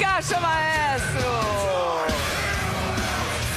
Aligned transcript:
Caixa 0.00 0.40
Maestro! 0.40 1.30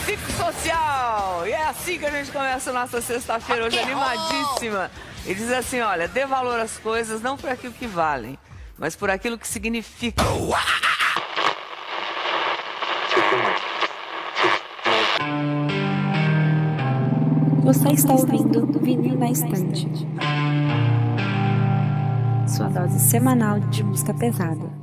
Psicossocial! 0.04 1.48
E 1.48 1.52
é 1.52 1.68
assim 1.70 1.98
que 1.98 2.06
a 2.06 2.12
gente 2.12 2.32
começa 2.34 2.70
a 2.70 2.74
nossa 2.74 3.00
sexta-feira, 3.00 3.66
hoje 3.66 3.80
animadíssima. 3.80 4.92
E 5.26 5.34
diz 5.34 5.50
assim: 5.50 5.80
olha, 5.80 6.06
dê 6.06 6.26
valor 6.26 6.60
às 6.60 6.78
coisas 6.78 7.22
não 7.22 7.38
por 7.38 7.50
aquilo 7.50 7.72
que 7.72 7.88
valem, 7.88 8.38
mas 8.78 8.94
por 8.94 9.10
aquilo 9.10 9.38
que 9.38 9.48
significa. 9.48 10.22
Você 17.64 17.88
está 17.94 18.14
ouvindo 18.14 18.80
Vinil 18.82 19.18
na 19.18 19.32
Estante. 19.32 19.88
Sua 22.46 22.68
dose 22.68 23.00
semanal 23.00 23.62
de 23.62 23.82
música 23.82 24.14
pesada. 24.14 24.83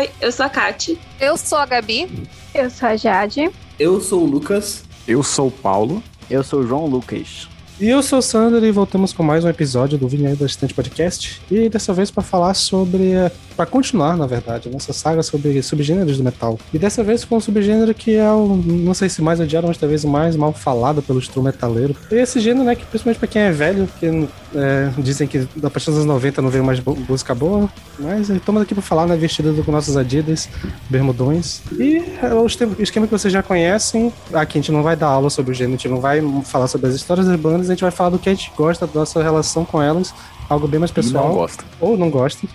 Oi, 0.00 0.08
eu 0.18 0.32
sou 0.32 0.46
a 0.46 0.48
Kati. 0.48 0.98
Eu 1.20 1.36
sou 1.36 1.58
a 1.58 1.66
Gabi. 1.66 2.08
Eu 2.54 2.70
sou 2.70 2.88
a 2.88 2.96
Jade. 2.96 3.50
Eu 3.78 4.00
sou 4.00 4.22
o 4.22 4.24
Lucas. 4.24 4.82
Eu 5.06 5.22
sou 5.22 5.48
o 5.48 5.50
Paulo. 5.50 6.02
Eu 6.30 6.42
sou 6.42 6.60
o 6.60 6.66
João 6.66 6.86
Lucas. 6.86 7.46
E 7.78 7.86
eu 7.86 8.02
sou 8.02 8.20
o 8.20 8.22
Sander 8.22 8.64
e 8.64 8.70
voltamos 8.70 9.12
com 9.12 9.22
mais 9.22 9.44
um 9.44 9.48
episódio 9.50 9.98
do 9.98 10.08
Vinhedo 10.08 10.36
da 10.36 10.46
Estante 10.46 10.72
Podcast. 10.72 11.42
E 11.50 11.68
dessa 11.68 11.92
vez 11.92 12.10
para 12.10 12.22
falar 12.22 12.54
sobre. 12.54 13.12
Para 13.60 13.66
continuar, 13.66 14.16
na 14.16 14.26
verdade, 14.26 14.70
a 14.70 14.72
nossa 14.72 14.90
saga 14.94 15.22
sobre 15.22 15.62
subgêneros 15.62 16.16
do 16.16 16.24
metal. 16.24 16.58
E 16.72 16.78
dessa 16.78 17.04
vez 17.04 17.26
com 17.26 17.36
um 17.36 17.40
subgênero 17.40 17.92
que 17.92 18.16
é 18.16 18.32
o. 18.32 18.56
não 18.56 18.94
sei 18.94 19.10
se 19.10 19.20
mais 19.20 19.38
odiado, 19.38 19.66
mas 19.66 19.76
talvez 19.76 20.02
o 20.02 20.08
mais 20.08 20.34
mal 20.34 20.50
falado 20.54 21.02
pelo 21.02 21.18
instrumentaleiro. 21.18 21.94
E 22.10 22.14
esse 22.14 22.40
gênero, 22.40 22.64
né, 22.64 22.74
que 22.74 22.86
principalmente 22.86 23.18
pra 23.18 23.28
quem 23.28 23.42
é 23.42 23.52
velho, 23.52 23.86
que 24.00 24.28
é, 24.54 24.90
dizem 24.96 25.28
que 25.28 25.46
a 25.62 25.68
partir 25.68 25.90
dos 25.90 25.96
anos 25.96 26.06
90 26.06 26.40
não 26.40 26.48
veio 26.48 26.64
mais 26.64 26.80
música 26.80 27.34
boa. 27.34 27.68
Mas 27.98 28.30
estamos 28.30 28.62
aqui 28.62 28.72
para 28.72 28.82
falar, 28.82 29.06
né, 29.06 29.14
vestido 29.14 29.62
com 29.62 29.70
nossos 29.70 29.94
Adidas, 29.94 30.48
bermudões. 30.88 31.60
E 31.78 32.02
é 32.22 32.32
o 32.32 32.46
esquema 32.46 33.06
que 33.06 33.12
vocês 33.12 33.30
já 33.30 33.42
conhecem. 33.42 34.10
Aqui 34.32 34.56
a 34.56 34.60
gente 34.62 34.72
não 34.72 34.82
vai 34.82 34.96
dar 34.96 35.08
aula 35.08 35.28
sobre 35.28 35.52
o 35.52 35.54
gênero, 35.54 35.74
a 35.74 35.76
gente 35.76 35.88
não 35.88 36.00
vai 36.00 36.22
falar 36.44 36.66
sobre 36.66 36.86
as 36.86 36.94
histórias 36.94 37.26
das 37.26 37.38
bandas 37.38 37.68
a 37.68 37.74
gente 37.74 37.82
vai 37.82 37.90
falar 37.90 38.08
do 38.08 38.18
que 38.18 38.30
a 38.30 38.32
gente 38.32 38.50
gosta, 38.56 38.86
da 38.86 39.00
nossa 39.00 39.22
relação 39.22 39.66
com 39.66 39.82
elas, 39.82 40.14
algo 40.48 40.66
bem 40.66 40.80
mais 40.80 40.90
pessoal. 40.90 41.28
Não 41.28 41.34
gosta. 41.34 41.62
Ou 41.78 41.98
não 41.98 42.08
gosta. 42.08 42.48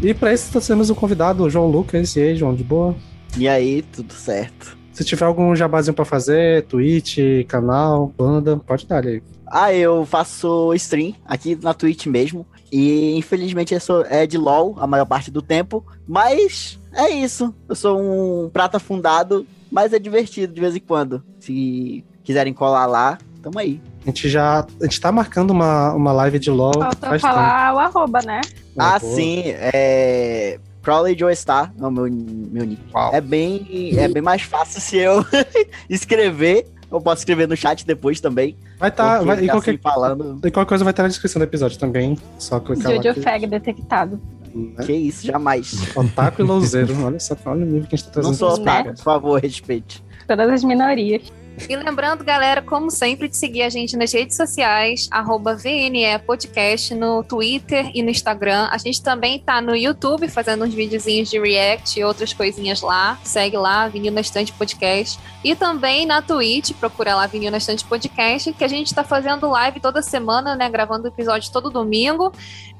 E 0.00 0.14
para 0.14 0.32
isso 0.32 0.60
temos 0.60 0.90
o 0.90 0.94
convidado, 0.94 1.42
o 1.42 1.50
João 1.50 1.66
Lucas. 1.68 2.14
E 2.16 2.20
aí, 2.20 2.36
João, 2.36 2.54
de 2.54 2.64
boa? 2.64 2.94
E 3.36 3.48
aí, 3.48 3.82
tudo 3.82 4.12
certo. 4.12 4.76
Se 4.92 5.04
tiver 5.04 5.24
algum 5.24 5.56
jabazinho 5.56 5.94
para 5.94 6.04
fazer, 6.04 6.64
Twitch, 6.66 7.18
canal, 7.48 8.12
banda, 8.16 8.56
pode 8.56 8.86
dar 8.86 9.06
aí. 9.06 9.22
Ah, 9.46 9.72
eu 9.72 10.04
faço 10.06 10.72
stream 10.74 11.14
aqui 11.26 11.58
na 11.60 11.74
Twitch 11.74 12.06
mesmo. 12.06 12.46
E 12.70 13.16
infelizmente 13.16 13.74
eu 13.74 13.80
sou, 13.80 14.02
é 14.06 14.26
de 14.26 14.38
LOL 14.38 14.76
a 14.78 14.86
maior 14.86 15.04
parte 15.04 15.30
do 15.30 15.42
tempo. 15.42 15.84
Mas 16.06 16.78
é 16.92 17.10
isso. 17.10 17.54
Eu 17.68 17.74
sou 17.74 18.00
um 18.00 18.50
prata 18.50 18.78
fundado, 18.78 19.46
mas 19.70 19.92
é 19.92 19.98
divertido 19.98 20.54
de 20.54 20.60
vez 20.60 20.76
em 20.76 20.80
quando. 20.80 21.22
Se 21.40 22.04
quiserem 22.22 22.52
colar 22.52 22.86
lá, 22.86 23.18
tamo 23.42 23.58
aí. 23.58 23.80
A 24.02 24.06
gente 24.06 24.28
já. 24.28 24.66
A 24.80 24.84
gente 24.84 25.00
tá 25.00 25.10
marcando 25.10 25.50
uma, 25.50 25.92
uma 25.92 26.12
live 26.12 26.38
de 26.38 26.50
LOL. 26.50 26.72
Falta 26.74 27.18
falar 27.18 27.68
tempo. 27.68 27.76
o 27.76 27.78
arroba, 27.80 28.20
né? 28.22 28.40
Ah, 28.78 28.94
ah 28.94 29.00
sim. 29.00 29.42
É. 29.46 30.58
Crowley 30.82 31.16
Joe 31.16 31.34
Star, 31.34 31.72
não, 31.78 31.90
meu, 31.90 32.04
meu 32.10 32.66
nick. 32.66 32.82
É 33.12 33.20
bem, 33.20 33.96
é 33.96 34.08
bem 34.08 34.22
mais 34.22 34.42
fácil 34.42 34.80
se 34.80 34.96
eu 34.96 35.24
escrever. 35.88 36.66
Eu 36.90 37.00
posso 37.00 37.20
escrever 37.20 37.48
no 37.48 37.56
chat 37.56 37.86
depois 37.86 38.20
também. 38.20 38.56
Vai 38.78 38.90
estar. 38.90 39.18
Tá, 39.18 39.24
vai, 39.24 39.44
e 39.44 39.48
qualquer, 39.48 39.70
assim 39.70 39.80
falando. 39.80 40.40
E 40.44 40.50
qualquer 40.50 40.68
coisa 40.68 40.84
vai 40.84 40.90
estar 40.90 41.04
na 41.04 41.08
descrição 41.08 41.40
do 41.40 41.44
episódio 41.44 41.78
também. 41.78 42.18
Só 42.38 42.60
clicar 42.60 42.92
Jojo 42.96 43.22
Fag 43.22 43.46
detectado. 43.46 44.20
Né? 44.54 44.84
Que 44.84 44.92
isso, 44.92 45.26
jamais. 45.26 45.96
Otaku 45.96 46.42
e 46.42 46.44
louzeiro. 46.44 46.94
olha 47.02 47.18
só, 47.18 47.34
olha 47.46 47.62
o 47.62 47.66
nível 47.66 47.88
que 47.88 47.94
a 47.94 47.98
gente 47.98 48.06
tá 48.06 48.12
trazendo. 48.12 48.32
Não 48.32 48.38
sou 48.38 48.52
otaku, 48.52 48.90
por 48.90 49.02
favor, 49.02 49.40
respeite. 49.40 50.04
Todas 50.26 50.50
as 50.50 50.64
minorias. 50.64 51.22
E 51.68 51.76
lembrando, 51.76 52.24
galera, 52.24 52.62
como 52.62 52.90
sempre, 52.90 53.28
de 53.28 53.36
seguir 53.36 53.62
a 53.62 53.68
gente 53.68 53.96
nas 53.96 54.12
redes 54.12 54.36
sociais, 54.36 55.08
arroba 55.10 55.54
VNE 55.54 56.18
Podcast, 56.26 56.94
no 56.94 57.22
Twitter 57.22 57.90
e 57.94 58.02
no 58.02 58.10
Instagram. 58.10 58.68
A 58.70 58.78
gente 58.78 59.02
também 59.02 59.38
tá 59.38 59.60
no 59.60 59.76
YouTube 59.76 60.28
fazendo 60.28 60.64
uns 60.64 60.74
videozinhos 60.74 61.30
de 61.30 61.38
react 61.38 61.98
e 61.98 62.04
outras 62.04 62.32
coisinhas 62.32 62.80
lá. 62.80 63.18
Segue 63.22 63.56
lá, 63.56 63.86
Vinil 63.88 64.12
na 64.12 64.20
Estante 64.20 64.52
Podcast. 64.52 65.18
E 65.44 65.54
também 65.54 66.06
na 66.06 66.20
Twitch, 66.22 66.72
procura 66.72 67.14
lá 67.14 67.26
Vinil 67.26 67.50
na 67.50 67.58
Estante 67.58 67.84
Podcast, 67.84 68.52
que 68.52 68.64
a 68.64 68.68
gente 68.68 68.94
tá 68.94 69.04
fazendo 69.04 69.48
live 69.48 69.80
toda 69.80 70.02
semana, 70.02 70.56
né? 70.56 70.68
Gravando 70.68 71.08
episódio 71.08 71.52
todo 71.52 71.70
domingo. 71.70 72.32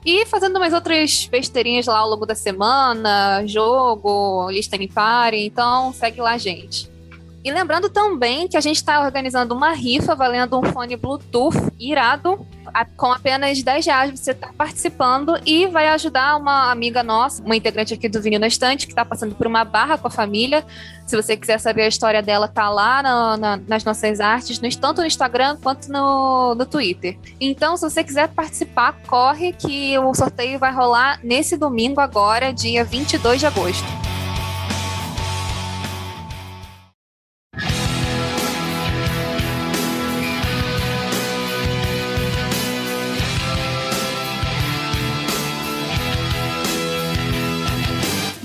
E 0.04 0.26
fazendo 0.26 0.56
umas 0.56 0.72
outras 0.72 1.28
besteirinhas 1.30 1.86
lá 1.86 1.98
ao 1.98 2.08
longo 2.08 2.26
da 2.26 2.34
semana, 2.34 3.46
jogo, 3.46 4.50
lista 4.50 4.76
em 4.76 4.88
pare. 4.88 5.46
Então, 5.46 5.92
segue 5.92 6.20
lá, 6.20 6.36
gente. 6.36 6.91
E 7.44 7.50
lembrando 7.50 7.88
também 7.88 8.46
que 8.46 8.56
a 8.56 8.60
gente 8.60 8.76
está 8.76 9.00
organizando 9.00 9.54
uma 9.54 9.72
rifa 9.72 10.14
valendo 10.14 10.58
um 10.58 10.62
fone 10.62 10.96
Bluetooth 10.96 11.56
irado. 11.78 12.46
Com 12.96 13.12
apenas 13.12 13.62
10 13.62 13.84
reais 13.84 14.18
você 14.18 14.30
está 14.30 14.50
participando 14.56 15.38
e 15.44 15.66
vai 15.66 15.88
ajudar 15.88 16.36
uma 16.36 16.70
amiga 16.70 17.02
nossa, 17.02 17.42
uma 17.42 17.54
integrante 17.54 17.92
aqui 17.92 18.08
do 18.08 18.22
Vinil 18.22 18.40
na 18.40 18.46
Estante, 18.46 18.86
que 18.86 18.92
está 18.92 19.04
passando 19.04 19.34
por 19.34 19.46
uma 19.46 19.62
barra 19.62 19.98
com 19.98 20.06
a 20.06 20.10
família. 20.10 20.64
Se 21.06 21.14
você 21.14 21.36
quiser 21.36 21.58
saber 21.58 21.82
a 21.82 21.88
história 21.88 22.22
dela, 22.22 22.48
tá 22.48 22.70
lá 22.70 23.02
na, 23.02 23.60
nas 23.68 23.84
nossas 23.84 24.20
artes, 24.20 24.60
no, 24.60 24.70
tanto 24.80 25.00
no 25.00 25.06
Instagram 25.06 25.58
quanto 25.62 25.90
no, 25.92 26.54
no 26.54 26.64
Twitter. 26.64 27.18
Então, 27.40 27.76
se 27.76 27.82
você 27.82 28.02
quiser 28.02 28.28
participar, 28.28 28.94
corre 29.06 29.52
que 29.52 29.98
o 29.98 30.14
sorteio 30.14 30.58
vai 30.58 30.72
rolar 30.72 31.20
nesse 31.22 31.56
domingo 31.56 32.00
agora, 32.00 32.52
dia 32.52 32.84
22 32.84 33.40
de 33.40 33.46
agosto. 33.46 34.11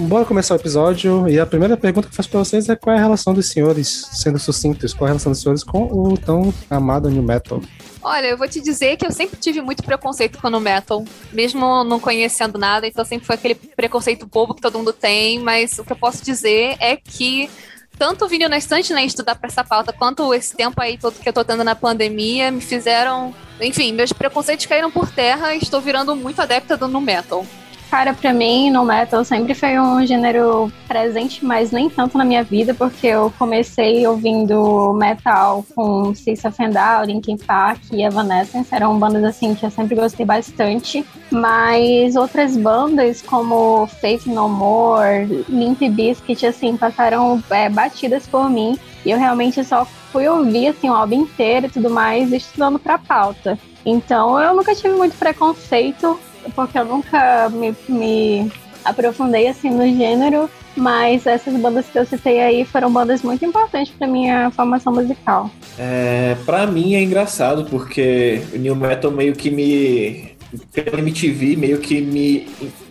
Bora 0.08 0.26
começar 0.26 0.54
o 0.54 0.58
episódio. 0.58 1.28
E 1.28 1.40
a 1.40 1.46
primeira 1.46 1.76
pergunta 1.76 2.08
que 2.08 2.16
faço 2.16 2.30
pra 2.30 2.40
vocês 2.40 2.70
é 2.70 2.76
qual 2.76 2.96
é 2.96 3.00
a 3.00 3.02
relação 3.02 3.34
dos 3.34 3.50
senhores, 3.50 4.08
sendo 4.14 4.40
sucintos, 4.40 4.94
qual 4.94 5.08
é 5.08 5.10
a 5.10 5.12
relação 5.12 5.32
dos 5.32 5.42
senhores 5.42 5.64
com 5.64 5.84
o 5.84 6.18
tão 6.18 6.54
amado 6.70 7.10
New 7.10 7.22
Metal? 7.22 7.62
Olha, 8.02 8.28
eu 8.28 8.38
vou 8.38 8.48
te 8.48 8.62
dizer 8.62 8.96
que 8.96 9.06
eu 9.06 9.12
sempre 9.12 9.38
tive 9.38 9.62
muito 9.62 9.84
preconceito 9.84 10.40
com 10.40 10.48
o 10.48 10.60
metal, 10.62 11.04
mesmo 11.34 11.84
não 11.84 12.00
conhecendo 12.00 12.58
nada, 12.58 12.88
então 12.88 13.04
sempre 13.04 13.28
foi 13.28 13.36
aquele 13.36 13.56
preconceito 13.56 14.26
bobo 14.26 14.56
que 14.56 14.62
todo 14.62 14.78
mundo 14.78 14.94
tem, 14.94 15.40
mas 15.40 15.78
o 15.78 15.84
que 15.84 15.92
eu 15.92 15.98
posso 15.98 16.24
dizer 16.24 16.78
é 16.80 16.96
que 16.96 17.50
tanto 17.98 18.24
o 18.24 18.28
vinil 18.30 18.48
na 18.48 18.58
estante, 18.58 18.94
né, 18.94 19.04
estudar 19.04 19.36
para 19.36 19.48
essa 19.48 19.64
pauta, 19.64 19.92
quanto 19.92 20.34
esse 20.34 20.56
tempo 20.56 20.82
aí 20.82 20.98
todo 20.98 21.20
que 21.20 21.28
eu 21.28 21.34
tô 21.34 21.44
tendo 21.44 21.66
na 21.66 21.76
pandemia, 21.76 22.50
me 22.50 22.62
fizeram, 22.62 23.36
enfim, 23.60 23.92
meus 23.92 24.14
preconceitos 24.14 24.68
caíram 24.68 24.92
por 24.92 25.10
terra 25.10 25.54
e 25.54 25.58
estou 25.58 25.82
virando 25.82 26.16
muito 26.16 26.42
adepta 26.42 26.78
do 26.78 26.88
nu 26.88 27.02
metal. 27.02 27.46
Cara, 27.90 28.14
pra 28.14 28.34
mim, 28.34 28.70
no 28.70 28.84
metal 28.84 29.24
sempre 29.24 29.54
foi 29.54 29.80
um 29.80 30.06
gênero 30.06 30.72
presente, 30.88 31.46
mas 31.46 31.72
nem 31.72 31.90
tanto 31.90 32.18
na 32.18 32.26
minha 32.26 32.44
vida, 32.44 32.74
porque 32.74 33.08
eu 33.08 33.34
comecei 33.40 34.06
ouvindo 34.06 34.94
metal 34.94 35.66
com 35.74 36.14
System 36.14 36.52
of 36.52 37.06
Linkin 37.06 37.38
Park 37.38 37.80
e 37.94 38.04
Evanescence, 38.04 38.76
eram 38.76 39.00
bandas 39.00 39.24
assim 39.24 39.56
que 39.56 39.66
eu 39.66 39.72
sempre 39.72 39.96
gostei 39.96 40.26
bastante, 40.26 41.06
mas 41.32 42.18
outras 42.18 42.58
bandas 42.58 43.22
como 43.22 43.88
Faith 44.02 44.26
No 44.26 44.50
More, 44.50 45.46
Limp 45.48 45.82
Bizkit, 45.82 46.46
assim, 46.46 46.76
passaram 46.76 47.42
é, 47.50 47.70
batidas 47.70 48.28
por 48.28 48.50
mim, 48.50 48.78
e 49.06 49.12
eu 49.12 49.18
realmente 49.18 49.64
só 49.64 49.86
fui 50.12 50.28
ouvir 50.28 50.68
assim, 50.68 50.90
o 50.90 50.94
álbum 50.94 51.22
inteiro 51.22 51.68
e 51.68 51.70
tudo 51.70 51.90
mais, 51.90 52.34
estudando 52.34 52.78
pra 52.78 52.98
pauta. 52.98 53.58
Então 53.86 54.38
eu 54.38 54.54
nunca 54.54 54.76
tive 54.76 54.94
muito 54.96 55.16
preconceito 55.18 56.20
porque 56.56 56.78
eu 56.78 56.86
nunca 56.86 57.50
me, 57.50 57.76
me 57.88 58.52
aprofundei 58.84 59.48
assim 59.48 59.70
no 59.70 59.86
gênero, 59.86 60.50
mas 60.76 61.26
essas 61.26 61.54
bandas 61.60 61.86
que 61.88 61.98
eu 61.98 62.06
citei 62.06 62.40
aí 62.40 62.66
foram 62.66 62.92
bandas 62.92 63.22
muito 63.22 63.44
importantes 63.44 63.94
para 63.98 64.08
minha 64.08 64.52
formação 64.52 64.94
musical. 64.94 65.50
É, 65.78 66.36
para 66.46 66.66
mim 66.68 66.96
é 66.96 67.02
engraçado 67.02 67.66
porque 67.66 68.42
o 68.54 68.58
new 68.58 68.76
metal 68.76 69.12
meio 69.12 69.34
que 69.34 69.50
me 69.50 70.36
pela 70.72 71.00
MTV 71.00 71.58
meio 71.58 71.80
que 71.80 72.00
me 72.00 72.48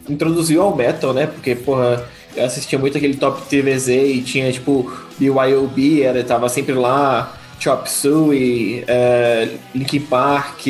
introduziu 0.08 0.62
ao 0.62 0.76
metal, 0.76 1.14
né? 1.14 1.26
Porque 1.26 1.54
porra, 1.54 2.04
eu 2.36 2.44
assistia 2.44 2.78
muito 2.78 2.98
aquele 2.98 3.16
Top 3.16 3.42
TVZ 3.48 3.88
e 3.88 4.22
tinha 4.22 4.52
tipo 4.52 4.92
BYOB, 5.18 6.02
era 6.02 6.22
tava 6.22 6.48
sempre 6.48 6.74
lá 6.74 7.34
Chop 7.58 7.90
Suey, 7.90 8.84
uh, 8.84 9.58
Linkin 9.74 10.00
Park, 10.00 10.66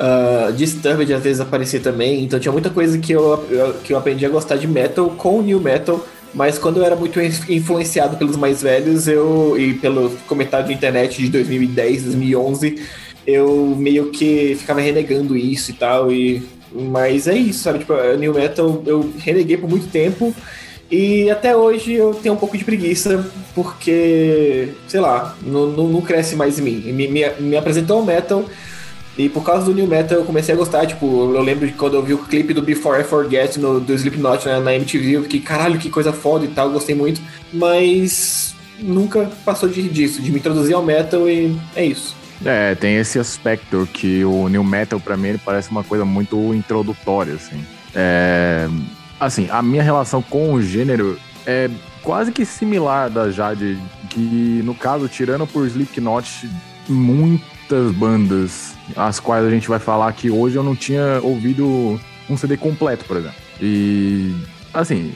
uh, 0.00 0.52
Disturbed 0.52 1.12
às 1.12 1.22
vezes 1.22 1.40
aparecia 1.40 1.80
também. 1.80 2.24
Então 2.24 2.40
tinha 2.40 2.52
muita 2.52 2.70
coisa 2.70 2.98
que 2.98 3.12
eu, 3.12 3.46
eu, 3.50 3.74
que 3.74 3.92
eu 3.92 3.98
aprendi 3.98 4.24
a 4.24 4.28
gostar 4.28 4.56
de 4.56 4.66
metal 4.66 5.10
com 5.10 5.42
new 5.42 5.60
metal. 5.60 6.04
Mas 6.32 6.58
quando 6.58 6.78
eu 6.78 6.84
era 6.84 6.94
muito 6.94 7.20
influenciado 7.20 8.16
pelos 8.16 8.36
mais 8.36 8.62
velhos, 8.62 9.08
eu 9.08 9.58
e 9.58 9.74
pelo 9.74 10.10
comentário 10.28 10.68
de 10.68 10.72
internet 10.72 11.20
de 11.20 11.28
2010, 11.28 12.04
2011, 12.04 12.80
eu 13.26 13.74
meio 13.76 14.10
que 14.10 14.54
ficava 14.56 14.80
renegando 14.80 15.36
isso 15.36 15.72
e 15.72 15.74
tal. 15.74 16.12
E 16.12 16.42
mas 16.72 17.26
é 17.26 17.34
isso, 17.34 17.64
sabe? 17.64 17.80
Tipo, 17.80 17.94
New 18.16 18.34
Metal 18.34 18.82
eu 18.86 19.12
reneguei 19.18 19.56
por 19.56 19.68
muito 19.68 19.88
tempo. 19.88 20.34
E 20.90 21.30
até 21.30 21.56
hoje 21.56 21.92
eu 21.92 22.14
tenho 22.14 22.34
um 22.34 22.38
pouco 22.38 22.58
de 22.58 22.64
preguiça, 22.64 23.24
porque, 23.54 24.70
sei 24.88 24.98
lá, 24.98 25.36
não, 25.40 25.68
não, 25.68 25.86
não 25.86 26.00
cresce 26.00 26.34
mais 26.34 26.58
em 26.58 26.62
mim. 26.62 26.92
Me, 26.92 27.06
me, 27.06 27.30
me, 27.38 27.56
apresentou 27.56 28.02
o 28.02 28.04
metal, 28.04 28.44
e 29.24 29.28
por 29.28 29.44
causa 29.44 29.66
do 29.66 29.74
New 29.74 29.86
Metal 29.86 30.18
eu 30.18 30.24
comecei 30.24 30.54
a 30.54 30.56
gostar. 30.56 30.86
Tipo, 30.86 31.34
eu 31.34 31.42
lembro 31.42 31.66
de 31.66 31.74
quando 31.74 31.94
eu 31.94 32.02
vi 32.02 32.14
o 32.14 32.18
clipe 32.18 32.54
do 32.54 32.62
Before 32.62 33.00
I 33.00 33.04
Forget 33.04 33.58
no, 33.58 33.78
do 33.78 33.92
Slipknot 33.92 34.46
né, 34.46 34.58
na 34.60 34.74
MTV, 34.74 35.10
eu 35.12 35.22
fiquei, 35.24 35.40
caralho, 35.40 35.78
que 35.78 35.90
coisa 35.90 36.12
foda 36.12 36.44
e 36.44 36.48
tal, 36.48 36.70
gostei 36.70 36.94
muito. 36.94 37.20
Mas 37.52 38.54
nunca 38.78 39.30
passou 39.44 39.68
de, 39.68 39.88
disso, 39.88 40.22
de 40.22 40.32
me 40.32 40.38
introduzir 40.38 40.74
ao 40.74 40.82
metal 40.82 41.28
e 41.28 41.54
é 41.76 41.84
isso. 41.84 42.16
É, 42.44 42.74
tem 42.74 42.96
esse 42.96 43.18
aspecto 43.18 43.86
que 43.92 44.24
o 44.24 44.48
New 44.48 44.64
Metal, 44.64 44.98
para 44.98 45.16
mim, 45.16 45.28
ele 45.28 45.40
parece 45.44 45.70
uma 45.70 45.84
coisa 45.84 46.04
muito 46.06 46.54
introdutória, 46.54 47.34
assim. 47.34 47.62
É, 47.94 48.66
assim, 49.18 49.48
a 49.50 49.60
minha 49.60 49.82
relação 49.82 50.22
com 50.22 50.54
o 50.54 50.62
gênero 50.62 51.18
é 51.46 51.68
quase 52.02 52.32
que 52.32 52.46
similar 52.46 53.10
da 53.10 53.30
Jade, 53.30 53.78
que, 54.08 54.62
no 54.64 54.74
caso, 54.74 55.06
tirando 55.06 55.46
por 55.46 55.66
Slipknot, 55.66 56.48
muitas 57.70 57.92
bandas, 57.92 58.74
as 58.96 59.20
quais 59.20 59.44
a 59.44 59.50
gente 59.50 59.68
vai 59.68 59.78
falar 59.78 60.12
que 60.12 60.30
hoje 60.30 60.56
eu 60.56 60.62
não 60.62 60.74
tinha 60.74 61.20
ouvido 61.22 62.00
um 62.28 62.36
CD 62.36 62.56
completo, 62.56 63.04
por 63.04 63.16
exemplo. 63.16 63.36
E, 63.60 64.34
assim, 64.74 65.12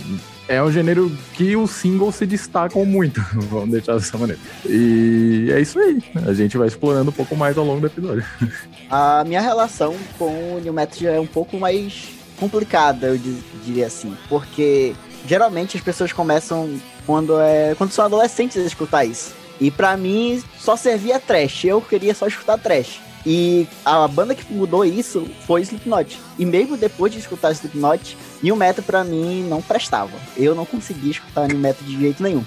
é 0.47 0.63
um 0.63 0.71
gênero 0.71 1.11
que 1.35 1.57
os 1.57 1.71
singles 1.73 2.15
se 2.15 2.27
destacam 2.27 2.85
muito, 2.85 3.21
vamos 3.51 3.71
deixar 3.71 3.95
dessa 3.95 4.17
maneira. 4.17 4.41
E 4.67 5.49
é 5.53 5.61
isso 5.61 5.79
aí, 5.79 6.03
a 6.27 6.33
gente 6.33 6.57
vai 6.57 6.69
explorando 6.69 7.11
um 7.11 7.15
pouco 7.15 7.35
mais 7.35 7.59
ao 7.59 7.65
longo 7.65 7.81
do 7.81 7.87
episódio. 7.89 8.25
A 8.89 9.25
minha 9.25 9.41
relação 9.41 9.97
com 10.19 10.57
o 10.57 10.61
New 10.63 10.73
Metal 10.73 11.09
é 11.09 11.19
um 11.19 11.27
pouco 11.27 11.59
mais 11.59 12.11
complicada, 12.39 13.09
eu 13.09 13.21
diria 13.65 13.87
assim, 13.87 14.15
porque 14.29 14.95
geralmente 15.27 15.77
as 15.77 15.83
pessoas 15.83 16.13
começam 16.13 16.79
quando 17.07 17.41
é 17.41 17.75
quando 17.77 17.91
são 17.91 18.05
adolescentes 18.05 18.59
a 18.59 18.67
escutar 18.67 19.05
isso. 19.05 19.44
E 19.61 19.71
para 19.71 19.97
mim 19.97 20.43
só 20.59 20.77
servia 20.77 21.21
trash, 21.21 21.65
eu 21.65 21.81
queria 21.81 22.15
só 22.15 22.27
escutar 22.27 22.59
trash. 22.59 23.01
E 23.27 23.67
a 23.85 24.07
banda 24.07 24.35
que 24.35 24.53
mudou 24.53 24.85
isso 24.85 25.27
foi 25.47 25.63
Slipknot. 25.63 26.21
E 26.39 26.45
mesmo 26.45 26.77
depois 26.77 27.13
de 27.13 27.19
escutar 27.19 27.53
Slipknot, 27.53 28.17
New 28.43 28.55
Metal 28.55 28.85
pra 28.85 29.03
mim 29.03 29.47
não 29.49 29.63
prestava. 29.63 30.13
Eu 30.37 30.55
não 30.55 30.67
conseguia 30.67 31.13
escutar 31.13 31.49
New 31.49 31.59
Metal 31.59 31.83
de 31.87 31.99
jeito 31.99 32.23
nenhum. 32.23 32.45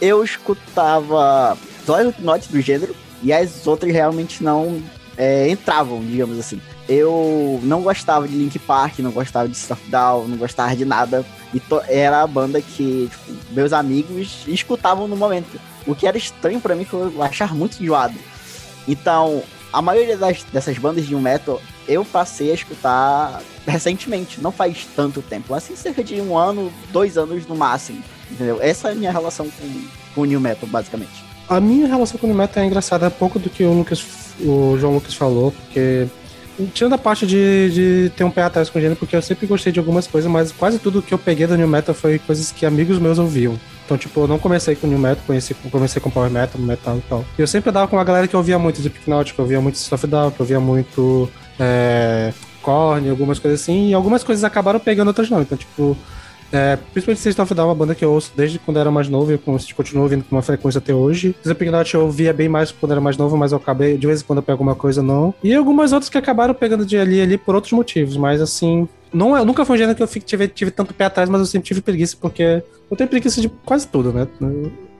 Eu 0.00 0.22
escutava 0.22 1.56
só 1.84 2.00
Slipknot 2.00 2.48
do 2.48 2.60
gênero 2.60 2.94
e 3.22 3.32
as 3.32 3.66
outras 3.66 3.92
realmente 3.92 4.44
não 4.44 4.80
é, 5.16 5.48
entravam, 5.48 6.00
digamos 6.04 6.38
assim. 6.38 6.60
Eu 6.88 7.60
não 7.62 7.82
gostava 7.82 8.28
de 8.28 8.36
Link 8.36 8.58
Park, 8.60 8.98
não 9.00 9.10
gostava 9.10 9.48
de 9.48 9.56
Stuff 9.56 9.88
Down, 9.88 10.28
não 10.28 10.36
gostava 10.36 10.74
de 10.76 10.84
nada. 10.84 11.24
E 11.54 11.60
era 11.88 12.22
a 12.22 12.26
banda 12.26 12.60
que 12.60 13.08
tipo, 13.10 13.54
meus 13.54 13.72
amigos 13.72 14.44
escutavam 14.46 15.08
no 15.08 15.16
momento. 15.16 15.60
O 15.86 15.94
que 15.94 16.06
era 16.06 16.16
estranho 16.16 16.60
para 16.60 16.74
mim, 16.74 16.84
que 16.84 16.92
eu 16.92 17.12
muito 17.54 17.82
enjoado. 17.82 18.14
Então, 18.86 19.42
a 19.72 19.80
maioria 19.80 20.16
das, 20.16 20.42
dessas 20.44 20.76
bandas 20.78 21.06
de 21.06 21.14
metal 21.14 21.60
eu 21.88 22.04
passei 22.04 22.50
a 22.50 22.54
escutar 22.54 23.42
recentemente, 23.66 24.40
não 24.40 24.52
faz 24.52 24.86
tanto 24.94 25.22
tempo, 25.22 25.54
assim 25.54 25.74
cerca 25.76 26.02
de 26.02 26.20
um 26.20 26.36
ano, 26.36 26.72
dois 26.92 27.16
anos 27.16 27.46
no 27.46 27.54
máximo, 27.54 28.02
entendeu? 28.30 28.58
Essa 28.60 28.88
é 28.88 28.92
a 28.92 28.94
minha 28.94 29.12
relação 29.12 29.48
com, 29.48 29.84
com 30.14 30.20
o 30.22 30.24
New 30.24 30.40
Metal, 30.40 30.68
basicamente. 30.68 31.24
A 31.48 31.60
minha 31.60 31.86
relação 31.86 32.18
com 32.18 32.26
o 32.26 32.30
New 32.30 32.38
Metal 32.38 32.62
é 32.62 32.66
engraçada, 32.66 33.06
é 33.06 33.10
pouco 33.10 33.38
do 33.38 33.48
que 33.48 33.64
o, 33.64 33.72
Lucas, 33.72 34.04
o 34.40 34.76
João 34.78 34.94
Lucas 34.94 35.14
falou, 35.14 35.52
porque 35.52 36.08
tirando 36.74 36.94
a 36.94 36.98
parte 36.98 37.26
de, 37.26 37.70
de 37.70 38.12
ter 38.16 38.24
um 38.24 38.30
pé 38.30 38.42
atrás 38.42 38.68
com 38.68 38.78
o 38.78 38.82
gênero, 38.82 38.98
porque 38.98 39.16
eu 39.16 39.22
sempre 39.22 39.46
gostei 39.46 39.72
de 39.72 39.78
algumas 39.78 40.06
coisas, 40.06 40.30
mas 40.30 40.52
quase 40.52 40.78
tudo 40.78 41.02
que 41.02 41.12
eu 41.12 41.18
peguei 41.18 41.46
do 41.46 41.56
New 41.56 41.68
Metal 41.68 41.94
foi 41.94 42.18
coisas 42.18 42.52
que 42.52 42.66
amigos 42.66 42.98
meus 42.98 43.18
ouviam. 43.18 43.58
Então, 43.84 43.98
tipo, 43.98 44.20
eu 44.20 44.28
não 44.28 44.38
comecei 44.38 44.74
com 44.76 44.86
New 44.86 44.98
Metal, 44.98 45.22
conheci, 45.26 45.54
comecei 45.54 46.00
com 46.00 46.10
Power 46.10 46.30
Metal, 46.30 46.60
Metal 46.60 46.96
e 46.96 47.00
tal. 47.02 47.24
E 47.38 47.40
eu 47.40 47.46
sempre 47.46 47.70
dava 47.70 47.88
com 47.88 47.96
uma 47.96 48.04
galera 48.04 48.28
que 48.28 48.36
ouvia 48.36 48.58
muito 48.58 48.80
de 48.80 48.88
Hypnotic, 48.88 49.34
que 49.34 49.40
ouvia 49.40 49.60
muito 49.60 49.76
Stuff 49.78 50.06
Down, 50.06 50.30
que 50.30 50.40
ouvia 50.40 50.60
muito 50.60 51.28
é, 51.58 52.32
Korn, 52.62 53.08
algumas 53.10 53.38
coisas 53.38 53.60
assim, 53.60 53.88
e 53.88 53.94
algumas 53.94 54.22
coisas 54.22 54.44
acabaram 54.44 54.78
pegando, 54.78 55.08
outras 55.08 55.28
não. 55.28 55.42
Então, 55.42 55.58
tipo, 55.58 55.96
é, 56.52 56.76
principalmente 56.76 57.20
System 57.20 57.42
of 57.42 57.54
Down, 57.54 57.68
uma 57.68 57.74
banda 57.74 57.94
que 57.94 58.04
eu 58.04 58.12
ouço 58.12 58.32
desde 58.36 58.58
quando 58.58 58.78
era 58.78 58.90
mais 58.90 59.08
novo 59.08 59.32
e 59.32 59.38
continuo 59.38 60.02
ouvindo 60.02 60.22
com 60.22 60.36
uma 60.36 60.42
frequência 60.42 60.78
até 60.78 60.94
hoje. 60.94 61.34
Slipknot 61.42 61.94
eu 61.94 62.02
ouvia 62.02 62.32
bem 62.32 62.48
mais 62.48 62.70
quando 62.70 62.92
era 62.92 63.00
mais 63.00 63.16
novo, 63.16 63.36
mas 63.36 63.52
eu 63.52 63.58
acabei, 63.58 63.96
de 63.96 64.06
vez 64.06 64.20
em 64.20 64.24
quando 64.24 64.38
eu 64.38 64.42
pego 64.42 64.54
alguma 64.54 64.74
coisa, 64.74 65.02
não. 65.02 65.34
E 65.42 65.54
algumas 65.54 65.92
outras 65.92 66.10
que 66.10 66.18
acabaram 66.18 66.52
pegando 66.52 66.84
de 66.84 66.98
ali 66.98 67.20
ali 67.20 67.38
por 67.38 67.54
outros 67.54 67.72
motivos, 67.72 68.16
mas 68.16 68.42
assim, 68.42 68.86
não 69.12 69.36
é, 69.36 69.44
nunca 69.44 69.64
foi 69.64 69.76
um 69.76 69.78
gênero 69.78 69.96
que 69.96 70.02
eu 70.02 70.06
tive, 70.06 70.48
tive 70.48 70.70
tanto 70.70 70.92
pé 70.92 71.06
atrás, 71.06 71.28
mas 71.28 71.40
eu 71.40 71.46
sempre 71.46 71.68
tive 71.68 71.80
preguiça, 71.80 72.16
porque 72.20 72.62
eu 72.90 72.96
tenho 72.96 73.08
preguiça 73.08 73.40
de 73.40 73.48
quase 73.64 73.88
tudo, 73.88 74.12
né? 74.12 74.26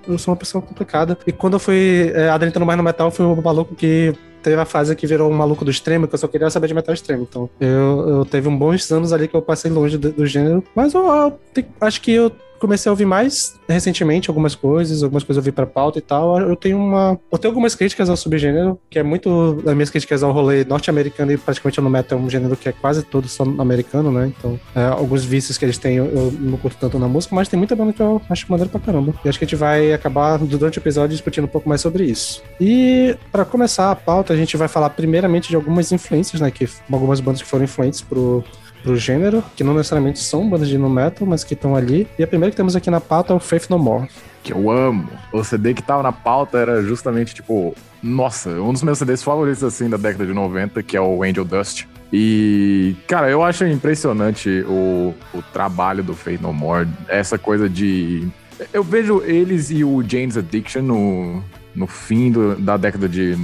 Eu 0.09 0.19
sou 0.19 0.33
uma 0.33 0.39
pessoa 0.39 0.61
complicada. 0.61 1.17
E 1.27 1.33
quando 1.33 1.55
eu 1.55 1.61
fui 1.61 2.11
é, 2.15 2.29
adentrando 2.29 2.67
mais 2.67 2.77
no 2.77 2.83
metal, 2.83 3.09
eu 3.09 3.11
fui 3.11 3.25
um 3.25 3.41
maluco 3.41 3.75
que 3.75 4.15
teve 4.43 4.61
a 4.61 4.65
fase 4.65 4.95
que 4.97 5.07
virou 5.07 5.31
um 5.31 5.35
maluco 5.35 5.65
do 5.65 5.71
extremo, 5.71 6.07
que 6.09 6.15
eu 6.15 6.19
só 6.19 6.29
queria 6.29 6.51
saber 6.51 6.67
de 6.67 6.75
metal 6.75 6.95
extremo. 6.95 7.27
Então, 7.29 7.49
eu, 7.61 8.09
eu 8.09 8.25
teve 8.25 8.49
um 8.49 8.57
bons 8.57 8.91
anos 8.91 9.13
ali 9.13 9.29
que 9.29 9.35
eu 9.35 9.43
passei 9.43 9.71
longe 9.71 9.97
do, 9.97 10.13
do 10.13 10.27
gênero. 10.27 10.63
Mas 10.75 10.95
eu, 10.95 11.07
eu, 11.07 11.39
eu, 11.57 11.65
acho 11.81 12.01
que 12.01 12.13
eu 12.13 12.31
comecei 12.63 12.89
a 12.89 12.93
ouvir 12.93 13.05
mais 13.05 13.59
recentemente 13.69 14.31
algumas 14.31 14.55
coisas, 14.55 15.03
algumas 15.03 15.25
coisas 15.25 15.43
eu 15.43 15.45
vi 15.45 15.51
pra 15.51 15.67
pauta 15.67 15.99
e 15.99 16.03
tal. 16.03 16.39
Eu 16.39 16.55
tenho 16.55 16.79
uma. 16.79 17.19
Eu 17.31 17.37
tenho 17.37 17.51
algumas 17.51 17.75
críticas 17.75 18.09
ao 18.09 18.17
subgênero, 18.17 18.79
que 18.89 19.01
é 19.01 19.03
muito. 19.03 19.61
As 19.67 19.75
minhas 19.75 19.91
críticas 19.91 20.23
ao 20.23 20.31
rolê 20.31 20.65
norte-americano 20.65 21.33
e 21.33 21.37
praticamente 21.37 21.81
no 21.81 21.91
metal 21.91 22.17
é 22.17 22.23
um 22.23 22.31
gênero 22.31 22.57
que 22.57 22.69
é 22.69 22.73
quase 22.73 23.03
todo 23.03 23.27
só 23.27 23.43
americano, 23.43 24.13
né? 24.13 24.33
Então, 24.39 24.59
é, 24.77 24.85
alguns 24.85 25.25
vícios 25.25 25.59
que 25.59 25.65
eles 25.65 25.77
têm 25.77 25.97
eu, 25.97 26.07
eu, 26.07 26.33
não 26.39 26.57
curto 26.57 26.77
tanto 26.79 26.99
na 27.01 27.09
música, 27.09 27.35
mas 27.35 27.49
tem 27.49 27.59
muita 27.59 27.75
banda 27.75 27.93
que 27.93 28.01
eu 28.01 28.23
acho 28.31 28.47
maneiro 28.49 28.71
pra 28.71 28.81
caramba. 28.81 29.13
E 29.25 29.29
acho 29.29 29.39
que 29.39 29.45
a 29.45 29.49
gente 29.49 29.57
vai 29.57 29.93
acabar 29.93 30.39
durante 30.39 30.79
o 30.79 30.81
episódio 30.81 31.11
discutindo 31.11 31.45
um 31.45 31.49
pouco 31.49 31.69
mais 31.69 31.81
sobre 31.81 32.05
isso. 32.05 32.43
E 32.61 33.17
para 33.33 33.45
começar 33.45 33.91
a 33.91 33.97
pauta, 33.97 34.33
a 34.33 34.37
gente 34.37 34.57
vai 34.57 34.69
falar 34.69 34.91
primeiramente 34.91 35.49
de 35.49 35.57
algumas 35.57 35.91
influências, 35.91 36.41
né? 36.41 36.51
Que 36.51 36.69
algumas 36.91 37.19
bandas 37.19 37.43
que 37.43 37.49
foram 37.49 37.65
influentes 37.65 38.01
pro 38.01 38.45
pro 38.83 38.97
gênero, 38.97 39.43
que 39.57 39.65
não 39.65 39.75
necessariamente 39.75 40.19
são 40.19 40.49
bandas 40.49 40.69
de 40.69 40.77
no 40.77 40.91
metal, 40.91 41.27
mas 41.27 41.45
que 41.45 41.55
estão 41.55 41.77
ali. 41.77 42.07
E 42.19 42.23
a 42.23 42.27
primeira 42.27 42.51
que 42.51 42.57
temos 42.57 42.77
aqui 42.77 42.91
na 42.91 43.01
pauta 43.01 43.33
é 43.33 43.37
o 43.37 43.41
Faith 43.41 43.69
No 43.71 43.79
More. 43.79 44.09
Que 44.43 44.53
eu 44.53 44.71
amo. 44.71 45.09
O 45.33 45.45
CD 45.45 45.73
que 45.73 45.83
tava 45.83 46.03
na 46.03 46.13
pauta 46.13 46.59
era 46.59 46.83
justamente, 46.83 47.35
tipo, 47.35 47.75
nossa, 48.03 48.51
um 48.51 48.73
dos 48.73 48.83
meus 48.83 48.99
CDs 48.99 49.23
favoritos, 49.23 49.63
assim, 49.63 49.89
da 49.89 49.97
década 49.97 50.27
de 50.27 50.35
90, 50.35 50.83
que 50.83 50.97
é 50.97 51.01
o 51.01 51.23
Angel 51.23 51.45
Dust. 51.45 51.87
E, 52.13 52.97
cara, 53.07 53.31
eu 53.31 53.43
acho 53.43 53.65
impressionante 53.65 54.65
o, 54.69 55.15
o 55.33 55.43
trabalho 55.53 56.03
do 56.03 56.15
Faith 56.15 56.41
No 56.41 56.53
More. 56.53 56.89
Essa 57.09 57.39
coisa 57.39 57.69
de. 57.69 58.29
Eu 58.73 58.83
vejo 58.83 59.23
eles 59.23 59.71
e 59.71 59.83
o 59.83 60.03
Jane's 60.07 60.37
Addiction 60.37 60.83
no, 60.83 61.43
no 61.75 61.87
fim 61.87 62.31
do, 62.31 62.55
da 62.57 62.77
década 62.77 63.09
de, 63.09 63.37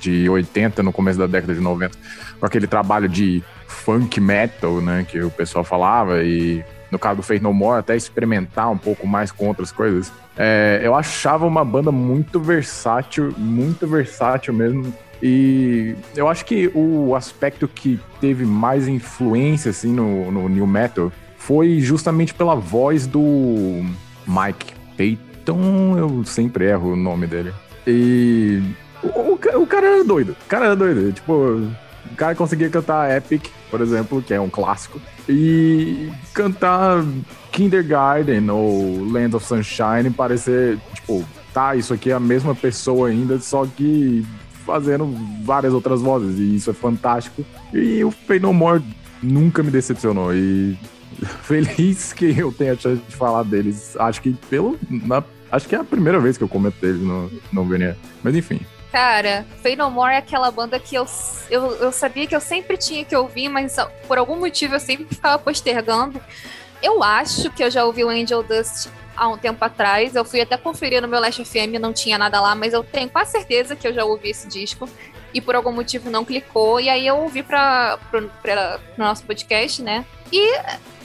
de 0.00 0.28
80, 0.28 0.82
no 0.82 0.92
começo 0.92 1.18
da 1.18 1.26
década 1.26 1.54
de 1.54 1.60
90, 1.60 1.96
com 2.38 2.46
aquele 2.46 2.66
trabalho 2.66 3.08
de 3.08 3.42
funk 3.70 4.20
metal, 4.20 4.80
né, 4.80 5.06
que 5.08 5.22
o 5.22 5.30
pessoal 5.30 5.64
falava, 5.64 6.22
e 6.22 6.64
no 6.90 6.98
caso 6.98 7.16
do 7.16 7.22
Faith 7.22 7.42
No 7.42 7.52
More, 7.52 7.78
até 7.78 7.96
experimentar 7.96 8.70
um 8.70 8.76
pouco 8.76 9.06
mais 9.06 9.30
com 9.30 9.46
outras 9.46 9.70
coisas. 9.70 10.12
É, 10.36 10.80
eu 10.82 10.94
achava 10.94 11.46
uma 11.46 11.64
banda 11.64 11.92
muito 11.92 12.40
versátil, 12.40 13.32
muito 13.38 13.86
versátil 13.86 14.52
mesmo. 14.52 14.92
E 15.22 15.94
eu 16.16 16.28
acho 16.28 16.44
que 16.44 16.70
o 16.74 17.14
aspecto 17.14 17.68
que 17.68 18.00
teve 18.20 18.44
mais 18.44 18.88
influência 18.88 19.70
assim, 19.70 19.92
no, 19.92 20.30
no 20.32 20.48
New 20.48 20.66
Metal 20.66 21.12
foi 21.36 21.78
justamente 21.80 22.34
pela 22.34 22.54
voz 22.54 23.06
do 23.06 23.84
Mike 24.26 24.74
Payton, 24.96 25.98
eu 25.98 26.24
sempre 26.24 26.64
erro 26.64 26.92
o 26.92 26.96
nome 26.96 27.26
dele. 27.26 27.52
E 27.86 28.62
o, 29.02 29.08
o, 29.08 29.62
o 29.62 29.66
cara 29.66 29.86
era 29.86 30.04
doido, 30.04 30.32
o 30.32 30.48
cara 30.48 30.66
era 30.66 30.76
doido. 30.76 31.12
Tipo, 31.12 31.68
cara 32.20 32.34
conseguia 32.34 32.68
cantar 32.68 33.16
Epic, 33.16 33.46
por 33.70 33.80
exemplo, 33.80 34.20
que 34.20 34.34
é 34.34 34.38
um 34.38 34.50
clássico, 34.50 35.00
e 35.26 36.12
cantar 36.34 37.02
Kindergarten 37.50 38.50
ou 38.50 39.10
Land 39.10 39.36
of 39.36 39.46
Sunshine 39.46 40.10
parecer, 40.14 40.78
tipo, 40.94 41.24
tá, 41.54 41.74
isso 41.74 41.94
aqui 41.94 42.10
é 42.10 42.14
a 42.14 42.20
mesma 42.20 42.54
pessoa 42.54 43.08
ainda, 43.08 43.38
só 43.40 43.64
que 43.64 44.22
fazendo 44.66 45.06
várias 45.42 45.72
outras 45.72 46.02
vozes, 46.02 46.38
e 46.38 46.56
isso 46.56 46.68
é 46.68 46.74
fantástico. 46.74 47.42
E 47.72 48.04
o 48.04 48.12
Pay 48.12 48.38
No 48.38 48.52
More 48.52 48.84
nunca 49.22 49.62
me 49.62 49.70
decepcionou, 49.70 50.34
e 50.34 50.76
feliz 51.42 52.12
que 52.12 52.38
eu 52.38 52.52
tenha 52.52 52.74
a 52.74 52.76
chance 52.76 53.00
de 53.08 53.16
falar 53.16 53.44
deles. 53.44 53.96
Acho 53.98 54.20
que 54.20 54.36
pelo, 54.50 54.78
na 54.90 55.24
Acho 55.50 55.66
que 55.66 55.74
é 55.74 55.78
a 55.78 55.84
primeira 55.84 56.20
vez 56.20 56.38
que 56.38 56.44
eu 56.44 56.48
comento 56.48 56.76
deles 56.80 57.00
no, 57.00 57.28
no 57.52 57.64
VNE. 57.64 57.94
Mas 58.22 58.36
enfim. 58.36 58.60
Cara, 58.90 59.46
Fey 59.62 59.76
No 59.76 59.88
More 59.90 60.14
é 60.14 60.18
aquela 60.18 60.50
banda 60.50 60.78
que 60.80 60.96
eu, 60.96 61.06
eu, 61.48 61.76
eu 61.76 61.92
sabia 61.92 62.26
que 62.26 62.34
eu 62.34 62.40
sempre 62.40 62.76
tinha 62.76 63.04
que 63.04 63.14
ouvir, 63.14 63.48
mas 63.48 63.76
por 64.08 64.18
algum 64.18 64.36
motivo 64.36 64.74
eu 64.74 64.80
sempre 64.80 65.06
ficava 65.06 65.38
postergando. 65.38 66.20
Eu 66.82 67.02
acho 67.02 67.50
que 67.50 67.62
eu 67.62 67.70
já 67.70 67.84
ouvi 67.84 68.02
o 68.02 68.08
Angel 68.08 68.42
Dust 68.42 68.88
há 69.16 69.28
um 69.28 69.38
tempo 69.38 69.64
atrás. 69.64 70.16
Eu 70.16 70.24
fui 70.24 70.40
até 70.40 70.56
conferir 70.56 71.00
no 71.00 71.06
meu 71.06 71.20
Last 71.20 71.44
FM, 71.44 71.78
não 71.80 71.92
tinha 71.92 72.18
nada 72.18 72.40
lá, 72.40 72.54
mas 72.54 72.72
eu 72.72 72.82
tenho 72.82 73.08
quase 73.08 73.32
certeza 73.32 73.76
que 73.76 73.86
eu 73.86 73.92
já 73.92 74.04
ouvi 74.04 74.30
esse 74.30 74.48
disco. 74.48 74.88
E 75.32 75.40
por 75.40 75.54
algum 75.54 75.70
motivo 75.70 76.10
não 76.10 76.24
clicou. 76.24 76.80
E 76.80 76.88
aí 76.88 77.06
eu 77.06 77.16
ouvi 77.18 77.44
para 77.44 77.98
o 78.12 79.00
nosso 79.00 79.22
podcast, 79.22 79.82
né? 79.82 80.04
E 80.32 80.56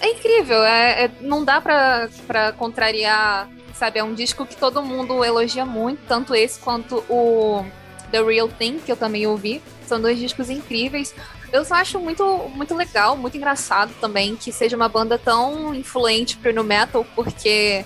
é 0.01 0.09
incrível, 0.11 0.63
é, 0.63 1.05
é 1.05 1.11
não 1.21 1.43
dá 1.43 1.61
pra 1.61 2.51
contrariar, 2.57 3.47
sabe? 3.77 3.99
É 3.99 4.03
um 4.03 4.13
disco 4.13 4.45
que 4.45 4.55
todo 4.55 4.81
mundo 4.81 5.23
elogia 5.23 5.65
muito, 5.65 5.99
tanto 6.07 6.33
esse 6.33 6.59
quanto 6.59 7.03
o 7.09 7.65
The 8.11 8.23
Real 8.23 8.47
Thing, 8.47 8.79
que 8.79 8.91
eu 8.91 8.97
também 8.97 9.27
ouvi. 9.27 9.61
São 9.85 10.01
dois 10.01 10.17
discos 10.17 10.49
incríveis. 10.49 11.13
Eu 11.51 11.63
só 11.63 11.75
acho 11.75 11.99
muito, 11.99 12.23
muito 12.55 12.73
legal, 12.73 13.15
muito 13.15 13.37
engraçado 13.37 13.93
também 13.99 14.35
que 14.35 14.51
seja 14.51 14.75
uma 14.75 14.89
banda 14.89 15.17
tão 15.17 15.73
influente 15.75 16.37
pro 16.37 16.53
no 16.53 16.63
metal, 16.63 17.05
porque 17.15 17.85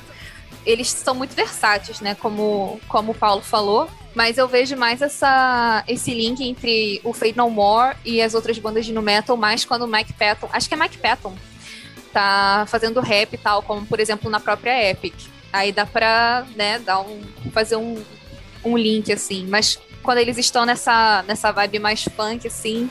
eles 0.66 0.90
são 0.90 1.14
muito 1.14 1.36
versáteis, 1.36 2.00
né? 2.00 2.16
Como, 2.16 2.80
como 2.88 3.12
o 3.12 3.16
Paulo 3.16 3.42
falou. 3.42 3.90
Mas 4.16 4.38
eu 4.38 4.48
vejo 4.48 4.76
mais 4.76 5.02
essa, 5.02 5.84
esse 5.88 6.14
link 6.14 6.44
entre 6.44 7.00
o 7.04 7.14
Fate 7.14 7.38
No 7.38 7.50
More 7.50 7.96
e 8.04 8.22
as 8.22 8.34
outras 8.34 8.58
bandas 8.58 8.86
de 8.86 8.92
no 8.92 9.02
metal, 9.02 9.38
mais 9.38 9.64
quando 9.64 9.84
o 9.84 9.88
Mike 9.88 10.14
Patton, 10.14 10.50
acho 10.52 10.68
que 10.68 10.74
é 10.74 10.78
Mike 10.78 10.98
Patton, 10.98 11.36
tá 12.12 12.66
fazendo 12.68 13.00
rap 13.02 13.34
e 13.34 13.38
tal, 13.38 13.62
como 13.62 13.86
por 13.86 14.00
exemplo 14.00 14.30
na 14.30 14.40
própria 14.40 14.90
Epic. 14.90 15.14
Aí 15.52 15.72
dá 15.72 15.86
pra, 15.86 16.46
né, 16.56 16.80
dar 16.80 17.00
um, 17.02 17.22
fazer 17.52 17.76
um, 17.76 17.98
um 18.64 18.78
link 18.78 19.12
assim. 19.12 19.46
Mas 19.48 19.80
quando 20.04 20.20
eles 20.20 20.38
estão 20.38 20.66
nessa, 20.66 21.24
nessa 21.28 21.52
vibe 21.52 21.80
mais 21.80 22.04
funk, 22.04 22.48
assim, 22.48 22.90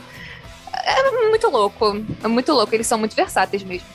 é 0.84 1.10
muito 1.28 1.48
louco. 1.48 2.02
É 2.22 2.28
muito 2.28 2.52
louco, 2.52 2.74
eles 2.74 2.86
são 2.86 2.98
muito 2.98 3.14
versáteis 3.14 3.62
mesmo. 3.62 3.86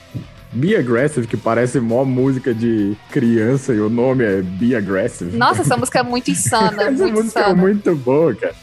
Be 0.55 0.75
Aggressive, 0.75 1.25
que 1.25 1.35
parece 1.35 1.79
mó 1.79 2.05
música 2.05 2.53
de 2.53 2.95
criança 3.09 3.73
e 3.73 3.79
o 3.79 3.89
nome 3.89 4.23
é 4.23 4.41
Be 4.43 4.75
Aggressive. 4.75 5.35
Nossa, 5.35 5.61
essa 5.61 5.75
música 5.75 5.99
é 5.99 6.03
muito 6.03 6.29
insana. 6.29 6.83
essa 6.83 6.91
muito 6.91 7.13
música 7.15 7.39
insana. 7.41 7.49
é 7.49 7.55
muito 7.55 7.95
boa, 7.95 8.35
cara. 8.35 8.55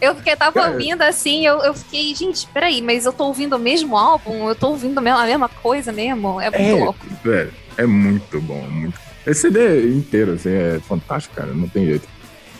Eu 0.00 0.14
fiquei, 0.14 0.34
tava 0.36 0.52
Cara. 0.52 0.72
ouvindo 0.72 1.02
assim, 1.02 1.46
eu, 1.46 1.58
eu 1.60 1.74
fiquei, 1.74 2.14
gente, 2.14 2.46
peraí, 2.48 2.80
mas 2.82 3.04
eu 3.06 3.12
tô 3.12 3.24
ouvindo 3.26 3.56
o 3.56 3.58
mesmo 3.58 3.96
álbum? 3.96 4.48
Eu 4.48 4.54
tô 4.54 4.68
ouvindo 4.68 4.98
a 4.98 5.00
mesma, 5.00 5.48
coisa 5.48 5.90
mesmo? 5.92 6.40
É 6.40 6.50
muito 6.50 6.76
É, 6.76 6.84
louco. 6.84 7.06
velho, 7.24 7.52
é 7.78 7.86
muito 7.86 8.40
bom, 8.40 8.62
muito. 8.70 8.98
Esse 9.26 9.42
CD 9.42 9.88
inteiro, 9.92 10.32
assim, 10.34 10.50
é 10.50 10.78
fantástico, 10.80 11.34
cara, 11.34 11.52
não 11.52 11.68
tem 11.68 11.84
jeito. 11.84 12.06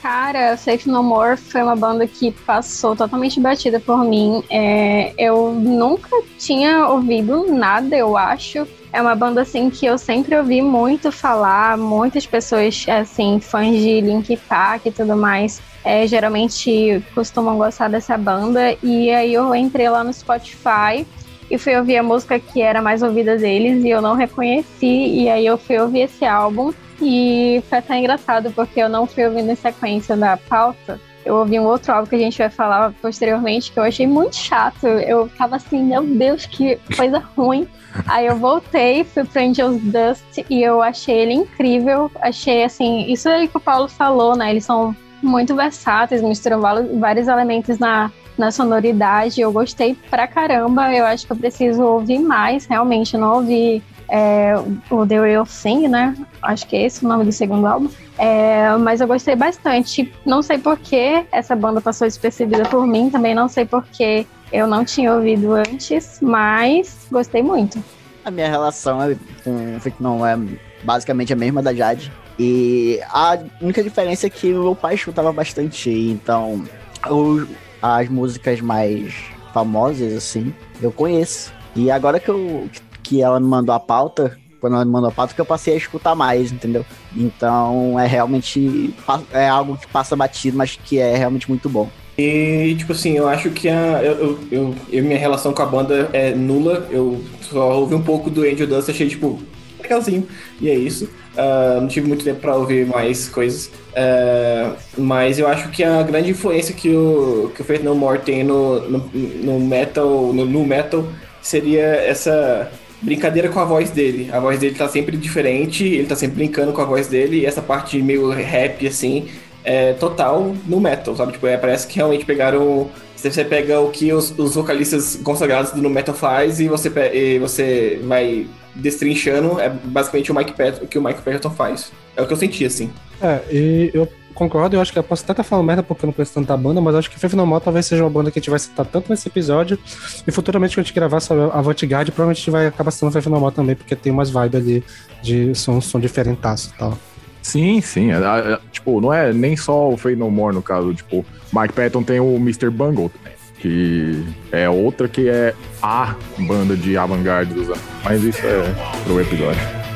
Cara, 0.02 0.56
Safe 0.56 0.88
No 0.88 1.02
More 1.02 1.37
foi 1.37 1.62
uma 1.62 1.75
banda 1.75 2.06
que 2.06 2.30
passou 2.30 2.94
totalmente 2.94 3.40
batida 3.40 3.80
por 3.80 4.04
mim. 4.04 4.42
É, 4.49 5.12
eu 5.18 5.52
nunca 5.52 6.08
tinha 6.38 6.88
ouvido 6.88 7.52
nada, 7.52 7.96
eu 7.96 8.16
acho. 8.16 8.66
É 8.92 9.02
uma 9.02 9.16
banda 9.16 9.42
assim 9.42 9.68
que 9.68 9.85
eu 9.85 9.99
sempre 9.99 10.37
ouvi 10.37 10.62
muito 10.62 11.11
falar, 11.11 11.76
muitas 11.76 12.25
pessoas 12.25 12.87
assim, 12.88 13.40
fãs 13.40 13.76
de 13.76 14.00
Linkin 14.00 14.37
Park 14.37 14.87
e 14.87 14.92
tudo 14.92 15.16
mais, 15.16 15.61
é, 15.85 16.06
geralmente 16.06 17.02
costumam 17.14 17.58
gostar 17.58 17.88
dessa 17.88 18.16
banda. 18.16 18.76
E 18.82 19.11
aí 19.11 19.35
eu 19.35 19.54
entrei 19.54 19.88
lá 19.88 20.04
no 20.04 20.12
Spotify 20.12 21.04
e 21.50 21.58
fui 21.58 21.76
ouvir 21.76 21.96
a 21.96 22.02
música 22.02 22.38
que 22.38 22.60
era 22.60 22.82
mais 22.82 23.02
ouvida 23.02 23.36
deles 23.36 23.84
e 23.84 23.88
eu 23.88 24.02
não 24.02 24.14
reconheci. 24.14 24.86
E 24.86 25.28
aí 25.28 25.46
eu 25.46 25.56
fui 25.56 25.78
ouvir 25.78 26.00
esse 26.00 26.24
álbum 26.24 26.72
e 27.00 27.62
foi 27.68 27.78
até 27.78 27.98
engraçado 27.98 28.50
porque 28.52 28.80
eu 28.80 28.88
não 28.88 29.06
fui 29.06 29.24
ouvindo 29.24 29.50
em 29.50 29.56
sequência 29.56 30.16
da 30.16 30.36
pauta. 30.36 31.00
Eu 31.24 31.34
ouvi 31.36 31.58
um 31.58 31.64
outro 31.64 31.92
álbum 31.92 32.08
que 32.08 32.14
a 32.14 32.20
gente 32.20 32.38
vai 32.38 32.48
falar 32.48 32.92
posteriormente 33.02 33.72
que 33.72 33.78
eu 33.78 33.82
achei 33.82 34.06
muito 34.06 34.36
chato. 34.36 34.86
Eu 34.86 35.28
tava 35.36 35.56
assim, 35.56 35.82
meu 35.82 36.02
Deus, 36.02 36.46
que 36.46 36.78
coisa 36.96 37.18
ruim. 37.36 37.66
Aí 38.06 38.26
eu 38.26 38.36
voltei, 38.36 39.02
fui 39.02 39.24
pro 39.24 39.42
Angels 39.42 39.80
Dust 39.82 40.44
e 40.48 40.62
eu 40.62 40.80
achei 40.80 41.16
ele 41.16 41.34
incrível. 41.34 42.10
Achei 42.20 42.62
assim, 42.62 43.10
isso 43.10 43.28
aí 43.28 43.48
que 43.48 43.56
o 43.56 43.60
Paulo 43.60 43.88
falou, 43.88 44.36
né? 44.36 44.50
Eles 44.50 44.64
são 44.64 44.94
muito 45.20 45.56
versáteis, 45.56 46.22
misturam 46.22 46.60
vários 46.60 47.26
elementos 47.26 47.78
na, 47.78 48.12
na 48.36 48.50
sonoridade. 48.50 49.40
Eu 49.40 49.52
gostei 49.52 49.94
pra 50.10 50.26
caramba. 50.26 50.92
Eu 50.94 51.04
acho 51.04 51.26
que 51.26 51.32
eu 51.32 51.36
preciso 51.36 51.82
ouvir 51.82 52.18
mais, 52.18 52.66
realmente. 52.66 53.14
Eu 53.14 53.20
não 53.20 53.34
ouvi 53.36 53.82
é, 54.08 54.54
o 54.90 55.06
The 55.06 55.20
Real 55.20 55.46
Thing, 55.46 55.88
né? 55.88 56.14
Acho 56.42 56.66
que 56.66 56.76
é 56.76 56.82
esse 56.86 57.04
o 57.04 57.08
nome 57.08 57.24
do 57.24 57.32
segundo 57.32 57.66
álbum. 57.66 57.88
É, 58.18 58.74
mas 58.78 59.00
eu 59.00 59.06
gostei 59.06 59.34
bastante. 59.36 60.12
Não 60.24 60.42
sei 60.42 60.58
por 60.58 60.78
que 60.78 61.24
essa 61.32 61.54
banda 61.56 61.80
passou 61.80 62.06
despercebida 62.06 62.64
por 62.64 62.86
mim, 62.86 63.10
também 63.10 63.34
não 63.34 63.48
sei 63.48 63.64
por 63.64 63.84
que 63.84 64.26
eu 64.52 64.66
não 64.66 64.84
tinha 64.84 65.12
ouvido 65.12 65.52
antes, 65.52 66.18
mas 66.22 67.06
gostei 67.10 67.42
muito. 67.42 67.82
A 68.24 68.30
minha 68.30 68.48
relação 68.48 69.02
é 69.02 69.16
com 69.44 69.78
não 70.00 70.26
é 70.26 70.36
basicamente 70.82 71.32
a 71.32 71.36
mesma 71.36 71.62
da 71.62 71.74
Jade. 71.74 72.10
E 72.38 73.00
a 73.10 73.38
única 73.62 73.82
diferença 73.82 74.26
é 74.26 74.30
que 74.30 74.52
meu 74.52 74.74
pai 74.74 74.94
escutava 74.94 75.32
bastante, 75.32 75.90
então 75.90 76.62
o- 77.08 77.46
as 77.94 78.08
músicas 78.08 78.60
mais 78.60 79.14
famosas, 79.54 80.12
assim, 80.12 80.52
eu 80.82 80.90
conheço. 80.92 81.52
E 81.74 81.90
agora 81.90 82.18
que, 82.18 82.28
eu, 82.30 82.68
que 83.02 83.22
ela 83.22 83.38
me 83.38 83.46
mandou 83.46 83.74
a 83.74 83.80
pauta, 83.80 84.36
quando 84.60 84.74
ela 84.74 84.84
me 84.84 84.90
mandou 84.90 85.08
a 85.08 85.12
pauta, 85.12 85.34
que 85.34 85.40
eu 85.40 85.44
passei 85.46 85.74
a 85.74 85.76
escutar 85.76 86.14
mais, 86.14 86.50
entendeu? 86.50 86.84
Então 87.14 87.98
é 87.98 88.06
realmente 88.06 88.94
é 89.32 89.48
algo 89.48 89.76
que 89.76 89.86
passa 89.86 90.16
batido, 90.16 90.56
mas 90.56 90.76
que 90.82 90.98
é 90.98 91.16
realmente 91.16 91.48
muito 91.48 91.68
bom. 91.68 91.88
E, 92.18 92.74
tipo 92.78 92.92
assim, 92.92 93.12
eu 93.12 93.28
acho 93.28 93.50
que 93.50 93.68
a, 93.68 94.02
eu, 94.02 94.38
eu- 94.50 94.74
eu- 94.90 95.04
minha 95.04 95.18
relação 95.18 95.52
com 95.52 95.62
a 95.62 95.66
banda 95.66 96.08
é 96.14 96.34
nula. 96.34 96.86
Eu 96.90 97.22
só 97.42 97.78
ouvi 97.78 97.94
um 97.94 98.02
pouco 98.02 98.30
do 98.30 98.42
Angel 98.42 98.66
Dust, 98.66 98.88
achei, 98.88 99.06
tipo, 99.06 99.38
legalzinho. 99.82 100.26
E 100.58 100.70
é 100.70 100.74
isso. 100.74 101.10
Ah, 101.36 101.78
não 101.80 101.88
tive 101.88 102.08
muito 102.08 102.24
tempo 102.24 102.40
pra 102.40 102.56
ouvir 102.56 102.86
mais 102.86 103.28
coisas. 103.28 103.70
Ah, 103.94 104.74
mas 104.96 105.38
eu 105.38 105.46
acho 105.46 105.68
que 105.70 105.84
a 105.84 106.02
grande 106.02 106.30
influência 106.30 106.74
que 106.74 106.88
o, 106.94 107.52
que 107.54 107.62
o 107.62 107.64
Faith 107.64 107.82
No 107.82 107.96
tem 108.18 108.42
no, 108.42 108.80
no, 108.88 108.98
no 109.08 109.60
metal, 109.60 110.32
no, 110.32 110.44
no 110.44 110.64
metal, 110.64 111.06
seria 111.42 111.84
essa 111.84 112.70
brincadeira 113.02 113.48
com 113.48 113.60
a 113.60 113.64
voz 113.64 113.90
dele. 113.90 114.30
A 114.32 114.40
voz 114.40 114.58
dele 114.58 114.74
tá 114.74 114.88
sempre 114.88 115.16
diferente, 115.16 115.84
ele 115.84 116.06
tá 116.06 116.16
sempre 116.16 116.36
brincando 116.36 116.72
com 116.72 116.80
a 116.80 116.84
voz 116.84 117.06
dele, 117.08 117.40
e 117.40 117.46
essa 117.46 117.62
parte 117.62 118.00
meio 118.02 118.30
rap, 118.30 118.86
assim, 118.86 119.28
é 119.64 119.92
total 119.94 120.54
no 120.66 120.80
metal, 120.80 121.14
sabe? 121.16 121.32
Tipo, 121.32 121.46
é, 121.46 121.56
parece 121.56 121.86
que 121.86 121.96
realmente 121.96 122.24
pegaram. 122.24 122.90
Você 123.16 123.44
pega 123.44 123.80
o 123.80 123.90
que 123.90 124.12
os, 124.12 124.38
os 124.38 124.54
vocalistas 124.54 125.16
consagrados 125.16 125.72
do 125.72 125.82
no 125.82 125.90
metal 125.90 126.14
faz 126.14 126.60
e 126.60 126.68
você, 126.68 126.88
e 127.12 127.38
você 127.38 128.00
vai 128.04 128.46
destrinchando, 128.76 129.61
é 129.61 129.68
basicamente 129.68 130.30
o 130.30 130.35
Mike 130.35 130.52
Pat, 130.52 130.83
o 130.83 130.87
que 130.87 130.99
o 130.99 131.02
Mike 131.02 131.23
Patton 131.23 131.50
faz. 131.50 131.92
É 132.16 132.23
o 132.23 132.26
que 132.26 132.33
eu 132.33 132.37
senti, 132.37 132.64
assim. 132.64 132.90
É, 133.21 133.40
e 133.50 133.90
eu 133.95 134.09
concordo, 134.35 134.76
eu 134.76 134.80
acho 134.80 134.92
que 134.92 134.99
eu 134.99 135.02
posso 135.02 135.25
até 135.25 135.33
estar 135.33 135.42
falando 135.42 135.66
merda 135.66 135.83
porque 135.83 136.04
eu 136.04 136.09
não 136.09 136.12
conheço 136.12 136.35
tanta 136.35 136.56
banda, 136.56 136.80
mas 136.80 136.95
acho 136.95 137.11
que 137.11 137.18
Faith 137.18 137.33
No 137.33 137.47
More 137.47 137.62
talvez 137.62 137.87
seja 137.87 138.04
uma 138.04 138.11
banda 138.11 138.30
que 138.30 138.38
a 138.38 138.40
gente 138.40 138.50
vai 138.50 138.59
citar 138.59 138.85
tanto 138.85 139.11
nesse 139.11 139.28
episódio, 139.28 139.78
e 140.26 140.30
futuramente 140.30 140.75
quando 140.75 140.85
a 140.85 140.87
gente 140.87 140.95
gravar 140.95 141.21
sobre 141.21 141.45
a 141.45 141.61
Vanguard, 141.61 142.06
provavelmente 142.09 142.37
a 142.37 142.40
gente 142.40 142.50
vai 142.50 142.66
acabar 142.66 142.90
citando 142.90 143.12
Faith 143.12 143.26
No 143.26 143.40
More 143.40 143.54
também, 143.54 143.75
porque 143.75 143.97
tem 143.97 144.12
umas 144.12 144.30
vibes 144.30 144.54
ali 144.54 144.85
de 145.23 145.54
som, 145.54 145.80
som 145.80 145.99
diferentaço 145.99 146.73
e 146.75 146.78
tal. 146.78 146.99
Sim, 147.47 147.80
sim. 147.80 148.11
é, 148.11 148.16
é, 148.16 148.59
tipo, 148.73 149.00
não 149.00 149.14
é 149.14 149.33
nem 149.33 149.56
só 149.56 149.88
o 149.88 149.97
Fade 149.97 150.16
No 150.16 150.28
More 150.28 150.52
no 150.52 150.61
caso. 150.61 150.92
Tipo, 150.92 151.25
Mike 151.52 151.75
Patton 151.75 152.02
tem 152.02 152.18
o 152.18 152.35
Mr. 152.37 152.71
Bungle 152.71 153.09
também. 153.09 153.35
Que 153.58 154.25
é 154.52 154.68
outra 154.68 155.08
que 155.08 155.28
é 155.28 155.54
a 155.82 156.14
banda 156.38 156.76
de 156.76 156.96
avant-garde 156.96 157.54
dos 157.54 157.68
anos. 157.68 157.82
Mas 158.04 158.22
isso 158.22 158.40
é 158.44 158.75
pro 159.04 159.20
episódio. 159.20 159.86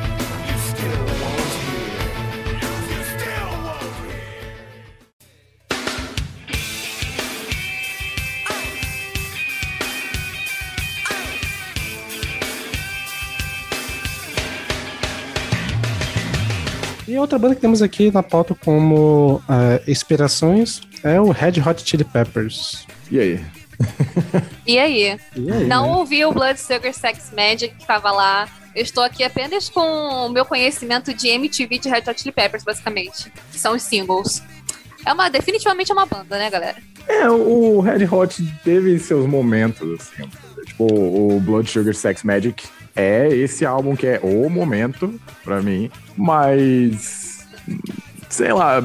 E 17.11 17.17
outra 17.17 17.37
banda 17.37 17.55
que 17.55 17.59
temos 17.59 17.81
aqui 17.81 18.09
na 18.09 18.23
pauta 18.23 18.55
como 18.55 19.41
é, 19.49 19.91
inspirações 19.91 20.79
é 21.03 21.19
o 21.19 21.29
Red 21.29 21.59
Hot 21.59 21.83
Chili 21.85 22.05
Peppers. 22.05 22.87
E 23.11 23.19
aí? 23.19 23.45
E 24.65 24.79
aí? 24.79 25.19
E 25.35 25.51
aí, 25.51 25.67
Não 25.67 25.85
né? 25.85 25.97
ouvi 25.97 26.23
o 26.23 26.31
Blood 26.31 26.59
Sugar 26.59 26.93
Sex 26.93 27.31
Magic 27.35 27.75
que 27.75 27.85
tava 27.85 28.11
lá. 28.11 28.47
Eu 28.73 28.83
estou 28.83 29.03
aqui 29.03 29.23
apenas 29.23 29.67
com 29.69 29.81
o 29.81 30.29
meu 30.29 30.45
conhecimento 30.45 31.13
de 31.13 31.27
MTV 31.27 31.77
de 31.77 31.89
Red 31.89 32.03
Hot 32.07 32.21
Chili 32.21 32.31
Peppers, 32.31 32.63
basicamente. 32.63 33.31
Que 33.51 33.59
são 33.59 33.75
os 33.75 33.81
singles. 33.81 34.41
É 35.05 35.11
uma, 35.11 35.29
definitivamente 35.29 35.91
é 35.91 35.93
uma 35.93 36.05
banda, 36.05 36.37
né, 36.37 36.49
galera? 36.49 36.77
É, 37.07 37.29
o 37.29 37.81
Red 37.81 38.05
Hot 38.05 38.41
teve 38.63 38.97
seus 38.99 39.25
momentos, 39.25 39.99
assim. 39.99 40.29
Tipo, 40.65 40.85
o 40.85 41.39
Blood 41.41 41.69
Sugar 41.69 41.93
Sex 41.93 42.23
Magic 42.23 42.63
é 42.95 43.27
esse 43.27 43.65
álbum 43.65 43.95
que 43.95 44.07
é 44.07 44.19
o 44.23 44.49
momento 44.49 45.19
pra 45.43 45.61
mim, 45.61 45.89
mas 46.15 47.45
sei 48.29 48.53
lá, 48.53 48.81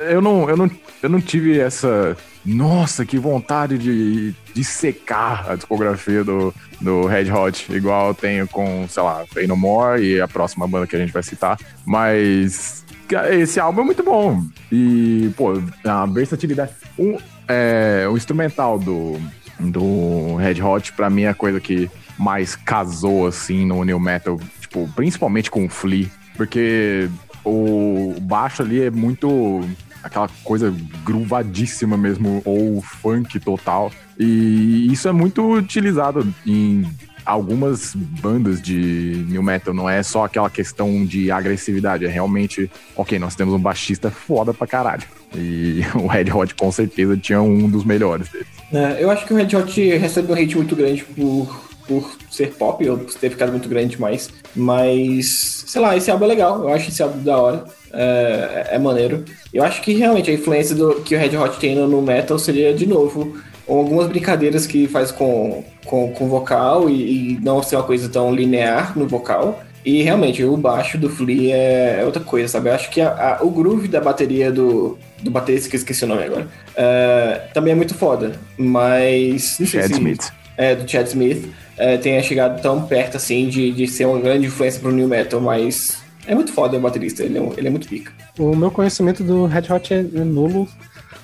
eu 0.00 0.20
não, 0.20 0.48
eu 0.50 0.56
não, 0.56 0.70
eu 1.02 1.08
não 1.08 1.20
tive 1.20 1.58
essa. 1.58 2.16
Nossa, 2.48 3.04
que 3.04 3.18
vontade 3.18 3.76
de, 3.76 4.34
de 4.54 4.64
secar 4.64 5.50
a 5.50 5.54
discografia 5.54 6.24
do, 6.24 6.54
do 6.80 7.06
Red 7.06 7.30
Hot, 7.30 7.70
igual 7.70 8.08
eu 8.08 8.14
tenho 8.14 8.48
com, 8.48 8.86
sei 8.88 9.02
lá, 9.02 9.22
Fey 9.26 9.46
No 9.46 9.54
More 9.54 10.02
e 10.02 10.18
a 10.18 10.26
próxima 10.26 10.66
banda 10.66 10.86
que 10.86 10.96
a 10.96 10.98
gente 10.98 11.12
vai 11.12 11.22
citar. 11.22 11.58
Mas 11.84 12.86
esse 13.30 13.60
álbum 13.60 13.82
é 13.82 13.84
muito 13.84 14.02
bom. 14.02 14.42
E, 14.72 15.30
pô, 15.36 15.62
a 15.84 16.06
versatilidade. 16.06 16.72
Um, 16.98 17.18
é, 17.46 18.06
o 18.10 18.16
instrumental 18.16 18.78
do, 18.78 19.20
do 19.60 20.36
Red 20.36 20.62
Hot, 20.62 20.94
pra 20.94 21.10
mim, 21.10 21.24
é 21.24 21.28
a 21.28 21.34
coisa 21.34 21.60
que 21.60 21.90
mais 22.18 22.56
casou, 22.56 23.26
assim, 23.26 23.66
no 23.66 23.84
New 23.84 24.00
Metal. 24.00 24.40
Tipo, 24.58 24.88
principalmente 24.96 25.50
com 25.50 25.66
o 25.66 25.68
Flea. 25.68 26.08
Porque 26.34 27.10
o 27.44 28.14
baixo 28.22 28.62
ali 28.62 28.84
é 28.84 28.90
muito 28.90 29.60
aquela 30.02 30.28
coisa 30.44 30.74
gruvadíssima 31.04 31.96
mesmo, 31.96 32.42
ou 32.44 32.80
funk 32.80 33.38
total. 33.40 33.90
E 34.18 34.92
isso 34.92 35.08
é 35.08 35.12
muito 35.12 35.54
utilizado 35.54 36.26
em 36.46 36.84
algumas 37.24 37.94
bandas 37.94 38.60
de 38.60 39.24
new 39.28 39.42
metal. 39.42 39.74
Não 39.74 39.88
é 39.88 40.02
só 40.02 40.24
aquela 40.24 40.48
questão 40.48 41.04
de 41.04 41.30
agressividade, 41.30 42.06
é 42.06 42.08
realmente, 42.08 42.70
ok, 42.96 43.18
nós 43.18 43.34
temos 43.34 43.54
um 43.54 43.58
baixista 43.58 44.10
foda 44.10 44.54
pra 44.54 44.66
caralho. 44.66 45.04
E 45.34 45.82
o 45.94 46.06
Red 46.06 46.32
Hot 46.32 46.54
com 46.54 46.72
certeza 46.72 47.16
tinha 47.16 47.40
um 47.42 47.68
dos 47.68 47.84
melhores 47.84 48.28
deles. 48.28 48.46
É, 48.72 49.02
eu 49.02 49.10
acho 49.10 49.26
que 49.26 49.32
o 49.32 49.36
Red 49.36 49.54
Hot 49.56 49.96
recebe 49.98 50.32
um 50.32 50.34
hate 50.34 50.56
muito 50.56 50.74
grande 50.74 51.04
por, 51.04 51.67
por 51.88 52.16
ser 52.30 52.52
pop, 52.54 52.88
ou 52.88 52.98
por 52.98 53.14
ter 53.14 53.30
ficado 53.30 53.50
muito 53.50 53.68
grande 53.68 53.96
demais. 53.96 54.28
Mas, 54.54 55.64
sei 55.66 55.80
lá, 55.80 55.96
esse 55.96 56.10
álbum 56.10 56.26
é 56.26 56.28
legal. 56.28 56.62
Eu 56.62 56.68
acho 56.68 56.90
esse 56.90 57.02
álbum 57.02 57.22
da 57.22 57.38
hora. 57.38 57.64
É, 57.90 58.68
é 58.72 58.78
maneiro. 58.78 59.24
Eu 59.52 59.64
acho 59.64 59.80
que 59.80 59.94
realmente 59.94 60.30
a 60.30 60.34
influência 60.34 60.76
do, 60.76 60.96
que 60.96 61.14
o 61.14 61.18
Red 61.18 61.36
Hot 61.36 61.58
tem 61.58 61.74
no, 61.74 62.02
metal 62.02 62.38
seria, 62.38 62.74
de 62.74 62.86
novo, 62.86 63.36
algumas 63.66 64.06
brincadeiras 64.08 64.66
que 64.66 64.86
faz 64.86 65.10
com, 65.10 65.64
com, 65.86 66.12
com 66.12 66.28
vocal 66.28 66.90
e, 66.90 67.32
e, 67.32 67.40
não 67.40 67.62
ser 67.62 67.76
uma 67.76 67.84
coisa 67.84 68.08
tão 68.08 68.34
linear 68.34 68.96
no 68.96 69.08
vocal. 69.08 69.62
E 69.84 70.02
realmente, 70.02 70.44
o 70.44 70.56
baixo 70.56 70.98
do 70.98 71.08
Flea 71.08 71.56
é, 71.56 72.00
é 72.02 72.04
outra 72.04 72.22
coisa, 72.22 72.48
sabe? 72.48 72.68
Eu 72.68 72.74
acho 72.74 72.90
que 72.90 73.00
a, 73.00 73.38
a, 73.38 73.42
o 73.42 73.50
groove 73.50 73.88
da 73.88 74.00
bateria 74.00 74.52
do, 74.52 74.98
do 75.22 75.30
baterista, 75.30 75.68
que 75.70 75.76
eu 75.76 75.78
esqueci 75.78 76.04
o 76.04 76.08
nome 76.08 76.24
agora, 76.24 76.46
é, 76.76 77.48
também 77.54 77.72
é 77.72 77.76
muito 77.76 77.94
foda. 77.94 78.32
Mas. 78.58 79.56
Chad 79.64 79.86
se, 79.86 79.92
Smith. 79.92 80.30
É, 80.58 80.74
do 80.74 80.90
Chad 80.90 81.06
Smith. 81.06 81.48
É, 81.78 81.96
tenha 81.96 82.22
chegado 82.22 82.60
tão 82.60 82.82
perto 82.86 83.16
assim 83.16 83.48
de, 83.48 83.70
de 83.72 83.86
ser 83.86 84.06
uma 84.06 84.20
grande 84.20 84.46
influência 84.46 84.80
pro 84.80 84.90
New 84.90 85.06
Metal, 85.06 85.40
mas 85.40 86.02
é 86.26 86.34
muito 86.34 86.52
foda 86.52 86.76
o 86.76 86.80
baterista, 86.80 87.22
ele 87.22 87.38
é, 87.38 87.52
ele 87.56 87.68
é 87.68 87.70
muito 87.70 87.88
pica. 87.88 88.12
O 88.38 88.54
meu 88.54 88.70
conhecimento 88.70 89.22
do 89.22 89.46
Red 89.46 89.72
Hot 89.72 89.94
é 89.94 90.02
nulo. 90.02 90.68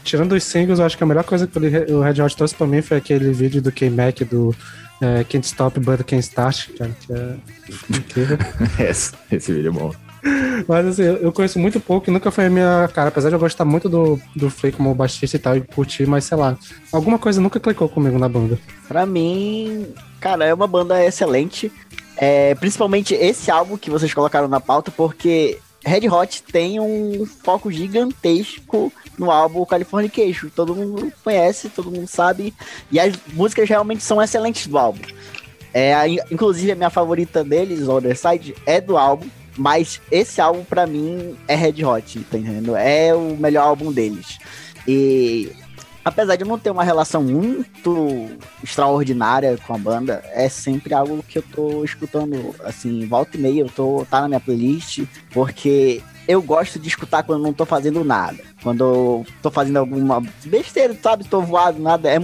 Tirando 0.02 0.32
os 0.32 0.44
singles, 0.44 0.78
eu 0.78 0.84
acho 0.84 0.96
que 0.96 1.04
a 1.04 1.06
melhor 1.06 1.25
coisa 1.25 1.46
que 1.46 1.58
o 1.58 2.00
Red 2.00 2.23
Hot 2.23 2.37
trouxe 2.37 2.54
pra 2.54 2.66
mim 2.66 2.82
foi 2.82 2.99
aquele 2.99 3.32
vídeo 3.32 3.61
do 3.61 3.73
K-Mac 3.73 4.20
do 4.20 4.54
é, 5.00 5.25
Can't 5.25 5.46
Stop 5.46 5.80
But 5.80 6.04
Can't 6.04 6.23
Start, 6.23 6.68
cara, 6.78 6.90
que 7.00 7.12
é 7.12 7.37
incrível. 7.90 8.38
esse, 8.78 9.12
esse 9.30 9.52
vídeo 9.52 9.68
é 9.68 9.73
bom. 9.73 9.92
Mas 10.66 10.87
assim, 10.87 11.02
eu 11.02 11.32
conheço 11.32 11.58
muito 11.58 11.78
pouco 11.78 12.08
e 12.08 12.12
nunca 12.12 12.30
foi 12.30 12.46
a 12.46 12.50
minha 12.50 12.88
cara. 12.94 13.08
Apesar 13.08 13.28
de 13.28 13.34
eu 13.34 13.38
gostar 13.38 13.64
muito 13.64 13.88
do, 13.88 14.18
do 14.34 14.49
Flay 14.49 14.73
como 14.73 14.94
baixista 14.94 15.37
e 15.37 15.40
tal, 15.40 15.56
e 15.56 15.61
curtir, 15.61 16.06
mas 16.06 16.25
sei 16.25 16.38
lá, 16.38 16.56
alguma 16.92 17.18
coisa 17.18 17.40
nunca 17.40 17.61
clicou 17.61 17.88
comigo 17.88 18.18
na 18.18 18.28
banda. 18.28 18.58
Pra 18.88 19.04
mim, 19.04 19.87
cara, 20.25 20.47
é 20.47 20.54
uma 20.54 20.66
banda 20.66 21.04
excelente. 21.04 21.71
É, 22.16 22.54
principalmente 22.54 23.12
esse 23.14 23.50
álbum 23.50 23.76
que 23.76 23.90
vocês 23.90 24.14
colocaram 24.14 24.49
na 24.49 24.59
pauta, 24.59 24.90
porque 24.90 25.59
Red 25.85 26.09
Hot 26.09 26.43
tem 26.45 26.81
um 26.81 27.26
foco 27.26 27.71
gigantesco 27.71 28.91
no 29.19 29.30
álbum 29.30 29.67
Californication. 29.67 30.49
Todo 30.49 30.75
mundo 30.75 31.13
conhece, 31.23 31.69
todo 31.69 31.91
mundo 31.91 32.08
sabe. 32.08 32.54
E 32.91 32.99
as 32.99 33.15
músicas 33.34 33.69
realmente 33.69 34.02
são 34.02 34.23
excelentes 34.23 34.67
do 34.67 34.78
álbum. 34.78 35.02
É, 35.75 35.93
inclusive, 36.30 36.73
a 36.73 36.76
minha 36.76 36.91
favorita 36.91 37.45
deles, 37.45 37.87
Other 37.87 38.17
Side, 38.17 38.54
é 38.65 38.80
do 38.80 38.97
álbum. 38.97 39.28
Mas 39.58 40.00
esse 40.10 40.41
álbum, 40.41 40.65
para 40.65 40.87
mim, 40.87 41.37
é 41.47 41.54
Red 41.54 41.84
Hot, 41.84 42.19
tá 42.30 42.39
entendendo? 42.39 42.75
É 42.75 43.15
o 43.15 43.37
melhor 43.37 43.65
álbum 43.65 43.93
deles. 43.93 44.39
E 44.89 45.52
apesar 46.04 46.36
de 46.36 46.45
não 46.45 46.58
ter 46.58 46.71
uma 46.71 46.84
relação 46.84 47.23
muito 47.23 48.28
extraordinária 48.62 49.58
com 49.67 49.75
a 49.75 49.78
banda, 49.78 50.23
é 50.32 50.49
sempre 50.49 50.95
algo 50.95 51.25
que 51.26 51.38
eu 51.38 51.43
tô 51.43 51.84
escutando, 51.84 52.54
assim, 52.64 53.06
volta 53.06 53.36
e 53.36 53.40
meia, 53.40 53.62
eu 53.62 53.69
tô, 53.69 54.06
tá 54.10 54.21
na 54.21 54.28
minha 54.28 54.40
playlist, 54.40 55.04
porque 55.32 56.02
eu 56.26 56.40
gosto 56.43 56.78
de 56.78 56.88
escutar 56.88 57.23
quando 57.23 57.43
não 57.43 57.52
tô 57.52 57.64
fazendo 57.64 58.04
nada. 58.04 58.38
Quando 58.62 58.84
eu 58.84 59.26
tô 59.43 59.50
fazendo 59.50 59.76
alguma 59.78 60.23
besteira, 60.45 60.97
sabe? 61.02 61.25
Tô 61.25 61.43
voado, 61.43 61.78
nada. 61.80 62.08
É, 62.08 62.19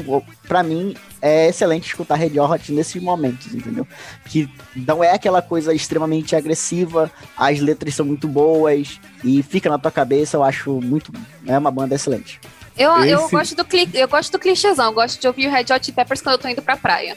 pra 0.48 0.62
mim, 0.62 0.94
é 1.20 1.48
excelente 1.48 1.88
escutar 1.88 2.14
Red 2.14 2.38
Hot 2.40 2.72
nesses 2.72 3.02
momentos, 3.02 3.54
entendeu? 3.54 3.86
Que 4.24 4.48
não 4.74 5.04
é 5.04 5.12
aquela 5.12 5.42
coisa 5.42 5.74
extremamente 5.74 6.34
agressiva, 6.34 7.10
as 7.36 7.60
letras 7.60 7.94
são 7.94 8.06
muito 8.06 8.26
boas 8.26 8.98
e 9.22 9.42
fica 9.42 9.68
na 9.68 9.78
tua 9.78 9.90
cabeça, 9.90 10.36
eu 10.36 10.42
acho 10.42 10.80
muito. 10.80 11.12
É 11.46 11.58
uma 11.58 11.70
banda 11.70 11.94
excelente. 11.94 12.40
Eu, 12.76 12.96
Esse... 12.98 13.11
eu, 13.11 13.28
gosto 13.28 13.54
do 13.56 13.64
cli... 13.64 13.88
eu 13.94 14.09
gosto 14.09 14.33
do 14.33 14.38
clichêzão, 14.38 14.87
eu 14.87 14.92
gosto 14.92 15.20
de 15.20 15.26
ouvir 15.26 15.46
o 15.46 15.50
Red 15.50 15.66
Hot 15.74 15.92
Peppers 15.92 16.22
quando 16.22 16.35
eu 16.35 16.38
tô 16.38 16.48
indo 16.48 16.62
pra 16.62 16.76
praia. 16.76 17.16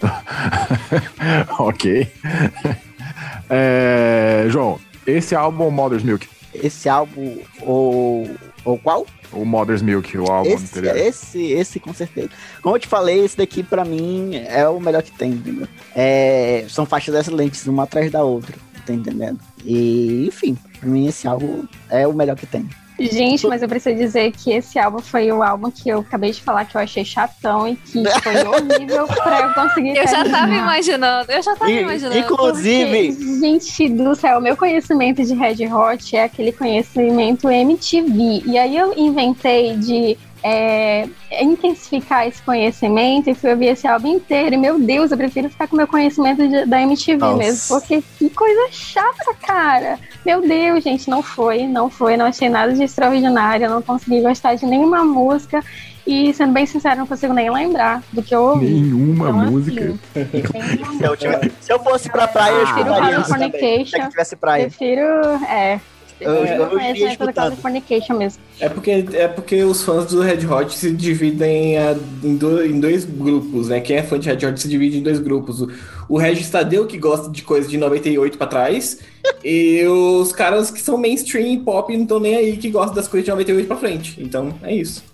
ok. 1.58 2.12
É, 3.50 4.46
João, 4.50 4.78
esse 5.06 5.34
álbum 5.34 5.70
Mother's 5.70 6.02
Milk. 6.02 6.28
Esse 6.52 6.88
álbum, 6.88 7.38
ou, 7.60 8.28
ou 8.64 8.78
qual? 8.78 9.06
O 9.32 9.44
Mother's 9.44 9.82
Milk, 9.82 10.16
o 10.18 10.30
álbum 10.30 10.50
esse, 10.50 10.64
anterior. 10.64 10.96
Esse, 10.96 11.52
esse 11.52 11.80
com 11.80 11.92
certeza. 11.92 12.30
Como 12.62 12.76
eu 12.76 12.80
te 12.80 12.86
falei, 12.86 13.24
esse 13.24 13.36
daqui 13.36 13.62
pra 13.62 13.84
mim 13.84 14.36
é 14.36 14.68
o 14.68 14.80
melhor 14.80 15.02
que 15.02 15.12
tem, 15.12 15.32
entendeu? 15.32 15.68
É, 15.94 16.66
são 16.68 16.84
faixas 16.86 17.14
excelentes, 17.14 17.66
uma 17.66 17.84
atrás 17.84 18.10
da 18.10 18.22
outra, 18.22 18.54
tá 18.84 18.92
entendendo? 18.92 19.38
E, 19.64 20.26
enfim, 20.26 20.56
pra 20.78 20.88
mim 20.88 21.06
esse 21.06 21.26
álbum 21.26 21.66
é 21.90 22.06
o 22.06 22.12
melhor 22.12 22.36
que 22.36 22.46
tem. 22.46 22.68
Gente, 22.98 23.46
mas 23.46 23.62
eu 23.62 23.68
preciso 23.68 23.96
dizer 23.96 24.32
que 24.32 24.50
esse 24.50 24.78
álbum 24.78 24.98
foi 24.98 25.30
o 25.30 25.42
álbum 25.42 25.70
que 25.70 25.88
eu 25.88 26.00
acabei 26.00 26.32
de 26.32 26.42
falar 26.42 26.64
que 26.64 26.76
eu 26.76 26.80
achei 26.80 27.04
chatão 27.04 27.68
e 27.68 27.76
que 27.76 28.02
foi 28.22 28.44
horrível 28.44 29.06
pra 29.06 29.42
eu 29.42 29.54
conseguir. 29.54 29.96
Eu 29.96 30.08
já 30.08 30.24
tava 30.24 30.52
imaginando, 30.52 31.30
eu 31.30 31.42
já 31.42 31.54
tava 31.54 31.70
e, 31.70 31.82
imaginando. 31.82 32.18
Inclusive. 32.18 33.12
Porque, 33.12 33.40
gente 33.40 33.88
do 33.90 34.14
céu, 34.14 34.40
meu 34.40 34.56
conhecimento 34.56 35.24
de 35.24 35.34
Red 35.34 35.66
Hot 35.72 36.16
é 36.16 36.24
aquele 36.24 36.52
conhecimento 36.52 37.48
MTV. 37.48 38.42
E 38.46 38.58
aí 38.58 38.76
eu 38.76 38.92
inventei 38.96 39.76
de 39.76 40.18
é, 40.48 41.06
intensificar 41.42 42.26
esse 42.26 42.40
conhecimento 42.42 43.28
e 43.28 43.34
fui 43.34 43.50
ouvir 43.50 43.66
esse 43.66 43.86
álbum 43.86 44.08
inteiro. 44.08 44.54
E, 44.54 44.58
meu 44.58 44.78
Deus, 44.78 45.10
eu 45.10 45.16
prefiro 45.16 45.50
ficar 45.50 45.68
com 45.68 45.76
meu 45.76 45.86
conhecimento 45.86 46.48
de, 46.48 46.64
da 46.64 46.80
MTV 46.80 47.18
Nossa. 47.18 47.36
mesmo, 47.36 47.78
porque 47.78 48.02
que 48.18 48.30
coisa 48.30 48.72
chata, 48.72 49.34
cara. 49.46 49.98
Meu 50.24 50.40
Deus, 50.40 50.82
gente, 50.82 51.10
não 51.10 51.22
foi, 51.22 51.66
não 51.66 51.90
foi, 51.90 52.16
não 52.16 52.24
achei 52.24 52.48
nada 52.48 52.72
de 52.72 52.82
extraordinário, 52.82 53.68
não 53.68 53.82
consegui 53.82 54.22
gostar 54.22 54.54
de 54.54 54.64
nenhuma 54.64 55.04
música. 55.04 55.62
E, 56.06 56.32
sendo 56.32 56.54
bem 56.54 56.64
sincero, 56.64 57.00
não 57.00 57.06
consigo 57.06 57.34
nem 57.34 57.50
lembrar 57.50 58.02
do 58.10 58.22
que 58.22 58.34
eu 58.34 58.40
ouvi. 58.40 58.64
Nenhuma 58.64 59.28
então, 59.28 59.50
música. 59.50 59.94
Assim, 60.16 60.96
se, 60.96 61.04
eu 61.04 61.14
tivesse, 61.14 61.52
se 61.60 61.70
eu 61.70 61.78
fosse 61.80 62.08
pra 62.08 62.26
praia, 62.26 62.54
eu 62.54 62.64
escutaria. 62.64 63.84
Se 63.84 63.98
eu 64.00 64.08
tivesse 64.08 64.36
praia. 64.36 64.68
Prefiro, 64.68 65.02
é, 65.46 65.78
eu, 66.20 66.32
eu, 66.32 66.62
eu 66.64 66.80
iria 66.80 67.12
escutando. 67.12 67.56
mesmo. 68.18 68.42
É 68.58 68.68
porque, 68.68 68.90
é 69.12 69.28
porque 69.28 69.62
os 69.62 69.82
fãs 69.82 70.06
do 70.06 70.20
Red 70.20 70.46
Hot 70.46 70.76
se 70.76 70.90
dividem 70.92 71.76
em, 72.22 72.36
do, 72.36 72.64
em 72.64 72.80
dois 72.80 73.04
grupos, 73.04 73.68
né? 73.68 73.80
Quem 73.80 73.96
é 73.96 74.02
fã 74.02 74.18
de 74.18 74.28
Red 74.28 74.46
Hot 74.46 74.60
se 74.60 74.68
divide 74.68 74.98
em 74.98 75.02
dois 75.02 75.20
grupos. 75.20 75.62
O, 75.62 75.70
o 76.08 76.18
Regis 76.18 76.50
Tadeu, 76.50 76.86
que 76.86 76.98
gosta 76.98 77.30
de 77.30 77.42
coisas 77.42 77.70
de 77.70 77.78
98 77.78 78.36
pra 78.36 78.46
trás, 78.46 78.98
e 79.44 79.84
os 79.86 80.32
caras 80.32 80.70
que 80.70 80.80
são 80.80 80.98
mainstream 80.98 81.62
pop 81.62 81.94
não 81.94 82.02
estão 82.02 82.18
nem 82.18 82.36
aí, 82.36 82.56
que 82.56 82.70
gostam 82.70 82.94
das 82.94 83.06
coisas 83.06 83.24
de 83.24 83.30
98 83.30 83.66
pra 83.66 83.76
frente. 83.76 84.16
Então, 84.18 84.54
é 84.62 84.74
isso. 84.74 85.04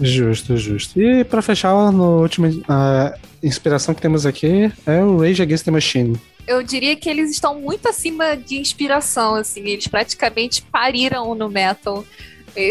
Justo, 0.00 0.56
justo. 0.56 1.00
E 1.00 1.24
para 1.24 1.42
fechar, 1.42 1.92
no 1.92 2.22
último, 2.22 2.46
a 2.68 3.14
inspiração 3.42 3.94
que 3.94 4.02
temos 4.02 4.26
aqui 4.26 4.72
é 4.86 5.02
o 5.02 5.18
Rage 5.18 5.42
Against 5.42 5.64
the 5.64 5.70
Machine 5.70 6.18
eu 6.48 6.62
diria 6.62 6.96
que 6.96 7.10
eles 7.10 7.30
estão 7.30 7.60
muito 7.60 7.86
acima 7.86 8.34
de 8.34 8.58
inspiração, 8.58 9.34
assim, 9.34 9.60
eles 9.68 9.86
praticamente 9.86 10.62
pariram 10.62 11.34
no 11.34 11.50
metal. 11.50 12.06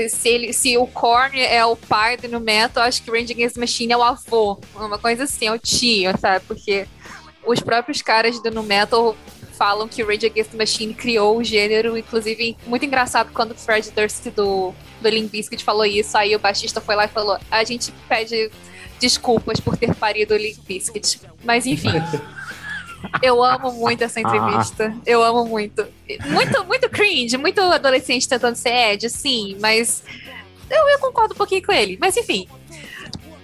Se, 0.10 0.28
ele, 0.28 0.52
se 0.52 0.76
o 0.78 0.88
Korn 0.88 1.40
é 1.40 1.64
o 1.64 1.76
pai 1.76 2.18
do 2.18 2.28
no 2.28 2.40
metal, 2.40 2.84
acho 2.84 3.04
que 3.04 3.12
Rage 3.12 3.32
Against 3.32 3.54
the 3.54 3.62
Machine 3.62 3.94
é 3.94 3.98
o 3.98 4.04
avô, 4.04 4.60
uma 4.76 4.98
coisa 4.98 5.26
assim, 5.26 5.46
é 5.46 5.52
o 5.52 5.60
tio, 5.60 6.12
sabe? 6.20 6.44
Porque 6.46 6.88
os 7.46 7.62
próprios 7.62 8.02
caras 8.02 8.42
do 8.42 8.50
no 8.50 8.64
metal 8.64 9.16
falam 9.54 9.88
que 9.88 10.04
Rage 10.04 10.26
Against 10.26 10.52
the 10.52 10.58
Machine 10.58 10.94
criou 10.96 11.38
o 11.38 11.44
gênero, 11.44 11.96
inclusive 11.96 12.58
muito 12.66 12.84
engraçado 12.84 13.32
quando 13.32 13.52
o 13.52 13.56
Fred 13.56 13.92
Durst 13.92 14.26
do, 14.36 14.74
do 15.00 15.10
Limp 15.10 15.32
Bizkit 15.32 15.64
falou 15.64 15.86
isso, 15.86 16.18
aí 16.18 16.36
o 16.36 16.40
baixista 16.40 16.82
foi 16.82 16.96
lá 16.96 17.06
e 17.06 17.10
falou, 17.10 17.38
a 17.50 17.64
gente 17.64 17.94
pede 18.10 18.50
desculpas 19.00 19.60
por 19.60 19.78
ter 19.78 19.94
parido 19.96 20.34
o 20.34 20.38
Limp 20.38 20.58
Bizkit, 20.68 21.22
mas 21.46 21.68
enfim... 21.68 21.92
Eu 23.22 23.44
amo 23.44 23.72
muito 23.72 24.04
essa 24.04 24.20
entrevista. 24.20 24.96
Eu 25.06 25.24
amo 25.24 25.46
muito. 25.46 25.86
Muito, 26.28 26.66
muito 26.66 26.90
cringe, 26.90 27.38
muito 27.38 27.62
adolescente 27.62 28.28
tentando 28.28 28.56
ser 28.56 28.94
Ed, 28.94 29.10
sim, 29.10 29.58
mas 29.60 30.04
eu, 30.70 30.88
eu 30.90 31.00
concordo 31.00 31.34
um 31.34 31.38
pouquinho 31.38 31.66
com 31.66 31.72
ele. 31.72 31.98
Mas 32.00 32.16
enfim. 32.18 32.48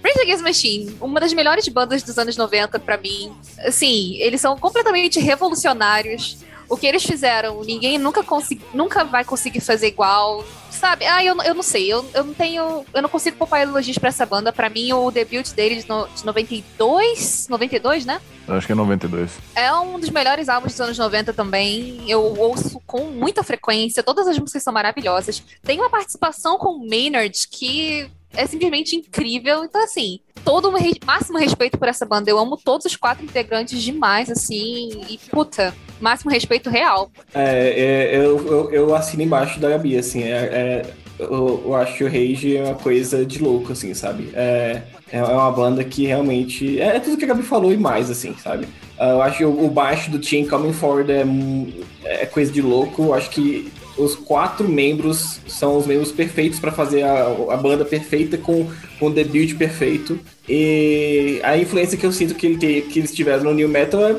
Rage 0.04 0.20
Against 0.20 0.42
Machine, 0.42 0.96
uma 1.00 1.18
das 1.18 1.32
melhores 1.32 1.66
bandas 1.68 2.02
dos 2.02 2.18
anos 2.18 2.36
90 2.36 2.78
pra 2.78 2.98
mim. 2.98 3.34
Assim, 3.60 4.16
eles 4.16 4.40
são 4.40 4.56
completamente 4.58 5.18
revolucionários. 5.18 6.36
O 6.68 6.76
que 6.76 6.86
eles 6.86 7.04
fizeram, 7.04 7.62
ninguém 7.62 7.98
nunca, 7.98 8.22
consegui, 8.22 8.64
nunca 8.72 9.04
vai 9.04 9.24
conseguir 9.24 9.60
fazer 9.60 9.88
igual. 9.88 10.44
Sabe? 10.70 11.04
Ah, 11.06 11.24
eu, 11.24 11.40
eu 11.42 11.54
não 11.54 11.62
sei. 11.62 11.86
Eu, 11.86 12.04
eu 12.12 12.24
não 12.24 12.34
tenho. 12.34 12.84
Eu 12.92 13.02
não 13.02 13.08
consigo 13.08 13.36
poupar 13.36 13.62
elogios 13.62 13.96
pra 13.96 14.08
essa 14.08 14.26
banda. 14.26 14.52
Pra 14.52 14.68
mim, 14.68 14.92
o 14.92 15.10
debut 15.10 15.48
deles 15.52 15.86
no, 15.86 16.06
de 16.08 16.24
92. 16.26 17.46
92, 17.48 18.04
né? 18.04 18.20
Acho 18.48 18.66
que 18.66 18.72
é 18.72 18.76
92. 18.76 19.30
É 19.54 19.72
um 19.72 19.98
dos 19.98 20.10
melhores 20.10 20.48
álbuns 20.48 20.72
dos 20.72 20.80
anos 20.80 20.98
90 20.98 21.32
também. 21.32 22.02
Eu 22.08 22.22
ouço 22.38 22.80
com 22.86 23.04
muita 23.04 23.42
frequência. 23.42 24.02
Todas 24.02 24.26
as 24.26 24.38
músicas 24.38 24.62
são 24.62 24.72
maravilhosas. 24.72 25.42
Tem 25.62 25.78
uma 25.78 25.88
participação 25.88 26.58
com 26.58 26.70
o 26.70 26.88
Maynard 26.88 27.46
que 27.48 28.10
é 28.36 28.46
simplesmente 28.46 28.96
incrível. 28.96 29.64
Então, 29.64 29.82
assim, 29.82 30.20
todo 30.44 30.68
o 30.68 30.76
re 30.76 30.92
máximo 31.04 31.38
respeito 31.38 31.78
por 31.78 31.88
essa 31.88 32.04
banda. 32.04 32.30
Eu 32.30 32.38
amo 32.38 32.56
todos 32.56 32.86
os 32.86 32.96
quatro 32.96 33.24
integrantes 33.24 33.82
demais, 33.82 34.30
assim. 34.30 34.90
E, 35.08 35.18
puta, 35.30 35.74
máximo 36.00 36.30
respeito 36.30 36.70
real. 36.70 37.10
É, 37.34 37.68
é 38.12 38.16
eu, 38.16 38.46
eu, 38.46 38.70
eu, 38.72 38.94
assino 38.94 39.22
embaixo 39.22 39.58
da 39.60 39.70
Gabi, 39.70 39.96
assim. 39.96 40.22
É, 40.22 40.28
é 40.28 40.82
eu, 41.18 41.62
eu, 41.64 41.74
acho 41.76 41.96
que 41.96 42.04
o 42.04 42.08
Rage 42.08 42.56
é 42.56 42.62
uma 42.62 42.74
coisa 42.74 43.24
de 43.24 43.42
louco, 43.42 43.72
assim, 43.72 43.94
sabe? 43.94 44.30
É, 44.34 44.82
é 45.12 45.22
uma 45.22 45.50
banda 45.52 45.84
que 45.84 46.06
realmente. 46.06 46.80
É, 46.80 46.98
tudo 46.98 47.16
que 47.16 47.24
a 47.24 47.28
Gabi 47.28 47.42
falou 47.42 47.72
e 47.72 47.76
mais, 47.76 48.10
assim, 48.10 48.34
sabe? 48.42 48.66
Eu 48.98 49.22
acho 49.22 49.38
que 49.38 49.44
o, 49.44 49.68
baixo 49.68 50.10
do 50.10 50.18
Team 50.18 50.46
Coming 50.46 50.72
Forward 50.72 51.10
é, 51.10 51.24
é 52.22 52.26
coisa 52.26 52.52
de 52.52 52.60
louco. 52.60 53.02
Eu 53.02 53.14
acho 53.14 53.30
que 53.30 53.72
os 53.96 54.14
quatro 54.14 54.68
membros 54.68 55.40
são 55.46 55.76
os 55.76 55.86
membros 55.86 56.10
perfeitos 56.10 56.58
para 56.58 56.72
fazer 56.72 57.02
a, 57.02 57.26
a, 57.50 57.56
banda 57.56 57.84
perfeita 57.84 58.36
com, 58.36 58.68
com 58.98 59.06
o 59.06 59.10
debut 59.10 59.54
perfeito. 59.56 60.18
E 60.48 61.40
a 61.42 61.56
influência 61.56 61.96
que 61.96 62.04
eu 62.04 62.12
sinto 62.12 62.34
que, 62.34 62.46
ele 62.46 62.82
que 62.82 62.98
eles 62.98 63.14
tiveram 63.14 63.44
no 63.44 63.54
New 63.54 63.68
Metal 63.68 64.04
é, 64.04 64.16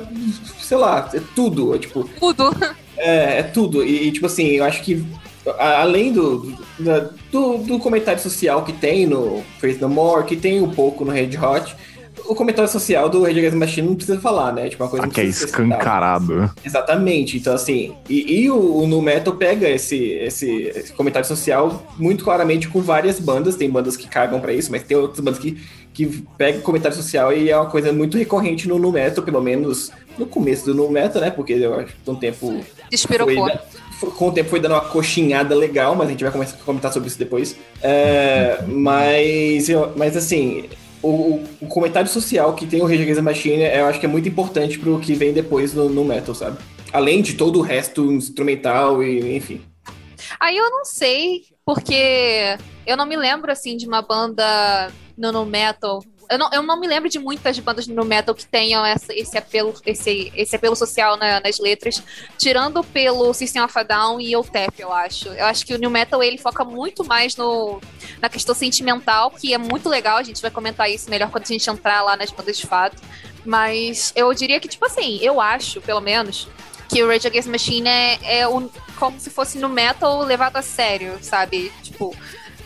sei 0.60 0.78
lá, 0.78 1.10
é 1.14 1.22
tudo. 1.36 1.76
É, 1.76 1.80
tipo, 1.80 2.10
tudo. 2.20 2.56
É, 2.98 3.40
é 3.40 3.44
tudo. 3.44 3.86
E, 3.86 4.12
tipo 4.12 4.26
assim, 4.26 4.48
eu 4.52 4.64
acho 4.64 4.82
que 4.82 5.06
além 5.60 6.12
do, 6.12 6.56
do, 7.32 7.58
do, 7.60 7.80
comentário 7.80 8.22
social 8.22 8.64
que 8.64 8.74
tem 8.74 9.06
no 9.06 9.44
Faith 9.60 9.80
No 9.80 9.90
More, 9.90 10.26
que 10.26 10.36
tem 10.36 10.62
um 10.62 10.72
pouco 10.72 11.06
no 11.06 11.12
Red 11.12 11.38
Hot, 11.38 11.76
o 12.25 12.36
comentário 12.36 12.69
social 12.69 13.10
do 13.10 13.23
Rage 13.23 13.39
Against 13.39 13.54
the 13.54 13.60
Machine 13.60 13.88
não 13.88 13.95
precisa 13.95 14.19
falar, 14.19 14.54
né? 14.54 14.69
Tipo, 14.69 14.84
uma 14.84 14.89
coisa 14.89 15.08
que 15.08 15.21
é 15.21 15.25
escancarado. 15.25 16.51
Exatamente. 16.63 17.38
Então, 17.38 17.54
assim, 17.54 17.93
e, 18.10 18.41
e 18.41 18.49
o, 18.49 18.78
o 18.78 18.88
No 18.88 19.01
Metal 19.01 19.36
pega 19.36 19.69
esse, 19.69 19.97
esse, 19.97 20.63
esse, 20.75 20.93
comentário 20.93 21.28
social 21.28 21.86
muito 21.97 22.23
claramente 22.23 22.67
com 22.67 22.82
várias 22.82 23.19
bandas. 23.19 23.56
Tem 23.56 23.69
bandas 23.69 23.97
que 23.97 24.08
cagam 24.08 24.39
para 24.39 24.54
isso, 24.54 24.71
mas 24.71 24.84
tem 24.84 24.97
outras 24.97 25.19
bandas 25.19 25.39
que, 25.39 25.58
que 25.93 26.23
pegam 26.38 26.62
comentário 26.62 26.95
social 26.95 27.34
e 27.34 27.49
é 27.49 27.58
uma 27.58 27.69
coisa 27.69 27.91
muito 27.91 28.17
recorrente 28.17 28.67
no 28.67 28.80
No 28.80 28.91
Metal, 28.91 29.23
pelo 29.23 29.41
menos 29.41 29.91
no 30.17 30.25
começo 30.25 30.65
do 30.65 30.73
No 30.73 30.89
Metal, 30.89 31.21
né? 31.21 31.30
Porque 31.30 31.54
eu 31.54 31.75
acho 31.75 31.93
que 31.93 32.10
um 32.10 32.15
tempo. 32.15 32.62
Despirocou 32.89 33.49
com 34.17 34.28
o 34.28 34.32
tempo 34.32 34.49
foi 34.49 34.60
dando 34.60 34.73
uma 34.73 34.82
coxinhada 34.82 35.56
legal, 35.56 35.95
mas 35.95 36.08
a 36.08 36.12
gente 36.12 36.23
vai 36.23 36.32
começar 36.32 36.56
a 36.56 36.63
comentar 36.65 36.91
sobre 36.91 37.08
isso 37.08 37.17
depois. 37.17 37.56
É, 37.82 38.60
mas, 38.67 39.69
eu, 39.69 39.93
mas 39.95 40.17
assim, 40.17 40.65
o, 41.10 41.44
o, 41.62 41.68
comentário 41.68 42.10
social 42.10 42.54
que 42.54 42.65
tem 42.65 42.82
o 42.82 42.86
Rage 42.86 43.04
Against 43.04 43.18
the 43.18 43.22
Machine, 43.22 43.63
eu 43.63 43.86
acho 43.86 44.00
que 44.00 44.06
é 44.06 44.10
muito 44.10 44.28
importante 44.28 44.80
pro 44.80 45.00
que 45.00 45.13
vem 45.13 45.34
depois 45.34 45.74
no, 45.74 45.88
no 45.89 46.04
metal, 46.04 46.34
sabe? 46.34 46.58
Além 46.91 47.22
de 47.22 47.36
todo 47.36 47.60
o 47.60 47.62
resto 47.62 48.12
instrumental 48.12 49.04
e 49.04 49.36
enfim. 49.36 49.62
Aí 50.39 50.58
eu 50.58 50.70
não 50.70 50.84
sei, 50.84 51.44
porque 51.65 52.58
eu 52.86 52.98
não 52.98 53.06
me 53.06 53.15
lembro 53.15 53.52
assim 53.52 53.78
de 53.78 53.88
uma 53.88 54.02
banda 54.02 54.91
no 55.18 55.46
metal 55.46 56.04
eu 56.30 56.38
não, 56.38 56.50
eu 56.52 56.64
não 56.64 56.80
me 56.80 56.88
lembro 56.88 57.10
de 57.10 57.20
muitas 57.20 57.58
bandas 57.60 57.88
no 57.88 58.04
metal 58.04 58.34
que 58.34 58.46
tenham 58.46 58.86
essa, 58.86 59.14
esse, 59.14 59.38
apelo, 59.38 59.74
esse, 59.86 60.32
esse 60.36 60.56
apelo 60.56 60.76
social 60.76 61.18
na, 61.18 61.40
nas 61.40 61.60
letras, 61.60 62.02
tirando 62.38 62.84
pelo 62.84 63.34
System 63.34 63.62
of 63.62 63.78
a 63.78 63.84
Down 63.84 64.20
e 64.20 64.36
o 64.36 64.44
Tap, 64.44 64.74
eu 64.80 64.92
acho. 64.92 65.30
Eu 65.30 65.46
acho 65.46 65.66
que 65.66 65.74
o 65.74 65.78
new 65.78 65.90
metal 65.90 66.22
ele 66.24 66.38
foca 66.38 66.64
muito 66.64 67.04
mais 67.04 67.36
no, 67.36 67.80
na 68.22 68.30
questão 68.30 68.56
sentimental, 68.56 69.32
que 69.32 69.54
é 69.54 69.58
muito 69.58 69.90
legal, 69.90 70.18
a 70.18 70.24
gente 70.24 70.42
vai 70.42 70.52
comentar 70.52 70.90
isso 70.90 71.10
melhor 71.10 71.30
quando 71.30 71.44
a 71.44 71.48
gente 71.48 71.70
entrar 71.70 72.02
lá 72.02 72.16
nas 72.16 72.32
bandas 72.32 72.58
de 72.58 72.66
fato. 72.66 73.02
Mas 73.46 74.12
eu 74.16 74.34
diria 74.34 74.60
que, 74.60 74.68
tipo 74.68 74.86
assim, 74.86 75.20
eu 75.22 75.40
acho, 75.40 75.80
pelo 75.82 76.02
menos, 76.02 76.48
que 76.90 77.04
o 77.04 77.08
Rage 77.08 77.28
Against 77.28 77.46
the 77.46 77.52
Machine 77.52 77.88
é, 77.88 78.40
é 78.40 78.48
um, 78.48 78.70
como 78.98 79.20
se 79.20 79.30
fosse 79.30 79.60
no 79.60 79.70
metal 79.70 80.22
levado 80.24 80.58
a 80.58 80.62
sério, 80.62 81.18
sabe? 81.22 81.72
Tipo, 81.84 82.16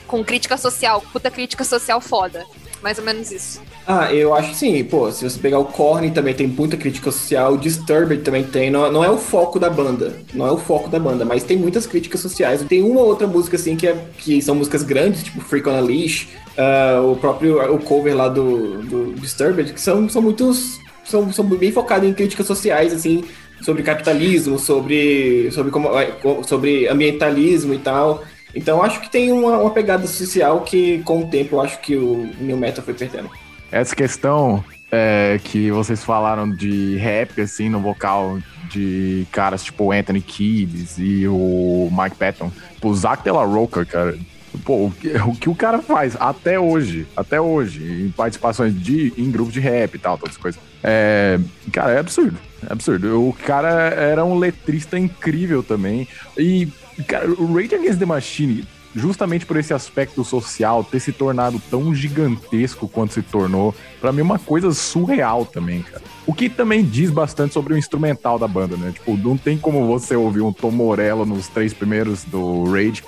com 0.08 0.24
crítica 0.24 0.58
social, 0.58 1.02
puta 1.12 1.30
crítica 1.30 1.64
social 1.64 2.00
foda 2.00 2.46
mais 2.82 2.98
ou 2.98 3.04
menos 3.04 3.32
isso. 3.32 3.62
Ah, 3.88 4.14
eu 4.14 4.34
acho 4.34 4.54
sim. 4.54 4.84
Pô, 4.84 5.12
se 5.12 5.28
você 5.28 5.40
pegar 5.40 5.60
o 5.60 5.66
Korn 5.66 6.12
também 6.12 6.34
tem 6.34 6.48
muita 6.48 6.78
crítica 6.78 7.12
social, 7.12 7.54
o 7.54 7.58
Disturbed 7.58 8.24
também 8.24 8.44
tem. 8.44 8.70
Não, 8.70 8.92
não 8.92 9.04
é 9.04 9.10
o 9.10 9.18
foco 9.18 9.60
da 9.60 9.70
banda. 9.70 10.16
Não 10.34 10.48
é 10.48 10.52
o 10.52 10.58
foco 10.58 10.90
da 10.90 11.00
banda, 11.00 11.26
mas 11.26 11.44
tem 11.44 11.58
muitas 11.58 11.86
críticas 11.86 12.22
sociais. 12.22 12.64
Tem 12.64 12.82
uma 12.82 13.02
outra 13.02 13.28
música, 13.28 13.56
assim, 13.56 13.76
que, 13.76 13.88
é, 13.88 13.96
que 14.18 14.42
são 14.42 14.56
músicas 14.56 14.84
grandes, 14.84 15.24
tipo 15.24 15.42
Freak 15.42 15.68
on 15.68 15.78
a 15.78 15.82
Leash, 15.82 16.28
uh, 16.58 17.12
o 17.12 17.16
próprio 17.16 17.74
o 17.74 17.80
cover 17.80 18.16
lá 18.16 18.30
do, 18.30 18.82
do 18.84 19.14
Disturbed, 19.14 19.74
que 19.74 19.82
são, 19.82 20.08
são 20.10 20.22
muitos. 20.22 20.80
São, 21.06 21.34
são 21.34 21.44
bem 21.44 21.72
focados 21.72 22.08
em 22.08 22.14
críticas 22.14 22.46
sociais, 22.46 22.94
assim, 22.94 23.24
sobre 23.64 23.82
capitalismo, 23.82 24.60
sobre, 24.60 25.50
sobre, 25.52 25.72
como, 25.72 25.90
sobre 26.44 26.88
ambientalismo 26.88 27.74
e 27.74 27.80
tal. 27.80 28.24
Então 28.54 28.82
acho 28.82 29.00
que 29.00 29.10
tem 29.10 29.32
uma, 29.32 29.58
uma, 29.58 29.72
pegada 29.72 30.08
social 30.08 30.62
que, 30.62 31.00
com 31.04 31.22
o 31.22 31.28
tempo, 31.28 31.56
eu 31.56 31.62
acho 31.62 31.80
que 31.80 31.96
o 31.96 32.30
New 32.40 32.58
Metal 32.58 32.84
foi 32.84 32.94
perdendo. 32.94 33.30
Essa 33.72 33.96
questão 33.96 34.64
é, 34.92 35.40
que 35.44 35.70
vocês 35.72 36.04
falaram 36.04 36.50
de 36.50 36.98
rap, 36.98 37.40
assim, 37.42 37.70
no 37.70 37.80
vocal 37.80 38.40
de 38.70 39.26
caras 39.32 39.64
tipo 39.64 39.92
Anthony 39.92 40.22
Kiedis 40.22 40.98
e 40.98 41.28
o 41.28 41.90
Mike 41.92 42.16
Patton. 42.16 42.52
O 42.82 42.94
Zach 42.94 43.24
De 43.24 43.32
La 43.32 43.44
Roca, 43.44 43.86
cara, 43.86 44.18
Pô, 44.64 44.88
o 44.88 44.92
que, 44.92 45.10
o 45.10 45.36
que, 45.36 45.50
o 45.50 45.56
cara 45.56 45.80
faz 45.80 46.16
até 46.20 46.60
hoje, 46.60 47.08
até 47.16 47.40
hoje, 47.40 48.06
em 48.06 48.12
participações 48.12 48.74
de, 48.74 49.14
em 49.18 49.30
grupos 49.30 49.54
de 49.54 49.60
rap 49.60 49.96
e 49.96 50.00
tal, 50.00 50.18
todas 50.18 50.36
as 50.36 50.42
coisas. 50.42 50.62
É, 50.84 51.40
cara, 51.72 51.94
é 51.94 52.00
absurdo. 52.00 52.38
É 52.68 52.74
absurdo. 52.74 53.28
O 53.28 53.34
cara 53.34 53.70
era 53.90 54.24
um 54.26 54.38
letrista 54.38 54.98
incrível 54.98 55.62
também. 55.64 56.08
E 56.38 56.68
Cara, 57.08 57.30
o 57.30 57.54
Rage 57.54 57.76
Against 57.76 58.00
the 58.00 58.06
Machine, 58.06 58.68
justamente 58.96 59.46
por 59.46 59.58
esse 59.58 59.74
aspecto 59.74 60.24
social 60.24 60.84
ter 60.84 61.00
se 61.00 61.12
tornado 61.12 61.62
tão 61.70 61.94
gigantesco 61.94 62.88
quanto 62.88 63.14
se 63.14 63.22
tornou, 63.22 63.74
para 64.02 64.12
mim 64.12 64.20
é 64.20 64.24
uma 64.24 64.40
coisa 64.40 64.72
surreal 64.72 65.46
também, 65.46 65.82
cara. 65.82 66.02
O 66.26 66.34
que 66.34 66.50
também 66.50 66.84
diz 66.84 67.10
bastante 67.10 67.54
sobre 67.54 67.74
o 67.74 67.78
instrumental 67.78 68.38
da 68.38 68.48
banda, 68.48 68.76
né? 68.76 68.92
Tipo, 68.92 69.16
não 69.16 69.38
tem 69.38 69.58
como 69.58 69.86
você 69.86 70.16
ouvir 70.16 70.42
um 70.42 70.52
Tom 70.52 70.72
Morello 70.72 71.26
nos 71.26 71.48
três 71.48 71.74
primeiros 71.74 72.24
do 72.24 72.66
Rage 72.66 73.04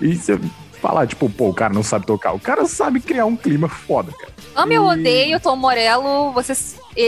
e 0.00 0.14
você 0.14 0.38
falar, 0.82 1.06
tipo, 1.06 1.30
pô, 1.30 1.48
o 1.48 1.54
cara 1.54 1.72
não 1.72 1.82
sabe 1.82 2.04
tocar. 2.04 2.32
O 2.32 2.40
cara 2.40 2.66
sabe 2.66 3.00
criar 3.00 3.24
um 3.24 3.36
clima 3.36 3.68
foda, 3.68 4.10
cara. 4.12 4.32
Amo 4.54 4.72
e... 4.72 4.74
eu 4.74 4.84
odeio 4.84 5.40
Tom 5.40 5.56
Morello, 5.56 6.32
você, 6.32 6.54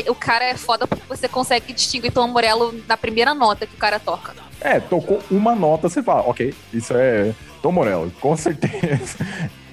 o 0.08 0.14
cara 0.14 0.44
é 0.44 0.56
foda 0.56 0.86
porque 0.86 1.04
você 1.08 1.28
consegue 1.28 1.72
distinguir 1.72 2.12
Tom 2.12 2.28
Morello 2.28 2.72
na 2.88 2.96
primeira 2.96 3.34
nota 3.34 3.66
que 3.66 3.74
o 3.74 3.78
cara 3.78 3.98
toca. 3.98 4.32
É, 4.60 4.78
tocou 4.78 5.20
uma 5.30 5.54
nota, 5.54 5.88
você 5.88 6.02
fala, 6.02 6.22
ok, 6.22 6.54
isso 6.72 6.94
é 6.96 7.34
Tom 7.60 7.72
Morello, 7.72 8.10
com 8.20 8.36
certeza. 8.36 9.18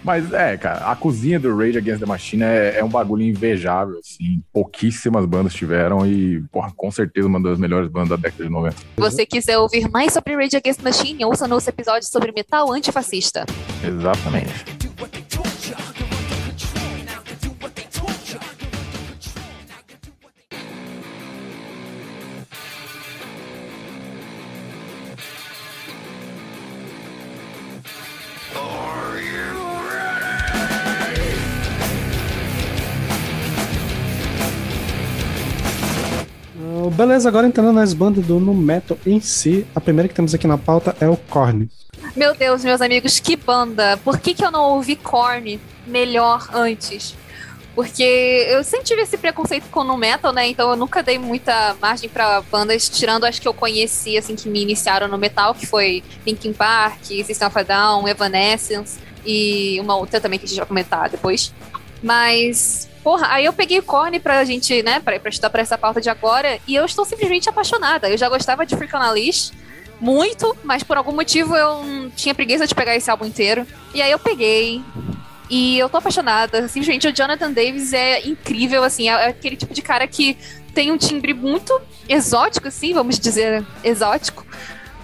Mas 0.04 0.32
é, 0.34 0.58
cara, 0.58 0.92
a 0.92 0.96
cozinha 0.96 1.40
do 1.40 1.56
Rage 1.56 1.78
Against 1.78 2.00
the 2.00 2.06
Machine 2.06 2.44
é, 2.44 2.80
é, 2.80 2.84
um 2.84 2.90
bagulho 2.90 3.24
invejável, 3.24 4.00
assim. 4.00 4.42
Pouquíssimas 4.52 5.26
bandas 5.26 5.54
tiveram 5.54 6.06
e, 6.06 6.44
porra, 6.52 6.72
com 6.76 6.90
certeza 6.92 7.28
uma 7.28 7.42
das 7.42 7.60
melhores 7.60 7.90
bandas 7.90 8.10
da 8.10 8.16
década 8.16 8.44
de 8.44 8.50
90. 8.50 8.76
Se 8.78 8.86
você 8.98 9.26
quiser 9.26 9.58
ouvir 9.58 9.90
mais 9.90 10.14
sobre 10.14 10.36
Rage 10.36 10.56
Against 10.56 10.82
the 10.82 10.90
Machine, 10.90 11.26
ouça 11.26 11.48
nosso 11.48 11.70
episódio 11.70 12.08
sobre 12.08 12.32
metal 12.32 12.72
antifascista. 12.72 13.46
Exatamente. 13.84 14.91
Beleza, 37.06 37.28
agora 37.28 37.48
entrando 37.48 37.72
nas 37.72 37.94
bandas 37.94 38.24
do 38.28 38.40
no 38.40 38.54
metal 38.54 38.96
em 39.08 39.20
si, 39.20 39.66
a 39.74 39.82
primeira 39.82 40.08
que 40.08 40.14
temos 40.14 40.36
aqui 40.36 40.46
na 40.46 40.58
pauta 40.58 40.96
é 41.00 41.10
o 41.10 41.18
Korn. 41.18 41.68
Meu 42.16 42.36
Deus, 42.36 42.64
meus 42.64 42.80
amigos, 42.80 43.20
que 43.20 43.36
banda! 43.36 43.98
Por 44.04 44.20
que, 44.20 44.36
que 44.36 44.46
eu 44.46 44.52
não 44.52 44.76
ouvi 44.76 44.96
Korn 44.96 45.60
melhor 45.88 46.48
antes? 46.54 47.16
Porque 47.74 48.04
eu 48.50 48.64
sempre 48.64 48.86
tive 48.86 49.02
esse 49.02 49.18
preconceito 49.18 49.68
com 49.72 49.80
o 49.80 49.98
metal, 49.98 50.32
né? 50.32 50.48
Então 50.48 50.70
eu 50.70 50.76
nunca 50.76 51.02
dei 51.02 51.18
muita 51.18 51.76
margem 51.82 52.08
para 52.08 52.42
bandas, 52.42 52.88
tirando 52.88 53.24
as 53.24 53.40
que 53.40 53.48
eu 53.48 53.54
conheci, 53.54 54.16
assim, 54.16 54.36
que 54.36 54.48
me 54.48 54.62
iniciaram 54.62 55.08
no 55.08 55.18
metal, 55.18 55.56
que 55.56 55.66
foi 55.66 56.04
Linkin 56.24 56.54
Park, 56.54 57.04
System 57.04 57.48
of 57.48 57.58
a 57.58 57.64
Down, 57.64 58.08
Evanescence 58.08 59.00
e 59.26 59.80
uma 59.80 59.96
outra 59.96 60.22
também 60.22 60.38
que 60.38 60.46
a 60.46 60.48
gente 60.48 60.58
vai 60.58 60.68
comentar 60.68 61.10
depois. 61.10 61.52
Mas, 62.04 62.88
porra, 63.04 63.28
aí 63.30 63.46
eu 63.46 63.54
peguei 63.54 63.80
o 63.80 63.84
Korn 63.84 64.20
pra 64.20 64.44
gente, 64.44 64.82
né, 64.84 65.00
pra, 65.00 65.20
pra 65.20 65.30
estudar 65.30 65.50
pra 65.50 65.62
essa 65.62 65.78
pauta 65.78 66.00
de 66.00 66.10
agora, 66.10 66.60
e 66.68 66.76
eu 66.76 66.86
estou 66.86 67.06
simplesmente 67.06 67.50
apaixonada. 67.50 68.10
Eu 68.10 68.18
já 68.18 68.30
gostava 68.30 68.66
de 68.66 68.76
Freak 68.76 68.96
on 68.96 69.00
a 69.00 69.12
Leash, 69.12 69.52
muito, 70.00 70.58
mas 70.64 70.84
por 70.84 70.98
algum 70.98 71.14
motivo 71.14 71.56
eu 71.56 72.12
tinha 72.16 72.34
preguiça 72.34 72.66
de 72.66 72.74
pegar 72.74 72.96
esse 72.96 73.10
álbum 73.10 73.26
inteiro. 73.26 73.68
E 73.94 74.02
aí 74.02 74.12
eu 74.12 74.18
peguei, 74.20 74.84
e 75.50 75.78
eu 75.78 75.90
tô 75.90 75.98
apaixonada. 75.98 76.68
Simplesmente 76.70 77.08
o 77.08 77.14
Jonathan 77.14 77.52
Davis 77.52 77.92
é 77.92 78.26
incrível, 78.26 78.84
assim, 78.84 79.10
é 79.10 79.28
aquele 79.28 79.58
tipo 79.58 79.74
de 79.74 79.82
cara 79.82 80.08
que 80.08 80.38
tem 80.74 80.92
um 80.92 80.98
timbre 80.98 81.34
muito 81.34 81.80
exótico, 82.08 82.70
assim, 82.70 82.94
vamos 82.94 83.20
dizer, 83.20 83.66
exótico. 83.84 84.46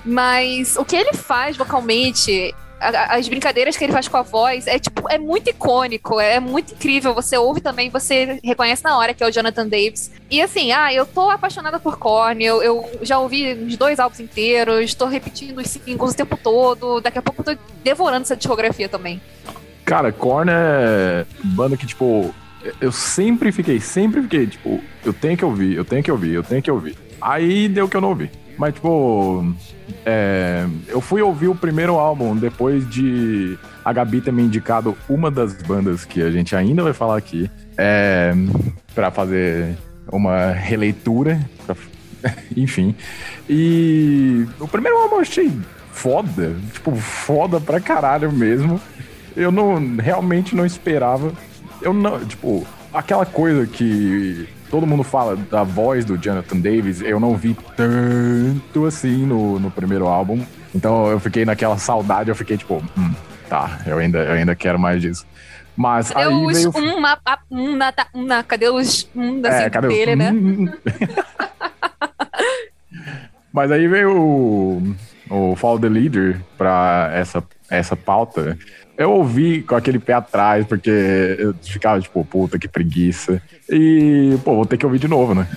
Mas 0.06 0.78
o 0.78 0.86
que 0.86 0.96
ele 0.96 1.14
faz 1.14 1.58
vocalmente, 1.58 2.56
as 2.80 3.28
brincadeiras 3.28 3.76
que 3.76 3.84
ele 3.84 3.94
faz 3.94 4.08
com 4.08 4.18
a 4.18 4.22
voz, 4.22 4.68
é 4.68 4.78
tipo, 4.78 5.10
é 5.10 5.18
muito 5.18 5.50
icônico, 5.50 6.20
é 6.20 6.40
muito 6.40 6.74
incrível. 6.74 7.13
Você 7.13 7.38
ouve 7.38 7.60
também, 7.60 7.90
você 7.90 8.40
reconhece 8.44 8.84
na 8.84 8.98
hora 8.98 9.13
que 9.13 9.24
é 9.24 9.28
o 9.28 9.32
Jonathan 9.32 9.68
Davis. 9.68 10.12
E 10.30 10.42
assim, 10.42 10.72
ah, 10.72 10.94
eu 10.94 11.06
tô 11.06 11.30
apaixonada 11.30 11.80
por 11.80 11.98
Korn, 11.98 12.44
eu, 12.44 12.62
eu 12.62 12.90
já 13.02 13.18
ouvi 13.20 13.54
uns 13.54 13.78
dois 13.78 14.00
álbuns 14.00 14.20
inteiros, 14.20 14.94
tô 14.94 15.06
repetindo 15.06 15.58
os 15.60 15.68
singles 15.68 16.13
o 16.13 16.18
tempo 16.18 16.38
todo, 16.38 17.02
daqui 17.02 17.18
a 17.18 17.22
pouco 17.22 17.42
eu 17.42 17.56
tô 17.56 17.62
devorando 17.84 18.24
essa 18.24 18.36
discografia 18.36 18.88
também. 18.88 19.22
Cara, 19.84 20.12
Korn 20.12 20.52
é 20.52 21.26
banda 21.44 21.78
que, 21.78 21.88
tipo, 21.88 22.34
eu 22.82 22.92
sempre 22.92 23.52
fiquei, 23.52 23.80
sempre 23.80 24.22
fiquei, 24.22 24.48
tipo, 24.48 24.84
eu 25.06 25.13
tenho 25.13 25.38
que 25.38 25.46
ouvir, 25.46 25.76
eu 25.76 25.86
tenho 25.86 26.04
que 26.04 26.12
ouvir, 26.12 26.34
eu 26.34 26.44
tenho 26.44 26.62
que 26.62 26.70
ouvir. 26.70 26.98
Aí 27.22 27.68
deu 27.68 27.88
que 27.88 27.96
eu 27.96 28.02
não 28.02 28.10
ouvi. 28.10 28.30
Mas, 28.58 28.74
tipo, 28.74 29.54
é, 30.06 30.65
eu 30.88 31.00
fui 31.00 31.22
ouvir 31.22 31.48
o 31.48 31.56
primeiro 31.56 31.96
álbum 31.96 32.36
depois 32.36 32.89
de 32.89 33.58
a 33.86 33.93
Gabi 33.93 34.20
ter 34.20 34.34
me 34.34 34.43
indicado 34.43 34.98
uma 35.08 35.30
das 35.30 35.54
bandas 35.62 36.04
que 36.04 36.22
a 36.22 36.32
gente 36.32 36.56
ainda 36.56 36.84
vai 36.84 36.93
falar 36.93 37.17
aqui, 37.17 37.50
é, 37.78 38.34
para 38.96 39.12
fazer 39.12 39.78
uma 40.12 40.52
releitura, 40.52 41.39
pra, 41.65 41.76
enfim. 42.56 42.96
E 43.48 44.46
o 44.60 44.67
primeiro 44.67 44.98
álbum 44.98 45.15
eu 45.15 45.22
achei 45.22 45.52
foda, 45.91 46.56
tipo, 46.74 46.96
foda 46.96 47.60
pra 47.60 47.80
caralho 47.80 48.32
mesmo 48.32 48.82
eu 49.38 49.52
não 49.52 49.96
realmente 49.96 50.56
não 50.56 50.65
esperava. 50.65 51.32
Eu 51.80 51.93
não, 51.93 52.26
tipo, 52.26 52.65
aquela 52.91 53.26
coisa 53.26 53.67
que 53.67 54.50
todo 54.70 54.88
mundo 54.88 55.04
fala 55.04 55.36
da 55.36 55.64
voz 55.64 56.06
do 56.06 56.18
Jonathan 56.18 56.60
Davis, 56.60 57.02
eu 57.02 57.20
não 57.20 57.36
vi 57.36 57.56
tanto 57.76 58.86
assim 58.86 59.26
no, 59.26 59.60
no 59.60 59.72
primeiro 59.72 60.08
álbum. 60.08 60.46
Então 60.74 61.08
eu 61.08 61.20
fiquei 61.20 61.46
naquela 61.46 61.78
saudade, 61.78 62.30
eu 62.30 62.36
fiquei 62.36 62.58
tipo, 62.58 62.84
hum, 62.98 63.14
tá, 63.50 63.80
eu 63.86 63.98
ainda, 63.98 64.20
eu 64.20 64.34
ainda 64.34 64.56
quero 64.56 64.78
mais 64.80 65.02
disso. 65.02 65.26
Mas 65.76 66.10
cadê 66.10 66.28
aí 66.28 66.34
os 66.34 66.58
veio... 66.58 66.72
um, 66.76 66.98
uma, 66.98 67.20
um, 67.52 67.76
na, 67.76 67.94
na, 68.14 68.44
cadê 68.44 68.68
os 68.70 69.08
um 69.16 69.40
da 69.40 69.50
é, 69.50 69.70
cadê 69.70 69.88
dele, 69.88 70.12
os... 70.12 70.18
né? 70.18 70.34
Mas 73.54 73.72
aí 73.72 73.88
veio 73.88 74.16
o, 74.16 74.96
o 75.30 75.56
Follow 75.56 75.80
the 75.80 75.90
Leader 75.90 76.40
pra 76.58 77.10
essa, 77.14 77.44
essa 77.70 77.96
pauta 77.96 78.58
eu 78.98 79.12
ouvi 79.12 79.62
com 79.62 79.76
aquele 79.76 80.00
pé 80.00 80.14
atrás, 80.14 80.66
porque 80.66 80.90
eu 80.90 81.54
ficava 81.62 82.02
tipo, 82.02 82.26
puta 82.26 82.58
que 82.58 82.68
preguiça. 82.68 83.42
E, 83.70 84.36
pô, 84.44 84.56
vou 84.56 84.66
ter 84.66 84.78
que 84.78 84.86
ouvir 84.86 84.98
de 84.98 85.08
novo, 85.08 85.36
né? 85.36 85.48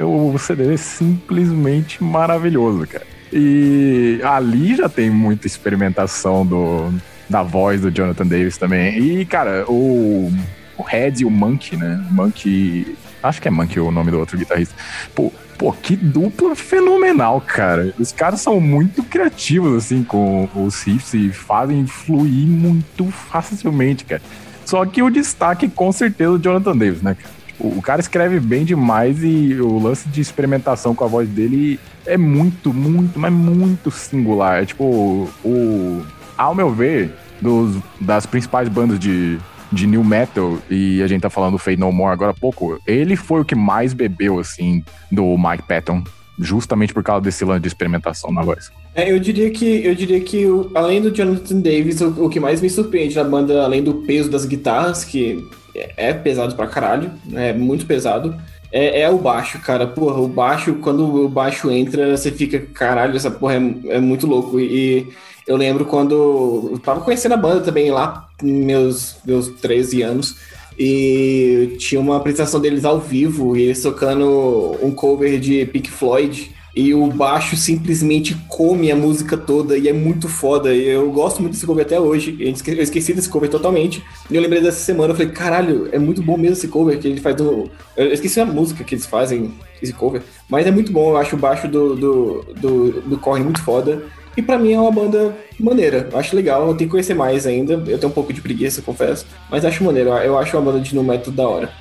O, 0.00 0.32
o 0.32 0.38
CD 0.38 0.72
é 0.72 0.76
simplesmente 0.76 2.02
maravilhoso, 2.02 2.86
cara. 2.86 3.04
E 3.32 4.20
ali 4.22 4.76
já 4.76 4.88
tem 4.88 5.10
muita 5.10 5.46
experimentação 5.46 6.46
do, 6.46 6.94
da 7.28 7.42
voz 7.42 7.80
do 7.80 7.90
Jonathan 7.90 8.26
Davis 8.26 8.56
também. 8.56 8.96
E, 8.96 9.24
cara, 9.24 9.64
o, 9.68 10.32
o 10.76 10.82
Red 10.82 11.14
e 11.18 11.24
o 11.24 11.30
Monkey, 11.30 11.76
né? 11.76 12.06
Monkey. 12.12 12.96
Acho 13.20 13.42
que 13.42 13.48
é 13.48 13.50
Monkey 13.50 13.80
o 13.80 13.90
nome 13.90 14.12
do 14.12 14.20
outro 14.20 14.38
guitarrista. 14.38 14.74
Pô, 15.16 15.32
Pô, 15.58 15.72
que 15.72 15.94
dupla 15.94 16.56
fenomenal, 16.56 17.40
cara. 17.40 17.94
Os 17.98 18.12
caras 18.12 18.40
são 18.40 18.60
muito 18.60 19.02
criativos, 19.02 19.84
assim, 19.84 20.02
com 20.02 20.48
os 20.54 20.82
riffs 20.82 21.14
e 21.14 21.30
fazem 21.30 21.86
fluir 21.86 22.46
muito 22.46 23.06
facilmente, 23.10 24.04
cara. 24.04 24.22
Só 24.64 24.84
que 24.84 25.02
o 25.02 25.10
destaque, 25.10 25.68
com 25.68 25.92
certeza, 25.92 26.32
o 26.32 26.38
Jonathan 26.38 26.76
Davis, 26.76 27.02
né, 27.02 27.14
cara? 27.14 27.34
O 27.60 27.80
cara 27.80 28.00
escreve 28.00 28.40
bem 28.40 28.64
demais 28.64 29.22
e 29.22 29.54
o 29.60 29.78
lance 29.78 30.08
de 30.08 30.20
experimentação 30.20 30.92
com 30.94 31.04
a 31.04 31.06
voz 31.06 31.28
dele 31.28 31.78
é 32.04 32.16
muito, 32.16 32.74
muito, 32.74 33.18
mas 33.18 33.32
muito 33.32 33.90
singular. 33.90 34.62
É 34.62 34.66
tipo, 34.66 35.30
o. 35.44 36.02
Ao 36.36 36.52
meu 36.52 36.70
ver, 36.74 37.14
dos, 37.40 37.76
das 38.00 38.26
principais 38.26 38.68
bandas 38.68 38.98
de, 38.98 39.38
de 39.72 39.86
new 39.86 40.04
metal, 40.04 40.58
e 40.70 41.02
a 41.02 41.06
gente 41.06 41.22
tá 41.22 41.30
falando 41.30 41.52
do 41.52 41.58
Fade 41.58 41.78
No 41.78 41.90
More 41.92 42.12
agora 42.12 42.30
há 42.30 42.34
pouco, 42.34 42.80
ele 42.86 43.16
foi 43.16 43.40
o 43.40 43.44
que 43.44 43.54
mais 43.54 43.92
bebeu, 43.92 44.38
assim, 44.38 44.84
do 45.10 45.36
Mike 45.36 45.64
Patton. 45.66 46.02
Justamente 46.36 46.92
por 46.92 47.04
causa 47.04 47.22
desse 47.22 47.44
lance 47.44 47.60
de 47.60 47.68
experimentação 47.68 48.32
na 48.32 48.42
voz. 48.42 48.68
É, 48.92 49.08
eu 49.08 49.20
diria 49.20 49.52
que, 49.52 49.86
eu 49.86 49.94
diria 49.94 50.20
que 50.20 50.44
além 50.74 51.00
do 51.00 51.12
Jonathan 51.12 51.60
Davis, 51.60 52.00
o, 52.00 52.24
o, 52.24 52.28
que 52.28 52.40
mais 52.40 52.60
me 52.60 52.68
surpreende 52.68 53.14
na 53.14 53.22
banda, 53.22 53.62
além 53.62 53.84
do 53.84 53.94
peso 54.02 54.28
das 54.28 54.44
guitarras, 54.44 55.04
que 55.04 55.48
é 55.96 56.12
pesado 56.12 56.56
pra 56.56 56.66
caralho, 56.66 57.08
é 57.32 57.52
muito 57.52 57.86
pesado, 57.86 58.34
é, 58.74 59.02
é, 59.02 59.08
o 59.08 59.18
baixo, 59.18 59.60
cara. 59.60 59.86
Porra, 59.86 60.20
o 60.20 60.26
baixo, 60.26 60.74
quando 60.82 61.24
o 61.24 61.28
baixo 61.28 61.70
entra, 61.70 62.16
você 62.16 62.32
fica, 62.32 62.58
caralho, 62.58 63.14
essa 63.14 63.30
porra 63.30 63.54
é, 63.54 63.96
é 63.96 64.00
muito 64.00 64.26
louco. 64.26 64.58
E 64.58 65.08
eu 65.46 65.56
lembro 65.56 65.84
quando 65.84 66.70
eu 66.72 66.78
tava 66.80 67.00
conhecendo 67.00 67.34
a 67.34 67.36
banda 67.36 67.60
também 67.60 67.92
lá, 67.92 68.23
meus, 68.44 69.16
meus 69.24 69.48
13 69.48 70.02
anos, 70.02 70.36
e 70.78 71.76
tinha 71.78 72.00
uma 72.00 72.16
apresentação 72.16 72.60
deles 72.60 72.84
ao 72.84 73.00
vivo, 73.00 73.56
e 73.56 73.62
eles 73.62 73.82
tocando 73.82 74.76
um 74.82 74.90
cover 74.90 75.38
de 75.38 75.64
Pink 75.66 75.90
Floyd, 75.90 76.54
e 76.76 76.92
o 76.92 77.06
baixo 77.06 77.56
simplesmente 77.56 78.34
come 78.48 78.90
a 78.90 78.96
música 78.96 79.36
toda 79.36 79.78
e 79.78 79.88
é 79.88 79.92
muito 79.92 80.28
foda. 80.28 80.74
E 80.74 80.88
eu 80.88 81.08
gosto 81.12 81.40
muito 81.40 81.52
desse 81.52 81.64
cover 81.64 81.84
até 81.84 82.00
hoje. 82.00 82.36
Eu 82.40 82.82
esqueci 82.82 83.14
desse 83.14 83.28
cover 83.28 83.48
totalmente. 83.48 84.02
E 84.28 84.34
eu 84.34 84.42
lembrei 84.42 84.60
dessa 84.60 84.80
semana, 84.80 85.12
eu 85.12 85.16
falei, 85.16 85.30
caralho, 85.30 85.88
é 85.92 86.00
muito 86.00 86.20
bom 86.20 86.36
mesmo 86.36 86.56
esse 86.56 86.66
cover 86.66 86.98
que 86.98 87.06
ele 87.06 87.20
faz 87.20 87.36
do. 87.36 87.70
Eu 87.96 88.12
esqueci 88.12 88.40
a 88.40 88.44
música 88.44 88.82
que 88.82 88.96
eles 88.96 89.06
fazem, 89.06 89.52
esse 89.80 89.92
cover. 89.92 90.22
Mas 90.48 90.66
é 90.66 90.72
muito 90.72 90.90
bom, 90.90 91.10
eu 91.10 91.16
acho 91.16 91.36
o 91.36 91.38
baixo 91.38 91.68
do, 91.68 91.94
do, 91.94 92.44
do, 92.56 93.00
do 93.02 93.38
muito 93.44 93.62
foda. 93.62 94.02
E 94.36 94.42
para 94.42 94.58
mim 94.58 94.72
é 94.72 94.80
uma 94.80 94.90
banda 94.90 95.36
maneira. 95.58 96.08
Eu 96.10 96.18
acho 96.18 96.34
legal, 96.34 96.66
eu 96.66 96.74
tenho 96.74 96.88
que 96.88 96.92
conhecer 96.92 97.14
mais 97.14 97.46
ainda. 97.46 97.74
Eu 97.74 97.98
tenho 97.98 98.10
um 98.10 98.14
pouco 98.14 98.32
de 98.32 98.40
preguiça, 98.40 98.82
confesso. 98.82 99.26
Mas 99.50 99.64
acho 99.64 99.84
maneiro. 99.84 100.10
Eu 100.10 100.38
acho 100.38 100.56
uma 100.56 100.72
banda 100.72 100.80
de 100.80 100.94
no 100.94 101.04
método 101.04 101.36
da 101.36 101.48
hora. 101.48 101.72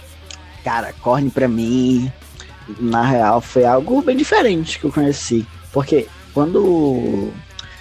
Cara, 0.64 0.94
Korn 1.02 1.30
pra 1.30 1.48
mim, 1.48 2.12
na 2.80 3.04
real, 3.04 3.42
foi 3.42 3.66
algo 3.66 4.02
bem 4.02 4.16
diferente 4.16 4.80
que 4.80 4.86
eu 4.86 4.92
conheci. 4.92 5.46
Porque 5.72 6.08
quando 6.34 7.32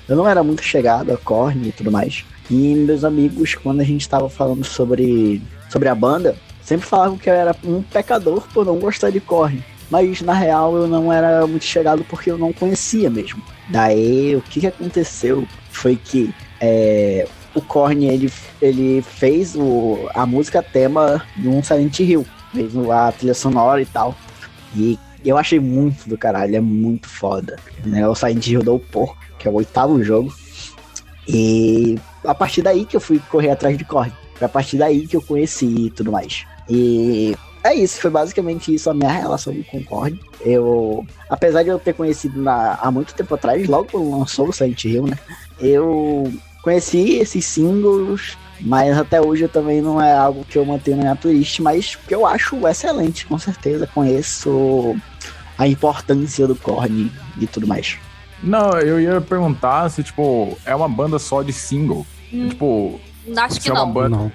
eu 0.09 0.17
não 0.17 0.29
era 0.29 0.43
muito 0.43 0.63
chegado 0.63 1.13
a 1.13 1.17
Korn 1.17 1.69
e 1.69 1.73
tudo 1.73 1.91
mais. 1.91 2.25
E 2.51 2.75
meus 2.75 3.05
amigos, 3.05 3.55
quando 3.55 3.81
a 3.81 3.85
gente 3.85 4.09
tava 4.09 4.29
falando 4.29 4.65
sobre, 4.65 5.41
sobre 5.71 5.89
a 5.89 5.95
banda, 5.95 6.37
sempre 6.63 6.87
falavam 6.87 7.17
que 7.17 7.31
eu 7.31 7.35
era 7.35 7.55
um 7.65 7.83
pecador 7.83 8.47
por 8.53 8.67
não 8.67 8.79
gostar 8.79 9.11
de 9.11 9.21
Korn. 9.21 9.63
Mas 9.93 10.23
na 10.23 10.33
real 10.33 10.75
eu 10.75 10.89
não 10.89 11.13
era 11.13 11.47
muito 11.47 11.67
chegado 11.67 12.03
porque 12.05 12.31
eu 12.31 12.39
não 12.39 12.51
conhecia 12.51 13.11
mesmo. 13.11 13.43
Daí 13.69 14.35
o 14.35 14.41
que, 14.41 14.61
que 14.61 14.67
aconteceu 14.67 15.47
foi 15.71 15.97
que 15.97 16.35
é, 16.59 17.29
o 17.55 17.61
Korn 17.61 18.07
ele, 18.07 18.33
ele 18.63 19.03
fez 19.03 19.55
o, 19.55 20.09
a 20.15 20.25
música 20.25 20.63
tema 20.63 21.23
de 21.37 21.47
um 21.47 21.63
Silent 21.63 22.01
Hill, 22.01 22.25
fez 22.55 22.75
a 22.91 23.13
trilha 23.13 23.35
sonora 23.35 23.83
e 23.83 23.85
tal. 23.85 24.17
E 24.75 24.99
eu 25.23 25.37
achei 25.37 25.61
muito 25.61 26.09
do 26.09 26.17
caralho, 26.17 26.57
é 26.57 26.61
muito 26.61 27.07
foda. 27.07 27.59
Né? 27.85 28.09
O 28.09 28.15
Silent 28.15 28.47
Hill 28.47 28.63
do 28.63 28.79
Por, 28.79 29.15
que 29.39 29.47
é 29.47 29.51
o 29.51 29.55
oitavo 29.55 30.03
jogo. 30.03 30.33
E 31.29 31.99
a 32.25 32.35
partir 32.35 32.63
daí 32.63 32.87
que 32.87 32.97
eu 32.97 33.01
fui 33.01 33.21
correr 33.29 33.51
atrás 33.51 33.77
de 33.77 33.85
Korn. 33.85 34.11
Foi 34.37 34.47
a 34.47 34.49
partir 34.49 34.79
daí 34.79 35.07
que 35.07 35.17
eu 35.17 35.21
conheci 35.21 35.67
e 35.67 35.91
tudo 35.91 36.11
mais. 36.11 36.47
E 36.67 37.37
é 37.65 37.75
isso, 37.75 38.01
foi 38.01 38.11
basicamente 38.11 38.75
isso 38.75 38.91
a 38.91 38.95
minha 38.95 39.11
relação 39.11 39.55
com 39.71 39.79
o 39.79 39.85
Korn. 39.85 40.19
Eu, 40.41 41.07
apesar 41.31 41.63
de 41.63 41.69
eu 41.69 41.79
ter 41.79 41.95
conhecido 41.95 42.41
na, 42.41 42.79
há 42.81 42.91
muito 42.91 43.15
tempo 43.15 43.35
atrás, 43.35 43.69
logo 43.69 43.89
quando 43.91 44.19
lançou 44.19 44.49
o 44.49 44.53
Silent 44.53 44.85
Hill, 44.85 45.07
né? 45.07 45.19
Eu 45.61 46.33
conheci 46.63 47.15
esses 47.15 47.45
singles, 47.45 48.37
mas 48.61 48.97
até 48.99 49.21
hoje 49.21 49.45
eu 49.45 49.49
também 49.49 49.81
não 49.81 50.01
é 50.01 50.13
algo 50.13 50.45
que 50.45 50.59
eu 50.59 50.65
mantenho 50.65 50.97
na 50.97 51.03
minha 51.05 51.17
playlist, 51.17 51.61
mas 51.61 51.95
que 51.95 52.15
eu 52.15 52.27
acho 52.27 52.67
excelente, 52.67 53.27
com 53.27 53.39
certeza. 53.39 53.87
Conheço 53.87 54.97
a 55.57 55.67
importância 55.69 56.47
do 56.47 56.57
Korn 56.57 57.13
e 57.41 57.47
tudo 57.47 57.67
mais. 57.67 57.97
Não, 58.43 58.73
eu 58.81 59.01
ia 59.01 59.21
perguntar 59.21 59.89
se, 59.89 60.03
tipo, 60.03 60.59
é 60.67 60.75
uma 60.75 60.89
banda 60.89 61.19
só 61.19 61.43
de 61.43 61.53
single. 61.53 62.05
Hum. 62.33 62.49
Tipo. 62.49 63.01
Acho 63.37 63.61
que 63.61 63.71
é 63.71 63.75
não. 63.75 63.93
Banda... 63.93 64.17
não. 64.17 64.33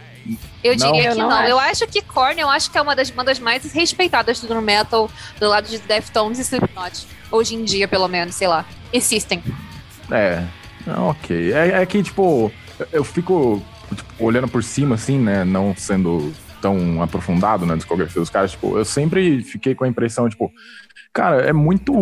Eu 0.64 0.76
Não? 0.78 0.92
diria 0.92 1.10
Eu 1.10 1.14
que 1.14 1.20
não 1.20 1.30
não. 1.30 1.38
acho. 1.38 1.50
Eu 1.50 1.60
acho 1.60 1.88
que 1.88 2.02
Korn, 2.02 2.40
eu 2.42 2.50
acho 2.50 2.72
que 2.72 2.78
é 2.78 2.82
uma 2.82 2.96
das 2.96 3.10
bandas 3.10 3.40
mais 3.40 3.72
respeitadas 3.72 4.42
do 4.42 4.62
metal 4.62 5.10
do 5.40 5.48
lado 5.48 5.68
de 5.68 5.78
Deftones 5.80 6.40
e 6.40 6.42
Slipknot. 6.42 7.06
Hoje 7.32 7.56
em 7.56 7.64
dia, 7.64 7.88
pelo 7.88 8.08
menos, 8.08 8.36
sei 8.36 8.48
lá. 8.48 8.66
E 8.92 9.00
System. 9.02 9.44
É, 10.12 10.44
ok. 11.10 11.54
É, 11.54 11.82
é 11.82 11.86
que, 11.86 12.02
tipo, 12.02 12.52
eu 12.92 13.04
fico 13.04 13.62
tipo, 13.96 14.24
olhando 14.24 14.48
por 14.48 14.64
cima, 14.64 14.96
assim, 14.96 15.18
né? 15.20 15.44
Não 15.44 15.76
sendo 15.76 16.34
tão 16.62 17.02
aprofundado 17.04 17.66
na 17.66 17.76
discografia 17.76 18.20
dos 18.20 18.30
caras, 18.30 18.52
tipo, 18.52 18.78
eu 18.78 18.84
sempre 18.86 19.44
fiquei 19.44 19.76
com 19.76 19.84
a 19.84 19.88
impressão, 19.88 20.28
tipo, 20.28 20.52
cara, 21.14 21.42
é 21.44 21.54
muito 21.54 21.94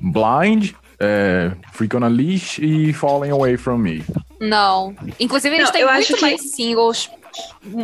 blind, 0.00 0.72
é, 0.98 1.52
Freak 1.72 1.96
on 1.96 2.04
a 2.04 2.08
Leash 2.08 2.58
e 2.58 2.92
Falling 2.92 3.30
Away 3.30 3.56
From 3.56 3.78
Me. 3.78 4.04
Não. 4.40 4.94
Inclusive, 5.20 5.54
eles 5.54 5.66
Não, 5.66 5.72
têm 5.72 5.82
eu 5.82 5.88
muito 5.92 6.00
acho 6.02 6.14
que- 6.14 6.20
mais 6.22 6.40
singles 6.50 7.08
hum, 7.12 7.16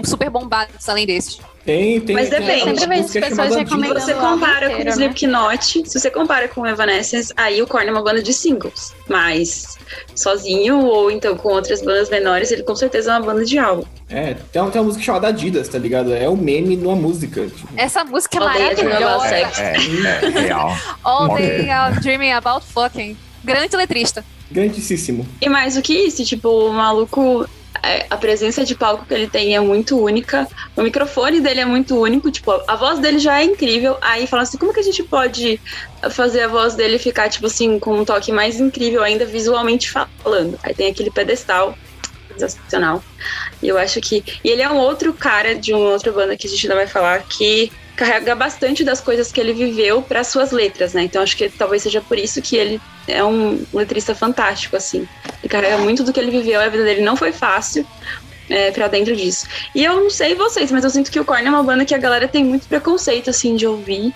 super 0.04 0.30
bombados 0.30 0.88
além 0.88 1.06
desses. 1.06 1.40
Tem, 1.64 2.00
tem. 2.00 2.16
Mas 2.16 2.30
depende. 2.30 2.86
pessoas 3.20 3.30
chamada 3.30 3.58
recomendando. 3.58 4.00
Você 4.00 4.14
compara 4.14 4.66
com 4.68 4.72
inteiro, 4.72 4.80
o 4.80 4.84
né? 4.84 4.90
Slipknot, 4.90 5.88
se 5.88 5.98
você 5.98 6.10
compara 6.10 6.48
com 6.48 6.62
o 6.62 6.66
Evanescence, 6.66 7.32
aí 7.36 7.60
o 7.62 7.66
Korn 7.66 7.86
é 7.86 7.90
uma 7.92 8.02
banda 8.02 8.22
de 8.22 8.32
singles. 8.32 8.94
Mas 9.08 9.78
sozinho 10.14 10.78
ou 10.80 11.10
então 11.10 11.36
com 11.36 11.50
outras 11.50 11.82
bandas 11.82 12.08
menores, 12.08 12.50
ele 12.50 12.62
com 12.62 12.74
certeza 12.74 13.12
é 13.12 13.14
uma 13.18 13.26
banda 13.26 13.44
de 13.44 13.58
álbum. 13.58 13.84
É, 14.08 14.34
tem 14.50 14.60
uma, 14.62 14.70
tem 14.70 14.80
uma 14.80 14.86
música 14.86 15.04
chamada 15.04 15.28
Adidas, 15.28 15.68
tá 15.68 15.78
ligado? 15.78 16.12
É 16.14 16.28
o 16.28 16.36
meme 16.36 16.76
numa 16.76 16.96
música. 16.96 17.46
tipo. 17.46 17.68
Essa 17.76 18.04
música 18.04 18.38
é 18.38 18.40
maravilhosa. 18.40 19.28
Sex. 19.28 19.58
É, 19.58 19.74
é 19.76 20.28
real. 20.28 20.76
All. 21.04 21.36
Day 21.36 21.68
I'm 21.68 22.00
Dreaming 22.00 22.32
About 22.32 22.64
Fucking. 22.66 23.16
Grande 23.44 23.76
letrista. 23.76 24.24
Grandíssimo. 24.50 25.26
E 25.40 25.48
mais 25.48 25.76
do 25.76 25.82
que 25.82 25.94
isso, 25.94 26.24
tipo, 26.24 26.48
o 26.48 26.72
maluco, 26.72 27.44
é, 27.44 27.59
a 28.10 28.16
presença 28.16 28.64
de 28.64 28.74
palco 28.74 29.06
que 29.06 29.14
ele 29.14 29.28
tem 29.28 29.54
é 29.54 29.60
muito 29.60 29.98
única, 29.98 30.46
o 30.76 30.82
microfone 30.82 31.40
dele 31.40 31.60
é 31.60 31.64
muito 31.64 31.96
único, 31.96 32.30
tipo, 32.30 32.50
a 32.66 32.76
voz 32.76 32.98
dele 32.98 33.18
já 33.18 33.40
é 33.40 33.44
incrível. 33.44 33.96
Aí 34.00 34.26
fala 34.26 34.42
assim, 34.42 34.58
como 34.58 34.72
que 34.72 34.80
a 34.80 34.82
gente 34.84 35.02
pode 35.02 35.60
fazer 36.10 36.42
a 36.42 36.48
voz 36.48 36.74
dele 36.74 36.98
ficar, 36.98 37.28
tipo 37.28 37.46
assim, 37.46 37.78
com 37.78 38.00
um 38.00 38.04
toque 38.04 38.32
mais 38.32 38.60
incrível 38.60 39.02
ainda 39.02 39.24
visualmente 39.24 39.90
falando? 39.90 40.58
Aí 40.62 40.74
tem 40.74 40.90
aquele 40.90 41.10
pedestal 41.10 41.76
sensacional. 42.36 43.02
E 43.62 43.68
eu 43.68 43.78
acho 43.78 44.00
que. 44.00 44.24
E 44.42 44.48
ele 44.48 44.62
é 44.62 44.70
um 44.70 44.76
outro 44.76 45.12
cara 45.12 45.54
de 45.54 45.72
uma 45.72 45.90
outra 45.90 46.10
banda 46.12 46.36
que 46.36 46.46
a 46.46 46.50
gente 46.50 46.66
ainda 46.66 46.76
vai 46.76 46.86
falar 46.86 47.22
que 47.22 47.70
carrega 48.00 48.34
bastante 48.34 48.82
das 48.82 48.98
coisas 48.98 49.30
que 49.30 49.38
ele 49.38 49.52
viveu 49.52 50.00
para 50.00 50.24
suas 50.24 50.52
letras, 50.52 50.94
né? 50.94 51.02
Então 51.02 51.22
acho 51.22 51.36
que 51.36 51.50
talvez 51.50 51.82
seja 51.82 52.00
por 52.00 52.18
isso 52.18 52.40
que 52.40 52.56
ele 52.56 52.80
é 53.06 53.22
um 53.22 53.62
letrista 53.74 54.14
fantástico, 54.14 54.74
assim. 54.74 55.06
Ele 55.42 55.48
carrega 55.50 55.76
muito 55.76 56.02
do 56.02 56.10
que 56.10 56.18
ele 56.18 56.30
viveu, 56.30 56.58
a 56.58 56.68
vida 56.68 56.82
dele 56.82 57.02
não 57.02 57.14
foi 57.14 57.30
fácil. 57.30 57.86
É, 58.48 58.72
pra 58.72 58.88
dentro 58.88 59.14
disso. 59.14 59.46
E 59.72 59.84
eu 59.84 59.94
não 60.00 60.10
sei 60.10 60.34
vocês, 60.34 60.72
mas 60.72 60.82
eu 60.82 60.90
sinto 60.90 61.08
que 61.08 61.20
o 61.20 61.24
Korn 61.24 61.46
é 61.46 61.50
uma 61.50 61.62
banda 61.62 61.84
que 61.84 61.94
a 61.94 61.98
galera 61.98 62.26
tem 62.26 62.42
muito 62.42 62.66
preconceito, 62.66 63.30
assim, 63.30 63.54
de 63.54 63.64
ouvir. 63.64 64.12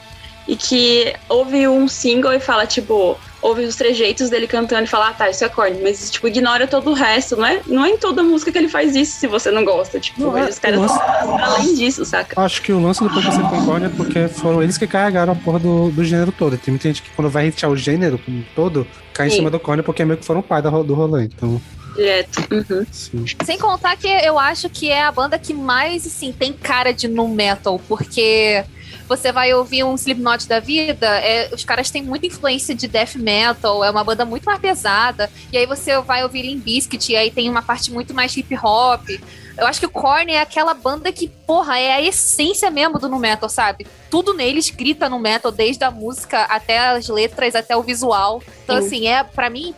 E 0.48 0.56
que 0.56 1.14
ouve 1.28 1.68
um 1.68 1.86
single 1.86 2.32
e 2.32 2.40
fala, 2.40 2.66
tipo, 2.66 3.16
ouve 3.44 3.62
os 3.64 3.76
trejeitos 3.76 4.30
dele 4.30 4.46
cantando 4.46 4.84
e 4.84 4.86
fala, 4.86 5.08
ah, 5.08 5.12
tá, 5.12 5.28
isso 5.28 5.44
é 5.44 5.48
Korn. 5.50 5.78
Mas, 5.82 6.10
tipo, 6.10 6.26
ignora 6.26 6.66
todo 6.66 6.90
o 6.90 6.94
resto. 6.94 7.36
Não 7.36 7.44
é, 7.46 7.60
não 7.66 7.84
é 7.84 7.90
em 7.90 7.98
toda 7.98 8.22
música 8.22 8.50
que 8.50 8.56
ele 8.56 8.68
faz 8.68 8.96
isso 8.96 9.20
se 9.20 9.26
você 9.26 9.50
não 9.50 9.64
gosta. 9.64 10.00
Tipo, 10.00 10.22
Não 10.22 10.38
é, 10.38 10.48
os 10.48 10.58
caras 10.58 10.80
estão 10.90 11.38
além 11.44 11.74
disso, 11.74 12.04
saca? 12.06 12.40
Acho 12.40 12.62
que 12.62 12.72
o 12.72 12.80
lance 12.80 13.02
do 13.04 13.10
preconceito 13.10 13.48
com 13.50 13.64
Korn 13.66 13.84
é 13.86 13.88
porque 13.90 14.28
foram 14.28 14.62
eles 14.62 14.78
que 14.78 14.86
carregaram 14.86 15.34
a 15.34 15.36
porra 15.36 15.58
do, 15.58 15.90
do 15.90 16.02
gênero 16.04 16.32
todo. 16.32 16.56
Tem 16.56 16.72
muita 16.72 16.88
gente 16.88 17.02
que 17.02 17.10
quando 17.10 17.28
vai 17.28 17.48
hatear 17.48 17.70
o 17.70 17.76
gênero 17.76 18.18
como 18.18 18.38
um 18.38 18.44
todo, 18.56 18.86
cai 19.12 19.26
em 19.26 19.30
Sim. 19.30 19.36
cima 19.36 19.50
do 19.50 19.60
Korn 19.60 19.82
porque 19.82 20.04
meio 20.06 20.18
que 20.18 20.24
foram 20.24 20.40
o 20.40 20.42
pai 20.42 20.62
da 20.62 20.70
ro- 20.70 20.82
do 20.82 20.94
rolê. 20.94 21.24
Então, 21.24 21.60
Direto. 21.94 22.40
Uhum. 22.50 22.86
sim. 22.90 23.24
Sem 23.44 23.56
contar 23.58 23.96
que 23.96 24.08
eu 24.08 24.36
acho 24.38 24.68
que 24.68 24.90
é 24.90 25.04
a 25.04 25.12
banda 25.12 25.38
que 25.38 25.54
mais, 25.54 26.04
assim, 26.06 26.32
tem 26.32 26.52
cara 26.52 26.92
de 26.92 27.06
nu 27.06 27.28
metal, 27.28 27.80
porque 27.86 28.64
você 29.08 29.30
vai 29.32 29.52
ouvir 29.52 29.84
um 29.84 29.94
Slipknot 29.94 30.48
da 30.48 30.60
vida, 30.60 31.06
é, 31.20 31.50
os 31.52 31.64
caras 31.64 31.90
têm 31.90 32.02
muita 32.02 32.26
influência 32.26 32.74
de 32.74 32.88
death 32.88 33.16
metal, 33.16 33.84
é 33.84 33.90
uma 33.90 34.02
banda 34.02 34.24
muito 34.24 34.44
mais 34.44 34.58
pesada, 34.58 35.30
e 35.52 35.58
aí 35.58 35.66
você 35.66 36.00
vai 36.00 36.22
ouvir 36.22 36.42
Limp 36.42 36.64
Bizkit, 36.64 37.12
e 37.12 37.16
aí 37.16 37.30
tem 37.30 37.48
uma 37.48 37.62
parte 37.62 37.92
muito 37.92 38.14
mais 38.14 38.36
hip 38.36 38.56
hop. 38.56 39.08
Eu 39.56 39.66
acho 39.66 39.78
que 39.78 39.86
o 39.86 39.90
Korn 39.90 40.32
é 40.32 40.40
aquela 40.40 40.74
banda 40.74 41.12
que, 41.12 41.28
porra, 41.28 41.78
é 41.78 41.92
a 41.92 42.02
essência 42.02 42.70
mesmo 42.70 42.98
do 42.98 43.08
nu 43.08 43.18
metal, 43.18 43.48
sabe? 43.48 43.86
Tudo 44.10 44.34
neles 44.34 44.68
grita 44.70 45.08
no 45.08 45.18
metal, 45.18 45.52
desde 45.52 45.84
a 45.84 45.90
música 45.92 46.42
até 46.42 46.78
as 46.78 47.08
letras, 47.08 47.54
até 47.54 47.76
o 47.76 47.82
visual. 47.82 48.42
Então, 48.64 48.80
Sim. 48.80 48.86
assim, 48.86 49.06
é 49.06 49.22
para 49.22 49.48
mim, 49.48 49.72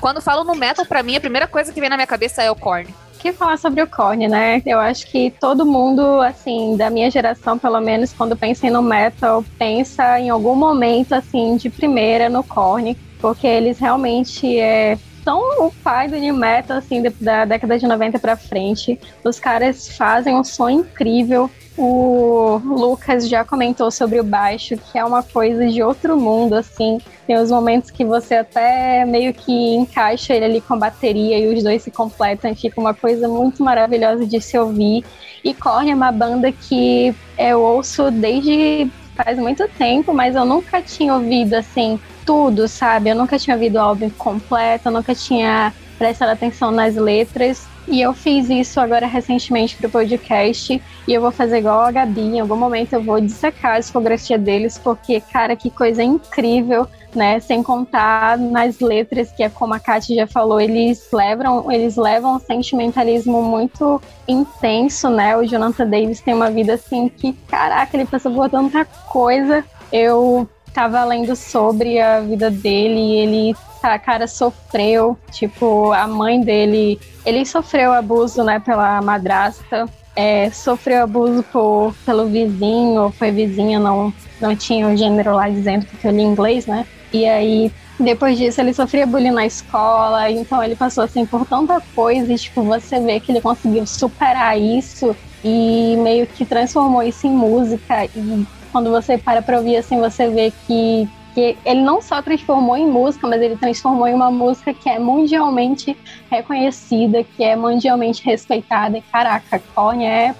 quando 0.00 0.20
falo 0.20 0.42
no 0.42 0.56
metal, 0.56 0.84
pra 0.84 1.02
mim, 1.02 1.14
a 1.14 1.20
primeira 1.20 1.46
coisa 1.46 1.72
que 1.72 1.80
vem 1.80 1.88
na 1.88 1.96
minha 1.96 2.08
cabeça 2.08 2.42
é 2.42 2.50
o 2.50 2.56
Korn. 2.56 2.92
Que 3.20 3.32
falar 3.32 3.58
sobre 3.58 3.82
o 3.82 3.86
Korn, 3.86 4.26
né? 4.28 4.62
Eu 4.64 4.78
acho 4.78 5.06
que 5.06 5.32
todo 5.38 5.66
mundo, 5.66 6.20
assim, 6.22 6.76
da 6.76 6.88
minha 6.88 7.10
geração, 7.10 7.58
pelo 7.58 7.80
menos, 7.80 8.12
quando 8.12 8.36
pensa 8.36 8.68
no 8.70 8.82
metal, 8.82 9.44
pensa 9.58 10.18
em 10.18 10.30
algum 10.30 10.54
momento, 10.54 11.12
assim, 11.12 11.56
de 11.56 11.68
primeira 11.68 12.28
no 12.28 12.42
Korn, 12.42 12.96
porque 13.20 13.46
eles 13.46 13.78
realmente 13.78 14.58
é, 14.58 14.98
são 15.22 15.66
o 15.66 15.70
pai 15.70 16.08
do 16.08 16.16
new 16.16 16.34
metal, 16.34 16.78
assim, 16.78 17.02
da 17.20 17.44
década 17.44 17.78
de 17.78 17.86
90 17.86 18.18
pra 18.18 18.36
frente. 18.36 18.98
Os 19.22 19.38
caras 19.38 19.88
fazem 19.96 20.34
um 20.34 20.42
som 20.42 20.68
incrível. 20.68 21.50
O 21.76 22.60
Lucas 22.64 23.28
já 23.28 23.44
comentou 23.44 23.90
sobre 23.90 24.20
o 24.20 24.24
baixo, 24.24 24.76
que 24.76 24.98
é 24.98 25.04
uma 25.04 25.22
coisa 25.22 25.66
de 25.66 25.82
outro 25.82 26.18
mundo, 26.18 26.54
assim. 26.54 26.98
Tem 27.26 27.36
os 27.36 27.50
momentos 27.50 27.90
que 27.90 28.04
você 28.04 28.34
até 28.34 29.04
meio 29.04 29.32
que 29.32 29.74
encaixa 29.74 30.34
ele 30.34 30.44
ali 30.44 30.60
com 30.60 30.74
a 30.74 30.78
bateria 30.78 31.38
e 31.38 31.54
os 31.54 31.62
dois 31.62 31.82
se 31.82 31.90
completam 31.90 32.54
fica 32.54 32.80
uma 32.80 32.92
coisa 32.92 33.28
muito 33.28 33.62
maravilhosa 33.62 34.26
de 34.26 34.40
se 34.40 34.58
ouvir. 34.58 35.04
E 35.42 35.54
Korn 35.54 35.90
é 35.90 35.94
uma 35.94 36.12
banda 36.12 36.52
que 36.52 37.14
eu 37.38 37.60
ouço 37.62 38.10
desde 38.10 38.90
faz 39.14 39.38
muito 39.38 39.68
tempo, 39.68 40.12
mas 40.12 40.34
eu 40.34 40.44
nunca 40.44 40.80
tinha 40.82 41.14
ouvido 41.14 41.54
assim 41.54 41.98
tudo, 42.24 42.68
sabe? 42.68 43.10
Eu 43.10 43.16
nunca 43.16 43.38
tinha 43.38 43.56
ouvido 43.56 43.76
o 43.76 43.80
álbum 43.80 44.10
completo, 44.10 44.88
eu 44.88 44.92
nunca 44.92 45.14
tinha 45.14 45.72
prestado 45.98 46.30
atenção 46.30 46.70
nas 46.70 46.94
letras. 46.96 47.66
E 47.90 48.00
eu 48.00 48.14
fiz 48.14 48.48
isso 48.48 48.78
agora 48.78 49.04
recentemente 49.04 49.76
pro 49.76 49.90
podcast. 49.90 50.80
E 51.08 51.12
eu 51.12 51.20
vou 51.20 51.32
fazer 51.32 51.58
igual 51.58 51.80
a 51.80 51.90
Gabi. 51.90 52.20
Em 52.20 52.40
algum 52.40 52.54
momento 52.54 52.92
eu 52.92 53.02
vou 53.02 53.20
dissecar 53.20 53.74
a 53.74 53.80
discografia 53.80 54.38
deles, 54.38 54.78
porque, 54.78 55.20
cara, 55.20 55.56
que 55.56 55.70
coisa 55.70 56.00
incrível, 56.00 56.86
né? 57.12 57.40
Sem 57.40 57.64
contar 57.64 58.38
nas 58.38 58.78
letras, 58.78 59.32
que 59.32 59.42
é 59.42 59.48
como 59.48 59.74
a 59.74 59.80
Kátia 59.80 60.14
já 60.14 60.26
falou, 60.28 60.60
eles 60.60 61.08
levam, 61.12 61.70
eles 61.72 61.96
levam 61.96 62.36
um 62.36 62.38
sentimentalismo 62.38 63.42
muito 63.42 64.00
intenso, 64.28 65.10
né? 65.10 65.36
O 65.36 65.44
Jonathan 65.44 65.88
Davis 65.88 66.20
tem 66.20 66.32
uma 66.32 66.48
vida 66.48 66.74
assim 66.74 67.08
que, 67.08 67.32
caraca, 67.48 67.96
ele 67.96 68.06
passou 68.06 68.32
por 68.32 68.48
tanta 68.48 68.84
coisa. 68.84 69.64
Eu 69.92 70.48
tava 70.72 71.04
lendo 71.04 71.34
sobre 71.36 72.00
a 72.00 72.20
vida 72.20 72.50
dele 72.50 73.00
e 73.00 73.16
ele, 73.16 73.56
tá, 73.80 73.98
cara, 73.98 74.26
sofreu. 74.26 75.18
Tipo, 75.30 75.92
a 75.92 76.06
mãe 76.06 76.40
dele. 76.40 76.98
Ele 77.24 77.44
sofreu 77.44 77.92
abuso, 77.92 78.42
né, 78.42 78.58
pela 78.60 79.00
madrasta. 79.02 79.88
É, 80.16 80.50
sofreu 80.50 81.04
abuso 81.04 81.42
por, 81.44 81.94
pelo 82.04 82.26
vizinho, 82.26 83.12
foi 83.16 83.30
vizinha, 83.30 83.78
não, 83.78 84.12
não 84.40 84.56
tinha 84.56 84.88
o 84.88 84.96
gênero 84.96 85.34
lá 85.34 85.48
dizendo, 85.48 85.86
porque 85.86 86.06
eu 86.06 86.10
li 86.10 86.22
inglês, 86.22 86.66
né? 86.66 86.84
E 87.12 87.26
aí, 87.26 87.72
depois 87.98 88.36
disso, 88.36 88.60
ele 88.60 88.74
sofria 88.74 89.06
bullying 89.06 89.30
na 89.30 89.46
escola, 89.46 90.30
então 90.30 90.62
ele 90.62 90.74
passou 90.74 91.04
assim 91.04 91.24
por 91.24 91.46
tanta 91.46 91.80
coisa, 91.94 92.32
e 92.32 92.36
tipo, 92.36 92.62
você 92.62 92.98
vê 93.00 93.20
que 93.20 93.30
ele 93.30 93.40
conseguiu 93.40 93.86
superar 93.86 94.58
isso 94.58 95.14
e 95.44 95.96
meio 95.98 96.26
que 96.26 96.44
transformou 96.44 97.02
isso 97.02 97.26
em 97.26 97.30
música. 97.30 98.04
E 98.06 98.46
quando 98.70 98.90
você 98.90 99.18
para 99.18 99.42
pra 99.42 99.58
ouvir 99.58 99.76
assim, 99.76 99.98
você 100.00 100.28
vê 100.28 100.52
que, 100.66 101.08
que 101.34 101.56
ele 101.64 101.82
não 101.82 102.00
só 102.00 102.22
transformou 102.22 102.76
em 102.76 102.86
música, 102.86 103.26
mas 103.26 103.40
ele 103.40 103.56
transformou 103.56 104.06
em 104.06 104.14
uma 104.14 104.30
música 104.30 104.72
que 104.72 104.88
é 104.88 104.98
mundialmente 104.98 105.96
reconhecida, 106.30 107.24
que 107.24 107.44
é 107.44 107.56
mundialmente 107.56 108.24
respeitada. 108.24 108.98
E 108.98 109.02
caraca, 109.02 109.60
Korn 109.74 110.04
é. 110.04 110.34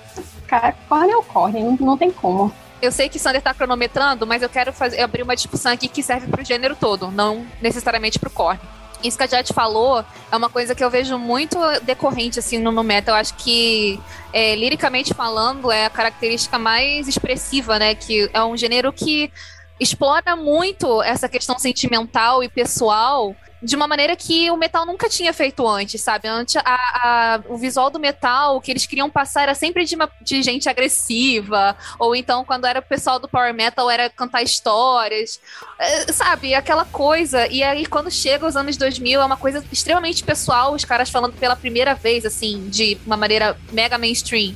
Korn 0.89 1.11
é 1.11 1.17
o 1.17 1.23
Korn, 1.23 1.63
não, 1.63 1.77
não 1.81 1.97
tem 1.97 2.11
como. 2.11 2.53
Eu 2.83 2.91
sei 2.91 3.09
que 3.09 3.19
o 3.19 3.21
Sander 3.21 3.43
tá 3.43 3.53
cronometrando, 3.53 4.27
mas 4.27 4.43
eu 4.43 4.49
quero 4.49 4.73
fazer, 4.73 5.03
abrir 5.03 5.23
uma 5.23 5.37
discussão 5.37 5.71
aqui 5.71 5.87
que 5.87 6.03
serve 6.03 6.27
pro 6.29 6.45
gênero 6.45 6.75
todo, 6.75 7.11
não 7.11 7.45
necessariamente 7.61 8.19
pro 8.19 8.31
Korn. 8.31 8.59
Isso 9.03 9.17
que 9.17 9.25
a 9.25 9.27
Jade 9.27 9.53
falou 9.53 10.05
é 10.31 10.37
uma 10.37 10.51
coisa 10.51 10.75
que 10.75 10.85
eu 10.85 10.91
vejo 10.91 11.19
muito 11.19 11.59
decorrente 11.83 12.39
assim 12.39 12.59
no, 12.59 12.71
no 12.71 12.83
metal. 12.83 13.15
Eu 13.15 13.21
acho 13.21 13.35
que, 13.35 13.99
é, 14.33 14.55
liricamente 14.55 15.15
falando, 15.15 15.71
é 15.71 15.87
a 15.87 15.91
característica 15.91 16.59
mais 16.59 17.09
expressiva, 17.09 17.79
né? 17.79 17.95
Que 17.95 18.29
é 18.33 18.43
um 18.43 18.57
gênero 18.57 18.93
que 18.93 19.33
explora 19.79 20.37
muito 20.37 21.03
essa 21.03 21.29
questão 21.29 21.59
sentimental 21.59 22.43
e 22.43 22.49
pessoal 22.49 23.35
de 23.63 23.77
uma 23.77 23.87
maneira 23.87 24.17
que 24.17 24.51
o 24.51 24.57
metal 24.57 24.87
nunca 24.87 25.09
tinha 25.09 25.33
feito 25.33 25.67
antes, 25.69 26.01
sabe? 26.01 26.29
Antes, 26.29 26.57
a, 26.57 26.63
a- 26.65 27.41
o 27.49 27.57
visual 27.59 27.91
do 27.91 27.99
metal, 28.01 28.61
que 28.61 28.71
eles 28.71 28.87
queriam 28.87 29.11
passar 29.11 29.43
era 29.43 29.55
sempre 29.55 29.85
de, 29.85 29.95
uma, 29.95 30.11
de 30.23 30.43
gente 30.43 30.69
agressiva, 30.69 31.77
ou 31.99 32.17
então 32.17 32.45
quando 32.45 32.67
era 32.67 32.79
o 32.81 32.83
pessoal 32.83 33.19
do 33.19 33.29
power 33.29 33.53
metal 33.53 33.91
era 33.91 34.09
cantar 34.09 34.43
histórias, 34.43 35.41
é, 35.79 36.11
sabe? 36.13 36.55
Aquela 36.55 36.85
coisa. 36.85 37.47
E 37.49 37.63
aí 37.63 37.87
quando 37.87 38.11
chega 38.11 38.47
os 38.47 38.57
anos 38.57 38.77
2000 38.77 39.21
é 39.21 39.25
uma 39.25 39.37
coisa 39.37 39.65
extremamente 39.71 40.25
pessoal, 40.25 40.75
os 40.75 40.85
caras 40.85 41.11
falando 41.11 41.35
pela 41.35 41.57
primeira 41.57 41.95
vez, 41.95 42.25
assim, 42.25 42.69
de 42.69 42.99
uma 43.07 43.17
maneira 43.17 43.57
mega 43.73 43.99
mainstream 43.99 44.55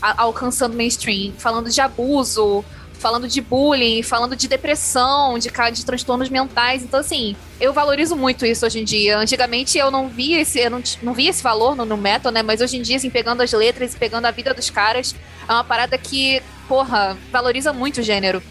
alcançando 0.00 0.76
mainstream, 0.76 1.32
falando 1.38 1.70
de 1.70 1.80
abuso, 1.80 2.64
falando 2.98 3.28
de 3.28 3.40
bullying, 3.40 4.02
falando 4.02 4.34
de 4.34 4.48
depressão, 4.48 5.38
de, 5.38 5.50
de 5.72 5.84
transtornos 5.84 6.28
mentais. 6.28 6.82
Então, 6.82 7.00
assim, 7.00 7.36
eu 7.60 7.72
valorizo 7.72 8.16
muito 8.16 8.44
isso 8.44 8.66
hoje 8.66 8.80
em 8.80 8.84
dia. 8.84 9.18
Antigamente 9.18 9.78
eu 9.78 9.90
não 9.90 10.08
via 10.08 10.40
esse, 10.40 10.58
eu 10.58 10.70
não, 10.70 10.82
não 11.02 11.12
via 11.12 11.30
esse 11.30 11.42
valor 11.42 11.76
no, 11.76 11.84
no 11.84 11.96
metal, 11.96 12.32
né? 12.32 12.42
Mas 12.42 12.60
hoje 12.60 12.76
em 12.76 12.82
dia, 12.82 12.96
assim, 12.96 13.10
pegando 13.10 13.42
as 13.42 13.52
letras 13.52 13.94
e 13.94 13.96
pegando 13.96 14.26
a 14.26 14.30
vida 14.30 14.52
dos 14.52 14.70
caras, 14.70 15.14
é 15.48 15.52
uma 15.52 15.64
parada 15.64 15.96
que, 15.96 16.42
porra, 16.68 17.16
valoriza 17.30 17.72
muito 17.72 18.00
o 18.00 18.02
gênero. 18.02 18.42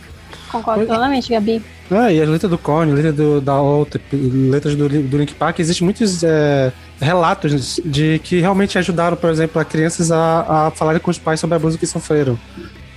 Concordo 0.51 0.81
Oi. 0.81 0.87
plenamente, 0.87 1.29
Gabi. 1.29 1.61
Ah, 1.91 2.11
e 2.11 2.19
as 2.19 2.27
letras 2.27 2.49
do 2.49 2.57
Korn, 2.57 2.91
letras 2.93 3.13
do, 3.13 3.39
da 3.39 3.59
outra, 3.61 4.01
letras 4.11 4.75
do, 4.75 4.89
do 4.89 5.17
Link 5.17 5.35
Park, 5.35 5.59
existem 5.59 5.85
muitos 5.85 6.23
é, 6.23 6.71
relatos 6.99 7.79
de 7.85 8.19
que 8.19 8.39
realmente 8.39 8.77
ajudaram, 8.77 9.15
por 9.15 9.29
exemplo, 9.29 9.61
a 9.61 9.65
crianças 9.65 10.11
a, 10.11 10.67
a 10.67 10.71
falarem 10.71 10.99
com 10.99 11.11
os 11.11 11.19
pais 11.19 11.39
sobre 11.39 11.55
abuso 11.55 11.77
que 11.77 11.85
sofreram. 11.85 12.39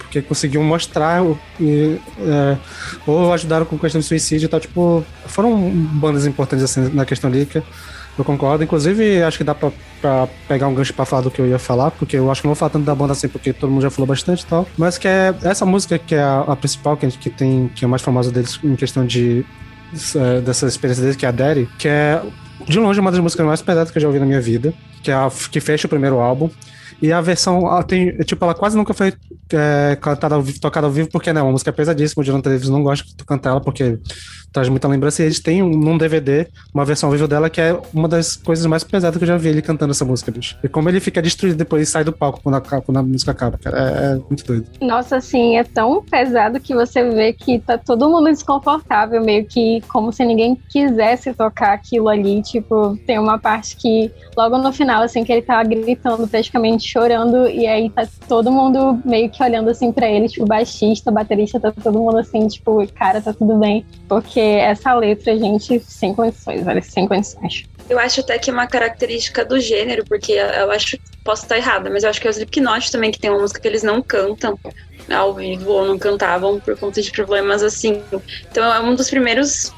Porque 0.09 0.23
conseguiam 0.23 0.65
mostrar 0.65 1.23
o- 1.23 1.39
e, 1.61 1.99
é, 2.21 2.57
ou 3.07 3.31
ajudaram 3.33 3.67
com 3.67 3.79
questão 3.79 4.01
de 4.01 4.07
suicídio 4.07 4.47
e 4.47 4.49
tal. 4.49 4.59
Tipo, 4.59 5.05
foram 5.27 5.55
bandas 5.71 6.27
importantes 6.27 6.65
assim, 6.65 6.89
na 6.95 7.05
questão 7.05 7.29
lírica. 7.31 7.63
Eu 8.19 8.25
concordo. 8.25 8.65
Inclusive, 8.65 9.23
acho 9.23 9.39
que 9.39 9.45
dá 9.45 9.55
pra, 9.55 9.71
pra 10.01 10.27
pegar 10.49 10.67
um 10.67 10.75
gancho 10.75 10.93
pra 10.93 11.05
falar 11.05 11.23
do 11.23 11.31
que 11.31 11.41
eu 11.41 11.47
ia 11.47 11.59
falar, 11.59 11.91
porque 11.93 12.17
eu 12.17 12.31
acho 12.33 12.41
que 12.41 12.49
não 12.49 12.55
vou 12.55 12.59
falar 12.59 12.71
tanto 12.71 12.85
da 12.85 12.95
banda 12.95 13.13
assim, 13.13 13.29
porque 13.29 13.53
todo 13.53 13.71
mundo 13.71 13.83
já 13.83 13.91
falou 13.91 14.07
bastante 14.09 14.43
e 14.43 14.47
tal. 14.47 14.67
Mas 14.77 14.99
que 14.99 15.07
é 15.07 15.33
essa 15.45 15.65
música 15.65 15.99
que 15.99 16.15
é 16.17 16.21
a, 16.23 16.41
a 16.41 16.57
principal, 16.57 16.97
que, 16.97 17.07
a 17.07 17.09
gente- 17.09 17.21
que 17.21 17.31
tem, 17.31 17.71
que 17.75 17.85
é 17.85 17.87
a 17.87 17.89
mais 17.89 18.03
famosa 18.03 18.33
deles 18.33 18.59
em 18.65 18.75
questão 18.75 19.07
de 19.07 19.45
é, 20.17 20.41
dessa 20.41 20.67
experiência 20.67 21.03
deles, 21.03 21.17
que 21.17 21.25
é 21.27 21.29
a 21.29 21.33
Daddy, 21.33 21.69
que 21.79 21.87
é 21.87 22.21
de 22.67 22.79
longe 22.81 22.99
uma 22.99 23.11
das 23.13 23.21
músicas 23.21 23.47
mais 23.47 23.63
pesadas 23.63 23.91
que 23.93 23.99
eu 23.99 24.03
já 24.03 24.09
ouvi 24.09 24.19
na 24.19 24.27
minha 24.27 24.41
vida, 24.41 24.75
que 25.03 25.11
é 25.13 25.15
a 25.15 25.31
que 25.51 25.61
fecha 25.61 25.87
o 25.87 25.91
primeiro 25.91 26.19
álbum. 26.19 26.51
E 27.01 27.12
a 27.12 27.20
versão, 27.20 27.59
ela 27.59 27.82
tem, 27.82 28.16
tipo, 28.18 28.45
ela 28.45 28.55
quase 28.55 28.76
nunca 28.76 28.95
foi 28.95 29.12
é, 29.53 29.97
cantada 30.01 30.34
ao 30.34 30.43
vivo, 30.43 30.61
tocada 30.61 30.86
ao 30.86 30.93
vivo, 30.93 31.09
porque 31.11 31.32
né, 31.32 31.41
é 31.41 31.43
uma 31.43 31.53
música 31.53 31.72
pesadíssima. 31.72 32.22
O 32.22 32.24
Jonathan 32.24 32.51
Davis 32.51 32.68
não 32.68 32.82
gosta 32.82 33.07
de 33.07 33.24
cantar 33.24 33.51
ela, 33.51 33.61
porque 33.61 33.99
traz 34.53 34.68
muita 34.68 34.88
lembrança. 34.88 35.22
E 35.22 35.26
eles 35.26 35.40
têm 35.40 35.62
um, 35.62 35.70
num 35.70 35.99
DVD 35.99 36.46
uma 36.72 36.84
versão 36.84 37.09
ao 37.09 37.12
vivo 37.12 37.28
dela 37.28 37.51
que 37.51 37.61
é 37.61 37.78
uma 37.92 38.09
das 38.09 38.36
coisas 38.36 38.64
mais 38.66 38.84
pesadas 38.84 39.16
que 39.16 39.24
eu 39.24 39.28
já 39.28 39.36
vi 39.36 39.49
ele 39.49 39.62
cantando 39.62 39.92
essa 39.92 40.05
música, 40.05 40.30
bicho. 40.30 40.57
E 40.62 40.68
como 40.68 40.88
ele 40.88 41.01
fica 41.01 41.20
destruído 41.22 41.57
depois 41.57 41.88
e 41.88 41.90
sai 41.90 42.05
do 42.05 42.12
palco 42.12 42.40
quando 42.42 42.57
a, 42.57 42.61
quando 42.61 42.96
a 42.96 43.03
música 43.03 43.32
acaba, 43.32 43.59
cara. 43.59 43.78
É, 43.78 44.12
é 44.12 44.14
muito 44.14 44.44
doido. 44.44 44.66
Nossa, 44.80 45.16
assim, 45.16 45.57
é 45.57 45.64
tão 45.64 46.03
pesado 46.03 46.61
que 46.61 46.74
você 46.74 47.09
vê 47.11 47.32
que 47.32 47.59
tá 47.59 47.78
todo 47.78 48.09
mundo 48.09 48.26
desconfortável, 48.30 49.22
meio 49.22 49.44
que 49.44 49.82
como 49.88 50.12
se 50.12 50.24
ninguém 50.24 50.57
quisesse 50.68 51.32
tocar 51.34 51.72
aquilo 51.72 52.09
ali. 52.09 52.42
Tipo, 52.42 52.99
tem 53.07 53.18
uma 53.18 53.38
parte 53.38 53.76
que 53.76 54.11
logo 54.36 54.59
no 54.59 54.72
final, 54.72 55.03
assim, 55.03 55.24
que 55.24 55.32
ele 55.32 55.42
tá 55.42 55.62
gritando, 55.62 56.26
praticamente 56.26 56.88
chorando, 56.88 57.49
e 57.49 57.66
aí 57.66 57.90
tá 57.90 58.07
todo 58.28 58.51
mundo 58.51 59.01
meio 59.05 59.28
que 59.30 59.42
olhando 59.42 59.70
assim 59.70 59.92
pra 59.92 60.09
ele, 60.09 60.28
tipo, 60.28 60.46
baixista, 60.46 61.11
baterista, 61.11 61.61
tá 61.61 61.72
todo 61.72 61.99
mundo 61.99 62.18
assim, 62.18 62.46
tipo, 62.46 62.86
cara, 62.94 63.20
tá 63.20 63.32
tudo 63.32 63.57
bem. 63.57 63.84
Porque 64.09 64.38
essa 64.41 64.95
letra, 64.95 65.36
gente, 65.39 65.80
sem 65.80 66.14
condições, 66.14 66.64
velho, 66.64 66.82
sem 66.82 67.07
condições. 67.07 67.64
Eu 67.89 67.99
acho 67.99 68.20
até 68.20 68.39
que 68.39 68.51
é 68.51 68.53
uma 68.53 68.66
característica 68.66 69.45
do 69.45 69.59
gênero, 69.59 70.05
porque 70.07 70.32
eu 70.32 70.70
acho, 70.70 70.99
posso 71.24 71.45
estar 71.45 71.57
errada, 71.57 71.89
mas 71.89 72.05
eu 72.05 72.11
acho 72.11 72.20
que 72.20 72.26
é 72.26 72.30
o 72.30 72.32
Slipknot 72.32 72.93
também, 72.93 73.11
que 73.11 73.18
tem 73.18 73.30
uma 73.30 73.41
música 73.41 73.61
que 73.61 73.66
eles 73.66 73.82
não 73.82 74.03
cantam 74.03 74.59
ao 75.11 75.34
vivo 75.34 75.70
ou 75.70 75.86
não 75.86 75.99
cantavam 75.99 76.61
por 76.61 76.78
conta 76.78 77.01
de 77.01 77.11
problemas 77.11 77.62
assim. 77.62 78.03
Então 78.51 78.72
é 78.72 78.80
um 78.80 78.95
dos 78.95 79.09
primeiros 79.09 79.72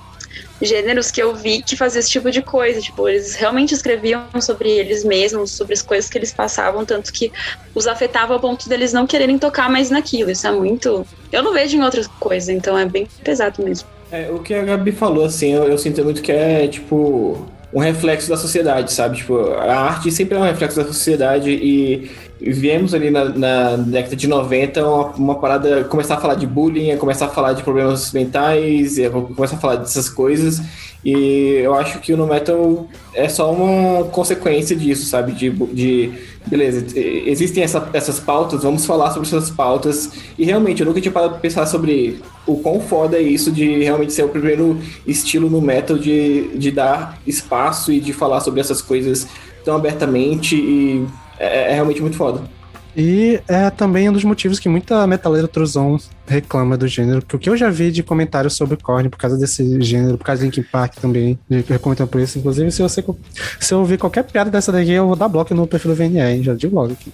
gêneros 0.60 1.10
que 1.10 1.22
eu 1.22 1.34
vi 1.34 1.62
que 1.62 1.76
fazia 1.76 2.00
esse 2.00 2.10
tipo 2.10 2.30
de 2.30 2.42
coisa. 2.42 2.80
Tipo, 2.80 3.08
eles 3.08 3.34
realmente 3.34 3.74
escreviam 3.74 4.28
sobre 4.40 4.70
eles 4.70 5.04
mesmos, 5.04 5.52
sobre 5.52 5.74
as 5.74 5.82
coisas 5.82 6.10
que 6.10 6.18
eles 6.18 6.32
passavam, 6.32 6.84
tanto 6.84 7.12
que 7.12 7.32
os 7.74 7.86
afetava 7.86 8.34
ao 8.34 8.40
ponto 8.40 8.68
deles 8.68 8.92
não 8.92 9.06
quererem 9.06 9.38
tocar 9.38 9.70
mais 9.70 9.90
naquilo. 9.90 10.30
Isso 10.30 10.46
é 10.46 10.52
muito. 10.52 11.06
Eu 11.32 11.42
não 11.42 11.52
vejo 11.52 11.76
em 11.76 11.82
outras 11.82 12.06
coisas, 12.06 12.48
então 12.48 12.76
é 12.76 12.84
bem 12.84 13.06
pesado 13.22 13.62
mesmo. 13.62 13.88
É, 14.12 14.30
o 14.30 14.40
que 14.40 14.54
a 14.54 14.62
Gabi 14.62 14.92
falou, 14.92 15.24
assim, 15.24 15.52
eu, 15.52 15.64
eu 15.64 15.78
sinto 15.78 16.02
muito 16.02 16.20
que 16.20 16.32
é, 16.32 16.66
tipo, 16.66 17.46
um 17.72 17.78
reflexo 17.78 18.28
da 18.28 18.36
sociedade, 18.36 18.92
sabe? 18.92 19.18
Tipo, 19.18 19.38
a 19.52 19.74
arte 19.74 20.10
sempre 20.10 20.36
é 20.36 20.40
um 20.40 20.44
reflexo 20.44 20.76
da 20.76 20.86
sociedade 20.86 21.50
e 21.50 22.10
viemos 22.40 22.94
ali 22.94 23.10
na, 23.10 23.24
na 23.26 23.76
década 23.76 24.16
de 24.16 24.26
90 24.26 24.86
uma, 24.86 25.06
uma 25.12 25.34
parada, 25.34 25.84
começar 25.84 26.14
a 26.14 26.20
falar 26.20 26.34
de 26.34 26.46
bullying, 26.46 26.92
a 26.92 26.96
começar 26.96 27.26
a 27.26 27.28
falar 27.28 27.52
de 27.52 27.62
problemas 27.62 28.12
mentais, 28.12 28.98
a 28.98 29.10
começar 29.10 29.56
a 29.56 29.58
falar 29.58 29.76
dessas 29.76 30.08
coisas 30.08 30.62
e 31.04 31.60
eu 31.62 31.74
acho 31.74 31.98
que 32.00 32.12
o 32.12 32.16
no 32.16 32.26
metal 32.26 32.86
é 33.14 33.28
só 33.28 33.50
uma 33.50 34.04
consequência 34.04 34.76
disso, 34.76 35.06
sabe? 35.06 35.32
De, 35.32 35.48
de 35.50 36.12
beleza, 36.46 36.86
existem 36.98 37.62
essa, 37.62 37.88
essas 37.94 38.20
pautas, 38.20 38.62
vamos 38.62 38.84
falar 38.84 39.10
sobre 39.10 39.26
essas 39.26 39.48
pautas. 39.48 40.10
E 40.38 40.44
realmente, 40.44 40.80
eu 40.80 40.86
nunca 40.86 41.00
tinha 41.00 41.10
parado 41.10 41.32
pra 41.32 41.40
pensar 41.40 41.64
sobre 41.64 42.20
o 42.46 42.58
quão 42.58 42.80
foda 42.80 43.16
é 43.16 43.22
isso 43.22 43.50
de 43.50 43.82
realmente 43.82 44.12
ser 44.12 44.24
o 44.24 44.28
primeiro 44.28 44.78
estilo 45.06 45.48
no 45.48 45.60
metal 45.62 45.96
de, 45.96 46.48
de 46.58 46.70
dar 46.70 47.18
espaço 47.26 47.90
e 47.90 47.98
de 47.98 48.12
falar 48.12 48.40
sobre 48.40 48.60
essas 48.60 48.82
coisas 48.82 49.26
tão 49.64 49.76
abertamente. 49.76 50.54
E 50.54 51.06
é, 51.40 51.72
é 51.72 51.74
realmente 51.74 52.00
muito 52.00 52.16
foda. 52.16 52.42
E 52.96 53.40
é 53.48 53.70
também 53.70 54.08
um 54.08 54.12
dos 54.12 54.24
motivos 54.24 54.58
que 54.58 54.68
muita 54.68 55.06
metaleira 55.06 55.46
truzão 55.46 55.96
reclama 56.26 56.76
do 56.76 56.88
gênero, 56.88 57.22
que 57.22 57.36
o 57.36 57.38
que 57.38 57.48
eu 57.48 57.56
já 57.56 57.70
vi 57.70 57.90
de 57.90 58.02
comentários 58.02 58.54
sobre 58.54 58.76
Korn 58.76 59.08
por 59.08 59.16
causa 59.16 59.38
desse 59.38 59.80
gênero, 59.80 60.18
por 60.18 60.24
causa 60.24 60.40
de 60.40 60.46
Linkin 60.46 60.68
Park 60.70 60.96
também, 60.96 61.38
de 61.48 61.62
comentando 61.78 62.08
por 62.08 62.20
isso. 62.20 62.38
Inclusive, 62.38 62.70
se 62.72 62.82
você 62.82 63.04
se 63.60 63.72
eu 63.72 63.78
ouvir 63.78 63.96
qualquer 63.96 64.24
piada 64.24 64.50
dessa 64.50 64.72
daqui, 64.72 64.90
eu 64.90 65.06
vou 65.06 65.16
dar 65.16 65.28
bloco 65.28 65.54
no 65.54 65.66
perfil 65.66 65.92
do 65.92 65.96
VNE, 65.96 66.20
hein? 66.20 66.42
já 66.42 66.52
digo 66.52 66.74
logo 66.74 66.92
aqui. 66.92 67.12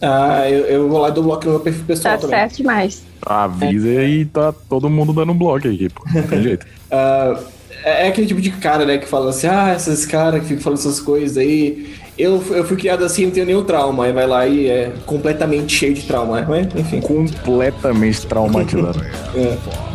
Ah, 0.00 0.48
eu, 0.48 0.64
eu 0.66 0.88
vou 0.88 1.00
lá 1.00 1.10
do 1.10 1.22
bloco 1.22 1.44
no 1.46 1.50
meu 1.52 1.60
perfil 1.60 1.84
pessoal 1.84 2.14
Tá 2.14 2.20
também. 2.22 2.38
certo 2.38 2.56
demais. 2.58 3.02
Avisa 3.20 4.04
e 4.04 4.24
tá 4.24 4.52
todo 4.52 4.88
mundo 4.88 5.12
dando 5.12 5.32
um 5.32 5.36
bloco 5.36 5.66
aqui, 5.66 5.88
pô. 5.88 6.04
Não 6.14 6.22
tem 6.22 6.42
jeito. 6.42 6.66
É 7.84 8.04
é 8.04 8.08
aquele 8.08 8.26
tipo 8.26 8.40
de 8.40 8.50
cara, 8.50 8.84
né, 8.84 8.98
que 8.98 9.06
fala 9.06 9.30
assim, 9.30 9.46
ah, 9.46 9.72
esses 9.74 10.04
caras 10.04 10.40
que 10.42 10.48
ficam 10.48 10.62
falando 10.62 10.78
essas 10.78 11.00
coisas 11.00 11.36
aí, 11.36 11.94
eu, 12.18 12.42
eu 12.50 12.64
fui 12.64 12.76
criado 12.76 13.04
assim, 13.04 13.26
não 13.26 13.30
tenho 13.30 13.46
nenhum 13.46 13.64
trauma, 13.64 14.04
aí 14.04 14.12
vai 14.12 14.26
lá 14.26 14.46
e 14.46 14.66
é 14.66 14.92
completamente 15.06 15.72
cheio 15.72 15.94
de 15.94 16.02
trauma, 16.02 16.44
mas 16.48 16.66
enfim. 16.74 17.00
Completamente 17.00 18.26
traumatizado. 18.26 19.00
É. 19.36 19.88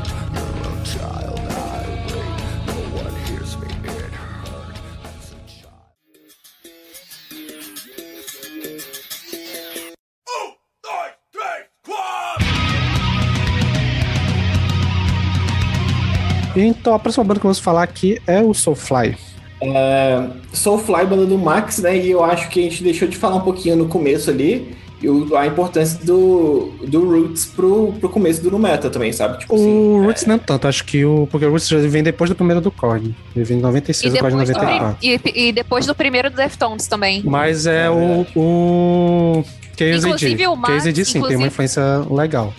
Então, 16.56 16.94
a 16.94 17.00
próxima 17.00 17.24
banda 17.24 17.40
que 17.40 17.48
eu 17.48 17.52
vou 17.52 17.62
falar 17.62 17.82
aqui 17.82 18.22
é 18.28 18.40
o 18.40 18.54
Soulfly. 18.54 19.18
É, 19.64 20.28
Soulfly, 20.52 21.06
banda 21.06 21.26
do 21.26 21.38
Max, 21.38 21.80
né? 21.80 21.98
E 21.98 22.12
eu 22.12 22.24
acho 22.24 22.50
que 22.50 22.60
a 22.60 22.64
gente 22.64 22.84
deixou 22.84 23.08
de 23.08 23.18
falar 23.18 23.36
um 23.36 23.42
pouquinho 23.42 23.76
no 23.76 23.88
começo 23.88 24.30
ali. 24.30 24.76
E 25.02 25.10
o- 25.10 25.36
a 25.36 25.46
importância 25.46 26.00
do, 26.06 26.72
do 26.88 27.06
Roots 27.06 27.46
pro, 27.46 27.92
pro 28.00 28.08
começo 28.08 28.42
do 28.42 28.50
Nu 28.50 28.58
Metal 28.58 28.90
também, 28.90 29.12
sabe? 29.12 29.38
Tipo 29.40 29.56
assim, 29.56 29.70
O 29.70 30.04
Roots 30.06 30.26
não 30.26 30.40
tanto, 30.40 30.66
acho 30.66 30.86
que 30.86 31.04
o. 31.04 31.28
Porque 31.30 31.46
o 31.46 31.50
Roots 31.52 31.68
já 31.68 31.78
vem 31.80 32.02
depois 32.02 32.30
do 32.30 32.36
primeiro 32.36 32.62
do 32.62 32.72
Korn. 32.72 33.14
Ele 33.36 33.44
vem 33.44 33.58
em 33.58 33.60
E 33.60 33.64
96, 33.64 34.14
o 34.14 34.18
Korn 34.18 34.36
em 34.36 34.46
depois, 34.46 34.50
do, 34.50 34.54
pri- 34.66 34.80
94. 34.80 34.98
e, 35.36 35.48
e 35.48 35.52
depois 35.52 35.86
do 35.86 35.94
primeiro 35.94 36.30
do 36.30 36.38
Deftones 36.38 36.88
também. 36.88 37.22
Mas 37.26 37.66
é 37.66 37.90
o. 37.90 38.26
o 38.36 39.44
KZD. 39.76 39.98
Inclusive 40.08 40.48
o 40.48 40.56
Max, 40.56 40.84
sim, 40.84 40.94
tem 40.94 41.02
inclusive- 41.18 41.36
uma 41.36 41.48
influência 41.48 41.84
legal. 42.10 42.54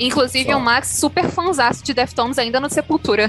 Inclusive 0.00 0.50
Só. 0.50 0.56
o 0.58 0.60
Max, 0.60 0.88
super 0.98 1.24
fanzaço 1.28 1.84
de 1.84 1.92
Deftones 1.92 2.38
ainda 2.38 2.58
no 2.60 2.70
Sepultura. 2.70 3.28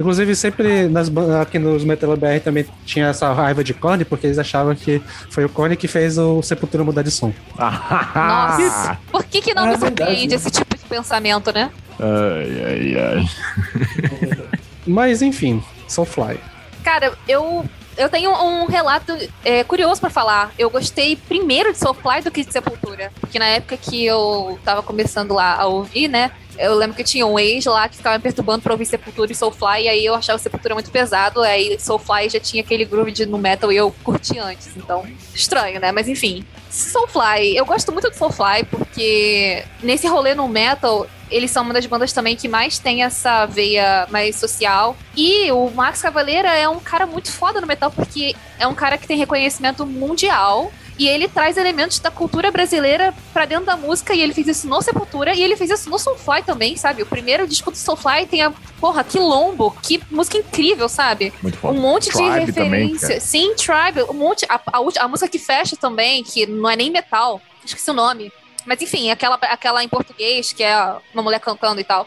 Inclusive, 0.00 0.34
sempre 0.34 0.88
nas, 0.88 1.12
aqui 1.42 1.58
nos 1.58 1.84
Metal 1.84 2.16
BR 2.16 2.40
também 2.42 2.64
tinha 2.86 3.08
essa 3.08 3.30
raiva 3.34 3.62
de 3.62 3.74
Korn, 3.74 4.02
porque 4.06 4.26
eles 4.26 4.38
achavam 4.38 4.74
que 4.74 5.00
foi 5.28 5.44
o 5.44 5.48
Korn 5.50 5.76
que 5.76 5.86
fez 5.86 6.16
o 6.16 6.40
Sepultura 6.40 6.82
mudar 6.82 7.02
de 7.02 7.10
som. 7.10 7.30
Nossa, 7.58 8.98
por 9.12 9.22
que, 9.24 9.42
que 9.42 9.52
não 9.52 9.64
É 9.66 9.72
me 9.72 9.76
verdade, 9.76 9.96
surpreende 9.98 10.34
esse 10.34 10.50
tipo 10.50 10.74
de 10.74 10.84
pensamento, 10.86 11.52
né? 11.52 11.70
Ai, 11.98 12.64
ai, 12.64 12.96
ai. 12.98 14.50
Mas 14.86 15.20
enfim, 15.20 15.62
Soulfly. 15.86 16.40
Cara, 16.82 17.12
eu, 17.28 17.64
eu 18.00 18.08
tenho 18.08 18.30
um 18.32 18.64
relato 18.64 19.12
é, 19.44 19.62
curioso 19.62 20.00
pra 20.00 20.08
falar. 20.08 20.52
Eu 20.58 20.70
gostei 20.70 21.16
primeiro 21.16 21.70
de 21.70 21.78
Soulfly 21.78 22.22
do 22.22 22.30
que 22.30 22.42
de 22.42 22.50
Sepultura. 22.50 23.12
Porque 23.20 23.38
na 23.38 23.46
época 23.46 23.76
que 23.76 24.06
eu 24.06 24.58
tava 24.64 24.82
começando 24.82 25.34
lá 25.34 25.54
a 25.60 25.66
ouvir, 25.66 26.08
né? 26.08 26.30
Eu 26.58 26.74
lembro 26.74 26.96
que 26.96 27.04
tinha 27.04 27.26
um 27.26 27.38
ex 27.38 27.66
lá 27.66 27.88
que 27.88 27.96
ficava 27.96 28.16
me 28.16 28.22
perturbando 28.22 28.62
pra 28.62 28.72
ouvir 28.72 28.86
Sepultura 28.86 29.30
e 29.30 29.34
Soulfly, 29.34 29.84
e 29.84 29.88
aí 29.88 30.04
eu 30.04 30.14
achava 30.14 30.38
Sepultura 30.38 30.74
muito 30.74 30.90
pesado, 30.90 31.40
aí 31.40 31.78
Soulfly 31.78 32.28
já 32.28 32.40
tinha 32.40 32.62
aquele 32.62 32.84
groove 32.84 33.12
de 33.12 33.24
no 33.24 33.38
metal 33.38 33.72
e 33.72 33.76
eu 33.76 33.94
curti 34.02 34.38
antes, 34.38 34.76
então 34.76 35.06
estranho, 35.34 35.80
né? 35.80 35.90
Mas 35.92 36.08
enfim. 36.08 36.44
Soulfly, 36.70 37.56
eu 37.56 37.64
gosto 37.64 37.90
muito 37.92 38.10
do 38.10 38.16
Soulfly 38.16 38.64
porque 38.70 39.64
nesse 39.82 40.06
rolê 40.06 40.34
no 40.34 40.48
metal, 40.48 41.06
eles 41.30 41.50
são 41.50 41.62
uma 41.62 41.74
das 41.74 41.86
bandas 41.86 42.12
também 42.12 42.36
que 42.36 42.48
mais 42.48 42.78
tem 42.78 43.02
essa 43.02 43.46
veia 43.46 44.06
mais 44.10 44.36
social. 44.36 44.96
E 45.16 45.50
o 45.52 45.70
Max 45.70 46.02
Cavaleira 46.02 46.48
é 46.48 46.68
um 46.68 46.80
cara 46.80 47.06
muito 47.06 47.30
foda 47.30 47.60
no 47.60 47.66
metal 47.66 47.90
porque 47.90 48.34
é 48.58 48.66
um 48.66 48.74
cara 48.74 48.98
que 48.98 49.06
tem 49.06 49.16
reconhecimento 49.16 49.86
mundial 49.86 50.72
E 51.00 51.08
ele 51.08 51.26
traz 51.28 51.56
elementos 51.56 51.98
da 51.98 52.10
cultura 52.10 52.50
brasileira 52.50 53.14
pra 53.32 53.46
dentro 53.46 53.64
da 53.64 53.74
música, 53.74 54.12
e 54.12 54.20
ele 54.20 54.34
fez 54.34 54.46
isso 54.48 54.68
no 54.68 54.82
Sepultura, 54.82 55.34
e 55.34 55.42
ele 55.42 55.56
fez 55.56 55.70
isso 55.70 55.88
no 55.88 55.98
Soulfly 55.98 56.42
também, 56.42 56.76
sabe? 56.76 57.02
O 57.02 57.06
primeiro 57.06 57.48
disco 57.48 57.70
do 57.70 57.76
Soulfly 57.78 58.26
tem 58.26 58.42
a, 58.42 58.52
porra, 58.78 59.02
Quilombo, 59.02 59.74
que 59.82 59.98
música 60.10 60.36
incrível, 60.36 60.90
sabe? 60.90 61.32
Muito 61.40 61.56
foda. 61.56 61.72
Um 61.72 61.80
monte 61.80 62.10
de 62.10 62.10
Tribe 62.10 62.52
também, 62.52 62.88
referência. 62.88 63.08
cara. 63.08 63.20
Sim, 63.20 63.54
Tribe, 63.54 64.02
um 64.10 64.12
monte. 64.12 64.44
A, 64.46 64.56
a, 64.56 65.04
a 65.04 65.08
música 65.08 65.26
que 65.26 65.38
fecha 65.38 65.74
também, 65.74 66.22
que 66.22 66.44
não 66.44 66.68
é 66.68 66.76
nem 66.76 66.90
metal, 66.90 67.40
esqueci 67.64 67.90
o 67.90 67.94
nome. 67.94 68.30
Mas 68.66 68.80
enfim, 68.82 69.10
aquela, 69.10 69.36
aquela 69.36 69.82
em 69.82 69.88
português, 69.88 70.52
que 70.52 70.62
é 70.62 70.96
uma 71.12 71.22
mulher 71.22 71.40
cantando 71.40 71.80
e 71.80 71.84
tal. 71.84 72.06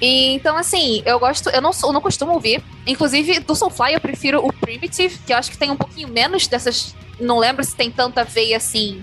E, 0.00 0.34
então, 0.34 0.56
assim, 0.56 1.02
eu 1.06 1.18
gosto, 1.18 1.48
eu 1.48 1.62
não, 1.62 1.70
eu 1.82 1.92
não 1.92 2.00
costumo 2.00 2.32
ouvir. 2.32 2.62
Inclusive, 2.86 3.40
do 3.40 3.54
Soulfly 3.54 3.94
eu 3.94 4.00
prefiro 4.00 4.44
o 4.44 4.52
Primitive, 4.52 5.18
que 5.26 5.32
eu 5.32 5.38
acho 5.38 5.50
que 5.50 5.56
tem 5.56 5.70
um 5.70 5.76
pouquinho 5.76 6.08
menos 6.08 6.46
dessas. 6.46 6.94
Não 7.18 7.38
lembro 7.38 7.64
se 7.64 7.74
tem 7.74 7.90
tanta 7.90 8.24
veia 8.24 8.58
assim. 8.58 9.02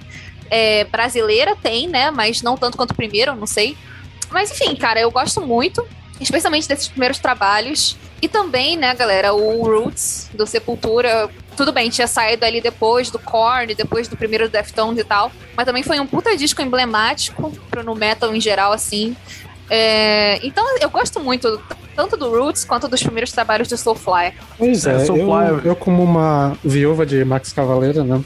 é, 0.49 0.83
brasileira 0.85 1.55
tem, 1.55 1.87
né? 1.87 2.11
Mas 2.11 2.41
não 2.41 2.57
tanto 2.57 2.77
quanto 2.77 2.91
o 2.91 2.95
primeiro, 2.95 3.35
não 3.35 3.47
sei. 3.47 3.77
Mas 4.31 4.51
enfim, 4.51 4.75
cara, 4.75 4.99
eu 4.99 5.11
gosto 5.11 5.41
muito, 5.41 5.85
especialmente 6.19 6.67
desses 6.67 6.87
primeiros 6.87 7.19
trabalhos. 7.19 7.97
E 8.25 8.27
também, 8.27 8.75
né, 8.75 8.95
galera, 8.95 9.33
o 9.35 9.61
Roots 9.61 10.31
do 10.33 10.47
Sepultura. 10.47 11.29
Tudo 11.55 11.71
bem, 11.71 11.91
tinha 11.91 12.07
saído 12.07 12.43
ali 12.43 12.59
depois 12.59 13.11
do 13.11 13.19
Korn, 13.19 13.75
depois 13.75 14.07
do 14.07 14.17
primeiro 14.17 14.49
Deftones 14.49 14.99
e 14.99 15.03
tal. 15.03 15.31
Mas 15.55 15.63
também 15.63 15.83
foi 15.83 15.99
um 15.99 16.07
puta 16.07 16.35
disco 16.35 16.59
emblemático 16.59 17.51
pro 17.69 17.83
no 17.83 17.93
metal 17.93 18.33
em 18.35 18.41
geral, 18.41 18.71
assim. 18.73 19.15
É, 19.69 20.39
então 20.43 20.65
eu 20.79 20.89
gosto 20.89 21.19
muito 21.19 21.61
tanto 21.95 22.17
do 22.17 22.31
Roots 22.31 22.65
quanto 22.65 22.87
dos 22.87 23.03
primeiros 23.03 23.31
trabalhos 23.31 23.67
do 23.67 23.77
Soulfly. 23.77 24.33
Pois 24.57 24.87
é, 24.87 24.93
É, 24.93 24.95
eu, 24.95 25.05
Soulfly- 25.05 25.61
eu 25.63 25.75
como 25.75 26.01
uma 26.03 26.57
viúva 26.63 27.05
de 27.05 27.23
Max 27.23 27.53
Cavaleira, 27.53 28.03
né? 28.03 28.23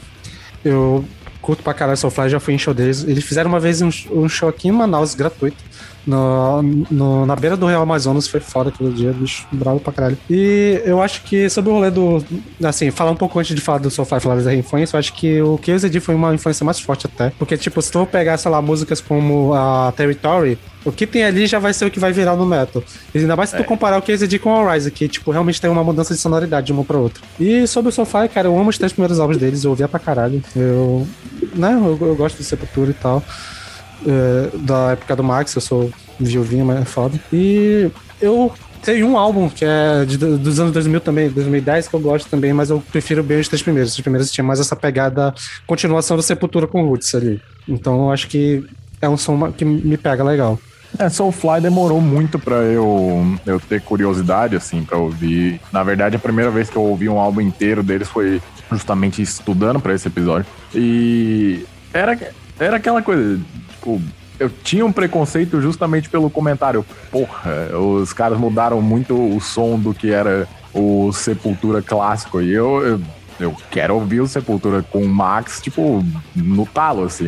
Eu 0.64 1.04
curto 1.42 1.62
pra 1.62 1.74
caralho 1.74 1.98
Soulfly, 1.98 2.30
já 2.30 2.40
fui 2.40 2.54
em 2.54 2.58
show 2.58 2.72
deles. 2.72 3.04
Eles 3.04 3.22
fizeram 3.22 3.50
uma 3.50 3.60
vez 3.60 3.82
um, 3.82 3.90
um 4.10 4.26
show 4.30 4.48
aqui 4.48 4.68
em 4.68 4.72
Manaus, 4.72 5.14
gratuito. 5.14 5.62
No, 6.06 6.62
no- 6.90 7.26
na 7.26 7.36
beira 7.36 7.56
do 7.56 7.66
Real 7.66 7.82
Amazonas, 7.82 8.26
foi 8.26 8.40
foda 8.40 8.70
aquele 8.70 8.90
dia, 8.92 9.12
bicho, 9.12 9.46
bravo 9.52 9.80
pra 9.80 9.92
caralho. 9.92 10.16
E 10.30 10.80
eu 10.84 11.00
acho 11.02 11.22
que 11.22 11.48
sobre 11.50 11.70
o 11.70 11.74
rolê 11.74 11.90
do. 11.90 12.24
Assim, 12.64 12.90
falar 12.90 13.10
um 13.10 13.16
pouco 13.16 13.38
antes 13.38 13.54
de 13.54 13.60
falar 13.60 13.78
do 13.78 13.90
Soulfly, 13.90 14.20
falar 14.20 14.36
da 14.42 14.54
influência, 14.54 14.96
eu 14.96 14.98
acho 14.98 15.12
que 15.12 15.40
o 15.42 15.58
KZD 15.58 16.00
foi 16.00 16.14
uma 16.14 16.34
influência 16.34 16.64
mais 16.64 16.80
forte 16.80 17.06
até. 17.06 17.30
Porque, 17.38 17.56
tipo, 17.56 17.80
se 17.82 17.90
tu 17.92 18.06
pegar, 18.06 18.36
sei 18.38 18.50
lá, 18.50 18.62
músicas 18.62 19.00
como 19.00 19.52
a 19.54 19.92
Territory, 19.96 20.58
o 20.84 20.90
que 20.90 21.06
tem 21.06 21.22
ali 21.24 21.46
já 21.46 21.58
vai 21.58 21.74
ser 21.74 21.84
o 21.84 21.90
que 21.90 22.00
vai 22.00 22.12
virar 22.12 22.34
no 22.34 22.46
metal. 22.46 22.82
E 23.14 23.18
ainda 23.18 23.36
mais 23.36 23.50
se 23.50 23.56
tu 23.56 23.64
comparar 23.64 23.98
o 23.98 24.02
KZD 24.02 24.38
com 24.38 24.50
o 24.50 24.72
Rise, 24.72 24.90
que, 24.90 25.06
tipo, 25.06 25.30
realmente 25.30 25.60
tem 25.60 25.68
uma 25.70 25.84
mudança 25.84 26.14
de 26.14 26.20
sonoridade 26.20 26.66
de 26.68 26.72
uma 26.72 26.82
pra 26.84 26.96
outra. 26.96 27.22
E 27.38 27.66
sobre 27.66 27.90
o 27.90 27.92
Soulfly, 27.92 28.28
cara, 28.30 28.48
eu 28.48 28.58
amo 28.58 28.70
os 28.70 28.78
três 28.78 28.92
primeiros 28.92 29.20
álbuns 29.20 29.36
deles, 29.36 29.62
eu 29.64 29.70
ouvia 29.70 29.86
pra 29.86 30.00
caralho. 30.00 30.42
Eu. 30.56 31.06
Né, 31.54 31.72
eu, 31.74 31.98
eu 32.08 32.14
gosto 32.16 32.38
de 32.38 32.44
Sepultura 32.44 32.90
e 32.90 32.94
tal. 32.94 33.22
É, 34.06 34.56
da 34.58 34.92
época 34.92 35.14
do 35.16 35.22
Max, 35.24 35.54
eu 35.54 35.60
sou 35.60 35.90
viuvinho, 36.18 36.64
mas 36.64 36.80
é 36.82 36.84
foda. 36.84 37.18
E 37.32 37.90
eu 38.20 38.52
tenho 38.82 39.06
um 39.06 39.18
álbum 39.18 39.48
que 39.48 39.64
é 39.64 40.04
de- 40.06 40.16
dos 40.16 40.58
anos 40.58 40.72
2000 40.72 41.00
também, 41.00 41.28
2010, 41.28 41.86
que 41.88 41.94
eu 41.94 42.00
gosto 42.00 42.28
também, 42.28 42.52
mas 42.52 42.70
eu 42.70 42.82
prefiro 42.92 43.22
bem 43.22 43.38
os 43.40 43.48
três 43.48 43.62
primeiros. 43.62 43.92
Os 43.92 44.00
primeiros 44.00 44.30
tinha 44.30 44.44
mais 44.44 44.58
essa 44.60 44.74
pegada, 44.74 45.34
continuação 45.66 46.16
da 46.16 46.22
Sepultura 46.22 46.66
com 46.66 46.82
Roots 46.86 47.14
ali. 47.14 47.40
Então 47.68 48.04
eu 48.06 48.10
acho 48.12 48.26
que 48.28 48.64
é 49.02 49.08
um 49.08 49.16
som 49.16 49.50
que 49.52 49.64
me 49.64 49.96
pega 49.96 50.24
legal. 50.24 50.58
É, 50.98 51.08
Soulfly 51.08 51.60
demorou 51.60 52.00
muito 52.00 52.36
pra 52.38 52.56
eu, 52.64 53.24
eu 53.46 53.60
ter 53.60 53.80
curiosidade, 53.80 54.56
assim, 54.56 54.82
pra 54.82 54.98
ouvir. 54.98 55.60
Na 55.72 55.84
verdade, 55.84 56.16
a 56.16 56.18
primeira 56.18 56.50
vez 56.50 56.68
que 56.68 56.76
eu 56.76 56.82
ouvi 56.82 57.08
um 57.08 57.18
álbum 57.18 57.40
inteiro 57.40 57.80
deles 57.82 58.08
foi 58.08 58.42
justamente 58.72 59.22
estudando 59.22 59.78
pra 59.78 59.94
esse 59.94 60.08
episódio. 60.08 60.46
E 60.74 61.64
era, 61.94 62.18
era 62.58 62.76
aquela 62.76 63.02
coisa, 63.02 63.38
tipo, 63.80 64.00
eu 64.38 64.50
tinha 64.50 64.84
um 64.84 64.92
preconceito 64.92 65.60
justamente 65.60 66.08
pelo 66.08 66.30
comentário. 66.30 66.84
Porra, 67.10 67.76
os 67.76 68.12
caras 68.12 68.38
mudaram 68.38 68.80
muito 68.80 69.14
o 69.14 69.40
som 69.40 69.78
do 69.78 69.94
que 69.94 70.10
era 70.10 70.46
o 70.72 71.10
Sepultura 71.12 71.82
clássico. 71.82 72.40
E 72.40 72.52
eu, 72.52 72.86
eu, 72.86 73.00
eu 73.40 73.56
quero 73.70 73.94
ouvir 73.94 74.20
o 74.20 74.28
Sepultura 74.28 74.82
com 74.82 75.02
o 75.02 75.08
Max, 75.08 75.60
tipo, 75.60 76.04
no 76.34 76.66
talo, 76.66 77.04
assim. 77.04 77.26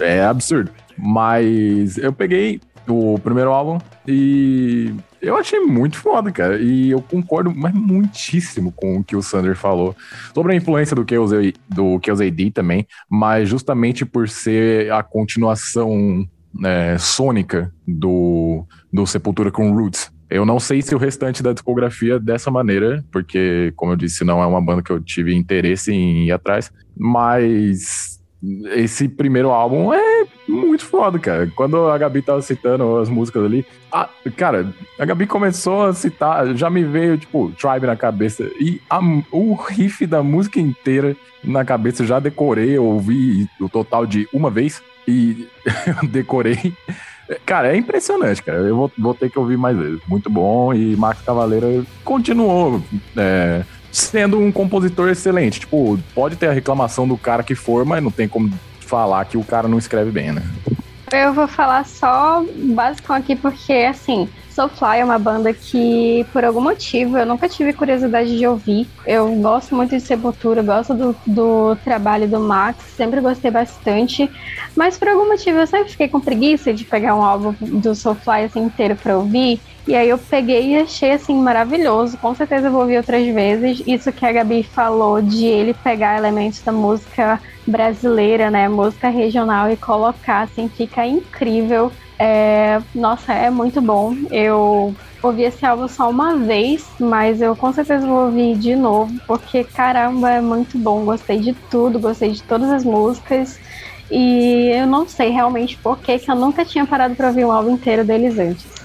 é 0.00 0.24
absurdo. 0.24 0.70
Mas 0.96 1.96
eu 1.96 2.12
peguei 2.12 2.60
o 2.86 3.18
primeiro 3.22 3.52
álbum 3.52 3.78
e 4.06 4.92
eu 5.20 5.36
achei 5.36 5.60
muito 5.60 5.96
foda, 5.98 6.30
cara. 6.30 6.58
E 6.60 6.90
eu 6.90 7.00
concordo 7.02 7.52
mas 7.54 7.74
muitíssimo 7.74 8.72
com 8.72 8.98
o 8.98 9.04
que 9.04 9.16
o 9.16 9.22
Sander 9.22 9.56
falou 9.56 9.96
sobre 10.34 10.52
a 10.52 10.56
influência 10.56 10.94
do 10.96 11.02
A- 11.02 11.74
do 11.74 12.00
AD 12.22 12.50
também, 12.50 12.86
mas 13.10 13.48
justamente 13.48 14.04
por 14.04 14.28
ser 14.28 14.92
a 14.92 15.02
continuação 15.02 16.26
né, 16.54 16.96
sônica 16.98 17.72
do, 17.86 18.64
do 18.92 19.06
Sepultura 19.06 19.50
com 19.50 19.72
Roots. 19.72 20.10
Eu 20.30 20.44
não 20.44 20.60
sei 20.60 20.82
se 20.82 20.94
o 20.94 20.98
restante 20.98 21.42
da 21.42 21.52
discografia 21.54 22.14
é 22.16 22.18
dessa 22.18 22.50
maneira, 22.50 23.02
porque, 23.10 23.72
como 23.76 23.92
eu 23.92 23.96
disse, 23.96 24.24
não 24.24 24.42
é 24.42 24.46
uma 24.46 24.60
banda 24.60 24.82
que 24.82 24.90
eu 24.90 25.00
tive 25.00 25.34
interesse 25.34 25.90
em 25.92 26.26
ir 26.26 26.32
atrás, 26.32 26.70
mas 26.94 28.07
esse 28.74 29.08
primeiro 29.08 29.50
álbum 29.50 29.92
é 29.92 30.24
muito 30.48 30.84
foda, 30.84 31.18
cara. 31.18 31.50
Quando 31.56 31.88
a 31.88 31.98
Gabi 31.98 32.22
tava 32.22 32.40
citando 32.40 32.98
as 32.98 33.08
músicas 33.08 33.44
ali, 33.44 33.66
ah, 33.92 34.08
cara, 34.36 34.72
a 34.98 35.04
Gabi 35.04 35.26
começou 35.26 35.86
a 35.86 35.92
citar, 35.92 36.54
já 36.54 36.70
me 36.70 36.84
veio, 36.84 37.18
tipo, 37.18 37.50
Tribe 37.60 37.86
na 37.86 37.96
cabeça, 37.96 38.44
e 38.60 38.80
a- 38.88 39.00
o 39.32 39.54
riff 39.54 40.06
da 40.06 40.22
música 40.22 40.60
inteira 40.60 41.16
na 41.42 41.64
cabeça, 41.64 42.02
eu 42.02 42.06
já 42.06 42.18
decorei, 42.20 42.76
eu 42.76 42.84
ouvi 42.84 43.48
o 43.60 43.68
total 43.68 44.06
de 44.06 44.28
uma 44.32 44.50
vez, 44.50 44.82
e 45.06 45.48
decorei. 46.10 46.72
Cara, 47.44 47.74
é 47.74 47.76
impressionante, 47.76 48.42
cara. 48.42 48.58
Eu 48.60 48.74
vou, 48.76 48.92
vou 48.98 49.14
ter 49.14 49.30
que 49.30 49.38
ouvir 49.38 49.58
mais 49.58 49.76
vezes. 49.76 50.00
Muito 50.08 50.30
bom. 50.30 50.72
E 50.72 50.96
Max 50.96 51.20
Cavaleira 51.22 51.84
continuou 52.02 52.82
é, 53.16 53.62
sendo 53.90 54.38
um 54.38 54.52
compositor 54.52 55.08
excelente. 55.08 55.60
Tipo, 55.60 55.98
pode 56.14 56.36
ter 56.36 56.48
a 56.48 56.52
reclamação 56.52 57.06
do 57.06 57.16
cara 57.16 57.42
que 57.42 57.54
for, 57.54 57.84
mas 57.84 58.02
não 58.02 58.10
tem 58.10 58.28
como 58.28 58.52
falar 58.80 59.24
que 59.26 59.36
o 59.36 59.44
cara 59.44 59.68
não 59.68 59.78
escreve 59.78 60.10
bem, 60.10 60.32
né? 60.32 60.42
Eu 61.12 61.32
vou 61.32 61.48
falar 61.48 61.86
só 61.86 62.44
básico 62.74 63.12
aqui, 63.12 63.34
porque, 63.34 63.72
assim, 63.72 64.28
Soulfly 64.50 64.98
é 64.98 65.04
uma 65.04 65.18
banda 65.18 65.54
que, 65.54 66.26
por 66.32 66.44
algum 66.44 66.60
motivo, 66.60 67.16
eu 67.16 67.24
nunca 67.24 67.48
tive 67.48 67.72
curiosidade 67.72 68.36
de 68.36 68.46
ouvir. 68.46 68.86
Eu 69.06 69.28
gosto 69.36 69.74
muito 69.74 69.96
de 69.96 70.00
Sepultura, 70.00 70.62
gosto 70.62 70.92
do, 70.92 71.16
do 71.26 71.76
trabalho 71.84 72.28
do 72.28 72.40
Max, 72.40 72.84
sempre 72.96 73.20
gostei 73.20 73.50
bastante. 73.50 74.28
Mas, 74.76 74.98
por 74.98 75.08
algum 75.08 75.28
motivo, 75.28 75.58
eu 75.58 75.66
sempre 75.66 75.90
fiquei 75.90 76.08
com 76.08 76.20
preguiça 76.20 76.74
de 76.74 76.84
pegar 76.84 77.14
um 77.14 77.22
álbum 77.22 77.54
do 77.60 77.94
Soulfly 77.94 78.44
assim, 78.44 78.64
inteiro 78.64 78.96
pra 78.96 79.16
ouvir. 79.16 79.60
E 79.88 79.96
aí 79.96 80.10
eu 80.10 80.18
peguei 80.18 80.74
e 80.74 80.76
achei, 80.76 81.12
assim, 81.12 81.34
maravilhoso. 81.34 82.18
Com 82.18 82.34
certeza 82.34 82.66
eu 82.66 82.70
vou 82.70 82.82
ouvir 82.82 82.98
outras 82.98 83.26
vezes. 83.26 83.82
Isso 83.86 84.12
que 84.12 84.26
a 84.26 84.30
Gabi 84.30 84.62
falou 84.62 85.22
de 85.22 85.46
ele 85.46 85.72
pegar 85.72 86.18
elementos 86.18 86.60
da 86.60 86.70
música 86.70 87.40
brasileira, 87.66 88.50
né, 88.50 88.68
música 88.68 89.08
regional 89.08 89.70
e 89.70 89.78
colocar, 89.78 90.42
assim, 90.42 90.68
fica 90.68 91.06
incrível. 91.06 91.90
É, 92.18 92.82
nossa, 92.94 93.32
é 93.32 93.48
muito 93.48 93.80
bom. 93.80 94.14
Eu 94.30 94.94
ouvi 95.22 95.44
esse 95.44 95.64
álbum 95.64 95.88
só 95.88 96.10
uma 96.10 96.36
vez, 96.36 96.86
mas 97.00 97.40
eu 97.40 97.56
com 97.56 97.72
certeza 97.72 98.06
vou 98.06 98.26
ouvir 98.26 98.58
de 98.58 98.76
novo, 98.76 99.10
porque 99.26 99.64
caramba, 99.64 100.32
é 100.32 100.40
muito 100.42 100.76
bom. 100.76 101.02
Gostei 101.06 101.38
de 101.38 101.54
tudo, 101.70 101.98
gostei 101.98 102.32
de 102.32 102.42
todas 102.42 102.70
as 102.70 102.84
músicas. 102.84 103.58
E 104.10 104.70
eu 104.70 104.86
não 104.86 105.08
sei 105.08 105.30
realmente 105.30 105.78
por 105.78 105.98
que 105.98 106.18
que 106.18 106.30
eu 106.30 106.34
nunca 106.34 106.62
tinha 106.62 106.84
parado 106.84 107.14
pra 107.14 107.28
ouvir 107.28 107.46
um 107.46 107.52
álbum 107.52 107.70
inteiro 107.70 108.04
deles 108.04 108.38
antes. 108.38 108.78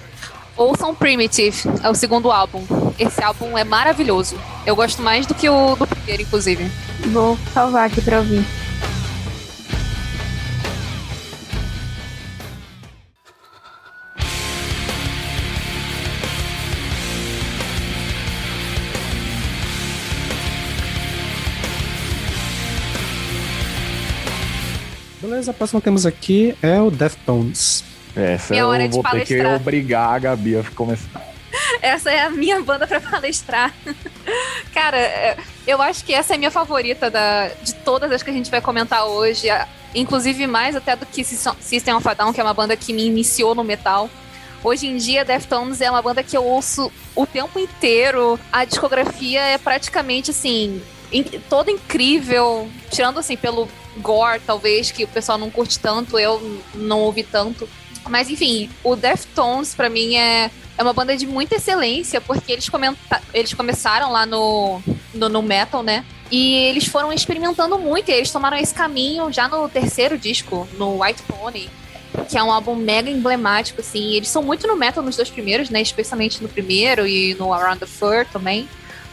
Ouçam 0.55 0.93
Primitive, 0.93 1.57
é 1.83 1.89
o 1.89 1.95
segundo 1.95 2.31
álbum. 2.31 2.63
Esse 2.99 3.23
álbum 3.23 3.57
é 3.57 3.63
maravilhoso. 3.63 4.37
Eu 4.65 4.75
gosto 4.75 5.01
mais 5.01 5.25
do 5.25 5.33
que 5.33 5.49
o 5.49 5.75
do 5.75 5.87
primeiro, 5.87 6.21
inclusive. 6.21 6.71
Vou 7.11 7.37
salvar 7.53 7.87
aqui 7.87 8.01
pra 8.01 8.19
ouvir. 8.19 8.45
Beleza, 25.19 25.51
a 25.51 25.53
próxima 25.53 25.81
que 25.81 25.85
temos 25.85 26.05
aqui 26.05 26.55
é 26.61 26.79
o 26.79 26.91
Deftones. 26.91 27.92
Essa 28.15 28.53
Minha 28.53 28.67
hora 28.67 28.83
eu 28.83 28.87
de 28.89 28.93
vou 28.93 29.03
ter 29.03 29.09
que 29.25 29.33
palestrar. 29.35 29.55
obrigar 29.55 30.09
a 30.15 30.19
Gabi 30.19 30.57
a 30.57 30.63
começar. 30.75 31.21
Essa 31.81 32.11
é 32.11 32.21
a 32.21 32.29
minha 32.29 32.61
banda 32.61 32.87
pra 32.87 32.99
palestrar. 33.01 33.73
Cara, 34.73 34.97
é, 34.97 35.37
eu 35.67 35.81
acho 35.81 36.03
que 36.03 36.13
essa 36.13 36.33
é 36.33 36.35
a 36.35 36.37
minha 36.39 36.51
favorita 36.51 37.09
da, 37.09 37.47
de 37.61 37.73
todas 37.75 38.11
as 38.11 38.23
que 38.23 38.29
a 38.29 38.33
gente 38.33 38.49
vai 38.51 38.61
comentar 38.61 39.05
hoje. 39.05 39.47
Inclusive 39.95 40.47
mais 40.47 40.75
até 40.75 40.95
do 40.95 41.05
que 41.05 41.23
Sys- 41.23 41.55
System 41.59 41.93
of 41.95 42.07
a 42.07 42.13
Down, 42.13 42.33
que 42.33 42.41
é 42.41 42.43
uma 42.43 42.53
banda 42.53 42.75
que 42.75 42.93
me 42.93 43.05
iniciou 43.05 43.53
no 43.53 43.63
metal. 43.63 44.09
Hoje 44.63 44.87
em 44.87 44.97
dia, 44.97 45.25
Deftones 45.25 45.81
é 45.81 45.89
uma 45.91 46.01
banda 46.01 46.23
que 46.23 46.35
eu 46.37 46.43
ouço 46.43 46.91
o 47.15 47.25
tempo 47.27 47.59
inteiro. 47.59 48.39
A 48.51 48.63
discografia 48.65 49.41
é 49.41 49.57
praticamente 49.57 50.31
assim. 50.31 50.81
todo 51.49 51.69
incrível, 51.69 52.67
tirando 52.89 53.19
assim 53.19 53.35
pelo 53.37 53.67
gore, 53.97 54.39
talvez, 54.45 54.89
que 54.89 55.03
o 55.03 55.07
pessoal 55.07 55.37
não 55.37 55.51
curte 55.51 55.77
tanto, 55.79 56.17
eu 56.17 56.61
não 56.73 57.01
ouvi 57.01 57.21
tanto. 57.23 57.67
Mas 58.09 58.29
enfim, 58.29 58.69
o 58.83 58.95
Deftones 58.95 59.73
pra 59.73 59.89
mim 59.89 60.15
é, 60.15 60.51
é 60.77 60.83
uma 60.83 60.93
banda 60.93 61.15
de 61.15 61.25
muita 61.25 61.55
excelência, 61.55 62.19
porque 62.19 62.51
eles, 62.51 62.67
comenta 62.69 63.21
eles 63.33 63.53
começaram 63.53 64.11
lá 64.11 64.25
no, 64.25 64.81
no, 65.13 65.29
no 65.29 65.41
metal, 65.41 65.83
né? 65.83 66.05
E 66.31 66.55
eles 66.55 66.87
foram 66.87 67.13
experimentando 67.13 67.77
muito, 67.77 68.09
e 68.09 68.13
eles 68.13 68.31
tomaram 68.31 68.57
esse 68.57 68.73
caminho 68.73 69.31
já 69.31 69.47
no 69.47 69.69
terceiro 69.69 70.17
disco, 70.17 70.67
no 70.77 71.03
White 71.03 71.21
Pony, 71.23 71.69
que 72.27 72.37
é 72.37 72.43
um 72.43 72.51
álbum 72.51 72.75
mega 72.75 73.09
emblemático, 73.09 73.81
assim. 73.81 74.13
Eles 74.13 74.29
são 74.29 74.41
muito 74.41 74.67
no 74.67 74.75
metal 74.75 75.03
nos 75.03 75.15
dois 75.15 75.29
primeiros, 75.29 75.69
né? 75.69 75.81
Especialmente 75.81 76.41
no 76.41 76.49
primeiro 76.49 77.05
e 77.05 77.35
no 77.35 77.53
Around 77.53 77.79
the 77.79 77.85
Fur 77.85 78.25
também. 78.31 78.67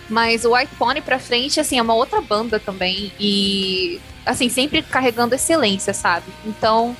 Mas 0.08 0.44
o 0.44 0.54
White 0.54 0.74
Pony 0.76 1.00
pra 1.00 1.18
frente, 1.18 1.60
assim, 1.60 1.78
é 1.78 1.82
uma 1.82 1.94
outra 1.94 2.20
banda 2.20 2.58
também. 2.58 3.12
E, 3.18 4.00
assim, 4.26 4.48
sempre 4.48 4.82
carregando 4.82 5.34
excelência, 5.34 5.94
sabe? 5.94 6.26
Então, 6.44 6.96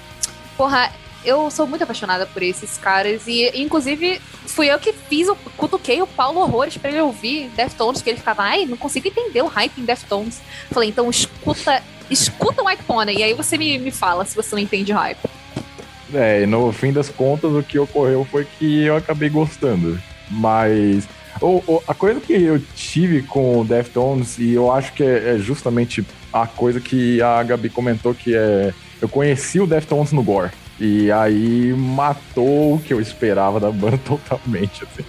porra, 0.57 0.93
eu 1.25 1.51
sou 1.51 1.67
muito 1.67 1.83
apaixonada 1.83 2.27
por 2.27 2.43
esses 2.43 2.79
caras. 2.79 3.23
E, 3.27 3.51
inclusive, 3.61 4.21
fui 4.47 4.67
eu 4.71 4.79
que 4.79 4.93
fiz, 4.93 5.29
o 5.29 5.37
cutuquei 5.57 6.01
o 6.03 6.07
Paulo 6.07 6.41
Horrores 6.41 6.77
pra 6.77 6.91
ele 6.91 7.01
ouvir 7.01 7.49
Deftones, 7.57 8.03
que 8.03 8.11
ele 8.11 8.19
ficava, 8.19 8.43
ai, 8.43 8.67
não 8.67 8.77
consigo 8.77 9.09
entender 9.09 9.43
o 9.43 9.47
hype 9.47 9.79
em 9.81 9.85
Deftones. 9.85 10.41
Falei, 10.71 10.89
então 10.89 11.09
escuta, 11.11 11.83
escuta 12.11 12.63
o 12.63 12.67
White 12.67 12.83
Pony. 12.85 13.15
E 13.19 13.23
aí 13.23 13.35
você 13.35 13.57
me, 13.59 13.79
me 13.79 13.91
fala 13.91 14.25
se 14.25 14.35
você 14.37 14.55
não 14.55 14.63
entende 14.63 14.93
hype. 14.93 15.19
É, 16.13 16.45
no 16.47 16.73
fim 16.73 16.93
das 16.93 17.09
contas, 17.09 17.53
o 17.53 17.63
que 17.63 17.79
ocorreu 17.79 18.27
foi 18.31 18.45
que 18.59 18.85
eu 18.85 18.97
acabei 18.97 19.29
gostando. 19.29 20.01
Mas 20.29 21.09
o- 21.41 21.63
o- 21.67 21.83
a 21.87 21.95
coisa 21.95 22.21
que 22.21 22.33
eu 22.33 22.61
tive 22.75 23.23
com 23.23 23.61
o 23.61 23.65
Deftones, 23.65 24.39
e 24.39 24.53
eu 24.55 24.73
acho 24.73 24.93
que 24.93 25.03
é, 25.05 25.35
é 25.35 25.39
justamente 25.39 26.05
a 26.33 26.47
coisa 26.47 26.81
que 26.81 27.21
a 27.23 27.43
Gabi 27.43 27.69
comentou, 27.69 28.15
que 28.15 28.35
é. 28.37 28.73
Eu 29.01 29.09
conheci 29.09 29.59
o 29.61 29.67
Deftones 29.67 30.13
no 30.13 30.23
Gore. 30.23 30.51
E 30.81 31.13
aí 31.13 31.75
matou 31.75 32.75
o 32.75 32.81
que 32.81 32.93
eu 32.93 33.01
esperava 33.01 33.61
da 33.61 33.71
banda 33.71 33.99
totalmente, 34.05 34.85
assim. 34.85 35.05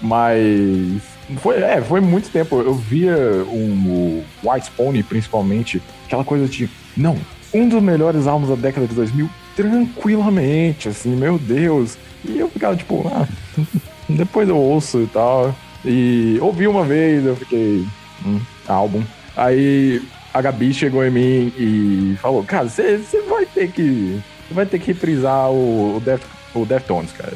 Mas. 0.00 1.02
Foi, 1.38 1.56
é, 1.56 1.80
foi 1.80 2.00
muito 2.00 2.28
tempo. 2.30 2.60
Eu 2.60 2.74
via 2.74 3.16
um, 3.48 4.22
o 4.44 4.48
White 4.48 4.70
Pony, 4.72 5.02
principalmente, 5.02 5.82
aquela 6.04 6.24
coisa 6.24 6.46
de. 6.46 6.68
Não, 6.96 7.16
um 7.52 7.68
dos 7.68 7.82
melhores 7.82 8.26
álbuns 8.26 8.50
da 8.50 8.54
década 8.56 8.86
de 8.86 8.94
2000, 8.94 9.28
tranquilamente, 9.56 10.88
assim, 10.88 11.16
meu 11.16 11.38
Deus. 11.38 11.96
E 12.24 12.38
eu 12.38 12.48
ficava 12.48 12.76
tipo, 12.76 13.10
ah, 13.12 13.26
depois 14.08 14.48
eu 14.48 14.56
ouço 14.56 15.00
e 15.00 15.06
tal. 15.06 15.54
E 15.84 16.38
ouvi 16.40 16.68
uma 16.68 16.84
vez, 16.84 17.24
eu 17.24 17.36
fiquei. 17.36 17.86
Hum, 18.24 18.40
álbum. 18.68 19.02
Aí 19.36 20.02
a 20.32 20.40
Gabi 20.42 20.72
chegou 20.74 21.04
em 21.04 21.10
mim 21.10 21.52
e 21.56 22.16
falou: 22.20 22.42
Cara, 22.44 22.68
você 22.68 23.22
vai 23.28 23.46
ter 23.46 23.70
que. 23.70 24.20
Vai 24.50 24.66
ter 24.66 24.78
que 24.78 24.88
reprisar 24.88 25.50
o, 25.50 25.96
o, 25.96 26.60
o 26.60 26.66
Deftones, 26.66 27.12
cara. 27.12 27.32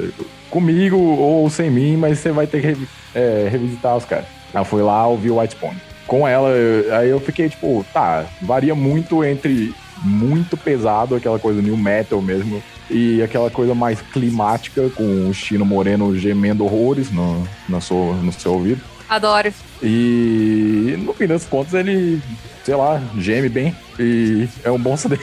Comigo 0.51 0.97
ou 0.97 1.49
sem 1.49 1.71
mim, 1.71 1.97
mas 1.97 2.19
você 2.19 2.33
vai 2.33 2.47
ter 2.47 2.61
que 2.77 2.89
é, 3.15 3.49
revisitar 3.51 3.97
os 3.97 4.05
caras. 4.05 4.27
Eu 4.53 4.65
fui 4.65 4.83
lá 4.83 5.07
ouvir 5.07 5.31
o 5.31 5.41
White 5.41 5.57
Pony. 5.57 5.77
Com 6.07 6.27
ela, 6.27 6.51
aí 6.99 7.09
eu 7.09 7.21
fiquei 7.21 7.49
tipo, 7.49 7.87
tá, 7.93 8.27
varia 8.43 8.75
muito 8.75 9.25
entre 9.25 9.73
muito 10.03 10.57
pesado, 10.57 11.15
aquela 11.15 11.39
coisa 11.39 11.61
new 11.61 11.77
metal 11.77 12.21
mesmo, 12.21 12.63
e 12.91 13.23
aquela 13.23 13.51
coisa 13.51 13.75
mais 13.75 14.01
climática, 14.01 14.89
com 14.91 15.29
o 15.29 15.35
Chino 15.35 15.65
Moreno 15.65 16.17
gemendo 16.17 16.65
horrores 16.65 17.11
no, 17.11 17.47
na 17.69 17.81
sua, 17.81 18.15
no 18.15 18.33
seu 18.33 18.55
ouvido. 18.55 18.83
Adoro. 19.09 19.53
E 19.83 20.97
no 20.99 21.13
fim 21.13 21.27
das 21.27 21.45
contas 21.45 21.75
ele, 21.75 22.23
sei 22.65 22.75
lá, 22.75 23.03
geme 23.19 23.49
bem 23.49 23.75
e 23.99 24.49
é 24.65 24.71
um 24.71 24.79
bom 24.79 24.97
CD. 24.97 25.19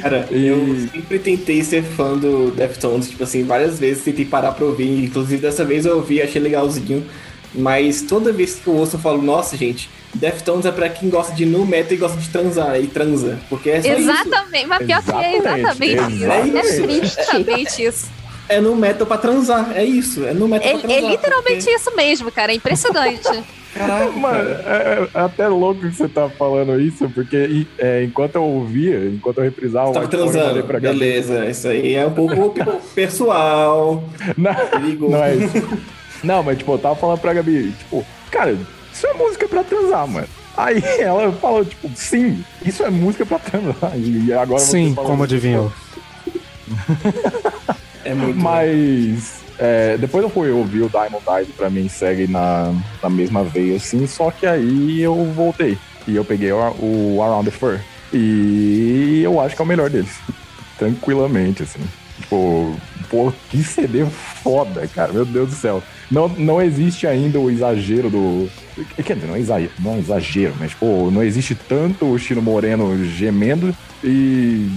Cara, 0.00 0.26
eu 0.30 0.88
sempre 0.92 1.18
tentei 1.18 1.62
ser 1.62 1.82
fã 1.82 2.16
do 2.16 2.50
Deftones, 2.50 3.08
tipo 3.10 3.22
assim, 3.24 3.44
várias 3.44 3.78
vezes 3.78 4.04
tentei 4.04 4.24
parar 4.24 4.52
pra 4.52 4.64
ouvir, 4.64 5.04
inclusive 5.04 5.40
dessa 5.40 5.64
vez 5.64 5.86
eu 5.86 5.96
ouvi, 5.96 6.20
achei 6.22 6.40
legalzinho, 6.40 7.04
mas 7.54 8.02
toda 8.02 8.32
vez 8.32 8.54
que 8.56 8.66
eu 8.66 8.74
ouço 8.74 8.96
eu 8.96 9.00
falo, 9.00 9.20
nossa 9.22 9.56
gente, 9.56 9.88
Deftones 10.14 10.66
é 10.66 10.72
pra 10.72 10.88
quem 10.88 11.08
gosta 11.08 11.32
de 11.34 11.46
nu 11.46 11.64
metal 11.64 11.92
e 11.92 11.96
gosta 11.96 12.18
de 12.18 12.28
transar, 12.28 12.80
e 12.80 12.86
transa, 12.86 13.38
porque 13.48 13.70
é 13.70 13.80
só 13.82 13.88
isso. 13.88 14.10
Exatamente, 14.10 14.66
mas 14.66 14.86
pior 14.86 15.02
que 15.02 15.10
é 15.12 15.36
exatamente 15.36 15.92
isso. 15.92 16.24
Exatamente. 16.24 16.92
É 16.92 17.06
exatamente 17.06 17.82
isso. 17.84 18.10
É 18.48 18.60
nu 18.60 18.74
metal 18.74 19.06
pra 19.06 19.16
transar, 19.16 19.72
é 19.76 19.84
isso, 19.84 20.24
é 20.24 20.34
nu 20.34 20.48
metal 20.48 20.68
É, 20.68 20.72
pra 20.72 20.80
transar. 20.80 21.04
é 21.04 21.08
literalmente 21.12 21.70
isso 21.70 21.94
mesmo, 21.94 22.32
cara. 22.32 22.50
É 22.50 22.56
impressionante. 22.56 23.44
Caraca, 23.74 24.10
Mano, 24.12 24.50
é, 24.50 25.08
é 25.14 25.20
até 25.20 25.46
louco 25.48 25.80
que 25.80 25.92
você 25.94 26.08
tá 26.08 26.28
falando 26.28 26.80
isso, 26.80 27.08
porque 27.10 27.66
é, 27.78 28.02
enquanto 28.02 28.34
eu 28.34 28.42
ouvia, 28.42 29.06
enquanto 29.06 29.38
eu 29.38 29.44
reprisava 29.44 29.92
Tava 29.92 30.08
Pony, 30.08 30.22
eu 30.22 30.28
falei 30.28 30.42
transando, 30.42 30.66
pra 30.66 30.78
Gabi, 30.80 30.98
beleza, 30.98 31.46
isso 31.46 31.68
aí 31.68 31.94
é 31.94 32.04
um 32.06 32.10
pouco 32.10 32.52
pessoal. 32.94 34.02
Não, 34.36 34.54
Perigoso. 34.54 35.12
não 35.12 35.22
é 35.24 35.36
isso. 35.36 35.78
Não, 36.24 36.42
mas 36.42 36.58
tipo, 36.58 36.72
eu 36.72 36.78
tava 36.78 36.96
falando 36.96 37.18
pra 37.20 37.32
Gabi, 37.32 37.72
tipo, 37.78 38.04
cara, 38.30 38.56
isso 38.92 39.06
é 39.06 39.12
música 39.14 39.46
pra 39.48 39.62
transar, 39.62 40.06
mano. 40.06 40.26
Aí 40.56 40.82
ela 40.98 41.30
falou, 41.32 41.64
tipo, 41.64 41.88
sim, 41.94 42.44
isso 42.66 42.82
é 42.82 42.90
música 42.90 43.24
pra 43.24 43.38
transar. 43.38 43.92
E 43.96 44.32
agora 44.32 44.58
você 44.60 44.72
Sim, 44.72 44.94
falando 44.94 45.10
como 45.10 45.22
adivinhou. 45.22 45.72
É 48.04 48.14
muito. 48.14 48.38
Mas 48.38 49.40
é, 49.60 49.98
depois 49.98 50.24
eu 50.24 50.30
fui 50.30 50.50
ouvir 50.50 50.80
o 50.80 50.88
Diamond 50.88 51.22
Eyes, 51.28 51.48
pra 51.54 51.68
mim 51.68 51.86
segue 51.86 52.26
na, 52.26 52.72
na 53.02 53.10
mesma 53.10 53.44
veia, 53.44 53.76
assim, 53.76 54.06
só 54.06 54.30
que 54.30 54.46
aí 54.46 55.02
eu 55.02 55.14
voltei. 55.34 55.76
E 56.08 56.16
eu 56.16 56.24
peguei 56.24 56.50
o, 56.50 56.56
o 56.56 57.22
Around 57.22 57.50
the 57.50 57.56
Fur. 57.56 57.78
E 58.10 59.20
eu 59.22 59.38
acho 59.38 59.54
que 59.54 59.60
é 59.60 59.64
o 59.64 59.68
melhor 59.68 59.90
deles. 59.90 60.18
Tranquilamente, 60.78 61.62
assim. 61.62 61.80
Tipo, 62.18 62.74
pô, 63.10 63.30
que 63.50 63.62
CD 63.62 64.06
foda, 64.06 64.86
cara. 64.88 65.12
Meu 65.12 65.26
Deus 65.26 65.50
do 65.50 65.54
céu. 65.54 65.82
Não, 66.10 66.26
não 66.26 66.62
existe 66.62 67.06
ainda 67.06 67.38
o 67.38 67.50
exagero 67.50 68.08
do. 68.08 68.48
Quer 69.04 69.14
dizer, 69.14 69.26
não 69.26 69.36
é 69.36 69.40
exagero, 69.40 69.72
não 69.78 69.94
é 69.94 69.98
exagero, 69.98 70.54
mas, 70.58 70.72
pô, 70.72 71.10
não 71.10 71.22
existe 71.22 71.54
tanto 71.54 72.06
o 72.06 72.18
Chino 72.18 72.40
Moreno 72.40 73.04
gemendo 73.04 73.76
e 74.02 74.70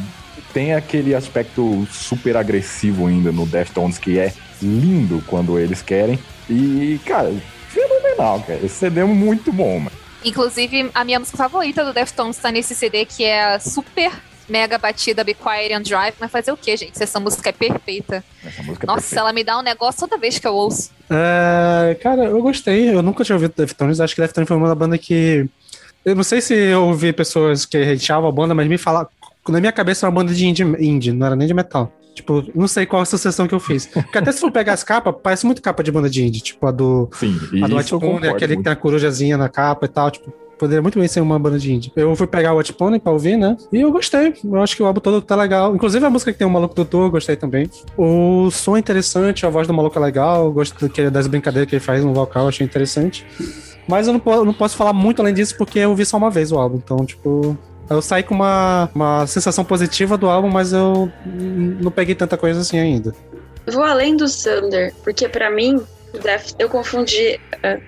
tem 0.53 0.73
aquele 0.73 1.15
aspecto 1.15 1.88
super 1.89 2.36
agressivo 2.36 3.07
ainda 3.07 3.31
no 3.31 3.45
Deftones 3.45 3.97
que 3.97 4.19
é 4.19 4.34
lindo 4.64 5.24
quando 5.28 5.59
eles 5.59 5.82
querem. 5.82 6.18
E, 6.49 6.99
cara, 7.05 7.34
fenomenal, 7.70 8.41
cara. 8.41 8.59
Esse 8.64 8.76
CD 8.76 9.01
é 9.01 9.05
muito 9.05 9.51
bom, 9.51 9.80
mano. 9.80 9.95
Inclusive, 10.26 10.89
a 10.93 11.03
minha 11.03 11.20
música 11.20 11.38
favorita 11.38 11.84
do 11.84 11.93
Deftones 11.93 12.38
tá 12.38 12.51
nesse 12.51 12.74
CD, 12.74 13.05
que 13.05 13.24
é 13.24 13.55
a 13.55 13.59
super 13.59 14.11
mega 14.47 14.78
batida 14.78 15.24
Be 15.24 15.34
Quiet 15.34 15.74
and 15.74 15.82
Drive. 15.82 16.16
Mas 16.20 16.32
fazer 16.32 16.51
o 16.51 16.57
quê, 16.57 16.78
gente? 16.78 16.97
Se 16.97 17.03
essa 17.03 17.20
música 17.20 17.49
é 17.49 17.53
perfeita. 17.53 18.24
Essa 18.45 18.64
música 18.64 18.86
é 18.86 18.88
Nossa, 18.88 19.01
perfeita. 19.01 19.20
ela 19.20 19.34
me 19.34 19.43
dá 19.43 19.59
um 19.59 19.61
negócio 19.61 19.99
toda 19.99 20.18
vez 20.18 20.39
que 20.39 20.47
eu 20.47 20.53
ouço. 20.53 20.91
É, 21.09 21.95
cara, 22.01 22.26
eu 22.26 22.41
gostei. 22.41 22.89
Eu 22.89 23.01
nunca 23.01 23.24
tinha 23.24 23.36
ouvido 23.36 23.53
Deftones. 23.55 23.99
Acho 23.99 24.16
que 24.16 24.22
Deftones 24.22 24.47
foi 24.47 24.57
uma 24.57 24.74
banda 24.76 24.97
que. 24.97 25.45
Eu 26.05 26.16
não 26.16 26.24
sei 26.24 26.41
se 26.41 26.53
eu 26.53 26.86
ouvi 26.88 27.14
pessoas 27.14 27.66
que 27.66 27.78
hateavam 27.78 28.30
a 28.30 28.32
banda, 28.32 28.53
mas 28.53 28.68
me 28.68 28.78
falaram. 28.78 29.07
Na 29.47 29.59
minha 29.59 29.72
cabeça 29.72 30.05
era 30.05 30.09
uma 30.11 30.22
banda 30.22 30.34
de 30.34 30.45
indie, 30.45 30.64
indie, 30.80 31.11
não 31.11 31.26
era 31.26 31.36
nem 31.36 31.47
de 31.47 31.53
metal. 31.53 31.91
Tipo, 32.14 32.43
não 32.53 32.68
sei 32.68 32.86
qual 32.86 32.99
a 32.99 33.03
associação 33.03 33.47
que 33.47 33.55
eu 33.55 33.59
fiz. 33.59 33.86
Porque 33.88 34.18
até 34.18 34.32
se 34.32 34.39
for 34.39 34.51
pegar 34.51 34.74
as 34.74 34.84
capas, 34.84 35.16
parece 35.24 35.45
muito 35.45 35.61
capa 35.61 35.84
de 35.84 35.91
banda 35.91 36.09
de 36.09 36.24
indie. 36.24 36.41
Tipo, 36.41 36.68
a 36.68 36.72
do. 36.72 37.09
Sim, 37.14 37.36
A 37.64 37.68
do 37.68 37.68
isso 37.68 37.76
White 37.78 37.93
eu 37.93 37.99
Pony, 37.99 38.11
concordo 38.14 38.36
aquele 38.36 38.57
que 38.57 38.64
tem 38.64 38.72
a 38.72 38.76
corujazinha 38.76 39.36
na 39.38 39.49
capa 39.49 39.86
e 39.86 39.89
tal. 39.89 40.11
Tipo, 40.11 40.32
poderia 40.59 40.82
muito 40.82 40.99
bem 40.99 41.07
ser 41.07 41.20
uma 41.22 41.38
banda 41.39 41.57
de 41.57 41.74
indie. 41.74 41.91
Eu 41.95 42.16
fui 42.16 42.28
pegar 42.28 42.53
o 42.53 42.57
White 42.57 42.74
Pony 42.74 42.99
pra 42.99 43.11
ouvir, 43.11 43.36
né? 43.36 43.57
E 43.72 43.82
eu 43.82 43.91
gostei. 43.91 44.34
Eu 44.43 44.61
acho 44.61 44.76
que 44.76 44.84
o 44.84 44.86
álbum 44.86 45.01
todo 45.01 45.22
tá 45.22 45.36
legal. 45.36 45.76
Inclusive 45.76 46.05
a 46.05 46.09
música 46.09 46.32
que 46.32 46.38
tem 46.38 46.45
o 46.47 46.49
Maluco 46.51 46.76
Doutor, 46.76 47.05
eu 47.05 47.11
gostei 47.11 47.36
também. 47.36 47.68
O 47.97 48.49
som 48.51 48.78
é 48.78 48.80
interessante, 48.80 49.45
a 49.45 49.49
voz 49.49 49.68
do 49.68 49.74
maluco 49.74 49.97
é 49.97 50.01
legal. 50.01 50.51
Gosto 50.51 50.88
das 51.11 51.28
brincadeiras 51.28 51.68
que 51.68 51.76
ele 51.76 51.84
faz 51.84 52.03
no 52.05 52.14
vocal, 52.14 52.47
achei 52.47 52.64
interessante. 52.66 53.26
Mas 53.88 54.07
eu 54.07 54.14
não, 54.14 54.20
po- 54.20 54.32
eu 54.36 54.45
não 54.45 54.53
posso 54.53 54.78
falar 54.78 54.93
muito 54.93 55.22
além 55.22 55.34
disso 55.34 55.57
porque 55.57 55.80
eu 55.80 55.89
ouvi 55.89 56.05
só 56.05 56.16
uma 56.18 56.30
vez 56.30 56.51
o 56.51 56.57
álbum. 56.59 56.78
Então, 56.78 56.97
tipo. 57.05 57.57
Eu 57.89 58.01
saí 58.01 58.23
com 58.23 58.34
uma, 58.34 58.89
uma 58.93 59.27
sensação 59.27 59.63
positiva 59.63 60.17
do 60.17 60.29
álbum, 60.29 60.49
mas 60.49 60.73
eu 60.73 61.11
não 61.25 61.91
peguei 61.91 62.15
tanta 62.15 62.38
coisa 62.38 62.61
assim 62.61 62.79
ainda. 62.79 63.13
Vou 63.67 63.84
além 63.84 64.15
do 64.15 64.25
Thunder, 64.25 64.93
porque 65.03 65.27
pra 65.27 65.49
mim, 65.49 65.81
Def, 66.21 66.53
eu 66.59 66.69
confundi. 66.69 67.39
É, 67.63 67.79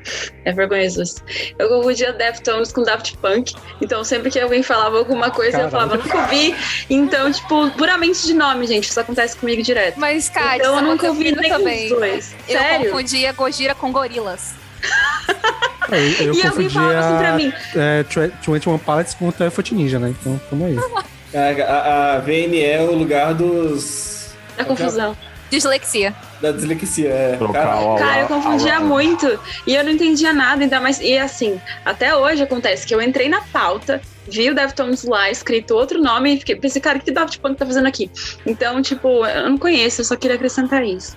é 0.45 0.51
vergonhoso 0.51 1.01
isso. 1.01 1.23
Eu 1.59 1.69
confundia 1.69 2.13
Deftones 2.13 2.71
com 2.71 2.81
Daft 2.81 3.17
Punk. 3.17 3.53
Então, 3.81 4.03
sempre 4.03 4.31
que 4.31 4.39
alguém 4.39 4.63
falava 4.63 4.97
alguma 4.97 5.29
coisa, 5.29 5.61
eu 5.61 5.69
falava, 5.69 5.97
nunca 5.97 6.17
ouvi. 6.17 6.55
Então, 6.89 7.31
tipo, 7.31 7.69
puramente 7.71 8.25
de 8.25 8.33
nome, 8.33 8.65
gente. 8.67 8.89
Isso 8.89 8.99
acontece 8.99 9.35
comigo 9.37 9.61
direto. 9.61 9.99
Mas, 9.99 10.29
cara, 10.29 10.57
então, 10.57 10.77
eu 10.77 10.81
nunca 10.81 11.07
ouvi 11.07 11.31
nenhum 11.31 11.57
também. 11.57 11.89
dos 11.89 11.99
dois. 11.99 12.35
Eu 12.47 12.59
Sério? 12.59 12.91
confundia 12.91 13.33
Gojira 13.33 13.75
com 13.75 13.91
gorilas. 13.91 14.64
Eu, 15.91 15.97
eu 15.99 16.33
e 16.33 16.41
alguém 16.41 16.41
confundi 16.43 16.69
falava 16.73 16.99
assim 16.99 17.17
pra 17.17 17.33
mim. 17.35 17.53
é, 17.75 18.03
Twe- 18.03 18.31
21 18.47 18.77
Pilots 18.79 19.13
com 19.13 19.27
o 19.29 19.51
Foot 19.51 19.75
Ninja, 19.75 19.99
né? 19.99 20.09
Então, 20.19 20.41
tamo 20.49 20.65
aí. 20.65 20.75
A, 21.33 21.63
a, 21.63 22.15
a 22.15 22.19
VN 22.19 22.59
é 22.59 22.81
o 22.81 22.95
lugar 22.95 23.33
dos. 23.33 24.33
Da 24.57 24.65
confusão. 24.65 25.15
Dislexia. 25.51 26.13
Da 26.41 26.51
dislexia, 26.51 27.09
é. 27.09 27.35
Trocar 27.37 27.97
Cara, 27.99 28.21
eu 28.21 28.27
confundia 28.27 28.79
muito 28.79 29.39
e 29.67 29.75
eu 29.75 29.83
não 29.83 29.91
entendia 29.91 30.33
nada, 30.33 30.63
ainda 30.63 30.79
mais. 30.81 30.99
E 30.99 31.17
assim, 31.19 31.61
até 31.85 32.15
hoje 32.15 32.41
acontece 32.41 32.85
que 32.85 32.95
eu 32.95 33.01
entrei 33.01 33.29
na 33.29 33.41
pauta, 33.41 34.01
vi 34.27 34.49
o 34.49 34.55
Deftones 34.55 35.03
lá 35.03 35.29
escrito 35.29 35.75
outro 35.75 36.01
nome 36.01 36.33
e 36.33 36.39
fiquei, 36.39 36.55
pensei, 36.55 36.81
cara, 36.81 36.97
o 36.97 37.01
que 37.01 37.11
Daft 37.11 37.39
Punk 37.39 37.57
tá 37.57 37.65
fazendo 37.65 37.87
aqui? 37.87 38.09
Então, 38.43 38.81
tipo, 38.81 39.23
eu 39.23 39.49
não 39.49 39.57
conheço, 39.57 40.01
eu 40.01 40.05
só 40.05 40.15
queria 40.15 40.35
acrescentar 40.35 40.83
isso. 40.83 41.13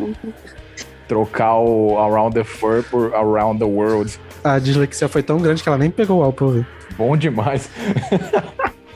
Trocar 1.08 1.56
o 1.58 1.98
Around 1.98 2.34
the 2.34 2.44
Fur 2.44 2.84
por 2.90 3.14
Around 3.14 3.58
the 3.58 3.64
World. 3.64 4.18
A 4.44 4.58
dislexia 4.58 5.08
foi 5.08 5.22
tão 5.22 5.38
grande 5.38 5.62
que 5.62 5.68
ela 5.68 5.78
nem 5.78 5.90
pegou 5.90 6.18
o 6.18 6.22
álbum 6.22 6.36
pra 6.36 6.46
ouvir. 6.46 6.66
Bom 6.96 7.16
demais. 7.16 7.68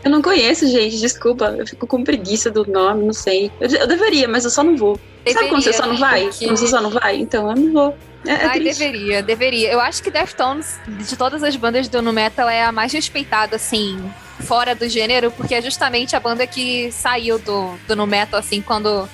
Eu 0.04 0.10
não 0.10 0.20
conheço, 0.20 0.66
gente, 0.66 0.98
desculpa. 0.98 1.46
Eu 1.56 1.66
fico 1.66 1.86
com 1.86 2.02
preguiça 2.02 2.50
do 2.50 2.66
nome, 2.70 3.04
não 3.04 3.12
sei. 3.12 3.50
Eu, 3.60 3.68
eu 3.70 3.86
deveria, 3.86 4.26
mas 4.28 4.44
eu 4.44 4.50
só 4.50 4.62
não 4.62 4.76
vou. 4.76 4.98
Sabe 5.32 5.48
quando 5.48 5.62
você 5.62 5.72
só 5.72 5.86
não 5.86 5.96
vai? 5.96 6.24
porque- 6.26 6.44
Quando 6.46 6.56
você 6.56 6.66
só 6.66 6.80
não 6.80 6.90
vai? 6.90 7.16
Então 7.16 7.48
eu 7.48 7.56
não 7.56 7.72
vou. 7.72 7.96
É, 8.26 8.30
é 8.32 8.44
Ai, 8.46 8.60
triste. 8.60 8.78
deveria, 8.80 9.22
deveria. 9.22 9.72
Eu 9.72 9.80
acho 9.80 10.02
que 10.02 10.10
Deftones, 10.10 10.78
de 10.86 11.16
todas 11.16 11.42
as 11.42 11.54
bandas 11.56 11.88
do 11.88 12.02
Nu 12.02 12.12
Metal, 12.12 12.48
é 12.48 12.64
a 12.64 12.72
mais 12.72 12.92
respeitada, 12.92 13.56
assim, 13.56 13.98
fora 14.40 14.74
do 14.74 14.88
gênero, 14.88 15.30
porque 15.32 15.54
é 15.54 15.62
justamente 15.62 16.14
a 16.16 16.20
banda 16.20 16.46
que 16.46 16.90
saiu 16.92 17.38
do, 17.38 17.74
do 17.86 17.94
Nu 17.96 18.06
Metal, 18.06 18.38
assim, 18.38 18.60
quando, 18.60 19.08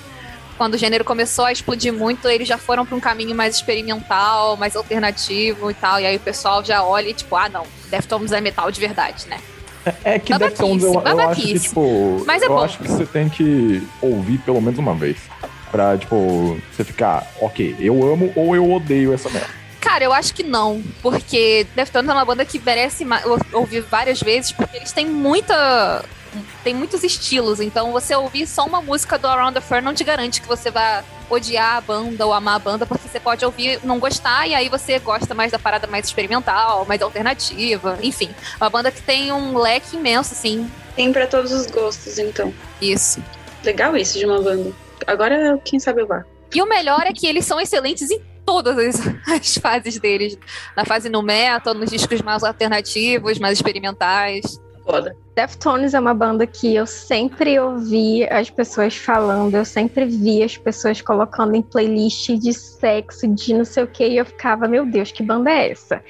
quando 0.59 0.73
o 0.73 0.77
gênero 0.77 1.05
começou 1.05 1.45
a 1.45 1.53
explodir 1.53 1.93
muito, 1.93 2.27
eles 2.27 2.45
já 2.45 2.57
foram 2.57 2.85
para 2.85 2.93
um 2.93 2.99
caminho 2.99 3.33
mais 3.33 3.55
experimental, 3.55 4.57
mais 4.57 4.75
alternativo 4.75 5.71
e 5.71 5.73
tal, 5.73 6.01
e 6.01 6.05
aí 6.05 6.17
o 6.17 6.19
pessoal 6.19 6.61
já 6.65 6.83
olha 6.83 7.07
e 7.07 7.13
tipo, 7.13 7.33
ah, 7.37 7.47
não, 7.47 7.63
Deftones 7.89 8.33
é 8.33 8.41
metal 8.41 8.69
de 8.69 8.77
verdade, 8.77 9.25
né? 9.29 9.39
É 10.03 10.19
que 10.19 10.33
Babaquice, 10.33 10.61
Deftones 10.61 10.83
eu, 10.83 10.93
eu 10.93 11.19
acho 11.21 11.41
que, 11.41 11.59
tipo. 11.59 12.23
Mas 12.27 12.43
é 12.43 12.47
eu 12.47 12.49
bom. 12.49 12.59
acho 12.59 12.77
que 12.77 12.89
você 12.89 13.05
tem 13.05 13.29
que 13.29 13.81
ouvir 14.01 14.37
pelo 14.39 14.59
menos 14.59 14.77
uma 14.77 14.93
vez. 14.93 15.17
Pra, 15.71 15.97
tipo, 15.97 16.59
você 16.73 16.83
ficar, 16.83 17.25
ok, 17.39 17.77
eu 17.79 18.03
amo 18.03 18.33
ou 18.35 18.53
eu 18.53 18.69
odeio 18.69 19.13
essa 19.13 19.29
merda. 19.29 19.47
Cara, 19.79 20.03
eu 20.03 20.11
acho 20.11 20.33
que 20.33 20.43
não, 20.43 20.83
porque 21.01 21.65
Deftones 21.73 22.09
é 22.09 22.13
uma 22.13 22.25
banda 22.25 22.43
que 22.43 22.59
merece 22.59 23.07
ouvir 23.53 23.79
várias 23.81 24.21
vezes, 24.21 24.51
porque 24.51 24.75
eles 24.75 24.91
têm 24.91 25.05
muita. 25.05 26.03
Tem 26.63 26.73
muitos 26.73 27.03
estilos, 27.03 27.59
então 27.59 27.91
você 27.91 28.15
ouvir 28.15 28.45
só 28.47 28.65
uma 28.65 28.81
música 28.81 29.17
do 29.17 29.27
Around 29.27 29.53
the 29.53 29.61
Fur 29.61 29.81
não 29.81 29.93
te 29.93 30.03
garante 30.03 30.41
que 30.41 30.47
você 30.47 30.69
vai 30.69 31.03
odiar 31.29 31.77
a 31.77 31.81
banda 31.81 32.25
ou 32.25 32.33
amar 32.33 32.55
a 32.55 32.59
banda, 32.59 32.85
porque 32.85 33.07
você 33.07 33.19
pode 33.19 33.45
ouvir 33.45 33.79
não 33.83 33.99
gostar 33.99 34.47
e 34.47 34.55
aí 34.55 34.67
você 34.67 34.97
gosta 34.99 35.33
mais 35.33 35.51
da 35.51 35.59
parada 35.59 35.87
mais 35.87 36.05
experimental, 36.05 36.85
mais 36.85 37.01
alternativa, 37.01 37.97
enfim. 38.01 38.29
Uma 38.59 38.69
banda 38.69 38.91
que 38.91 39.01
tem 39.01 39.31
um 39.31 39.57
leque 39.57 39.95
imenso, 39.95 40.33
assim. 40.33 40.69
Tem 40.95 41.11
pra 41.11 41.27
todos 41.27 41.51
os 41.51 41.67
gostos, 41.67 42.17
então. 42.17 42.53
Isso. 42.81 43.23
Legal 43.63 43.95
isso 43.95 44.17
de 44.17 44.25
uma 44.25 44.41
banda. 44.41 44.71
Agora, 45.05 45.59
quem 45.63 45.79
sabe 45.79 46.01
eu 46.01 46.07
vá. 46.07 46.25
E 46.53 46.61
o 46.61 46.65
melhor 46.67 47.01
é 47.05 47.13
que 47.13 47.27
eles 47.27 47.45
são 47.45 47.59
excelentes 47.59 48.09
em 48.09 48.21
todas 48.45 48.77
as, 48.77 49.07
as 49.31 49.57
fases 49.57 49.99
deles. 49.99 50.37
Na 50.75 50.83
fase 50.83 51.09
no 51.09 51.21
metal, 51.21 51.73
nos 51.73 51.91
discos 51.91 52.21
mais 52.21 52.43
alternativos, 52.43 53.37
mais 53.37 53.57
experimentais. 53.57 54.59
Foda. 54.89 55.15
Deftones 55.35 55.93
é 55.93 55.99
uma 55.99 56.15
banda 56.15 56.47
que 56.47 56.75
eu 56.75 56.87
sempre 56.87 57.59
ouvi 57.59 58.27
as 58.27 58.49
pessoas 58.49 58.95
falando, 58.95 59.55
eu 59.55 59.63
sempre 59.63 60.03
vi 60.03 60.41
as 60.41 60.57
pessoas 60.57 60.99
colocando 60.99 61.53
em 61.53 61.61
playlist 61.61 62.31
de 62.31 62.51
sexo, 62.53 63.27
de 63.27 63.53
não 63.53 63.63
sei 63.63 63.83
o 63.83 63.87
que, 63.87 64.03
e 64.03 64.17
eu 64.17 64.25
ficava, 64.25 64.67
meu 64.67 64.87
Deus, 64.87 65.11
que 65.11 65.21
banda 65.21 65.51
é 65.51 65.69
essa? 65.69 66.03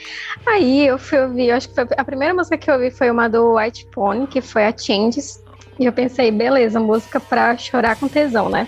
Aí 0.48 0.88
eu 0.88 0.98
fui 0.98 1.20
ouvir, 1.20 1.50
eu 1.50 1.58
acho 1.58 1.68
que 1.68 1.76
foi, 1.76 1.88
a 1.98 2.06
primeira 2.06 2.34
música 2.34 2.58
que 2.58 2.72
eu 2.72 2.76
ouvi 2.76 2.90
foi 2.90 3.12
uma 3.12 3.28
do 3.28 3.56
White 3.58 3.86
Pony, 3.88 4.26
que 4.28 4.40
foi 4.40 4.66
a 4.66 4.76
Changes, 4.76 5.44
e 5.78 5.86
eu 5.86 5.92
pensei, 5.92 6.32
beleza, 6.32 6.80
música 6.80 7.20
pra 7.20 7.58
chorar 7.58 7.98
com 7.98 8.08
tesão, 8.08 8.48
né? 8.48 8.66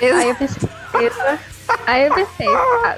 Aí 0.00 0.28
eu 0.28 0.36
pensei, 0.36 0.68
beleza. 0.92 1.38
Aí 1.84 2.06
eu 2.06 2.14
pensei, 2.14 2.46
ah, 2.46 2.96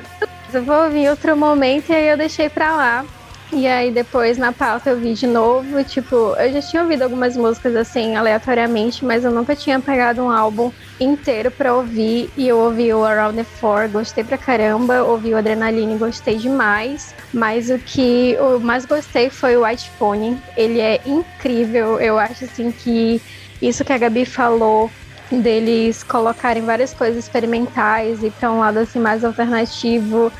eu 0.52 0.62
vou 0.62 0.84
ouvir 0.84 1.08
outro 1.08 1.34
momento, 1.34 1.90
e 1.90 1.94
aí 1.94 2.08
eu 2.08 2.18
deixei 2.18 2.50
pra 2.50 2.76
lá. 2.76 3.04
E 3.52 3.66
aí 3.66 3.90
depois 3.90 4.38
na 4.38 4.52
pauta 4.52 4.90
eu 4.90 5.00
vi 5.00 5.12
de 5.12 5.26
novo, 5.26 5.82
tipo, 5.82 6.14
eu 6.14 6.52
já 6.52 6.62
tinha 6.62 6.82
ouvido 6.82 7.02
algumas 7.02 7.36
músicas 7.36 7.74
assim 7.74 8.14
aleatoriamente, 8.14 9.04
mas 9.04 9.24
eu 9.24 9.32
nunca 9.32 9.56
tinha 9.56 9.80
pegado 9.80 10.22
um 10.22 10.30
álbum 10.30 10.70
inteiro 11.00 11.50
pra 11.50 11.74
ouvir 11.74 12.30
e 12.36 12.46
eu 12.46 12.58
ouvi 12.58 12.92
o 12.94 13.04
Around 13.04 13.36
the 13.36 13.44
Four, 13.44 13.88
gostei 13.88 14.22
pra 14.22 14.38
caramba, 14.38 15.02
ouvi 15.02 15.34
o 15.34 15.36
Adrenaline, 15.36 15.98
gostei 15.98 16.36
demais, 16.36 17.12
mas 17.34 17.70
o 17.70 17.78
que 17.78 18.32
eu 18.32 18.60
mais 18.60 18.86
gostei 18.86 19.28
foi 19.30 19.56
o 19.56 19.64
White 19.64 19.90
Pony. 19.98 20.38
Ele 20.56 20.80
é 20.80 21.00
incrível, 21.04 22.00
eu 22.00 22.20
acho 22.20 22.44
assim 22.44 22.70
que 22.70 23.20
isso 23.60 23.84
que 23.84 23.92
a 23.92 23.98
Gabi 23.98 24.24
falou 24.24 24.88
deles 25.30 26.02
colocarem 26.02 26.64
várias 26.64 26.92
coisas 26.92 27.24
experimentais 27.24 28.22
e 28.22 28.30
para 28.30 28.50
um 28.50 28.58
lado 28.60 28.78
assim 28.78 28.98
mais 28.98 29.24
alternativo 29.24 30.32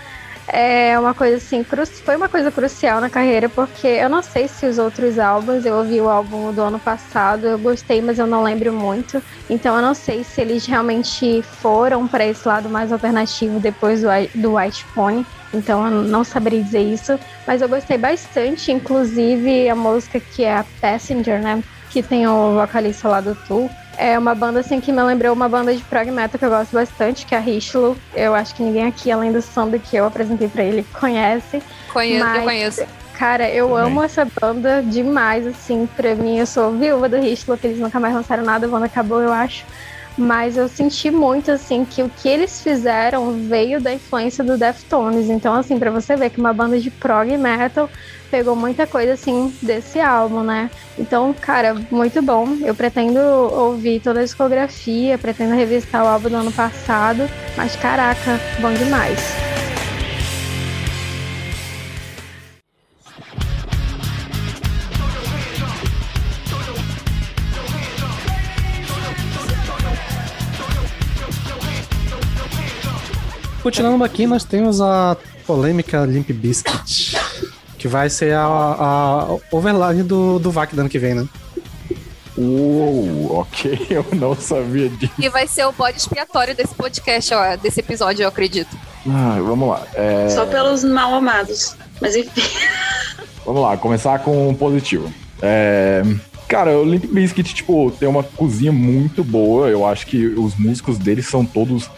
é 0.53 0.99
uma 0.99 1.15
coisa 1.15 1.37
assim, 1.37 1.65
cru- 1.65 1.83
foi 2.05 2.17
uma 2.17 2.29
coisa 2.29 2.51
crucial 2.53 3.01
na 3.01 3.11
carreira, 3.11 3.49
porque 3.49 3.87
eu 3.87 4.09
não 4.11 4.23
sei 4.23 4.49
se 4.49 4.67
os 4.67 4.79
outros 4.79 5.19
álbuns, 5.19 5.65
eu 5.65 5.77
ouvi 5.77 6.01
o 6.01 6.09
álbum 6.09 6.53
do 6.55 6.63
ano 6.63 6.81
passado, 6.81 7.47
eu 7.47 7.59
gostei, 7.59 8.03
mas 8.03 8.19
eu 8.19 8.27
não 8.27 8.43
lembro 8.43 8.73
muito. 8.73 9.23
Então 9.49 9.77
eu 9.77 9.83
não 9.83 9.95
sei 9.95 10.25
se 10.25 10.41
eles 10.41 10.67
realmente 10.67 11.43
foram 11.61 12.09
para 12.09 12.25
esse 12.27 12.47
lado 12.47 12.71
mais 12.71 12.93
alternativo 12.93 13.61
depois 13.61 14.03
do, 14.03 14.09
do 14.35 14.55
White 14.57 14.87
Pony. 14.95 15.27
Então 15.53 15.85
eu 15.87 15.91
não 16.05 16.25
saberia 16.25 16.63
dizer 16.63 16.81
isso, 16.83 17.19
mas 17.47 17.63
eu 17.63 17.69
gostei 17.69 17.99
bastante, 17.99 18.71
inclusive 18.73 19.69
a 19.69 19.75
música 19.77 20.21
que 20.21 20.45
é 20.45 20.57
a 20.57 20.65
Passenger, 20.81 21.43
né? 21.43 21.63
Que 21.89 22.03
tem 22.03 22.27
o 22.29 22.55
vocalista 22.55 23.09
lá 23.09 23.21
do 23.21 23.35
Tool. 23.37 23.80
É 24.03 24.19
uma 24.19 24.35
banda 24.35 24.61
assim 24.61 24.81
que 24.81 24.91
me 24.91 25.03
lembrou 25.03 25.31
uma 25.35 25.47
banda 25.47 25.75
de 25.75 25.83
prog 25.83 26.11
metal 26.11 26.39
que 26.39 26.45
eu 26.47 26.49
gosto 26.49 26.73
bastante, 26.73 27.27
que 27.27 27.35
é 27.35 27.39
a 27.39 27.41
Richelieu. 27.41 27.95
Eu 28.15 28.35
acho 28.35 28.55
que 28.55 28.63
ninguém 28.63 28.87
aqui, 28.87 29.13
além 29.13 29.31
do 29.31 29.43
Sander 29.43 29.79
que 29.79 29.95
eu 29.95 30.07
apresentei 30.07 30.49
pra 30.49 30.65
ele, 30.65 30.87
conhece. 30.99 31.63
Conheço, 31.93 32.25
Mas- 32.25 32.37
eu 32.39 32.43
conheço. 32.45 32.83
Cara, 33.19 33.47
eu 33.51 33.69
Também. 33.69 33.83
amo 33.85 34.03
essa 34.03 34.27
banda 34.41 34.83
demais, 34.83 35.47
assim, 35.47 35.87
pra 35.95 36.15
mim. 36.15 36.39
Eu 36.39 36.47
sou 36.47 36.73
viúva 36.73 37.11
do 37.11 37.19
Richelieu, 37.19 37.59
que 37.59 37.67
eles 37.67 37.79
nunca 37.79 38.01
mais 38.01 38.15
lançaram 38.15 38.43
nada, 38.43 38.65
a 38.67 38.71
banda 38.71 38.87
acabou, 38.87 39.21
eu 39.21 39.31
acho. 39.31 39.67
Mas 40.21 40.59
eu 40.59 40.69
senti 40.69 41.11
muito, 41.11 41.51
assim, 41.51 41.83
que 41.83 42.03
o 42.03 42.11
que 42.11 42.29
eles 42.29 42.61
fizeram 42.61 43.33
veio 43.49 43.81
da 43.81 43.91
influência 43.91 44.45
do 44.45 44.59
Deftones. 44.59 45.31
Então, 45.31 45.55
assim, 45.55 45.79
pra 45.79 45.91
você 45.91 46.15
ver 46.15 46.29
que 46.29 46.39
uma 46.39 46.53
banda 46.53 46.79
de 46.79 46.91
prog 46.91 47.35
metal 47.39 47.89
pegou 48.31 48.55
muita 48.55 48.87
coisa, 48.87 49.15
assim, 49.15 49.57
desse 49.63 49.99
álbum, 49.99 50.43
né? 50.43 50.71
Então, 50.99 51.33
cara, 51.33 51.75
muito 51.91 52.21
bom. 52.21 52.59
Eu 52.63 52.75
pretendo 52.75 53.19
ouvir 53.19 54.01
toda 54.01 54.21
a 54.21 54.23
discografia, 54.23 55.17
pretendo 55.17 55.55
revistar 55.55 56.05
o 56.05 56.07
álbum 56.07 56.29
do 56.29 56.37
ano 56.37 56.53
passado. 56.53 57.27
Mas, 57.57 57.75
caraca, 57.75 58.39
bom 58.61 58.73
demais. 58.75 59.50
Continuando 73.63 74.05
aqui, 74.05 74.27
nós 74.27 74.45
temos 74.45 74.81
a 74.81 75.17
polêmica 75.47 76.05
Limp 76.05 76.31
Bizkit, 76.31 77.17
que 77.79 77.87
vai 77.87 78.09
ser 78.09 78.35
a, 78.35 78.43
a 78.43 79.37
overline 79.53 80.03
do, 80.03 80.39
do 80.39 80.51
VAC 80.51 80.75
do 80.75 80.81
ano 80.81 80.89
que 80.89 80.99
vem, 80.99 81.15
né? 81.15 81.29
Uou, 82.39 83.39
ok, 83.39 83.87
eu 83.91 84.05
não 84.13 84.35
sabia 84.35 84.89
disso. 84.89 85.13
E 85.19 85.29
vai 85.29 85.47
ser 85.47 85.67
o 85.67 85.73
bode 85.73 85.99
expiatório 85.99 86.55
desse 86.55 86.75
podcast, 86.75 87.35
ó, 87.35 87.57
desse 87.57 87.81
episódio, 87.81 88.23
eu 88.23 88.29
acredito. 88.29 88.75
Ah, 89.07 89.39
vamos 89.43 89.69
lá. 89.69 89.87
é, 89.95 90.29
Só 90.31 90.47
pelos 90.47 90.83
mal 90.83 91.15
amados. 91.15 91.77
Mas 92.01 92.17
enfim. 92.17 92.43
Vamos 93.45 93.63
lá, 93.63 93.77
começar 93.77 94.19
com 94.21 94.49
um 94.49 94.55
positivo. 94.55 95.13
É, 95.43 96.03
Cara, 96.51 96.77
o 96.77 96.85
Limp 96.85 97.05
Bizkit, 97.07 97.55
tipo, 97.55 97.93
tem 97.93 98.09
uma 98.09 98.25
cozinha 98.25 98.73
muito 98.73 99.23
boa. 99.23 99.69
Eu 99.69 99.87
acho 99.87 100.05
que 100.07 100.27
os 100.27 100.57
músicos 100.57 100.99
deles 100.99 101.29
são 101.29 101.45
todos 101.45 101.89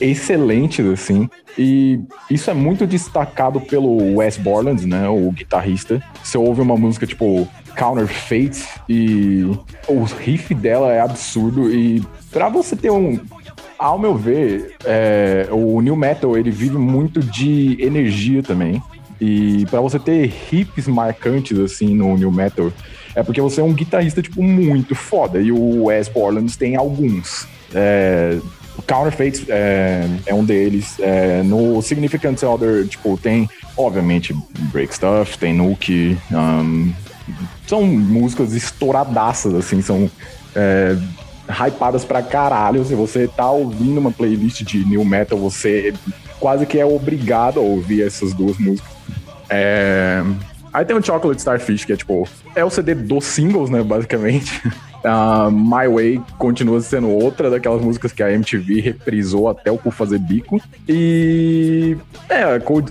excelentes, 0.00 0.84
assim. 0.86 1.28
E 1.58 2.00
isso 2.30 2.50
é 2.50 2.54
muito 2.54 2.86
destacado 2.86 3.60
pelo 3.60 4.16
Wes 4.18 4.36
Borland, 4.36 4.86
né? 4.86 5.08
O 5.08 5.30
guitarrista. 5.30 6.02
Você 6.22 6.36
ouve 6.36 6.60
uma 6.60 6.76
música 6.76 7.06
tipo 7.06 7.48
Counterfeit 7.76 8.62
e 8.88 9.42
o 9.88 10.04
riff 10.04 10.54
dela 10.54 10.92
é 10.92 11.00
absurdo. 11.00 11.72
E 11.72 12.02
pra 12.30 12.48
você 12.48 12.76
ter 12.76 12.90
um. 12.90 13.18
Ao 13.78 13.98
meu 13.98 14.14
ver, 14.16 14.74
é, 14.86 15.48
o 15.50 15.80
New 15.82 15.96
Metal 15.96 16.36
ele 16.36 16.50
vive 16.50 16.78
muito 16.78 17.20
de 17.20 17.76
energia 17.80 18.42
também. 18.42 18.82
E 19.20 19.64
pra 19.70 19.80
você 19.80 19.98
ter 19.98 20.30
riffs 20.50 20.86
marcantes 20.86 21.58
assim 21.58 21.94
no 21.94 22.16
New 22.16 22.30
Metal, 22.30 22.70
é 23.14 23.22
porque 23.22 23.40
você 23.40 23.60
é 23.60 23.64
um 23.64 23.72
guitarrista 23.72 24.20
tipo 24.20 24.42
muito 24.42 24.94
foda. 24.94 25.40
E 25.40 25.52
o 25.52 25.84
Wes 25.84 26.08
Borland 26.08 26.56
tem 26.56 26.76
alguns. 26.76 27.46
É, 27.74 28.38
Counterfeit 28.82 29.46
é, 29.48 30.06
é 30.26 30.34
um 30.34 30.44
deles. 30.44 30.96
É, 30.98 31.42
no 31.42 31.80
Significant 31.82 32.42
Other, 32.42 32.86
tipo, 32.86 33.16
tem, 33.16 33.48
obviamente, 33.76 34.34
Break 34.72 34.94
Stuff, 34.94 35.38
tem 35.38 35.54
Nuke. 35.54 36.18
um, 36.32 36.92
são 37.66 37.82
músicas 37.84 38.52
estouradaças, 38.52 39.54
assim, 39.54 39.82
são 39.82 40.10
é, 40.54 40.96
hypadas 41.48 42.04
pra 42.04 42.22
caralho. 42.22 42.84
Se 42.84 42.94
você 42.94 43.28
tá 43.28 43.50
ouvindo 43.50 43.98
uma 43.98 44.12
playlist 44.12 44.62
de 44.62 44.84
new 44.84 45.04
metal, 45.04 45.38
você 45.38 45.92
quase 46.38 46.66
que 46.66 46.78
é 46.78 46.84
obrigado 46.84 47.58
a 47.58 47.62
ouvir 47.62 48.02
essas 48.02 48.32
duas 48.32 48.58
músicas. 48.58 48.90
É... 49.48 50.22
Aí 50.72 50.84
tem 50.84 50.96
o 50.96 51.02
Chocolate 51.02 51.38
Starfish, 51.38 51.84
que 51.84 51.92
é 51.92 51.96
tipo, 51.96 52.28
é 52.54 52.64
o 52.64 52.68
CD 52.68 52.94
dos 52.94 53.24
singles, 53.24 53.70
né, 53.70 53.82
basicamente. 53.82 54.62
Uh, 55.04 55.50
My 55.50 55.88
Way 55.88 56.22
continua 56.38 56.80
sendo 56.80 57.08
outra 57.10 57.50
daquelas 57.50 57.82
músicas 57.82 58.12
que 58.12 58.22
a 58.22 58.32
MTV 58.32 58.80
reprisou 58.80 59.48
até 59.48 59.70
o 59.70 59.78
cu 59.78 59.90
fazer 59.90 60.18
bico. 60.18 60.60
E 60.88 61.96
é, 62.28 62.42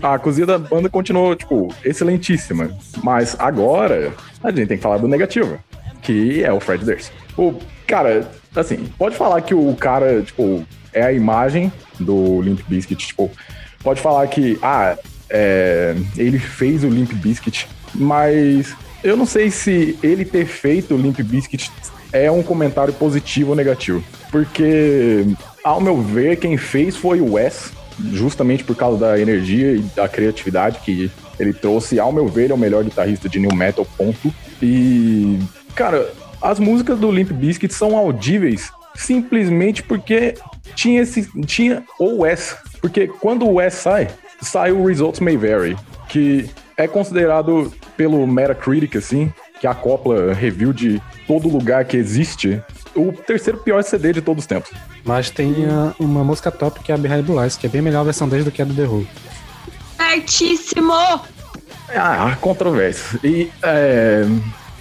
a 0.04 0.20
cozinha 0.20 0.46
da 0.46 0.58
banda 0.58 0.90
continuou, 0.90 1.36
tipo, 1.36 1.74
excelentíssima. 1.84 2.70
Mas 3.04 3.36
agora 3.40 4.14
a 4.44 4.52
gente 4.52 4.68
tem 4.68 4.78
que 4.78 4.84
falar 4.84 4.98
do 4.98 5.08
negativo, 5.08 5.60
que 6.02 6.44
é 6.44 6.52
o 6.52 6.60
Fred 6.60 6.86
Durst. 6.86 7.12
O 7.38 7.54
cara, 7.86 8.30
assim, 8.56 8.86
pode 8.98 9.16
falar 9.16 9.42
que 9.42 9.54
o 9.54 9.76
cara, 9.76 10.22
tipo, 10.22 10.66
é 10.94 11.04
a 11.04 11.12
imagem 11.12 11.72
do 12.00 12.42
Limp 12.42 12.62
Bizkit, 12.68 13.08
tipo, 13.08 13.30
pode 13.84 14.02
falar 14.02 14.26
que, 14.28 14.58
ah, 14.62 14.98
é, 15.30 15.96
ele 16.16 16.40
fez 16.40 16.84
o 16.84 16.90
Limp 16.90 17.12
Bizkit, 17.14 17.68
mas 17.94 18.76
eu 19.04 19.16
não 19.16 19.26
sei 19.26 19.52
se 19.52 19.98
ele 20.02 20.26
ter 20.26 20.46
feito 20.46 20.96
o 20.96 20.98
Limp 20.98 21.20
Bizkit 21.20 21.72
é 22.16 22.32
um 22.32 22.42
comentário 22.42 22.94
positivo 22.94 23.52
ou 23.52 23.56
negativo. 23.56 24.04
Porque, 24.32 25.26
ao 25.64 25.82
meu 25.82 26.02
ver, 26.02 26.38
quem 26.38 26.58
fez 26.58 26.96
foi 26.96 27.20
o 27.22 27.34
Wes, 27.34 27.72
justamente 28.12 28.64
por 28.64 28.76
causa 28.76 28.98
da 28.98 29.20
energia 29.20 29.74
e 29.74 29.80
da 29.96 30.08
criatividade 30.08 30.80
que 30.80 31.12
ele 31.40 31.54
trouxe. 31.54 32.00
Ao 32.00 32.12
meu 32.12 32.28
ver, 32.28 32.52
é 32.52 32.54
o 32.54 32.58
melhor 32.58 32.84
guitarrista 32.84 33.28
de 33.28 33.40
new 33.40 33.54
metal, 33.54 33.86
ponto. 33.98 34.34
E, 34.62 35.40
cara, 35.76 36.12
as 36.42 36.60
músicas 36.60 37.00
do 37.00 37.12
Limp 37.12 37.32
Bizkit 37.32 37.74
são 37.74 37.98
audíveis 37.98 38.72
simplesmente 38.96 39.84
porque 39.84 40.36
tinha 40.74 41.02
esse 41.02 41.28
tinha 41.46 41.84
o 42.00 42.22
Wes, 42.22 42.56
porque 42.82 43.08
quando 43.08 43.46
o 43.46 43.56
Wes 43.56 43.74
sai, 43.74 44.08
sai 44.42 44.72
o 44.72 44.86
Results 44.86 45.20
May 45.20 45.38
Vary, 45.38 45.78
que 46.08 46.50
é 46.78 46.88
considerado 46.88 47.72
pelo 47.96 48.26
Metacritic 48.26 48.96
assim, 48.96 49.32
que 49.60 49.68
acopla 49.68 50.34
review 50.34 50.74
de 50.74 51.02
todo 51.28 51.48
lugar 51.48 51.86
que 51.86 51.98
existe, 51.98 52.62
o 52.96 53.12
terceiro 53.12 53.60
pior 53.60 53.84
CD 53.84 54.14
de 54.14 54.22
todos 54.22 54.44
os 54.44 54.48
tempos. 54.48 54.72
Mas 55.04 55.30
tem 55.30 55.52
uh, 55.52 55.94
uma 56.00 56.24
música 56.24 56.52
top 56.52 56.80
que 56.82 56.92
é 56.92 56.96
a 56.96 56.98
Behind 56.98 57.26
Blue 57.26 57.40
Eyes, 57.40 57.58
que 57.58 57.68
é 57.68 57.70
bem 57.70 57.82
melhor 57.82 58.02
a 58.02 58.04
versão 58.04 58.28
deles 58.28 58.46
do 58.46 58.52
que 58.52 58.62
a 58.62 58.66
do 58.66 58.74
The 58.74 58.84
Who. 58.84 59.08
Certíssimo! 59.98 60.94
Ah, 61.90 62.36
controvérsia. 62.42 63.20
E 63.24 63.50
é, 63.62 64.26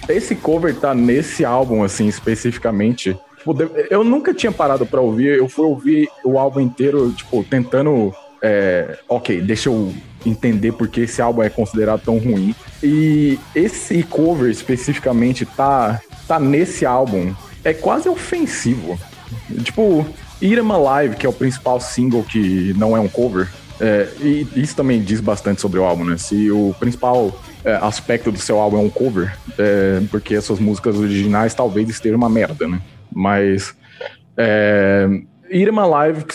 esse 0.09 0.35
cover 0.35 0.75
tá 0.75 0.93
nesse 0.93 1.45
álbum, 1.45 1.83
assim, 1.83 2.07
especificamente. 2.07 3.17
Tipo, 3.37 3.55
eu 3.89 4.03
nunca 4.03 4.33
tinha 4.33 4.51
parado 4.51 4.85
para 4.85 4.99
ouvir, 4.99 5.37
eu 5.37 5.47
fui 5.47 5.65
ouvir 5.65 6.09
o 6.23 6.39
álbum 6.39 6.59
inteiro, 6.59 7.11
tipo, 7.11 7.43
tentando. 7.43 8.13
É, 8.41 8.97
ok, 9.07 9.41
deixa 9.41 9.69
eu 9.69 9.93
entender 10.25 10.71
porque 10.73 11.01
esse 11.01 11.21
álbum 11.21 11.43
é 11.43 11.49
considerado 11.49 12.01
tão 12.01 12.17
ruim. 12.17 12.55
E 12.81 13.39
esse 13.53 14.03
cover 14.03 14.49
especificamente 14.49 15.45
tá, 15.45 16.01
tá 16.27 16.39
nesse 16.39 16.85
álbum. 16.85 17.33
É 17.63 17.73
quase 17.73 18.07
ofensivo. 18.07 18.99
Tipo, 19.63 20.05
Irama 20.41 20.75
Alive, 20.75 21.15
que 21.15 21.25
é 21.25 21.29
o 21.29 21.33
principal 21.33 21.79
single 21.79 22.23
que 22.23 22.73
não 22.77 22.95
é 22.95 22.99
um 22.99 23.07
cover. 23.07 23.47
É, 23.79 24.07
e 24.21 24.47
isso 24.55 24.75
também 24.75 25.01
diz 25.01 25.19
bastante 25.19 25.59
sobre 25.61 25.79
o 25.79 25.83
álbum, 25.83 26.05
né? 26.05 26.17
Se 26.17 26.49
o 26.49 26.73
principal 26.79 27.37
é, 27.63 27.75
aspecto 27.75 28.31
do 28.31 28.39
seu 28.39 28.59
álbum 28.59 28.77
é 28.77 28.81
um 28.81 28.89
cover, 28.89 29.35
é, 29.57 30.01
porque 30.09 30.35
as 30.35 30.45
suas 30.45 30.59
músicas 30.59 30.95
originais 30.95 31.53
talvez 31.53 31.89
estejam 31.89 32.17
uma 32.17 32.29
merda, 32.29 32.67
né? 32.67 32.81
Mas 33.11 33.75
é, 34.37 35.07
Irma 35.49 35.85
Live 35.85 36.25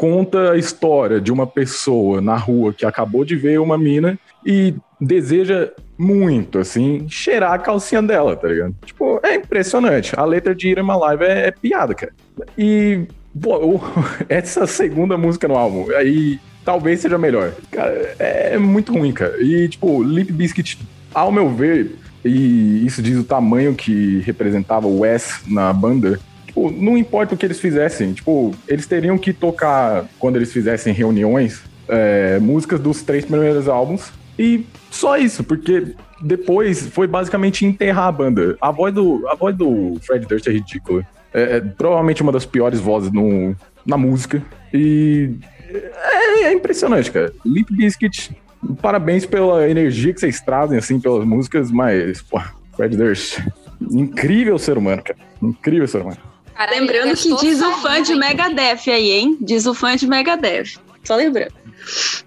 conta 0.00 0.52
a 0.52 0.56
história 0.56 1.20
de 1.20 1.30
uma 1.30 1.46
pessoa 1.46 2.22
na 2.22 2.34
rua 2.34 2.72
que 2.72 2.86
acabou 2.86 3.22
de 3.22 3.36
ver 3.36 3.60
uma 3.60 3.76
mina 3.76 4.18
e 4.46 4.74
deseja 4.98 5.70
muito, 5.98 6.58
assim, 6.58 7.06
cheirar 7.06 7.52
a 7.52 7.58
calcinha 7.58 8.02
dela, 8.02 8.34
tá 8.34 8.48
ligado? 8.48 8.74
Tipo, 8.82 9.20
é 9.22 9.34
impressionante. 9.34 10.18
A 10.18 10.24
letra 10.24 10.54
de 10.54 10.70
Irma 10.70 10.96
Live 10.96 11.24
é, 11.24 11.48
é 11.48 11.50
piada, 11.50 11.94
cara. 11.94 12.14
E, 12.56 13.02
pô, 13.38 13.78
essa 14.26 14.66
segunda 14.66 15.18
música 15.18 15.46
no 15.46 15.54
álbum, 15.54 15.94
aí 15.94 16.40
talvez 16.64 17.00
seja 17.00 17.18
melhor. 17.18 17.52
Cara, 17.70 18.14
é 18.18 18.56
muito 18.56 18.94
ruim, 18.94 19.12
cara. 19.12 19.36
E, 19.38 19.68
tipo, 19.68 20.02
Limp 20.02 20.30
Bizkit, 20.30 20.78
ao 21.12 21.30
meu 21.30 21.50
ver, 21.50 21.94
e 22.24 22.86
isso 22.86 23.02
diz 23.02 23.18
o 23.18 23.24
tamanho 23.24 23.74
que 23.74 24.20
representava 24.20 24.86
o 24.86 25.00
Wes 25.00 25.42
na 25.46 25.70
banda, 25.74 26.18
Tipo, 26.50 26.68
não 26.68 26.98
importa 26.98 27.36
o 27.36 27.38
que 27.38 27.46
eles 27.46 27.60
fizessem, 27.60 28.12
tipo, 28.12 28.52
eles 28.66 28.84
teriam 28.84 29.16
que 29.16 29.32
tocar, 29.32 30.04
quando 30.18 30.34
eles 30.34 30.52
fizessem 30.52 30.92
reuniões, 30.92 31.62
é, 31.88 32.40
músicas 32.40 32.80
dos 32.80 33.02
três 33.02 33.24
primeiros 33.24 33.68
álbuns. 33.68 34.10
E 34.36 34.66
só 34.90 35.16
isso, 35.16 35.44
porque 35.44 35.94
depois 36.20 36.88
foi 36.88 37.06
basicamente 37.06 37.64
enterrar 37.64 38.08
a 38.08 38.12
banda. 38.12 38.56
A 38.60 38.72
voz 38.72 38.92
do, 38.92 39.28
a 39.28 39.36
voz 39.36 39.56
do 39.56 39.96
Fred 40.02 40.26
Durst 40.26 40.48
é 40.48 40.50
ridícula. 40.50 41.06
É, 41.32 41.58
é 41.58 41.60
provavelmente 41.60 42.20
uma 42.20 42.32
das 42.32 42.44
piores 42.44 42.80
vozes 42.80 43.12
no, 43.12 43.54
na 43.86 43.96
música. 43.96 44.42
E 44.74 45.30
é, 45.68 46.46
é 46.46 46.52
impressionante, 46.52 47.12
cara. 47.12 47.32
Limp 47.46 47.70
Bizkit, 47.70 48.36
parabéns 48.82 49.24
pela 49.24 49.68
energia 49.68 50.12
que 50.12 50.18
vocês 50.18 50.40
trazem, 50.40 50.78
assim, 50.78 50.98
pelas 50.98 51.24
músicas, 51.24 51.70
mas, 51.70 52.20
pô, 52.22 52.40
Fred 52.74 52.96
Durst, 52.96 53.38
incrível 53.80 54.58
ser 54.58 54.76
humano, 54.76 55.00
cara. 55.00 55.18
Incrível 55.40 55.86
ser 55.86 56.00
humano. 56.02 56.29
Caralho, 56.60 56.80
lembrando 56.80 57.16
que 57.16 57.34
diz 57.36 57.62
o 57.62 57.72
fã 57.76 58.02
de 58.02 58.14
Megadeth 58.14 58.90
aí, 58.90 59.12
hein? 59.12 59.38
Diz 59.40 59.64
o 59.64 59.72
fã 59.72 59.96
de 59.96 60.06
Megadeth. 60.06 60.78
Só 61.02 61.16
lembrando. 61.16 61.54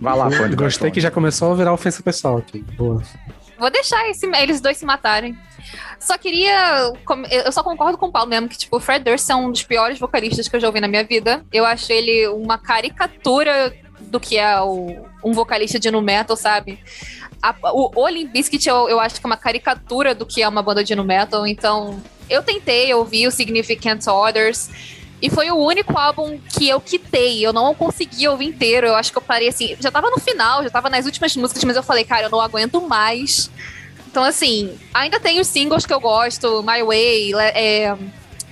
Vai 0.02 0.18
lá, 0.18 0.32
fã 0.32 0.50
de 0.50 0.56
Gostei 0.56 0.90
que 0.90 1.00
já 1.00 1.12
começou 1.12 1.52
a 1.52 1.56
virar 1.56 1.72
ofensa 1.72 2.02
pessoal 2.02 2.38
aqui. 2.38 2.64
Boa. 2.76 3.04
Vou 3.60 3.70
deixar 3.70 4.10
esse, 4.10 4.26
eles 4.26 4.60
dois 4.60 4.78
se 4.78 4.86
matarem. 4.86 5.38
Só 6.00 6.18
queria. 6.18 6.92
Eu 7.30 7.52
só 7.52 7.62
concordo 7.62 7.96
com 7.96 8.08
o 8.08 8.12
Paulo 8.12 8.28
mesmo, 8.28 8.50
que, 8.50 8.58
tipo, 8.58 8.76
o 8.76 8.80
Fred 8.80 9.06
Durst 9.06 9.30
é 9.30 9.36
um 9.36 9.52
dos 9.52 9.62
piores 9.62 10.00
vocalistas 10.00 10.48
que 10.48 10.56
eu 10.56 10.60
já 10.60 10.66
ouvi 10.66 10.82
na 10.82 10.88
minha 10.88 11.04
vida. 11.04 11.46
Eu 11.54 11.64
acho 11.64 11.92
ele 11.92 12.28
uma 12.30 12.58
caricatura 12.58 13.72
do 14.02 14.20
que 14.20 14.36
é 14.36 14.60
o, 14.60 15.06
um 15.24 15.32
vocalista 15.32 15.80
de 15.80 15.92
nu 15.92 16.02
metal, 16.02 16.36
sabe? 16.36 16.80
A, 17.44 17.54
o, 17.74 17.92
o 17.94 18.08
Limp 18.08 18.32
Bizkit 18.32 18.70
eu, 18.70 18.88
eu 18.88 19.02
acho 19.02 19.20
que 19.20 19.26
é 19.26 19.28
uma 19.28 19.36
caricatura 19.36 20.16
do 20.16 20.26
que 20.26 20.42
é 20.42 20.48
uma 20.48 20.64
banda 20.64 20.82
de 20.82 20.96
nu 20.96 21.04
metal, 21.04 21.46
então 21.46 22.02
eu 22.30 22.42
tentei 22.42 22.94
ouvir 22.94 23.28
o 23.28 23.32
Significant 23.32 24.08
Others. 24.08 24.70
E 25.22 25.30
foi 25.30 25.52
o 25.52 25.56
único 25.56 25.98
álbum 25.98 26.40
que 26.50 26.68
eu 26.68 26.82
quitei. 26.82 27.46
Eu 27.46 27.54
não 27.54 27.74
consegui 27.74 28.28
ouvir 28.28 28.46
inteiro. 28.46 28.88
Eu 28.88 28.96
acho 28.96 29.10
que 29.10 29.18
eu 29.18 29.22
parei 29.22 29.48
assim. 29.48 29.76
Já 29.80 29.90
tava 29.90 30.10
no 30.10 30.20
final, 30.20 30.64
já 30.64 30.70
tava 30.70 30.90
nas 30.90 31.06
últimas 31.06 31.34
músicas, 31.38 31.64
mas 31.64 31.78
eu 31.78 31.84
falei, 31.84 32.04
cara, 32.04 32.24
eu 32.24 32.30
não 32.30 32.42
aguento 32.42 32.82
mais. 32.82 33.50
Então, 34.06 34.24
assim, 34.24 34.78
ainda 34.94 35.20
tem 35.20 35.40
os 35.40 35.48
singles 35.48 35.86
que 35.86 35.94
eu 35.94 36.00
gosto, 36.00 36.62
My 36.64 36.84
Way, 36.84 37.34
é, 37.36 37.96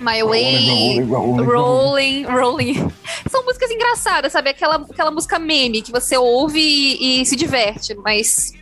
My 0.00 0.22
Way, 0.24 1.00
rolling, 1.00 1.04
rolling, 1.04 1.44
rolling, 1.44 2.24
rolling, 2.24 2.92
São 3.30 3.44
músicas 3.44 3.70
engraçadas, 3.70 4.32
sabe? 4.32 4.50
Aquela, 4.50 4.76
aquela 4.76 5.10
música 5.10 5.38
meme 5.38 5.82
que 5.82 5.92
você 5.92 6.16
ouve 6.16 6.58
e, 6.58 7.22
e 7.22 7.26
se 7.26 7.36
diverte, 7.36 7.94
mas 7.94 8.52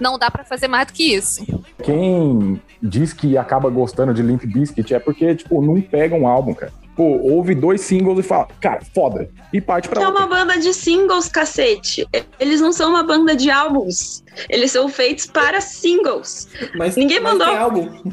não 0.00 0.18
dá 0.18 0.30
para 0.30 0.44
fazer 0.44 0.68
mais 0.68 0.86
do 0.86 0.92
que 0.92 1.14
isso. 1.14 1.44
Quem 1.82 2.60
diz 2.82 3.12
que 3.12 3.36
acaba 3.36 3.68
gostando 3.70 4.12
de 4.14 4.22
Limp 4.22 4.44
Bizkit 4.44 4.94
é 4.94 4.98
porque, 4.98 5.34
tipo, 5.34 5.62
não 5.62 5.80
pega 5.80 6.14
um 6.14 6.26
álbum, 6.26 6.54
cara. 6.54 6.72
Pô, 6.96 7.04
ouve 7.04 7.54
dois 7.54 7.80
singles 7.80 8.18
e 8.18 8.22
fala, 8.22 8.48
cara, 8.60 8.80
foda. 8.94 9.30
E 9.52 9.60
parte 9.60 9.88
pra 9.88 10.02
É 10.02 10.08
uma 10.08 10.26
banda 10.26 10.58
de 10.58 10.74
singles, 10.74 11.28
cacete. 11.28 12.06
Eles 12.38 12.60
não 12.60 12.72
são 12.72 12.90
uma 12.90 13.02
banda 13.02 13.34
de 13.34 13.50
álbuns. 13.50 14.22
Eles 14.48 14.70
são 14.70 14.88
feitos 14.88 15.26
para 15.26 15.60
singles. 15.60 16.48
Mas, 16.76 16.96
Ninguém 16.96 17.20
mas 17.20 17.32
mandou. 17.38 17.56
álbum. 17.56 18.12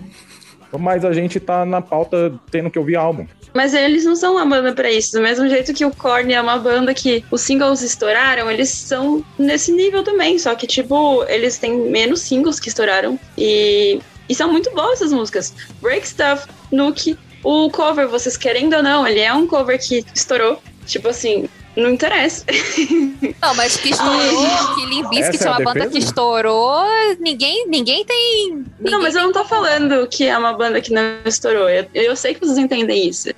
Mas 0.80 1.04
a 1.04 1.12
gente 1.12 1.40
tá 1.40 1.66
na 1.66 1.82
pauta 1.82 2.34
tendo 2.52 2.70
que 2.70 2.78
ouvir 2.78 2.96
álbum. 2.96 3.26
Mas 3.54 3.74
eles 3.74 4.06
não 4.06 4.16
são 4.16 4.34
uma 4.34 4.46
banda 4.46 4.74
para 4.74 4.92
isso. 4.92 5.14
Do 5.14 5.22
mesmo 5.22 5.48
jeito 5.48 5.74
que 5.74 5.86
o 5.86 5.92
Korn 5.92 6.34
é 6.34 6.42
uma 6.42 6.58
banda 6.58 6.94
que 6.94 7.24
os 7.32 7.42
singles 7.42 7.82
estouraram, 7.82 8.50
eles 8.52 8.70
são 8.70 9.24
nesse 9.38 9.72
nível 9.72 10.04
também. 10.04 10.38
Só 10.38 10.54
que, 10.56 10.68
tipo, 10.68 11.24
eles 11.28 11.58
têm 11.58 11.90
menos 11.90 12.22
singles 12.22 12.60
que 12.60 12.70
estouraram. 12.70 13.20
E, 13.38 14.00
e 14.30 14.36
são 14.36 14.52
muito 14.52 14.72
boas 14.72 14.94
essas 15.02 15.14
músicas. 15.14 15.54
Break 15.82 16.08
Stuff, 16.08 16.48
Nuke, 16.72 17.18
o 17.44 17.70
cover, 17.70 18.08
vocês 18.08 18.36
querendo 18.36 18.76
ou 18.76 18.84
não, 18.84 19.08
ele 19.08 19.22
é 19.22 19.34
um 19.34 19.48
cover 19.48 19.80
que 19.80 20.06
estourou. 20.14 20.62
Tipo 20.86 21.10
assim, 21.10 21.50
não 21.78 21.92
interessa. 21.92 22.44
Não, 23.42 23.54
mas 23.56 23.78
que 23.78 23.90
estourou, 23.90 24.76
que 24.76 24.86
Limp 24.88 25.10
Bizkit 25.10 25.44
é, 25.44 25.48
é 25.48 25.50
uma 25.50 25.64
banda 25.64 25.88
que 25.88 25.98
estourou, 25.98 26.86
ninguém, 27.20 27.68
ninguém 27.68 28.04
tem... 28.04 28.52
Ninguém 28.52 28.66
não, 28.80 29.02
mas 29.02 29.16
eu 29.16 29.24
não 29.24 29.32
tô 29.32 29.46
falando 29.46 30.08
que 30.08 30.26
é 30.26 30.38
uma 30.38 30.54
banda 30.54 30.82
que 30.82 30.92
não 30.92 31.02
estourou. 31.26 31.70
Eu, 31.70 31.88
eu 31.94 32.16
sei 32.16 32.34
que 32.34 32.40
vocês 32.40 32.58
entendem 32.58 33.08
isso. 33.08 33.30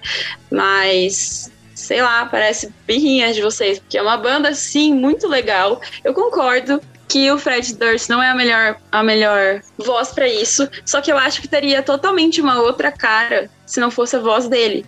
Mas 0.50 1.52
sei 1.76 2.02
lá, 2.02 2.26
parece 2.26 2.72
birrinha 2.86 3.34
de 3.34 3.42
vocês, 3.42 3.80
porque 3.80 3.98
é 3.98 4.02
uma 4.02 4.18
banda, 4.18 4.54
sim, 4.54 4.94
muito 4.94 5.28
legal. 5.28 5.82
Eu 6.04 6.14
concordo 6.14 6.82
que 7.08 7.32
o 7.32 7.40
Fred 7.40 7.76
Durst 7.76 8.08
não 8.10 8.22
é 8.22 8.30
a 8.30 8.36
melhor, 8.36 8.80
a 8.92 9.02
melhor 9.02 9.62
voz 9.78 10.12
para 10.12 10.28
isso, 10.28 10.70
só 10.86 11.02
que 11.02 11.12
eu 11.12 11.18
acho 11.18 11.42
que 11.42 11.48
teria 11.48 11.82
totalmente 11.82 12.40
uma 12.40 12.62
outra 12.62 12.92
cara 12.92 13.50
se 13.66 13.80
não 13.80 13.90
fosse 13.90 14.16
a 14.16 14.20
voz 14.20 14.48
dele. 14.48 14.86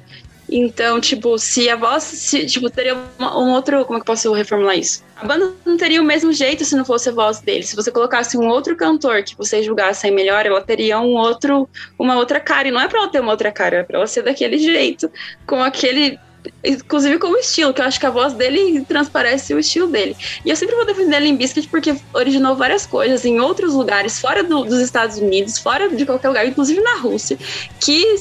Então, 0.53 0.99
tipo, 0.99 1.37
se 1.39 1.69
a 1.69 1.77
voz, 1.77 2.03
se, 2.03 2.45
tipo, 2.45 2.69
teria 2.69 2.97
uma- 3.17 3.39
um 3.39 3.51
outro, 3.53 3.85
como 3.85 3.97
é 3.97 3.99
que 4.01 4.05
posso 4.05 4.33
reformular 4.33 4.77
isso? 4.77 5.01
A 5.15 5.25
banda 5.25 5.53
não 5.65 5.77
teria 5.77 6.01
o 6.01 6.03
mesmo 6.03 6.33
jeito 6.33 6.65
se 6.65 6.75
não 6.75 6.83
fosse 6.83 7.07
a 7.07 7.13
voz 7.13 7.39
dele. 7.39 7.63
Se 7.63 7.75
você 7.75 7.89
colocasse 7.89 8.37
um 8.37 8.47
outro 8.49 8.75
cantor 8.75 9.23
que 9.23 9.37
vocês 9.37 9.65
julgassem 9.65 10.11
melhor, 10.11 10.45
ela 10.45 10.61
teria 10.61 10.99
um 10.99 11.15
outro, 11.15 11.69
uma 11.97 12.17
outra 12.17 12.39
cara. 12.39 12.67
E 12.67 12.71
não 12.71 12.81
é 12.81 12.87
pra 12.89 12.99
ela 12.99 13.07
ter 13.07 13.21
uma 13.21 13.31
outra 13.31 13.51
cara, 13.51 13.77
é 13.77 13.83
pra 13.83 13.97
ela 13.97 14.07
ser 14.07 14.23
daquele 14.23 14.57
jeito, 14.57 15.09
com 15.47 15.63
aquele 15.63 16.19
inclusive 16.63 17.17
com 17.17 17.27
o 17.27 17.37
estilo, 17.37 17.73
que 17.73 17.81
eu 17.81 17.85
acho 17.85 17.99
que 17.99 18.05
a 18.05 18.09
voz 18.11 18.33
dele 18.33 18.85
transparece 18.85 19.53
o 19.53 19.59
estilo 19.59 19.87
dele. 19.87 20.15
E 20.45 20.49
eu 20.49 20.55
sempre 20.55 20.75
vou 20.75 20.85
defender 20.85 21.19
Limp 21.19 21.39
Bizkit 21.39 21.67
porque 21.69 21.95
originou 22.13 22.55
várias 22.55 22.85
coisas 22.85 23.25
em 23.25 23.39
outros 23.39 23.73
lugares, 23.73 24.19
fora 24.19 24.43
do- 24.43 24.63
dos 24.63 24.79
Estados 24.79 25.17
Unidos, 25.17 25.57
fora 25.57 25.89
de 25.89 26.05
qualquer 26.05 26.27
lugar, 26.29 26.45
inclusive 26.45 26.79
na 26.81 26.95
Rússia, 26.97 27.37
que 27.79 28.15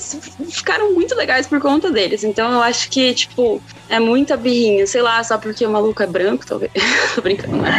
ficaram 0.50 0.92
muito 0.92 1.14
legais 1.14 1.46
por 1.46 1.60
conta 1.60 1.90
deles. 1.90 2.24
Então 2.24 2.50
eu 2.52 2.62
acho 2.62 2.88
que, 2.90 3.12
tipo, 3.14 3.62
é 3.88 3.98
muita 3.98 4.36
birrinha, 4.36 4.86
sei 4.86 5.02
lá, 5.02 5.22
só 5.22 5.36
porque 5.36 5.66
o 5.66 5.70
maluco 5.70 6.02
é 6.02 6.06
branco, 6.06 6.46
talvez. 6.46 6.70
Tô 7.14 7.20
brincando, 7.20 7.56
não 7.56 7.66
é? 7.66 7.70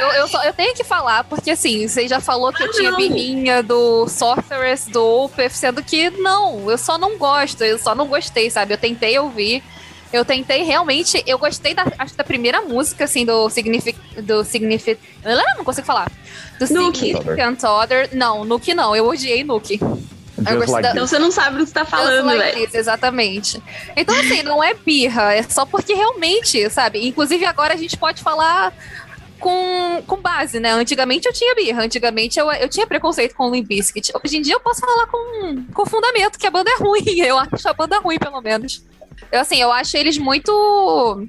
Eu, 0.00 0.08
eu, 0.22 0.28
só- 0.28 0.42
eu 0.44 0.52
tenho 0.52 0.74
que 0.74 0.84
falar, 0.84 1.24
porque 1.24 1.50
assim, 1.52 1.86
você 1.88 2.06
já 2.08 2.20
falou 2.20 2.52
que 2.52 2.62
eu 2.62 2.66
Ah, 2.68 2.72
tinha 2.72 2.90
não. 2.90 2.98
birrinha 2.98 3.62
do 3.62 4.06
Sorceress, 4.08 4.90
do 4.90 5.02
Opeth, 5.24 5.50
sendo 5.50 5.82
que 5.82 6.10
não, 6.10 6.70
eu 6.70 6.76
só 6.78 6.98
não 6.98 7.16
gosto, 7.16 7.62
eu 7.64 7.78
só 7.78 7.94
não 7.94 8.06
gostei, 8.06 8.50
sabe? 8.50 8.74
Eu 8.74 8.78
tentei 8.78 9.18
ouvir, 9.18 9.62
eu 10.12 10.24
tentei 10.24 10.62
realmente, 10.62 11.22
eu 11.26 11.38
gostei 11.38 11.74
da, 11.74 11.86
acho 11.98 12.16
da 12.16 12.24
primeira 12.24 12.62
música, 12.62 13.04
assim, 13.04 13.24
do 13.24 13.48
Signific... 13.50 13.98
do 14.22 14.44
Signific... 14.44 14.98
Não 15.56 15.64
consigo 15.64 15.86
falar. 15.86 16.10
Do 16.58 16.72
Nuke. 16.72 16.98
Significant 16.98 17.62
Other. 17.64 18.08
Não, 18.12 18.44
Nuke 18.44 18.74
não, 18.74 18.94
eu 18.96 19.06
odiei 19.06 19.44
Nuke. 19.44 19.78
Like 20.38 20.82
da- 20.82 20.90
Então 20.92 21.06
você 21.06 21.18
não 21.18 21.30
sabe 21.30 21.56
do 21.58 21.64
que 21.64 21.68
você 21.68 21.74
tá 21.74 21.84
falando, 21.84 22.26
like 22.26 22.38
velho. 22.38 22.66
this, 22.66 22.74
exatamente. 22.74 23.62
Então, 23.96 24.14
assim, 24.14 24.42
não 24.42 24.62
é 24.62 24.72
birra, 24.72 25.34
é 25.34 25.42
só 25.42 25.66
porque 25.66 25.94
realmente, 25.94 26.70
sabe? 26.70 27.04
Inclusive, 27.06 27.44
agora 27.44 27.74
a 27.74 27.76
gente 27.76 27.96
pode 27.96 28.22
falar 28.22 28.72
com, 29.40 30.02
com 30.06 30.16
base, 30.16 30.60
né? 30.60 30.72
Antigamente 30.72 31.26
eu 31.26 31.32
tinha 31.32 31.54
birra, 31.54 31.82
antigamente 31.82 32.38
eu, 32.38 32.50
eu 32.52 32.68
tinha 32.68 32.86
preconceito 32.86 33.34
com 33.34 33.48
o 33.48 33.50
Limp 33.52 33.66
Bizkit. 33.66 34.12
Hoje 34.24 34.36
em 34.36 34.42
dia 34.42 34.54
eu 34.54 34.60
posso 34.60 34.80
falar 34.80 35.06
com, 35.06 35.64
com 35.74 35.86
fundamento, 35.86 36.38
que 36.38 36.46
a 36.46 36.50
banda 36.50 36.70
é 36.70 36.76
ruim. 36.76 37.02
Eu 37.18 37.38
acho 37.38 37.68
a 37.68 37.72
banda 37.72 37.98
ruim, 37.98 38.18
pelo 38.18 38.40
menos. 38.40 38.82
Eu, 39.32 39.40
assim, 39.40 39.60
eu 39.60 39.70
acho 39.72 39.96
eles 39.96 40.16
muito. 40.18 41.26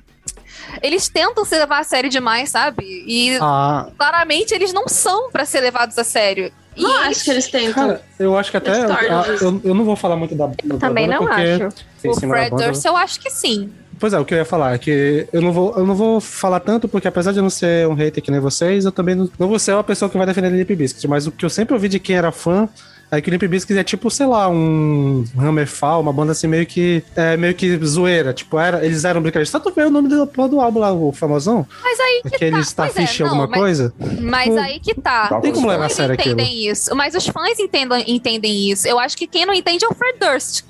Eles 0.81 1.09
tentam 1.09 1.43
se 1.45 1.57
levar 1.57 1.79
a 1.79 1.83
sério 1.83 2.09
demais, 2.09 2.49
sabe? 2.49 2.83
E 3.07 3.37
Ah, 3.41 3.87
claramente 3.97 4.53
eles 4.53 4.71
não 4.73 4.87
são 4.87 5.31
pra 5.31 5.45
ser 5.45 5.61
levados 5.61 5.97
a 5.97 6.03
sério. 6.03 6.51
E 6.75 6.81
Não 6.83 7.03
eles- 7.05 7.17
acho 7.17 7.23
que 7.25 7.31
eles 7.31 7.47
tentam. 7.47 7.73
cara, 7.87 8.01
eu 8.19 8.37
acho 8.37 8.51
que 8.51 8.57
até. 8.57 8.71
Ah, 8.71 9.25
eu, 9.41 9.61
eu 9.63 9.73
não 9.73 9.83
vou 9.83 9.95
falar 9.95 10.15
muito 10.15 10.35
da, 10.35 10.47
da 10.47 10.77
Também 10.77 11.07
não 11.07 11.17
porque 11.19 11.41
acho. 11.41 11.63
em 12.03 12.09
o 12.09 12.13
Fred 12.15 12.49
banda- 12.51 12.65
Durst, 12.65 12.85
eu 12.85 12.95
acho 12.95 13.19
que 13.19 13.29
sim. 13.29 13.71
Pois 13.99 14.13
é, 14.13 14.19
o 14.19 14.23
que 14.23 14.33
eu 14.33 14.37
ia 14.37 14.45
falar 14.45 14.75
é 14.75 14.77
que 14.77 15.27
eu 15.33 15.41
não 15.41 15.51
vou, 15.51 15.75
eu 15.75 15.85
não 15.85 15.93
vou 15.93 16.21
falar 16.21 16.61
tanto, 16.61 16.87
porque 16.87 17.07
apesar 17.07 17.33
de 17.33 17.39
eu 17.39 17.43
não 17.43 17.49
ser 17.49 17.85
um 17.87 17.93
hater 17.95 18.23
que 18.23 18.31
nem 18.31 18.39
vocês, 18.39 18.85
eu 18.85 18.93
também 18.93 19.13
não, 19.13 19.29
não 19.37 19.47
vou 19.49 19.59
ser 19.59 19.73
uma 19.73 19.83
pessoa 19.83 20.09
que 20.09 20.17
vai 20.17 20.25
defender 20.25 20.49
Limp 20.51 20.69
Bizkit, 20.71 21.05
mas 21.05 21.27
o 21.27 21.31
que 21.31 21.43
eu 21.43 21.49
sempre 21.49 21.73
ouvi 21.73 21.89
de 21.89 21.99
quem 21.99 22.15
era 22.15 22.31
fã 22.31 22.69
é 23.11 23.21
que 23.21 23.29
o 23.29 23.31
Limp 23.31 23.43
Bizkit 23.43 23.77
é 23.77 23.83
tipo, 23.83 24.09
sei 24.11 24.25
lá, 24.25 24.47
um 24.49 25.25
Hammerfall, 25.37 26.01
uma 26.01 26.13
banda 26.13 26.31
assim 26.31 26.47
meio 26.47 26.65
que 26.65 27.03
é, 27.15 27.35
meio 27.37 27.53
que 27.53 27.77
zoeira, 27.85 28.33
tipo, 28.33 28.59
era, 28.59 28.85
eles 28.85 29.03
eram 29.03 29.21
brincadeiros. 29.21 29.51
Tanto 29.51 29.71
vê 29.71 29.83
o 29.83 29.89
nome 29.89 30.07
do, 30.09 30.25
do 30.25 30.59
álbum 30.61 30.79
lá, 30.79 30.91
o 30.93 31.11
famosão? 31.11 31.65
Mas 31.83 31.99
aí 31.99 32.21
que 32.23 32.35
Aquele 32.35 32.51
tá. 32.51 32.57
É, 32.57 32.61
Starfish 32.61 33.19
não, 33.19 33.27
alguma 33.27 33.47
mas- 33.47 33.59
coisa? 33.59 33.93
Mas 34.21 34.49
Hum. 34.53 34.59
aí 34.59 34.79
que 34.79 34.93
tá. 34.93 35.27
Não 35.31 35.41
tem 35.41 35.51
como 35.51 35.67
levar 35.67 35.85
a 35.85 35.89
sério 35.89 36.13
aquilo. 36.13 36.35
entendem 36.39 36.67
isso. 36.69 36.95
Mas 36.95 37.15
os 37.15 37.27
fãs 37.27 37.59
entendem, 37.59 38.03
entendem 38.07 38.69
isso. 38.71 38.87
Eu 38.87 38.99
acho 38.99 39.17
que 39.17 39.27
quem 39.27 39.45
não 39.45 39.53
entende 39.53 39.85
é 39.85 39.87
o 39.87 39.93
Fred 39.93 40.17
Durst. 40.19 40.63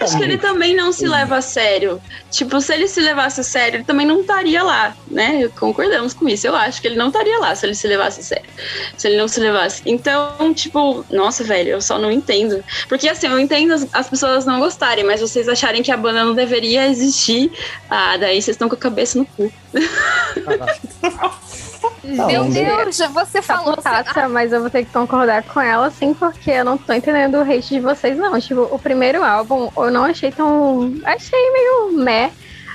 Eu 0.00 0.04
acho 0.04 0.18
que 0.18 0.24
ele 0.24 0.36
também 0.36 0.74
não 0.74 0.90
se 0.90 1.06
leva 1.06 1.36
a 1.36 1.40
sério. 1.40 2.02
Tipo, 2.28 2.60
se 2.60 2.74
ele 2.74 2.88
se 2.88 3.00
levasse 3.00 3.40
a 3.40 3.44
sério, 3.44 3.76
ele 3.76 3.84
também 3.84 4.04
não 4.04 4.20
estaria 4.20 4.62
lá, 4.64 4.96
né? 5.08 5.48
Concordamos 5.58 6.12
com 6.12 6.28
isso. 6.28 6.46
Eu 6.46 6.56
acho 6.56 6.80
que 6.80 6.88
ele 6.88 6.96
não 6.96 7.06
estaria 7.06 7.38
lá 7.38 7.54
se 7.54 7.64
ele 7.64 7.74
se 7.74 7.86
levasse 7.86 8.20
a 8.20 8.22
sério. 8.24 8.50
Se 8.96 9.06
ele 9.06 9.16
não 9.16 9.28
se 9.28 9.38
levasse. 9.38 9.82
Então, 9.86 10.52
tipo, 10.52 11.04
nossa, 11.10 11.44
velho, 11.44 11.70
eu 11.70 11.80
só 11.80 11.98
não 11.98 12.10
entendo. 12.10 12.64
Porque 12.88 13.08
assim, 13.08 13.28
eu 13.28 13.38
entendo 13.38 13.74
as, 13.74 13.86
as 13.92 14.08
pessoas 14.08 14.44
não 14.44 14.58
gostarem, 14.58 15.04
mas 15.04 15.20
vocês 15.20 15.48
acharem 15.48 15.82
que 15.84 15.92
a 15.92 15.96
banda 15.96 16.24
não 16.24 16.34
deveria 16.34 16.88
existir, 16.88 17.52
ah, 17.88 18.16
daí 18.16 18.42
vocês 18.42 18.56
estão 18.56 18.68
com 18.68 18.74
a 18.74 18.78
cabeça 18.78 19.18
no 19.18 19.24
cu. 19.24 19.52
Meu 22.04 22.16
vamos 22.26 22.54
ver. 22.54 22.64
Deus, 22.76 22.96
você 23.12 23.38
Tá 23.40 23.42
falou. 23.42 23.74
putaça, 23.76 24.28
mas 24.28 24.52
eu 24.52 24.60
vou 24.60 24.70
ter 24.70 24.84
que 24.84 24.92
concordar 24.92 25.42
com 25.42 25.60
ela, 25.60 25.90
sim, 25.90 26.14
porque 26.14 26.50
eu 26.50 26.64
não 26.64 26.78
tô 26.78 26.92
entendendo 26.92 27.36
o 27.36 27.42
hate 27.42 27.74
de 27.74 27.80
vocês, 27.80 28.16
não. 28.16 28.38
Tipo, 28.40 28.62
o 28.70 28.78
primeiro 28.78 29.22
álbum 29.24 29.70
eu 29.76 29.90
não 29.90 30.04
achei 30.04 30.30
tão. 30.30 30.92
Achei 31.04 31.52
meio 31.52 31.92
meh. 31.98 32.30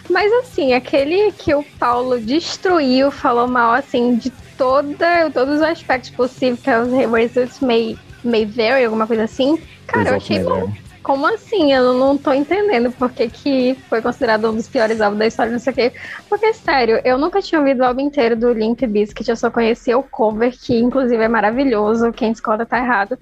Mas 0.10 0.32
assim, 0.34 0.74
aquele 0.74 1.32
que 1.32 1.56
o 1.56 1.64
Paulo 1.80 2.20
destruiu, 2.20 3.10
falou 3.10 3.48
mal, 3.48 3.74
assim, 3.74 4.16
de 4.16 4.30
toda, 4.58 5.32
todos 5.34 5.56
os 5.56 5.62
aspectos 5.62 6.10
possíveis, 6.10 6.60
que 6.62 6.70
é 6.70 6.80
os 6.80 6.92
Results 6.92 7.60
May, 7.62 7.98
May 8.24 8.46
Vary, 8.46 8.84
alguma 8.84 9.08
coisa 9.08 9.24
assim. 9.24 9.58
Cara, 9.88 10.10
eu 10.10 10.16
achei 10.16 10.40
bom. 10.44 10.70
Como 11.04 11.28
assim? 11.28 11.74
Eu 11.74 11.94
não 11.94 12.18
tô 12.18 12.32
entendendo 12.32 12.90
por 12.92 13.12
que, 13.12 13.28
que 13.28 13.76
foi 13.90 14.02
considerado 14.02 14.50
um 14.50 14.56
dos 14.56 14.70
piores 14.70 15.02
álbuns 15.02 15.20
da 15.20 15.28
história, 15.28 15.52
não 15.52 15.60
sei 15.60 15.74
o 15.74 15.76
quê. 15.76 15.94
Porque, 16.30 16.54
sério, 16.54 17.02
eu 17.04 17.18
nunca 17.18 17.42
tinha 17.42 17.60
ouvido 17.60 17.82
o 17.82 17.86
álbum 17.86 18.00
inteiro 18.00 18.38
do 18.38 18.54
Limp 18.54 18.82
Bizkit, 18.84 19.30
eu 19.30 19.36
só 19.36 19.52
conhecia 19.52 19.98
o 19.98 20.04
cover, 20.04 20.54
que 20.58 20.80
inclusive 20.80 21.22
é 21.22 21.28
maravilhoso, 21.28 22.14
quem 22.14 22.32
discorda 22.32 22.66
tá 22.66 22.78
errado. 22.78 23.18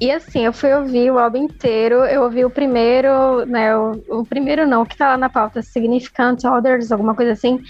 E 0.00 0.10
assim, 0.10 0.44
eu 0.44 0.52
fui 0.52 0.72
ouvir 0.72 1.10
o 1.10 1.18
álbum 1.18 1.38
inteiro, 1.38 2.04
eu 2.04 2.22
ouvi 2.22 2.44
o 2.44 2.50
primeiro, 2.50 3.44
né, 3.46 3.76
o, 3.76 3.92
o 4.08 4.24
primeiro 4.24 4.66
não, 4.66 4.82
o 4.82 4.86
que 4.86 4.96
tá 4.96 5.08
lá 5.08 5.16
na 5.16 5.28
pauta, 5.28 5.62
Significant 5.62 6.42
Others, 6.44 6.90
alguma 6.90 7.14
coisa 7.14 7.32
assim, 7.32 7.60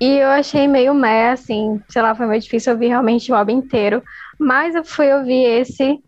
e 0.00 0.18
eu 0.18 0.28
achei 0.28 0.68
meio 0.68 0.94
meh, 0.94 1.30
assim, 1.30 1.80
sei 1.88 2.02
lá, 2.02 2.14
foi 2.14 2.26
meio 2.26 2.40
difícil 2.40 2.72
ouvir 2.72 2.88
realmente 2.88 3.32
o 3.32 3.34
álbum 3.34 3.52
inteiro, 3.52 4.02
mas 4.38 4.74
eu 4.74 4.84
fui 4.84 5.12
ouvir 5.12 5.44
esse 5.44 5.98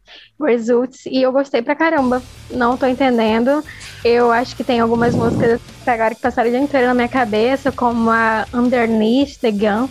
Results 0.43 1.07
e 1.07 1.23
eu 1.23 1.33
gostei 1.33 1.63
pra 1.63 1.75
caramba. 1.75 2.23
Não 2.51 2.77
tô 2.77 2.87
entendendo. 2.87 3.63
Eu 4.05 4.33
acho 4.33 4.57
que 4.57 4.65
tem 4.65 4.81
algumas 4.81 5.15
músicas 5.15 5.61
que 5.61 5.85
pegaram 5.85 6.15
que 6.15 6.21
passaram 6.21 6.49
o 6.49 6.53
dia 6.53 6.61
inteiro 6.61 6.87
na 6.87 6.95
minha 6.95 7.09
cabeça, 7.09 7.71
como 7.71 8.11
a 8.11 8.47
Underneath 8.53 9.39
the 9.41 9.51
Gun. 9.51 9.89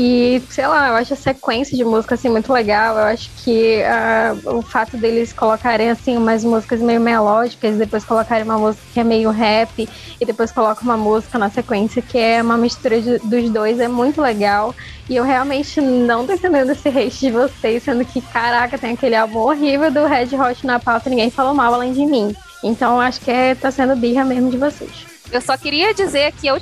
E, 0.00 0.40
sei 0.48 0.64
lá, 0.64 0.90
eu 0.90 0.94
acho 0.94 1.12
a 1.14 1.16
sequência 1.16 1.76
de 1.76 1.82
música 1.84 2.14
assim 2.14 2.28
muito 2.28 2.52
legal. 2.52 2.96
Eu 2.96 3.02
acho 3.06 3.28
que 3.42 3.82
ah, 3.82 4.32
o 4.44 4.62
fato 4.62 4.96
deles 4.96 5.32
colocarem 5.32 5.90
assim 5.90 6.16
umas 6.16 6.44
músicas 6.44 6.80
meio 6.80 7.00
melódicas, 7.00 7.74
depois 7.76 8.04
colocarem 8.04 8.44
uma 8.44 8.56
música 8.58 8.84
que 8.94 9.00
é 9.00 9.02
meio 9.02 9.28
rap, 9.30 9.88
e 10.20 10.24
depois 10.24 10.52
colocam 10.52 10.84
uma 10.84 10.96
música 10.96 11.36
na 11.36 11.50
sequência 11.50 12.00
que 12.00 12.16
é 12.16 12.40
uma 12.40 12.56
mistura 12.56 13.00
de- 13.00 13.18
dos 13.18 13.50
dois, 13.50 13.80
é 13.80 13.88
muito 13.88 14.22
legal. 14.22 14.72
E 15.10 15.16
eu 15.16 15.24
realmente 15.24 15.80
não 15.80 16.24
tô 16.24 16.32
entendendo 16.32 16.70
esse 16.70 16.88
hate 16.88 17.18
de 17.18 17.30
vocês, 17.32 17.82
sendo 17.82 18.04
que, 18.04 18.20
caraca, 18.20 18.78
tem 18.78 18.92
aquele 18.92 19.16
álbum 19.16 19.40
horrível 19.40 19.90
do 19.90 20.06
Red 20.06 20.28
Hot 20.36 20.64
na 20.64 20.78
pauta 20.78 21.10
ninguém 21.10 21.28
falou 21.28 21.54
mal 21.54 21.74
além 21.74 21.92
de 21.92 22.06
mim. 22.06 22.32
Então 22.62 23.00
acho 23.00 23.20
que 23.20 23.32
é, 23.32 23.52
tá 23.56 23.72
sendo 23.72 23.96
birra 23.96 24.24
mesmo 24.24 24.48
de 24.48 24.58
vocês. 24.58 25.07
Eu 25.30 25.40
só 25.42 25.56
queria 25.56 25.92
dizer 25.92 26.32
que 26.32 26.48
a, 26.48 26.52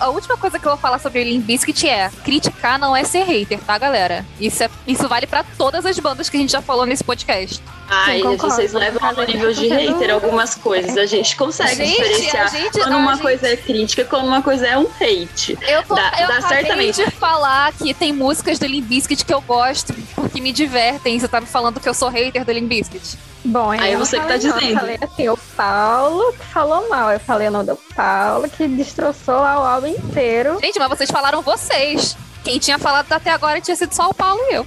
a 0.00 0.08
última 0.08 0.36
coisa 0.36 0.58
que 0.58 0.66
eu 0.66 0.72
vou 0.72 0.78
falar 0.80 0.98
sobre 0.98 1.20
o 1.20 1.24
Limp 1.24 1.44
Bizkit 1.44 1.88
é 1.88 2.10
criticar 2.24 2.78
não 2.78 2.94
é 2.96 3.04
ser 3.04 3.22
hater, 3.24 3.60
tá, 3.60 3.78
galera? 3.78 4.24
Isso, 4.40 4.64
é, 4.64 4.70
isso 4.86 5.06
vale 5.08 5.26
pra 5.26 5.44
todas 5.56 5.86
as 5.86 5.96
bandas 5.98 6.28
que 6.28 6.36
a 6.36 6.40
gente 6.40 6.50
já 6.52 6.60
falou 6.60 6.84
nesse 6.84 7.04
podcast. 7.04 7.62
Ai, 7.88 8.20
concordo. 8.20 8.52
vocês 8.56 8.72
levam 8.72 9.08
ao 9.08 9.24
nível 9.24 9.52
de 9.52 9.68
hater 9.68 10.12
algumas 10.12 10.56
coisas. 10.56 10.96
A 10.96 11.06
gente 11.06 11.36
consegue 11.36 11.76
Gente, 11.76 11.90
diferenciar 12.02 12.46
a 12.46 12.48
gente- 12.48 12.70
quando 12.80 12.92
a 12.94 12.96
uma 12.96 13.12
gente- 13.12 13.22
coisa 13.22 13.46
é 13.48 13.56
crítica, 13.56 14.04
quando 14.04 14.26
uma 14.26 14.42
coisa 14.42 14.66
é 14.66 14.76
um 14.76 14.88
hate. 15.00 15.56
Eu, 15.62 15.84
tô, 15.84 15.94
Dá- 15.94 16.12
eu 16.20 16.26
dá 16.26 16.38
acabei 16.38 16.64
certamente. 16.64 17.04
de 17.04 17.10
falar 17.12 17.72
que 17.74 17.94
tem 17.94 18.12
músicas 18.12 18.58
do 18.58 18.66
Limp 18.66 18.86
Bizkit 18.86 19.24
que 19.24 19.32
eu 19.32 19.40
gosto 19.40 19.94
porque 20.16 20.40
me 20.40 20.52
divertem. 20.52 21.16
Você 21.20 21.28
tá 21.28 21.40
me 21.40 21.46
falando 21.46 21.78
que 21.78 21.88
eu 21.88 21.94
sou 21.94 22.08
hater 22.08 22.44
do 22.44 22.50
Limp 22.50 22.68
Bizkit. 22.68 23.16
Bom, 23.46 23.70
Aí 23.70 23.94
você 23.96 24.18
que 24.18 24.26
tá 24.26 24.32
não, 24.32 24.38
dizendo. 24.38 24.70
Eu 24.70 24.78
falei 24.78 24.98
assim, 25.00 25.28
o 25.28 25.36
Paulo 25.56 26.32
que 26.32 26.46
falou 26.46 26.88
mal. 26.88 27.12
Eu 27.12 27.20
falei 27.20 27.48
o 27.48 27.50
nome 27.50 27.66
do 27.66 27.76
Paulo 27.94 28.48
que 28.48 28.66
destroçou 28.66 29.36
lá 29.36 29.60
o 29.60 29.64
álbum 29.64 29.86
inteiro. 29.86 30.58
Gente, 30.62 30.78
mas 30.78 30.88
vocês 30.88 31.10
falaram 31.10 31.42
vocês. 31.42 32.16
Quem 32.42 32.58
tinha 32.58 32.78
falado 32.78 33.10
até 33.10 33.30
agora 33.30 33.60
tinha 33.60 33.76
sido 33.76 33.92
só 33.92 34.10
o 34.10 34.14
Paulo 34.14 34.40
e 34.50 34.54
eu. 34.54 34.66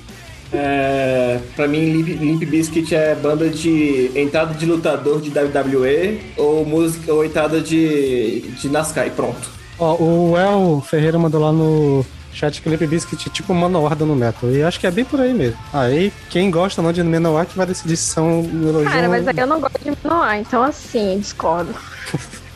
É, 0.52 1.40
pra 1.56 1.68
mim, 1.68 1.92
Limp, 1.92 2.08
Limp 2.20 2.44
Bizkit 2.44 2.96
é 2.96 3.14
banda 3.16 3.50
de 3.50 4.12
entrada 4.16 4.54
de 4.54 4.66
lutador 4.66 5.22
de 5.22 5.30
WWE 5.30 6.34
ou 6.38 6.66
música 6.66 7.14
ou 7.14 7.24
entrada 7.24 7.62
de, 7.62 8.42
de 8.42 8.70
NASCAR 8.70 9.08
e 9.08 9.12
pronto. 9.12 9.50
Ó, 9.78 9.96
o 9.96 10.38
El 10.38 10.82
Ferreira 10.82 11.20
mandou 11.20 11.42
lá 11.42 11.52
no 11.52 12.04
chat 12.40 12.62
Bizkit 12.88 13.28
é 13.28 13.32
tipo 13.32 13.54
Manowar 13.54 13.98
no 13.98 14.16
metal. 14.16 14.50
E 14.50 14.64
acho 14.64 14.80
que 14.80 14.88
é 14.88 14.92
bem 14.92 15.04
por 15.04 15.20
aí 15.20 15.34
mesmo. 15.34 15.58
Aí, 15.74 16.14
quem 16.30 16.50
gosta 16.50 16.82
não 16.82 16.94
de 16.94 17.04
Manowar 17.04 17.46
que 17.46 17.58
vai 17.58 17.66
decidir 17.66 17.98
se 17.98 18.12
são 18.12 18.42
elogio. 18.44 18.90
Cara, 18.90 19.10
mas 19.10 19.28
aí 19.28 19.38
eu 19.38 19.48
não 19.48 19.60
gosto 19.60 19.80
de 19.84 19.92
Noah, 20.04 20.38
então 20.38 20.64
assim, 20.64 21.20
discordo. 21.20 21.74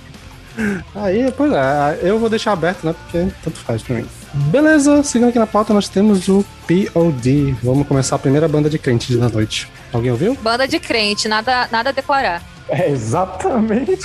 Aí, 0.93 1.33
pois 1.35 1.51
é, 1.51 1.99
eu 2.03 2.19
vou 2.19 2.29
deixar 2.29 2.51
aberto, 2.51 2.85
né? 2.85 2.93
Porque 2.93 3.27
tanto 3.43 3.57
faz 3.57 3.81
pra 3.81 3.95
mim. 3.95 4.05
Beleza, 4.51 5.01
seguindo 5.01 5.29
aqui 5.29 5.39
na 5.39 5.47
pauta, 5.47 5.73
nós 5.73 5.89
temos 5.89 6.27
o 6.27 6.45
POD. 6.67 7.55
Vamos 7.63 7.87
começar 7.87 8.17
a 8.17 8.19
primeira 8.19 8.47
banda 8.47 8.69
de 8.69 8.77
crentes 8.77 9.17
da 9.17 9.29
noite. 9.29 9.67
Alguém 9.91 10.11
ouviu? 10.11 10.37
Banda 10.43 10.67
de 10.67 10.79
crente, 10.79 11.27
nada, 11.27 11.67
nada 11.71 11.89
a 11.89 11.91
declarar. 11.91 12.43
É, 12.69 12.87
exatamente. 12.87 13.97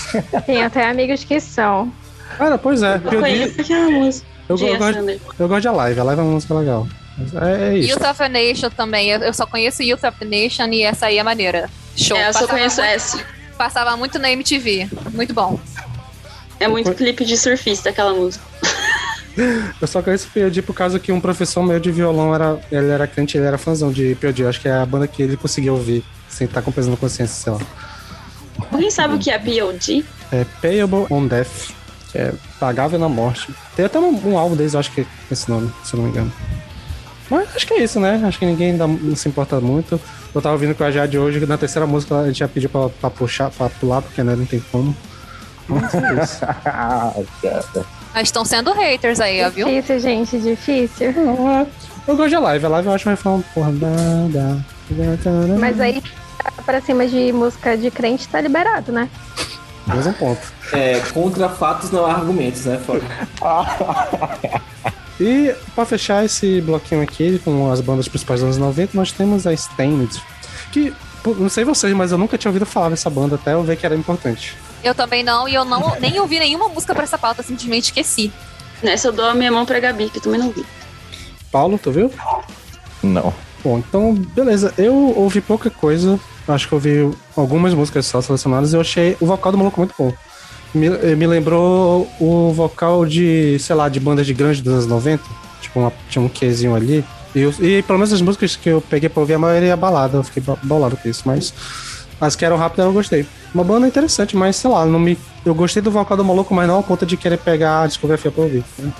Tem 0.46 0.64
até 0.64 0.88
amigos 0.88 1.22
que 1.22 1.38
são. 1.38 1.92
Cara, 2.38 2.56
pois 2.56 2.82
é. 2.82 2.94
Eu 2.94 3.00
POD, 3.02 3.16
conheço 3.18 3.60
aquela 3.60 3.90
música. 3.90 4.37
Eu, 4.48 4.56
de 4.56 4.66
eu, 4.66 4.78
gosto, 4.78 5.20
eu 5.38 5.48
gosto 5.48 5.60
de 5.62 5.68
Alive. 5.68 6.00
Alive 6.00 6.20
é 6.20 6.22
uma 6.22 6.32
música 6.32 6.54
legal. 6.54 6.86
É, 7.42 7.68
é 7.74 7.78
isso. 7.78 7.90
Youth 7.90 8.04
of 8.08 8.22
a 8.22 8.28
Nation 8.28 8.70
também. 8.70 9.08
Eu, 9.10 9.20
eu 9.20 9.34
só 9.34 9.46
conheço 9.46 9.82
Youth 9.82 10.04
of 10.04 10.16
a 10.20 10.24
Nation 10.24 10.66
e 10.72 10.82
essa 10.82 11.06
aí 11.06 11.18
é 11.18 11.22
maneira. 11.22 11.68
Show. 11.96 12.16
É, 12.16 12.28
eu 12.28 12.32
só 12.32 12.40
Passava 12.40 12.52
conheço 12.58 12.80
muito- 12.80 12.94
essa. 12.94 13.24
Passava 13.58 13.96
muito 13.96 14.18
na 14.18 14.30
MTV. 14.30 14.88
Muito 15.12 15.34
bom. 15.34 15.58
É 16.60 16.68
muito 16.68 16.92
clipe 16.94 17.24
de 17.24 17.36
surfista 17.36 17.90
aquela 17.90 18.12
música. 18.14 18.44
Eu 19.80 19.86
só 19.86 20.02
conheço 20.02 20.26
POD 20.34 20.62
por 20.62 20.74
causa 20.74 20.98
que 20.98 21.12
um 21.12 21.20
professor 21.20 21.62
meu 21.62 21.78
de 21.78 21.92
violão 21.92 22.34
era, 22.34 22.58
ele 22.72 22.90
era 22.90 23.06
crente, 23.06 23.36
ele 23.38 23.46
era 23.46 23.56
fãzão 23.56 23.92
de 23.92 24.16
POD. 24.16 24.44
Acho 24.46 24.60
que 24.60 24.66
é 24.68 24.72
a 24.72 24.84
banda 24.84 25.06
que 25.06 25.22
ele 25.22 25.36
conseguia 25.36 25.72
ouvir 25.72 26.02
sem 26.28 26.44
estar 26.46 26.60
com 26.60 26.72
peso 26.72 26.90
na 26.90 26.96
consciência, 26.96 27.36
sei 27.36 27.52
lá. 27.52 27.60
Alguém 28.72 28.90
sabe 28.90 29.14
o 29.14 29.18
que 29.18 29.30
é 29.30 29.38
POD? 29.38 30.04
É 30.32 30.44
Payable 30.60 31.06
on 31.08 31.28
Death, 31.28 31.70
que 32.10 32.18
é 32.18 32.32
Pagável 32.58 32.98
na 32.98 33.08
Morte. 33.08 33.52
Tem 33.76 33.84
até 33.84 33.98
um, 33.98 34.28
um 34.32 34.38
álbum 34.38 34.56
deles, 34.56 34.74
eu 34.74 34.80
acho 34.80 34.90
que 34.92 35.02
é 35.02 35.06
esse 35.30 35.48
nome, 35.50 35.70
se 35.84 35.94
eu 35.94 35.98
não 35.98 36.04
me 36.06 36.10
engano. 36.12 36.32
Mas 37.30 37.54
acho 37.54 37.66
que 37.66 37.74
é 37.74 37.82
isso, 37.82 38.00
né? 38.00 38.20
Acho 38.24 38.38
que 38.38 38.46
ninguém 38.46 38.72
não 38.72 39.14
se 39.14 39.28
importa 39.28 39.60
muito. 39.60 40.00
Eu 40.34 40.40
tava 40.40 40.54
ouvindo 40.54 40.74
com 40.74 40.84
a 40.84 40.90
Jade 40.90 41.18
hoje, 41.18 41.44
na 41.46 41.58
terceira 41.58 41.86
música 41.86 42.18
a 42.20 42.26
gente 42.26 42.38
já 42.38 42.48
pediu 42.48 42.70
pra, 42.70 42.88
pra 42.88 43.10
puxar, 43.10 43.50
pra 43.50 43.68
pular, 43.68 44.00
porque 44.02 44.22
né, 44.22 44.34
não 44.34 44.46
tem 44.46 44.60
como. 44.72 44.96
Mas 45.68 45.94
é 45.94 46.22
isso. 46.22 46.40
Cara. 46.64 47.14
Mas 48.14 48.28
estão 48.28 48.44
sendo 48.44 48.72
haters 48.72 49.20
aí, 49.20 49.44
ó, 49.44 49.50
viu? 49.50 49.66
Difícil, 49.68 50.00
gente, 50.00 50.38
difícil. 50.40 51.08
É- 51.10 51.66
Eu 52.06 52.16
gosto 52.16 52.30
de 52.30 52.36
live, 52.38 52.64
a 52.64 52.68
live 52.70 52.88
eu 52.88 52.94
acho 52.94 53.06
um 53.08 53.12
refrão, 53.12 53.44
porra, 53.54 53.70
da, 53.72 53.86
da, 54.32 54.56
da, 54.90 55.14
da, 55.22 55.46
da. 55.46 55.58
Mas 55.58 55.78
aí, 55.78 56.02
pra 56.64 56.80
cima 56.80 57.06
de 57.06 57.30
música 57.32 57.76
de 57.76 57.90
crente, 57.90 58.26
tá 58.26 58.40
liberado, 58.40 58.90
né? 58.90 59.10
Mais 59.88 60.06
um 60.06 60.12
ponto. 60.12 60.40
É, 60.72 61.00
contra 61.12 61.48
fatos 61.48 61.90
não 61.90 62.04
há 62.06 62.12
argumentos, 62.12 62.64
né? 62.66 62.78
Foda. 62.78 63.02
E 65.20 65.52
pra 65.74 65.84
fechar 65.84 66.24
esse 66.24 66.60
bloquinho 66.60 67.02
aqui 67.02 67.40
com 67.40 67.72
as 67.72 67.80
bandas 67.80 68.06
principais 68.06 68.40
dos 68.40 68.56
anos 68.56 68.58
90, 68.58 68.96
nós 68.96 69.10
temos 69.10 69.48
a 69.48 69.52
Stained. 69.52 70.22
Que, 70.70 70.94
não 71.24 71.48
sei 71.48 71.64
vocês, 71.64 71.92
mas 71.92 72.12
eu 72.12 72.18
nunca 72.18 72.38
tinha 72.38 72.50
ouvido 72.50 72.64
falar 72.64 72.88
dessa 72.90 73.10
banda 73.10 73.34
até 73.34 73.54
eu 73.54 73.64
ver 73.64 73.76
que 73.76 73.84
era 73.84 73.96
importante. 73.96 74.56
Eu 74.84 74.94
também 74.94 75.24
não, 75.24 75.48
e 75.48 75.54
eu 75.54 75.64
não 75.64 75.94
nem 75.98 76.20
ouvi 76.20 76.38
nenhuma 76.38 76.68
música 76.68 76.94
pra 76.94 77.02
essa 77.02 77.18
pauta, 77.18 77.42
simplesmente 77.42 77.86
esqueci. 77.86 78.32
Nessa 78.80 79.08
eu 79.08 79.12
dou 79.12 79.24
a 79.24 79.34
minha 79.34 79.50
mão 79.50 79.66
pra 79.66 79.80
Gabi, 79.80 80.08
que 80.08 80.18
eu 80.18 80.22
também 80.22 80.38
não 80.38 80.52
vi. 80.52 80.64
Paulo, 81.50 81.80
tu 81.82 81.90
viu? 81.90 82.12
Não. 83.02 83.34
Bom, 83.64 83.78
então, 83.78 84.14
beleza. 84.14 84.72
Eu 84.78 84.94
ouvi 84.94 85.40
pouca 85.40 85.68
coisa. 85.68 86.20
Acho 86.48 86.66
que 86.66 86.72
eu 86.72 86.76
ouvi 86.76 87.16
algumas 87.36 87.74
músicas 87.74 88.06
só 88.06 88.20
selecionadas 88.22 88.72
e 88.72 88.76
eu 88.76 88.80
achei 88.80 89.16
o 89.20 89.26
vocal 89.26 89.52
do 89.52 89.58
maluco 89.58 89.78
muito 89.80 89.94
bom. 89.98 90.12
Me, 90.74 90.86
eh, 90.86 91.14
me 91.14 91.26
lembrou 91.26 92.10
o 92.20 92.52
vocal 92.52 93.04
de, 93.04 93.58
sei 93.58 93.76
lá, 93.76 93.88
de 93.88 94.00
bandas 94.00 94.26
de 94.26 94.32
grande 94.34 94.62
dos 94.62 94.72
anos 94.72 94.86
90. 94.86 95.22
Tipo, 95.60 95.80
uma- 95.80 95.92
tinha 96.08 96.22
um 96.24 96.28
quezinho 96.28 96.74
ali. 96.74 97.04
E, 97.34 97.40
eu- 97.40 97.54
e 97.60 97.82
pelo 97.82 97.98
menos 97.98 98.12
as 98.12 98.20
músicas 98.22 98.56
que 98.56 98.68
eu 98.68 98.80
peguei 98.80 99.08
pra 99.08 99.20
ouvir, 99.20 99.34
a 99.34 99.38
maioria 99.38 99.72
é 99.72 99.76
balada. 99.76 100.16
Eu 100.18 100.22
fiquei 100.22 100.42
bolado 100.62 100.96
com 100.96 101.08
isso, 101.08 101.22
mas 101.26 101.52
as 102.20 102.34
que 102.34 102.44
eram 102.44 102.56
rápidas 102.56 102.86
eu 102.86 102.92
gostei. 102.92 103.26
Uma 103.54 103.64
banda 103.64 103.86
interessante, 103.86 104.36
mas 104.36 104.56
sei 104.56 104.70
lá, 104.70 104.84
não 104.86 104.98
me, 104.98 105.18
eu 105.44 105.54
gostei 105.54 105.82
do 105.82 105.90
vocal 105.90 106.16
do 106.16 106.24
maluco, 106.24 106.54
mas 106.54 106.66
não 106.66 106.76
ao 106.76 106.82
ponto 106.82 107.04
de 107.06 107.16
querer 107.16 107.38
pegar 107.38 107.82
a 107.82 107.86
discografia 107.86 108.30
pra 108.30 108.42
ouvir. 108.44 108.64
né? 108.78 108.92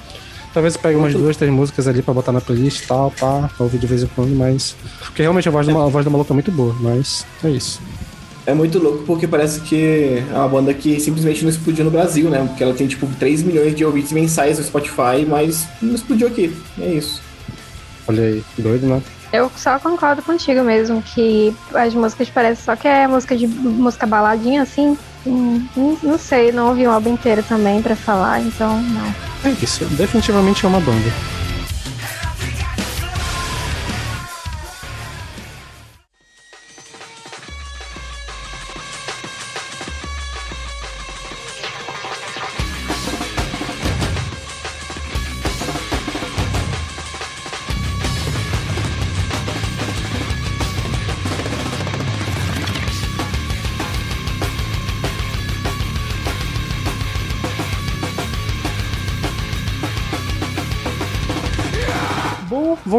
Talvez 0.53 0.75
eu 0.75 0.81
pegue 0.81 0.97
umas 0.97 1.13
duas, 1.13 1.37
três 1.37 1.53
músicas 1.53 1.87
ali 1.87 2.03
pra 2.03 2.13
botar 2.15 2.33
na 2.33 2.41
playlist 2.41 2.83
e 2.85 2.87
tal, 2.87 3.11
pá, 3.11 3.49
pra 3.57 3.65
ouvir 3.65 3.79
de 3.79 3.87
vez 3.87 4.03
em 4.03 4.07
quando, 4.09 4.35
mas. 4.35 4.75
Porque 4.99 5.23
realmente 5.23 5.49
a 5.49 5.53
voz 5.53 5.67
do, 5.67 5.73
ma- 5.75 5.85
a 5.85 5.89
voz 5.89 6.05
do 6.05 6.11
maluco 6.11 6.33
é 6.33 6.35
muito 6.35 6.51
boa, 6.51 6.75
mas 6.81 7.25
é 7.45 7.51
isso. 7.51 7.81
É 8.47 8.55
muito 8.55 8.79
louco 8.79 9.05
porque 9.05 9.27
parece 9.29 9.61
que 9.61 10.25
é 10.31 10.35
uma 10.35 10.49
banda 10.49 10.73
que 10.73 10.99
simplesmente 11.01 11.43
não 11.43 11.51
explodiu 11.51 11.85
no 11.85 11.91
Brasil, 11.91 12.31
né? 12.31 12.43
Porque 12.49 12.63
ela 12.63 12.73
tem 12.73 12.87
tipo 12.87 13.07
3 13.19 13.43
milhões 13.43 13.75
de 13.75 13.85
ouvintes 13.85 14.11
mensais 14.11 14.59
no 14.59 14.65
Spotify, 14.65 15.27
mas 15.29 15.67
não 15.83 15.95
explodiu 15.95 16.29
aqui. 16.29 16.57
É 16.81 16.87
isso. 16.95 17.21
Olha 18.09 18.23
aí, 18.23 18.43
doido, 18.57 18.87
né? 18.87 19.03
Eu 19.31 19.53
só 19.55 19.79
concordo 19.79 20.23
contigo 20.23 20.63
mesmo, 20.65 21.03
que 21.03 21.55
as 21.75 21.93
músicas 21.93 22.31
parecem 22.31 22.65
só 22.65 22.75
que 22.75 22.89
é 22.89 23.07
música 23.07 23.37
de 23.37 23.47
música 23.47 24.07
baladinha, 24.07 24.63
assim. 24.63 24.97
Não, 25.29 25.99
não 26.03 26.19
sei, 26.19 26.53
não 26.53 26.69
ouvi 26.69 26.87
o 26.87 26.91
álbum 26.91 27.15
inteiro 27.15 27.43
também 27.43 27.83
pra 27.83 27.97
falar, 27.97 28.41
então 28.41 28.81
não. 28.83 29.15
É 29.45 29.55
isso, 29.63 29.85
definitivamente 29.87 30.65
é 30.65 30.69
uma 30.69 30.81
banda. 30.81 31.13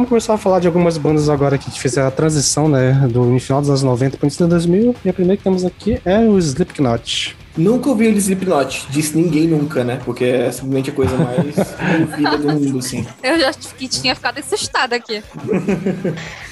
Começar 0.09 0.33
a 0.33 0.37
falar 0.37 0.59
de 0.59 0.67
algumas 0.67 0.97
bandas 0.97 1.29
agora 1.29 1.57
que 1.57 1.69
fizeram 1.71 2.07
a 2.07 2.11
transição, 2.11 2.67
né, 2.67 3.07
do 3.09 3.23
no 3.23 3.39
final 3.39 3.61
dos 3.61 3.69
anos 3.69 3.83
90 3.83 4.17
para 4.17 4.25
o 4.25 4.27
início 4.27 4.43
de 4.43 4.49
2000. 4.49 4.95
E 5.05 5.09
a 5.09 5.13
primeira 5.13 5.37
que 5.37 5.43
temos 5.43 5.63
aqui 5.63 6.01
é 6.03 6.17
o 6.19 6.37
Slipknot. 6.39 7.37
Nunca 7.55 7.89
ouvi 7.89 8.07
o 8.07 8.17
Slipknot. 8.17 8.87
Disse 8.89 9.15
ninguém 9.15 9.47
nunca, 9.47 9.83
né? 9.83 9.99
Porque 10.03 10.25
é 10.25 10.51
simplesmente 10.51 10.89
a 10.89 10.93
coisa 10.93 11.15
mais 11.15 11.55
ouvida 12.01 12.37
do 12.37 12.47
mundo, 12.47 12.79
assim. 12.79 13.05
Eu 13.21 13.39
já 13.39 13.53
que 13.53 13.87
tinha 13.87 14.15
ficado 14.15 14.39
assustada 14.39 14.95
aqui. 14.95 15.21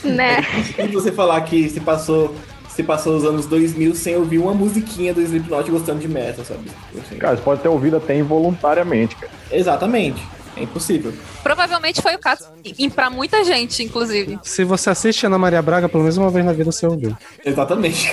Né? 0.03 0.37
E 0.77 0.87
você 0.87 1.11
falar 1.11 1.41
que 1.41 1.67
se 1.69 1.81
passou, 1.81 2.33
se 2.69 2.81
passou 2.83 3.17
os 3.17 3.25
anos 3.25 3.45
2000 3.47 3.93
sem 3.95 4.15
ouvir 4.15 4.37
uma 4.37 4.53
musiquinha 4.53 5.13
do 5.13 5.21
Slipknot 5.21 5.69
gostando 5.69 5.99
de 5.99 6.07
metal, 6.07 6.45
sabe? 6.45 6.69
Assim. 6.97 7.17
Cara, 7.17 7.35
você 7.35 7.41
pode 7.41 7.61
ter 7.61 7.67
ouvido 7.67 7.97
até 7.97 8.17
involuntariamente, 8.17 9.15
cara. 9.15 9.31
Exatamente. 9.51 10.21
É 10.57 10.63
impossível. 10.63 11.13
Provavelmente 11.43 12.01
foi 12.01 12.15
o 12.15 12.19
caso. 12.19 12.47
E 12.63 12.89
pra 12.89 13.09
muita 13.09 13.43
gente, 13.43 13.83
inclusive. 13.83 14.39
Se 14.43 14.63
você 14.63 14.89
assiste 14.89 15.25
Ana 15.25 15.37
Maria 15.37 15.61
Braga, 15.61 15.87
pelo 15.87 16.03
menos 16.03 16.17
uma 16.17 16.31
vez 16.31 16.43
na 16.43 16.51
vida 16.51 16.71
você 16.71 16.87
ouviu. 16.87 17.15
Exatamente. 17.45 18.11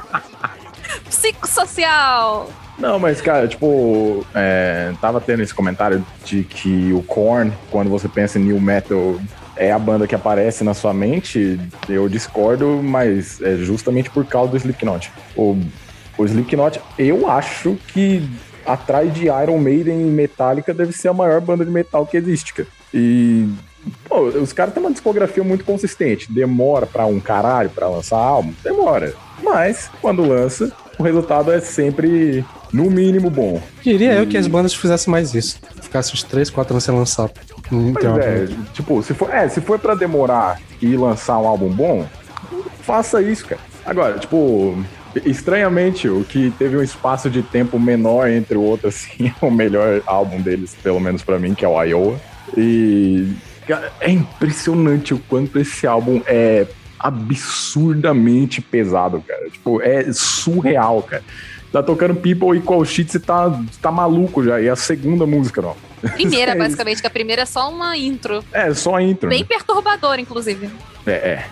Psicossocial! 1.08 2.50
Não, 2.78 2.98
mas, 2.98 3.20
cara, 3.20 3.46
tipo, 3.46 4.24
é, 4.34 4.94
tava 5.02 5.20
tendo 5.20 5.42
esse 5.42 5.54
comentário 5.54 6.04
de 6.24 6.42
que 6.44 6.90
o 6.94 7.02
Korn, 7.02 7.52
quando 7.70 7.90
você 7.90 8.08
pensa 8.08 8.38
em 8.38 8.44
new 8.44 8.58
metal, 8.58 9.20
é 9.54 9.70
a 9.70 9.78
banda 9.78 10.06
que 10.06 10.14
aparece 10.14 10.64
na 10.64 10.72
sua 10.72 10.94
mente. 10.94 11.60
Eu 11.86 12.08
discordo, 12.08 12.80
mas 12.82 13.42
é 13.42 13.56
justamente 13.56 14.08
por 14.08 14.24
causa 14.24 14.52
do 14.52 14.56
Slipknot. 14.56 15.12
O, 15.36 15.58
o 16.16 16.24
Slipknot, 16.24 16.80
eu 16.98 17.30
acho 17.30 17.76
que 17.88 18.26
atrás 18.66 19.12
de 19.12 19.26
Iron 19.26 19.58
Maiden 19.58 20.00
e 20.00 20.10
Metallica 20.10 20.72
deve 20.72 20.92
ser 20.92 21.08
a 21.08 21.14
maior 21.14 21.40
banda 21.40 21.64
de 21.64 21.70
metal 21.70 22.06
que 22.06 22.16
existe, 22.16 22.54
cara. 22.54 22.68
E 22.92 23.48
pô, 24.08 24.20
os 24.22 24.52
caras 24.52 24.74
têm 24.74 24.82
uma 24.82 24.92
discografia 24.92 25.42
muito 25.42 25.64
consistente. 25.64 26.30
Demora 26.32 26.86
pra 26.86 27.06
um 27.06 27.20
caralho 27.20 27.70
pra 27.70 27.88
lançar 27.88 28.16
álbum? 28.16 28.52
Demora. 28.62 29.14
Mas, 29.42 29.90
quando 30.00 30.26
lança, 30.26 30.70
o 30.98 31.02
resultado 31.02 31.50
é 31.50 31.60
sempre, 31.60 32.44
no 32.72 32.90
mínimo, 32.90 33.30
bom. 33.30 33.60
Queria 33.82 34.14
eu 34.14 34.26
que 34.26 34.36
as 34.36 34.46
bandas 34.46 34.74
fizessem 34.74 35.10
mais 35.10 35.34
isso. 35.34 35.58
Ficasse 35.80 36.12
uns 36.12 36.22
3, 36.22 36.50
4 36.50 36.74
anos 36.74 36.84
sem 36.84 36.94
lançar. 36.94 37.30
Pois 37.68 38.04
uma 38.04 38.20
é, 38.20 38.48
tipo, 38.72 39.02
se 39.02 39.14
for, 39.14 39.32
é, 39.32 39.48
se 39.48 39.60
for 39.60 39.78
pra 39.78 39.94
demorar 39.94 40.60
e 40.82 40.96
lançar 40.96 41.38
um 41.38 41.46
álbum 41.46 41.68
bom, 41.68 42.06
faça 42.82 43.22
isso, 43.22 43.46
cara. 43.46 43.60
Agora, 43.86 44.18
tipo, 44.18 44.76
estranhamente, 45.24 46.08
o 46.08 46.24
que 46.24 46.50
teve 46.58 46.76
um 46.76 46.82
espaço 46.82 47.30
de 47.30 47.42
tempo 47.42 47.78
menor 47.78 48.28
entre 48.28 48.56
o 48.56 48.62
outro, 48.62 48.88
assim, 48.88 49.32
é 49.40 49.44
o 49.44 49.50
melhor 49.50 50.02
álbum 50.06 50.40
deles, 50.40 50.76
pelo 50.82 51.00
menos 51.00 51.22
pra 51.22 51.38
mim, 51.38 51.54
que 51.54 51.64
é 51.64 51.68
o 51.68 51.82
Iowa. 51.82 52.20
E 52.56 53.32
cara, 53.66 53.92
é 54.00 54.10
impressionante 54.10 55.14
o 55.14 55.18
quanto 55.18 55.58
esse 55.58 55.86
álbum 55.86 56.20
é 56.26 56.66
absurdamente 56.98 58.60
pesado, 58.60 59.24
cara. 59.26 59.48
Tipo, 59.48 59.80
é 59.80 60.12
surreal, 60.12 61.02
cara. 61.02 61.22
Tá 61.72 61.82
tocando 61.82 62.16
People 62.16 62.58
Equal 62.58 62.84
Shit, 62.84 63.12
você 63.12 63.20
tá, 63.20 63.58
tá 63.80 63.92
maluco 63.92 64.44
já. 64.44 64.60
E 64.60 64.68
a 64.68 64.74
segunda 64.74 65.24
música, 65.24 65.62
não. 65.62 65.76
Primeira, 66.14 66.52
É 66.52 66.54
basicamente, 66.56 67.00
que 67.00 67.06
a 67.06 67.10
primeira 67.10 67.42
é 67.42 67.46
só 67.46 67.70
uma 67.70 67.96
intro. 67.96 68.44
É, 68.52 68.74
só 68.74 68.96
a 68.96 69.02
intro. 69.02 69.28
Bem 69.28 69.40
né? 69.40 69.46
perturbadora, 69.48 70.20
inclusive. 70.20 70.68
É, 71.06 71.12
é. 71.12 71.46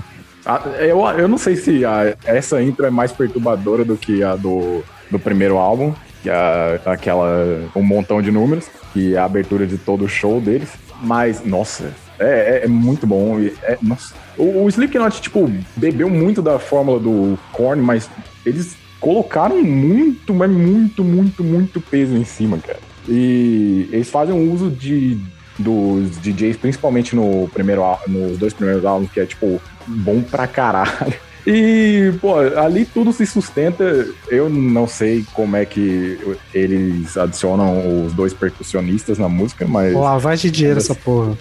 A- 0.49 0.63
eu, 0.81 1.05
eu 1.19 1.29
não 1.29 1.37
sei 1.37 1.57
se 1.57 1.85
a- 1.85 2.17
essa 2.25 2.63
intro 2.63 2.87
é 2.87 2.91
mais 2.91 3.13
perturbadora 3.13 3.85
do 3.85 3.97
que 3.99 4.23
a 4.23 4.35
do, 4.35 4.83
do 5.11 5.19
primeiro 5.19 5.59
álbum, 5.59 5.93
que 6.23 6.31
é 6.31 6.81
aquela 6.87 7.69
um 7.77 7.83
montão 7.83 8.23
de 8.23 8.31
números, 8.33 8.67
que 8.95 9.15
é 9.15 9.19
a 9.19 9.25
abertura 9.27 9.67
de 9.67 9.77
todo 9.77 10.07
o 10.07 10.09
show 10.09 10.41
deles. 10.41 10.71
Mas, 11.03 11.45
nossa, 11.45 11.93
é, 12.19 12.61
é- 12.63 12.65
é 12.65 12.67
muito 12.67 13.07
bom. 13.07 13.39
é- 13.63 13.79
nossa. 13.83 14.15
O, 14.39 14.65
o 14.65 14.69
Slipknot, 14.71 15.21
tipo, 15.21 15.51
bebeu 15.77 16.09
muito 16.09 16.41
da 16.41 16.59
fórmula 16.59 16.99
do 16.99 17.39
Korn, 17.53 17.83
mas 17.83 18.09
eles 18.47 18.75
colocaram 18.99 19.63
muito, 19.63 20.33
mas 20.33 20.51
muito, 20.51 21.05
muito, 21.05 21.45
muito 21.45 21.81
peso 21.81 22.17
em 22.17 22.25
cima, 22.25 22.59
cara. 22.59 22.81
E 23.09 23.89
eles 23.93 24.11
fazem 24.11 24.35
um 24.35 24.51
uso 24.53 24.71
de 24.71 25.19
dos 25.59 26.19
DJs, 26.21 26.57
principalmente 26.57 27.17
no 27.17 27.49
primeiro 27.53 27.83
nos 28.07 28.39
dois 28.39 28.53
primeiros 28.53 28.85
álbuns, 28.85 29.11
que 29.11 29.21
é 29.21 29.27
tipo 29.27 29.61
bom 29.87 30.23
pra 30.23 30.47
caralho. 30.47 31.15
E, 31.47 32.13
pô, 32.21 32.35
ali 32.41 32.85
tudo 32.85 33.11
se 33.11 33.25
sustenta. 33.25 34.07
Eu 34.29 34.51
não 34.51 34.87
sei 34.87 35.25
como 35.33 35.57
é 35.57 35.65
que 35.65 36.19
eles 36.53 37.17
adicionam 37.17 38.05
os 38.05 38.13
dois 38.13 38.35
percussionistas 38.35 39.19
na 39.19 39.31
música, 39.31 39.67
mas. 39.67 39.95
Lavagem 39.95 40.51
de 40.51 40.59
dinheiro 40.59 40.79
essa 40.79 40.95
porra. 40.95 41.39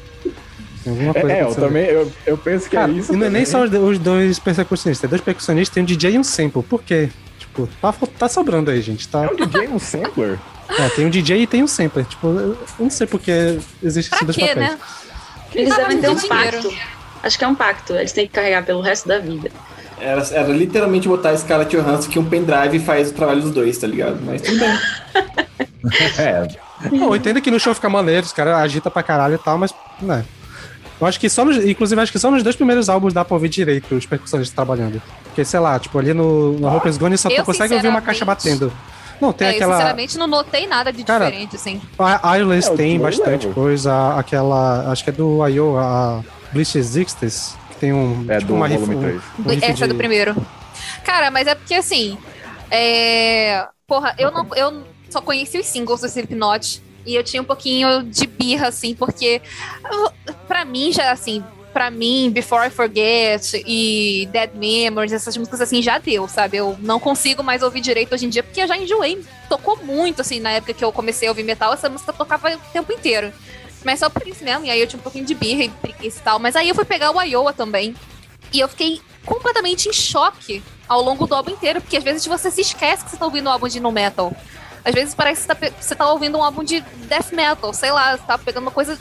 Coisa 0.84 1.30
É, 1.30 1.44
eu 1.44 1.54
também, 1.54 1.86
eu, 1.88 2.10
eu 2.26 2.38
penso 2.38 2.70
que 2.70 2.78
Cara, 2.78 2.90
é 2.90 2.96
isso. 2.96 3.12
não 3.12 3.28
é 3.28 3.30
nem 3.30 3.44
só 3.44 3.62
os, 3.64 3.74
os 3.74 4.00
dois 4.00 4.40
percussionistas, 4.40 5.02
tem 5.02 5.10
dois 5.10 5.22
percussionistas, 5.22 5.74
tem 5.74 5.84
um 5.84 5.86
DJ 5.86 6.12
e 6.12 6.20
um 6.20 6.24
sample. 6.24 6.64
Por 6.64 6.82
quê? 6.82 7.10
Tipo, 7.38 7.68
tá, 7.82 7.94
tá 8.18 8.30
sobrando 8.30 8.72
aí, 8.72 8.82
gente. 8.82 9.06
Tá, 9.10 9.26
É 9.26 9.30
um 9.30 9.36
DJ 9.36 9.66
e 9.66 9.68
um 9.68 9.80
sampler? 9.80 10.40
É, 10.70 10.90
tem 10.90 11.06
um 11.06 11.10
DJ 11.10 11.42
e 11.44 11.48
tem 11.48 11.64
um 11.64 11.68
sampler. 11.68 12.06
Tipo, 12.06 12.28
eu 12.28 12.58
não 12.80 12.90
sei 12.90 13.08
porque 13.08 13.60
existe 13.84 14.10
esses 14.14 14.18
Pra 14.18 14.26
dois 14.26 14.36
quê, 14.36 14.48
papéis. 14.48 14.70
né? 14.72 14.78
Eles 15.54 15.70
Tava 15.70 15.82
devem 15.88 16.02
ter 16.02 16.10
um 16.10 16.16
dinheiro. 16.16 16.62
pacto. 16.64 16.74
Acho 17.24 17.38
que 17.38 17.44
é 17.44 17.48
um 17.48 17.56
pacto. 17.56 17.94
Eles 17.94 18.12
têm 18.12 18.28
que 18.28 18.34
carregar 18.34 18.64
pelo 18.66 18.82
resto 18.82 19.08
da 19.08 19.20
vida. 19.20 19.50
Era, 20.00 20.22
era 20.32 20.48
literalmente 20.50 21.08
botar 21.08 21.30
a 21.32 21.38
Scarlett 21.38 21.76
Johansson 21.76 22.10
que 22.10 22.20
um 22.20 22.26
pendrive 22.26 22.80
faz 22.80 23.10
o 23.10 23.14
trabalho 23.14 23.42
dos 23.42 23.52
dois, 23.52 23.78
tá 23.78 23.88
ligado? 23.88 24.20
Mas 24.24 24.42
tudo 24.42 24.60
bem. 24.60 24.80
É, 26.20 26.46
eu 26.92 27.16
entendo 27.16 27.42
que 27.42 27.50
no 27.50 27.60
show 27.60 27.74
fica 27.74 27.88
maneiro, 27.90 28.26
os 28.26 28.34
caras 28.34 28.56
agitam 28.56 28.92
pra 28.92 29.02
caralho 29.02 29.36
e 29.36 29.38
tal, 29.38 29.58
mas, 29.58 29.74
né. 30.02 30.26
Eu 31.00 31.08
acho 31.08 31.20
que 31.20 31.30
só 31.30 31.46
nos, 31.46 31.58
inclusive, 31.58 32.00
acho 32.02 32.12
que 32.12 32.20
só 32.20 32.30
nos 32.30 32.44
dois 32.44 32.56
primeiros 32.56 32.90
álbuns 32.90 33.14
dá 33.14 33.24
pra 33.24 33.36
ouvir 33.36 33.50
direito 33.50 33.96
os 33.96 34.06
percussionistas 34.06 34.54
trabalhando. 34.54 35.02
Porque, 35.24 35.46
sei 35.46 35.60
lá, 35.60 35.80
tipo, 35.80 35.98
ali 35.98 36.14
no, 36.14 36.54
no 36.54 36.68
Hopeless 36.76 37.00
Gone 37.00 37.18
só 37.18 37.30
Eu, 37.30 37.38
tu 37.38 37.46
consegue 37.46 37.74
ouvir 37.74 37.88
uma 37.88 38.02
caixa 38.02 38.26
batendo. 38.26 38.72
Não, 39.20 39.34
tem 39.34 39.48
É, 39.48 39.52
eu 39.52 39.56
aquela. 39.56 39.74
sinceramente 39.78 40.18
não 40.18 40.28
notei 40.28 40.68
nada 40.68 40.92
de 40.94 41.04
Cara, 41.04 41.26
diferente, 41.26 41.56
assim. 41.56 41.82
A 42.00 42.36
Ireless 42.38 42.70
É, 42.72 42.76
tem 42.76 43.00
bastante 43.00 43.48
coisa. 43.48 44.18
Aquela. 44.18 44.92
Acho 44.92 45.04
que 45.04 45.10
é 45.10 45.14
do 45.14 45.46
Iowa, 45.48 45.82
a 45.82 46.22
Bleach 46.54 46.78
Existence, 46.78 47.56
que 47.70 47.76
tem 47.78 47.94
um. 47.94 48.26
É 48.30 48.38
tipo 48.38 48.50
do 48.50 48.56
uma 48.56 48.68
riff- 48.68 48.80
volume 48.86 48.96
um- 48.96 49.02
três. 49.02 49.22
um 49.40 49.50
riff 49.50 49.66
Essa 49.66 49.84
é 49.86 49.88
de- 49.88 49.94
do 49.94 49.98
primeiro. 49.98 50.36
Cara, 51.04 51.32
mas 51.32 51.48
é 51.48 51.56
porque 51.56 51.74
assim. 51.74 52.18
É... 52.70 53.68
Porra, 53.88 54.14
eu 54.18 54.30
não. 54.32 54.46
Eu 54.56 54.84
só 55.10 55.22
conheci 55.22 55.58
os 55.60 55.66
singles 55.66 56.02
do 56.02 56.08
Slipknot. 56.08 56.82
E 57.06 57.16
eu 57.16 57.24
tinha 57.24 57.42
um 57.42 57.46
pouquinho 57.46 58.04
de 58.04 58.28
birra, 58.28 58.68
assim, 58.68 58.94
porque. 58.94 59.42
eu- 59.92 60.12
Pra 60.48 60.64
mim, 60.66 60.92
já 60.92 61.12
assim. 61.12 61.44
Pra 61.78 61.92
mim, 61.92 62.32
Before 62.32 62.66
I 62.66 62.72
Forget 62.72 63.54
e 63.54 64.28
Dead 64.32 64.50
Memories, 64.56 65.14
essas 65.14 65.38
músicas 65.38 65.62
assim, 65.62 65.80
já 65.80 66.00
deu, 66.00 66.28
sabe? 66.28 66.58
Eu 66.58 66.76
não 66.80 67.00
consigo 67.00 67.44
mais 67.44 67.62
ouvir 67.62 67.82
direito 67.82 68.16
hoje 68.16 68.26
em 68.26 68.30
dia, 68.30 68.42
porque 68.42 68.60
eu 68.60 68.68
já 68.68 68.76
enjoei. 68.76 69.24
Tocou 69.48 69.78
muito, 69.84 70.22
assim, 70.22 70.40
na 70.40 70.54
época 70.54 70.74
que 70.74 70.84
eu 70.84 70.92
comecei 70.92 71.28
a 71.28 71.32
ouvir 71.32 71.44
metal, 71.44 71.72
essa 71.72 71.88
música 71.88 72.12
tocava 72.12 72.52
o 72.52 72.60
tempo 72.74 72.92
inteiro. 72.92 73.32
Mas 73.86 74.00
só 74.00 74.10
por 74.10 74.28
isso 74.28 74.44
mesmo, 74.44 74.66
e 74.66 74.72
aí 74.72 74.82
eu 74.82 74.88
tinha 74.88 75.00
um 75.00 75.04
pouquinho 75.04 75.24
de 75.24 75.36
birra 75.36 75.66
e 75.66 75.70
preguiça 75.70 76.20
e 76.20 76.24
tal. 76.24 76.40
Mas 76.40 76.56
aí 76.56 76.68
eu 76.68 76.74
fui 76.74 76.84
pegar 76.84 77.12
o 77.12 77.22
Iowa 77.22 77.54
também. 77.54 77.96
E 78.52 78.60
eu 78.60 78.68
fiquei 78.68 79.00
completamente 79.24 79.88
em 79.88 79.94
choque 79.94 80.64
ao 80.90 81.04
longo 81.04 81.28
do 81.28 81.36
álbum 81.36 81.52
inteiro, 81.52 81.80
porque 81.80 81.98
às 81.98 82.04
vezes 82.04 82.26
você 82.26 82.50
se 82.50 82.62
esquece 82.62 83.06
que 83.06 83.12
você 83.12 83.18
tá 83.18 83.26
ouvindo 83.26 83.50
um 83.50 83.52
álbum 83.52 83.68
de 83.68 83.80
no 83.80 83.92
metal. 83.92 84.36
Às 84.84 84.96
vezes 84.96 85.14
parece 85.14 85.42
que 85.42 85.54
você 85.54 85.54
tá, 85.54 85.76
você 85.80 85.96
tá 85.96 86.12
ouvindo 86.12 86.40
um 86.40 86.44
álbum 86.44 86.64
de 86.64 86.82
death 87.08 87.32
metal, 87.34 87.72
sei 87.72 87.92
lá, 87.92 88.18
você 88.18 88.24
tá 88.24 88.36
pegando 88.36 88.64
uma 88.64 88.72
coisa. 88.72 88.98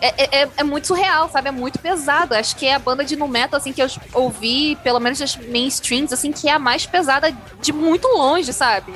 É, 0.00 0.42
é, 0.42 0.48
é 0.58 0.62
muito 0.62 0.86
surreal, 0.86 1.28
sabe? 1.28 1.48
É 1.48 1.52
muito 1.52 1.78
pesado. 1.78 2.34
Acho 2.34 2.54
que 2.56 2.66
é 2.66 2.74
a 2.74 2.78
banda 2.78 3.04
de 3.04 3.16
nu 3.16 3.26
metal, 3.26 3.58
assim, 3.58 3.72
que 3.72 3.82
eu 3.82 3.88
ouvi, 4.14 4.76
pelo 4.84 5.00
menos 5.00 5.18
das 5.18 5.36
mainstreams, 5.36 6.12
assim, 6.12 6.30
que 6.32 6.48
é 6.48 6.52
a 6.52 6.58
mais 6.58 6.86
pesada 6.86 7.36
de 7.60 7.72
muito 7.72 8.06
longe, 8.08 8.52
sabe? 8.52 8.92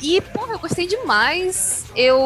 E, 0.00 0.20
porra, 0.20 0.52
eu 0.52 0.58
gostei 0.58 0.86
demais. 0.86 1.86
Eu 1.96 2.20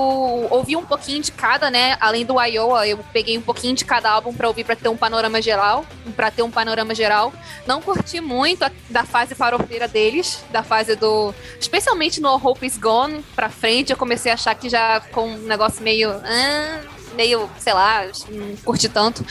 ouvi 0.50 0.74
um 0.74 0.84
pouquinho 0.84 1.22
de 1.22 1.30
cada, 1.30 1.70
né? 1.70 1.96
Além 2.00 2.26
do 2.26 2.40
Iowa, 2.42 2.84
eu 2.88 2.98
peguei 3.12 3.38
um 3.38 3.42
pouquinho 3.42 3.74
de 3.74 3.84
cada 3.84 4.10
álbum 4.10 4.34
pra 4.34 4.48
ouvir 4.48 4.64
pra 4.64 4.74
ter 4.74 4.88
um 4.88 4.96
panorama 4.96 5.40
geral. 5.40 5.86
Pra 6.16 6.28
ter 6.30 6.42
um 6.42 6.50
panorama 6.50 6.92
geral. 6.94 7.32
Não 7.66 7.80
curti 7.80 8.20
muito 8.20 8.64
a- 8.64 8.70
da 8.90 9.04
fase 9.04 9.34
farofeira 9.36 9.86
deles, 9.86 10.42
da 10.50 10.62
fase 10.64 10.96
do. 10.96 11.32
Especialmente 11.60 12.20
no 12.20 12.34
Hope 12.34 12.66
is 12.66 12.76
Gone 12.76 13.24
pra 13.36 13.48
frente, 13.48 13.92
eu 13.92 13.96
comecei 13.96 14.32
a 14.32 14.34
achar 14.34 14.54
que 14.56 14.68
já 14.68 15.00
ficou 15.00 15.26
um 15.26 15.36
negócio 15.38 15.80
meio. 15.82 16.10
ah, 16.24 16.80
meio, 17.18 17.50
sei 17.58 17.72
lá, 17.74 18.04
não 18.30 18.54
curti 18.64 18.88
tanto. 18.88 19.26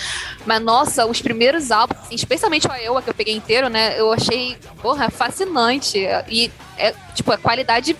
Mas, 0.45 0.61
nossa, 0.61 1.05
os 1.05 1.21
primeiros 1.21 1.71
álbuns, 1.71 1.97
assim, 2.01 2.15
especialmente 2.15 2.67
o 2.67 2.73
Iowa, 2.75 3.01
que 3.01 3.09
eu 3.09 3.13
peguei 3.13 3.33
inteiro, 3.35 3.69
né? 3.69 3.97
Eu 3.97 4.11
achei, 4.11 4.57
porra, 4.81 5.09
fascinante. 5.09 5.97
E, 6.27 6.51
é, 6.77 6.93
tipo, 7.15 7.31
a 7.31 7.37
qualidade 7.37 7.95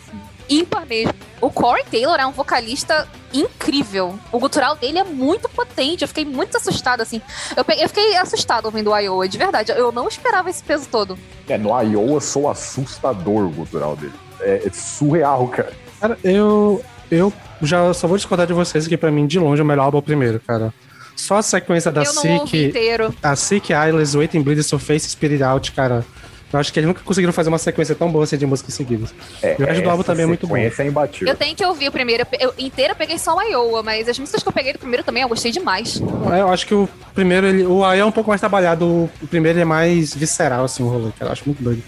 ímpar 0.50 0.86
mesmo. 0.86 1.14
O 1.42 1.50
Corey 1.50 1.84
Taylor 1.90 2.18
é 2.20 2.26
um 2.26 2.32
vocalista 2.32 3.08
incrível. 3.34 4.18
O 4.32 4.40
gutural 4.40 4.76
dele 4.76 4.98
é 5.00 5.04
muito 5.04 5.48
potente. 5.50 6.02
Eu 6.04 6.08
fiquei 6.08 6.26
muito 6.26 6.56
assustada, 6.58 7.04
assim. 7.04 7.22
Eu, 7.56 7.64
pe- 7.64 7.78
eu 7.82 7.88
fiquei 7.88 8.16
assustada 8.18 8.68
ouvindo 8.68 8.92
o 8.92 8.98
Iowa, 8.98 9.28
de 9.28 9.38
verdade. 9.38 9.72
Eu 9.72 9.92
não 9.92 10.08
esperava 10.08 10.50
esse 10.50 10.64
peso 10.64 10.88
todo. 10.90 11.18
é, 11.48 11.58
no 11.58 11.70
Iowa 11.82 12.20
sou 12.22 12.50
assustador 12.50 13.44
o 13.46 13.50
gutural 13.50 13.96
dele. 13.96 14.14
É, 14.42 14.64
é 14.66 14.70
surreal, 14.74 15.48
cara. 15.50 15.74
Cara, 16.00 16.18
eu. 16.24 16.84
Eu 17.10 17.32
já 17.62 17.94
só 17.94 18.08
vou 18.08 18.18
discordar 18.18 18.46
de 18.48 18.54
vocês 18.54 18.88
que 18.88 18.98
pra 18.98 19.12
mim, 19.12 19.26
de 19.26 19.40
longe, 19.40 19.62
o 19.62 19.66
melhor 19.66 19.84
álbum 19.86 19.98
é 19.98 20.00
o 20.00 20.04
primeiro, 20.04 20.40
cara. 20.46 20.74
Só 21.16 21.38
a 21.38 21.42
sequência 21.42 21.92
da 21.92 22.06
Sick, 22.06 22.66
inteiro. 22.68 23.14
a 23.24 23.36
Sick, 23.36 23.74
Eyeless, 23.74 24.16
Waiting 24.16 24.42
Bleed, 24.42 24.62
Surface, 24.64 25.10
Spirit 25.10 25.42
Out, 25.42 25.72
cara. 25.72 26.06
Eu 26.52 26.60
acho 26.60 26.72
que 26.72 26.80
eles 26.80 26.88
nunca 26.88 27.02
conseguiram 27.04 27.34
fazer 27.34 27.50
uma 27.50 27.58
sequência 27.58 27.94
tão 27.94 28.10
boa 28.10 28.24
assim 28.24 28.38
de 28.38 28.46
músicas 28.46 28.74
seguidas. 28.74 29.14
É, 29.44 29.58
E 29.60 29.64
o 29.64 29.66
resto 29.66 29.84
do 29.84 29.90
álbum 29.90 30.04
também 30.04 30.24
é 30.24 30.28
muito 30.28 30.48
bom. 30.48 30.56
sequência 30.56 30.84
é 30.84 30.88
imbatível. 30.88 31.28
Eu 31.28 31.36
tenho 31.36 31.54
que 31.56 31.66
ouvir 31.66 31.90
o 31.90 31.92
primeiro. 31.92 32.26
Eu, 32.40 32.54
inteira 32.58 32.96
peguei 32.96 33.18
só 33.18 33.36
o 33.36 33.42
Iowa, 33.42 33.84
mas 33.84 34.08
as 34.08 34.18
músicas 34.18 34.44
que 34.44 34.48
eu 34.48 34.54
peguei 34.54 34.72
do 34.72 34.80
primeiro 34.80 35.04
também 35.04 35.24
eu 35.24 35.30
gostei 35.30 35.52
demais. 35.52 36.02
É, 36.32 36.40
Eu 36.40 36.48
acho 36.50 36.66
que 36.66 36.74
o 36.74 36.88
primeiro, 37.14 37.48
ele, 37.48 37.66
o 37.66 37.84
AI 37.84 38.00
é 38.00 38.06
um 38.06 38.12
pouco 38.12 38.30
mais 38.30 38.40
trabalhado, 38.40 38.86
o, 38.86 39.10
primeiro 39.28 39.60
é 39.60 39.66
mais 39.66 40.14
visceral, 40.14 40.64
assim, 40.64 40.84
o 40.84 40.88
rolê, 40.88 41.12
cara. 41.20 41.30
Eu 41.30 41.34
acho 41.34 41.44
muito 41.46 41.62
doido. 41.62 41.84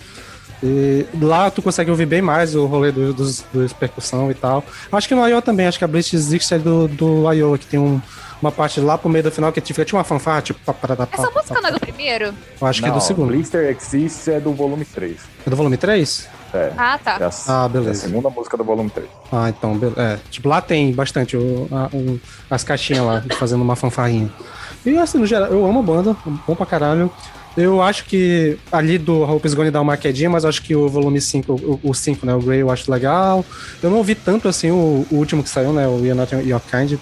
E 0.61 1.05
lá 1.21 1.49
tu 1.49 1.61
consegue 1.61 1.89
ouvir 1.89 2.05
bem 2.05 2.21
mais 2.21 2.53
o 2.55 2.65
rolê 2.65 2.91
do- 2.91 3.13
dos, 3.13 3.43
dos 3.53 3.71
percussão 3.73 4.29
e 4.29 4.33
tal. 4.33 4.63
Acho 4.91 5.07
que 5.07 5.15
no 5.15 5.25
Iowa 5.25 5.41
também, 5.41 5.67
acho 5.67 5.77
que 5.77 5.85
a 5.85 5.87
Blitz 5.87 6.11
Zix 6.17 6.51
é 6.51 6.59
do, 6.59 6.87
do 6.87 7.31
Iowa, 7.31 7.57
que 7.57 7.65
tem 7.65 7.79
um- 7.79 8.01
uma 8.41 8.51
parte 8.51 8.79
lá 8.79 8.97
pro 8.97 9.09
meio 9.09 9.23
do 9.23 9.31
final 9.31 9.51
que 9.51 9.59
fica 9.61 9.83
tipo 9.85 9.97
uma 9.97 10.03
fanfarra, 10.03 10.41
tipo... 10.41 10.59
Pá, 10.65 10.73
pá, 10.73 10.95
pá, 10.95 11.07
Essa 11.11 11.27
pá, 11.27 11.39
música 11.41 11.61
não 11.61 11.69
é 11.69 11.71
do 11.73 11.79
primeiro? 11.79 12.33
Eu 12.61 12.67
acho 12.67 12.79
que 12.81 12.85
é 12.87 12.89
Não, 12.89 12.97
do 12.97 13.03
segundo. 13.03 13.27
Blister 13.27 13.69
Exists 13.69 14.27
é 14.29 14.39
do 14.39 14.53
volume 14.53 14.85
3. 14.85 15.17
É 15.45 15.49
do 15.49 15.55
volume 15.55 15.75
3? 15.77 16.27
É. 16.53 16.71
Ah, 16.77 16.97
tá. 17.03 17.17
É 17.19 17.25
a, 17.25 17.29
Ah, 17.47 17.61
é 17.63 17.65
a 17.65 17.67
beleza. 17.69 18.07
segunda 18.07 18.29
música 18.29 18.55
do 18.57 18.63
volume 18.63 18.89
3. 18.89 19.07
Ah, 19.31 19.49
então, 19.49 19.77
be- 19.77 19.93
é. 19.97 20.17
Tipo, 20.31 20.47
lá 20.49 20.61
tem 20.61 20.91
bastante 20.93 21.35
o, 21.37 21.67
a- 21.71 21.89
o- 21.93 22.19
as 22.49 22.63
caixinhas 22.63 23.05
lá, 23.05 23.23
fazendo 23.37 23.61
uma 23.61 23.75
fanfarrinha. 23.75 24.31
E 24.85 24.97
assim, 24.97 25.17
no 25.17 25.25
geral, 25.27 25.49
eu 25.49 25.65
amo 25.65 25.79
a 25.79 25.83
banda, 25.83 26.15
bom 26.47 26.55
pra 26.55 26.65
caralho. 26.65 27.11
Eu 27.57 27.81
acho 27.81 28.05
que 28.05 28.57
ali 28.71 28.97
do 28.97 29.21
Hope 29.23 29.45
is 29.47 29.53
Gone 29.53 29.71
dá 29.71 29.81
uma 29.81 29.97
quedinha, 29.97 30.29
mas 30.29 30.43
eu 30.43 30.49
acho 30.49 30.61
que 30.61 30.75
o 30.75 30.87
volume 30.87 31.19
5, 31.19 31.51
o, 31.51 31.79
o 31.83 31.93
5, 31.93 32.25
né, 32.25 32.33
o 32.33 32.39
Grey, 32.39 32.59
eu 32.61 32.69
acho 32.71 32.89
legal. 32.91 33.43
Eu 33.81 33.89
não 33.89 33.97
ouvi 33.97 34.15
tanto 34.15 34.47
assim 34.47 34.71
o, 34.71 35.05
o 35.11 35.15
último 35.15 35.43
que 35.43 35.49
saiu, 35.49 35.73
né, 35.73 35.87
o 35.87 35.97
You're 35.97 36.13
Not 36.13 36.33
Your 36.35 36.61
Kind, 36.61 36.97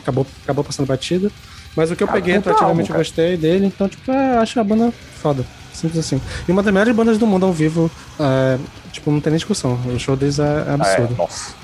acabou, 0.00 0.26
acabou 0.44 0.62
passando 0.62 0.86
batida. 0.86 1.30
Mas 1.74 1.90
o 1.90 1.96
que 1.96 2.02
eu 2.02 2.08
Ah, 2.08 2.12
peguei 2.12 2.34
puta 2.36 2.50
retroativamente 2.50 2.90
eu 2.90 2.94
álbum, 2.96 3.04
gostei 3.04 3.36
dele, 3.36 3.66
então, 3.66 3.88
tipo, 3.88 4.10
é, 4.10 4.38
acho 4.38 4.58
a 4.60 4.64
banda 4.64 4.92
foda. 5.20 5.44
Simples 5.72 5.98
assim. 6.00 6.20
E 6.48 6.52
uma 6.52 6.62
das 6.62 6.72
melhores 6.72 6.94
bandas 6.94 7.18
do 7.18 7.26
mundo 7.26 7.46
ao 7.46 7.52
vivo, 7.52 7.90
é, 8.18 8.58
tipo, 8.92 9.10
não 9.12 9.20
tem 9.20 9.30
nem 9.30 9.38
discussão. 9.38 9.78
O 9.94 9.98
show 9.98 10.16
deles 10.16 10.38
é, 10.38 10.42
é 10.42 10.46
Ah, 10.46 10.70
é, 10.70 10.74
absurdo. 10.74 11.14
nossa. 11.16 11.54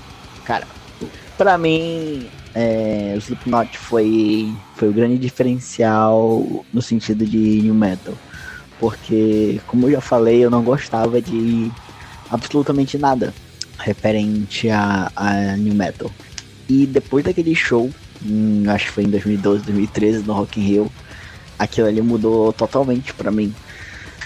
Cara, 0.44 0.66
pra 1.36 1.58
mim, 1.58 2.28
é, 2.54 3.12
o 3.16 3.18
Slipknot 3.18 3.76
foi, 3.76 4.52
foi 4.74 4.88
o 4.88 4.92
grande 4.92 5.18
diferencial 5.18 6.64
no 6.72 6.82
sentido 6.82 7.24
de 7.24 7.62
new 7.62 7.74
metal. 7.74 8.14
Porque, 8.78 9.60
como 9.66 9.86
eu 9.86 9.92
já 9.92 10.00
falei, 10.00 10.44
eu 10.44 10.50
não 10.50 10.62
gostava 10.62 11.20
de 11.20 11.70
absolutamente 12.30 12.98
nada 12.98 13.32
referente 13.78 14.68
a, 14.70 15.10
a 15.14 15.56
new 15.56 15.74
metal. 15.74 16.10
E 16.68 16.86
depois 16.86 17.24
daquele 17.24 17.54
show, 17.54 17.90
hum, 18.24 18.64
acho 18.68 18.86
que 18.86 18.92
foi 18.92 19.04
em 19.04 19.10
2012, 19.10 19.64
2013, 19.64 20.24
no 20.24 20.32
Rock 20.32 20.60
in 20.60 20.64
Rio, 20.64 20.92
aquilo 21.58 21.86
ali 21.86 22.02
mudou 22.02 22.52
totalmente 22.52 23.12
pra 23.14 23.30
mim. 23.30 23.54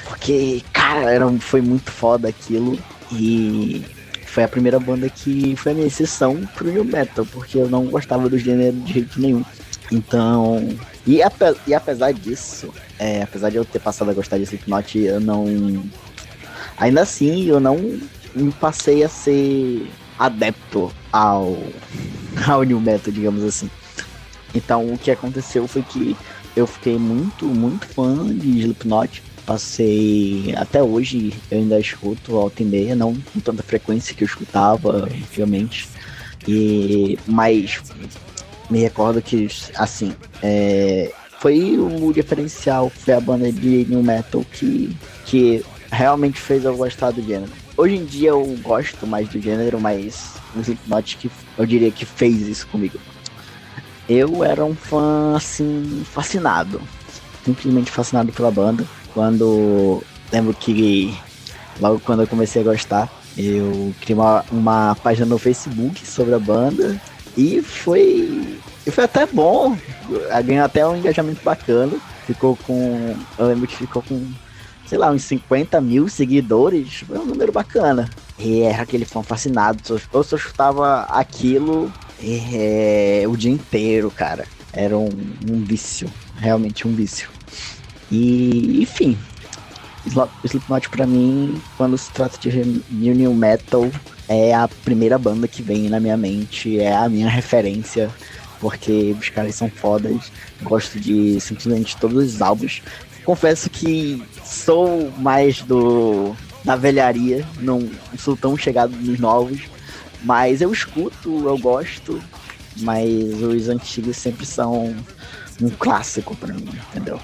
Porque, 0.04 0.62
cara, 0.72 1.10
era, 1.10 1.30
foi 1.38 1.60
muito 1.60 1.90
foda 1.90 2.28
aquilo. 2.28 2.78
E 3.12 3.84
foi 4.26 4.44
a 4.44 4.48
primeira 4.48 4.78
banda 4.78 5.08
que 5.08 5.56
foi 5.56 5.72
a 5.72 5.74
minha 5.74 5.86
exceção 5.86 6.36
pro 6.54 6.70
new 6.70 6.84
metal, 6.84 7.26
porque 7.26 7.58
eu 7.58 7.68
não 7.68 7.86
gostava 7.86 8.28
do 8.28 8.38
gênero 8.38 8.76
de 8.76 8.92
jeito 8.94 9.20
nenhum. 9.20 9.44
Então, 9.90 10.68
e, 11.06 11.22
ape- 11.22 11.56
e 11.66 11.74
apesar 11.74 12.12
disso, 12.12 12.72
é, 12.98 13.22
apesar 13.22 13.50
de 13.50 13.56
eu 13.56 13.64
ter 13.64 13.78
passado 13.78 14.10
a 14.10 14.14
gostar 14.14 14.36
de 14.36 14.44
Slipknot, 14.44 14.98
eu 14.98 15.20
não. 15.20 15.44
Ainda 16.76 17.02
assim, 17.02 17.46
eu 17.46 17.58
não 17.58 17.76
me 18.34 18.52
passei 18.52 19.02
a 19.02 19.08
ser 19.08 19.90
adepto 20.18 20.92
ao, 21.12 21.56
ao 22.46 22.62
new 22.62 22.80
metal, 22.80 23.12
digamos 23.12 23.42
assim. 23.42 23.70
Então, 24.54 24.92
o 24.92 24.98
que 24.98 25.10
aconteceu 25.10 25.66
foi 25.66 25.82
que 25.82 26.16
eu 26.56 26.66
fiquei 26.66 26.98
muito, 26.98 27.46
muito 27.46 27.86
fã 27.86 28.26
de 28.26 28.60
Slipknot. 28.60 29.22
passei 29.46 30.54
até 30.56 30.82
hoje, 30.82 31.32
eu 31.50 31.58
ainda 31.58 31.80
escuto 31.80 32.36
alta 32.36 32.62
e 32.62 32.66
meia, 32.66 32.94
não 32.94 33.14
com 33.14 33.40
tanta 33.40 33.62
frequência 33.62 34.14
que 34.14 34.22
eu 34.22 34.26
escutava 34.26 35.04
antigamente. 35.06 35.88
E, 36.46 37.18
mas 37.26 37.80
me 38.70 38.78
recordo 38.80 39.22
que, 39.22 39.48
assim, 39.76 40.14
é, 40.42 41.12
foi 41.40 41.78
o 41.78 42.12
diferencial, 42.12 42.90
foi 42.90 43.14
a 43.14 43.20
banda 43.20 43.50
de 43.50 43.86
new 43.88 44.02
metal 44.02 44.44
que, 44.52 44.96
que 45.24 45.64
realmente 45.90 46.40
fez 46.40 46.64
eu 46.64 46.76
gostar 46.76 47.10
do 47.10 47.22
gênero. 47.22 47.50
Hoje 47.76 47.94
em 47.94 48.04
dia 48.04 48.30
eu 48.30 48.44
gosto 48.62 49.06
mais 49.06 49.28
do 49.28 49.40
gênero, 49.40 49.80
mas 49.80 50.34
o 50.54 50.60
Slipknot 50.60 51.16
que 51.16 51.30
eu 51.56 51.64
diria 51.64 51.90
que 51.90 52.04
fez 52.04 52.46
isso 52.48 52.66
comigo. 52.66 52.98
Eu 54.08 54.42
era 54.42 54.64
um 54.64 54.74
fã, 54.74 55.36
assim, 55.36 56.02
fascinado. 56.12 56.80
Simplesmente 57.44 57.90
fascinado 57.90 58.32
pela 58.32 58.50
banda. 58.50 58.84
Quando. 59.12 60.02
Lembro 60.32 60.54
que. 60.54 61.14
Logo 61.78 62.00
quando 62.00 62.22
eu 62.22 62.26
comecei 62.26 62.62
a 62.62 62.64
gostar, 62.64 63.08
eu 63.36 63.94
criei 64.00 64.18
uma, 64.18 64.44
uma 64.50 64.96
página 64.96 65.26
no 65.26 65.38
Facebook 65.38 66.04
sobre 66.06 66.34
a 66.34 66.38
banda. 66.38 67.00
E 67.38 67.62
foi. 67.62 68.58
E 68.84 68.90
foi 68.90 69.04
até 69.04 69.24
bom. 69.24 69.78
Ganhou 70.44 70.64
até 70.64 70.84
um 70.84 70.96
engajamento 70.96 71.40
bacana. 71.44 71.96
Ficou 72.26 72.56
com. 72.66 73.14
Eu 73.38 73.46
lembro 73.46 73.68
que 73.68 73.76
ficou 73.76 74.02
com 74.02 74.26
sei 74.88 74.96
lá, 74.96 75.10
uns 75.10 75.24
50 75.24 75.80
mil 75.82 76.08
seguidores, 76.08 77.04
foi 77.06 77.18
um 77.18 77.26
número 77.26 77.52
bacana. 77.52 78.08
E 78.38 78.62
era 78.62 78.82
aquele 78.82 79.04
fã 79.04 79.22
fascinado, 79.22 80.00
eu 80.12 80.24
só 80.24 80.36
chutava 80.38 81.02
aquilo 81.02 81.92
é, 82.22 83.24
o 83.28 83.36
dia 83.36 83.52
inteiro, 83.52 84.10
cara. 84.10 84.46
Era 84.72 84.96
um, 84.96 85.10
um 85.50 85.62
vício, 85.62 86.10
realmente 86.38 86.88
um 86.88 86.94
vício. 86.94 87.28
E, 88.10 88.82
enfim, 88.82 89.18
Slipknot 90.42 90.88
pra 90.88 91.06
mim, 91.06 91.60
quando 91.76 91.98
se 91.98 92.10
trata 92.10 92.38
de 92.38 92.82
new 92.90 93.34
metal, 93.34 93.90
é 94.28 94.54
a 94.54 94.68
primeira 94.68 95.18
banda 95.18 95.48
que 95.48 95.62
vem 95.62 95.88
na 95.88 95.98
minha 95.98 96.16
mente, 96.16 96.78
é 96.78 96.94
a 96.94 97.08
minha 97.08 97.28
referência, 97.28 98.10
porque 98.60 99.16
os 99.18 99.28
caras 99.30 99.54
são 99.54 99.70
fodas, 99.70 100.30
gosto 100.62 101.00
de 101.00 101.40
simplesmente 101.40 101.96
todos 101.96 102.34
os 102.34 102.42
álbuns. 102.42 102.82
Confesso 103.24 103.70
que 103.70 104.22
sou 104.44 105.10
mais 105.18 105.62
do 105.62 106.34
da 106.64 106.76
velharia, 106.76 107.46
não 107.60 107.88
sou 108.18 108.36
tão 108.36 108.56
chegado 108.56 108.94
nos 108.96 109.18
novos, 109.18 109.60
mas 110.22 110.60
eu 110.60 110.72
escuto, 110.72 111.48
eu 111.48 111.56
gosto, 111.56 112.20
mas 112.78 113.08
os 113.40 113.68
antigos 113.68 114.16
sempre 114.16 114.44
são 114.44 114.94
um 115.62 115.70
clássico 115.70 116.36
para 116.36 116.52
mim, 116.52 116.68
entendeu? 116.90 117.18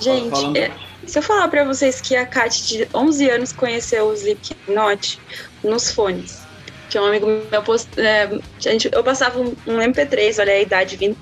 Gente, 0.00 0.58
é, 0.58 0.70
se 1.08 1.18
eu 1.18 1.22
falar 1.22 1.48
para 1.48 1.64
vocês 1.64 2.00
que 2.00 2.14
a 2.14 2.26
Kat 2.26 2.66
de 2.66 2.88
11 2.94 3.30
anos 3.30 3.52
conheceu 3.52 4.06
o 4.06 4.12
Slipknot 4.12 5.20
nos 5.62 5.90
fones, 5.90 6.48
tinha 6.88 7.02
um 7.02 7.06
amigo 7.06 7.26
meu, 7.50 7.62
post, 7.62 7.88
é, 8.00 8.38
gente, 8.58 8.88
eu 8.90 9.04
passava 9.04 9.38
um, 9.38 9.54
um, 9.66 9.78
MP3, 9.78 10.38
olha 10.40 10.52
a 10.52 10.60
idade 10.60 10.96
vindo, 10.96 11.16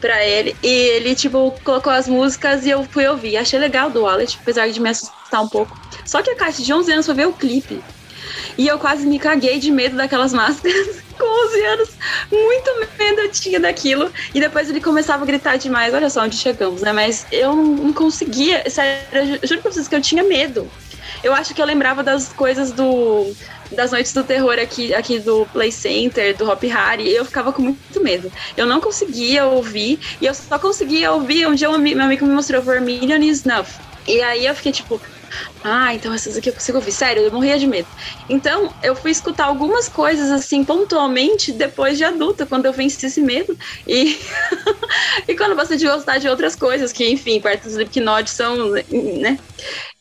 pra 0.00 0.24
ele, 0.24 0.56
e 0.62 0.68
ele, 0.68 1.14
tipo, 1.14 1.54
colocou 1.62 1.92
as 1.92 2.08
músicas 2.08 2.66
e 2.66 2.70
eu 2.70 2.84
fui 2.84 3.06
ouvir. 3.06 3.36
Achei 3.36 3.58
legal 3.58 3.88
do 3.88 4.02
Wallet, 4.02 4.38
apesar 4.42 4.68
de 4.68 4.80
me 4.80 4.90
assustar 4.90 5.42
um 5.42 5.48
pouco. 5.48 5.80
Só 6.04 6.22
que 6.22 6.30
a 6.30 6.36
Kátia 6.36 6.64
de 6.64 6.72
11 6.72 6.92
anos 6.92 7.06
foi 7.06 7.14
ver 7.14 7.28
o 7.28 7.32
clipe. 7.32 7.80
E 8.58 8.66
eu 8.66 8.78
quase 8.78 9.06
me 9.06 9.18
caguei 9.18 9.58
de 9.58 9.70
medo 9.70 9.96
daquelas 9.96 10.32
máscaras. 10.34 11.01
Com 11.22 11.46
11 11.46 11.64
anos, 11.66 11.88
muito 12.32 12.88
medo 12.98 13.20
eu 13.20 13.30
tinha 13.30 13.60
daquilo. 13.60 14.10
E 14.34 14.40
depois 14.40 14.68
ele 14.68 14.80
começava 14.80 15.22
a 15.22 15.26
gritar 15.26 15.56
demais. 15.56 15.94
Olha 15.94 16.10
só 16.10 16.22
onde 16.22 16.36
chegamos, 16.36 16.82
né? 16.82 16.92
Mas 16.92 17.24
eu 17.30 17.54
não 17.54 17.92
conseguia. 17.92 18.68
Sério, 18.68 19.38
eu 19.40 19.46
juro 19.46 19.62
pra 19.62 19.70
vocês 19.70 19.86
que 19.86 19.94
eu 19.94 20.00
tinha 20.00 20.24
medo. 20.24 20.68
Eu 21.22 21.32
acho 21.32 21.54
que 21.54 21.62
eu 21.62 21.66
lembrava 21.66 22.02
das 22.02 22.32
coisas 22.32 22.72
do 22.72 23.32
das 23.70 23.92
noites 23.92 24.12
do 24.12 24.24
terror 24.24 24.58
aqui, 24.58 24.92
aqui 24.92 25.20
do 25.20 25.46
Play 25.46 25.70
Center, 25.70 26.36
do 26.36 26.50
Hop 26.50 26.62
Harry, 26.64 27.08
eu 27.10 27.24
ficava 27.24 27.52
com 27.52 27.62
muito 27.62 28.02
medo. 28.02 28.30
Eu 28.54 28.66
não 28.66 28.80
conseguia 28.80 29.46
ouvir, 29.46 29.98
e 30.20 30.26
eu 30.26 30.34
só 30.34 30.58
conseguia 30.58 31.10
ouvir 31.12 31.46
um 31.46 31.54
dia 31.54 31.70
um, 31.70 31.78
meu 31.78 32.02
amigo 32.02 32.26
me 32.26 32.34
mostrou 32.34 32.60
Vermilion 32.60 33.22
e 33.22 33.30
Snuff. 33.30 33.80
E 34.06 34.20
aí 34.20 34.44
eu 34.44 34.54
fiquei 34.54 34.72
tipo, 34.72 35.00
ah, 35.64 35.94
então 35.94 36.12
essas 36.12 36.36
aqui 36.36 36.48
eu 36.48 36.52
consigo 36.52 36.78
ouvir. 36.78 36.92
Sério, 36.92 37.22
eu 37.22 37.32
morria 37.32 37.58
de 37.58 37.66
medo. 37.66 37.86
Então, 38.28 38.72
eu 38.82 38.96
fui 38.96 39.10
escutar 39.10 39.44
algumas 39.44 39.88
coisas 39.88 40.30
assim, 40.30 40.64
pontualmente, 40.64 41.52
depois 41.52 41.96
de 41.96 42.04
adulta, 42.04 42.44
quando 42.44 42.66
eu 42.66 42.72
venci 42.72 43.06
esse 43.06 43.20
medo. 43.20 43.56
E, 43.86 44.18
e 45.28 45.36
quando 45.36 45.54
você 45.54 45.76
de 45.76 45.86
gostar 45.86 46.18
de 46.18 46.28
outras 46.28 46.56
coisas, 46.56 46.92
que, 46.92 47.08
enfim, 47.08 47.40
perto 47.40 47.64
dos 47.64 47.72
Slipknot 47.72 48.28
são, 48.28 48.70
né? 48.70 49.38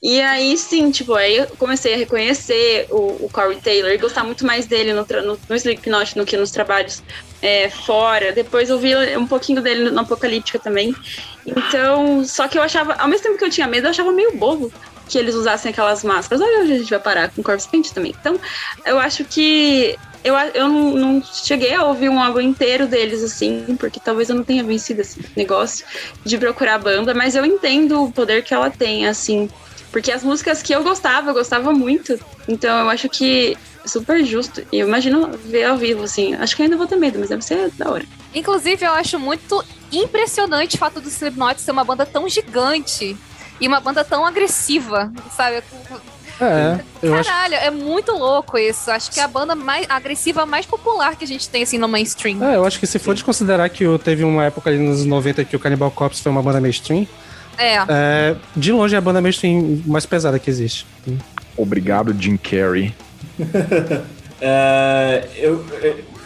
E 0.02 0.20
aí, 0.20 0.58
sim, 0.58 0.90
tipo, 0.90 1.14
aí 1.14 1.38
eu 1.38 1.48
comecei 1.58 1.94
a 1.94 1.98
reconhecer 1.98 2.88
o, 2.90 3.26
o 3.26 3.30
Corey 3.32 3.62
Taylor 3.62 3.92
e 3.92 3.98
gostar 4.00 4.24
muito 4.24 4.44
mais 4.44 4.66
dele 4.66 4.94
no, 4.94 5.06
no, 5.24 5.40
no 5.48 5.56
Slipknot 5.56 6.16
do 6.16 6.26
que 6.26 6.36
nos 6.36 6.50
trabalhos 6.50 7.04
é, 7.40 7.70
fora. 7.70 8.32
Depois 8.32 8.72
eu 8.72 8.80
vi 8.80 8.96
um 9.16 9.28
pouquinho 9.28 9.62
dele 9.62 9.92
no 9.92 10.00
Apocalíptica 10.00 10.58
também. 10.58 10.96
Então, 11.46 12.26
só 12.26 12.48
que 12.48 12.58
eu 12.58 12.64
achava, 12.64 12.94
ao 12.94 13.08
mesmo 13.08 13.24
tempo 13.24 13.38
que 13.38 13.46
eu 13.46 13.50
tinha 13.50 13.68
medo, 13.68 13.86
eu 13.86 13.92
achava 13.92 14.12
meio 14.12 14.36
bobo 14.36 14.72
que 15.12 15.18
eles 15.18 15.36
usassem 15.36 15.72
aquelas 15.72 16.04
máscaras. 16.04 16.42
Olha 16.42 16.62
onde 16.62 16.72
a 16.72 16.78
gente 16.78 16.90
vai 16.90 17.00
parar 17.00 17.30
com 17.30 17.44
Corpse 17.44 17.68
Paint 17.68 17.90
também. 17.92 18.16
Então, 18.18 18.40
eu 18.86 18.98
acho 18.98 19.26
que 19.26 19.98
eu, 20.24 20.34
eu 20.54 20.70
não, 20.70 20.92
não, 20.92 21.24
cheguei 21.24 21.74
a 21.74 21.84
ouvir 21.84 22.08
um 22.08 22.22
álbum 22.22 22.40
inteiro 22.40 22.88
deles, 22.88 23.22
assim, 23.22 23.76
porque 23.78 24.00
talvez 24.00 24.30
eu 24.30 24.36
não 24.36 24.44
tenha 24.44 24.64
vencido 24.64 25.02
esse 25.02 25.20
negócio 25.36 25.86
de 26.24 26.38
procurar 26.38 26.76
a 26.76 26.80
banda, 26.80 27.14
mas 27.14 27.36
eu 27.36 27.46
entendo 27.46 28.06
o 28.06 28.12
poder 28.12 28.44
que 28.44 28.54
ela 28.54 28.70
tem, 28.70 29.06
assim. 29.06 29.50
Porque 29.92 30.12
as 30.12 30.24
músicas 30.24 30.64
que 30.64 30.74
eu 30.74 30.82
gostava, 30.82 31.32
eu 31.32 31.34
gostava 31.34 31.74
muito. 31.74 32.18
Então 32.48 32.80
eu 32.80 32.90
acho 32.90 33.10
que 33.10 33.58
é 33.84 33.88
super 33.88 34.24
justo. 34.24 34.66
E 34.72 34.80
eu 34.80 34.88
imagino 34.88 35.32
ver 35.46 35.66
ao 35.66 35.76
vivo, 35.76 36.04
assim. 36.04 36.34
Acho 36.36 36.56
que 36.56 36.64
ainda 36.64 36.78
vou 36.78 36.88
ter 36.88 36.96
medo, 36.96 37.20
mas 37.20 37.28
deve 37.28 37.44
ser 37.44 37.70
da 37.72 37.92
hora. 37.92 38.06
Inclusive, 38.34 38.86
eu 38.86 38.94
acho 38.94 39.20
muito 39.20 39.62
impressionante 39.92 40.78
o 40.78 40.80
fato 40.80 41.02
do 41.02 41.10
Slipknot 41.10 41.60
ser 41.60 41.72
uma 41.72 41.84
banda 41.84 42.06
tão 42.06 42.30
gigante 42.30 43.18
e 43.62 43.68
uma 43.68 43.80
banda 43.80 44.04
tão 44.04 44.26
agressiva, 44.26 45.14
sabe? 45.30 45.64
É, 46.42 46.80
Caralho, 47.00 47.56
acho... 47.56 47.66
é 47.66 47.70
muito 47.70 48.12
louco 48.12 48.58
isso. 48.58 48.90
Acho 48.90 49.12
que 49.12 49.20
é 49.20 49.24
a 49.24 49.28
banda 49.28 49.54
mais 49.54 49.86
agressiva, 49.88 50.44
mais 50.44 50.66
popular 50.66 51.16
que 51.16 51.24
a 51.24 51.28
gente 51.28 51.48
tem, 51.48 51.62
assim, 51.62 51.78
no 51.78 51.88
mainstream. 51.88 52.44
É, 52.44 52.56
eu 52.56 52.66
acho 52.66 52.80
que 52.80 52.88
se 52.88 52.98
for 52.98 53.14
desconsiderar 53.14 53.70
que 53.70 53.86
teve 54.00 54.24
uma 54.24 54.46
época 54.46 54.72
ali 54.72 54.80
nos 54.80 55.06
90 55.06 55.46
que 55.46 55.56
o 55.56 55.60
Cannibal 55.60 55.92
Corpse 55.92 56.24
foi 56.24 56.32
uma 56.32 56.42
banda 56.42 56.60
mainstream, 56.60 57.08
é. 57.60 57.76
é 57.88 58.36
de 58.56 58.72
longe 58.72 58.96
é 58.96 58.98
a 58.98 59.02
banda 59.02 59.22
mainstream 59.22 59.84
mais 59.86 60.08
pesada 60.08 60.40
que 60.40 60.50
existe. 60.50 60.88
Obrigado, 61.56 62.16
Jim 62.20 62.38
Carrey. 62.38 62.96
é, 64.42 65.28
eu, 65.36 65.64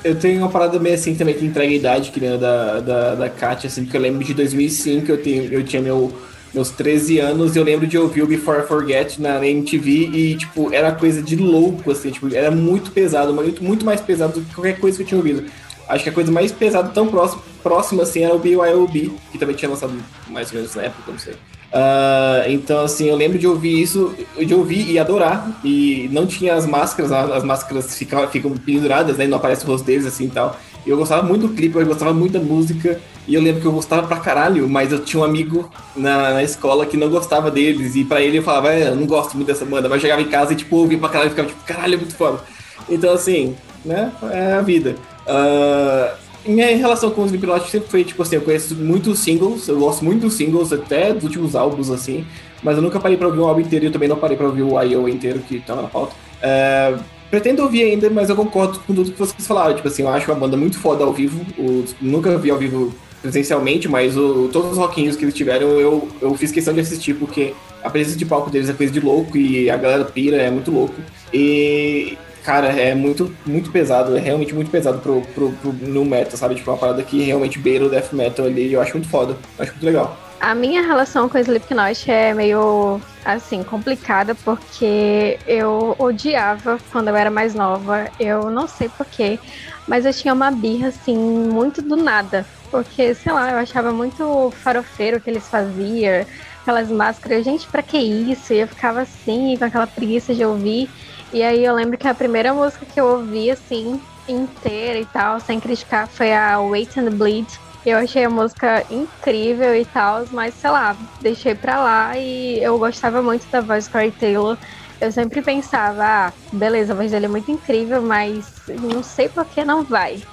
eu 0.02 0.16
tenho 0.16 0.40
uma 0.40 0.49
parada 0.49 0.80
meio 0.80 0.95
assim 0.95 1.14
também 1.14 1.36
que 1.36 1.45
entrega 1.45 1.70
a 1.70 1.76
idade, 1.76 2.12
que 2.12 2.22
nem 2.22 2.40
da, 2.40 2.80
da, 2.80 3.16
da 3.16 3.30
Katia, 3.30 3.68
assim, 3.68 3.84
porque 3.84 3.98
eu 3.98 4.02
lembro 4.02 4.24
de 4.24 4.34
2005, 4.34 5.12
eu, 5.12 5.22
tenho, 5.22 5.52
eu 5.52 5.62
tinha 5.62 5.82
meu 5.82 6.16
meus 6.56 6.69
13 6.69 7.19
anos, 7.19 7.56
eu 7.56 7.64
lembro 7.64 7.86
de 7.86 7.98
ouvir 7.98 8.23
o 8.23 8.27
Before 8.27 8.64
I 8.64 8.68
Forget 8.68 9.19
na 9.19 9.45
MTV 9.45 9.90
e, 9.91 10.38
tipo, 10.38 10.73
era 10.73 10.91
coisa 10.94 11.22
de 11.22 11.36
louco, 11.36 11.91
assim, 11.91 12.10
tipo, 12.10 12.34
era 12.34 12.49
muito 12.49 12.91
pesado, 12.91 13.34
muito, 13.34 13.64
muito 13.64 13.86
mais 13.86 13.99
pesado 13.99 14.40
do 14.40 14.45
que 14.45 14.56
qualquer 14.56 14.80
coisa 14.80 14.98
que 14.98 15.03
eu 15.03 15.07
tinha 15.07 15.18
ouvido. 15.18 15.45
Acho 15.88 16.03
que 16.03 16.10
a 16.10 16.14
coisa 16.14 16.32
mais 16.32 16.52
pesada, 16.52 16.90
tão 16.90 17.07
próxima, 17.07 17.44
próxima 17.61 18.03
assim, 18.03 18.23
era 18.23 18.34
o 18.34 18.40
BYOB, 18.40 19.11
que 19.32 19.38
também 19.38 19.56
tinha 19.56 19.69
lançado 19.69 19.94
mais 20.30 20.49
ou 20.49 20.56
menos 20.56 20.73
na 20.73 20.84
época, 20.84 21.11
não 21.11 21.19
sei. 21.19 21.34
Uh, 21.34 22.48
então, 22.48 22.86
assim, 22.86 23.10
eu 23.10 23.15
lembro 23.15 23.38
de 23.38 23.45
ouvir 23.45 23.82
isso, 23.82 24.15
de 24.40 24.53
ouvir 24.56 24.90
e 24.90 24.98
adorar. 24.98 25.60
E 25.64 26.10
não 26.11 26.26
tinha 26.26 26.56
as 26.56 26.65
máscaras, 26.65 27.11
as 27.11 27.44
máscaras 27.44 27.98
ficam, 27.98 28.26
ficam 28.30 28.52
penduradas, 28.52 29.18
né? 29.18 29.27
Não 29.27 29.38
aparece 29.38 29.65
o 29.65 29.68
rosto 29.68 29.86
deles, 29.86 30.06
assim 30.06 30.26
e 30.26 30.30
tal. 30.30 30.57
Eu 30.86 30.98
gostava 30.98 31.24
muito 31.24 31.48
do 31.48 31.53
clipe, 31.53 31.76
eu 31.76 31.86
gostava 31.86 32.14
muito 32.14 32.34
da 32.34 32.40
música. 32.40 32.99
E 33.28 33.34
eu 33.34 33.41
lembro 33.41 33.60
que 33.60 33.68
eu 33.68 33.72
gostava 33.72 34.06
pra 34.06 34.18
caralho, 34.18 34.70
mas 34.70 34.91
eu 34.91 34.99
tinha 34.99 35.20
um 35.20 35.24
amigo 35.24 35.70
na, 35.95 36.34
na 36.34 36.44
escola 36.44 36.86
que 36.86 36.95
não 36.95 37.10
gostava 37.10 37.49
deles. 37.49 37.95
E 37.95 38.03
pra 38.03 38.22
ele 38.22 38.38
eu 38.38 38.44
falava, 38.44 38.72
é, 38.72 38.90
eu 38.90 38.95
não 38.95 39.07
gosto 39.07 39.36
muito 39.36 39.48
dessa 39.48 39.66
banda. 39.66 39.90
Mas 39.90 40.02
chegava 40.02 40.22
em 40.22 40.30
casa 40.30 40.53
e, 40.53 40.56
tipo, 40.56 40.76
ouvia 40.76 40.98
pra 40.98 41.10
caralho 41.10 41.28
e 41.28 41.32
ficava, 41.32 41.48
tipo, 41.48 41.64
caralho, 41.64 41.95
é 41.95 41.98
muito 41.98 42.16
foda. 42.16 42.40
Então, 42.88 43.14
assim, 43.14 43.56
né, 43.84 44.12
é 44.32 44.53
a 44.53 44.62
vida. 44.62 44.95
Uh, 45.26 46.16
minha 46.48 46.78
relação 46.78 47.10
com 47.10 47.24
os 47.24 47.32
Slipknot 47.32 47.70
sempre 47.70 47.90
foi, 47.90 48.03
tipo 48.03 48.22
assim, 48.22 48.36
eu 48.36 48.41
conheço 48.41 48.76
muitos 48.76 49.18
singles, 49.20 49.68
eu 49.68 49.80
gosto 49.80 50.06
muito 50.06 50.22
dos 50.22 50.36
singles, 50.36 50.72
até 50.72 51.12
dos 51.12 51.24
últimos 51.24 51.56
álbuns, 51.56 51.90
assim. 51.90 52.26
Mas 52.62 52.78
eu 52.78 52.84
nunca 52.84 52.99
parei 52.99 53.18
pra 53.18 53.28
ouvir 53.28 53.40
um 53.40 53.48
álbum 53.48 53.62
inteiro 53.62 53.86
e 53.86 53.88
eu 53.88 53.91
também 53.91 54.07
não 54.07 54.18
parei 54.18 54.38
pra 54.38 54.45
ouvir 54.45 54.62
o 54.62 54.82
I.O. 54.82 55.10
inteiro, 55.10 55.40
que 55.40 55.60
tá 55.60 55.76
na 55.76 55.84
pauta. 55.84 56.14
Uh, 56.38 56.99
Pretendo 57.30 57.64
ouvir 57.64 57.84
ainda, 57.84 58.10
mas 58.10 58.30
eu 58.30 58.35
concordo 58.35 58.80
com 58.80 58.93
tudo 58.93 59.11
que 59.11 59.19
vocês 59.19 59.45
falaram. 59.47 59.76
Tipo 59.76 59.88
assim, 59.88 60.03
eu 60.03 60.10
acho 60.10 60.31
uma 60.31 60.39
banda 60.39 60.56
muito 60.56 60.77
foda 60.80 61.03
ao 61.03 61.14
vivo. 61.14 61.45
O, 61.57 61.84
nunca 62.02 62.38
vi 62.38 62.52
ao 62.52 62.57
vivo 62.57 62.93
presencialmente, 63.22 63.88
mas 63.88 64.15
o, 64.15 64.49
todos 64.53 64.73
os 64.73 64.77
rockinhos 64.77 65.15
que 65.15 65.26
eles 65.26 65.34
tiveram 65.34 65.68
eu, 65.80 66.07
eu 66.22 66.35
fiz 66.35 66.52
questão 66.52 66.73
de 66.73 66.81
assistir, 66.81 67.15
porque 67.15 67.53
a 67.84 67.89
presença 67.89 68.18
de 68.18 68.26
palco 68.26 68.52
deles 68.52 68.69
é 68.69 68.73
coisa 68.73 68.93
de 68.93 68.99
louco 68.99 69.35
e 69.35 69.69
a 69.69 69.77
galera 69.77 70.06
pira, 70.06 70.38
é 70.38 70.52
muito 70.52 70.69
louco. 70.69 70.93
E, 71.34 72.18
cara, 72.43 72.68
é 72.68 72.93
muito, 72.93 73.35
muito 73.45 73.72
pesado, 73.72 74.15
é 74.15 74.19
realmente 74.19 74.53
muito 74.53 74.69
pesado 74.69 74.99
pro, 74.99 75.22
pro, 75.34 75.52
pro 75.53 75.73
no 75.73 76.06
metal, 76.06 76.38
sabe? 76.38 76.56
Tipo, 76.56 76.72
uma 76.72 76.77
parada 76.77 77.02
que 77.02 77.22
realmente 77.23 77.57
beira 77.57 77.85
o 77.85 77.89
death 77.89 78.14
metal 78.14 78.45
ali, 78.45 78.72
eu 78.72 78.81
acho 78.81 78.93
muito 78.93 79.10
foda, 79.10 79.35
eu 79.57 79.64
acho 79.64 79.72
muito 79.72 79.85
legal. 79.85 80.24
A 80.46 80.54
minha 80.54 80.84
relação 80.84 81.28
com 81.28 81.40
Slipknot 81.40 82.12
é 82.12 82.32
meio 82.32 83.02
assim 83.26 83.64
complicada 83.64 84.36
porque 84.36 85.40
eu 85.48 85.96
odiava 85.98 86.78
quando 86.92 87.08
eu 87.08 87.16
era 87.16 87.32
mais 87.32 87.56
nova. 87.56 88.08
Eu 88.20 88.52
não 88.52 88.68
sei 88.68 88.88
porquê, 88.88 89.40
mas 89.88 90.06
eu 90.06 90.14
tinha 90.14 90.32
uma 90.36 90.52
birra 90.52 90.90
assim 90.90 91.18
muito 91.18 91.82
do 91.82 91.96
nada, 91.96 92.46
porque 92.70 93.16
sei 93.16 93.34
lá, 93.34 93.54
eu 93.54 93.58
achava 93.58 93.92
muito 93.92 94.52
farofeiro 94.52 95.18
o 95.18 95.20
que 95.20 95.32
eles 95.32 95.50
faziam, 95.50 96.24
aquelas 96.62 96.92
máscaras. 96.92 97.44
Gente, 97.44 97.68
para 97.68 97.82
que 97.82 97.98
isso? 97.98 98.54
E 98.54 98.60
eu 98.60 98.68
ficava 98.68 99.02
assim 99.02 99.58
com 99.58 99.66
aquela 99.66 99.88
preguiça 99.88 100.32
de 100.36 100.46
ouvir. 100.46 100.88
E 101.34 101.42
aí 101.42 101.66
eu 101.66 101.74
lembro 101.74 101.98
que 101.98 102.08
a 102.08 102.14
primeira 102.14 102.54
música 102.54 102.86
que 102.86 103.02
eu 103.02 103.08
ouvi 103.08 103.50
assim 103.50 104.00
inteira 104.28 105.00
e 105.00 105.06
tal, 105.06 105.40
sem 105.40 105.60
criticar, 105.60 106.08
foi 106.08 106.32
a 106.32 106.60
Wait 106.60 106.96
and 106.98 107.10
Bleed 107.18 107.65
eu 107.86 107.98
achei 107.98 108.24
a 108.26 108.30
música 108.30 108.86
incrível 108.90 109.76
e 109.76 109.86
tal, 109.86 110.26
mas 110.32 110.56
sei 110.56 110.70
lá, 110.72 110.98
deixei 111.22 111.53
pra 111.53 111.80
lá 111.82 112.18
e 112.18 112.60
eu 112.64 112.78
gostava 112.80 113.22
muito 113.22 113.45
da 113.52 113.62
voz 113.62 113.88
Corey 113.88 114.12
Taylor. 114.12 114.57
Eu 114.99 115.12
sempre 115.12 115.41
pensava, 115.41 116.03
ah, 116.03 116.34
beleza, 116.52 116.94
a 116.94 116.95
voz 116.95 117.12
dele 117.12 117.26
é 117.26 117.30
muito 117.30 117.52
incrível, 117.52 118.02
mas 118.02 118.64
não 118.82 119.03
sei 119.03 119.30
por 119.30 119.45
que 119.45 119.64
não 119.64 119.84
vai. 119.84 120.24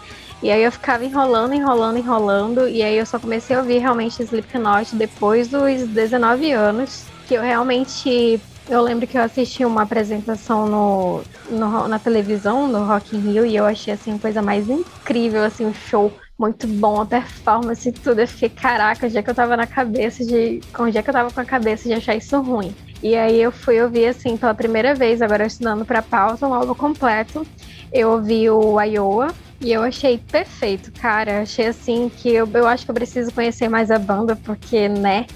E 0.42 0.50
aí 0.50 0.62
eu 0.64 0.72
ficava 0.72 1.04
enrolando, 1.04 1.54
enrolando, 1.54 1.98
enrolando, 1.98 2.68
e 2.68 2.82
aí 2.82 2.96
eu 2.96 3.06
só 3.06 3.18
comecei 3.18 3.54
a 3.54 3.60
ouvir 3.60 3.78
realmente 3.78 4.22
Slipknot 4.22 4.96
depois 4.96 5.48
dos 5.48 5.86
19 5.88 6.52
anos, 6.52 7.04
que 7.26 7.34
eu 7.34 7.42
realmente 7.42 8.40
eu 8.68 8.80
lembro 8.80 9.06
que 9.06 9.18
eu 9.18 9.22
assisti 9.22 9.64
uma 9.64 9.82
apresentação 9.82 10.66
no, 10.66 11.22
no, 11.50 11.88
na 11.88 11.98
televisão, 11.98 12.66
no 12.66 12.84
Rock 12.84 13.16
in 13.16 13.20
Rio, 13.20 13.44
e 13.44 13.56
eu 13.56 13.66
achei 13.66 13.92
assim 13.92 14.14
a 14.14 14.18
coisa 14.18 14.40
mais 14.40 14.68
incrível, 14.68 15.44
assim, 15.44 15.66
um 15.66 15.74
show 15.74 16.10
muito 16.38 16.66
bom, 16.66 17.00
a 17.00 17.06
performance 17.06 17.88
e 17.88 17.92
tudo. 17.92 18.20
Eu 18.20 18.28
fiquei, 18.28 18.48
caraca, 18.48 19.06
onde 19.06 19.16
é 19.16 19.22
que 19.22 19.30
eu 19.30 19.34
tava 19.34 19.56
na 19.56 19.66
cabeça 19.66 20.24
de. 20.24 20.60
Onde 20.78 20.98
é 20.98 21.02
que 21.02 21.10
eu 21.10 21.14
tava 21.14 21.30
com 21.30 21.40
a 21.40 21.44
cabeça 21.44 21.88
de 21.88 21.94
achar 21.94 22.16
isso 22.16 22.40
ruim? 22.40 22.74
E 23.02 23.16
aí 23.16 23.40
eu 23.40 23.50
fui 23.50 23.80
ouvir, 23.80 24.06
assim, 24.06 24.36
pela 24.36 24.54
primeira 24.54 24.94
vez, 24.94 25.20
agora 25.20 25.46
estudando 25.46 25.84
pra 25.84 26.02
pauta, 26.02 26.46
um 26.46 26.54
álbum 26.54 26.74
completo. 26.74 27.46
Eu 27.92 28.12
ouvi 28.12 28.48
o 28.48 28.80
Iowa, 28.80 29.34
e 29.62 29.72
eu 29.72 29.82
achei 29.82 30.18
perfeito, 30.18 30.90
cara. 30.92 31.42
Achei 31.42 31.66
assim 31.66 32.08
que 32.08 32.28
eu, 32.28 32.48
eu 32.52 32.66
acho 32.66 32.84
que 32.84 32.90
eu 32.90 32.94
preciso 32.94 33.32
conhecer 33.32 33.68
mais 33.68 33.90
a 33.90 33.98
banda, 33.98 34.34
porque, 34.34 34.88
né? 34.88 35.26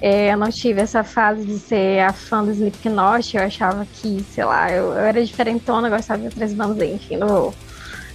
É, 0.00 0.32
eu 0.32 0.36
não 0.36 0.50
tive 0.50 0.80
essa 0.80 1.02
fase 1.02 1.44
de 1.44 1.58
ser 1.58 2.00
a 2.00 2.12
fã 2.12 2.44
do 2.44 2.50
Slipknot. 2.50 3.36
Eu 3.36 3.42
achava 3.44 3.86
que, 3.86 4.24
sei 4.32 4.44
lá, 4.44 4.70
eu, 4.70 4.86
eu 4.86 4.98
era 4.98 5.24
diferentona, 5.24 5.88
gostava 5.88 6.20
de 6.20 6.26
outras 6.26 6.52
bandas, 6.52 6.88
enfim, 6.88 7.16
não 7.16 7.28
vou 7.28 7.54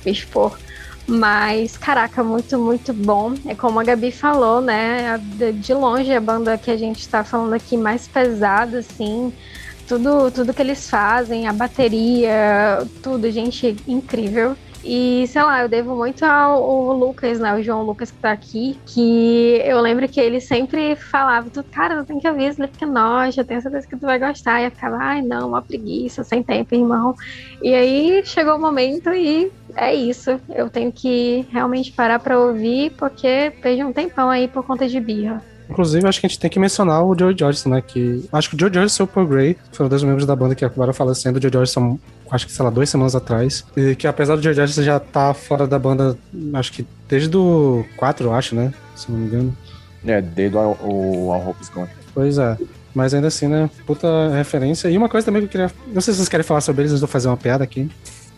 me 0.05 0.11
expor. 0.11 0.57
Mas, 1.07 1.77
caraca, 1.77 2.23
muito, 2.23 2.57
muito 2.57 2.93
bom. 2.93 3.34
É 3.45 3.53
como 3.53 3.80
a 3.80 3.84
Gabi 3.84 4.11
falou, 4.11 4.61
né? 4.61 5.19
De 5.55 5.73
longe 5.73 6.13
a 6.13 6.21
banda 6.21 6.57
que 6.57 6.71
a 6.71 6.77
gente 6.77 6.99
está 6.99 7.23
falando 7.23 7.53
aqui 7.53 7.75
mais 7.75 8.07
pesada, 8.07 8.80
assim. 8.80 9.34
Tudo, 9.88 10.31
tudo 10.31 10.53
que 10.53 10.61
eles 10.61 10.89
fazem, 10.89 11.45
a 11.45 11.51
bateria, 11.53 12.88
tudo, 13.01 13.30
gente, 13.31 13.75
incrível. 13.85 14.55
E, 14.84 15.26
sei 15.27 15.41
lá, 15.41 15.61
eu 15.61 15.69
devo 15.69 15.95
muito 15.95 16.23
ao, 16.23 16.61
ao, 16.61 16.93
Lucas, 16.93 17.39
né? 17.39 17.55
O 17.55 17.64
João 17.64 17.84
Lucas 17.84 18.11
que 18.11 18.18
tá 18.18 18.31
aqui, 18.31 18.77
que 18.85 19.61
eu 19.64 19.80
lembro 19.80 20.07
que 20.10 20.19
ele 20.19 20.41
sempre 20.41 20.95
falava, 20.95 21.49
tu, 21.49 21.64
cara, 21.64 22.03
tu 22.03 22.07
tem 22.07 22.19
que 22.19 22.27
ouvir 22.27 22.49
Slipknot, 22.49 23.38
eu 23.38 23.45
tenho 23.45 23.61
certeza 23.61 23.88
que 23.88 23.95
tu 23.95 24.05
vai 24.05 24.19
gostar. 24.19 24.61
E 24.61 24.65
eu 24.65 24.72
ficava, 24.72 24.97
ai, 24.97 25.22
não, 25.22 25.49
uma 25.49 25.61
preguiça, 25.61 26.23
sem 26.23 26.43
tempo, 26.43 26.76
irmão. 26.76 27.15
E 27.61 27.73
aí 27.73 28.22
chegou 28.26 28.55
o 28.55 28.60
momento 28.60 29.10
e 29.10 29.51
é 29.76 29.95
isso. 29.95 30.39
Eu 30.53 30.69
tenho 30.69 30.91
que 30.91 31.45
realmente 31.51 31.91
parar 31.91 32.19
pra 32.19 32.39
ouvir, 32.39 32.91
porque 32.97 33.53
perdi 33.61 33.84
um 33.84 33.93
tempão 33.93 34.30
aí 34.30 34.47
por 34.47 34.64
conta 34.64 34.88
de 34.88 34.99
birra. 34.99 35.41
Inclusive, 35.69 36.05
acho 36.07 36.19
que 36.19 36.26
a 36.26 36.30
gente 36.30 36.39
tem 36.39 36.49
que 36.49 36.60
mencionar 36.60 37.03
o 37.03 37.18
Joe 37.18 37.35
George, 37.38 37.68
né? 37.68 37.81
Que 37.81 38.27
acho 38.31 38.49
que 38.49 38.55
o 38.55 38.60
Joe 38.60 38.72
George 38.72 38.95
e 38.99 39.03
o 39.03 39.07
Paul 39.07 39.26
Gray 39.26 39.57
foram 39.72 39.89
dois 39.89 40.03
membros 40.03 40.26
da 40.26 40.35
banda 40.35 40.55
que 40.55 40.65
acabaram 40.65 40.93
falecendo. 40.93 41.39
O 41.39 41.51
Joe 41.51 41.65
são, 41.65 41.99
acho 42.34 42.47
que, 42.47 42.51
sei 42.51 42.65
lá, 42.65 42.72
duas 42.72 42.89
semanas 42.89 43.15
atrás. 43.15 43.64
E 43.77 43.95
que 43.95 44.07
apesar 44.07 44.35
do 44.35 44.41
Joe 44.41 44.53
George 44.53 44.84
já 44.84 44.99
tá 44.99 45.34
fora 45.34 45.68
da 45.68 45.77
banda, 45.77 46.18
acho 46.53 46.73
que 46.73 46.85
desde 47.07 47.38
o 47.38 47.85
4, 47.95 48.27
eu 48.27 48.34
acho, 48.34 48.55
né? 48.55 48.73
Se 48.95 49.11
não 49.11 49.19
me 49.19 49.27
engano. 49.27 49.57
É, 50.05 50.19
desde 50.19 50.57
o, 50.57 51.31
All 51.31 51.49
Hope 51.49 51.64
Gone. 51.73 51.89
Pois 52.14 52.38
é. 52.39 52.57
Mas 52.93 53.14
ainda 53.14 53.27
assim, 53.27 53.47
né? 53.47 53.69
Puta 53.85 54.07
referência. 54.35 54.89
E 54.89 54.97
uma 54.97 55.07
coisa 55.07 55.26
também 55.26 55.41
que 55.41 55.45
eu 55.45 55.51
queria. 55.51 55.72
Não 55.88 56.01
sei 56.01 56.14
se 56.14 56.18
vocês 56.18 56.30
querem 56.30 56.43
falar 56.43 56.61
sobre 56.61 56.81
eles, 56.81 56.91
eu 56.91 56.99
vou 56.99 57.07
fazer 57.07 57.27
uma 57.27 57.38
piada 57.38 57.64
aqui. 57.64 57.89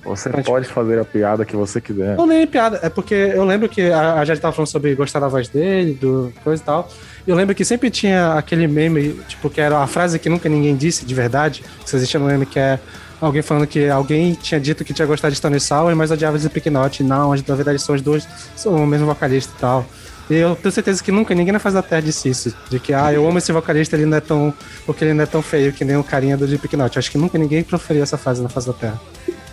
Você 0.04 0.30
pode 0.44 0.68
fazer 0.68 1.00
a 1.00 1.06
piada 1.06 1.44
que 1.44 1.56
você 1.56 1.82
quiser. 1.82 2.16
Não, 2.16 2.28
nem 2.28 2.44
é 2.44 2.46
piada. 2.46 2.80
É 2.84 2.90
porque 2.90 3.16
eu 3.16 3.44
lembro 3.44 3.68
que 3.68 3.82
a, 3.92 4.20
a 4.20 4.26
gente 4.26 4.40
tava 4.40 4.54
falando 4.54 4.70
sobre 4.70 4.94
gostar 4.94 5.20
da 5.20 5.28
voz 5.28 5.48
dele, 5.50 5.94
do 5.94 6.32
coisa 6.44 6.62
e 6.62 6.66
tal. 6.66 6.90
E 7.26 7.30
eu 7.30 7.36
lembro 7.36 7.56
que 7.56 7.66
sempre 7.66 7.90
tinha 7.90 8.34
aquele 8.34 8.68
meme, 8.68 9.14
tipo, 9.28 9.50
que 9.50 9.60
era 9.60 9.80
a 9.80 9.88
frase 9.88 10.20
que 10.20 10.30
nunca 10.30 10.48
ninguém 10.48 10.76
disse 10.76 11.06
de 11.06 11.16
verdade. 11.16 11.64
Que 11.84 11.96
existia 11.96 12.20
no 12.20 12.28
meme 12.28 12.46
que 12.46 12.60
é 12.60 12.80
alguém 13.22 13.42
falando 13.42 13.68
que 13.68 13.88
alguém 13.88 14.34
tinha 14.34 14.60
dito 14.60 14.84
que 14.84 14.94
tinha 14.94 15.06
gostado 15.06 15.32
de 15.32 15.38
Stone 15.38 15.60
Sour, 15.60 15.96
mas 15.96 16.12
odiava 16.12 16.38
Slipknot. 16.38 17.04
Não, 17.04 17.32
na 17.36 17.56
verdade 17.56 17.80
são 17.80 17.96
os 17.96 18.02
dois, 18.02 18.28
são 18.56 18.76
o 18.76 18.88
mesmo 18.88 19.06
vocalista 19.06 19.54
e 19.56 19.60
tal. 19.60 19.86
E 20.30 20.36
eu 20.36 20.56
tenho 20.56 20.72
certeza 20.72 21.04
que 21.04 21.12
nunca 21.12 21.36
ninguém 21.36 21.54
na 21.54 21.60
face 21.60 21.76
da 21.76 21.84
Terra 21.84 22.02
disse 22.02 22.30
isso. 22.30 22.56
De 22.70 22.80
que, 22.80 22.94
ah, 22.94 23.14
eu 23.14 23.28
amo 23.28 23.38
esse 23.38 23.52
vocalista, 23.52 23.96
ele 23.96 24.06
não 24.06 24.18
é 24.18 24.22
tão. 24.22 24.54
porque 24.86 25.04
ele 25.04 25.14
não 25.14 25.24
é 25.24 25.28
tão 25.28 25.42
feio 25.42 25.72
que 25.72 25.86
nem 25.86 25.96
o 25.98 26.04
carinha 26.04 26.36
do 26.36 26.46
Slipknot. 26.46 26.98
Acho 26.98 27.12
que 27.12 27.18
nunca 27.18 27.38
ninguém 27.38 27.64
proferiu 27.64 28.02
essa 28.02 28.18
frase 28.18 28.42
na 28.42 28.50
face 28.50 28.68
da 28.68 28.74
Terra. 28.74 29.00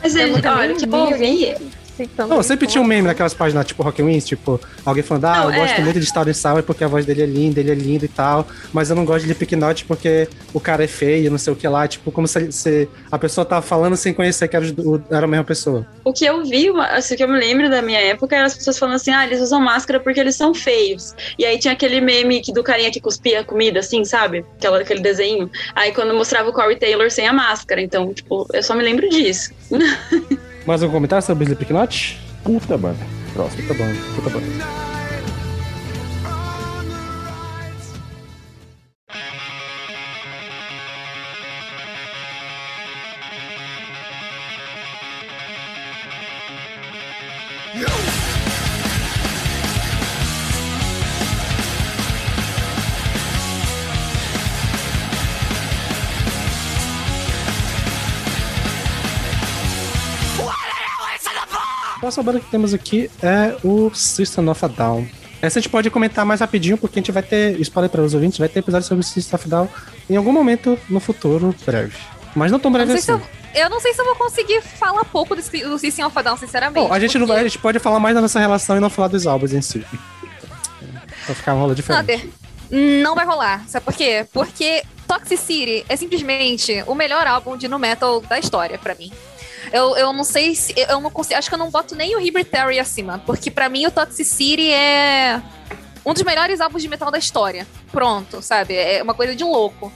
Mas 0.03 0.17
ele, 0.17 0.33
olha, 0.47 0.75
que 0.75 0.87
bom 1.97 2.23
ouvir. 2.23 2.35
Não, 2.35 2.43
sempre 2.43 2.67
tinha 2.67 2.81
um 2.81 2.85
meme 2.85 3.07
naquelas 3.07 3.35
páginas, 3.35 3.67
tipo 3.67 3.83
Rock 3.83 4.03
Wins, 4.03 4.25
tipo, 4.25 4.61
alguém 4.85 5.03
falando, 5.03 5.25
ah, 5.27 5.37
não, 5.37 5.53
eu 5.53 5.61
gosto 5.61 5.75
é. 5.75 5.81
muito 5.81 6.01
de 6.01 6.07
Star 6.07 6.33
Sour 6.35 6.63
porque 6.63 6.85
a 6.85 6.89
voz 6.89 7.05
dele 7.05 7.23
é 7.23 7.27
linda, 7.27 7.61
ele 7.61 7.71
é 7.71 7.75
lindo 7.75 8.05
e 8.05 8.09
tal, 8.09 8.47
mas 8.73 8.91
eu 8.91 8.97
não 8.97 9.05
gosto 9.05 9.23
de 9.23 9.29
Lipknot 9.29 9.85
porque 9.85 10.29
o 10.53 10.61
cara 10.61 10.85
é 10.85 10.87
feio, 10.87 11.31
não 11.31 11.39
sei 11.39 11.53
o 11.53 11.57
que 11.57 11.67
lá, 11.69 11.87
tipo, 11.87 12.11
como 12.11 12.27
se, 12.27 12.51
se 12.53 12.89
a 13.11 13.19
pessoa 13.19 13.45
tava 13.45 13.63
falando 13.63 13.97
sem 13.97 14.13
conhecer 14.13 14.49
que 14.49 14.57
era, 14.57 14.67
era 15.11 15.25
a 15.25 15.29
mesma 15.29 15.45
pessoa. 15.45 15.87
O 16.05 16.13
que 16.13 16.25
eu 16.25 16.45
vi, 16.45 16.69
assim, 16.91 17.17
que 17.17 17.25
eu 17.25 17.29
me 17.29 17.39
lembro 17.39 17.71
da 17.71 17.83
minha 17.83 18.01
época, 18.01 18.37
eram 18.37 18.47
as 18.47 18.55
pessoas 18.55 18.79
falando 18.79 18.97
assim, 18.97 19.11
ah, 19.11 19.27
eles 19.27 19.41
usam 19.41 19.61
máscara 19.61 20.01
porque 20.01 20.21
eles 20.21 20.37
são 20.37 20.55
feios. 20.55 21.15
E 21.39 21.45
aí 21.45 21.59
tinha 21.59 21.73
aquele 21.73 22.01
meme 22.01 22.41
que, 22.41 22.53
do 22.53 22.63
carinha 22.63 22.91
que 22.91 23.01
cuspia 23.01 23.45
comida, 23.45 23.81
assim, 23.81 24.05
sabe? 24.05 24.45
Aquela, 24.57 24.81
aquele 24.81 25.01
desenho. 25.01 25.51
Aí 25.75 25.93
quando 25.93 26.15
mostrava 26.15 26.49
o 26.49 26.53
Corey 26.53 26.77
Taylor 26.77 27.11
sem 27.11 27.27
a 27.27 27.33
máscara, 27.33 27.81
então, 27.81 28.13
tipo, 28.13 28.47
eu 28.53 28.63
só 28.63 28.75
me 28.75 28.83
lembro 28.83 29.09
disso. 29.09 29.53
Mais 30.67 30.83
um 30.83 30.91
comentário 30.91 31.25
sobre 31.25 31.45
Slipknot? 31.45 32.21
Puta 32.45 32.79
banda. 32.79 33.05
Próximo. 33.33 33.63
Puta 33.63 33.75
banda. 33.75 33.99
Puta 34.15 34.31
banda. 34.31 34.47
Próxima 62.13 62.23
banda 62.25 62.41
que 62.41 62.51
temos 62.51 62.75
aqui 62.75 63.11
é 63.23 63.57
o 63.65 63.91
System 63.95 64.49
of 64.49 64.65
a 64.65 64.69
Down. 64.69 65.07
Essa 65.41 65.59
a 65.59 65.63
gente 65.63 65.71
pode 65.71 65.91
comentar 65.91 66.25
mais 66.25 66.41
rapidinho, 66.41 66.77
porque 66.77 66.99
a 66.99 67.01
gente 67.01 67.11
vai 67.11 67.23
ter, 67.23 67.59
spoiler 67.61 67.91
para 67.91 68.03
os 68.03 68.13
ouvintes, 68.15 68.39
vai 68.39 68.49
ter 68.49 68.59
episódio 68.59 68.87
sobre 68.87 69.01
o 69.01 69.05
System 69.07 69.35
of 69.35 69.47
a 69.47 69.49
Down 69.49 69.69
em 70.11 70.17
algum 70.17 70.33
momento 70.33 70.79
no 70.91 71.01
futuro 71.01 71.55
breve. 71.65 71.97
Mas 72.35 72.53
não 72.53 72.59
tão 72.59 72.71
breve 72.71 72.93
assim. 72.93 73.13
Eu, 73.13 73.23
eu, 73.55 73.71
não 73.71 73.81
sei 73.81 73.95
se 73.95 74.01
eu 74.01 74.05
vou 74.05 74.15
conseguir 74.15 74.61
falar 74.63 75.05
pouco 75.07 75.35
do, 75.35 75.41
do 75.41 75.79
System 75.79 76.05
of 76.05 76.19
a 76.19 76.23
Down, 76.23 76.37
sinceramente. 76.37 76.87
Bom, 76.87 76.93
a 76.93 77.01
gente, 77.01 77.13
porque... 77.13 77.19
não 77.19 77.27
vai, 77.27 77.41
a 77.41 77.45
gente 77.45 77.59
pode 77.59 77.79
falar 77.79 77.99
mais 77.99 78.15
da 78.15 78.21
nossa 78.21 78.39
relação 78.39 78.77
e 78.77 78.81
não 78.81 78.91
falar 78.91 79.09
dos 79.09 79.27
álbuns 79.27 79.53
em 79.55 79.63
si. 79.63 79.85
Pra 81.25 81.35
ficar 81.35 81.55
um 81.55 81.61
rolo 81.61 81.75
diferente. 81.75 82.31
Não 82.71 83.15
vai 83.15 83.25
rolar. 83.25 83.65
Sabe 83.69 83.85
por 83.85 83.95
quê? 83.95 84.27
Porque 84.33 84.83
Toxicity 85.09 85.85
é 85.89 85.97
simplesmente 85.97 86.85
o 86.87 86.95
melhor 86.95 87.27
álbum 87.27 87.57
de 87.57 87.69
no 87.69 87.79
metal 87.79 88.21
da 88.21 88.39
história 88.39 88.79
para 88.79 88.95
mim. 88.95 89.11
Eu, 89.73 89.97
eu 89.97 90.13
não 90.13 90.23
sei 90.23 90.55
se. 90.55 90.75
Eu 90.77 91.01
não 91.01 91.11
consigo. 91.11 91.39
Acho 91.39 91.49
que 91.49 91.55
eu 91.55 91.59
não 91.59 91.71
boto 91.71 91.95
nem 91.95 92.15
o 92.15 92.21
Libertary 92.21 92.79
acima. 92.79 93.23
Porque 93.25 93.51
para 93.51 93.69
mim 93.69 93.87
o 93.87 93.91
Toxicity 93.91 94.71
é 94.71 95.41
um 96.05 96.13
dos 96.13 96.23
melhores 96.23 96.61
álbuns 96.61 96.83
de 96.83 96.89
metal 96.89 97.11
da 97.11 97.19
história. 97.19 97.67
Pronto, 97.91 98.43
sabe? 98.43 98.75
É 98.75 99.03
uma 99.03 99.15
coisa 99.15 99.35
de 99.35 99.45
louco. 99.45 99.93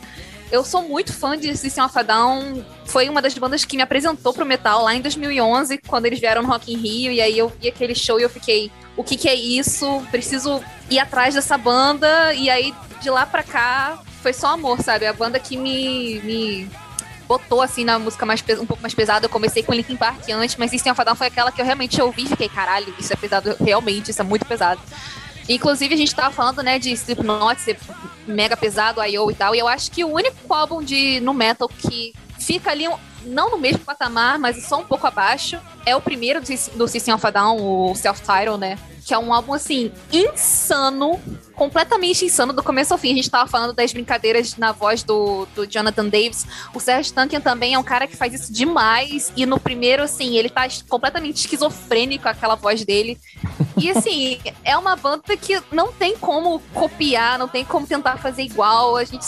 Eu 0.50 0.64
sou 0.64 0.82
muito 0.82 1.12
fã 1.12 1.36
de 1.36 1.54
System 1.56 1.84
of 1.84 1.98
a 1.98 2.02
Down. 2.02 2.64
Foi 2.84 3.08
uma 3.08 3.20
das 3.20 3.34
bandas 3.34 3.64
que 3.64 3.76
me 3.76 3.82
apresentou 3.82 4.32
pro 4.32 4.46
metal 4.46 4.84
lá 4.84 4.94
em 4.94 5.00
2011, 5.00 5.78
quando 5.86 6.06
eles 6.06 6.20
vieram 6.20 6.42
no 6.42 6.48
Rock 6.48 6.72
in 6.72 6.76
Rio. 6.76 7.12
E 7.12 7.20
aí 7.20 7.36
eu 7.36 7.48
vi 7.60 7.68
aquele 7.68 7.94
show 7.94 8.20
e 8.20 8.22
eu 8.22 8.30
fiquei, 8.30 8.70
o 8.96 9.02
que 9.02 9.16
que 9.16 9.28
é 9.28 9.34
isso? 9.34 10.02
Preciso 10.10 10.62
ir 10.88 11.00
atrás 11.00 11.34
dessa 11.34 11.58
banda. 11.58 12.32
E 12.32 12.48
aí, 12.48 12.72
de 13.02 13.10
lá 13.10 13.26
pra 13.26 13.42
cá, 13.42 14.00
foi 14.22 14.32
só 14.32 14.48
amor, 14.48 14.80
sabe? 14.80 15.04
A 15.04 15.12
banda 15.12 15.40
que 15.40 15.56
me, 15.56 16.20
me 16.20 16.70
botou 17.26 17.60
assim 17.60 17.84
na 17.84 17.98
música 17.98 18.24
mais 18.24 18.42
um 18.60 18.66
pouco 18.66 18.82
mais 18.82 18.94
pesada. 18.94 19.26
Eu 19.26 19.30
comecei 19.30 19.62
com 19.62 19.72
Linkin 19.72 19.96
Park 19.96 20.28
antes, 20.30 20.56
mas 20.56 20.70
System 20.70 20.92
of 20.92 21.00
a 21.00 21.04
Down 21.04 21.14
foi 21.16 21.26
aquela 21.26 21.50
que 21.52 21.60
eu 21.60 21.64
realmente 21.64 22.00
ouvi 22.00 22.24
e 22.24 22.28
fiquei, 22.28 22.48
caralho, 22.48 22.92
isso 22.98 23.12
é 23.12 23.16
pesado 23.16 23.56
realmente, 23.60 24.10
isso 24.10 24.20
é 24.20 24.24
muito 24.24 24.44
pesado. 24.46 24.80
Inclusive, 25.48 25.94
a 25.94 25.96
gente 25.96 26.14
tava 26.14 26.32
falando, 26.34 26.62
né, 26.62 26.78
de 26.78 26.90
Slipknot 26.90 27.60
ser 27.60 27.78
mega 28.26 28.56
pesado, 28.56 29.02
I.O. 29.04 29.30
e 29.30 29.34
tal, 29.34 29.54
e 29.54 29.58
eu 29.58 29.68
acho 29.68 29.90
que 29.92 30.04
o 30.04 30.08
único 30.08 30.52
álbum 30.52 30.82
de 30.82 31.20
no 31.20 31.32
metal 31.32 31.68
que 31.68 32.12
fica 32.38 32.70
ali, 32.70 32.88
um- 32.88 32.96
não 33.26 33.50
no 33.50 33.58
mesmo 33.58 33.80
patamar, 33.80 34.38
mas 34.38 34.64
só 34.64 34.80
um 34.80 34.84
pouco 34.84 35.06
abaixo, 35.06 35.58
é 35.84 35.94
o 35.94 36.00
primeiro 36.00 36.40
do, 36.40 36.46
do 36.76 36.88
System 36.88 37.14
of 37.14 37.26
a 37.26 37.30
Down, 37.30 37.90
o 37.90 37.94
Self-Title, 37.94 38.56
né? 38.56 38.78
Que 39.04 39.14
é 39.14 39.18
um 39.18 39.32
álbum, 39.32 39.52
assim, 39.52 39.92
insano, 40.12 41.20
completamente 41.54 42.24
insano 42.24 42.52
do 42.52 42.62
começo 42.62 42.92
ao 42.92 42.98
fim. 42.98 43.12
A 43.12 43.16
gente 43.16 43.30
tava 43.30 43.48
falando 43.48 43.72
das 43.72 43.92
brincadeiras 43.92 44.56
na 44.56 44.72
voz 44.72 45.02
do, 45.02 45.46
do 45.54 45.64
Jonathan 45.66 46.08
Davis. 46.08 46.44
O 46.74 46.80
Serge 46.80 47.12
Tankian 47.12 47.40
também 47.40 47.74
é 47.74 47.78
um 47.78 47.84
cara 47.84 48.06
que 48.06 48.16
faz 48.16 48.34
isso 48.34 48.52
demais. 48.52 49.32
E 49.36 49.46
no 49.46 49.60
primeiro, 49.60 50.02
assim, 50.02 50.36
ele 50.36 50.48
tá 50.48 50.66
completamente 50.88 51.36
esquizofrênico, 51.36 52.28
aquela 52.28 52.56
voz 52.56 52.84
dele. 52.84 53.18
E 53.76 53.90
assim, 53.90 54.40
é 54.64 54.76
uma 54.76 54.96
banda 54.96 55.36
que 55.36 55.62
não 55.70 55.92
tem 55.92 56.16
como 56.16 56.60
copiar, 56.74 57.38
não 57.38 57.46
tem 57.46 57.64
como 57.64 57.86
tentar 57.86 58.16
fazer 58.16 58.42
igual. 58.42 58.96
A 58.96 59.04
gente, 59.04 59.24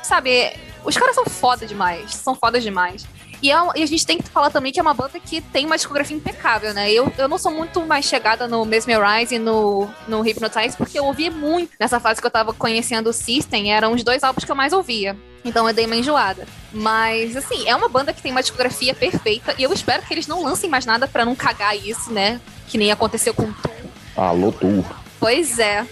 sabe, 0.00 0.52
os 0.84 0.96
caras 0.96 1.14
são 1.14 1.24
foda 1.24 1.66
demais. 1.66 2.14
São 2.14 2.34
fodas 2.34 2.62
demais. 2.62 3.06
E, 3.42 3.50
é 3.50 3.56
e 3.76 3.82
a 3.82 3.86
gente 3.86 4.06
tem 4.06 4.18
que 4.18 4.28
falar 4.28 4.50
também 4.50 4.72
que 4.72 4.80
é 4.80 4.82
uma 4.82 4.94
banda 4.94 5.18
que 5.20 5.40
tem 5.40 5.64
uma 5.66 5.76
discografia 5.76 6.16
impecável, 6.16 6.74
né? 6.74 6.90
Eu, 6.90 7.12
eu 7.16 7.28
não 7.28 7.38
sou 7.38 7.52
muito 7.52 7.80
mais 7.86 8.04
chegada 8.04 8.48
no 8.48 8.64
Mesmerize 8.64 9.34
e 9.34 9.38
no, 9.38 9.88
no 10.06 10.20
Hypnotize, 10.20 10.76
porque 10.76 10.98
eu 10.98 11.04
ouvi 11.04 11.30
muito 11.30 11.72
nessa 11.78 12.00
fase 12.00 12.20
que 12.20 12.26
eu 12.26 12.30
tava 12.30 12.52
conhecendo 12.52 13.10
o 13.10 13.12
System, 13.12 13.72
eram 13.72 13.92
os 13.92 14.02
dois 14.02 14.22
álbuns 14.22 14.44
que 14.44 14.50
eu 14.50 14.56
mais 14.56 14.72
ouvia. 14.72 15.16
Então 15.44 15.68
eu 15.68 15.74
dei 15.74 15.86
uma 15.86 15.96
enjoada. 15.96 16.46
Mas, 16.72 17.36
assim, 17.36 17.66
é 17.68 17.74
uma 17.74 17.88
banda 17.88 18.12
que 18.12 18.20
tem 18.20 18.32
uma 18.32 18.42
discografia 18.42 18.94
perfeita 18.94 19.54
e 19.56 19.62
eu 19.62 19.72
espero 19.72 20.02
que 20.02 20.12
eles 20.12 20.26
não 20.26 20.42
lancem 20.42 20.68
mais 20.68 20.84
nada 20.84 21.06
pra 21.06 21.24
não 21.24 21.34
cagar 21.34 21.76
isso, 21.76 22.12
né? 22.12 22.40
Que 22.66 22.76
nem 22.76 22.92
aconteceu 22.92 23.32
com 23.32 23.44
o 23.44 23.54
Tool. 23.54 23.72
Alô, 24.16 24.52
tu. 24.52 24.84
Pois 25.20 25.58
é. 25.58 25.86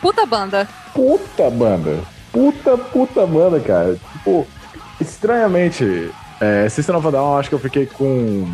Puta 0.00 0.24
banda. 0.24 0.68
Puta 0.92 1.50
banda. 1.50 2.02
Puta, 2.32 2.76
puta 2.76 3.26
banda, 3.26 3.60
cara. 3.60 3.98
Tipo, 4.12 4.46
estranhamente, 5.00 6.10
é, 6.40 6.68
System 6.68 6.96
of 6.96 7.06
a 7.06 7.10
Down, 7.10 7.38
acho 7.38 7.48
que 7.48 7.54
eu 7.54 7.60
fiquei 7.60 7.86
com 7.86 8.46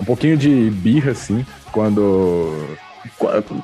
um 0.00 0.04
pouquinho 0.04 0.36
de 0.36 0.70
birra, 0.70 1.12
assim, 1.12 1.44
quando. 1.70 2.66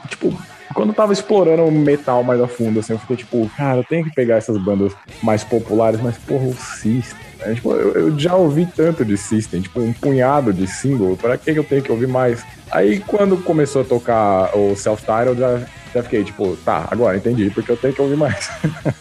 Tipo, 0.09 0.36
quando 0.74 0.90
eu 0.90 0.95
tava 0.95 1.12
explorando 1.12 1.65
o 1.65 1.73
metal 1.73 2.23
mais 2.23 2.40
a 2.40 2.47
fundo, 2.47 2.81
assim, 2.81 2.93
eu 2.93 2.99
fiquei 2.99 3.16
tipo, 3.16 3.51
cara, 3.57 3.78
eu 3.78 3.85
tenho 3.85 4.05
que 4.05 4.15
pegar 4.15 4.36
essas 4.36 4.59
bandas 4.59 4.93
mais 5.23 5.43
populares, 5.43 6.01
mas 6.01 6.16
porra, 6.19 6.47
o 6.47 6.55
System. 6.55 7.19
né? 7.39 7.55
Tipo, 7.55 7.73
eu, 7.73 7.93
eu 7.93 8.19
já 8.19 8.35
ouvi 8.36 8.66
tanto 8.66 9.05
de 9.05 9.16
System, 9.16 9.62
tipo, 9.62 9.81
um 9.81 9.93
punhado 9.93 10.53
de 10.53 10.66
single, 10.66 11.16
pra 11.16 11.39
que 11.39 11.51
eu 11.51 11.65
tenho 11.65 11.82
que 11.82 11.90
ouvir 11.90 12.07
mais? 12.09 12.45
Aí 12.70 13.01
quando 13.01 13.43
começou 13.43 13.82
a 13.82 13.85
tocar 13.85 14.57
o 14.57 14.77
self-title, 14.77 15.36
já, 15.36 15.62
já 15.94 16.02
fiquei 16.02 16.24
tipo, 16.24 16.56
tá, 16.65 16.86
agora 16.90 17.16
entendi, 17.16 17.51
porque 17.51 17.70
eu 17.70 17.77
tenho 17.77 17.94
que 17.94 18.02
ouvir 18.02 18.16
mais. 18.16 18.51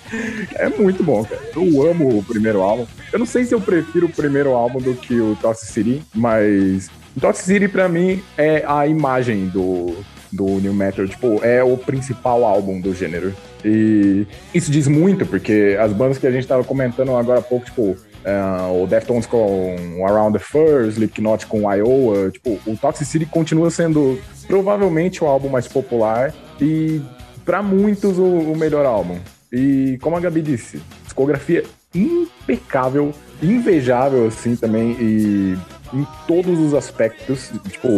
é 0.55 0.69
muito 0.69 1.03
bom, 1.03 1.23
cara. 1.23 1.41
Eu 1.55 1.89
amo 1.89 2.19
o 2.19 2.23
primeiro 2.23 2.61
álbum. 2.61 2.85
Eu 3.11 3.19
não 3.19 3.25
sei 3.25 3.45
se 3.45 3.53
eu 3.53 3.61
prefiro 3.61 4.07
o 4.07 4.11
primeiro 4.11 4.51
álbum 4.53 4.79
do 4.79 4.95
que 4.95 5.19
o 5.19 5.35
Toxicity, 5.41 6.03
mas 6.13 6.89
o 7.15 7.19
Toxicity 7.19 7.67
pra 7.67 7.89
mim 7.89 8.21
é 8.37 8.63
a 8.65 8.87
imagem 8.87 9.47
do, 9.47 9.95
do 10.31 10.45
New 10.59 10.73
Metal, 10.73 11.07
tipo, 11.07 11.43
é 11.43 11.63
o 11.63 11.77
principal 11.77 12.43
álbum 12.43 12.79
do 12.79 12.93
gênero. 12.93 13.33
E 13.65 14.25
isso 14.53 14.71
diz 14.71 14.87
muito, 14.87 15.25
porque 15.25 15.77
as 15.79 15.91
bandas 15.91 16.17
que 16.17 16.27
a 16.27 16.31
gente 16.31 16.47
tava 16.47 16.63
comentando 16.63 17.15
agora 17.15 17.39
há 17.39 17.41
pouco, 17.41 17.65
tipo, 17.65 17.97
eh, 18.23 18.71
o 18.71 18.85
Deftones 18.85 19.25
com 19.25 20.05
Around 20.05 20.37
the 20.37 20.43
Fur, 20.43 20.85
Slipknot 20.87 21.47
com 21.47 21.71
Iowa, 21.73 22.29
tipo, 22.31 22.59
o 22.65 22.77
Toxicity 22.77 23.25
continua 23.25 23.71
sendo 23.71 24.19
provavelmente 24.47 25.23
o 25.23 25.27
álbum 25.27 25.49
mais 25.49 25.67
popular 25.67 26.33
e 26.59 27.01
pra 27.45 27.61
muitos 27.61 28.17
o, 28.17 28.25
o 28.25 28.57
melhor 28.57 28.85
álbum. 28.85 29.19
E 29.51 29.97
como 30.01 30.17
a 30.17 30.19
Gabi 30.19 30.41
disse, 30.41 30.81
discografia 31.03 31.63
impecável, 31.93 33.13
invejável 33.41 34.27
assim 34.27 34.55
também 34.55 34.91
e 34.99 35.57
em 35.93 36.07
todos 36.27 36.59
os 36.59 36.73
aspectos, 36.73 37.51
tipo, 37.69 37.89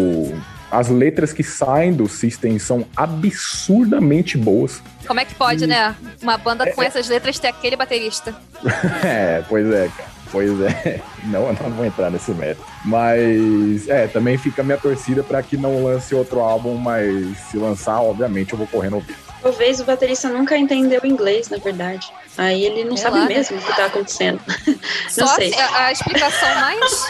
as 0.72 0.90
letras 0.90 1.34
que 1.34 1.44
saem 1.44 1.94
do 1.94 2.08
System 2.08 2.60
são 2.60 2.86
absurdamente 2.96 4.38
boas. 4.38 4.82
Como 5.08 5.20
é 5.20 5.26
que 5.26 5.34
pode, 5.34 5.66
né? 5.66 5.96
Uma 6.22 6.38
banda 6.38 6.72
com 6.72 6.84
essas 6.84 7.10
letras 7.10 7.40
ter 7.40 7.48
aquele 7.48 7.76
baterista. 7.76 8.36
É, 9.04 9.44
pois 9.48 9.66
é, 9.68 9.90
cara. 9.98 10.19
Pois 10.32 10.60
é. 10.62 11.02
Não, 11.26 11.48
eu 11.48 11.54
não 11.54 11.72
vou 11.72 11.86
entrar 11.86 12.10
nesse 12.10 12.32
método. 12.32 12.66
Mas, 12.86 13.88
é, 13.90 14.08
também 14.08 14.38
fica 14.38 14.62
a 14.62 14.66
minha 14.66 14.78
torcida 14.78 15.22
pra 15.24 15.42
que 15.44 15.58
não 15.58 15.84
lance 15.84 16.14
outro 16.16 16.40
álbum, 16.40 16.76
mas 16.76 17.38
se 17.50 17.58
lançar, 17.58 18.00
obviamente, 18.02 18.54
eu 18.54 18.58
vou 18.58 18.68
correndo 18.68 18.96
ouvir. 18.96 19.16
Talvez 19.42 19.80
o 19.80 19.86
baterista 19.86 20.30
nunca 20.30 20.58
entendeu 20.58 21.02
inglês, 21.04 21.50
na 21.50 21.58
verdade. 21.58 22.12
Aí 22.38 22.64
ele 22.64 22.84
não 22.84 22.96
Sei 22.96 23.06
sabe 23.06 23.20
lá, 23.20 23.26
né? 23.26 23.36
mesmo 23.36 23.58
o 23.58 23.62
que 23.62 23.76
tá 23.76 23.86
acontecendo. 23.86 24.40
Só 25.10 25.22
não 25.26 25.36
sei. 25.36 25.54
a, 25.56 25.86
a 25.86 25.92
explicação 25.92 26.56
mais, 26.56 27.08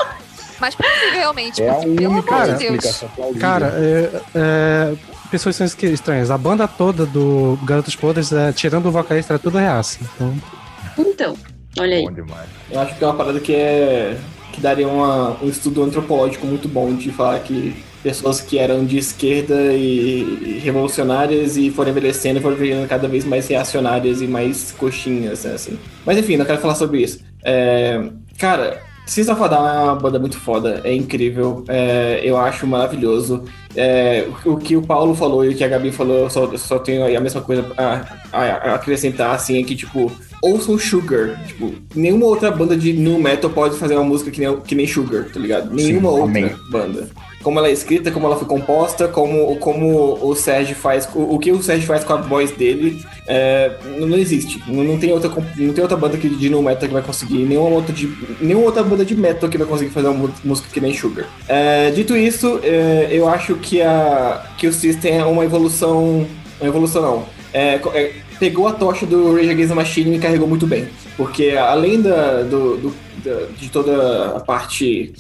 mais 0.60 0.76
possível, 0.76 1.12
realmente. 1.14 1.62
É 1.64 1.70
a 1.70 1.78
única 1.78 2.36
amor 2.36 2.58
de 2.58 2.68
Deus. 2.68 2.98
plausível. 3.16 3.40
Cara, 3.42 3.74
é, 3.76 4.22
é, 4.36 4.94
pessoas 5.32 5.56
são 5.56 5.66
estranhas. 5.68 6.32
A 6.32 6.38
banda 6.38 6.68
toda 6.68 7.06
do 7.06 7.58
Garotos 7.64 7.96
Podres, 7.96 8.32
é, 8.32 8.52
tirando 8.52 8.88
o 8.88 8.92
vocalista, 8.92 9.34
era 9.34 9.40
tudo 9.40 9.58
reaça. 9.58 10.00
Então, 10.02 10.36
Então, 10.98 11.38
olha 11.78 11.98
aí. 11.98 12.04
Bom 12.04 12.12
demais. 12.14 12.48
Eu 12.72 12.80
acho 12.80 12.96
que 12.98 13.04
é 13.04 13.08
uma 13.08 13.16
parada 13.16 13.40
que 13.40 13.54
é. 13.54 14.18
que 14.52 14.60
daria 14.62 14.88
uma- 14.88 15.38
um 15.44 15.48
estudo 15.48 15.84
antropológico 15.84 16.46
muito 16.48 16.68
bom 16.68 16.94
de 16.96 17.12
falar 17.12 17.40
que 17.40 17.76
pessoas 18.02 18.42
que 18.42 18.58
eram 18.58 18.84
de 18.86 18.98
esquerda 18.98 19.74
e, 19.74 20.22
e 20.56 20.60
revolucionárias 20.64 21.56
e 21.58 21.70
foram 21.70 21.92
envelhecendo 21.92 22.42
foram 22.42 22.56
virando 22.56 22.88
cada 22.88 23.08
vez 23.08 23.26
mais 23.26 23.48
reacionárias 23.48 24.22
e 24.22 24.28
mais 24.28 24.72
coxinhas, 24.72 25.44
né, 25.44 25.54
assim. 25.54 25.78
Mas 26.06 26.18
enfim, 26.18 26.36
não 26.38 26.46
quero 26.46 26.60
falar 26.60 26.76
sobre 26.76 27.02
isso. 27.02 27.20
É, 27.44 28.02
cara, 28.38 28.82
System 29.06 29.34
of 29.36 29.44
a 29.44 29.48
Down 29.48 29.68
é 29.68 29.84
uma 29.84 29.96
banda 29.96 30.18
muito 30.20 30.38
foda, 30.40 30.82
é 30.84 30.94
incrível, 30.94 31.64
é, 31.68 32.20
eu 32.24 32.38
acho 32.38 32.66
maravilhoso. 32.66 33.44
É, 33.76 34.28
o, 34.46 34.58
que 34.58 34.76
o 34.76 34.82
Paulo 34.82 35.14
falou 35.16 35.46
e 35.46 35.50
o 35.50 35.56
que 35.56 35.64
a 35.64 35.68
Gabi 35.68 35.92
falou, 35.92 36.18
eu 36.20 36.30
só, 36.30 36.58
só 36.58 36.80
tenho 36.80 37.04
aí 37.04 37.16
a 37.16 37.22
mesma 37.22 37.42
coisa 37.42 37.66
a, 37.78 38.02
a- 38.32 38.72
a 38.72 38.76
acrescentar, 38.76 39.36
assim, 39.36 39.60
é 39.60 39.64
que, 39.64 39.76
tipo, 39.76 40.12
ouçam 40.42 40.78
Sugar. 40.78 41.40
Tipo, 41.46 41.74
nenhuma 41.96 42.26
outra 42.26 42.50
banda 42.52 42.76
de 42.76 42.94
nu 42.94 43.20
metal 43.20 43.50
pode 43.50 43.78
fazer 43.78 43.96
uma 43.96 44.04
música 44.04 44.32
que 44.32 44.40
nem, 44.40 44.60
que 44.62 44.76
nem 44.76 44.88
Sugar, 44.88 45.26
tá 45.32 45.40
ligado? 45.40 45.74
Nenhuma 45.74 46.10
outra 46.10 46.26
amém. 46.26 46.56
banda. 46.72 47.08
Como 47.44 47.58
ela 47.58 47.70
é 47.70 47.72
escrita, 47.72 48.12
como 48.12 48.26
ela 48.26 48.36
foi 48.36 48.46
composta, 48.48 49.08
como, 49.08 49.56
como 49.58 50.20
o 50.22 50.36
Sérgio 50.36 50.76
faz, 50.76 51.08
o, 51.16 51.36
o 51.36 51.40
que 51.40 51.54
o 51.54 51.64
Sérgio 51.64 51.88
faz 51.88 52.04
com 52.04 52.12
a 52.12 52.18
voz 52.18 52.52
dele, 52.52 53.02
é, 53.28 53.72
não, 53.98 54.18
existe. 54.18 54.62
Não, 54.68 54.84
não 54.84 54.98
tem 55.00 55.14
outra, 55.14 55.30
não 55.56 55.74
tem 55.74 55.82
outra 55.82 55.96
banda 55.96 56.18
que, 56.18 56.28
de 56.28 56.50
nu 56.50 56.62
metal 56.62 56.86
que 56.90 56.94
vai 56.94 57.02
conseguir, 57.02 57.46
nenhuma 57.46 57.70
outra, 57.70 57.94
de, 57.94 58.12
nenhuma 58.42 58.66
outra 58.66 58.84
banda 58.84 59.06
de 59.06 59.16
metal 59.16 59.48
que 59.50 59.58
vai 59.58 59.66
conseguir 59.66 59.92
fazer 59.92 60.10
uma 60.10 60.30
música 60.44 60.68
que 60.70 60.82
nem 60.82 60.94
Sugar. 60.94 61.26
É, 61.48 61.92
dito 61.92 62.18
isso, 62.18 62.60
é, 62.62 63.08
eu 63.10 63.30
acho 63.30 63.56
que, 63.60 63.82
a, 63.82 64.46
que 64.58 64.68
o 64.68 64.74
System 64.74 65.20
é 65.20 65.26
uma 65.26 65.44
evolução. 65.46 66.26
Uma 66.60 66.68
evolução 66.68 67.02
não. 67.02 67.26
É, 67.54 67.76
é, 67.94 68.14
pegou 68.40 68.68
a 68.68 68.74
tocha 68.74 69.06
do 69.06 69.34
Rage 69.36 69.50
Against 69.50 69.70
the 69.70 69.76
Machine 69.76 70.16
e 70.16 70.20
carregou 70.20 70.48
muito 70.48 70.66
bem. 70.68 70.88
Porque 71.18 71.52
além 71.52 72.02
da, 72.02 72.44
do, 72.44 72.78
do- 72.78 72.96
da- 73.24 73.48
de 73.58 73.70
toda 73.70 74.36
a 74.38 74.40
parte 74.40 75.14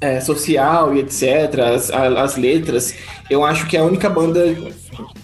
é, 0.00 0.20
social 0.20 0.94
e 0.94 1.00
etc., 1.00 1.58
as, 1.74 1.90
as 1.90 2.36
letras, 2.36 2.94
eu 3.30 3.44
acho 3.44 3.66
que 3.66 3.76
é 3.76 3.80
a 3.80 3.84
única 3.84 4.08
banda. 4.08 4.40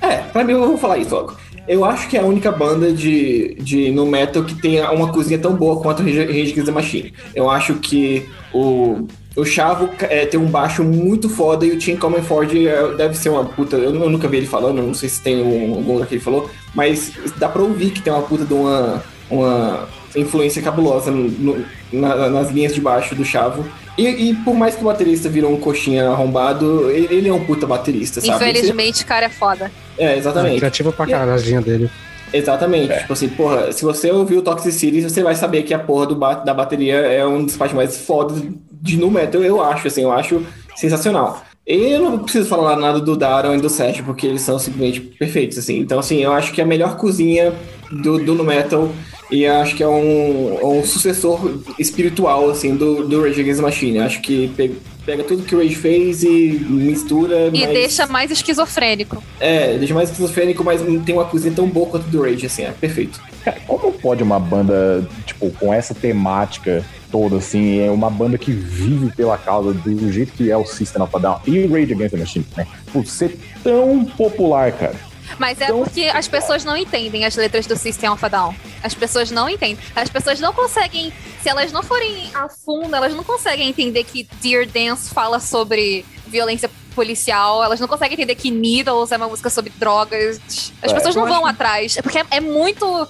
É, 0.01 0.17
pra 0.33 0.43
mim 0.45 0.53
eu 0.53 0.67
vou 0.67 0.79
falar 0.79 0.99
isso 0.99 1.15
logo. 1.15 1.37
Eu 1.67 1.85
acho 1.85 2.09
que 2.09 2.17
é 2.17 2.21
a 2.21 2.25
única 2.25 2.51
banda 2.51 2.91
de, 2.91 3.55
de 3.61 3.91
no 3.91 4.07
metal 4.07 4.43
que 4.43 4.55
tem 4.55 4.81
uma 4.85 5.13
cozinha 5.13 5.39
tão 5.39 5.55
boa 5.55 5.81
quanto 5.83 6.03
Rage 6.03 6.21
Against 6.23 6.65
the 6.65 6.71
Machine. 6.73 7.13
Eu 7.35 7.51
acho 7.51 7.75
que 7.75 8.27
o, 8.55 9.07
o 9.41 9.45
Chavo 9.45 9.89
é, 10.01 10.27
tem 10.27 10.39
um 10.39 10.47
baixo 10.47 10.83
muito 10.85 11.29
foda 11.29 11.65
e 11.65 11.71
o 11.71 11.79
Tim 11.79 11.97
Comenford 11.97 12.67
é, 12.69 12.95
deve 12.95 13.17
ser 13.17 13.29
uma 13.29 13.45
puta. 13.45 13.77
Eu, 13.77 13.95
eu 13.95 14.11
nunca 14.11 14.27
vi 14.29 14.39
ele 14.39 14.47
falando, 14.47 14.83
não 14.83 14.95
sei 14.95 15.09
se 15.09 15.21
tem 15.23 15.43
um, 15.43 15.75
algum 15.77 15.93
lugar 15.95 16.07
que 16.09 16.15
ele 16.17 16.23
falou, 16.23 16.51
mas 16.75 17.13
dá 17.37 17.49
pra 17.49 17.63
ouvir 17.63 17.91
que 17.91 18.03
tem 18.03 18.13
uma 18.13 18.23
puta 18.23 18.45
de 18.45 18.53
uma, 18.55 19.03
uma 19.31 19.89
influência 20.17 20.61
cabulosa 20.61 21.11
no- 21.11 21.29
no- 21.31 21.65
na- 21.93 22.29
nas 22.29 22.51
linhas 22.51 22.75
de 22.75 22.81
baixo 22.81 23.15
do 23.15 23.25
Chavo. 23.25 23.65
E, 23.97 24.07
e 24.31 24.35
por 24.45 24.55
mais 24.55 24.75
que 24.77 24.81
o 24.83 24.85
baterista 24.85 25.29
virou 25.29 25.53
um 25.53 25.59
coxinha 25.59 26.09
arrombado, 26.09 26.89
ele, 26.91 27.09
ele 27.15 27.29
é 27.29 27.33
um 27.33 27.45
puta 27.45 27.67
baterista, 27.67 28.21
sabe? 28.21 28.33
Infelizmente, 28.51 29.03
o 29.03 29.07
cara 29.07 29.27
é 29.27 29.29
foda. 29.29 29.71
É, 29.97 30.15
é, 30.15 30.19
exatamente. 30.19 30.59
criativa 30.59 30.93
pra 30.93 31.07
caralho 31.07 31.33
a 31.33 31.37
linha 31.37 31.61
dele. 31.61 31.91
Exatamente. 32.33 32.97
Tipo 32.99 33.13
assim, 33.13 33.29
porra, 33.29 33.73
se 33.73 33.85
você 33.85 34.11
ouviu 34.11 34.39
o 34.39 34.43
Toxicity, 34.43 35.01
você 35.03 35.23
vai 35.23 35.35
saber 35.35 35.63
que 35.63 35.73
a 35.75 35.79
porra 35.79 36.07
do 36.07 36.15
ba- 36.15 36.35
da 36.35 36.53
bateria 36.55 36.97
é 36.97 37.27
um 37.27 37.45
dos 37.45 37.57
partes 37.57 37.75
mais 37.77 37.97
fodas 37.99 38.43
de 38.81 38.97
nu 38.97 39.11
metal, 39.11 39.43
eu 39.43 39.63
acho, 39.63 39.87
assim, 39.87 40.03
eu 40.03 40.13
acho 40.13 40.43
sensacional. 40.77 41.43
E 41.67 41.93
eu 41.93 42.01
não 42.01 42.19
preciso 42.21 42.49
falar 42.49 42.77
nada 42.77 42.99
do 42.99 43.15
Daron 43.15 43.55
e 43.55 43.61
do 43.61 43.69
Seth, 43.69 44.03
porque 44.03 44.27
eles 44.27 44.41
são 44.41 44.59
simplesmente 44.59 45.01
perfeitos, 45.01 45.59
assim. 45.59 45.79
Então, 45.79 45.99
assim, 45.99 46.23
eu 46.23 46.33
acho 46.33 46.53
que 46.53 46.63
a 46.63 46.67
melhor 46.67 46.97
cozinha 46.97 47.53
do, 47.91 48.19
do 48.19 48.35
nu 48.35 48.43
metal 48.45 48.91
E 49.31 49.47
acho 49.47 49.77
que 49.77 49.83
é 49.83 49.89
um, 49.89 50.79
um 50.79 50.83
sucessor 50.83 51.61
espiritual, 51.79 52.49
assim, 52.49 52.75
do, 52.75 53.07
do 53.07 53.23
Rage 53.23 53.43
Against 53.43 53.61
the 53.61 53.63
Machine. 53.67 53.99
Acho 53.99 54.23
que 54.23 54.49
pega, 54.57 54.75
pega 55.05 55.25
tudo 55.25 55.43
que 55.43 55.55
o 55.55 55.59
Rage 55.59 55.75
fez 55.75 56.23
e 56.23 56.59
mistura. 56.71 57.51
E 57.53 57.61
mas- 57.61 57.69
deixa 57.69 58.07
mais 58.07 58.31
esquizofrênico. 58.31 59.23
É, 59.39 59.77
deixa 59.77 59.93
mais 59.93 60.09
esquizofrênico, 60.09 60.65
mas 60.65 60.81
não 60.81 61.01
tem 61.01 61.15
uma 61.15 61.27
cozinha 61.27 61.53
tão 61.55 61.67
boa 61.69 61.87
quanto 61.87 62.09
do 62.09 62.23
Rage, 62.23 62.47
assim, 62.47 62.63
é 62.63 62.71
perfeito. 62.71 63.21
Cara, 63.45 63.61
como 63.67 63.93
pode 63.93 64.23
uma 64.23 64.41
banda, 64.41 65.07
tipo, 65.27 65.51
com 65.51 65.75
essa 65.75 65.95
temática 65.95 66.83
toda, 67.11 67.37
assim, 67.37 67.81
é 67.81 67.91
uma 67.91 68.11
banda 68.11 68.37
que 68.39 68.53
vive 68.53 69.11
pela 69.15 69.37
causa 69.39 69.73
do 69.73 70.13
jeito 70.13 70.33
que 70.33 70.51
é 70.51 70.57
o 70.57 70.65
System 70.65 71.03
of 71.03 71.15
a 71.17 71.19
Down 71.19 71.41
e 71.47 71.59
o 71.61 71.73
Rage 71.73 71.93
Against 71.93 72.11
the 72.13 72.17
Machine, 72.17 72.47
né? 72.57 72.67
Por 72.93 73.07
ser 73.07 73.39
tão 73.63 74.05
popular, 74.05 74.73
cara. 74.73 74.97
Mas 75.39 75.61
é 75.61 75.65
Então- 75.65 75.83
porque 75.83 76.05
as 76.05 76.27
pessoas 76.27 76.65
não 76.65 76.77
entendem 76.77 77.25
as 77.27 77.37
letras 77.37 77.67
do 77.67 77.77
System 77.77 78.09
of 78.11 78.25
a 78.25 78.29
Down. 78.29 78.55
As 78.83 78.95
pessoas 78.95 79.31
não 79.31 79.49
entendem. 79.49 79.79
As 79.95 80.09
pessoas 80.09 80.41
não 80.41 80.53
conseguem, 80.53 81.13
se 81.43 81.49
elas 81.49 81.71
não 81.71 81.83
forem 81.83 82.31
a 82.35 82.49
fundo, 82.49 82.95
elas 82.97 83.15
não 83.15 83.23
conseguem 83.23 83.69
entender 83.69 84.05
que 84.05 84.27
Dear 84.41 84.67
Dance 84.67 85.11
fala 85.13 85.39
sobre 85.39 86.05
violência 86.27 86.71
policial, 86.95 87.63
elas 87.63 87.79
não 87.79 87.87
conseguem 87.87 88.15
entender 88.15 88.35
que 88.35 88.51
Needles 88.51 89.13
é 89.13 89.17
uma 89.17 89.29
música 89.29 89.49
sobre 89.51 89.71
drogas. 89.79 90.41
As 90.83 90.91
É, 90.91 90.95
pessoas 90.95 91.15
não 91.15 91.27
vão 91.27 91.45
acho- 91.45 91.55
atrás. 91.55 91.97
É 91.97 92.03
porque 92.03 92.19
é, 92.19 92.25
é 92.31 92.41
muito. 92.41 93.07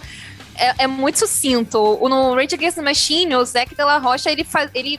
É, 0.59 0.85
é 0.85 0.87
muito 0.87 1.19
sucinto. 1.21 1.79
O- 1.79 2.09
No 2.09 2.35
Rage 2.35 2.55
Against 2.55 2.77
the 2.77 2.83
Machine, 2.83 3.37
o 3.37 3.45
Zac 3.45 3.75
de 3.75 3.83
la 3.85 3.99
Rocha, 3.99 4.31
ele, 4.31 4.43
faz, 4.45 4.71
ele 4.75 4.99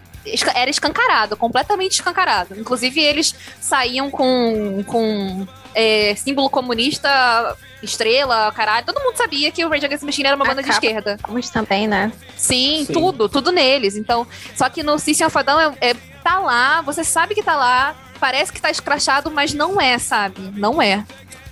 era 0.56 0.70
escancarado, 0.70 1.36
completamente 1.36 1.94
escancarado. 1.94 2.58
Inclusive, 2.60 3.00
eles 3.02 3.36
saíam 3.60 4.10
com, 4.10 4.84
com 4.88 5.46
é, 5.76 6.16
símbolo 6.16 6.50
comunista, 6.50 7.56
estrela, 7.84 8.52
caralho. 8.54 8.86
Todo 8.86 9.00
mundo 9.04 9.16
sabia 9.18 9.52
que 9.52 9.64
o 9.66 9.70
Rage 9.70 9.86
Against 9.86 10.02
the 10.02 10.06
Machine 10.06 10.28
era 10.28 10.36
uma 10.36 10.46
banda 10.46 10.64
de 10.64 10.70
esquerda. 10.70 11.18
Vamos 11.28 11.50
também, 11.50 11.88
né? 11.88 12.12
Sim, 12.38 12.86
Sim. 12.86 12.94
tudo, 12.94 13.28
tudo 13.28 13.52
neles. 13.52 13.96
Então, 13.96 14.26
só 14.56 14.70
que 14.70 14.82
no 14.84 14.98
System 14.98 15.28
of 15.28 15.38
a 15.38 15.42
Down 15.42 15.60
é, 15.60 15.90
é- 15.92 15.96
tá 16.24 16.40
lá, 16.40 16.82
você 16.82 17.04
sabe 17.04 17.34
que 17.36 17.42
tá 17.44 17.56
lá, 17.56 17.96
parece 18.20 18.52
que 18.52 18.62
tá 18.62 18.70
escrachado, 18.70 19.32
mas 19.32 19.54
não 19.54 19.80
é, 19.80 19.98
sabe? 19.98 20.42
Não 20.56 20.82
é. 20.82 21.04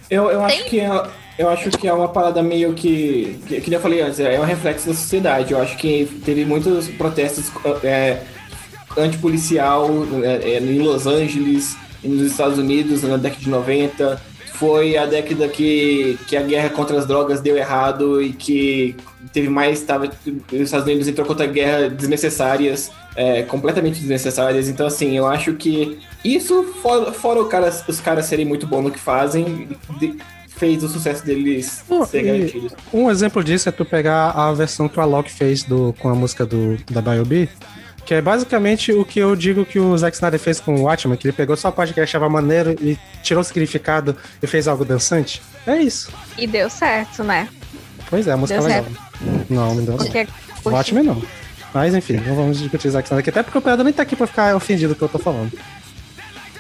Eu, 0.10 0.30
eu 0.30 0.44
acho 0.44 0.56
Tem- 0.58 0.70
que 0.70 0.80
é, 0.80 0.90
eu 1.38 1.50
acho 1.50 1.70
que 1.72 1.88
é 1.88 1.94
uma 1.94 2.08
parada 2.08 2.42
meio 2.42 2.74
que, 2.74 3.38
que, 3.48 3.62
que 3.62 3.74
eu 3.74 3.80
falei 3.80 4.02
antes, 4.02 4.20
é 4.20 4.40
um 4.40 4.44
reflexo 4.44 4.88
da 4.88 4.94
sociedade. 4.94 5.54
Eu 5.54 5.62
acho 5.62 5.78
que 5.78 6.08
teve 6.26 6.44
muitos 6.46 6.88
protestos 6.90 7.52
é, 7.84 8.22
antipolicial 8.98 9.90
é, 10.24 10.54
é, 10.54 10.60
em 10.60 10.80
Los 10.80 11.06
Angeles, 11.06 11.78
nos 12.04 12.22
Estados 12.32 12.58
Unidos 12.58 13.04
na 13.04 13.18
década 13.18 13.42
de 13.42 13.50
90. 13.50 14.22
Foi 14.54 14.98
a 14.98 15.06
década 15.06 15.48
que, 15.48 16.18
que 16.28 16.36
a 16.36 16.42
guerra 16.42 16.70
contra 16.70 16.98
as 16.98 17.06
drogas 17.06 17.42
deu 17.42 17.56
errado 17.56 18.20
e 18.22 18.34
que 18.34 18.96
teve 19.32 19.50
mais. 19.50 19.82
Tava, 19.82 20.10
os 20.52 20.60
Estados 20.60 20.88
Unidos 20.88 21.08
entrou 21.08 21.28
contra 21.28 21.46
guerra 21.46 21.88
desnecessárias, 21.90 22.92
é, 23.16 23.44
completamente 23.44 24.00
desnecessárias. 24.00 24.68
Então, 24.68 24.88
assim, 24.88 25.16
eu 25.16 25.28
acho 25.28 25.54
que 25.54 26.00
isso, 26.26 26.64
fora, 26.82 27.12
fora 27.12 27.46
cara, 27.46 27.72
os 27.88 28.00
caras 28.00 28.26
serem 28.26 28.46
muito 28.46 28.66
bons 28.66 28.82
no 28.82 28.90
que 28.92 28.98
fazem, 29.00 29.68
de- 30.00 30.18
fez 30.58 30.84
o 30.84 30.90
sucesso 30.90 31.26
deles 31.26 31.84
Pô, 31.88 32.06
ser 32.06 32.24
garantido. 32.24 32.72
Um 32.94 33.10
exemplo 33.10 33.44
disso 33.44 33.70
é 33.70 33.72
tu 33.72 33.86
pegar 33.86 34.32
a 34.32 34.52
versão 34.54 34.90
que 34.90 35.00
o 35.00 35.02
Alok 35.02 35.32
fez 35.32 35.64
do, 35.64 35.94
com 36.00 36.10
a 36.10 36.16
música 36.16 36.46
do, 36.46 36.78
da 36.92 37.02
Biobi, 37.02 37.50
que 38.06 38.14
é 38.14 38.22
basicamente 38.22 38.92
o 38.92 39.04
que 39.04 39.20
eu 39.20 39.36
digo 39.36 39.66
que 39.66 39.80
o 39.80 39.98
Zack 39.98 40.16
Snyder 40.16 40.40
fez 40.40 40.60
com 40.60 40.76
o 40.76 40.84
Watchmen, 40.84 41.18
que 41.18 41.28
ele 41.28 41.34
pegou 41.34 41.58
só 41.58 41.68
a 41.68 41.72
parte 41.72 41.94
que 41.94 42.00
ele 42.00 42.06
achava 42.06 42.30
maneiro 42.30 42.76
e 42.82 42.98
tirou 43.22 43.42
o 43.42 43.44
significado 43.44 44.16
e 44.42 44.48
fez 44.48 44.68
algo 44.68 44.86
dançante. 44.86 45.42
É 45.66 45.78
isso. 45.78 46.12
E 46.38 46.48
deu 46.48 46.70
certo, 46.70 47.24
né? 47.24 47.50
Pois 48.10 48.28
é, 48.28 48.32
a 48.32 48.38
música 48.38 48.60
é 48.60 48.62
Deu 48.62 48.68
legal. 48.68 48.86
Não, 49.50 49.76
não 49.76 49.84
deu 49.84 50.00
certo. 50.00 50.34
Porque 50.64 50.70
O 50.70 50.72
Watchmen 50.72 51.04
não. 51.04 51.22
Mas 51.74 51.94
enfim, 51.94 52.14
não 52.26 52.34
vamos 52.34 52.60
discutir 52.60 52.90
Zack 52.90 53.08
Snyder 53.08 53.20
aqui, 53.20 53.30
até 53.30 53.44
porque 53.44 53.58
o 53.58 53.62
Pedro 53.62 53.84
nem 53.84 53.94
tá 53.94 54.04
aqui 54.04 54.16
pra 54.16 54.26
ficar 54.26 54.56
ofendido 54.56 54.96
com 54.96 55.06
o 55.06 55.10
que 55.10 55.16
eu 55.16 55.20
tô 55.20 55.24
falando. 55.24 55.52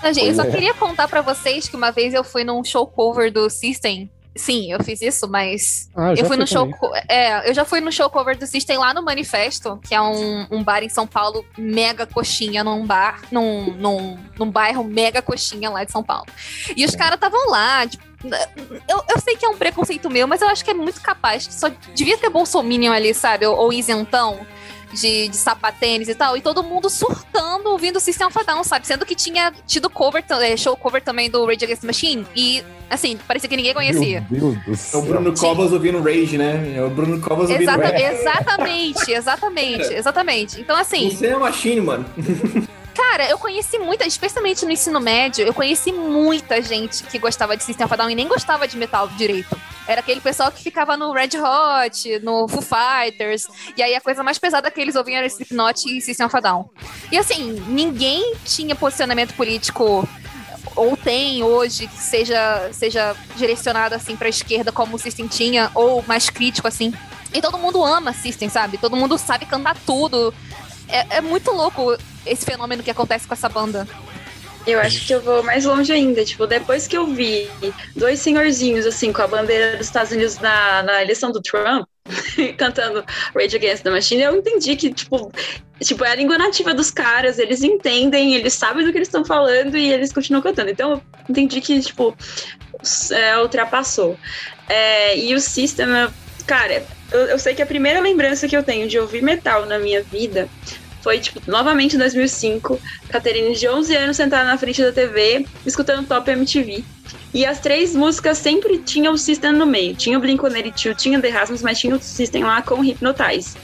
Eu 0.04 0.36
só 0.36 0.44
é. 0.44 0.52
queria 0.52 0.74
contar 0.74 1.08
pra 1.08 1.22
vocês 1.22 1.68
que 1.68 1.76
uma 1.76 1.92
vez 1.92 2.14
eu 2.14 2.24
fui 2.24 2.44
num 2.44 2.64
show 2.64 2.86
cover 2.88 3.32
do 3.32 3.50
System. 3.50 4.10
Sim, 4.38 4.72
eu 4.72 4.84
fiz 4.84 5.02
isso, 5.02 5.28
mas 5.28 5.90
Ah, 5.96 6.12
eu 6.12 6.18
já 6.18 6.26
fui 6.26 6.38
no 6.38 6.48
show. 6.48 6.70
É, 7.10 7.50
eu 7.50 7.54
já 7.54 7.66
fui 7.66 7.82
no 7.82 7.92
show 7.92 8.10
cover 8.10 8.38
do 8.38 8.46
System 8.46 8.78
lá 8.78 8.94
no 8.94 9.04
Manifesto, 9.04 9.80
que 9.84 9.96
é 9.96 10.02
um, 10.02 10.48
um 10.52 10.64
bar 10.64 10.84
em 10.84 10.90
São 10.90 11.08
Paulo, 11.08 11.44
mega 11.58 12.06
coxinha, 12.06 12.64
num 12.64 12.86
bar, 12.86 13.22
num, 13.32 13.74
num, 13.74 14.18
num 14.38 14.50
bairro 14.50 14.84
mega 14.84 15.22
coxinha 15.22 15.70
lá 15.70 15.84
de 15.84 15.92
São 15.92 16.04
Paulo. 16.04 16.28
E 16.76 16.86
os 16.86 16.96
caras 16.96 17.16
estavam 17.16 17.50
lá, 17.50 17.88
tipo, 17.88 18.04
eu, 18.88 19.04
eu 19.10 19.20
sei 19.20 19.36
que 19.36 19.46
é 19.46 19.50
um 19.50 19.58
preconceito 19.58 20.10
meu, 20.10 20.28
mas 20.28 20.42
eu 20.42 20.48
acho 20.48 20.64
que 20.64 20.72
é 20.72 20.74
muito 20.74 21.02
capaz. 21.02 21.48
Só 21.52 21.70
devia 21.94 22.18
ter 22.18 22.30
bolsominion 22.30 22.92
ali, 22.92 23.14
sabe? 23.14 23.46
Ou, 23.46 23.56
ou 23.56 23.74
isentão. 23.74 24.40
De, 24.94 25.28
de 25.28 25.36
sapatênis 25.36 26.08
e 26.08 26.16
tal, 26.16 26.38
e 26.38 26.42
todo 26.42 26.64
mundo 26.64 26.90
surtando 26.90 27.68
ouvindo 27.72 27.98
o 27.98 28.00
System 28.00 28.28
of 28.28 28.40
a 28.40 28.44
Down, 28.44 28.64
sabe? 28.64 28.88
Sendo 28.88 29.06
que 29.06 29.16
tinha 29.16 29.54
tido 29.66 29.90
cover, 29.90 30.24
é, 30.42 30.56
show 30.56 30.78
cover 30.78 31.02
também 31.04 31.30
do 31.30 31.46
Rage 31.46 31.66
Against 31.66 31.82
the 31.82 31.88
Machine, 31.88 32.26
e 32.36 32.64
assim, 32.90 33.18
parecia 33.28 33.50
que 33.50 33.58
ninguém 33.58 33.74
conhecia. 33.74 34.26
Meu 34.32 34.54
Deus 34.54 34.66
do 34.66 34.72
É 34.72 34.76
céu. 34.76 35.00
o 35.02 35.04
Bruno 35.04 35.38
Covas 35.38 35.74
ouvindo 35.74 36.02
Rage, 36.02 36.38
né? 36.38 36.74
É 36.78 36.82
o 36.82 36.90
Bruno 36.90 37.20
Covas 37.20 37.50
ouvindo 37.50 37.70
Exata- 37.70 37.88
Rage. 37.90 38.04
exatamente, 38.04 39.12
exatamente, 39.12 39.84
exatamente. 39.94 40.62
Então, 40.62 40.76
assim, 40.78 41.10
Você 41.10 41.28
é 41.28 41.38
machine, 41.38 41.82
mano. 41.82 42.06
cara, 42.98 43.30
eu 43.30 43.38
conheci 43.38 43.78
muita, 43.78 44.08
especialmente 44.08 44.66
no 44.66 44.72
ensino 44.72 45.00
médio, 45.00 45.46
eu 45.46 45.54
conheci 45.54 45.92
muita 45.92 46.60
gente 46.64 47.04
que 47.04 47.20
gostava 47.20 47.56
de 47.56 47.64
System 47.64 47.86
of 47.86 47.94
a 47.94 47.98
Down 47.98 48.10
e 48.10 48.16
nem 48.16 48.28
gostava 48.28 48.68
de 48.68 48.76
metal 48.76 49.08
direito. 49.10 49.56
Era 49.88 50.02
aquele 50.02 50.20
pessoal 50.20 50.52
que 50.52 50.64
ficava 50.64 50.98
no 50.98 51.14
Red 51.14 51.30
Hot, 51.40 52.20
no 52.24 52.48
Foo 52.48 52.62
Fighters, 52.62 53.48
e 53.78 53.84
aí 53.84 53.94
a 53.94 54.02
coisa 54.02 54.24
mais 54.24 54.40
pesada 54.40 54.72
que 54.72 54.82
eles 54.82 54.96
ouviam 54.96 55.20
era 55.20 55.28
Slipknot 55.28 55.88
e 55.88 56.02
System 56.02 56.26
of 56.26 56.36
a 56.36 56.40
Down. 56.40 56.70
E 57.12 57.18
assim, 57.20 57.64
ninguém 57.68 58.34
tinha 58.44 58.76
posicionamento 58.76 59.36
político 59.36 60.10
ou 60.76 60.98
tem 60.98 61.44
hoje 61.44 61.88
que 61.88 62.02
seja, 62.02 62.70
seja 62.74 63.16
direcionado 63.36 63.94
assim 63.94 64.16
pra 64.16 64.28
esquerda 64.28 64.72
como 64.72 64.96
o 64.96 65.00
System 65.00 65.28
tinha, 65.28 65.70
ou 65.76 66.04
mais 66.08 66.32
crítico 66.32 66.68
assim. 66.68 66.92
E 67.32 67.42
todo 67.42 67.60
mundo 67.60 67.84
ama 67.84 68.12
System, 68.12 68.50
sabe? 68.50 68.80
Todo 68.80 68.96
mundo 68.96 69.20
sabe 69.20 69.46
cantar 69.46 69.78
tudo. 69.86 70.34
É, 70.90 71.18
é 71.18 71.22
muito 71.22 71.52
louco 71.52 71.96
esse 72.28 72.46
fenômeno 72.46 72.84
que 72.84 72.92
acontece 72.92 73.28
com 73.28 73.34
essa 73.34 73.50
banda. 73.50 73.88
Eu 74.68 74.82
acho 74.82 75.08
que 75.08 75.14
eu 75.16 75.22
vou 75.22 75.42
mais 75.44 75.64
longe 75.64 75.94
ainda. 75.94 76.26
Tipo, 76.26 76.46
depois 76.46 76.88
que 76.88 76.98
eu 76.98 77.08
vi 77.08 77.50
dois 77.96 78.20
senhorzinhos, 78.20 78.86
assim, 78.86 79.14
com 79.14 79.22
a 79.22 79.28
bandeira 79.28 79.78
dos 79.78 79.88
Estados 79.88 80.12
Unidos 80.12 80.38
na, 80.40 80.84
na 80.84 81.02
eleição 81.02 81.32
do 81.32 81.42
Trump, 81.42 81.88
cantando 82.58 83.04
Rage 83.34 83.56
Against 83.56 83.84
the 83.84 83.90
Machine, 83.90 84.24
eu 84.24 84.36
entendi 84.36 84.76
que, 84.76 84.94
tipo, 84.94 85.32
tipo, 85.82 86.04
é 86.04 86.12
a 86.12 86.16
língua 86.16 86.38
nativa 86.38 86.74
dos 86.74 86.92
caras, 86.92 87.40
eles 87.40 87.64
entendem, 87.64 88.36
eles 88.36 88.54
sabem 88.54 88.84
do 88.84 88.92
que 88.92 88.98
eles 88.98 89.08
estão 89.08 89.24
falando 89.24 89.78
e 89.78 89.90
eles 89.90 90.12
continuam 90.12 90.44
cantando. 90.44 90.70
Então, 90.70 90.92
eu 90.92 91.02
entendi 91.30 91.62
que, 91.62 91.80
tipo, 91.80 92.14
é, 93.12 93.38
ultrapassou. 93.38 94.18
É, 94.68 95.18
e 95.18 95.34
o 95.34 95.40
System, 95.40 95.88
é- 95.96 96.10
cara, 96.46 96.86
eu, 97.12 97.20
eu 97.22 97.40
sei 97.40 97.56
que 97.56 97.62
a 97.62 97.66
primeira 97.66 98.02
lembrança 98.02 98.50
que 98.50 98.58
eu 98.58 98.64
tenho 98.64 98.86
de 98.86 99.00
ouvir 99.00 99.22
metal 99.24 99.66
na 99.66 99.80
minha 99.80 100.04
vida 100.04 100.50
foi, 101.08 101.20
tipo, 101.20 101.40
novamente 101.48 101.96
em 101.96 102.00
2005, 102.00 102.78
Caterine 103.08 103.56
de 103.56 103.66
11 103.66 103.96
anos 103.96 104.18
sentada 104.18 104.44
na 104.44 104.58
frente 104.58 104.82
da 104.82 104.92
TV, 104.92 105.46
escutando 105.66 106.06
Top 106.06 106.30
MTV. 106.30 106.84
E 107.34 107.46
as 107.46 107.62
três 107.62 107.96
músicas 107.96 108.38
sempre 108.38 108.80
tinham 108.80 109.14
o 109.14 109.18
System 109.18 109.54
no 109.54 109.66
meio. 109.66 109.96
Tinha 109.96 110.18
o 110.18 110.22
Blink-182, 110.22 110.98
tinha 110.98 111.22
The 111.22 111.30
Rasmus, 111.30 111.62
mas 111.62 111.80
tinha 111.80 111.96
o 111.96 112.02
System 112.02 112.44
lá 112.44 112.62
com 112.62 112.82
Hypnotize. 112.82 113.56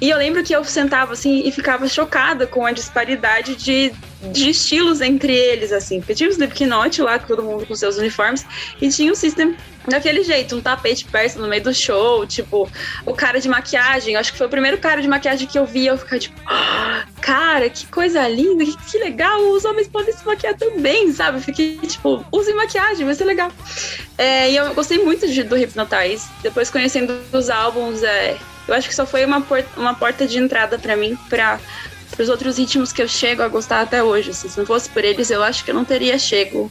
E 0.00 0.10
eu 0.10 0.18
lembro 0.18 0.42
que 0.42 0.54
eu 0.54 0.62
sentava 0.64 1.14
assim 1.14 1.42
e 1.44 1.50
ficava 1.50 1.88
chocada 1.88 2.46
com 2.46 2.66
a 2.66 2.72
disparidade 2.72 3.54
de, 3.56 3.92
de 4.30 4.50
estilos 4.50 5.00
entre 5.00 5.32
eles, 5.34 5.72
assim. 5.72 6.00
Porque 6.00 6.14
tinha 6.14 6.28
o 6.28 6.32
Slipknot 6.32 7.00
lá, 7.00 7.18
todo 7.18 7.42
mundo 7.42 7.66
com 7.66 7.74
seus 7.74 7.96
uniformes, 7.96 8.44
e 8.80 8.88
tinha 8.88 9.10
o 9.10 9.16
System 9.16 9.56
daquele 9.88 10.22
jeito, 10.22 10.56
um 10.56 10.60
tapete 10.60 11.04
persa 11.04 11.38
no 11.38 11.46
meio 11.48 11.62
do 11.62 11.72
show, 11.72 12.26
tipo, 12.26 12.68
o 13.06 13.14
cara 13.14 13.40
de 13.40 13.48
maquiagem. 13.48 14.16
Acho 14.16 14.32
que 14.32 14.38
foi 14.38 14.46
o 14.48 14.50
primeiro 14.50 14.78
cara 14.78 15.00
de 15.00 15.08
maquiagem 15.08 15.46
que 15.46 15.58
eu 15.58 15.64
vi, 15.64 15.86
eu 15.86 15.96
ficava 15.96 16.18
tipo, 16.18 16.38
"Ah, 16.46 17.04
cara, 17.20 17.70
que 17.70 17.86
coisa 17.86 18.26
linda, 18.28 18.64
que, 18.64 18.76
que 18.76 18.98
legal, 18.98 19.40
os 19.50 19.64
homens 19.64 19.88
podem 19.88 20.12
se 20.12 20.26
maquiar 20.26 20.54
também, 20.54 21.12
sabe? 21.12 21.40
Fiquei 21.40 21.78
tipo, 21.78 22.24
usem 22.32 22.54
maquiagem, 22.54 23.06
vai 23.06 23.14
ser 23.14 23.24
legal. 23.24 23.50
É, 24.18 24.50
e 24.50 24.56
eu 24.56 24.74
gostei 24.74 24.98
muito 24.98 25.26
de, 25.28 25.42
do 25.42 25.54
Hypnotize. 25.56 26.26
Depois 26.42 26.68
conhecendo 26.68 27.18
os 27.32 27.48
álbuns, 27.48 28.02
é, 28.02 28.36
eu 28.68 28.74
acho 28.74 28.88
que 28.88 28.94
só 28.94 29.06
foi 29.06 29.24
uma, 29.24 29.40
por- 29.40 29.64
uma 29.76 29.94
porta 29.94 30.26
de 30.26 30.38
entrada 30.38 30.78
pra 30.78 30.96
mim, 30.96 31.16
pra 31.28 31.58
os 32.18 32.28
outros 32.28 32.56
ritmos 32.58 32.92
que 32.92 33.02
eu 33.02 33.08
chego 33.08 33.42
a 33.42 33.48
gostar 33.48 33.80
até 33.80 34.02
hoje. 34.02 34.30
assim. 34.30 34.48
se 34.48 34.58
não 34.58 34.66
fosse 34.66 34.88
por 34.88 35.04
eles, 35.04 35.30
eu 35.30 35.42
acho 35.42 35.64
que 35.64 35.70
eu 35.70 35.74
não 35.74 35.84
teria 35.84 36.18
chego 36.18 36.70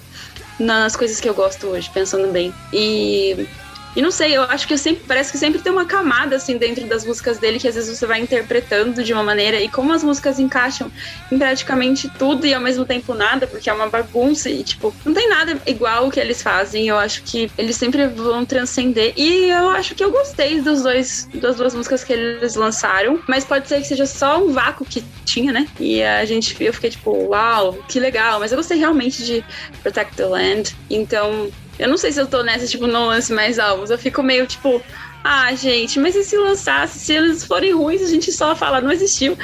nas 0.60 0.96
coisas 0.96 1.20
que 1.20 1.28
eu 1.28 1.34
gosto 1.34 1.68
hoje, 1.68 1.90
pensando 1.94 2.32
bem. 2.32 2.54
E 2.74 3.48
E 3.96 4.02
não 4.02 4.12
sei, 4.12 4.36
eu 4.36 4.44
acho 4.44 4.68
que 4.68 4.78
sempre 4.78 5.04
parece 5.08 5.32
que 5.32 5.38
sempre 5.38 5.62
tem 5.62 5.72
uma 5.72 5.86
camada 5.86 6.36
assim 6.36 6.58
dentro 6.58 6.86
das 6.86 7.06
músicas 7.06 7.40
dele 7.40 7.60
que 7.60 7.68
às 7.68 7.76
vezes 7.76 7.98
você 7.98 8.06
vai 8.06 8.20
interpretando 8.20 9.04
de 9.04 9.14
uma 9.14 9.24
maneira 9.24 9.62
e 9.62 9.70
como 9.70 9.94
as 9.94 10.04
músicas 10.04 10.38
encaixam 10.38 10.92
em 11.32 11.38
praticamente 11.38 12.10
tudo 12.10 12.46
e 12.46 12.54
ao 12.54 12.62
mesmo 12.62 12.86
tempo 12.86 13.14
nada, 13.14 13.48
porque 13.48 13.70
é 13.70 13.74
uma 13.74 13.88
bagunça 13.88 14.50
e 14.50 14.64
tipo, 14.64 14.94
não 15.06 15.14
tem 15.14 15.30
nada 15.30 15.60
igual 15.66 16.08
o 16.08 16.12
que 16.12 16.20
eles 16.20 16.42
fazem. 16.42 16.88
Eu 16.88 16.98
acho 16.98 17.24
que 17.24 17.50
eles 17.58 17.76
sempre 17.78 18.08
vão 18.08 18.46
transcender 18.46 19.14
e 19.16 19.50
eu 19.50 19.70
acho 19.70 19.96
que 19.96 20.04
eu 20.04 20.12
gostei 20.12 20.62
dos 20.62 20.84
dois 20.84 21.30
das 21.34 21.56
duas 21.56 21.74
músicas 21.74 22.04
que 22.04 22.14
eles 22.14 22.56
lançaram, 22.56 23.20
mas 23.28 23.46
pode 23.46 23.68
ser 23.68 23.82
que 23.82 23.88
seja 23.88 24.06
só 24.06 24.44
um 24.44 24.52
vácuo 24.52 24.86
que 24.86 25.04
tinha, 25.24 25.52
né? 25.52 25.68
E 25.80 26.04
a 26.04 26.26
gente 26.26 26.56
eu 26.64 26.74
fiquei 26.74 26.90
tipo, 26.90 27.12
uau, 27.30 27.74
que 27.88 28.00
legal, 28.00 28.40
mas 28.40 28.52
eu 28.52 28.58
gostei 28.58 28.78
realmente 28.78 29.24
de 29.24 29.44
Protect 29.82 30.16
the 30.16 30.26
Land. 30.26 30.76
Então, 30.90 31.50
eu 31.78 31.88
não 31.88 31.98
sei 31.98 32.12
se 32.12 32.20
eu 32.20 32.28
tô 32.28 32.44
nessa, 32.44 32.68
tipo, 32.68 32.88
não 32.88 33.08
lance 33.08 33.34
mais 33.34 33.60
álbuns. 33.60 33.90
Eu 33.90 33.98
fico 33.98 34.24
meio 34.24 34.48
tipo, 34.48 34.82
ah, 35.24 35.54
gente, 35.56 36.00
mas 36.00 36.16
e 36.16 36.24
se 36.24 36.38
lançasse? 36.38 37.00
Se 37.00 37.14
eles 37.14 37.44
forem 37.44 37.74
ruins, 37.74 38.02
a 38.02 38.08
gente 38.08 38.32
só 38.32 38.56
fala, 38.56 38.80
não 38.80 38.92
existiu. 38.92 39.38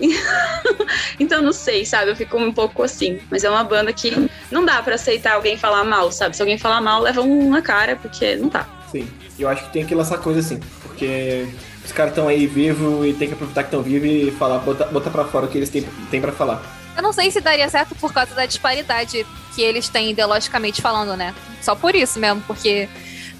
então, 1.20 1.42
não 1.42 1.52
sei, 1.52 1.84
sabe? 1.84 2.10
Eu 2.10 2.16
fico 2.16 2.36
um 2.38 2.52
pouco 2.52 2.82
assim. 2.82 3.20
Mas 3.30 3.44
é 3.44 3.50
uma 3.50 3.62
banda 3.62 3.92
que 3.92 4.30
não 4.50 4.64
dá 4.64 4.82
para 4.82 4.94
aceitar 4.94 5.34
alguém 5.34 5.56
falar 5.56 5.84
mal, 5.84 6.10
sabe? 6.10 6.34
Se 6.34 6.42
alguém 6.42 6.58
falar 6.58 6.80
mal, 6.80 7.02
leva 7.02 7.20
um 7.20 7.50
na 7.50 7.62
cara, 7.62 7.96
porque 7.96 8.36
não 8.36 8.48
tá. 8.48 8.66
Sim, 8.90 9.06
eu 9.38 9.48
acho 9.48 9.64
que 9.66 9.72
tem 9.72 9.84
que 9.84 9.94
lançar 9.94 10.18
coisa 10.18 10.40
assim, 10.40 10.58
porque 10.82 11.46
os 11.84 11.92
caras 11.92 12.12
estão 12.12 12.28
aí 12.28 12.46
vivos 12.46 13.06
e 13.06 13.12
tem 13.12 13.28
que 13.28 13.34
aproveitar 13.34 13.62
que 13.62 13.68
estão 13.68 13.82
vivos 13.82 14.08
e 14.08 14.30
falar, 14.38 14.58
botar, 14.58 14.86
botar 14.86 15.10
pra 15.10 15.24
fora 15.24 15.46
o 15.46 15.48
que 15.48 15.58
eles 15.58 15.70
têm, 15.70 15.82
têm 16.10 16.20
pra 16.20 16.32
falar. 16.32 16.62
Eu 16.96 17.02
não 17.02 17.12
sei 17.12 17.30
se 17.30 17.40
daria 17.40 17.68
certo 17.68 17.94
por 17.96 18.12
causa 18.12 18.34
da 18.34 18.46
disparidade 18.46 19.26
que 19.56 19.62
eles 19.62 19.88
têm 19.88 20.10
ideologicamente 20.10 20.82
falando, 20.82 21.16
né? 21.16 21.34
Só 21.62 21.74
por 21.74 21.94
isso 21.94 22.18
mesmo, 22.20 22.42
porque 22.46 22.88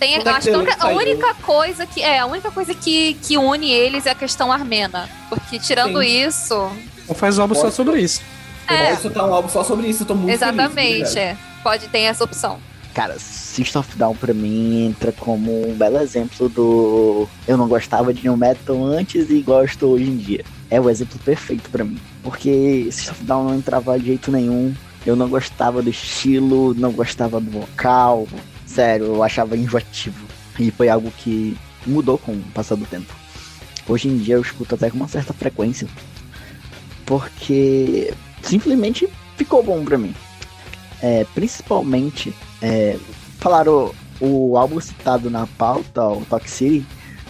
tem, 0.01 0.19
Onde 0.19 0.21
é 0.21 0.23
que 0.23 0.29
acho 0.31 0.49
que 0.49 0.55
a 0.55 0.59
única, 0.59 0.75
a 0.75 0.79
saiu? 0.79 0.97
única 0.97 1.35
coisa 1.35 1.87
que 1.87 2.03
é 2.03 2.19
a 2.19 2.27
única 2.27 2.51
coisa 2.51 2.75
que, 2.75 3.15
que 3.23 3.37
une 3.37 3.71
eles 3.71 4.07
é 4.07 4.11
a 4.11 4.15
questão 4.15 4.51
armena, 4.51 5.09
porque 5.29 5.59
tirando 5.59 6.01
Sim. 6.01 6.27
isso, 6.27 6.71
Então 7.05 7.15
faz 7.15 7.39
álbum 7.39 7.55
só 7.55 7.71
sobre 7.71 8.01
isso. 8.01 8.23
É. 8.67 8.75
é, 8.75 8.87
Pode 8.89 9.03
soltar 9.03 9.29
um 9.29 9.35
álbum 9.35 9.49
só 9.51 9.63
sobre 9.63 9.87
isso, 9.89 10.03
eu 10.03 10.07
tô 10.07 10.15
muito 10.15 10.27
feliz, 10.27 10.43
exatamente, 10.43 10.97
verdade. 11.15 11.19
é, 11.19 11.37
pode 11.63 11.89
ter 11.89 12.01
essa 12.01 12.25
opção. 12.25 12.59
Cara, 12.95 13.19
System 13.19 13.81
of 13.81 13.95
Down 13.99 14.17
pra 14.17 14.33
mim 14.33 14.87
entra 14.87 15.13
como 15.13 15.69
um 15.69 15.75
belo 15.75 15.99
exemplo 15.99 16.49
do. 16.49 17.29
Eu 17.47 17.59
não 17.59 17.69
gostava 17.69 18.13
de 18.15 18.23
New 18.23 18.39
Metal 18.39 18.83
antes 18.83 19.29
e 19.29 19.43
gosto 19.43 19.87
hoje 19.87 20.05
em 20.05 20.17
dia. 20.17 20.45
É 20.71 20.81
o 20.81 20.89
exemplo 20.89 21.19
perfeito 21.23 21.69
pra 21.69 21.85
mim. 21.85 21.99
Porque 22.23 22.89
System 22.91 23.13
of 23.13 23.25
Down 23.25 23.45
não 23.45 23.55
entrava 23.55 23.99
de 23.99 24.07
jeito 24.07 24.33
nenhum. 24.33 24.75
Eu 25.07 25.15
não 25.15 25.29
gostava 25.29 25.81
do 25.81 25.89
estilo, 25.89 26.75
não 26.75 26.91
gostava 26.91 27.41
do 27.41 27.51
vocal. 27.51 28.27
Sério, 28.67 29.07
eu 29.07 29.23
achava 29.23 29.57
enjoativo. 29.57 30.27
E 30.59 30.71
foi 30.73 30.89
algo 30.89 31.13
que 31.19 31.57
mudou 31.87 32.19
com 32.19 32.33
o 32.33 32.43
passar 32.53 32.75
do 32.75 32.85
tempo. 32.85 33.15
Hoje 33.89 34.09
em 34.09 34.19
dia 34.19 34.35
eu 34.35 34.43
escuto 34.43 34.75
até 34.75 34.91
com 34.91 34.97
uma 34.97 35.07
certa 35.07 35.33
frequência. 35.33 35.87
Porque 37.07 38.13
simplesmente 38.43 39.09
ficou 39.37 39.63
bom 39.63 39.85
pra 39.85 39.97
mim. 39.97 40.15
É, 41.01 41.25
principalmente, 41.35 42.35
é, 42.61 42.99
falaram 43.39 43.95
o 44.19 44.57
álbum 44.57 44.81
citado 44.81 45.31
na 45.31 45.47
pauta, 45.47 46.09
o 46.09 46.25
Talk 46.25 46.51
City, 46.51 46.85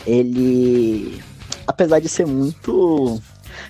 ele, 0.06 1.20
apesar 1.66 2.00
de 2.00 2.08
ser 2.08 2.26
muito, 2.26 3.20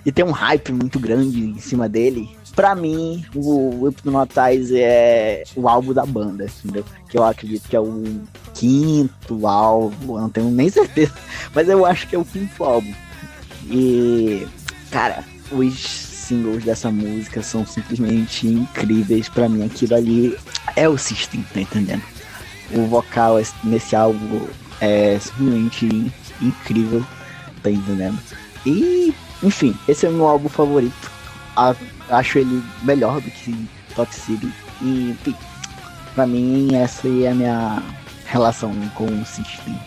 de 0.04 0.12
ter 0.12 0.22
um 0.22 0.30
hype 0.30 0.72
muito 0.72 1.00
grande 1.00 1.40
em 1.40 1.58
cima 1.58 1.88
dele, 1.88 2.28
pra 2.56 2.74
mim, 2.74 3.24
o 3.34 3.86
Hypnotize 3.86 4.76
é 4.80 5.44
o 5.54 5.68
álbum 5.68 5.92
da 5.92 6.04
banda, 6.04 6.46
entendeu? 6.64 6.84
Que 7.08 7.18
eu 7.18 7.22
acredito 7.22 7.68
que 7.68 7.76
é 7.76 7.80
o 7.80 8.02
quinto 8.54 9.46
álbum, 9.46 10.18
não 10.18 10.28
tenho 10.30 10.50
nem 10.50 10.68
certeza, 10.70 11.12
mas 11.54 11.68
eu 11.68 11.84
acho 11.86 12.08
que 12.08 12.16
é 12.16 12.18
o 12.18 12.24
quinto 12.24 12.64
álbum. 12.64 12.92
E, 13.70 14.46
cara, 14.90 15.22
os 15.52 15.78
singles 15.78 16.64
dessa 16.64 16.90
música 16.90 17.42
são 17.42 17.64
simplesmente 17.66 18.46
incríveis. 18.48 19.28
Pra 19.28 19.48
mim, 19.48 19.64
aquilo 19.64 19.94
ali 19.94 20.36
é 20.74 20.88
o 20.88 20.96
System, 20.98 21.44
tá 21.52 21.60
entendendo? 21.60 22.02
O 22.72 22.86
vocal 22.86 23.38
es- 23.38 23.54
nesse 23.62 23.94
álbum 23.94 24.46
é 24.80 25.18
simplesmente 25.20 25.86
in- 25.86 26.12
incrível, 26.40 27.04
tá 27.62 27.70
entendendo? 27.70 28.18
E, 28.64 29.14
enfim, 29.42 29.76
esse 29.86 30.06
é 30.06 30.08
o 30.08 30.12
meu 30.12 30.26
álbum 30.26 30.48
favorito. 30.48 31.10
A- 31.56 31.76
acho 32.10 32.38
ele 32.38 32.62
melhor 32.82 33.20
do 33.20 33.30
que 33.30 33.68
Toxicity. 33.94 34.52
E, 34.82 35.10
enfim, 35.10 35.34
pra 36.14 36.26
mim, 36.26 36.74
essa 36.74 37.08
é 37.08 37.28
a 37.28 37.34
minha 37.34 37.82
relação 38.26 38.72
com 38.94 39.06
o 39.06 39.24
System. 39.24 39.78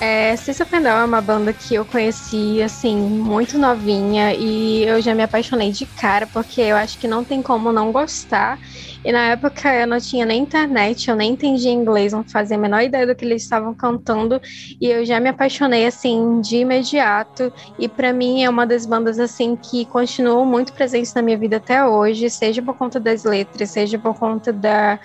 É, 0.00 0.36
System 0.36 0.66
of 0.66 0.76
a 0.76 0.80
Down 0.80 1.00
é 1.00 1.04
uma 1.04 1.20
banda 1.22 1.54
que 1.54 1.72
eu 1.74 1.86
conheci, 1.86 2.60
assim, 2.60 2.96
muito 2.96 3.56
novinha 3.58 4.34
e 4.34 4.82
eu 4.84 5.00
já 5.00 5.14
me 5.14 5.22
apaixonei 5.22 5.70
de 5.70 5.86
cara, 5.96 6.26
porque 6.26 6.60
eu 6.60 6.76
acho 6.76 6.98
que 6.98 7.08
não 7.08 7.24
tem 7.24 7.42
como 7.42 7.72
não 7.72 7.90
gostar. 7.92 8.58
E 9.04 9.10
na 9.12 9.28
época 9.30 9.72
eu 9.74 9.86
não 9.86 9.98
tinha 9.98 10.26
nem 10.26 10.42
internet, 10.42 11.08
eu 11.08 11.16
nem 11.16 11.32
entendia 11.32 11.70
inglês, 11.70 12.12
não 12.12 12.22
fazia 12.30 12.56
a 12.56 12.60
menor 12.60 12.82
ideia 12.82 13.06
do 13.06 13.14
que 13.16 13.24
eles 13.24 13.42
estavam 13.44 13.74
cantando, 13.74 14.38
e 14.80 14.88
eu 14.88 15.04
já 15.06 15.18
me 15.20 15.30
apaixonei, 15.30 15.86
assim, 15.86 16.40
de 16.40 16.56
imediato. 16.58 17.50
E 17.78 17.88
pra 17.88 18.12
mim 18.12 18.42
é 18.42 18.50
uma 18.50 18.66
das 18.66 18.84
bandas, 18.84 19.18
assim, 19.18 19.56
que 19.56 19.86
continuam 19.86 20.44
muito 20.44 20.74
presentes 20.74 21.14
na 21.14 21.22
minha 21.22 21.38
vida 21.38 21.56
até 21.56 21.84
hoje, 21.86 22.28
seja 22.28 22.62
por 22.62 22.76
conta 22.76 23.00
das 23.00 23.24
letras, 23.24 23.70
seja 23.70 23.98
por 23.98 24.18
conta 24.18 24.52
da 24.52 24.98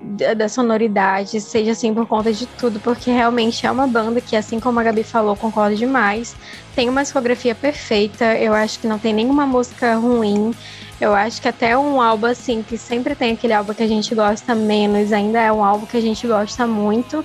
da, 0.00 0.34
da 0.34 0.48
sonoridade, 0.48 1.40
seja 1.40 1.72
assim 1.72 1.92
por 1.92 2.06
conta 2.06 2.32
de 2.32 2.46
tudo, 2.46 2.80
porque 2.80 3.10
realmente 3.10 3.66
é 3.66 3.70
uma 3.70 3.86
banda 3.86 4.20
que, 4.20 4.34
assim 4.34 4.58
como 4.58 4.80
a 4.80 4.82
Gabi 4.82 5.04
falou, 5.04 5.36
concordo 5.36 5.76
demais. 5.76 6.34
Tem 6.74 6.88
uma 6.88 7.02
discografia 7.02 7.54
perfeita, 7.54 8.36
eu 8.36 8.54
acho 8.54 8.78
que 8.78 8.86
não 8.86 8.98
tem 8.98 9.12
nenhuma 9.12 9.46
música 9.46 9.94
ruim. 9.94 10.54
Eu 11.00 11.14
acho 11.14 11.40
que 11.40 11.48
até 11.48 11.76
um 11.76 12.00
álbum 12.00 12.26
assim, 12.26 12.62
que 12.62 12.76
sempre 12.76 13.14
tem 13.14 13.32
aquele 13.32 13.52
álbum 13.52 13.72
que 13.72 13.82
a 13.82 13.88
gente 13.88 14.14
gosta 14.14 14.54
menos, 14.54 15.12
ainda 15.12 15.40
é 15.40 15.50
um 15.52 15.64
álbum 15.64 15.86
que 15.86 15.96
a 15.96 16.00
gente 16.00 16.26
gosta 16.26 16.66
muito. 16.66 17.24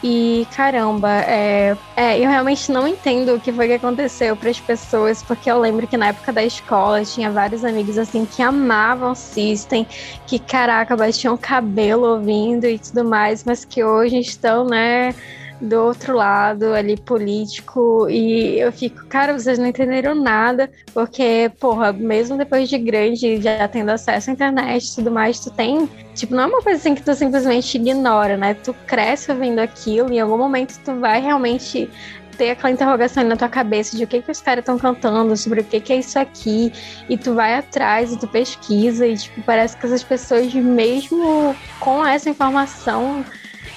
E 0.00 0.46
caramba, 0.52 1.08
é, 1.22 1.76
é, 1.96 2.18
eu 2.20 2.28
realmente 2.30 2.70
não 2.70 2.86
entendo 2.86 3.34
o 3.34 3.40
que 3.40 3.52
foi 3.52 3.66
que 3.66 3.72
aconteceu 3.74 4.36
para 4.36 4.48
as 4.48 4.60
pessoas, 4.60 5.24
porque 5.24 5.50
eu 5.50 5.58
lembro 5.58 5.88
que 5.88 5.96
na 5.96 6.08
época 6.08 6.32
da 6.32 6.44
escola 6.44 7.04
tinha 7.04 7.32
vários 7.32 7.64
amigos 7.64 7.98
assim 7.98 8.24
que 8.24 8.40
amavam 8.40 9.12
System, 9.16 9.84
que 10.24 10.38
caraca, 10.38 10.96
batiam 10.96 11.36
cabelo 11.36 12.06
ouvindo 12.14 12.64
e 12.66 12.78
tudo 12.78 13.04
mais, 13.04 13.42
mas 13.44 13.64
que 13.64 13.82
hoje 13.82 14.18
estão, 14.20 14.64
né, 14.64 15.16
do 15.60 15.76
outro 15.82 16.14
lado 16.14 16.72
ali 16.72 16.96
político 16.96 18.08
e 18.08 18.58
eu 18.60 18.70
fico, 18.70 19.06
cara, 19.06 19.36
vocês 19.36 19.58
não 19.58 19.66
entenderam 19.66 20.14
nada, 20.14 20.70
porque, 20.94 21.50
porra, 21.58 21.92
mesmo 21.92 22.36
depois 22.36 22.68
de 22.68 22.78
grande, 22.78 23.40
já 23.40 23.66
tendo 23.66 23.90
acesso 23.90 24.30
à 24.30 24.32
internet 24.32 24.84
e 24.84 24.94
tudo 24.94 25.10
mais, 25.10 25.40
tu 25.40 25.50
tem, 25.50 25.88
tipo, 26.14 26.34
não 26.34 26.44
é 26.44 26.46
uma 26.46 26.62
coisa 26.62 26.78
assim 26.78 26.94
que 26.94 27.02
tu 27.02 27.14
simplesmente 27.14 27.76
ignora, 27.76 28.36
né? 28.36 28.54
Tu 28.54 28.72
cresce 28.86 29.30
ouvindo 29.32 29.58
aquilo 29.58 30.12
e 30.12 30.16
em 30.16 30.20
algum 30.20 30.38
momento 30.38 30.78
tu 30.84 30.94
vai 31.00 31.20
realmente 31.20 31.90
ter 32.36 32.50
aquela 32.50 32.70
interrogação 32.70 33.24
na 33.24 33.36
tua 33.36 33.48
cabeça 33.48 33.96
de 33.96 34.04
o 34.04 34.06
que 34.06 34.22
que 34.22 34.30
os 34.30 34.40
caras 34.40 34.62
estão 34.62 34.78
cantando, 34.78 35.36
sobre 35.36 35.60
o 35.60 35.64
que 35.64 35.80
que 35.80 35.92
é 35.92 35.96
isso 35.96 36.18
aqui, 36.18 36.72
e 37.08 37.18
tu 37.18 37.34
vai 37.34 37.54
atrás 37.54 38.12
e 38.12 38.18
tu 38.18 38.28
pesquisa 38.28 39.04
e 39.04 39.16
tipo, 39.16 39.42
parece 39.42 39.76
que 39.76 39.84
essas 39.84 40.04
pessoas 40.04 40.54
mesmo 40.54 41.54
com 41.80 42.06
essa 42.06 42.30
informação, 42.30 43.24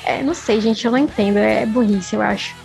é, 0.06 0.24
não 0.24 0.34
sei, 0.34 0.60
gente, 0.62 0.86
eu 0.86 0.92
não 0.92 0.98
entendo, 0.98 1.38
é 1.38 1.66
burrice, 1.66 2.16
eu 2.16 2.22
acho. 2.22 2.56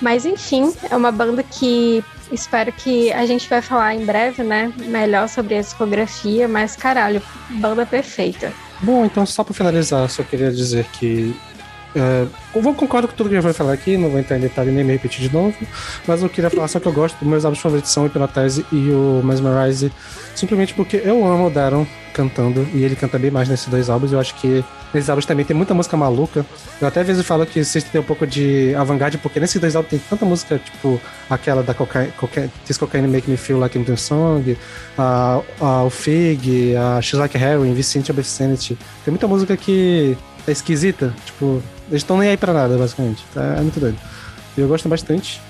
Mas 0.00 0.26
enfim, 0.26 0.72
é 0.90 0.96
uma 0.96 1.10
banda 1.10 1.42
que 1.42 2.04
espero 2.30 2.72
que 2.72 3.12
a 3.12 3.24
gente 3.24 3.48
vai 3.48 3.62
falar 3.62 3.94
em 3.94 4.04
breve, 4.04 4.42
né, 4.42 4.72
melhor 4.76 5.28
sobre 5.28 5.56
a 5.56 5.60
discografia, 5.60 6.46
mas 6.46 6.76
caralho, 6.76 7.22
banda 7.50 7.86
perfeita. 7.86 8.52
Bom, 8.80 9.04
então 9.04 9.24
só 9.24 9.42
pra 9.42 9.54
finalizar, 9.54 10.08
só 10.10 10.22
queria 10.22 10.50
dizer 10.50 10.84
que. 10.92 11.34
É, 11.96 12.26
eu 12.54 12.60
vou 12.60 12.74
concordo 12.74 13.08
com 13.08 13.14
tudo 13.14 13.30
que 13.30 13.36
eu 13.36 13.40
vou 13.40 13.54
falar 13.54 13.72
aqui, 13.72 13.96
não 13.96 14.10
vou 14.10 14.20
entrar 14.20 14.36
em 14.36 14.40
detalhe 14.40 14.70
nem 14.70 14.84
me 14.84 14.92
repetir 14.92 15.26
de 15.26 15.34
novo, 15.34 15.56
mas 16.06 16.22
eu 16.22 16.28
queria 16.28 16.50
falar 16.50 16.68
só 16.68 16.78
que 16.78 16.86
eu 16.86 16.92
gosto 16.92 17.18
dos 17.18 17.26
meus 17.26 17.42
álbuns 17.42 17.58
favoritos 17.58 17.90
são 17.90 18.02
o 18.02 18.06
Hypnotize 18.06 18.66
e 18.70 18.90
o 18.90 19.22
Mesmerize, 19.24 19.90
simplesmente 20.34 20.74
porque 20.74 21.00
eu 21.02 21.26
amo 21.26 21.46
o 21.46 21.50
Daron 21.50 21.86
cantando, 22.12 22.66
e 22.74 22.84
ele 22.84 22.96
canta 22.96 23.18
bem 23.18 23.30
mais 23.30 23.48
nesses 23.48 23.66
dois 23.68 23.88
álbuns, 23.88 24.12
eu 24.12 24.20
acho 24.20 24.34
que 24.34 24.62
nesses 24.92 25.08
álbuns 25.08 25.24
também 25.24 25.44
tem 25.44 25.56
muita 25.56 25.72
música 25.72 25.96
maluca, 25.96 26.44
eu 26.78 26.86
até 26.86 27.00
às 27.00 27.06
vezes 27.06 27.24
falo 27.24 27.46
que 27.46 27.64
vocês 27.64 27.82
têm 27.84 27.98
um 27.98 28.04
pouco 28.04 28.26
de 28.26 28.74
avant-garde, 28.74 29.16
porque 29.16 29.40
nesses 29.40 29.58
dois 29.58 29.74
álbuns 29.74 29.90
tem 29.90 29.98
tanta 29.98 30.26
música, 30.26 30.58
tipo 30.58 31.00
aquela 31.30 31.62
da 31.62 31.72
Cocaine, 31.72 32.12
This 32.66 32.76
Cocaine 32.76 33.08
Make 33.08 33.30
Me 33.30 33.38
Feel 33.38 33.58
Like 33.58 33.78
I'm 33.78 33.96
Song, 33.96 34.54
a, 34.98 35.40
a, 35.60 35.82
o 35.82 35.88
Fig, 35.88 36.76
a 36.76 37.00
She's 37.00 37.18
Like 37.18 37.38
Heroin, 37.38 37.72
Vicente 37.72 38.10
Obscenity, 38.10 38.76
tem 39.02 39.12
muita 39.12 39.26
música 39.26 39.56
que 39.56 40.16
é 40.46 40.52
esquisita, 40.52 41.14
tipo, 41.24 41.62
eles 41.88 42.02
estão 42.02 42.18
nem 42.18 42.30
aí 42.30 42.36
pra 42.36 42.52
nada, 42.52 42.76
basicamente. 42.76 43.24
Tá? 43.32 43.42
É 43.58 43.60
muito 43.60 43.78
doido. 43.78 43.98
E 44.56 44.60
eu 44.60 44.68
gosto 44.68 44.88
bastante. 44.88 45.40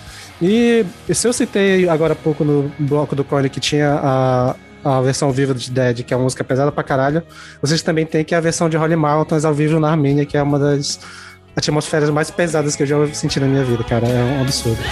E 0.40 0.84
se 1.12 1.26
eu 1.26 1.32
citei 1.32 1.88
agora 1.88 2.12
há 2.12 2.16
pouco 2.16 2.44
no 2.44 2.70
bloco 2.78 3.16
do 3.16 3.24
Cone 3.24 3.48
que 3.48 3.58
tinha 3.58 3.92
a, 4.02 4.56
a 4.84 5.00
versão 5.00 5.28
ao 5.28 5.34
vivo 5.34 5.54
de 5.54 5.70
Dead, 5.70 6.02
que 6.02 6.12
é 6.12 6.16
uma 6.16 6.24
música 6.24 6.44
pesada 6.44 6.70
pra 6.70 6.82
caralho, 6.82 7.22
vocês 7.60 7.80
também 7.82 8.04
têm 8.04 8.24
que 8.24 8.34
é 8.34 8.38
a 8.38 8.40
versão 8.40 8.68
de 8.68 8.76
Holy 8.76 8.96
Mountains 8.96 9.44
ao 9.44 9.54
vivo 9.54 9.80
na 9.80 9.90
Armênia, 9.90 10.26
que 10.26 10.36
é 10.36 10.42
uma 10.42 10.58
das 10.58 11.00
atmosferas 11.56 12.10
mais 12.10 12.30
pesadas 12.30 12.76
que 12.76 12.82
eu 12.82 12.86
já 12.86 13.14
senti 13.14 13.40
na 13.40 13.46
minha 13.46 13.64
vida, 13.64 13.82
cara. 13.82 14.06
É 14.06 14.38
um 14.38 14.42
absurdo. 14.42 14.82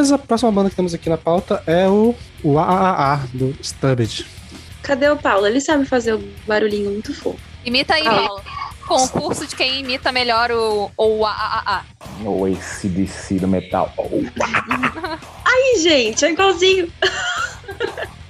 Beleza, 0.00 0.14
a 0.14 0.18
próxima 0.18 0.50
banda 0.50 0.70
que 0.70 0.76
temos 0.76 0.94
aqui 0.94 1.10
na 1.10 1.18
pauta 1.18 1.62
é 1.66 1.86
o, 1.86 2.14
o 2.42 2.58
AAA 2.58 3.20
do 3.34 3.54
Stubbed. 3.62 4.26
Cadê 4.82 5.10
o 5.10 5.16
Paulo? 5.18 5.46
Ele 5.46 5.60
sabe 5.60 5.84
fazer 5.84 6.14
o 6.14 6.24
barulhinho 6.46 6.90
muito 6.90 7.12
fofo. 7.14 7.38
Imita 7.66 7.92
aí, 7.94 8.06
Ah. 8.06 8.14
Paulo. 8.26 8.42
Concurso 8.88 9.46
de 9.46 9.54
quem 9.54 9.80
imita 9.80 10.10
melhor 10.10 10.50
o, 10.50 10.90
o 10.96 11.26
a, 11.26 11.30
a, 11.30 11.76
a. 11.76 11.82
O 12.28 12.46
ACDC 12.46 13.34
do 13.40 13.46
metal. 13.46 13.92
Oh, 13.98 14.08
Ai, 15.44 15.78
gente, 15.80 16.24
é 16.24 16.30
igualzinho. 16.32 16.90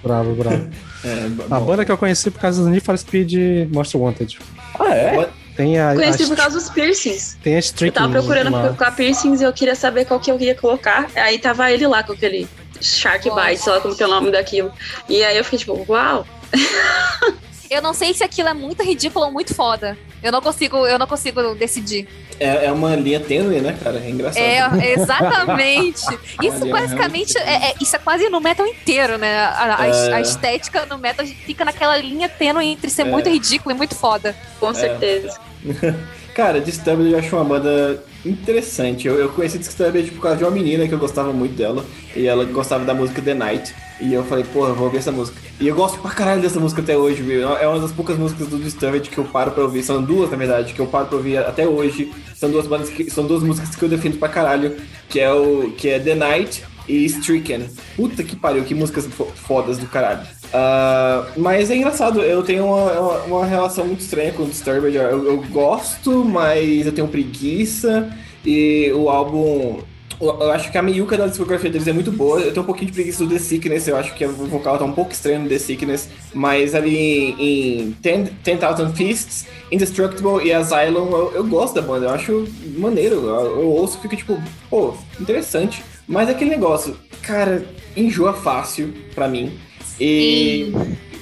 Bravo, 0.02 0.34
bravo. 0.34 0.68
É, 1.02 1.54
A 1.54 1.58
banda 1.58 1.82
que 1.82 1.90
eu 1.90 1.96
conheci 1.96 2.30
por 2.30 2.38
causa 2.42 2.62
do 2.62 2.68
Need 2.68 2.84
for 2.84 2.98
Speed 2.98 3.32
Most 3.72 3.96
Wanted. 3.96 4.38
Ah, 4.78 4.94
é? 4.94 5.30
Tem 5.60 5.78
a, 5.78 5.94
Conheci 5.94 6.22
a, 6.22 6.26
por 6.26 6.36
causa 6.38 6.58
dos 6.58 6.70
piercings. 6.70 7.36
tem 7.42 7.54
a 7.56 7.60
Eu 7.84 7.92
tava 7.92 8.08
procurando 8.12 8.50
lá. 8.50 8.72
com 8.72 8.82
a 8.84 8.90
piercings 8.90 9.42
e 9.42 9.44
eu 9.44 9.52
queria 9.52 9.74
saber 9.74 10.06
qual 10.06 10.18
que 10.18 10.30
eu 10.30 10.40
ia 10.40 10.54
colocar. 10.54 11.10
Aí 11.14 11.38
tava 11.38 11.70
ele 11.70 11.86
lá 11.86 12.02
com 12.02 12.12
aquele 12.14 12.48
Shark 12.80 13.28
Nossa. 13.28 13.42
Bite, 13.44 13.60
sei 13.62 13.72
lá 13.74 13.80
como 13.82 13.94
que 13.94 14.02
é 14.02 14.06
o 14.06 14.08
nome 14.10 14.30
daquilo. 14.30 14.72
E 15.06 15.22
aí 15.22 15.36
eu 15.36 15.44
fiquei 15.44 15.58
tipo, 15.58 15.84
uau. 15.86 16.26
Eu 17.70 17.80
não 17.80 17.94
sei 17.94 18.12
se 18.12 18.24
aquilo 18.24 18.48
é 18.48 18.52
muito 18.52 18.82
ridículo 18.82 19.26
ou 19.26 19.30
muito 19.30 19.54
foda. 19.54 19.96
Eu 20.20 20.32
não 20.32 20.42
consigo, 20.42 20.88
eu 20.88 20.98
não 20.98 21.06
consigo 21.06 21.54
decidir. 21.54 22.08
É, 22.40 22.66
é 22.66 22.72
uma 22.72 22.96
linha 22.96 23.20
tênue, 23.20 23.60
né, 23.60 23.78
cara? 23.80 23.98
É 24.04 24.10
engraçado. 24.10 24.42
É, 24.42 24.92
exatamente. 24.94 26.02
Isso 26.42 26.66
basicamente 26.68 27.38
é, 27.38 27.68
é- 27.70 27.74
isso 27.80 27.94
é 27.94 27.98
quase 28.00 28.28
no 28.28 28.40
metal 28.40 28.66
inteiro, 28.66 29.18
né? 29.18 29.38
A, 29.38 29.82
a- 29.82 29.86
É. 29.86 30.14
a 30.14 30.20
estética 30.20 30.84
no 30.86 30.98
metal 30.98 31.24
fica 31.24 31.64
naquela 31.64 31.96
linha 31.96 32.28
tênue 32.28 32.66
entre 32.66 32.90
ser 32.90 33.02
É. 33.02 33.04
muito 33.04 33.28
ridículo 33.28 33.72
e 33.72 33.78
muito 33.78 33.94
foda. 33.94 34.34
Com 34.58 34.74
certeza. 34.74 35.38
Cara, 36.34 36.60
Disturbed 36.60 37.10
eu 37.10 37.18
acho 37.18 37.34
uma 37.36 37.44
banda 37.44 38.02
interessante. 38.24 39.06
Eu, 39.06 39.14
eu 39.16 39.28
conheci 39.30 39.58
Disturbed 39.58 40.10
por 40.12 40.22
causa 40.22 40.38
de 40.38 40.44
uma 40.44 40.50
menina 40.50 40.86
que 40.86 40.94
eu 40.94 40.98
gostava 40.98 41.32
muito 41.32 41.54
dela. 41.54 41.84
E 42.14 42.26
ela 42.26 42.44
gostava 42.44 42.84
da 42.84 42.94
música 42.94 43.20
The 43.20 43.34
Night. 43.34 43.74
E 44.00 44.14
eu 44.14 44.24
falei, 44.24 44.44
porra, 44.44 44.72
vou 44.72 44.84
ouvir 44.86 44.98
essa 44.98 45.12
música. 45.12 45.38
E 45.60 45.68
eu 45.68 45.74
gosto 45.74 45.98
pra 45.98 46.10
caralho 46.12 46.40
dessa 46.40 46.58
música 46.58 46.80
até 46.80 46.96
hoje, 46.96 47.22
viu? 47.22 47.46
É 47.58 47.68
uma 47.68 47.78
das 47.80 47.92
poucas 47.92 48.16
músicas 48.16 48.46
do 48.48 48.58
Disturbed 48.58 49.10
que 49.10 49.18
eu 49.18 49.24
paro 49.24 49.50
pra 49.50 49.62
ouvir. 49.64 49.82
São 49.82 50.02
duas, 50.02 50.30
na 50.30 50.36
verdade, 50.36 50.72
que 50.72 50.80
eu 50.80 50.86
paro 50.86 51.06
pra 51.06 51.16
ouvir 51.16 51.36
até 51.38 51.66
hoje. 51.68 52.10
São 52.34 52.50
duas 52.50 52.66
bandas 52.66 52.88
que, 52.88 53.10
são 53.10 53.26
duas 53.26 53.42
músicas 53.42 53.74
que 53.76 53.82
eu 53.82 53.88
defino 53.88 54.16
pra 54.16 54.28
caralho. 54.28 54.76
Que 55.08 55.20
é, 55.20 55.30
o, 55.32 55.72
que 55.76 55.88
é 55.90 55.98
The 55.98 56.14
Night 56.14 56.64
e 56.88 57.04
Stricken. 57.04 57.68
Puta 57.96 58.22
que 58.22 58.36
pariu, 58.36 58.64
que 58.64 58.74
músicas 58.74 59.06
fo- 59.06 59.26
fodas 59.34 59.76
do 59.76 59.86
caralho. 59.86 60.26
Ah, 60.52 61.26
mas 61.36 61.70
é 61.70 61.76
engraçado, 61.76 62.20
eu 62.22 62.42
tenho 62.42 62.66
uma, 62.66 63.22
uma, 63.24 63.46
relação 63.46 63.86
muito 63.86 64.00
estranha 64.00 64.32
com 64.32 64.42
o 64.42 64.46
Disturbed. 64.46 64.96
Eu, 64.96 65.24
eu 65.24 65.42
gosto, 65.50 66.24
mas 66.24 66.86
eu 66.86 66.92
tenho 66.92 67.08
preguiça. 67.08 68.10
E 68.44 68.90
o 68.92 69.08
álbum. 69.08 69.78
Eu 70.20 70.50
acho 70.50 70.70
que 70.70 70.76
a 70.76 70.82
meiuca 70.82 71.16
da 71.16 71.26
discografia 71.26 71.70
deles 71.70 71.88
é 71.88 71.94
muito 71.94 72.12
boa. 72.12 72.40
Eu 72.40 72.52
tenho 72.52 72.62
um 72.62 72.66
pouquinho 72.66 72.88
de 72.88 72.92
preguiça 72.92 73.24
do 73.24 73.30
The 73.30 73.38
Sickness. 73.38 73.88
Eu 73.88 73.96
acho 73.96 74.14
que 74.14 74.24
o 74.24 74.32
vocal 74.32 74.76
tá 74.76 74.84
um 74.84 74.92
pouco 74.92 75.12
estranho 75.12 75.40
no 75.40 75.48
The 75.48 75.58
Sickness. 75.58 76.10
Mas 76.34 76.74
ali 76.74 77.34
em 77.38 77.96
10,000 78.02 78.90
Fists, 78.94 79.46
Indestructible 79.72 80.44
e 80.44 80.52
Asylum, 80.52 81.10
eu, 81.10 81.32
eu 81.36 81.46
gosto 81.46 81.74
da 81.74 81.80
banda. 81.80 82.06
Eu 82.06 82.10
acho 82.10 82.48
maneiro. 82.76 83.16
Eu, 83.16 83.60
eu 83.62 83.68
ouço 83.68 83.96
e 83.98 84.02
fico 84.02 84.16
tipo, 84.16 84.42
pô, 84.68 84.92
interessante. 85.18 85.82
Mas 86.06 86.28
é 86.28 86.32
aquele 86.32 86.50
negócio, 86.50 86.96
cara, 87.22 87.64
enjoa 87.96 88.34
fácil 88.34 88.92
pra 89.14 89.26
mim. 89.26 89.58
E 90.00 90.72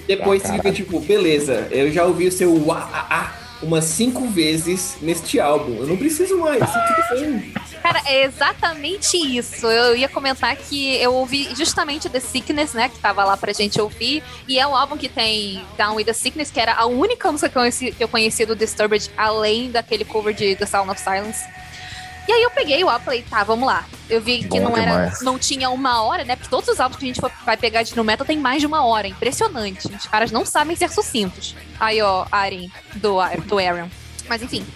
depois 0.07 0.45
Ah, 0.45 0.55
fica 0.55 0.73
tipo, 0.73 1.01
beleza, 1.01 1.69
eu 1.71 1.91
já 1.91 2.05
ouvi 2.05 2.27
o 2.29 2.33
seu 2.33 2.55
uá, 2.67 2.89
ah, 2.93 3.07
ah, 3.11 3.33
umas 3.63 3.85
cinco 3.85 4.27
vezes 4.29 4.97
neste 5.03 5.41
álbum. 5.41 5.77
Eu 5.81 5.87
não 5.87 5.97
preciso 5.97 6.39
mais. 6.39 6.63
Isso 6.63 6.79
tudo 7.11 7.21
bem. 7.21 7.53
Cara, 7.83 8.03
é 8.07 8.25
exatamente 8.25 9.17
isso. 9.17 9.67
Eu 9.67 9.97
ia 9.97 10.09
comentar 10.09 10.55
que 10.57 10.97
eu 10.97 11.15
ouvi 11.15 11.49
justamente 11.57 12.09
The 12.09 12.21
Sickness, 12.21 12.73
né? 12.73 12.89
Que 12.89 12.99
tava 12.99 13.25
lá 13.25 13.37
pra 13.37 13.53
gente 13.53 13.81
ouvir. 13.81 14.23
E 14.47 14.59
é 14.59 14.67
um 14.67 14.75
álbum 14.75 14.97
que 14.97 15.09
tem 15.09 15.63
Down 15.77 15.97
with 15.97 16.05
the 16.05 16.13
Sickness, 16.13 16.51
que 16.51 16.61
era 16.61 16.75
a 16.75 16.87
única 16.87 17.31
música 17.31 17.49
que 17.49 17.57
eu 17.57 17.61
conheci, 17.63 17.93
que 17.93 18.05
eu 18.05 18.09
conhecia 18.09 18.47
do 18.47 18.57
Disturbed, 18.57 19.11
além 19.17 19.71
daquele 19.71 20.05
cover 20.05 20.35
de 20.35 20.57
The 20.57 20.67
Sound 20.67 20.91
of 20.91 21.01
Silence. 21.01 21.41
E 22.29 22.33
aí 22.33 22.43
eu 22.43 22.51
peguei 22.51 22.85
o 22.85 22.91
álbum 22.91 23.01
e 23.01 23.05
falei, 23.07 23.23
tá, 23.23 23.43
vamos 23.43 23.67
lá. 23.67 23.87
Eu 24.09 24.21
vi 24.21 24.41
que 24.41 24.61
Bom 24.61 24.69
não 24.69 24.77
era, 24.77 24.91
demais. 24.91 25.23
não 25.23 25.39
tinha 25.39 25.71
uma 25.71 26.03
hora, 26.03 26.25
né? 26.25 26.37
Porque 26.37 26.51
todos 26.51 26.69
os 26.69 26.79
álbuns 26.79 26.99
que 26.99 27.07
a 27.07 27.09
gente 27.09 27.21
vai 27.45 27.57
pegar 27.57 27.83
de 27.83 27.97
no 27.97 28.05
metal 28.05 28.27
tem 28.27 28.39
mais 28.39 28.61
de 28.61 28.67
uma 28.67 28.85
hora. 28.85 29.09
Impressionante. 29.09 29.89
Os 29.89 30.07
caras 30.07 30.31
não 30.31 30.45
sabem 30.45 30.77
ser 30.77 30.91
sucintos. 30.91 31.57
Aí, 31.81 32.03
ó, 32.03 32.27
Aren, 32.31 32.69
do, 32.97 33.17
do 33.47 33.59
Aaron. 33.59 33.89
Mas 34.29 34.43
enfim. 34.43 34.67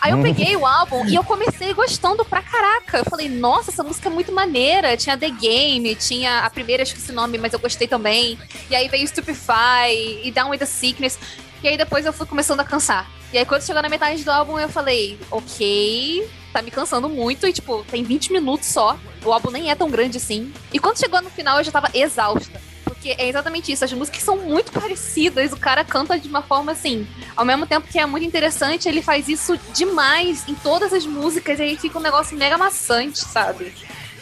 Aí 0.00 0.10
eu 0.10 0.22
peguei 0.22 0.56
o 0.56 0.66
álbum 0.66 1.04
e 1.06 1.14
eu 1.14 1.22
comecei 1.22 1.72
gostando 1.74 2.24
pra 2.24 2.42
caraca. 2.42 2.98
Eu 2.98 3.04
falei, 3.04 3.28
nossa, 3.28 3.70
essa 3.70 3.84
música 3.84 4.08
é 4.08 4.12
muito 4.12 4.32
maneira. 4.32 4.96
Tinha 4.96 5.16
The 5.16 5.30
Game, 5.30 5.94
tinha 5.94 6.40
a 6.40 6.50
primeira, 6.50 6.82
acho 6.82 6.94
que 6.94 7.00
esse 7.00 7.12
nome, 7.12 7.38
mas 7.38 7.52
eu 7.52 7.58
gostei 7.60 7.86
também. 7.86 8.36
E 8.68 8.74
aí 8.74 8.88
veio 8.88 9.06
Stupefy 9.06 10.22
e 10.24 10.32
Down 10.32 10.50
with 10.50 10.58
the 10.58 10.66
Sickness. 10.66 11.18
E 11.62 11.68
aí 11.68 11.76
depois 11.76 12.04
eu 12.04 12.12
fui 12.12 12.26
começando 12.26 12.58
a 12.58 12.64
cansar. 12.64 13.08
E 13.32 13.38
aí 13.38 13.44
quando 13.44 13.62
chegou 13.62 13.80
na 13.82 13.88
metade 13.88 14.24
do 14.24 14.30
álbum 14.30 14.58
eu 14.58 14.68
falei, 14.68 15.18
ok, 15.30 16.28
tá 16.52 16.60
me 16.62 16.70
cansando 16.70 17.08
muito. 17.08 17.46
E 17.46 17.52
tipo, 17.52 17.84
tem 17.90 18.02
20 18.02 18.32
minutos 18.32 18.66
só. 18.66 18.98
O 19.24 19.32
álbum 19.32 19.50
nem 19.50 19.70
é 19.70 19.74
tão 19.74 19.90
grande 19.90 20.16
assim. 20.16 20.52
E 20.72 20.78
quando 20.78 20.98
chegou 20.98 21.20
no 21.22 21.30
final 21.30 21.58
eu 21.58 21.64
já 21.64 21.70
tava 21.70 21.90
exausta. 21.94 22.60
Porque 22.84 23.14
é 23.16 23.28
exatamente 23.28 23.72
isso, 23.72 23.84
as 23.84 23.92
músicas 23.92 24.22
são 24.22 24.36
muito 24.36 24.72
parecidas, 24.72 25.52
o 25.52 25.56
cara 25.56 25.82
canta 25.82 26.18
de 26.18 26.28
uma 26.28 26.42
forma 26.42 26.72
assim, 26.72 27.06
ao 27.34 27.46
mesmo 27.46 27.66
tempo 27.66 27.88
que 27.88 27.98
é 27.98 28.04
muito 28.04 28.26
interessante, 28.26 28.88
ele 28.88 29.00
faz 29.00 29.26
isso 29.26 29.58
demais 29.72 30.46
em 30.46 30.54
todas 30.54 30.92
as 30.92 31.06
músicas, 31.06 31.58
e 31.60 31.62
aí 31.62 31.76
fica 31.78 31.98
um 31.98 32.02
negócio 32.02 32.36
mega 32.36 32.58
maçante, 32.58 33.20
sabe? 33.20 33.72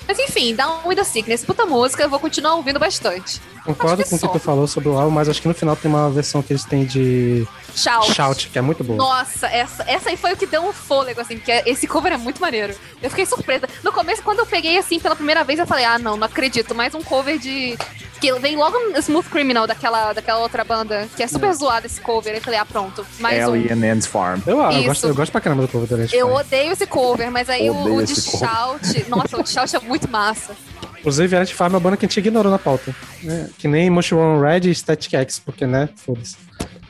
Mas 0.09 0.19
enfim, 0.19 0.55
dá 0.55 0.69
um 0.69 0.89
with 0.89 0.97
the 0.97 1.05
sickness, 1.05 1.45
puta 1.45 1.67
música, 1.67 2.03
eu 2.03 2.09
vou 2.09 2.19
continuar 2.19 2.55
ouvindo 2.55 2.79
bastante. 2.79 3.41
Concordo 3.63 4.03
que 4.03 4.09
com 4.09 4.17
o 4.17 4.19
que 4.19 4.27
só. 4.27 4.33
tu 4.33 4.39
falou 4.39 4.67
sobre 4.67 4.89
o 4.89 4.97
álbum, 4.97 5.11
mas 5.11 5.29
acho 5.29 5.43
que 5.43 5.47
no 5.47 5.53
final 5.53 5.77
tem 5.77 5.91
uma 5.91 6.09
versão 6.09 6.43
que 6.43 6.51
eles 6.51 6.65
têm 6.65 6.87
de 6.87 7.47
Shout. 7.79 8.13
Shout, 8.13 8.49
que 8.49 8.59
é 8.59 8.63
muito 8.63 8.83
boa. 8.83 8.97
Nossa, 8.97 9.47
essa, 9.47 9.85
essa 9.87 10.09
aí 10.11 10.17
foi 10.17 10.33
o 10.33 10.37
que 10.37 10.47
deu 10.47 10.63
um 10.63 10.73
fôlego, 10.73 11.21
assim, 11.21 11.37
porque 11.37 11.63
esse 11.67 11.87
cover 11.87 12.13
é 12.13 12.17
muito 12.17 12.41
maneiro. 12.41 12.75
Eu 13.03 13.11
fiquei 13.11 13.25
surpresa. 13.25 13.69
No 13.85 13.93
começo, 13.93 14.23
quando 14.23 14.41
eu 14.41 14.47
peguei 14.47 14.79
assim 14.79 14.99
pela 14.99 15.15
primeira 15.15 15.45
vez, 15.45 15.59
eu 15.59 15.67
falei, 15.67 15.85
ah, 15.85 15.99
não, 15.99 16.17
não 16.17 16.27
acredito. 16.27 16.75
Mais 16.75 16.95
um 16.95 17.03
cover 17.03 17.39
de. 17.39 17.77
Que 18.21 18.33
vem 18.41 18.57
logo 18.57 18.77
no 18.91 18.99
Smooth 18.99 19.29
Criminal 19.29 19.67
daquela, 19.67 20.13
daquela 20.13 20.41
outra 20.41 20.65
banda, 20.65 21.09
que 21.17 21.23
é 21.23 21.29
super 21.29 21.53
zoado 21.55 21.87
esse 21.87 22.01
cover. 22.01 22.33
Aí 22.33 22.39
eu 22.39 22.43
falei, 22.43 22.59
ah, 22.59 22.65
pronto. 22.65 23.07
Mais 23.21 23.47
um. 23.47 23.53
Alien 23.53 23.91
Ants 23.91 24.07
Farm. 24.07 24.41
Eu, 24.47 24.61
eu, 24.61 24.85
gosto, 24.85 25.07
eu 25.07 25.15
gosto 25.15 25.31
pra 25.31 25.41
caramba 25.41 25.63
do 25.63 25.69
cover 25.69 25.89
do 25.89 25.97
Last 25.97 26.17
Eu 26.17 26.33
odeio 26.33 26.73
esse 26.73 26.87
cover, 26.87 27.31
mas 27.31 27.49
aí 27.49 27.71
o, 27.71 27.95
o 27.97 28.03
de. 28.05 28.15
Shout. 28.21 29.07
Nossa, 29.09 29.37
o 29.39 29.43
de 29.43 29.51
Shout 29.51 29.77
é 29.77 29.81
muito 29.81 30.11
massa. 30.11 30.55
Inclusive, 30.99 31.37
Last 31.39 31.55
Fire 31.55 31.67
é 31.67 31.71
uma 31.71 31.81
banda 31.81 31.97
que 31.97 32.07
a 32.07 32.09
gente 32.09 32.19
ignorou 32.19 32.51
na 32.51 32.59
pauta. 32.59 32.95
né? 33.23 33.49
Que 33.57 33.69
nem 33.69 33.89
Mushroom 33.89 34.41
Red 34.41 34.69
e 34.69 34.75
Static 34.75 35.15
X, 35.15 35.39
porque, 35.39 35.65
né? 35.67 35.89
Foda-se. 35.95 36.37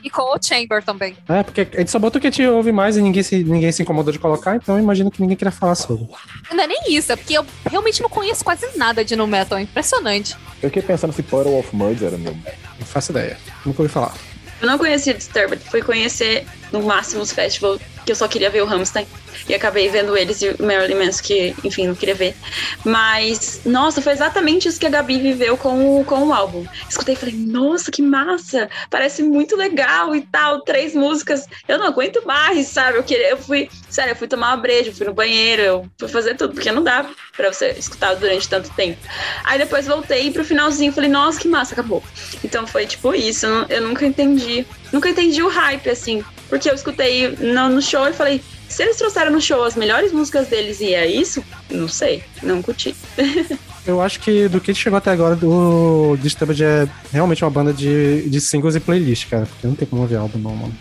E 0.03 0.09
com 0.09 0.21
o 0.21 0.37
Chamber 0.41 0.83
também. 0.83 1.15
É, 1.27 1.43
porque 1.43 1.67
a 1.73 1.79
gente 1.79 1.91
só 1.91 1.99
botou 1.99 2.19
o 2.19 2.21
que 2.21 2.27
a 2.27 2.31
gente 2.31 2.45
ouve 2.45 2.71
mais 2.71 2.97
e 2.97 3.01
ninguém 3.01 3.23
se, 3.23 3.43
ninguém 3.43 3.71
se 3.71 3.81
incomodou 3.81 4.11
de 4.11 4.19
colocar, 4.19 4.55
então 4.55 4.75
eu 4.75 4.83
imagino 4.83 5.11
que 5.11 5.21
ninguém 5.21 5.35
queria 5.35 5.51
falar 5.51 5.75
sobre. 5.75 6.07
Não 6.51 6.63
é 6.63 6.67
nem 6.67 6.81
isso, 6.89 7.11
é 7.11 7.15
porque 7.15 7.37
eu 7.37 7.45
realmente 7.69 8.01
não 8.01 8.09
conheço 8.09 8.43
quase 8.43 8.65
nada 8.77 9.03
de 9.03 9.15
no 9.15 9.27
metal. 9.27 9.57
É 9.57 9.61
impressionante. 9.61 10.35
Eu 10.61 10.69
fiquei 10.69 10.81
pensando 10.81 11.13
se 11.13 11.23
Puddle 11.23 11.59
of 11.59 11.75
Muds 11.75 12.01
era 12.01 12.17
meu. 12.17 12.33
Não 12.33 12.85
faço 12.85 13.11
ideia. 13.11 13.37
Nunca 13.65 13.81
ouvi 13.81 13.93
falar. 13.93 14.13
Eu 14.61 14.67
não 14.67 14.77
conhecia 14.77 15.13
Disturbed, 15.13 15.63
fui 15.69 15.81
conhecer 15.81 16.45
no 16.71 16.81
Máximos 16.81 17.31
Festival, 17.31 17.79
que 18.05 18.11
eu 18.11 18.15
só 18.15 18.27
queria 18.27 18.49
ver 18.49 18.61
o 18.61 18.65
Rammstein. 18.65 19.07
E 19.47 19.53
acabei 19.53 19.89
vendo 19.89 20.15
eles 20.17 20.41
e 20.41 20.49
o 20.49 20.63
Marilyn 20.63 21.05
Manson, 21.05 21.23
que, 21.23 21.55
enfim, 21.63 21.87
não 21.87 21.95
queria 21.95 22.15
ver. 22.15 22.35
Mas, 22.83 23.61
nossa, 23.65 24.01
foi 24.01 24.13
exatamente 24.13 24.67
isso 24.67 24.79
que 24.79 24.85
a 24.85 24.89
Gabi 24.89 25.19
viveu 25.19 25.57
com 25.57 25.99
o, 25.99 26.05
com 26.05 26.27
o 26.27 26.33
álbum. 26.33 26.65
Escutei 26.89 27.13
e 27.13 27.17
falei, 27.17 27.35
nossa, 27.35 27.91
que 27.91 28.01
massa! 28.01 28.69
Parece 28.89 29.23
muito 29.23 29.55
legal 29.55 30.15
e 30.15 30.21
tal. 30.21 30.61
Três 30.61 30.93
músicas. 30.93 31.47
Eu 31.67 31.77
não 31.79 31.87
aguento 31.87 32.25
mais, 32.25 32.67
sabe? 32.67 32.97
Eu, 32.97 33.03
queria, 33.03 33.29
eu 33.29 33.37
fui, 33.37 33.69
sério, 33.89 34.11
eu 34.11 34.15
fui 34.15 34.27
tomar 34.27 34.49
uma 34.49 34.57
breja, 34.57 34.91
fui 34.91 35.05
no 35.05 35.13
banheiro, 35.13 35.61
eu 35.61 35.91
fui 35.97 36.07
fazer 36.07 36.35
tudo, 36.35 36.53
porque 36.53 36.71
não 36.71 36.83
dá 36.83 37.09
pra 37.35 37.51
você 37.51 37.69
escutar 37.71 38.15
durante 38.15 38.49
tanto 38.49 38.69
tempo. 38.71 38.99
Aí 39.43 39.57
depois 39.57 39.87
voltei 39.87 40.31
pro 40.31 40.43
finalzinho, 40.43 40.91
falei, 40.91 41.09
nossa, 41.09 41.39
que 41.39 41.47
massa, 41.47 41.73
acabou. 41.73 42.03
Então 42.43 42.67
foi 42.67 42.85
tipo 42.85 43.13
isso, 43.13 43.45
eu 43.69 43.81
nunca 43.81 44.05
entendi. 44.05 44.65
Nunca 44.91 45.09
entendi 45.09 45.41
o 45.41 45.49
hype, 45.49 45.89
assim. 45.89 46.23
Porque 46.47 46.69
eu 46.69 46.73
escutei 46.73 47.29
no, 47.29 47.69
no 47.69 47.81
show 47.81 48.07
e 48.07 48.13
falei, 48.13 48.41
se 48.67 48.83
eles 48.83 48.97
trouxeram 48.97 49.31
no 49.31 49.41
show 49.41 49.63
as 49.63 49.75
melhores 49.75 50.11
músicas 50.11 50.47
deles 50.47 50.79
e 50.79 50.93
é 50.93 51.05
isso, 51.05 51.43
não 51.69 51.87
sei, 51.87 52.23
não 52.41 52.61
curti. 52.61 52.95
Eu 53.87 54.01
acho 54.01 54.19
que 54.19 54.47
do 54.47 54.61
que 54.61 54.73
chegou 54.73 54.97
até 54.97 55.09
agora, 55.09 55.35
o 55.43 56.15
Disturbed 56.21 56.63
é 56.63 56.87
realmente 57.11 57.43
uma 57.43 57.49
banda 57.49 57.73
de, 57.73 58.29
de 58.29 58.39
singles 58.39 58.75
e 58.75 58.79
playlist, 58.79 59.27
cara. 59.27 59.47
Porque 59.47 59.65
não 59.65 59.73
tem 59.73 59.87
como 59.87 60.03
ouvir 60.03 60.17
álbum, 60.17 60.37
não, 60.37 60.55
mano. 60.55 60.77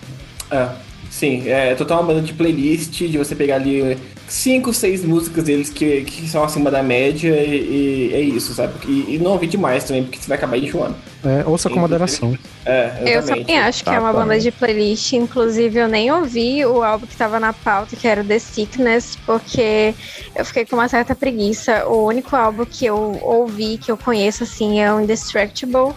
É. 0.50 0.68
Sim, 1.10 1.48
é 1.48 1.74
total 1.74 2.00
uma 2.00 2.12
banda 2.12 2.20
de 2.20 2.34
playlist, 2.34 2.98
de 2.98 3.16
você 3.16 3.34
pegar 3.34 3.54
ali 3.56 3.96
cinco, 4.28 4.72
seis 4.72 5.04
músicas 5.04 5.44
deles 5.44 5.70
que, 5.70 6.02
que 6.02 6.28
são 6.28 6.44
acima 6.44 6.70
da 6.70 6.82
média 6.82 7.34
e, 7.34 8.10
e 8.10 8.14
é 8.14 8.20
isso, 8.20 8.54
sabe? 8.54 8.74
E, 8.86 9.14
e 9.14 9.18
não 9.18 9.32
ouvir 9.32 9.46
demais 9.46 9.84
também, 9.84 10.04
porque 10.04 10.18
você 10.18 10.28
vai 10.28 10.36
acabar 10.36 10.58
enjoando. 10.58 10.96
É, 11.24 11.44
ouça 11.46 11.68
com 11.68 11.80
moderação. 11.80 12.38
É, 12.64 13.16
Eu 13.16 13.24
também 13.24 13.58
acho 13.58 13.82
que 13.82 13.90
é 13.90 13.98
uma 13.98 14.12
banda 14.12 14.38
de 14.38 14.52
playlist. 14.52 15.14
Inclusive, 15.14 15.80
eu 15.80 15.88
nem 15.88 16.12
ouvi 16.12 16.64
o 16.64 16.82
álbum 16.82 17.06
que 17.06 17.16
tava 17.16 17.40
na 17.40 17.52
pauta, 17.52 17.96
que 17.96 18.06
era 18.06 18.22
The 18.22 18.38
Sickness, 18.38 19.18
porque 19.26 19.94
eu 20.36 20.44
fiquei 20.44 20.64
com 20.64 20.76
uma 20.76 20.88
certa 20.88 21.14
preguiça. 21.16 21.86
O 21.88 22.06
único 22.06 22.36
álbum 22.36 22.64
que 22.64 22.86
eu 22.86 23.18
ouvi, 23.22 23.78
que 23.78 23.90
eu 23.90 23.96
conheço, 23.96 24.44
assim, 24.44 24.80
é 24.80 24.92
o 24.92 25.00
Indestructible, 25.00 25.92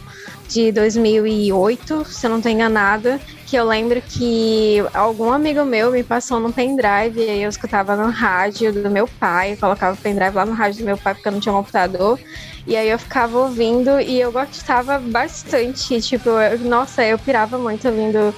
de 0.52 0.72
2008, 0.72 2.06
se 2.06 2.26
eu 2.26 2.32
não 2.32 2.41
tô 2.41 2.49
enganada. 2.49 3.19
Que 3.48 3.56
eu 3.57 3.65
lembro 3.65 4.02
que 4.02 4.78
algum 4.94 5.32
amigo 5.32 5.65
meu 5.65 5.91
me 5.91 6.03
passou 6.03 6.40
no 6.40 6.53
pendrive, 6.53 7.19
e 7.19 7.30
aí 7.30 7.44
eu 7.44 7.49
escutava 7.49 7.95
no 7.95 8.10
rádio 8.10 8.72
do 8.72 8.90
meu 8.90 9.07
pai, 9.19 9.57
colocava 9.57 9.94
o 9.94 9.98
pendrive 9.98 10.36
lá 10.36 10.45
no 10.45 10.53
rádio 10.53 10.80
do 10.80 10.86
meu 10.86 10.98
pai, 10.98 11.14
porque 11.14 11.28
eu 11.28 11.34
não 11.34 11.40
tinha 11.40 11.53
computador. 11.53 12.18
E 12.65 12.76
aí 12.76 12.90
eu 12.90 12.99
ficava 12.99 13.38
ouvindo 13.40 13.99
e 13.99 14.19
eu 14.19 14.32
gostava 14.32 14.99
bastante. 14.99 15.99
Tipo, 16.02 16.30
eu- 16.30 16.60
nossa, 16.60 17.03
eu 17.03 17.18
pirava 17.19 17.57
muito 17.57 17.88
ouvindo 17.88 18.34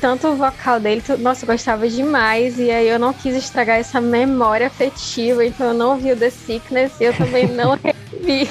tanto 0.00 0.28
o 0.28 0.36
vocal 0.36 0.78
dele, 0.80 1.02
nossa, 1.18 1.44
eu 1.44 1.48
gostava 1.48 1.88
demais. 1.88 2.58
E 2.58 2.70
aí 2.70 2.88
eu 2.88 2.98
não 2.98 3.12
quis 3.12 3.34
estragar 3.34 3.78
essa 3.78 4.00
memória 4.00 4.66
afetiva, 4.66 5.44
então 5.44 5.68
eu 5.68 5.74
não 5.74 5.90
ouvi 5.92 6.12
o 6.12 6.16
The 6.16 6.30
Sickness 6.30 6.92
e 7.00 7.04
eu 7.04 7.14
também 7.14 7.46
não 7.46 7.78
revi 7.82 8.48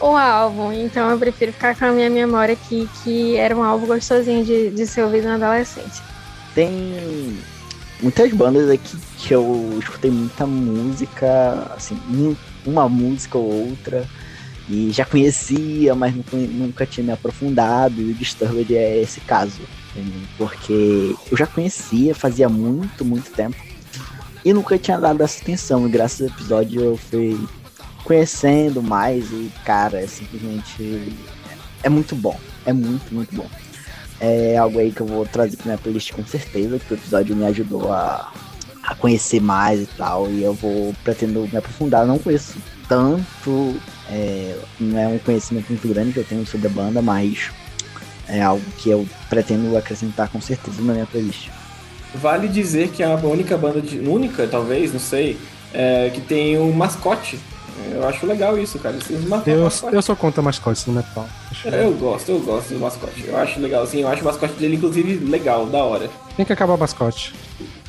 o 0.00 0.06
álbum. 0.16 0.72
Então 0.72 1.10
eu 1.10 1.18
prefiro 1.18 1.52
ficar 1.52 1.76
com 1.76 1.84
a 1.86 1.92
minha 1.92 2.10
memória 2.10 2.54
aqui, 2.54 2.88
que 3.02 3.36
era 3.36 3.56
um 3.56 3.62
álbum 3.62 3.86
gostosinho 3.86 4.44
de, 4.44 4.70
de 4.70 4.86
ser 4.86 5.02
ouvido 5.02 5.24
na 5.28 5.34
adolescência. 5.34 6.02
Tem 6.54 6.72
muitas 8.00 8.32
bandas 8.32 8.70
aqui 8.70 8.96
que 9.18 9.32
eu 9.34 9.76
escutei 9.80 10.10
muita 10.10 10.46
música, 10.46 11.72
assim, 11.76 11.98
um- 12.10 12.36
uma 12.66 12.88
música 12.88 13.36
ou 13.38 13.68
outra, 13.68 14.06
e 14.68 14.90
já 14.92 15.04
conhecia, 15.04 15.94
mas 15.94 16.14
conhe- 16.30 16.46
nunca 16.46 16.86
tinha 16.86 17.04
me 17.04 17.12
aprofundado, 17.12 18.00
e 18.00 18.10
o 18.12 18.14
Disturbed 18.14 18.74
é 18.74 19.02
esse 19.02 19.20
caso. 19.20 19.60
Porque 20.38 21.14
eu 21.30 21.36
já 21.36 21.46
conhecia 21.46 22.14
fazia 22.14 22.48
muito, 22.48 23.04
muito 23.04 23.30
tempo, 23.30 23.56
e 24.44 24.52
nunca 24.52 24.78
tinha 24.78 24.98
dado 24.98 25.22
essa 25.22 25.40
atenção, 25.42 25.86
e 25.86 25.90
graças 25.90 26.20
ao 26.22 26.26
episódio 26.28 26.80
eu 26.82 26.96
fui 26.96 27.38
conhecendo 28.04 28.82
mais, 28.82 29.30
e 29.32 29.50
cara, 29.64 30.00
é 30.00 30.06
simplesmente. 30.06 31.12
É 31.82 31.88
muito 31.88 32.14
bom, 32.14 32.38
é 32.64 32.72
muito, 32.72 33.12
muito 33.12 33.34
bom 33.34 33.46
é 34.20 34.56
algo 34.56 34.78
aí 34.78 34.90
que 34.90 35.00
eu 35.00 35.06
vou 35.06 35.26
trazer 35.26 35.56
pra 35.56 35.66
minha 35.66 35.78
playlist 35.78 36.12
com 36.12 36.24
certeza, 36.24 36.78
que 36.78 36.92
o 36.92 36.96
episódio 36.96 37.36
me 37.36 37.44
ajudou 37.46 37.92
a, 37.92 38.32
a 38.82 38.94
conhecer 38.94 39.40
mais 39.40 39.82
e 39.82 39.86
tal, 39.86 40.30
e 40.30 40.42
eu 40.42 40.54
vou 40.54 40.94
pretendo 41.04 41.48
me 41.50 41.56
aprofundar. 41.56 42.02
Eu 42.02 42.08
não 42.08 42.18
conheço 42.18 42.56
tanto, 42.88 43.76
é, 44.10 44.56
não 44.80 44.98
é 44.98 45.08
um 45.08 45.18
conhecimento 45.18 45.68
muito 45.68 45.88
grande 45.88 46.12
que 46.12 46.20
eu 46.20 46.24
tenho 46.24 46.46
sobre 46.46 46.68
a 46.68 46.70
banda, 46.70 47.02
mas 47.02 47.50
é 48.28 48.40
algo 48.40 48.64
que 48.78 48.90
eu 48.90 49.06
pretendo 49.28 49.76
acrescentar 49.76 50.28
com 50.28 50.40
certeza 50.40 50.80
na 50.82 50.94
minha 50.94 51.06
playlist. 51.06 51.48
Vale 52.14 52.48
dizer 52.48 52.90
que 52.90 53.02
é 53.02 53.06
a 53.06 53.16
única 53.16 53.56
banda 53.56 53.80
de. 53.80 53.98
única, 53.98 54.46
talvez, 54.46 54.92
não 54.92 55.00
sei, 55.00 55.36
é, 55.72 56.10
que 56.14 56.20
tem 56.20 56.58
um 56.58 56.72
mascote. 56.72 57.38
Eu 57.92 58.06
acho 58.08 58.26
legal 58.26 58.58
isso, 58.58 58.78
cara. 58.78 58.96
Esses 58.96 59.24
ma- 59.26 59.42
Eu, 59.46 59.64
mascote. 59.64 59.94
eu 59.94 60.02
sou 60.02 60.14
contra 60.16 60.42
mascotes 60.42 60.86
no 60.86 60.92
metal. 60.94 61.26
Acho- 61.50 61.68
É, 61.68 61.84
Eu 61.84 61.92
gosto, 61.92 62.30
eu 62.30 62.38
gosto 62.40 62.74
do 62.74 62.80
mascote. 62.80 63.24
Eu 63.26 63.36
acho 63.36 63.60
legalzinho, 63.60 64.02
eu 64.02 64.08
acho 64.08 64.22
o 64.22 64.24
mascote 64.24 64.54
dele, 64.54 64.76
inclusive, 64.76 65.24
legal, 65.24 65.66
da 65.66 65.82
hora. 65.84 66.08
Tem 66.36 66.44
que 66.46 66.52
acabar 66.52 66.74
o 66.74 66.78
mascote. 66.78 67.34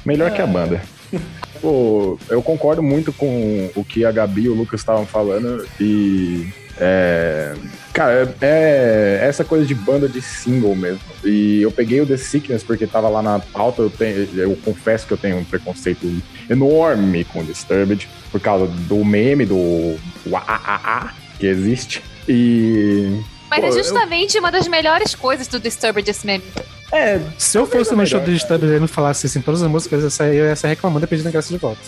Melhor 0.05 0.31
que 0.31 0.41
a 0.41 0.47
banda. 0.47 0.81
Pô, 1.61 2.17
eu 2.29 2.41
concordo 2.41 2.83
muito 2.83 3.11
com 3.13 3.69
o 3.75 3.83
que 3.83 4.05
a 4.05 4.11
Gabi 4.11 4.43
e 4.43 4.49
o 4.49 4.53
Lucas 4.53 4.81
estavam 4.81 5.05
falando 5.05 5.65
e. 5.79 6.47
É, 6.77 7.53
cara, 7.93 8.35
é, 8.41 9.19
é 9.21 9.25
essa 9.27 9.43
coisa 9.45 9.65
de 9.65 9.73
banda 9.73 10.07
de 10.09 10.21
single 10.21 10.75
mesmo. 10.75 10.99
E 11.23 11.61
eu 11.61 11.71
peguei 11.71 12.01
o 12.01 12.05
The 12.05 12.17
Sickness 12.17 12.63
porque 12.63 12.85
tava 12.85 13.07
lá 13.09 13.21
na 13.21 13.39
pauta. 13.39 13.81
Eu, 13.81 13.89
tenho, 13.89 14.27
eu 14.35 14.55
confesso 14.63 15.07
que 15.07 15.13
eu 15.13 15.17
tenho 15.17 15.37
um 15.37 15.43
preconceito 15.45 16.05
enorme 16.49 17.23
com 17.25 17.39
o 17.39 17.43
Disturbed 17.43 18.07
por 18.31 18.39
causa 18.41 18.67
do 18.67 19.03
meme 19.05 19.45
do 19.45 19.97
AAA 20.31 21.13
que 21.39 21.47
existe. 21.47 22.03
E. 22.27 23.19
Mas 23.49 23.59
Pô, 23.61 23.65
é 23.67 23.69
eu- 23.69 23.73
justamente 23.73 24.37
uma 24.39 24.51
das 24.51 24.67
melhores 24.67 25.15
coisas 25.15 25.47
do 25.47 25.59
Disturbed 25.59 26.09
esse 26.09 26.25
meme. 26.25 26.43
É, 26.91 27.19
Se 27.37 27.57
eu 27.57 27.65
fosse 27.65 27.95
no 27.95 28.05
show 28.05 28.19
do 28.19 28.31
Disturbed 28.31 28.67
e 28.71 28.75
ele 28.75 28.87
falasse 28.87 29.25
assim, 29.27 29.41
todas 29.41 29.61
as 29.61 29.69
músicas, 29.69 29.99
eu 29.99 30.05
ia 30.05 30.09
sair- 30.09 30.35
eu 30.37 30.45
ia 30.45 30.55
sair 30.55 30.71
reclamando 30.71 31.05
e 31.05 31.07
pedindo 31.07 31.31
graça 31.31 31.49
de 31.49 31.57
volta. 31.57 31.79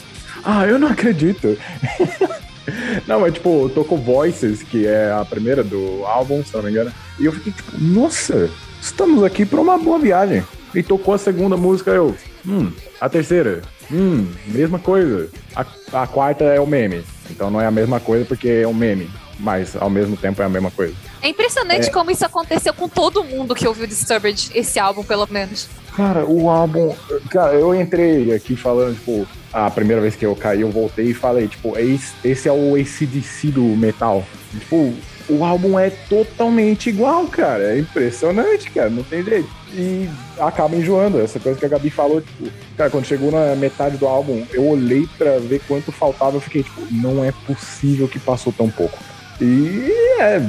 Ah, 0.43 0.65
eu 0.65 0.80
não 0.80 0.88
acredito. 0.89 1.57
Não, 3.07 3.22
mas 3.22 3.34
tipo, 3.34 3.69
tocou 3.69 3.98
Voices, 3.98 4.64
que 4.64 4.85
é 4.85 5.11
a 5.11 5.23
primeira 5.26 5.64
do 5.64 6.03
álbum, 6.06 6.44
se 6.44 6.53
não 6.56 6.64
me 6.64 6.72
engano. 6.72 6.91
E 7.19 7.26
eu 7.26 7.31
fiquei 7.31 7.52
tipo, 7.53 7.72
nossa, 7.80 8.49
estamos 8.81 9.23
aqui 9.23 9.45
pra 9.45 9.61
uma 9.61 9.77
boa 9.77 9.99
viagem. 9.99 10.44
E 10.76 10.84
tocou 10.84 11.14
a 11.14 11.18
segunda 11.18 11.56
música, 11.57 11.91
eu, 11.91 12.15
hum, 12.45 12.72
a 12.99 13.10
terceira, 13.10 13.61
hum, 13.91 14.27
mesma 14.48 14.77
coisa. 14.80 15.30
A, 15.56 15.65
a 16.03 16.07
quarta 16.07 16.44
é 16.44 16.60
o 16.60 16.68
meme. 16.68 17.03
Então 17.31 17.49
não 17.49 17.60
é 17.60 17.65
a 17.65 17.72
mesma 17.72 17.99
coisa 17.99 18.26
porque 18.26 18.48
é 18.49 18.68
um 18.68 18.73
meme. 18.73 19.10
Mas 19.39 19.76
ao 19.76 19.89
mesmo 19.89 20.18
tempo 20.18 20.41
é 20.41 20.45
a 20.45 20.49
mesma 20.49 20.72
coisa. 20.72 20.95
É 21.22 21.30
impressionante 21.30 21.89
É. 21.89 21.91
como 21.91 22.10
isso 22.10 22.26
aconteceu 22.26 22.73
com 22.73 22.89
todo 22.89 23.23
mundo 23.23 23.53
que 23.53 23.68
ouviu 23.68 23.85
Disturbed, 23.85 24.49
esse 24.56 24.80
álbum, 24.80 25.03
pelo 25.03 25.27
menos. 25.30 25.69
Cara, 25.95 26.26
o 26.26 26.49
álbum. 26.49 26.95
Cara, 27.30 27.53
eu 27.53 27.73
entrei 27.73 28.34
aqui 28.34 28.56
falando, 28.56 28.95
tipo, 28.95 29.27
a 29.65 29.71
primeira 29.71 29.99
vez 30.01 30.15
que 30.15 30.25
eu 30.25 30.35
caí, 30.35 30.61
eu 30.61 30.69
voltei 30.69 31.07
e 31.07 31.13
falei, 31.13 31.47
tipo, 31.47 31.77
esse, 31.79 32.13
esse 32.23 32.47
é 32.47 32.51
o 32.51 32.75
ACDC 32.75 33.47
do 33.47 33.63
metal. 33.63 34.23
Tipo, 34.51 34.93
o 35.27 35.43
álbum 35.43 35.79
é 35.79 35.89
totalmente 35.89 36.89
igual, 36.89 37.25
cara. 37.25 37.73
É 37.73 37.79
impressionante, 37.79 38.69
cara. 38.69 38.89
Não 38.89 39.01
tem 39.01 39.23
jeito. 39.23 39.49
E 39.73 40.07
acaba 40.39 40.75
enjoando. 40.75 41.19
Essa 41.19 41.39
coisa 41.39 41.57
que 41.59 41.65
a 41.65 41.69
Gabi 41.69 41.89
falou, 41.89 42.21
tipo, 42.21 42.51
cara, 42.77 42.91
quando 42.91 43.05
chegou 43.05 43.31
na 43.31 43.55
metade 43.55 43.97
do 43.97 44.05
álbum, 44.05 44.45
eu 44.51 44.67
olhei 44.67 45.07
pra 45.17 45.39
ver 45.39 45.59
quanto 45.67 45.91
faltava. 45.91 46.38
Eu 46.38 46.41
fiquei, 46.41 46.61
tipo, 46.61 46.81
não 46.91 47.25
é 47.25 47.31
possível 47.47 48.07
que 48.07 48.19
passou 48.19 48.53
tão 48.53 48.69
pouco. 48.69 48.99
E 49.41 49.91
é 50.19 50.39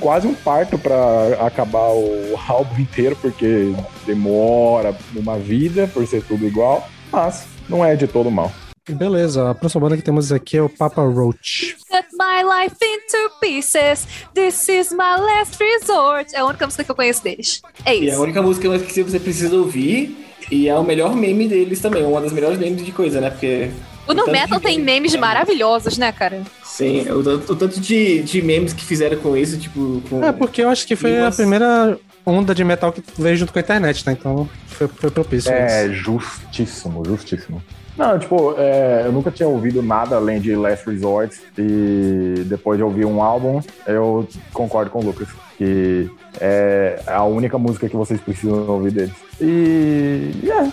quase 0.00 0.26
um 0.26 0.34
parto 0.34 0.76
pra 0.76 1.46
acabar 1.46 1.88
o 1.88 2.34
álbum 2.48 2.80
inteiro, 2.80 3.16
porque 3.22 3.72
demora 4.04 4.92
uma 5.14 5.38
vida 5.38 5.86
por 5.86 6.04
ser 6.06 6.22
tudo 6.24 6.46
igual, 6.46 6.86
mas 7.12 7.46
não 7.68 7.84
é 7.84 7.94
de 7.96 8.06
todo 8.06 8.30
mal. 8.30 8.52
Beleza, 8.88 9.50
a 9.50 9.54
próxima 9.54 9.80
banda 9.80 9.96
que 9.96 10.02
temos 10.02 10.30
aqui 10.30 10.56
é 10.56 10.62
o 10.62 10.68
Papa 10.68 11.02
Roach. 11.02 11.76
Cut 11.90 12.06
my 12.12 12.42
life 12.44 12.76
into 12.80 13.30
pieces. 13.40 14.06
This 14.32 14.68
is 14.68 14.92
my 14.92 15.20
last 15.20 15.56
resort. 15.58 16.32
É 16.34 16.38
a 16.38 16.44
única 16.44 16.66
música 16.66 16.84
que 16.84 16.90
eu 16.92 16.94
conheço 16.94 17.24
deles. 17.24 17.62
É 17.84 17.96
E 17.96 18.06
é 18.06 18.10
a 18.10 18.12
isso. 18.14 18.22
única 18.22 18.40
música 18.40 18.78
que 18.78 19.02
você 19.02 19.18
precisa 19.18 19.56
ouvir. 19.56 20.16
E 20.52 20.68
é 20.68 20.78
o 20.78 20.84
melhor 20.84 21.16
meme 21.16 21.48
deles 21.48 21.80
também, 21.80 22.04
uma 22.04 22.20
das 22.20 22.30
melhores 22.32 22.56
memes 22.56 22.84
de 22.84 22.92
coisa, 22.92 23.20
né? 23.20 23.30
Porque. 23.30 23.68
O 24.06 24.14
No 24.14 24.26
Metal 24.28 24.60
tem 24.60 24.78
meme- 24.78 24.92
memes 24.92 25.16
maravilhosos, 25.16 25.98
né, 25.98 26.12
cara? 26.12 26.42
Sim, 26.62 27.00
o, 27.10 27.20
tanto- 27.24 27.52
o 27.52 27.56
tanto 27.56 27.80
de, 27.80 28.22
de 28.22 28.40
memes 28.40 28.72
que 28.72 28.84
fizeram 28.84 29.16
com 29.18 29.36
isso, 29.36 29.58
tipo. 29.58 30.00
Com... 30.08 30.22
É, 30.24 30.30
porque 30.30 30.62
eu 30.62 30.68
acho 30.68 30.86
que 30.86 30.94
foi 30.94 31.20
a 31.20 31.32
primeira 31.32 31.98
onda 32.26 32.54
de 32.54 32.64
metal 32.64 32.92
que 32.92 33.02
veio 33.16 33.36
junto 33.36 33.52
com 33.52 33.58
a 33.58 33.62
internet, 33.62 34.04
né? 34.06 34.12
Então 34.12 34.48
foi, 34.66 34.88
foi 34.88 35.10
propício. 35.10 35.52
É 35.52 35.86
isso. 35.86 35.94
justíssimo, 35.94 37.04
justíssimo. 37.06 37.62
Não, 37.96 38.18
tipo, 38.18 38.54
é, 38.58 39.04
eu 39.06 39.12
nunca 39.12 39.30
tinha 39.30 39.48
ouvido 39.48 39.82
nada 39.82 40.16
além 40.16 40.38
de 40.38 40.54
Last 40.54 40.88
Resort 40.88 41.40
e 41.56 42.44
depois 42.44 42.76
de 42.76 42.84
ouvir 42.84 43.06
um 43.06 43.22
álbum, 43.22 43.62
eu 43.86 44.28
concordo 44.52 44.90
com 44.90 44.98
o 44.98 45.04
Lucas, 45.04 45.28
que 45.56 46.10
é 46.38 47.00
a 47.06 47.24
única 47.24 47.56
música 47.56 47.88
que 47.88 47.96
vocês 47.96 48.20
precisam 48.20 48.68
ouvir 48.68 48.90
deles. 48.90 49.14
E, 49.40 50.30
é, 50.44 50.70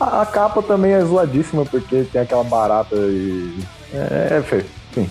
a, 0.00 0.22
a 0.22 0.26
capa 0.26 0.60
também 0.60 0.92
é 0.92 1.04
zoadíssima 1.04 1.64
porque 1.64 2.02
tem 2.12 2.22
aquela 2.22 2.42
barata 2.42 2.96
e 2.96 3.54
é, 3.94 4.38
é 4.38 4.42
feio, 4.42 4.66
sim. 4.92 5.08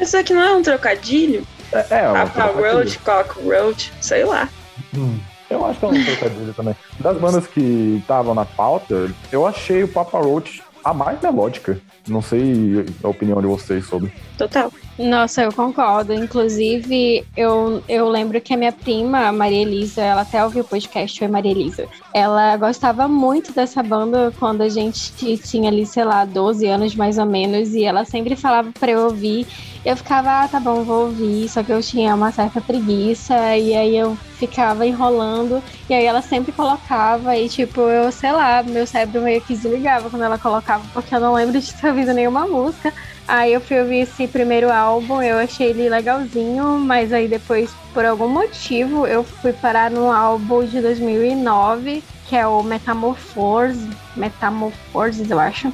Isso 0.00 0.16
aqui 0.16 0.34
não 0.34 0.42
é 0.42 0.52
um 0.52 0.62
trocadilho? 0.62 1.46
É, 1.72 1.86
é 1.90 2.08
uma 2.08 2.26
Papa 2.26 2.48
trocadilho. 2.48 2.72
Roach, 2.72 2.98
Cockroach, 2.98 3.92
sei 4.00 4.24
lá. 4.24 4.48
Hum, 4.94 5.18
eu 5.48 5.64
acho 5.64 5.78
que 5.78 5.86
é 5.86 5.88
um 5.88 6.04
trocadilho 6.04 6.54
também. 6.54 6.76
Das 7.00 7.18
bandas 7.18 7.46
que 7.46 7.98
estavam 8.00 8.34
na 8.34 8.44
pauta, 8.44 9.10
eu 9.30 9.46
achei 9.46 9.82
o 9.82 9.88
Papa 9.88 10.18
Roach 10.18 10.62
a 10.86 10.94
mais 10.94 11.20
melódica. 11.20 11.80
Não 12.06 12.22
sei 12.22 12.86
a 13.02 13.08
opinião 13.08 13.40
de 13.40 13.46
vocês 13.48 13.84
sobre. 13.86 14.12
Total. 14.38 14.72
Nossa, 14.96 15.42
eu 15.42 15.52
concordo. 15.52 16.14
Inclusive, 16.14 17.26
eu, 17.36 17.82
eu 17.88 18.08
lembro 18.08 18.40
que 18.40 18.54
a 18.54 18.56
minha 18.56 18.70
prima, 18.70 19.26
a 19.26 19.32
Maria 19.32 19.62
Elisa, 19.62 20.00
ela 20.00 20.20
até 20.20 20.44
ouviu 20.44 20.62
o 20.62 20.66
podcast, 20.66 21.18
foi 21.18 21.26
Maria 21.26 21.50
Elisa. 21.50 21.88
Ela 22.14 22.56
gostava 22.56 23.08
muito 23.08 23.52
dessa 23.52 23.82
banda 23.82 24.32
quando 24.38 24.62
a 24.62 24.68
gente 24.68 25.12
tinha 25.38 25.68
ali, 25.68 25.84
sei 25.84 26.04
lá, 26.04 26.24
12 26.24 26.64
anos 26.66 26.94
mais 26.94 27.18
ou 27.18 27.26
menos, 27.26 27.74
e 27.74 27.82
ela 27.82 28.04
sempre 28.04 28.36
falava 28.36 28.70
pra 28.78 28.92
eu 28.92 29.00
ouvir. 29.06 29.44
Eu 29.86 29.96
ficava, 29.96 30.42
ah, 30.42 30.48
tá 30.48 30.58
bom, 30.58 30.82
vou 30.82 31.04
ouvir, 31.04 31.48
só 31.48 31.62
que 31.62 31.72
eu 31.72 31.80
tinha 31.80 32.12
uma 32.12 32.32
certa 32.32 32.60
preguiça, 32.60 33.56
e 33.56 33.72
aí 33.72 33.96
eu 33.96 34.16
ficava 34.36 34.84
enrolando, 34.84 35.62
e 35.88 35.94
aí 35.94 36.04
ela 36.04 36.20
sempre 36.20 36.50
colocava, 36.50 37.36
e 37.36 37.48
tipo, 37.48 37.82
eu, 37.82 38.10
sei 38.10 38.32
lá, 38.32 38.64
meu 38.64 38.84
cérebro 38.84 39.22
meio 39.22 39.40
que 39.40 39.54
desligava 39.54 40.10
quando 40.10 40.24
ela 40.24 40.40
colocava, 40.40 40.84
porque 40.92 41.14
eu 41.14 41.20
não 41.20 41.34
lembro 41.34 41.60
de 41.60 41.72
ter 41.72 41.86
ouvido 41.86 42.12
nenhuma 42.12 42.48
música. 42.48 42.92
Aí 43.28 43.52
eu 43.52 43.60
fui 43.60 43.78
ouvir 43.80 44.00
esse 44.00 44.26
primeiro 44.26 44.72
álbum, 44.72 45.22
eu 45.22 45.38
achei 45.38 45.70
ele 45.70 45.88
legalzinho, 45.88 46.80
mas 46.80 47.12
aí 47.12 47.28
depois, 47.28 47.72
por 47.94 48.04
algum 48.04 48.28
motivo, 48.28 49.06
eu 49.06 49.22
fui 49.22 49.52
parar 49.52 49.88
no 49.88 50.10
álbum 50.10 50.64
de 50.64 50.80
2009, 50.80 52.02
que 52.24 52.34
é 52.34 52.44
o 52.44 52.60
Metamorphose, 52.60 53.88
Metamorphoses, 54.16 55.30
eu 55.30 55.38
acho. 55.38 55.72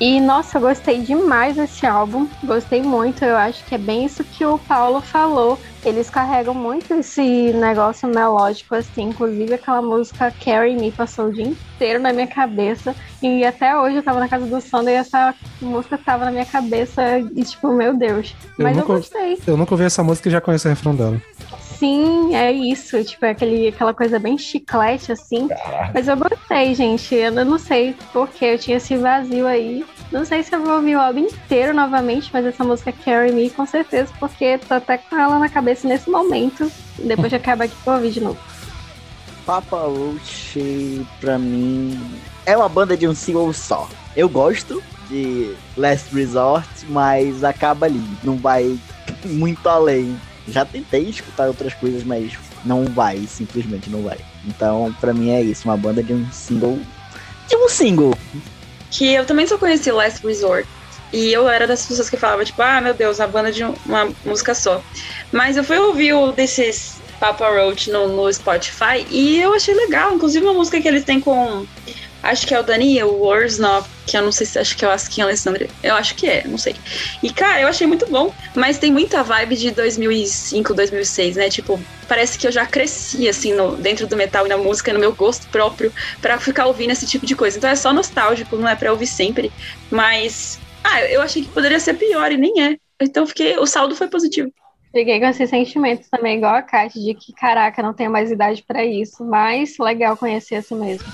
E 0.00 0.20
nossa, 0.20 0.58
eu 0.58 0.62
gostei 0.62 1.00
demais 1.00 1.56
desse 1.56 1.84
álbum, 1.84 2.28
gostei 2.44 2.80
muito. 2.82 3.24
Eu 3.24 3.36
acho 3.36 3.64
que 3.64 3.74
é 3.74 3.78
bem 3.78 4.04
isso 4.04 4.22
que 4.22 4.44
o 4.44 4.56
Paulo 4.56 5.00
falou. 5.00 5.58
Eles 5.84 6.08
carregam 6.08 6.54
muito 6.54 6.94
esse 6.94 7.52
negócio 7.52 8.08
melódico, 8.08 8.76
assim. 8.76 9.02
Inclusive, 9.08 9.54
aquela 9.54 9.82
música 9.82 10.32
Carry 10.44 10.76
Me 10.76 10.92
passou 10.92 11.26
o 11.26 11.32
dia 11.32 11.46
inteiro 11.48 12.00
na 12.00 12.12
minha 12.12 12.28
cabeça. 12.28 12.94
E 13.20 13.44
até 13.44 13.76
hoje 13.76 13.96
eu 13.96 14.02
tava 14.04 14.20
na 14.20 14.28
casa 14.28 14.46
do 14.46 14.60
Sander 14.60 14.94
e 14.94 14.98
essa 14.98 15.34
música 15.60 15.98
tava 15.98 16.26
na 16.26 16.30
minha 16.30 16.46
cabeça. 16.46 17.18
E, 17.18 17.42
tipo, 17.42 17.72
meu 17.72 17.96
Deus. 17.96 18.36
Eu 18.56 18.64
Mas 18.64 18.76
eu, 18.76 18.82
nunca- 18.82 18.94
gostei. 18.98 19.38
Eu 19.48 19.56
nunca 19.56 19.74
ouvi 19.74 19.84
essa 19.84 20.02
música 20.04 20.28
e 20.28 20.32
já 20.32 20.40
conheço 20.40 20.68
o 20.68 20.70
refrão 20.70 20.94
dela. 20.94 21.20
Sim, 21.78 22.34
é 22.34 22.50
isso. 22.50 23.02
Tipo, 23.04 23.24
é 23.24 23.30
aquele, 23.30 23.68
aquela 23.68 23.94
coisa 23.94 24.18
bem 24.18 24.36
chiclete, 24.36 25.12
assim. 25.12 25.48
Mas 25.94 26.08
eu 26.08 26.16
gostei, 26.16 26.74
gente. 26.74 27.14
Eu 27.14 27.44
não 27.44 27.58
sei 27.58 27.94
porque 28.12 28.44
eu 28.44 28.58
tinha 28.58 28.78
esse 28.78 28.96
vazio 28.96 29.46
aí. 29.46 29.84
Não 30.10 30.24
sei 30.24 30.42
se 30.42 30.54
eu 30.54 30.62
vou 30.62 30.74
ouvir 30.76 30.96
o 30.96 31.00
álbum 31.00 31.20
inteiro 31.20 31.74
novamente, 31.74 32.30
mas 32.32 32.44
essa 32.46 32.64
música 32.64 32.92
Carry 32.92 33.30
Me, 33.30 33.50
com 33.50 33.66
certeza, 33.66 34.10
porque 34.18 34.58
tô 34.58 34.74
até 34.74 34.98
com 34.98 35.16
ela 35.16 35.38
na 35.38 35.48
cabeça 35.48 35.86
nesse 35.86 36.10
momento. 36.10 36.70
Depois 36.98 37.28
de 37.28 37.36
acabar 37.36 37.64
aqui, 37.64 37.76
vou 37.84 37.94
ouvir 37.94 38.10
de 38.10 38.20
novo. 38.20 38.38
Papa 39.44 39.76
Roach, 39.76 41.06
pra 41.20 41.38
mim, 41.38 41.98
é 42.44 42.56
uma 42.56 42.68
banda 42.68 42.96
de 42.96 43.06
um 43.06 43.14
single 43.14 43.52
só. 43.52 43.88
Eu 44.16 44.28
gosto 44.28 44.82
de 45.08 45.54
Last 45.76 46.14
Resort, 46.14 46.68
mas 46.88 47.44
acaba 47.44 47.86
ali. 47.86 48.02
Não 48.24 48.36
vai 48.36 48.78
muito 49.24 49.68
além. 49.68 50.18
Já 50.50 50.64
tentei 50.64 51.02
escutar 51.08 51.46
outras 51.48 51.74
coisas, 51.74 52.02
mas 52.04 52.32
não 52.64 52.84
vai, 52.86 53.18
simplesmente 53.28 53.90
não 53.90 54.02
vai. 54.02 54.18
Então, 54.46 54.94
pra 55.00 55.12
mim 55.12 55.30
é 55.30 55.42
isso, 55.42 55.68
uma 55.68 55.76
banda 55.76 56.02
de 56.02 56.12
um 56.12 56.26
single. 56.32 56.78
De 57.48 57.56
um 57.56 57.68
single. 57.68 58.16
que 58.90 59.12
eu 59.12 59.24
também 59.26 59.46
só 59.46 59.58
conheci 59.58 59.90
Last 59.92 60.26
Resort. 60.26 60.66
E 61.12 61.32
eu 61.32 61.48
era 61.48 61.66
das 61.66 61.84
pessoas 61.86 62.08
que 62.10 62.16
falavam, 62.16 62.44
tipo, 62.44 62.60
ah, 62.62 62.80
meu 62.80 62.92
Deus, 62.94 63.20
a 63.20 63.26
banda 63.26 63.50
de 63.52 63.64
um- 63.64 63.74
uma 63.86 64.08
música 64.24 64.54
só. 64.54 64.82
Mas 65.32 65.56
eu 65.56 65.64
fui 65.64 65.78
ouvir 65.78 66.12
o 66.14 66.32
desses 66.32 66.96
Papa 67.20 67.48
Roach 67.48 67.90
no, 67.90 68.08
no 68.08 68.32
Spotify 68.32 69.06
e 69.10 69.40
eu 69.40 69.54
achei 69.54 69.74
legal. 69.74 70.14
Inclusive 70.14 70.44
uma 70.44 70.54
música 70.54 70.80
que 70.80 70.88
eles 70.88 71.04
têm 71.04 71.20
com. 71.20 71.66
Acho 72.22 72.46
que 72.46 72.54
é 72.54 72.60
o 72.60 72.62
Dani, 72.62 73.02
o 73.02 73.12
Worsnop, 73.12 73.86
que 74.06 74.16
eu 74.16 74.22
não 74.22 74.32
sei 74.32 74.46
se 74.46 74.58
acho 74.58 74.76
que 74.76 74.84
é 74.84 74.88
o 74.88 74.90
Askin 74.90 75.22
Alessandra. 75.22 75.68
Eu 75.82 75.94
acho 75.94 76.14
que 76.14 76.26
é, 76.26 76.46
não 76.46 76.58
sei. 76.58 76.74
E, 77.22 77.32
cara, 77.32 77.60
eu 77.60 77.68
achei 77.68 77.86
muito 77.86 78.06
bom, 78.10 78.32
mas 78.54 78.78
tem 78.78 78.90
muita 78.90 79.22
vibe 79.22 79.56
de 79.56 79.70
2005, 79.70 80.74
2006, 80.74 81.36
né? 81.36 81.48
Tipo, 81.48 81.80
parece 82.08 82.38
que 82.38 82.46
eu 82.46 82.52
já 82.52 82.66
cresci, 82.66 83.28
assim, 83.28 83.52
no, 83.52 83.76
dentro 83.76 84.06
do 84.06 84.16
metal 84.16 84.46
e 84.46 84.48
na 84.48 84.56
música, 84.56 84.92
no 84.92 84.98
meu 84.98 85.14
gosto 85.14 85.46
próprio, 85.48 85.92
pra 86.20 86.38
ficar 86.38 86.66
ouvindo 86.66 86.90
esse 86.90 87.06
tipo 87.06 87.24
de 87.24 87.36
coisa. 87.36 87.56
Então 87.56 87.70
é 87.70 87.76
só 87.76 87.92
nostálgico, 87.92 88.56
não 88.56 88.68
é 88.68 88.74
pra 88.74 88.90
ouvir 88.90 89.06
sempre. 89.06 89.52
Mas, 89.90 90.58
ah, 90.82 91.02
eu 91.02 91.22
achei 91.22 91.42
que 91.42 91.50
poderia 91.50 91.78
ser 91.78 91.94
pior 91.94 92.32
e 92.32 92.36
nem 92.36 92.62
é. 92.62 92.76
Então 93.00 93.26
fiquei, 93.26 93.56
o 93.58 93.66
saldo 93.66 93.94
foi 93.94 94.08
positivo. 94.08 94.50
Fiquei 94.90 95.20
com 95.20 95.26
esse 95.26 95.46
sentimento 95.46 96.06
também, 96.10 96.38
igual 96.38 96.54
a 96.54 96.62
Kátia, 96.62 97.00
de 97.00 97.14
que, 97.14 97.32
caraca, 97.32 97.82
não 97.82 97.92
tenho 97.92 98.10
mais 98.10 98.30
idade 98.30 98.64
pra 98.66 98.84
isso. 98.84 99.24
Mas 99.24 99.76
legal 99.78 100.16
conhecer 100.16 100.56
assim 100.56 100.74
mesmo. 100.74 101.06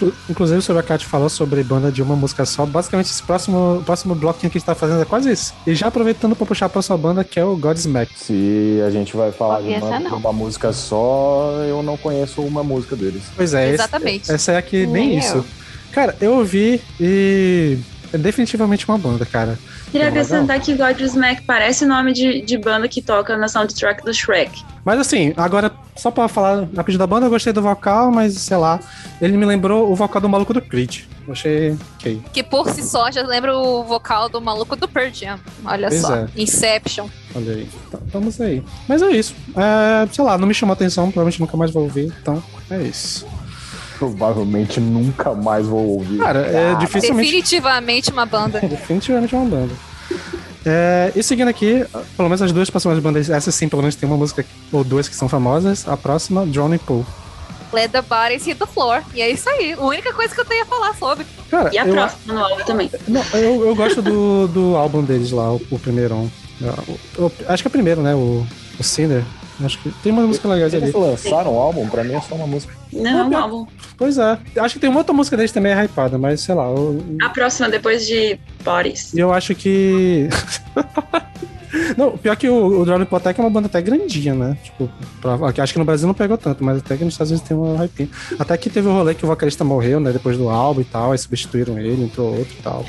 Inclu- 0.00 0.12
Inclusive, 0.28 0.62
sobre 0.62 0.80
a 0.80 0.82
Kat 0.82 1.04
falou 1.06 1.28
sobre 1.28 1.62
banda 1.62 1.90
de 1.92 2.02
uma 2.02 2.16
música 2.16 2.44
só. 2.46 2.64
Basicamente, 2.64 3.06
esse 3.10 3.22
próximo, 3.22 3.82
próximo 3.84 4.14
bloquinho 4.14 4.50
que 4.50 4.56
a 4.56 4.60
gente 4.60 4.66
tá 4.66 4.74
fazendo 4.74 5.02
é 5.02 5.04
quase 5.04 5.30
isso. 5.30 5.52
E 5.66 5.74
já 5.74 5.88
aproveitando 5.88 6.34
pra 6.34 6.46
puxar 6.46 6.66
a 6.66 6.68
próxima 6.68 6.96
banda, 6.96 7.22
que 7.24 7.38
é 7.38 7.44
o 7.44 7.56
Godsmack. 7.56 8.12
Se 8.16 8.80
a 8.86 8.90
gente 8.90 9.16
vai 9.16 9.30
falar 9.32 9.60
de 9.60 9.68
uma, 9.68 9.98
de 9.98 10.06
uma 10.14 10.32
música 10.32 10.72
só, 10.72 11.62
eu 11.68 11.82
não 11.82 11.96
conheço 11.96 12.40
uma 12.42 12.62
música 12.64 12.96
deles. 12.96 13.22
Pois 13.36 13.52
é, 13.54 13.64
esse- 13.66 13.74
Exatamente. 13.74 14.30
essa 14.32 14.52
é 14.52 14.56
aqui, 14.56 14.86
bem 14.86 15.08
Nem 15.10 15.18
isso. 15.18 15.36
eu. 15.38 15.44
Cara, 15.92 16.16
eu 16.20 16.34
ouvi 16.34 16.80
e 17.00 17.78
é 18.12 18.18
definitivamente 18.18 18.88
uma 18.88 18.98
banda, 18.98 19.24
cara. 19.24 19.58
Queria 19.90 20.08
Legal. 20.08 20.22
acrescentar 20.22 20.60
que 20.60 20.74
Godsmack 20.74 21.42
parece 21.42 21.84
nome 21.86 22.12
de, 22.12 22.40
de 22.42 22.58
banda 22.58 22.88
que 22.88 23.00
toca 23.02 23.36
na 23.36 23.48
soundtrack 23.48 24.04
do 24.04 24.12
Shrek. 24.12 24.62
Mas 24.84 24.98
assim, 24.98 25.32
agora, 25.36 25.70
só 25.96 26.10
pra 26.10 26.26
falar 26.28 26.66
rapidinho 26.76 26.98
da 26.98 27.06
banda, 27.06 27.26
eu 27.26 27.30
gostei 27.30 27.52
do 27.52 27.60
vocal, 27.62 28.10
mas 28.10 28.34
sei 28.34 28.56
lá, 28.56 28.80
ele 29.20 29.36
me 29.36 29.44
lembrou 29.44 29.90
o 29.92 29.94
vocal 29.94 30.20
do 30.22 30.28
maluco 30.28 30.54
do 30.54 30.62
Creed. 30.62 31.02
Eu 31.26 31.32
achei 31.32 31.76
ok. 31.96 32.20
Que 32.32 32.42
por 32.42 32.68
si 32.70 32.82
só 32.82 33.10
já 33.10 33.22
lembra 33.22 33.56
o 33.56 33.84
vocal 33.84 34.28
do 34.28 34.40
maluco 34.40 34.74
do 34.74 34.88
Pearl 34.88 35.10
Jam. 35.12 35.38
Olha 35.64 35.88
Pois 35.88 36.00
só. 36.00 36.14
é. 36.16 36.28
Inception. 36.36 37.08
Olha 37.34 37.52
aí. 37.52 37.68
Então, 37.88 38.00
Estamos 38.06 38.40
aí. 38.40 38.62
Mas 38.88 39.02
é 39.02 39.10
isso. 39.10 39.34
É, 39.56 40.08
sei 40.10 40.24
lá, 40.24 40.36
não 40.38 40.48
me 40.48 40.54
chamou 40.54 40.72
atenção, 40.72 41.04
provavelmente 41.10 41.40
nunca 41.40 41.56
mais 41.56 41.70
vou 41.70 41.84
ouvir. 41.84 42.12
Então, 42.20 42.42
é 42.70 42.82
isso. 42.82 43.26
Provavelmente 44.00 44.80
nunca 44.80 45.34
mais 45.34 45.66
vou 45.66 45.86
ouvir. 45.98 46.18
Cara, 46.18 46.40
é 46.40 46.74
dificilmente. 46.76 47.22
Definitivamente 47.30 48.10
uma 48.10 48.24
banda. 48.24 48.58
Definitivamente 48.66 49.34
uma 49.36 49.44
banda. 49.44 49.72
É, 50.64 51.12
e 51.14 51.22
seguindo 51.22 51.48
aqui, 51.48 51.84
pelo 52.16 52.28
menos 52.28 52.40
as 52.42 52.50
duas 52.50 52.68
próximas 52.70 52.98
bandas, 52.98 53.28
essas 53.30 53.54
sim, 53.54 53.68
pelo 53.68 53.82
menos 53.82 53.94
tem 53.94 54.08
uma 54.08 54.16
música 54.18 54.44
ou 54.72 54.82
duas 54.82 55.06
que 55.08 55.14
são 55.14 55.28
famosas. 55.28 55.86
A 55.86 55.96
próxima, 55.96 56.46
Drowning 56.46 56.78
Pool. 56.78 57.04
Let 57.72 57.92
the 57.92 58.02
bodies 58.02 58.44
hit 58.46 58.58
the 58.58 58.66
floor. 58.66 59.02
E 59.14 59.20
é 59.20 59.30
isso 59.30 59.48
aí. 59.48 59.74
A 59.74 59.80
única 59.84 60.12
coisa 60.12 60.34
que 60.34 60.40
eu 60.40 60.44
tenho 60.44 60.62
a 60.64 60.66
falar 60.66 60.94
sobre. 60.96 61.24
Cara, 61.50 61.70
E 61.72 61.78
a 61.78 61.86
eu, 61.86 61.92
próxima 61.94 62.34
no 62.34 62.40
álbum 62.40 62.64
também. 62.64 62.90
não, 63.06 63.22
eu, 63.34 63.66
eu 63.66 63.76
gosto 63.76 64.00
do, 64.02 64.48
do 64.48 64.76
álbum 64.76 65.02
deles 65.02 65.30
lá, 65.30 65.52
o, 65.52 65.60
o 65.70 65.78
primeiro. 65.78 66.14
O- 66.16 67.22
o- 67.26 67.32
acho 67.48 67.62
que 67.62 67.68
é 67.68 67.70
o 67.70 67.72
primeiro, 67.72 68.00
né? 68.02 68.14
O, 68.14 68.44
o 68.78 68.82
Cinder. 68.82 69.22
Acho 69.64 69.78
que 69.82 69.90
tem 70.02 70.12
umas 70.12 70.26
músicas 70.26 70.50
legais 70.50 70.74
ali. 70.74 70.84
Eles 70.84 70.94
lançaram 70.94 71.54
um 71.54 71.58
álbum, 71.58 71.88
pra 71.88 72.02
mim 72.04 72.14
é 72.14 72.20
só 72.20 72.34
uma 72.34 72.46
música. 72.46 72.72
Não, 72.92 73.20
é 73.20 73.24
um 73.24 73.36
álbum. 73.36 73.66
Pois 73.96 74.16
é. 74.18 74.38
Acho 74.58 74.74
que 74.74 74.80
tem 74.80 74.88
uma 74.90 74.98
outra 75.00 75.12
música 75.12 75.36
deles 75.36 75.52
também 75.52 75.72
é 75.72 75.84
hypada, 75.84 76.16
mas 76.18 76.40
sei 76.40 76.54
lá. 76.54 76.64
Eu, 76.64 77.02
A 77.22 77.28
próxima, 77.28 77.68
depois 77.68 78.06
de 78.06 78.38
Bodies. 78.64 79.14
eu 79.14 79.32
acho 79.32 79.54
que. 79.54 80.28
Não, 81.96 82.16
pior 82.18 82.34
que 82.36 82.48
o, 82.48 82.82
o 82.84 83.16
até 83.16 83.32
que 83.32 83.40
é 83.40 83.44
uma 83.44 83.50
banda 83.50 83.66
até 83.66 83.80
grandinha, 83.80 84.34
né? 84.34 84.56
Tipo, 84.62 84.90
pra- 85.20 85.38
acho 85.62 85.72
que 85.72 85.78
no 85.78 85.84
Brasil 85.84 86.06
não 86.06 86.14
pegou 86.14 86.36
tanto, 86.36 86.64
mas 86.64 86.78
até 86.78 86.96
que 86.96 87.04
nos 87.04 87.14
Estados 87.14 87.30
Unidos 87.30 87.46
tem 87.48 87.56
uma 87.56 87.76
hype. 87.78 88.10
Até 88.38 88.56
que 88.56 88.68
teve 88.68 88.88
o 88.88 88.92
rolê 88.92 89.14
que 89.14 89.24
o 89.24 89.28
vocalista 89.28 89.62
morreu, 89.62 90.00
né? 90.00 90.10
Depois 90.12 90.36
do 90.36 90.48
álbum 90.48 90.80
e 90.80 90.84
tal, 90.84 91.12
aí 91.12 91.18
substituíram 91.18 91.78
ele, 91.78 92.02
entrou 92.04 92.36
outro 92.36 92.54
e 92.58 92.62
tal. 92.62 92.84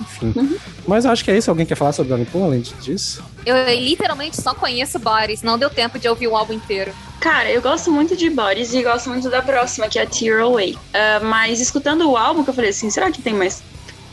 Enfim. 0.00 0.58
Mas 0.86 1.04
eu 1.04 1.10
acho 1.10 1.24
que 1.24 1.30
é 1.30 1.36
isso. 1.36 1.50
Alguém 1.50 1.66
quer 1.66 1.74
falar 1.74 1.92
sobre 1.92 2.24
Pool 2.26 2.44
além 2.44 2.60
disso? 2.60 3.22
Eu, 3.46 3.56
literalmente 3.78 4.40
só 4.40 4.54
conheço 4.54 4.98
Bodies. 4.98 5.42
Não 5.42 5.58
deu 5.58 5.70
tempo 5.70 5.98
de 5.98 6.08
ouvir 6.08 6.28
o 6.28 6.36
álbum 6.36 6.52
inteiro. 6.52 6.92
Cara, 7.20 7.50
eu 7.50 7.62
gosto 7.62 7.90
muito 7.90 8.16
de 8.16 8.28
Bodies 8.28 8.74
e 8.74 8.82
gosto 8.82 9.08
muito 9.08 9.30
da 9.30 9.40
próxima, 9.40 9.88
que 9.88 9.98
é 9.98 10.04
Tear 10.04 10.42
Away. 10.42 10.76
Ah, 10.92 11.20
mas 11.22 11.60
escutando 11.60 12.10
o 12.10 12.16
álbum, 12.16 12.44
que 12.44 12.50
eu 12.50 12.54
falei 12.54 12.70
assim, 12.70 12.90
será 12.90 13.10
que 13.10 13.22
tem 13.22 13.34
mais? 13.34 13.62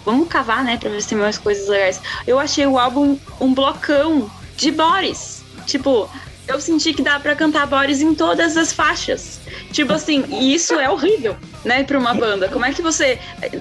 Vamos 0.05 0.27
cavar, 0.27 0.63
né, 0.63 0.77
pra 0.77 0.89
ver 0.89 1.01
se 1.01 1.09
tem 1.09 1.17
mais 1.17 1.37
coisas 1.37 1.67
legais. 1.67 2.01
Eu 2.25 2.39
achei 2.39 2.65
o 2.65 2.79
álbum 2.79 3.17
um 3.39 3.53
blocão 3.53 4.31
de 4.55 4.71
Bodies. 4.71 5.43
Tipo, 5.65 6.09
eu 6.51 6.59
senti 6.61 6.93
que 6.93 7.01
dá 7.01 7.19
pra 7.19 7.35
cantar 7.35 7.65
Bodies 7.67 8.01
em 8.01 8.13
todas 8.13 8.55
as 8.57 8.71
faixas. 8.73 9.39
Tipo 9.71 9.93
assim, 9.93 10.23
e 10.29 10.53
isso 10.53 10.73
é 10.79 10.89
horrível, 10.89 11.35
né, 11.65 11.83
pra 11.83 11.97
uma 11.97 12.13
banda. 12.13 12.47
Como 12.49 12.65
é 12.65 12.73
que 12.73 12.81
você. 12.81 13.19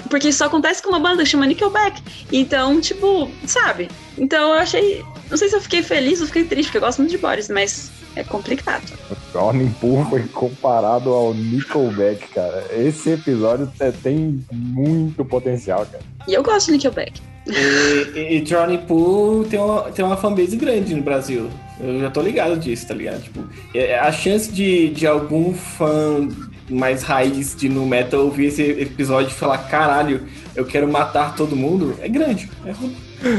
Porque 0.09 0.29
isso 0.29 0.39
só 0.39 0.47
acontece 0.47 0.83
com 0.83 0.91
uma 0.91 1.01
banda 1.01 1.25
chama 1.25 1.47
Nickelback. 1.47 2.03
Então, 2.33 2.81
tipo, 2.81 3.31
sabe? 3.47 3.89
Então 4.19 4.55
eu 4.55 4.61
achei. 4.61 5.05
Não 5.31 5.37
sei 5.37 5.49
se 5.49 5.55
eu 5.57 5.61
fiquei 5.61 5.83
feliz 5.83 6.21
ou 6.21 6.27
fiquei 6.27 6.45
triste, 6.45 6.67
porque 6.69 6.79
eu 6.79 6.83
gosto 6.83 6.99
muito 6.99 7.13
de 7.13 7.19
Boris, 7.19 7.49
mas 7.49 7.91
é 8.17 8.25
complicado. 8.25 8.83
Drowning 9.33 9.71
Pool 9.81 10.05
foi 10.07 10.23
comparado 10.25 11.11
ao 11.11 11.33
Nickelback, 11.33 12.27
cara. 12.29 12.67
Esse 12.77 13.11
episódio 13.11 13.71
é- 13.79 13.93
tem 13.93 14.45
muito 14.51 15.25
potencial, 15.25 15.87
cara. 15.87 16.03
E 16.27 16.35
eu 16.35 16.43
gosto 16.43 16.67
de 16.67 16.73
Nickelback. 16.73 17.23
E, 17.47 18.19
e, 18.19 18.37
e 18.37 18.41
Drowning 18.43 18.79
Pool 18.87 19.45
tem 19.45 19.59
uma, 19.59 19.83
tem 19.91 20.05
uma 20.05 20.17
fanbase 20.17 20.57
grande 20.57 20.95
no 20.95 21.03
Brasil. 21.03 21.49
Eu 21.81 22.01
já 22.01 22.11
tô 22.11 22.21
ligado 22.21 22.57
disso, 22.59 22.87
tá 22.87 22.95
ligado? 22.95 23.23
Tipo, 23.23 23.41
é- 23.75 23.99
a 23.99 24.13
chance 24.13 24.51
de, 24.53 24.91
de 24.91 25.07
algum 25.07 25.55
fã 25.55 26.29
mais 26.69 27.03
raiz 27.03 27.57
de 27.57 27.69
no 27.69 27.85
metal 27.87 28.21
ouvir 28.21 28.47
esse 28.47 28.63
episódio 28.63 29.31
e 29.31 29.35
falar, 29.35 29.59
caralho, 29.59 30.23
eu 30.55 30.65
quero 30.65 30.87
matar 30.87 31.35
todo 31.35 31.57
mundo, 31.57 31.97
é 32.01 32.09
grande. 32.09 32.49
É, 32.65 32.73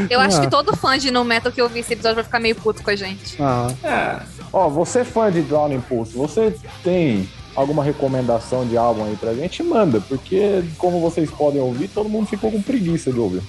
Eu 0.10 0.20
acho 0.20 0.38
Ah. 0.38 0.42
que 0.42 0.50
todo 0.50 0.76
fã 0.76 0.98
de 0.98 1.10
No 1.12 1.24
Metal 1.24 1.52
que 1.52 1.62
ouvir 1.62 1.80
esse 1.80 1.94
episódio 1.94 2.16
vai 2.16 2.24
ficar 2.24 2.40
meio 2.40 2.56
puto 2.56 2.84
com 2.84 2.90
a 2.92 2.96
gente. 2.96 3.36
Ah, 3.40 3.68
É. 3.84 4.20
Ó, 4.54 4.68
você 4.70 5.00
é 5.00 5.04
fã 5.06 5.32
de 5.32 5.42
Drowning 5.42 5.76
Impulse, 5.76 6.14
você 6.14 6.54
tem 6.84 7.28
alguma 7.56 7.84
recomendação 7.84 8.66
de 8.68 8.76
álbum 8.78 9.06
aí 9.06 9.16
pra 9.16 9.34
gente? 9.34 9.64
Manda, 9.64 10.02
porque 10.02 10.62
como 10.78 11.00
vocês 11.00 11.30
podem 11.32 11.62
ouvir, 11.62 11.88
todo 11.88 12.10
mundo 12.10 12.28
ficou 12.28 12.52
com 12.52 12.62
preguiça 12.62 13.12
de 13.14 13.20
ouvir. 13.20 13.42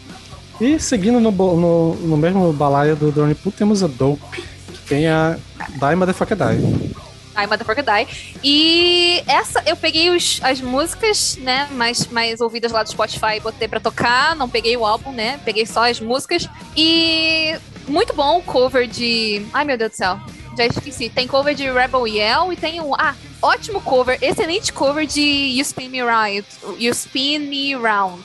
E 0.62 0.78
seguindo 0.78 1.18
no, 1.18 1.32
no, 1.32 1.94
no 1.96 2.16
mesmo 2.16 2.52
balaio 2.52 2.94
do 2.94 3.10
Drone 3.10 3.34
Pool, 3.34 3.52
temos 3.52 3.82
a 3.82 3.88
Dope, 3.88 4.22
que 4.40 4.78
tem 4.86 5.08
a 5.08 5.36
Die 5.58 5.96
Motherfucker 5.96 6.36
Die. 6.36 6.94
Ai, 7.34 7.48
Motherfucker 7.48 7.82
Die. 7.82 8.38
E 8.44 9.24
essa, 9.26 9.60
eu 9.66 9.74
peguei 9.74 10.10
os, 10.10 10.38
as 10.40 10.60
músicas, 10.60 11.36
né, 11.38 11.66
mais, 11.72 12.06
mais 12.06 12.40
ouvidas 12.40 12.70
lá 12.70 12.84
do 12.84 12.90
Spotify 12.90 13.38
e 13.38 13.40
botei 13.40 13.66
pra 13.66 13.80
tocar. 13.80 14.36
Não 14.36 14.48
peguei 14.48 14.76
o 14.76 14.86
álbum, 14.86 15.10
né? 15.10 15.40
Peguei 15.44 15.66
só 15.66 15.90
as 15.90 15.98
músicas. 15.98 16.48
E 16.76 17.56
muito 17.88 18.14
bom 18.14 18.38
o 18.38 18.42
cover 18.42 18.86
de. 18.86 19.44
Ai, 19.52 19.64
meu 19.64 19.76
Deus 19.76 19.90
do 19.90 19.96
céu. 19.96 20.20
Já 20.56 20.64
esqueci. 20.64 21.08
Tem 21.08 21.26
cover 21.26 21.56
de 21.56 21.68
Rebel 21.68 22.06
Yell 22.06 22.52
e 22.52 22.56
tem 22.56 22.80
um. 22.80 22.94
Ah, 22.94 23.16
ótimo 23.40 23.80
cover, 23.80 24.16
excelente 24.22 24.72
cover 24.72 25.06
de 25.08 25.20
You 25.20 25.62
Spin 25.62 25.88
Me 25.88 26.02
Round. 26.02 26.44
You 26.78 26.92
Spin 26.92 27.40
Me 27.40 27.74
Round. 27.74 28.22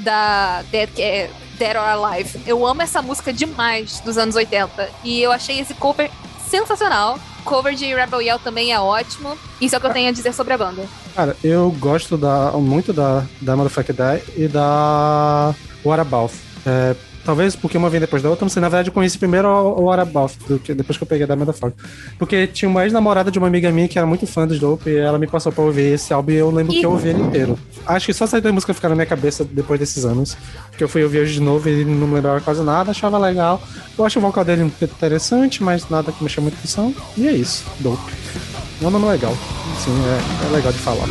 Da 0.00 0.62
Dead, 0.70 0.88
é, 0.98 1.30
Dead 1.58 1.76
or 1.76 2.06
Alive. 2.06 2.40
Eu 2.46 2.66
amo 2.66 2.82
essa 2.82 3.00
música 3.02 3.32
demais 3.32 4.00
dos 4.00 4.18
anos 4.18 4.34
80. 4.34 4.88
E 5.04 5.20
eu 5.22 5.32
achei 5.32 5.60
esse 5.60 5.74
cover 5.74 6.10
sensacional. 6.48 7.18
Cover 7.44 7.74
de 7.74 7.94
Rebel 7.94 8.20
Yell 8.22 8.38
também 8.38 8.72
é 8.72 8.80
ótimo. 8.80 9.36
Isso 9.60 9.74
é 9.74 9.78
o 9.78 9.80
que 9.80 9.86
eu 9.86 9.92
tenho 9.92 10.08
a 10.08 10.12
dizer 10.12 10.32
sobre 10.32 10.52
a 10.54 10.58
banda. 10.58 10.84
Cara, 11.14 11.36
eu 11.42 11.70
gosto 11.78 12.16
da, 12.16 12.52
muito 12.52 12.92
da, 12.92 13.24
da 13.40 13.56
Motherfucker 13.56 13.94
Die 13.94 14.44
e 14.44 14.48
da 14.48 15.54
What 15.84 16.00
About. 16.00 16.34
É, 16.66 16.94
talvez 17.24 17.56
porque 17.56 17.76
uma 17.76 17.90
vem 17.90 18.00
depois 18.00 18.22
da 18.22 18.30
outra, 18.30 18.44
não 18.44 18.50
sei. 18.50 18.60
Na 18.60 18.68
verdade, 18.68 18.88
eu 18.88 18.92
conheci 18.92 19.18
primeiro 19.18 19.48
o 19.48 19.84
What 19.84 20.02
About, 20.02 20.34
do 20.48 20.58
que 20.58 20.74
depois 20.74 20.96
que 20.96 21.04
eu 21.04 21.06
peguei 21.08 21.26
da 21.26 21.36
Motherfucker. 21.36 21.74
Porque 22.18 22.46
tinha 22.46 22.68
uma 22.68 22.84
ex-namorada 22.84 23.30
de 23.30 23.38
uma 23.38 23.46
amiga 23.46 23.70
minha 23.70 23.88
que 23.88 23.98
era 23.98 24.06
muito 24.06 24.26
fã 24.26 24.46
do 24.46 24.58
Dope 24.58 24.90
e 24.90 24.96
ela 24.96 25.18
me 25.18 25.26
passou 25.26 25.52
pra 25.52 25.62
ouvir 25.64 25.94
esse 25.94 26.12
álbum 26.12 26.32
e 26.32 26.36
eu 26.36 26.50
lembro 26.50 26.72
que 26.72 26.82
eu 26.82 26.92
ouvi 26.92 27.08
ele 27.10 27.22
inteiro. 27.22 27.58
Acho 27.86 28.06
que 28.06 28.12
só 28.12 28.24
essa 28.24 28.40
da 28.40 28.52
música 28.52 28.72
ficar 28.74 28.88
na 28.88 28.94
minha 28.94 29.06
cabeça 29.06 29.44
depois 29.44 29.78
desses 29.78 30.04
anos. 30.04 30.36
Porque 30.70 30.84
eu 30.84 30.88
fui 30.88 31.02
ouvir 31.02 31.20
hoje 31.20 31.34
de 31.34 31.40
novo 31.40 31.68
e 31.68 31.84
não 31.84 32.06
me 32.06 32.14
lembrava 32.14 32.40
quase 32.40 32.62
nada, 32.62 32.90
achava 32.90 33.18
legal. 33.18 33.60
Eu 33.98 34.04
acho 34.04 34.18
o 34.18 34.22
vocal 34.22 34.44
dele 34.44 34.70
interessante, 34.82 35.62
mas 35.62 35.88
nada 35.88 36.12
que 36.12 36.22
me 36.22 36.30
chama 36.30 36.46
muita 36.46 36.58
atenção. 36.58 36.94
E 37.16 37.26
é 37.26 37.32
isso, 37.32 37.64
Dope. 37.80 38.12
É 38.82 38.86
um 38.86 38.90
nome 38.90 39.06
legal. 39.06 39.36
Sim, 39.78 39.92
é, 39.92 40.46
é 40.46 40.56
legal 40.56 40.72
de 40.72 40.78
falar. 40.78 41.06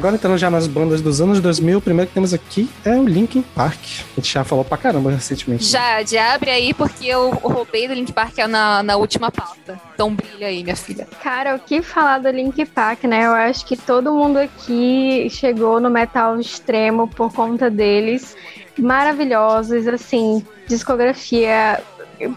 Agora 0.00 0.14
entrando 0.14 0.38
já 0.38 0.48
nas 0.48 0.66
bandas 0.66 1.02
dos 1.02 1.20
anos 1.20 1.40
2000, 1.40 1.76
o 1.76 1.80
primeiro 1.82 2.08
que 2.08 2.14
temos 2.14 2.32
aqui 2.32 2.70
é 2.86 2.96
o 2.96 3.04
Linkin 3.04 3.42
Park. 3.42 3.78
A 4.12 4.14
gente 4.18 4.32
já 4.32 4.42
falou 4.42 4.64
pra 4.64 4.78
caramba 4.78 5.10
recentemente. 5.10 5.64
Já, 5.64 6.02
já 6.02 6.32
abre 6.32 6.48
aí 6.48 6.72
porque 6.72 7.06
eu 7.06 7.28
roubei 7.28 7.86
do 7.86 7.92
Link 7.92 8.10
Park 8.10 8.38
na, 8.48 8.82
na 8.82 8.96
última 8.96 9.30
pauta. 9.30 9.78
Então 9.92 10.14
brilha 10.14 10.46
aí, 10.46 10.64
minha 10.64 10.74
filha. 10.74 11.06
Cara, 11.22 11.54
o 11.54 11.58
que 11.58 11.82
falar 11.82 12.16
do 12.16 12.30
Link 12.30 12.64
Park, 12.64 13.04
né? 13.04 13.26
Eu 13.26 13.32
acho 13.32 13.66
que 13.66 13.76
todo 13.76 14.10
mundo 14.10 14.38
aqui 14.38 15.28
chegou 15.28 15.78
no 15.78 15.90
metal 15.90 16.40
extremo 16.40 17.06
por 17.06 17.30
conta 17.30 17.68
deles. 17.68 18.34
Maravilhosos, 18.78 19.86
assim, 19.86 20.42
discografia. 20.66 21.78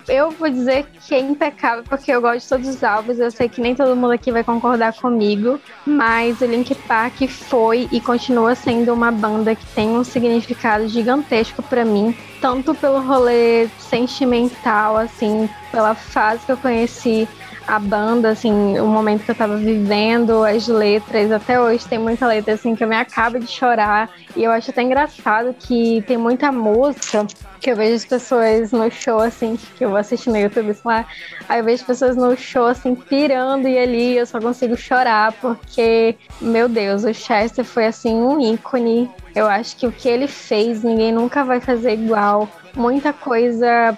Eu- 0.07 0.31
vou 0.31 0.49
dizer 0.49 0.85
que 0.99 1.13
é 1.13 1.19
impecável, 1.19 1.83
porque 1.83 2.11
eu 2.11 2.21
gosto 2.21 2.41
de 2.43 2.49
todos 2.49 2.67
os 2.67 2.83
álbuns. 2.83 3.19
Eu 3.19 3.29
sei 3.31 3.49
que 3.49 3.61
nem 3.61 3.75
todo 3.75 3.95
mundo 3.95 4.11
aqui 4.11 4.31
vai 4.31 4.43
concordar 4.43 4.93
comigo, 4.93 5.59
mas 5.85 6.41
o 6.41 6.45
Link 6.45 6.73
Park 6.87 7.21
foi 7.29 7.87
e 7.91 7.99
continua 7.99 8.55
sendo 8.55 8.93
uma 8.93 9.11
banda 9.11 9.55
que 9.55 9.65
tem 9.75 9.89
um 9.89 10.03
significado 10.03 10.87
gigantesco 10.87 11.61
pra 11.61 11.83
mim, 11.83 12.15
tanto 12.41 12.73
pelo 12.73 13.01
rolê 13.01 13.67
sentimental, 13.77 14.97
assim, 14.97 15.49
pela 15.71 15.95
fase 15.95 16.45
que 16.45 16.51
eu 16.51 16.57
conheci 16.57 17.27
a 17.67 17.79
banda, 17.79 18.29
assim, 18.29 18.79
o 18.79 18.85
momento 18.85 19.23
que 19.23 19.31
eu 19.31 19.35
tava 19.35 19.57
vivendo, 19.57 20.43
as 20.43 20.67
letras, 20.67 21.31
até 21.31 21.59
hoje 21.59 21.87
tem 21.87 21.97
muita 21.97 22.27
letra 22.27 22.53
assim 22.53 22.75
que 22.75 22.83
eu 22.83 22.87
me 22.87 22.95
acabo 22.95 23.39
de 23.39 23.47
chorar. 23.47 24.09
E 24.35 24.43
eu 24.43 24.51
acho 24.51 24.71
até 24.71 24.81
engraçado 24.81 25.53
que 25.53 26.03
tem 26.07 26.17
muita 26.17 26.51
música 26.51 27.25
que 27.59 27.71
eu 27.71 27.77
vejo 27.77 27.95
as 27.95 28.05
pessoas 28.05 28.73
no 28.73 28.91
show, 28.91 29.19
assim, 29.19 29.57
que 29.77 29.85
eu 29.85 29.89
vou 29.89 29.97
assistir 29.97 30.29
no 30.29 30.37
YouTube, 30.37 30.73
sei 30.73 30.81
lá, 30.83 31.05
aí 31.47 31.59
eu 31.59 31.63
vejo 31.63 31.85
pessoas 31.85 32.17
no 32.17 32.35
show, 32.35 32.65
assim, 32.65 32.93
pirando 32.93 33.69
e 33.69 33.77
ali 33.77 34.17
eu 34.17 34.25
só 34.25 34.39
consigo 34.41 34.75
chorar, 34.75 35.31
porque, 35.33 36.17
meu 36.41 36.67
Deus, 36.67 37.05
o 37.05 37.13
Chester 37.13 37.63
foi, 37.63 37.85
assim, 37.85 38.13
um 38.13 38.41
ícone. 38.53 39.09
Eu 39.33 39.47
acho 39.47 39.77
que 39.77 39.87
o 39.87 39.91
que 39.93 40.09
ele 40.09 40.27
fez, 40.27 40.83
ninguém 40.83 41.13
nunca 41.13 41.45
vai 41.45 41.61
fazer 41.61 41.93
igual. 41.93 42.49
Muita 42.75 43.13
coisa 43.13 43.97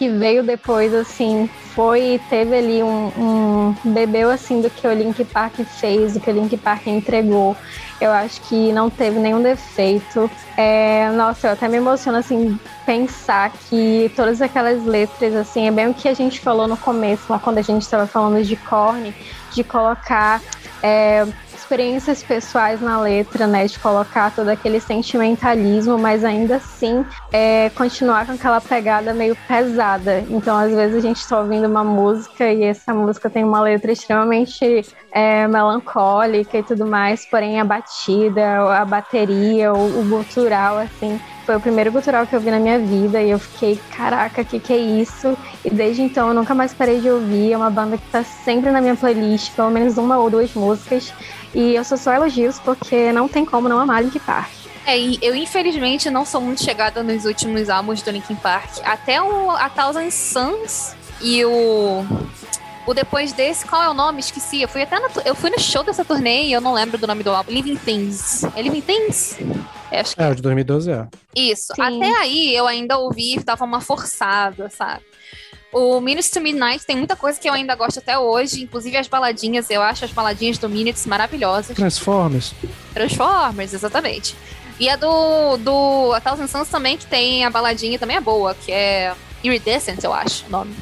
que 0.00 0.08
veio 0.08 0.42
depois, 0.42 0.94
assim, 0.94 1.46
foi 1.74 2.18
teve 2.30 2.56
ali 2.56 2.82
um, 2.82 3.12
um 3.18 3.92
bebeu 3.92 4.30
assim 4.30 4.62
do 4.62 4.70
que 4.70 4.86
o 4.86 4.94
Link 4.94 5.22
Park 5.26 5.56
fez, 5.78 6.14
do 6.14 6.20
que 6.20 6.30
o 6.30 6.32
Link 6.32 6.56
Park 6.56 6.86
entregou. 6.86 7.54
Eu 8.00 8.10
acho 8.10 8.40
que 8.40 8.72
não 8.72 8.88
teve 8.88 9.18
nenhum 9.18 9.42
defeito. 9.42 10.30
É, 10.56 11.10
nossa, 11.10 11.48
eu 11.48 11.52
até 11.52 11.68
me 11.68 11.76
emociono 11.76 12.16
assim 12.16 12.58
pensar 12.86 13.52
que 13.68 14.10
todas 14.16 14.40
aquelas 14.40 14.86
letras 14.86 15.36
assim 15.36 15.68
é 15.68 15.70
bem 15.70 15.88
o 15.88 15.92
que 15.92 16.08
a 16.08 16.14
gente 16.14 16.40
falou 16.40 16.66
no 16.66 16.78
começo, 16.78 17.24
lá 17.28 17.38
quando 17.38 17.58
a 17.58 17.62
gente 17.62 17.82
estava 17.82 18.06
falando 18.06 18.42
de 18.42 18.56
Korn, 18.56 19.14
de 19.52 19.62
colocar 19.62 20.40
é, 20.82 21.26
experiências 21.70 22.20
pessoais 22.20 22.80
na 22.80 23.00
letra, 23.00 23.46
né? 23.46 23.64
De 23.64 23.78
colocar 23.78 24.34
todo 24.34 24.48
aquele 24.48 24.80
sentimentalismo, 24.80 25.96
mas 25.96 26.24
ainda 26.24 26.56
assim 26.56 27.06
é, 27.30 27.70
continuar 27.70 28.26
com 28.26 28.32
aquela 28.32 28.60
pegada 28.60 29.14
meio 29.14 29.36
pesada. 29.46 30.24
Então, 30.28 30.56
às 30.56 30.74
vezes, 30.74 30.96
a 30.96 31.00
gente 31.00 31.18
está 31.18 31.38
ouvindo 31.38 31.68
uma 31.68 31.84
música 31.84 32.50
e 32.50 32.64
essa 32.64 32.92
música 32.92 33.30
tem 33.30 33.44
uma 33.44 33.60
letra 33.60 33.92
extremamente 33.92 34.84
é, 35.12 35.46
melancólica 35.46 36.58
e 36.58 36.62
tudo 36.64 36.84
mais, 36.84 37.24
porém 37.24 37.60
a 37.60 37.64
batida, 37.64 38.74
a 38.76 38.84
bateria, 38.84 39.72
o, 39.72 40.00
o 40.00 40.04
gutural, 40.08 40.76
assim. 40.78 41.20
Foi 41.44 41.56
o 41.56 41.60
primeiro 41.60 41.90
gutural 41.90 42.26
que 42.26 42.34
eu 42.34 42.40
vi 42.40 42.50
na 42.50 42.58
minha 42.58 42.78
vida 42.78 43.20
e 43.20 43.30
eu 43.30 43.38
fiquei, 43.38 43.80
caraca, 43.96 44.42
o 44.42 44.44
que, 44.44 44.60
que 44.60 44.72
é 44.72 44.78
isso? 44.78 45.36
E 45.64 45.70
desde 45.70 46.02
então 46.02 46.28
eu 46.28 46.34
nunca 46.34 46.54
mais 46.54 46.72
parei 46.72 47.00
de 47.00 47.10
ouvir. 47.10 47.52
É 47.52 47.56
uma 47.56 47.70
banda 47.70 47.96
que 47.96 48.06
tá 48.08 48.22
sempre 48.22 48.70
na 48.70 48.80
minha 48.80 48.94
playlist, 48.94 49.52
pelo 49.52 49.70
menos 49.70 49.98
uma 49.98 50.18
ou 50.18 50.30
duas 50.30 50.52
músicas. 50.54 51.12
E 51.54 51.74
eu 51.74 51.84
sou 51.84 51.98
só 51.98 52.12
elogios 52.12 52.58
porque 52.60 53.12
não 53.12 53.26
tem 53.26 53.44
como 53.44 53.68
não 53.68 53.80
amar 53.80 54.02
Link 54.04 54.18
Park. 54.20 54.60
É, 54.86 54.98
e 54.98 55.18
eu 55.20 55.34
infelizmente 55.34 56.10
não 56.10 56.24
sou 56.24 56.40
muito 56.40 56.62
chegada 56.62 57.02
nos 57.02 57.24
últimos 57.24 57.68
álbuns 57.68 58.02
do 58.02 58.10
Linkin 58.10 58.36
Park. 58.36 58.78
Até 58.84 59.20
o 59.20 59.50
A 59.50 59.68
Thousand 59.68 60.10
Suns 60.10 60.94
e 61.20 61.44
o. 61.44 62.04
O 62.86 62.94
depois 62.94 63.32
desse, 63.32 63.64
qual 63.66 63.82
é 63.82 63.88
o 63.88 63.94
nome? 63.94 64.20
Esqueci. 64.20 64.62
Eu 64.62 64.68
fui 64.68 64.82
até 64.82 64.98
na 64.98 65.08
eu 65.24 65.34
fui 65.34 65.50
no 65.50 65.60
show 65.60 65.84
dessa 65.84 66.04
turnê 66.04 66.44
e 66.44 66.52
eu 66.52 66.60
não 66.60 66.72
lembro 66.72 66.96
do 66.96 67.06
nome 67.06 67.22
do 67.22 67.30
álbum. 67.30 67.52
Living 67.52 67.76
Things. 67.76 68.42
É 68.56 68.62
Living 68.62 68.80
Things? 68.80 69.36
É, 69.90 70.00
acho 70.00 70.14
que 70.14 70.22
É, 70.22 70.28
o 70.28 70.34
de 70.34 70.42
2012 70.42 70.90
é. 70.90 71.06
Isso. 71.34 71.72
Sim. 71.74 71.82
Até 71.82 72.16
aí 72.18 72.54
eu 72.54 72.66
ainda 72.66 72.98
ouvi, 72.98 73.42
tava 73.42 73.64
uma 73.64 73.80
forçada, 73.80 74.68
sabe? 74.70 75.04
O 75.72 76.00
Minutes 76.00 76.30
to 76.30 76.40
Midnight 76.40 76.84
tem 76.84 76.96
muita 76.96 77.14
coisa 77.14 77.38
que 77.38 77.48
eu 77.48 77.52
ainda 77.52 77.76
gosto 77.76 77.98
até 77.98 78.18
hoje, 78.18 78.64
inclusive 78.64 78.96
as 78.96 79.06
baladinhas. 79.06 79.70
Eu 79.70 79.82
acho 79.82 80.04
as 80.04 80.10
baladinhas 80.10 80.58
do 80.58 80.68
Minutes 80.68 81.06
maravilhosas. 81.06 81.76
Transformers. 81.76 82.52
Transformers, 82.92 83.72
exatamente. 83.72 84.34
E 84.80 84.88
a 84.88 84.96
do, 84.96 85.58
do 85.58 86.12
A 86.12 86.20
Thousand 86.20 86.48
Suns 86.48 86.68
também, 86.68 86.96
que 86.96 87.06
tem 87.06 87.44
a 87.44 87.50
baladinha, 87.50 87.98
também 87.98 88.16
é 88.16 88.20
boa, 88.20 88.54
que 88.54 88.72
é 88.72 89.14
Iridescent, 89.44 90.02
eu 90.02 90.12
acho 90.12 90.46
o 90.46 90.50
nome. 90.50 90.74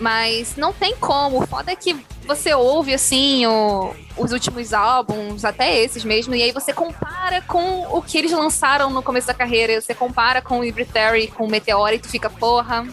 Mas 0.00 0.56
não 0.56 0.72
tem 0.72 0.96
como. 0.96 1.42
O 1.42 1.46
foda 1.46 1.70
é 1.70 1.76
que 1.76 1.94
você 2.24 2.54
ouve, 2.54 2.94
assim, 2.94 3.46
o- 3.46 3.94
os 4.16 4.32
últimos 4.32 4.72
álbuns, 4.72 5.44
até 5.44 5.78
esses 5.78 6.02
mesmo, 6.04 6.34
e 6.34 6.42
aí 6.42 6.52
você 6.52 6.72
compara 6.72 7.42
com 7.42 7.82
o 7.94 8.00
que 8.00 8.16
eles 8.16 8.32
lançaram 8.32 8.88
no 8.90 9.02
começo 9.02 9.26
da 9.26 9.34
carreira. 9.34 9.78
Você 9.80 9.94
compara 9.94 10.40
com 10.40 10.60
o 10.60 10.64
Ibritary, 10.64 11.28
com 11.28 11.44
o 11.44 11.50
Meteor, 11.50 11.92
e 11.92 11.98
tu 11.98 12.08
fica, 12.08 12.30
porra. 12.30 12.86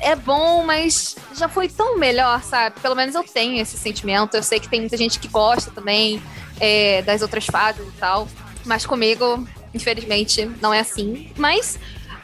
É 0.00 0.14
bom, 0.16 0.62
mas 0.64 1.16
já 1.36 1.48
foi 1.48 1.68
tão 1.68 1.98
melhor, 1.98 2.42
sabe? 2.44 2.78
Pelo 2.80 2.94
menos 2.94 3.14
eu 3.14 3.24
tenho 3.24 3.60
esse 3.60 3.76
sentimento. 3.76 4.34
Eu 4.36 4.42
sei 4.42 4.58
que 4.60 4.68
tem 4.68 4.80
muita 4.80 4.96
gente 4.96 5.18
que 5.18 5.26
gosta 5.28 5.70
também 5.72 6.22
é, 6.60 7.02
das 7.02 7.20
outras 7.20 7.44
fases 7.46 7.86
e 7.86 7.92
tal. 7.98 8.26
Mas 8.64 8.86
comigo, 8.86 9.44
infelizmente, 9.74 10.48
não 10.62 10.72
é 10.72 10.78
assim. 10.80 11.30
Mas, 11.36 11.78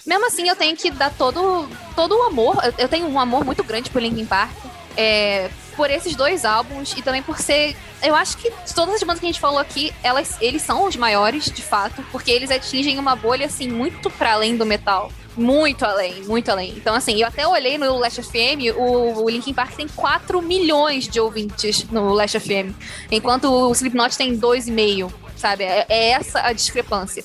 mesmo 0.07 0.27
assim, 0.27 0.49
eu 0.49 0.57
tenho 0.57 0.77
que 0.77 0.91
dar 0.91 1.11
todo, 1.11 1.69
todo 1.95 2.17
o 2.17 2.23
amor. 2.23 2.57
Eu, 2.79 2.89
tenho 2.89 3.07
um 3.07 3.19
amor 3.19 3.45
muito 3.45 3.65
grande 3.65 3.91
por 3.91 4.03
Linkin 4.03 4.27
Park. 4.27 4.53
É, 4.97 5.51
por 5.75 5.91
esses 5.91 6.15
dois 6.15 6.45
álbuns 6.45 6.95
e 6.97 7.03
também 7.03 7.23
por 7.23 7.39
ser. 7.39 7.77
Eu 8.03 8.15
acho 8.15 8.37
que 8.37 8.51
todas 8.75 8.95
as 8.95 9.03
bandas 9.03 9.21
que 9.21 9.27
a 9.27 9.29
gente 9.29 9.41
falou 9.41 9.59
aqui, 9.59 9.93
elas, 10.03 10.37
eles 10.41 10.63
são 10.63 10.87
os 10.87 10.97
maiores, 10.97 11.47
de 11.47 11.63
fato, 11.63 12.05
porque 12.13 12.31
eles 12.31 12.51
atingem 12.51 12.99
uma 12.99 13.17
bolha, 13.17 13.47
assim, 13.47 13.69
muito 13.69 14.11
para 14.11 14.35
além 14.35 14.57
do 14.57 14.65
metal. 14.65 15.11
Muito 15.37 15.85
além, 15.85 16.23
muito 16.25 16.49
além. 16.49 16.75
Então, 16.77 16.95
assim, 16.95 17.21
eu 17.21 17.27
até 17.27 17.47
olhei 17.47 17.77
no 17.77 17.99
Last 17.99 18.23
FM, 18.23 18.77
o, 18.77 19.25
o 19.25 19.29
Linkin 19.29 19.53
Park 19.53 19.75
tem 19.75 19.89
4 19.89 20.41
milhões 20.41 21.09
de 21.09 21.19
ouvintes 21.19 21.85
no 21.91 22.13
Last 22.13 22.39
FM, 22.39 22.73
enquanto 23.11 23.51
o 23.51 23.73
Slipknot 23.73 24.17
tem 24.17 24.39
2,5, 24.39 25.13
sabe? 25.37 25.65
É, 25.65 25.87
é 25.89 26.11
essa 26.11 26.41
a 26.41 26.53
discrepância. 26.53 27.25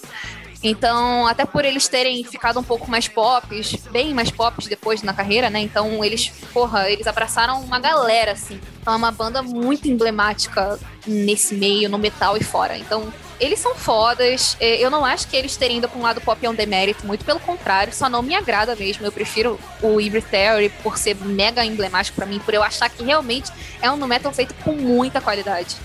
Então, 0.61 1.25
até 1.25 1.45
por 1.45 1.63
eles 1.63 1.87
terem 1.87 2.23
ficado 2.23 2.59
um 2.59 2.63
pouco 2.63 2.89
mais 2.89 3.07
pops, 3.07 3.75
bem 3.91 4.13
mais 4.13 4.29
pops 4.29 4.67
depois 4.67 5.01
na 5.01 5.13
carreira, 5.13 5.49
né? 5.49 5.59
Então, 5.59 6.03
eles, 6.03 6.31
porra, 6.51 6.89
eles 6.89 7.07
abraçaram 7.07 7.61
uma 7.61 7.79
galera, 7.79 8.33
assim. 8.33 8.59
Então, 8.81 8.93
é 8.93 8.97
uma 8.97 9.11
banda 9.11 9.41
muito 9.41 9.87
emblemática 9.87 10.77
nesse 11.07 11.55
meio, 11.55 11.89
no 11.89 11.97
metal 11.97 12.35
e 12.35 12.43
fora. 12.43 12.77
Então, 12.77 13.11
eles 13.39 13.59
são 13.59 13.73
fodas. 13.73 14.57
É, 14.59 14.83
Eu 14.83 14.89
não 14.89 15.05
acho 15.05 15.27
que 15.27 15.37
eles 15.37 15.55
terem 15.55 15.77
ido 15.77 15.87
pra 15.87 15.97
um 15.97 16.03
lado 16.03 16.19
pop 16.19 16.45
é 16.45 16.49
um 16.49 16.53
demérito, 16.53 17.07
muito 17.07 17.23
pelo 17.23 17.39
contrário, 17.39 17.93
só 17.93 18.09
não 18.09 18.21
me 18.21 18.35
agrada 18.35 18.75
mesmo. 18.75 19.05
Eu 19.05 19.11
prefiro 19.11 19.57
o 19.81 19.95
Hybrid 19.95 20.25
Theory 20.25 20.69
por 20.83 20.97
ser 20.97 21.15
mega 21.15 21.63
emblemático 21.63 22.17
pra 22.17 22.25
mim, 22.25 22.39
por 22.39 22.53
eu 22.53 22.61
achar 22.61 22.89
que 22.89 23.01
realmente 23.01 23.49
é 23.81 23.89
um 23.89 23.95
metal 24.05 24.33
feito 24.33 24.53
com 24.55 24.73
muita 24.73 25.21
qualidade. 25.21 25.77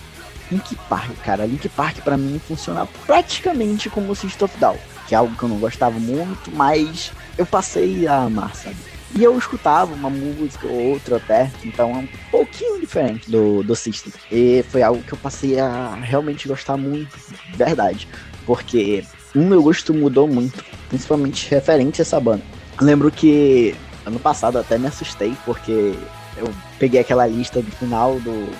Link 0.50 0.76
Park, 0.88 1.16
cara. 1.24 1.46
Link 1.46 1.68
Park 1.68 1.98
pra 1.98 2.16
mim 2.16 2.40
funciona 2.46 2.86
praticamente 3.06 3.88
como 3.90 4.12
o 4.12 4.16
System 4.16 4.46
of 4.46 4.58
Down, 4.58 4.76
que 5.06 5.14
é 5.14 5.18
algo 5.18 5.34
que 5.36 5.42
eu 5.42 5.48
não 5.48 5.58
gostava 5.58 5.98
muito, 5.98 6.50
mas 6.52 7.12
eu 7.36 7.46
passei 7.46 8.06
a 8.06 8.22
amar, 8.22 8.54
sabe? 8.54 8.76
E 9.16 9.22
eu 9.22 9.38
escutava 9.38 9.94
uma 9.94 10.10
música 10.10 10.66
ou 10.66 10.90
outra 10.90 11.18
até, 11.18 11.50
então 11.62 11.90
é 11.90 11.98
um 11.98 12.08
pouquinho 12.32 12.80
diferente 12.80 13.30
do, 13.30 13.62
do 13.62 13.76
System. 13.76 14.12
E 14.30 14.64
foi 14.68 14.82
algo 14.82 15.02
que 15.02 15.12
eu 15.12 15.18
passei 15.18 15.58
a 15.60 15.94
realmente 15.94 16.48
gostar 16.48 16.76
muito, 16.76 17.16
de 17.48 17.56
verdade. 17.56 18.08
Porque 18.44 19.04
o 19.32 19.38
meu 19.38 19.62
gosto 19.62 19.94
mudou 19.94 20.26
muito, 20.26 20.64
principalmente 20.88 21.48
referente 21.48 22.00
a 22.00 22.02
essa 22.02 22.18
banda. 22.18 22.42
Lembro 22.80 23.08
que 23.10 23.76
ano 24.04 24.18
passado 24.18 24.58
até 24.58 24.76
me 24.78 24.88
assustei, 24.88 25.36
porque 25.44 25.94
eu 26.36 26.52
peguei 26.80 27.00
aquela 27.00 27.26
lista 27.26 27.62
do 27.62 27.70
final 27.70 28.18
do 28.18 28.52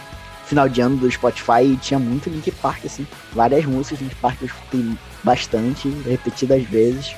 final 0.55 0.69
de 0.69 0.81
ano 0.81 0.97
do 0.97 1.11
Spotify 1.11 1.65
e 1.65 1.77
tinha 1.77 1.99
muito 1.99 2.31
Link 2.31 2.49
Park, 2.53 2.87
assim. 2.87 3.05
Várias 3.33 3.65
músicas 3.65 4.01
Link 4.01 4.15
Park 4.17 4.41
eu 4.41 4.47
escutei 4.47 4.93
bastante, 5.25 5.89
repetidas 6.07 6.63
vezes. 6.63 7.17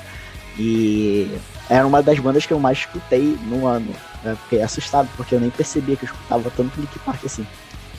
E 0.57 1.29
era 1.69 1.85
uma 1.85 2.01
das 2.01 2.17
bandas 2.17 2.47
que 2.47 2.51
eu 2.51 2.59
mais 2.59 2.79
escutei 2.79 3.37
no 3.43 3.67
ano. 3.67 3.93
Eu 4.23 4.35
fiquei 4.37 4.63
assustado, 4.63 5.07
porque 5.15 5.35
eu 5.35 5.39
nem 5.39 5.51
percebia 5.51 5.95
que 5.95 6.05
eu 6.05 6.07
escutava 6.07 6.51
tanto 6.57 6.79
Link 6.79 6.97
Park 6.99 7.23
assim. 7.23 7.45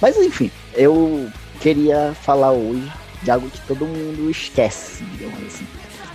Mas 0.01 0.17
enfim, 0.17 0.51
eu 0.75 1.31
queria 1.61 2.17
falar 2.23 2.51
hoje 2.51 2.91
de 3.23 3.31
algo 3.31 3.49
que 3.49 3.61
todo 3.61 3.87
mundo 3.87 4.29
esquece, 4.29 5.05
digamos 5.05 5.41
assim. 5.47 5.67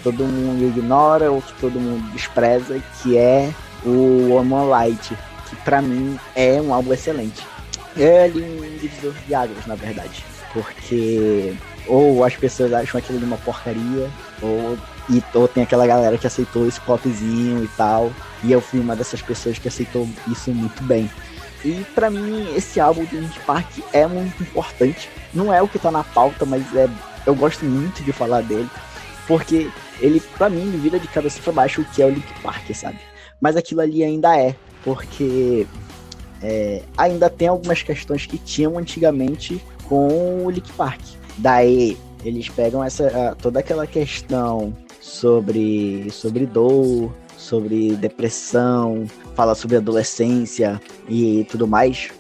Todo 0.04 0.26
mundo 0.26 0.66
ignora 0.66 1.32
ou 1.32 1.42
que 1.42 1.54
todo 1.62 1.80
mundo 1.80 2.12
despreza, 2.12 2.82
que 3.02 3.18
é 3.18 3.54
o 3.86 4.34
One 4.34 4.68
Light, 4.68 5.18
que 5.50 5.56
pra 5.64 5.82
mim 5.82 6.20
é 6.36 6.62
um 6.62 6.74
álbum 6.74 6.92
excelente. 6.92 7.53
É 7.98 8.24
ali 8.24 8.44
um 8.44 8.78
divisor 8.78 9.14
de 9.28 9.36
águas, 9.36 9.66
na 9.66 9.76
verdade. 9.76 10.26
Porque 10.52 11.56
ou 11.88 12.24
as 12.24 12.36
pessoas 12.36 12.74
acham 12.74 13.00
aquilo 13.00 13.20
uma 13.26 13.38
porcaria, 13.38 14.10
ou, 14.42 14.78
e, 15.10 15.22
ou 15.34 15.48
tem 15.48 15.64
aquela 15.64 15.86
galera 15.86 16.18
que 16.18 16.28
aceitou 16.28 16.68
esse 16.68 16.80
popzinho 16.82 17.64
e 17.64 17.68
tal. 17.70 18.12
E 18.44 18.52
eu 18.52 18.62
fui 18.62 18.80
uma 18.80 18.96
dessas 18.96 19.22
pessoas 19.22 19.58
que 19.58 19.68
aceitou 19.68 20.08
isso 20.28 20.52
muito 20.52 20.82
bem. 20.84 21.10
E 21.64 21.86
pra 21.96 22.10
mim, 22.10 22.54
esse 22.56 22.80
álbum 22.80 23.06
do 23.06 23.18
Linkin 23.18 23.40
Park 23.46 23.80
é 23.94 24.06
muito 24.06 24.44
importante. 24.44 25.10
Não 25.34 25.54
é 25.54 25.62
o 25.62 25.68
que 25.68 25.80
tá 25.80 25.90
na 25.90 26.04
pauta, 26.04 26.46
mas 26.46 26.64
é, 26.76 26.90
eu 27.26 27.34
gosto 27.34 27.64
muito 27.64 28.04
de 28.04 28.12
falar 28.12 28.42
dele. 28.42 28.70
Porque 29.28 29.70
ele, 30.02 30.20
pra 30.38 30.50
mim, 30.50 30.66
me 30.66 30.78
vira 30.78 31.00
de 31.00 31.08
cabeça 31.08 31.40
pra 31.42 31.54
baixo 31.54 31.82
o 31.82 31.86
que 31.86 32.02
é 32.02 32.06
o 32.06 32.10
Linkin 32.10 32.34
Park, 32.42 32.70
sabe? 32.74 33.00
Mas 33.40 33.56
aquilo 33.56 33.80
ali 33.80 34.04
ainda 34.04 34.38
é. 34.38 34.56
Porque 34.84 35.66
é, 36.44 36.82
ainda 36.98 37.30
tem 37.30 37.48
algumas 37.48 37.82
questões 37.82 38.26
que 38.26 38.38
tinham 38.38 38.78
antigamente 38.78 39.64
com 39.88 40.46
o 40.46 40.50
Linkin 40.50 40.74
Park. 40.74 41.00
Daí 41.38 41.98
eles 42.24 42.50
pegam 42.50 42.84
essa 42.84 43.36
toda 43.42 43.60
aquela 43.60 43.88
questão 43.88 44.76
sobre 45.00 46.10
sobre 46.12 46.46
dor, 46.46 47.12
sobre 47.38 47.96
depressão, 47.96 49.06
fala 49.36 49.56
sobre 49.56 49.78
adolescência 49.78 50.82
e 51.08 51.46
tudo 51.50 51.68
mais. 51.68 52.12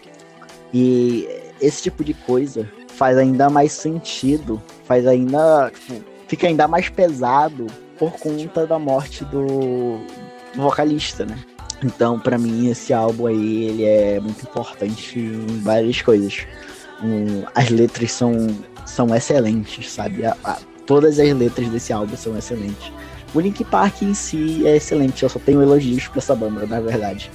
E 0.73 1.27
esse 1.61 1.83
tipo 1.83 2.03
de 2.03 2.13
coisa 2.13 2.67
faz 2.95 3.17
ainda 3.17 3.49
mais 3.49 3.73
sentido, 3.73 4.61
faz 4.85 5.05
ainda 5.05 5.69
tipo, 5.69 6.03
fica 6.27 6.47
ainda 6.47 6.67
mais 6.67 6.89
pesado 6.89 7.67
por 7.97 8.13
conta 8.13 8.65
da 8.65 8.79
morte 8.79 9.23
do, 9.25 9.97
do 10.55 10.61
vocalista, 10.61 11.25
né? 11.25 11.37
Então, 11.83 12.19
pra 12.19 12.37
mim, 12.37 12.69
esse 12.69 12.93
álbum 12.93 13.27
aí, 13.27 13.65
ele 13.65 13.83
é 13.83 14.19
muito 14.19 14.41
importante 14.43 15.19
em 15.19 15.59
várias 15.61 16.01
coisas. 16.01 16.45
Um, 17.03 17.43
as 17.53 17.69
letras 17.69 18.11
são, 18.11 18.47
são 18.85 19.13
excelentes, 19.13 19.91
sabe? 19.91 20.25
A- 20.25 20.37
a- 20.43 20.57
todas 20.85 21.19
as 21.19 21.33
letras 21.35 21.67
desse 21.69 21.91
álbum 21.91 22.15
são 22.15 22.37
excelentes. 22.37 22.91
O 23.33 23.39
Link 23.39 23.63
Park 23.65 24.03
em 24.03 24.13
si 24.13 24.65
é 24.65 24.75
excelente, 24.77 25.23
eu 25.23 25.29
só 25.29 25.39
tenho 25.39 25.61
elogios 25.61 26.07
pra 26.07 26.19
essa 26.19 26.35
banda, 26.35 26.65
na 26.65 26.79
verdade. 26.79 27.29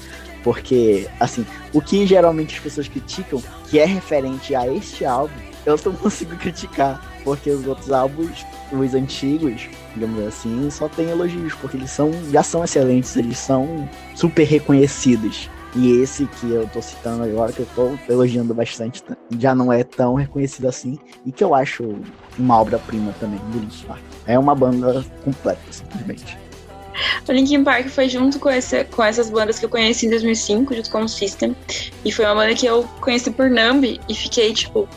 Porque, 0.45 1.09
assim, 1.19 1.45
o 1.75 1.83
que 1.83 2.07
geralmente 2.07 2.55
as 2.55 2.61
pessoas 2.63 2.89
criticam, 2.89 3.43
que 3.69 3.79
é 3.79 3.85
referente 3.85 4.55
a 4.55 4.73
este 4.73 5.05
álbum, 5.05 5.35
eu 5.67 5.79
não 5.85 5.93
consigo 5.97 6.37
criticar. 6.37 7.05
Porque 7.25 7.51
os 7.51 7.67
outros 7.67 7.91
álbuns, 7.93 8.47
os 8.73 8.95
antigos, 8.95 9.69
digamos 9.99 10.27
assim, 10.27 10.71
só 10.71 10.89
tem 10.89 11.11
elogios, 11.11 11.55
porque 11.55 11.77
eles 11.77 11.91
são, 11.91 12.11
já 12.31 12.43
são 12.43 12.65
excelentes, 12.65 13.17
eles 13.17 13.39
são 13.39 13.89
super 14.15 14.45
reconhecidos. 14.45 15.51
E 15.77 16.01
esse 16.01 16.27
que 16.27 16.51
eu 16.51 16.67
tô 16.69 16.81
citando 16.81 17.25
agora, 17.25 17.53
que 17.53 17.61
eu 17.61 17.69
tô 17.75 17.99
elogiando 18.09 18.55
bastante, 18.55 19.03
tá? 19.03 19.17
já 19.39 19.55
não 19.55 19.73
é 19.73 19.85
tão 19.85 20.15
reconhecido 20.15 20.67
assim, 20.67 20.99
e 21.27 21.33
que 21.33 21.45
eu 21.45 21.55
acho 21.55 21.97
uma 22.39 22.61
obra-prima 22.61 23.15
também 23.21 23.39
do 23.51 23.59
Linkin 23.59 23.87
Park. 23.87 24.03
É 24.27 24.39
uma 24.39 24.55
banda 24.55 25.05
completa, 25.25 25.61
simplesmente. 25.71 26.39
O 27.29 27.33
Linkin 27.33 27.63
Park 27.63 27.89
foi 27.89 28.09
junto 28.09 28.39
com, 28.39 28.51
esse, 28.51 28.85
com 28.85 29.03
essas 29.03 29.31
bandas 29.31 29.59
que 29.59 29.65
eu 29.65 29.69
conheci 29.69 30.07
em 30.07 30.11
2005, 30.11 30.75
junto 30.75 30.91
com 30.91 31.03
o 31.03 31.09
System. 31.09 31.55
E 32.05 32.11
foi 32.11 32.25
uma 32.25 32.35
banda 32.35 32.55
que 32.55 32.67
eu 32.67 32.83
conheci 33.01 33.31
por 33.31 33.51
Numb 33.51 34.01
e 34.09 34.15
fiquei 34.15 34.53
tipo, 34.53 34.89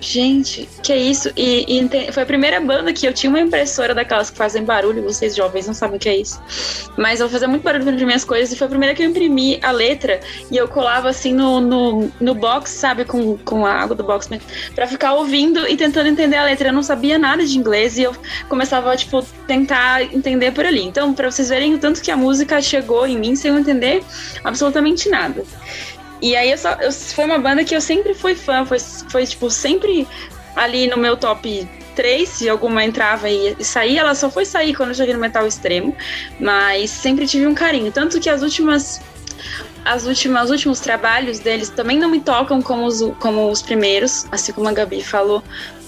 gente, 0.00 0.68
que 0.82 0.92
é 0.92 0.96
isso? 0.96 1.30
E, 1.36 1.64
e 1.68 2.12
foi 2.12 2.22
a 2.22 2.26
primeira 2.26 2.60
banda 2.60 2.92
que 2.92 3.06
eu 3.06 3.12
tinha 3.12 3.30
uma 3.30 3.40
impressora 3.40 3.94
daquelas 3.94 4.30
que 4.30 4.36
fazem 4.36 4.64
barulho, 4.64 5.02
vocês 5.02 5.34
jovens 5.34 5.66
não 5.66 5.74
sabem 5.74 5.96
o 5.96 6.00
que 6.00 6.08
é 6.08 6.16
isso. 6.16 6.40
Mas 6.96 7.20
eu 7.20 7.28
fazia 7.28 7.48
muito 7.48 7.62
barulho 7.62 7.84
pra 7.84 7.92
imprimir 7.92 8.14
as 8.14 8.24
coisas 8.24 8.52
e 8.52 8.56
foi 8.56 8.66
a 8.66 8.70
primeira 8.70 8.94
que 8.94 9.02
eu 9.02 9.06
imprimi 9.08 9.58
a 9.62 9.70
letra 9.70 10.20
e 10.50 10.56
eu 10.56 10.68
colava 10.68 11.08
assim 11.08 11.32
no, 11.32 11.60
no, 11.60 12.12
no 12.20 12.34
box, 12.34 12.70
sabe, 12.70 13.04
com, 13.04 13.36
com 13.38 13.66
a 13.66 13.72
água 13.72 13.96
do 13.96 14.04
box, 14.04 14.30
né? 14.30 14.40
Pra 14.74 14.86
ficar 14.86 15.14
ouvindo 15.14 15.66
e 15.68 15.76
tentando 15.76 16.08
entender 16.08 16.36
a 16.36 16.44
letra. 16.44 16.68
Eu 16.68 16.72
não 16.72 16.82
sabia 16.82 17.18
nada 17.18 17.44
de 17.44 17.58
inglês 17.58 17.98
e 17.98 18.02
eu 18.02 18.14
começava, 18.48 18.96
tipo, 18.96 19.22
tentar 19.46 20.02
entender 20.02 20.52
por 20.52 20.64
ali. 20.64 20.82
Então, 20.82 21.12
pra 21.12 21.30
vocês 21.30 21.48
verem 21.48 21.74
o 21.74 21.78
tanto 21.78 22.00
que 22.00 22.10
a 22.10 22.16
música 22.16 22.60
chegou 22.60 23.06
em 23.06 23.18
mim 23.18 23.34
sem 23.34 23.50
eu 23.50 23.58
entender 23.58 24.02
absolutamente 24.44 25.08
nada. 25.08 25.44
E 26.20 26.34
aí 26.36 26.50
eu 26.50 26.58
só, 26.58 26.72
eu, 26.80 26.92
foi 26.92 27.24
uma 27.24 27.38
banda 27.38 27.64
que 27.64 27.74
eu 27.74 27.80
sempre 27.80 28.14
fui 28.14 28.34
fã, 28.34 28.64
foi, 28.64 28.78
foi 28.78 29.26
tipo, 29.26 29.50
sempre 29.50 30.06
ali 30.56 30.86
no 30.86 30.96
meu 30.96 31.16
top 31.16 31.68
3, 31.94 32.28
se 32.28 32.48
alguma 32.48 32.84
entrava 32.84 33.28
e, 33.28 33.56
e 33.58 33.64
saía, 33.64 34.00
ela 34.00 34.14
só 34.14 34.30
foi 34.30 34.44
sair 34.44 34.74
quando 34.74 34.90
eu 34.90 34.94
cheguei 34.94 35.14
no 35.14 35.20
metal 35.20 35.46
extremo, 35.46 35.96
mas 36.38 36.90
sempre 36.90 37.26
tive 37.26 37.46
um 37.46 37.54
carinho. 37.54 37.90
Tanto 37.90 38.20
que 38.20 38.30
as 38.30 38.42
últimas. 38.42 39.00
As 39.84 40.06
últimas, 40.06 40.44
os 40.44 40.50
últimos 40.50 40.80
trabalhos 40.80 41.38
deles 41.38 41.70
também 41.70 41.98
não 41.98 42.10
me 42.10 42.20
tocam 42.20 42.60
como 42.60 42.84
os, 42.84 43.00
como 43.20 43.50
os 43.50 43.62
primeiros, 43.62 44.26
assim 44.30 44.52
como 44.52 44.68
a 44.68 44.72
Gabi 44.72 45.02
falou. 45.02 45.42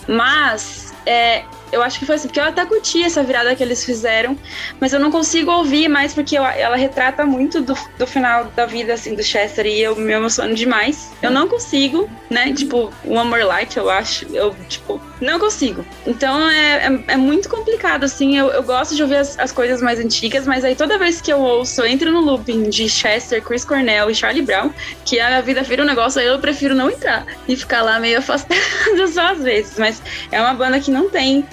Mas 0.08 0.94
é, 1.04 1.44
eu 1.72 1.82
acho 1.82 1.98
que 1.98 2.06
foi 2.06 2.16
assim, 2.16 2.28
porque 2.28 2.40
eu 2.40 2.44
até 2.44 2.64
curti 2.64 3.02
essa 3.02 3.22
virada 3.22 3.54
que 3.54 3.62
eles 3.62 3.84
fizeram, 3.84 4.36
mas 4.80 4.92
eu 4.92 5.00
não 5.00 5.10
consigo 5.10 5.50
ouvir 5.50 5.88
mais 5.88 6.12
porque 6.14 6.36
eu- 6.38 6.44
ela 6.44 6.76
retrata 6.76 7.24
muito 7.24 7.60
do, 7.60 7.74
do 7.98 8.06
final 8.06 8.44
da 8.56 8.66
vida 8.66 8.92
assim 8.94 9.14
do 9.14 9.22
Chester 9.22 9.66
e 9.66 9.80
eu 9.80 9.94
me 9.96 10.12
emociono 10.12 10.54
demais. 10.54 11.10
Eu 11.22 11.30
não 11.30 11.48
consigo, 11.48 12.08
né? 12.28 12.52
Tipo, 12.52 12.92
One 13.06 13.28
More 13.28 13.44
Light, 13.44 13.76
eu 13.76 13.88
acho. 13.90 14.26
Eu, 14.34 14.54
tipo, 14.68 15.00
não 15.20 15.38
consigo. 15.38 15.84
Então 16.06 16.48
é, 16.50 16.86
é, 16.86 17.00
é 17.12 17.16
muito 17.16 17.48
complicado, 17.48 18.04
assim. 18.04 18.36
Eu, 18.36 18.48
eu 18.48 18.62
gosto 18.62 18.94
de 18.94 19.02
ouvir 19.02 19.16
as, 19.16 19.38
as 19.38 19.52
coisas 19.52 19.80
mais 19.82 19.98
antigas, 19.98 20.46
mas 20.46 20.64
aí 20.64 20.74
toda 20.74 20.98
vez 20.98 21.20
que 21.20 21.32
eu 21.32 21.40
ouço, 21.40 21.80
eu 21.80 21.86
entro 21.86 22.10
no 22.10 22.20
looping 22.20 22.68
de 22.70 22.88
Chester, 22.88 23.42
Chris 23.42 23.64
Cornell 23.64 24.10
e 24.10 24.14
Charlie 24.14 24.42
Brown, 24.42 24.70
que 25.04 25.20
a 25.20 25.40
vida 25.40 25.62
vira 25.62 25.82
um 25.82 25.86
negócio, 25.86 26.20
aí 26.20 26.26
eu 26.26 26.38
prefiro 26.38 26.74
não 26.74 26.90
entrar 26.90 27.26
e 27.46 27.56
ficar 27.56 27.82
lá 27.82 27.98
meio 27.98 28.18
afastada 28.18 28.60
só 29.12 29.32
às 29.32 29.42
vezes. 29.42 29.78
Mas 29.78 30.02
é 30.32 30.40
uma 30.40 30.54
banda 30.54 30.80
que 30.80 30.90
não 30.90 31.08
tem 31.10 31.46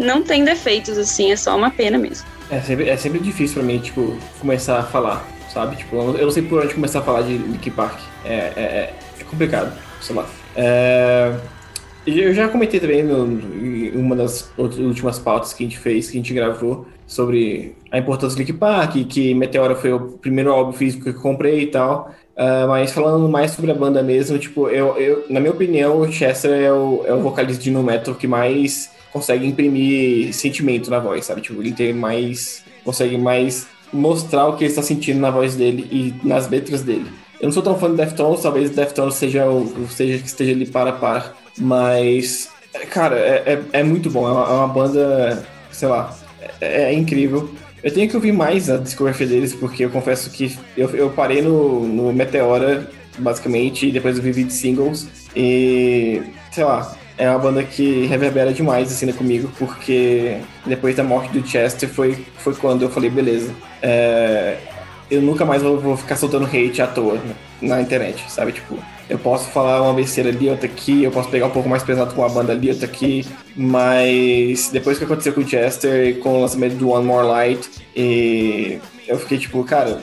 não 0.00 0.22
tem 0.22 0.44
defeitos, 0.44 0.96
assim, 0.98 1.30
é 1.30 1.36
só 1.36 1.56
uma 1.56 1.70
pena 1.70 1.98
mesmo. 1.98 2.26
É 2.50 2.60
sempre, 2.60 2.88
é 2.88 2.96
sempre 2.96 3.20
difícil 3.20 3.56
pra 3.56 3.62
mim, 3.62 3.78
tipo, 3.78 4.16
começar 4.40 4.78
a 4.80 4.82
falar, 4.82 5.24
sabe? 5.52 5.76
Tipo, 5.76 5.96
eu 5.96 6.24
não- 6.24 6.30
sei 6.30 6.42
por 6.42 6.64
onde 6.64 6.74
começar 6.74 6.98
a 6.98 7.02
falar 7.02 7.22
de 7.22 7.36
Linkin 7.36 7.70
Park. 7.70 8.00
É, 8.24 8.34
é, 8.34 8.60
é- 8.60 8.94
complicado, 9.30 9.72
sei 10.00 10.16
lá. 10.16 10.26
É, 10.56 11.32
eu 12.04 12.34
já 12.34 12.48
comentei 12.48 12.80
também 12.80 13.04
no, 13.04 13.40
em 13.54 13.92
uma 13.94 14.16
das 14.16 14.50
últimas 14.58 15.20
pautas 15.20 15.52
que 15.52 15.62
a 15.62 15.66
gente 15.66 15.78
fez, 15.78 16.10
que 16.10 16.16
a 16.16 16.20
gente 16.20 16.34
gravou, 16.34 16.86
sobre 17.06 17.76
a 17.90 17.98
importância 17.98 18.36
do 18.36 18.38
Link 18.40 18.52
Park, 18.54 18.94
que 19.08 19.34
Meteora 19.34 19.74
foi 19.76 19.92
o 19.92 20.00
primeiro 20.00 20.50
álbum 20.52 20.72
físico 20.72 21.04
que 21.04 21.10
eu 21.10 21.14
comprei 21.14 21.60
e 21.60 21.66
tal. 21.66 22.12
Uh, 22.36 22.66
mas 22.68 22.92
falando 22.92 23.28
mais 23.28 23.50
sobre 23.50 23.70
a 23.70 23.74
banda 23.74 24.02
mesmo, 24.02 24.38
tipo, 24.38 24.68
eu, 24.68 24.96
eu, 24.96 25.26
na 25.28 25.40
minha 25.40 25.52
opinião, 25.52 26.00
o 26.00 26.10
Chester 26.10 26.52
é 26.52 26.72
o, 26.72 27.04
é 27.06 27.12
o 27.12 27.20
vocalista 27.20 27.62
de 27.62 27.70
no 27.70 27.82
metal 27.82 28.14
que 28.14 28.26
mais 28.26 28.90
consegue 29.12 29.46
imprimir 29.46 30.32
sentimento 30.32 30.90
na 30.90 30.98
voz, 30.98 31.26
sabe? 31.26 31.40
Tipo, 31.40 31.60
ele 31.60 31.72
tem 31.72 31.92
mais. 31.92 32.64
consegue 32.84 33.16
mais 33.18 33.66
mostrar 33.92 34.46
o 34.46 34.56
que 34.56 34.64
ele 34.64 34.70
está 34.70 34.82
sentindo 34.82 35.20
na 35.20 35.30
voz 35.30 35.56
dele 35.56 35.86
e 35.90 36.26
nas 36.26 36.48
letras 36.48 36.82
dele. 36.82 37.06
Eu 37.40 37.46
não 37.46 37.52
sou 37.52 37.62
tão 37.62 37.78
fã 37.78 37.90
de 37.90 37.96
Deftones, 37.96 38.42
talvez 38.42 38.70
Deftones 38.70 39.14
seja 39.14 39.46
o 39.46 39.88
seja 39.88 40.18
que 40.18 40.26
esteja 40.26 40.52
ali 40.52 40.66
para 40.66 40.92
par, 40.92 41.34
mas 41.58 42.50
cara, 42.90 43.16
é, 43.18 43.52
é, 43.72 43.80
é 43.80 43.82
muito 43.82 44.10
bom, 44.10 44.28
é 44.28 44.32
uma, 44.32 44.44
é 44.44 44.52
uma, 44.52 44.68
banda, 44.68 45.44
sei 45.70 45.88
lá, 45.88 46.16
é, 46.60 46.84
é 46.84 46.92
incrível. 46.92 47.50
Eu 47.82 47.92
tenho 47.92 48.08
que 48.08 48.14
ouvir 48.14 48.32
mais 48.32 48.68
a 48.68 48.76
discografia 48.76 49.26
deles, 49.26 49.54
porque 49.54 49.84
eu 49.84 49.90
confesso 49.90 50.30
que 50.30 50.56
eu, 50.76 50.90
eu 50.90 51.10
parei 51.10 51.40
no, 51.40 51.86
no 51.88 52.12
Meteora, 52.12 52.90
basicamente, 53.18 53.88
e 53.88 53.92
depois 53.92 54.16
eu 54.16 54.22
vivi 54.22 54.44
de 54.44 54.52
singles. 54.52 55.08
E, 55.34 56.22
sei 56.52 56.64
lá, 56.64 56.94
é 57.20 57.28
uma 57.28 57.38
banda 57.38 57.62
que 57.62 58.06
reverbera 58.06 58.50
demais 58.50 58.90
assim 58.90 59.04
né, 59.04 59.12
comigo, 59.12 59.52
porque 59.58 60.38
depois 60.64 60.96
da 60.96 61.04
morte 61.04 61.38
do 61.38 61.46
Chester 61.46 61.86
foi, 61.86 62.24
foi 62.38 62.54
quando 62.54 62.80
eu 62.80 62.88
falei, 62.88 63.10
beleza, 63.10 63.54
é, 63.82 64.56
eu 65.10 65.20
nunca 65.20 65.44
mais 65.44 65.60
vou, 65.60 65.78
vou, 65.78 65.96
ficar 65.98 66.16
soltando 66.16 66.46
hate 66.46 66.80
à 66.80 66.86
toa 66.86 67.20
na 67.60 67.78
internet, 67.82 68.24
sabe? 68.30 68.52
Tipo, 68.52 68.78
eu 69.06 69.18
posso 69.18 69.50
falar 69.50 69.82
uma 69.82 69.92
besteira 69.92 70.30
ali, 70.30 70.48
outra 70.48 70.64
aqui, 70.64 71.04
eu 71.04 71.10
posso 71.10 71.28
pegar 71.28 71.44
um 71.46 71.50
pouco 71.50 71.68
mais 71.68 71.82
pesado 71.82 72.14
com 72.14 72.22
uma 72.22 72.30
banda 72.30 72.52
ali, 72.52 72.70
outra 72.70 72.86
aqui, 72.86 73.26
mas 73.54 74.70
depois 74.72 74.96
que 74.96 75.04
aconteceu 75.04 75.34
com 75.34 75.42
o 75.42 75.46
Chester, 75.46 76.18
com 76.20 76.38
o 76.38 76.40
lançamento 76.40 76.76
do 76.76 76.88
One 76.88 77.04
More 77.04 77.26
Light, 77.26 77.68
e 77.94 78.78
eu 79.06 79.18
fiquei 79.18 79.36
tipo, 79.36 79.62
cara. 79.64 80.02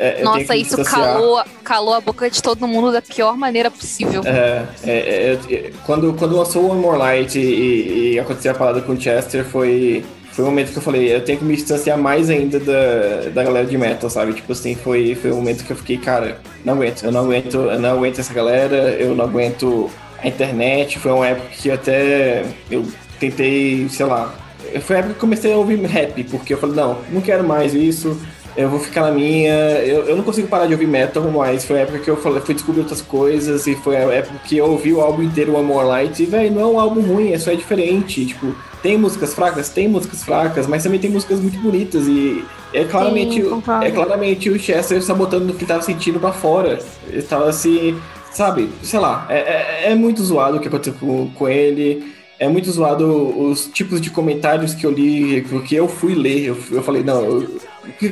É, 0.00 0.22
Nossa, 0.22 0.56
isso 0.56 0.82
calou, 0.82 1.42
calou 1.62 1.92
a 1.92 2.00
boca 2.00 2.30
de 2.30 2.42
todo 2.42 2.66
mundo 2.66 2.90
da 2.90 3.02
pior 3.02 3.36
maneira 3.36 3.70
possível. 3.70 4.22
É, 4.24 4.64
é, 4.82 4.92
é, 4.92 5.54
é 5.54 5.72
quando, 5.84 6.14
quando 6.14 6.34
lançou 6.34 6.70
One 6.70 6.80
More 6.80 6.98
Light 6.98 7.38
e, 7.38 8.14
e, 8.14 8.18
aconteceu 8.18 8.52
a 8.52 8.54
parada 8.54 8.80
com 8.80 8.92
o 8.92 9.00
Chester, 9.00 9.44
foi 9.44 10.02
foi 10.32 10.44
o 10.44 10.46
momento 10.46 10.72
que 10.72 10.78
eu 10.78 10.82
falei, 10.82 11.14
eu 11.14 11.22
tenho 11.22 11.38
que 11.38 11.44
me 11.44 11.54
distanciar 11.54 11.98
mais 11.98 12.30
ainda 12.30 12.58
da, 12.58 13.28
da 13.34 13.44
galera 13.44 13.66
de 13.66 13.76
metal, 13.76 14.08
sabe? 14.08 14.32
Tipo 14.32 14.52
assim, 14.52 14.74
foi, 14.74 15.14
foi 15.14 15.32
o 15.32 15.36
momento 15.36 15.64
que 15.64 15.72
eu 15.72 15.76
fiquei, 15.76 15.98
cara, 15.98 16.40
não 16.64 16.74
aguento, 16.74 17.04
eu 17.04 17.12
não 17.12 17.24
aguento, 17.24 17.56
eu 17.56 17.78
não 17.78 17.90
aguento 17.90 18.20
essa 18.20 18.32
galera, 18.32 18.76
eu 18.92 19.14
não 19.14 19.24
aguento 19.24 19.90
a 20.22 20.26
internet. 20.28 20.98
Foi 20.98 21.12
uma 21.12 21.26
época 21.26 21.48
que 21.48 21.70
até 21.70 22.44
eu 22.70 22.86
tentei, 23.18 23.86
sei 23.90 24.06
lá, 24.06 24.32
foi 24.80 24.96
a 24.96 24.98
época 25.00 25.14
que 25.14 25.18
eu 25.18 25.20
comecei 25.20 25.52
a 25.52 25.56
ouvir 25.56 25.78
rap, 25.84 26.24
porque 26.24 26.54
eu 26.54 26.58
falei, 26.58 26.76
não, 26.76 26.98
não 27.10 27.20
quero 27.20 27.46
mais 27.46 27.74
isso, 27.74 28.16
eu 28.60 28.68
vou 28.68 28.80
ficar 28.80 29.02
na 29.02 29.10
minha. 29.10 29.52
Eu, 29.80 30.06
eu 30.06 30.16
não 30.16 30.24
consigo 30.24 30.48
parar 30.48 30.66
de 30.66 30.72
ouvir 30.72 30.86
metal, 30.86 31.22
mas 31.30 31.64
foi 31.64 31.78
a 31.78 31.82
época 31.82 31.98
que 31.98 32.10
eu 32.10 32.16
falei, 32.16 32.40
fui 32.40 32.54
descobrir 32.54 32.80
outras 32.80 33.00
coisas, 33.00 33.66
e 33.66 33.74
foi 33.74 33.96
a 33.96 34.00
época 34.00 34.38
que 34.44 34.56
eu 34.56 34.66
ouvi 34.70 34.92
o 34.92 35.00
álbum 35.00 35.22
inteiro, 35.22 35.56
One 35.56 35.66
More 35.66 35.86
Light, 35.86 36.22
e, 36.22 36.26
velho, 36.26 36.52
não 36.52 36.60
é 36.60 36.66
um 36.66 36.80
álbum 36.80 37.00
ruim, 37.00 37.32
é 37.32 37.38
só 37.38 37.52
é 37.52 37.54
diferente. 37.54 38.26
Tipo, 38.26 38.54
tem 38.82 38.98
músicas 38.98 39.34
fracas? 39.34 39.68
Tem 39.68 39.88
músicas 39.88 40.22
fracas, 40.24 40.66
mas 40.66 40.82
também 40.82 41.00
tem 41.00 41.10
músicas 41.10 41.40
muito 41.40 41.58
bonitas, 41.60 42.06
e 42.06 42.44
é 42.72 42.84
claramente, 42.84 43.42
Sim, 43.42 43.62
é 43.82 43.90
claramente 43.90 44.50
o 44.50 44.58
Chester 44.58 45.02
sabotando 45.02 45.52
o 45.52 45.56
que 45.56 45.64
tava 45.64 45.82
sentindo 45.82 46.20
pra 46.20 46.32
fora. 46.32 46.78
Ele 47.08 47.22
tava 47.22 47.48
assim, 47.48 47.98
sabe, 48.32 48.68
sei 48.82 49.00
lá, 49.00 49.26
é, 49.28 49.38
é, 49.38 49.92
é 49.92 49.94
muito 49.94 50.22
zoado 50.22 50.56
o 50.56 50.60
que 50.60 50.68
aconteceu 50.68 50.94
com, 51.00 51.30
com 51.30 51.48
ele 51.48 52.20
é 52.40 52.48
muito 52.48 52.72
zoado 52.72 53.06
os 53.38 53.66
tipos 53.66 54.00
de 54.00 54.08
comentários 54.08 54.72
que 54.72 54.86
eu 54.86 54.90
li, 54.90 55.42
porque 55.42 55.74
eu 55.74 55.86
fui 55.86 56.14
ler, 56.14 56.46
eu, 56.46 56.56
eu 56.70 56.82
falei, 56.82 57.02
não, 57.02 57.22
eu, 57.22 57.60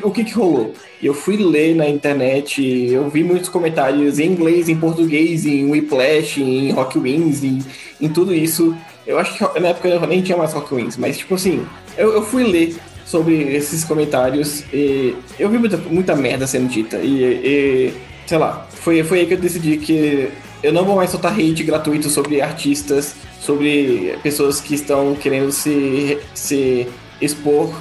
o 0.03 0.11
que 0.11 0.25
que 0.25 0.33
rolou? 0.33 0.75
Eu 1.03 1.15
fui 1.15 1.37
ler 1.37 1.75
na 1.75 1.89
internet, 1.89 2.63
eu 2.91 3.09
vi 3.09 3.23
muitos 3.23 3.49
comentários 3.49 4.19
em 4.19 4.27
inglês, 4.33 4.69
em 4.69 4.77
português, 4.77 5.47
em 5.47 5.71
Whiplash, 5.71 6.41
em 6.41 6.71
Rock 6.73 6.99
Wings, 6.99 7.45
em, 7.45 7.59
em 8.01 8.09
tudo 8.09 8.35
isso. 8.35 8.77
Eu 9.07 9.19
acho 9.19 9.37
que 9.37 9.61
na 9.61 9.69
época 9.69 9.89
eu 9.89 10.07
nem 10.07 10.23
tinha 10.23 10.37
mais 10.37 10.53
Rock 10.53 10.75
Wings, 10.75 10.97
mas 10.97 11.19
tipo 11.19 11.35
assim, 11.35 11.65
eu, 11.97 12.13
eu 12.13 12.23
fui 12.23 12.45
ler 12.45 12.77
sobre 13.05 13.55
esses 13.55 13.85
comentários 13.85 14.65
e 14.73 15.15
eu 15.39 15.49
vi 15.49 15.59
muita, 15.59 15.77
muita 15.77 16.15
merda 16.15 16.47
sendo 16.47 16.69
dita. 16.69 16.99
E, 16.99 17.23
e, 17.23 17.95
sei 18.27 18.39
lá, 18.39 18.67
foi, 18.71 19.03
foi 19.03 19.21
aí 19.21 19.27
que 19.27 19.35
eu 19.35 19.39
decidi 19.39 19.79
que 19.79 20.29
eu 20.63 20.73
não 20.73 20.85
vou 20.85 20.97
mais 20.97 21.11
soltar 21.11 21.33
hate 21.33 21.63
gratuito 21.63 22.11
sobre 22.11 22.41
artistas, 22.41 23.15
sobre 23.41 24.19
pessoas 24.23 24.61
que 24.61 24.75
estão 24.75 25.15
querendo 25.15 25.53
se, 25.53 26.19
se 26.35 26.87
expor 27.21 27.75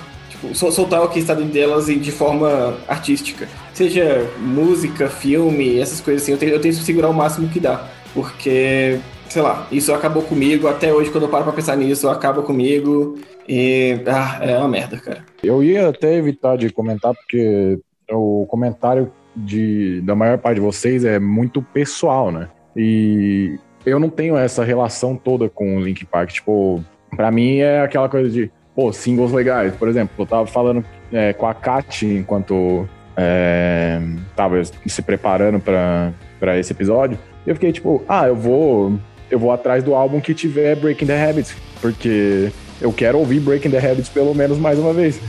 soltar 0.54 1.04
o 1.04 1.10
que 1.10 1.20
está 1.20 1.34
dentro 1.34 1.54
delas 1.54 1.88
de 1.88 2.12
forma 2.12 2.78
artística. 2.88 3.48
Seja 3.74 4.30
música, 4.40 5.10
filme, 5.10 5.80
essas 5.80 6.02
coisas 6.02 6.24
assim, 6.24 6.32
eu 6.32 6.38
tenho, 6.38 6.54
eu 6.54 6.74
segurar 6.74 7.10
o 7.10 7.14
máximo 7.14 7.48
que 7.50 7.60
dá. 7.60 7.88
Porque, 8.14 9.00
sei 9.30 9.42
lá, 9.42 9.68
isso 9.72 9.94
acabou 9.94 10.24
comigo. 10.24 10.68
Até 10.68 10.94
hoje, 10.94 11.12
quando 11.12 11.24
eu 11.24 11.30
paro 11.30 11.44
pra 11.44 11.54
pensar 11.54 11.76
nisso, 11.76 12.10
acaba 12.10 12.42
comigo. 12.42 13.18
E. 13.48 14.02
Ah, 14.08 14.40
é 14.42 14.58
uma 14.58 14.68
merda, 14.68 14.98
cara. 14.98 15.24
Eu 15.44 15.64
ia 15.64 15.90
até 15.90 16.16
evitar 16.16 16.58
de 16.58 16.70
comentar, 16.70 17.14
porque 17.14 17.80
o 18.12 18.46
comentário 18.48 19.12
de, 19.36 20.02
da 20.02 20.16
maior 20.16 20.38
parte 20.38 20.56
de 20.56 20.62
vocês 20.62 21.06
é 21.06 21.20
muito 21.20 21.62
pessoal, 21.62 22.32
né? 22.32 22.50
E 22.76 23.58
eu 23.86 24.00
não 24.00 24.10
tenho 24.10 24.36
essa 24.36 24.64
relação 24.64 25.16
toda 25.16 25.48
com 25.50 25.78
o 25.78 25.82
Link 25.82 26.06
Park. 26.06 26.32
Tipo, 26.32 26.84
pra 27.16 27.32
mim 27.32 27.58
é 27.58 27.82
aquela 27.82 28.10
coisa 28.10 28.30
de 28.30 28.52
pô, 28.78 28.94
singles 28.94 29.32
legais. 29.32 29.74
Por 29.76 29.90
exemplo, 29.90 30.14
eu 30.20 30.26
tava 30.28 30.46
falando 30.46 30.86
é, 31.12 31.34
com 31.34 31.48
a 31.48 31.54
Kat 31.56 32.06
enquanto 32.06 32.88
é, 33.18 34.00
tava 34.36 34.62
se 34.86 35.02
preparando 35.02 35.60
para 35.60 36.60
esse 36.60 36.72
episódio. 36.72 37.18
Eu 37.46 37.56
fiquei 37.56 37.72
tipo, 37.72 38.04
ah, 38.08 38.28
eu 38.28 38.36
vou 38.36 39.00
eu 39.32 39.40
vou 39.40 39.52
atrás 39.52 39.84
do 39.84 39.96
álbum 39.96 40.22
que 40.22 40.34
tiver 40.34 40.76
Breaking 40.76 41.08
the 41.08 41.30
Habits, 41.30 41.56
porque 41.82 42.50
eu 42.80 42.94
quero 42.94 43.18
ouvir 43.18 43.40
Breaking 43.40 43.72
the 43.72 43.80
Habits 43.80 44.10
pelo 44.10 44.36
menos 44.36 44.60
mais 44.60 44.78
uma 44.78 44.94
vez. 44.94 45.20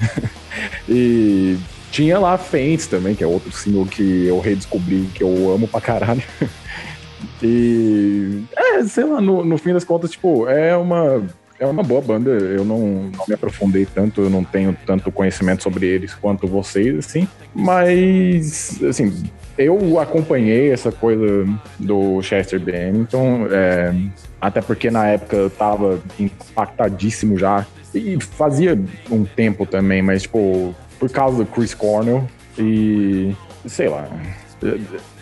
e 0.86 1.56
tinha 1.90 2.18
lá 2.18 2.36
Faints 2.36 2.86
também, 2.86 3.14
que 3.14 3.24
é 3.24 3.26
outro 3.26 3.50
single 3.50 3.86
que 3.86 4.26
eu 4.26 4.38
redescobri, 4.40 5.08
que 5.14 5.22
eu 5.22 5.50
amo 5.50 5.66
pra 5.66 5.80
caralho. 5.80 6.22
e, 7.42 8.42
é, 8.54 8.84
sei 8.84 9.04
lá, 9.04 9.20
no, 9.22 9.42
no 9.42 9.56
fim 9.56 9.72
das 9.72 9.84
contas, 9.84 10.10
tipo, 10.10 10.46
é 10.46 10.76
uma 10.76 11.24
é 11.59 11.66
uma 11.66 11.82
boa 11.82 12.01
banda. 12.01 12.30
Eu 12.30 12.64
não, 12.64 13.10
não 13.16 13.24
me 13.26 13.35
aprofundei 13.35 13.86
tanto, 13.86 14.22
eu 14.22 14.30
não 14.30 14.44
tenho 14.44 14.76
tanto 14.86 15.10
conhecimento 15.10 15.62
sobre 15.62 15.86
eles 15.86 16.14
quanto 16.14 16.47
vocês, 16.47 16.98
assim. 16.98 17.26
Mas, 17.55 18.80
assim, 18.82 19.24
eu 19.56 19.98
acompanhei 19.98 20.72
essa 20.72 20.93
coisa 20.93 21.47
do 21.78 22.22
Chester 22.22 22.60
Bennington, 22.60 23.48
é, 23.51 23.94
até 24.40 24.60
porque 24.60 24.90
na 24.90 25.06
época 25.06 25.36
eu 25.36 25.51
tava 25.51 26.01
impactadíssimo 26.18 27.36
já. 27.36 27.66
E 27.94 28.18
fazia 28.20 28.78
um 29.10 29.24
tempo 29.24 29.64
também, 29.64 30.02
mas, 30.02 30.22
tipo, 30.22 30.74
por 30.98 31.10
causa 31.10 31.39
do 31.39 31.47
Chris 31.47 31.74
Cornell 31.74 32.28
e. 32.59 33.35
sei 33.66 33.89
lá. 33.89 34.09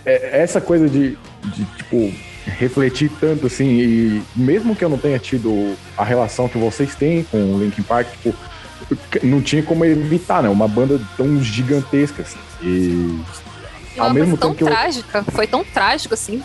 É, 0.05 0.13
é, 0.13 0.43
essa 0.43 0.61
coisa 0.61 0.89
de, 0.89 1.17
de 1.45 1.65
tipo 1.77 2.13
refletir 2.47 3.11
tanto 3.21 3.47
assim, 3.47 3.67
e 3.67 4.23
mesmo 4.35 4.75
que 4.75 4.85
eu 4.85 4.89
não 4.89 4.99
tenha 4.99 5.19
tido 5.19 5.77
a 5.97 6.05
relação 6.05 6.49
que 6.49 6.57
vocês 6.57 6.95
têm 6.95 7.25
com 7.25 7.39
o 7.39 7.61
Linkin 7.61 7.83
Park, 7.83 8.09
tipo, 8.13 8.35
não 9.23 9.43
tinha 9.43 9.63
como 9.63 9.85
evitar, 9.85 10.43
né? 10.43 10.49
Uma 10.49 10.69
banda 10.69 11.01
tão 11.17 11.43
gigantesca, 11.43 12.23
assim. 12.23 12.39
E. 12.63 13.21
e 13.97 14.01
ao 14.01 14.13
mesmo 14.13 14.37
tempo 14.37 14.55
tão 14.55 14.69
trágica, 14.69 15.19
eu... 15.19 15.33
foi 15.33 15.47
tão 15.47 15.65
trágico 15.65 16.15
assim. 16.15 16.43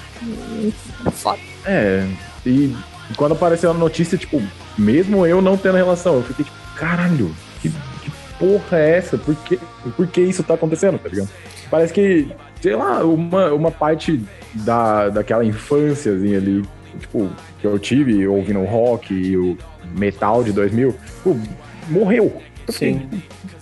Foda. 1.14 1.40
É, 1.66 2.08
e 2.46 2.76
quando 3.16 3.34
apareceu 3.34 3.70
a 3.70 3.74
notícia, 3.74 4.18
tipo, 4.18 4.42
mesmo 4.78 5.26
eu 5.26 5.42
não 5.42 5.56
tendo 5.56 5.76
relação, 5.76 6.16
eu 6.16 6.24
fiquei 6.24 6.46
tipo, 6.46 6.58
caralho, 6.76 7.34
que, 7.62 7.70
que 7.70 8.12
porra 8.40 8.80
é 8.80 8.98
essa? 8.98 9.18
Por 9.18 9.36
que, 9.36 9.60
por 9.96 10.08
que 10.08 10.22
isso 10.22 10.44
tá 10.44 10.56
acontecendo, 10.56 10.98
tá 10.98 11.10
ligado? 11.10 11.30
Parece 11.70 11.94
que, 11.94 12.28
sei 12.60 12.76
lá, 12.76 13.04
uma, 13.04 13.54
uma 13.54 13.72
parte 13.72 14.22
da, 14.54 15.10
daquela 15.10 15.44
infânciazinha 15.44 16.38
ali, 16.38 16.64
tipo, 17.00 17.30
que 17.60 17.68
eu 17.68 17.78
tive 17.80 18.28
ouvindo 18.28 18.64
rock 18.64 19.14
e 19.14 19.38
o 19.38 19.58
metal 19.96 20.44
de 20.44 20.52
2000, 20.52 20.96
pô, 21.24 21.36
morreu. 21.90 22.42
Sim. 22.70 23.08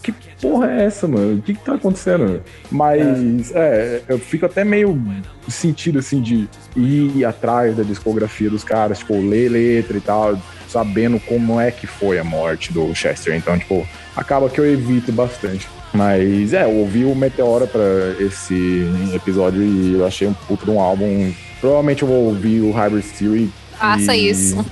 Que 0.02 0.14
porra 0.42 0.72
é 0.72 0.86
essa, 0.86 1.08
mano? 1.08 1.38
O 1.38 1.42
que 1.42 1.54
que 1.54 1.64
tá 1.64 1.76
acontecendo? 1.76 2.42
Mas, 2.72 3.52
é. 3.52 3.60
é, 3.60 4.02
eu 4.08 4.20
fico 4.20 4.46
até 4.46 4.64
meio 4.64 5.00
sentido, 5.48 6.00
assim, 6.00 6.22
de 6.22 6.48
ir 6.76 7.26
atrás 7.26 7.76
da 7.76 7.84
discografia 7.84 8.50
dos 8.50 8.64
caras, 8.64 9.00
tipo, 9.00 9.20
ler 9.20 9.50
letra 9.50 9.98
e 9.98 10.02
tal, 10.02 10.40
sabendo 10.68 11.20
como 11.20 11.60
é 11.60 11.72
que 11.72 11.88
foi 11.88 12.18
a 12.18 12.24
morte 12.24 12.72
do 12.72 12.94
Chester. 12.96 13.36
Então, 13.36 13.58
tipo, 13.58 13.88
acaba 14.16 14.50
que 14.50 14.60
eu 14.60 14.66
evito 14.66 15.12
bastante. 15.12 15.68
Mas 15.94 16.54
é, 16.54 16.64
eu 16.64 16.72
ouvi 16.72 17.04
o 17.04 17.16
Meteora 17.16 17.66
pra 17.66 17.82
esse 18.20 18.86
episódio 19.14 19.62
e 19.62 19.94
eu 19.94 20.06
achei 20.06 20.28
um 20.28 20.34
puto 20.34 20.66
de 20.66 20.72
um 20.72 20.80
álbum. 20.80 21.34
Provavelmente 21.60 22.04
eu 22.04 22.08
vou 22.08 22.26
ouvir 22.26 22.62
o 22.62 22.72
Hybrid 22.72 23.06
Theory. 23.18 23.52
Faça 23.78 24.16
e 24.16 24.30
isso. 24.30 24.66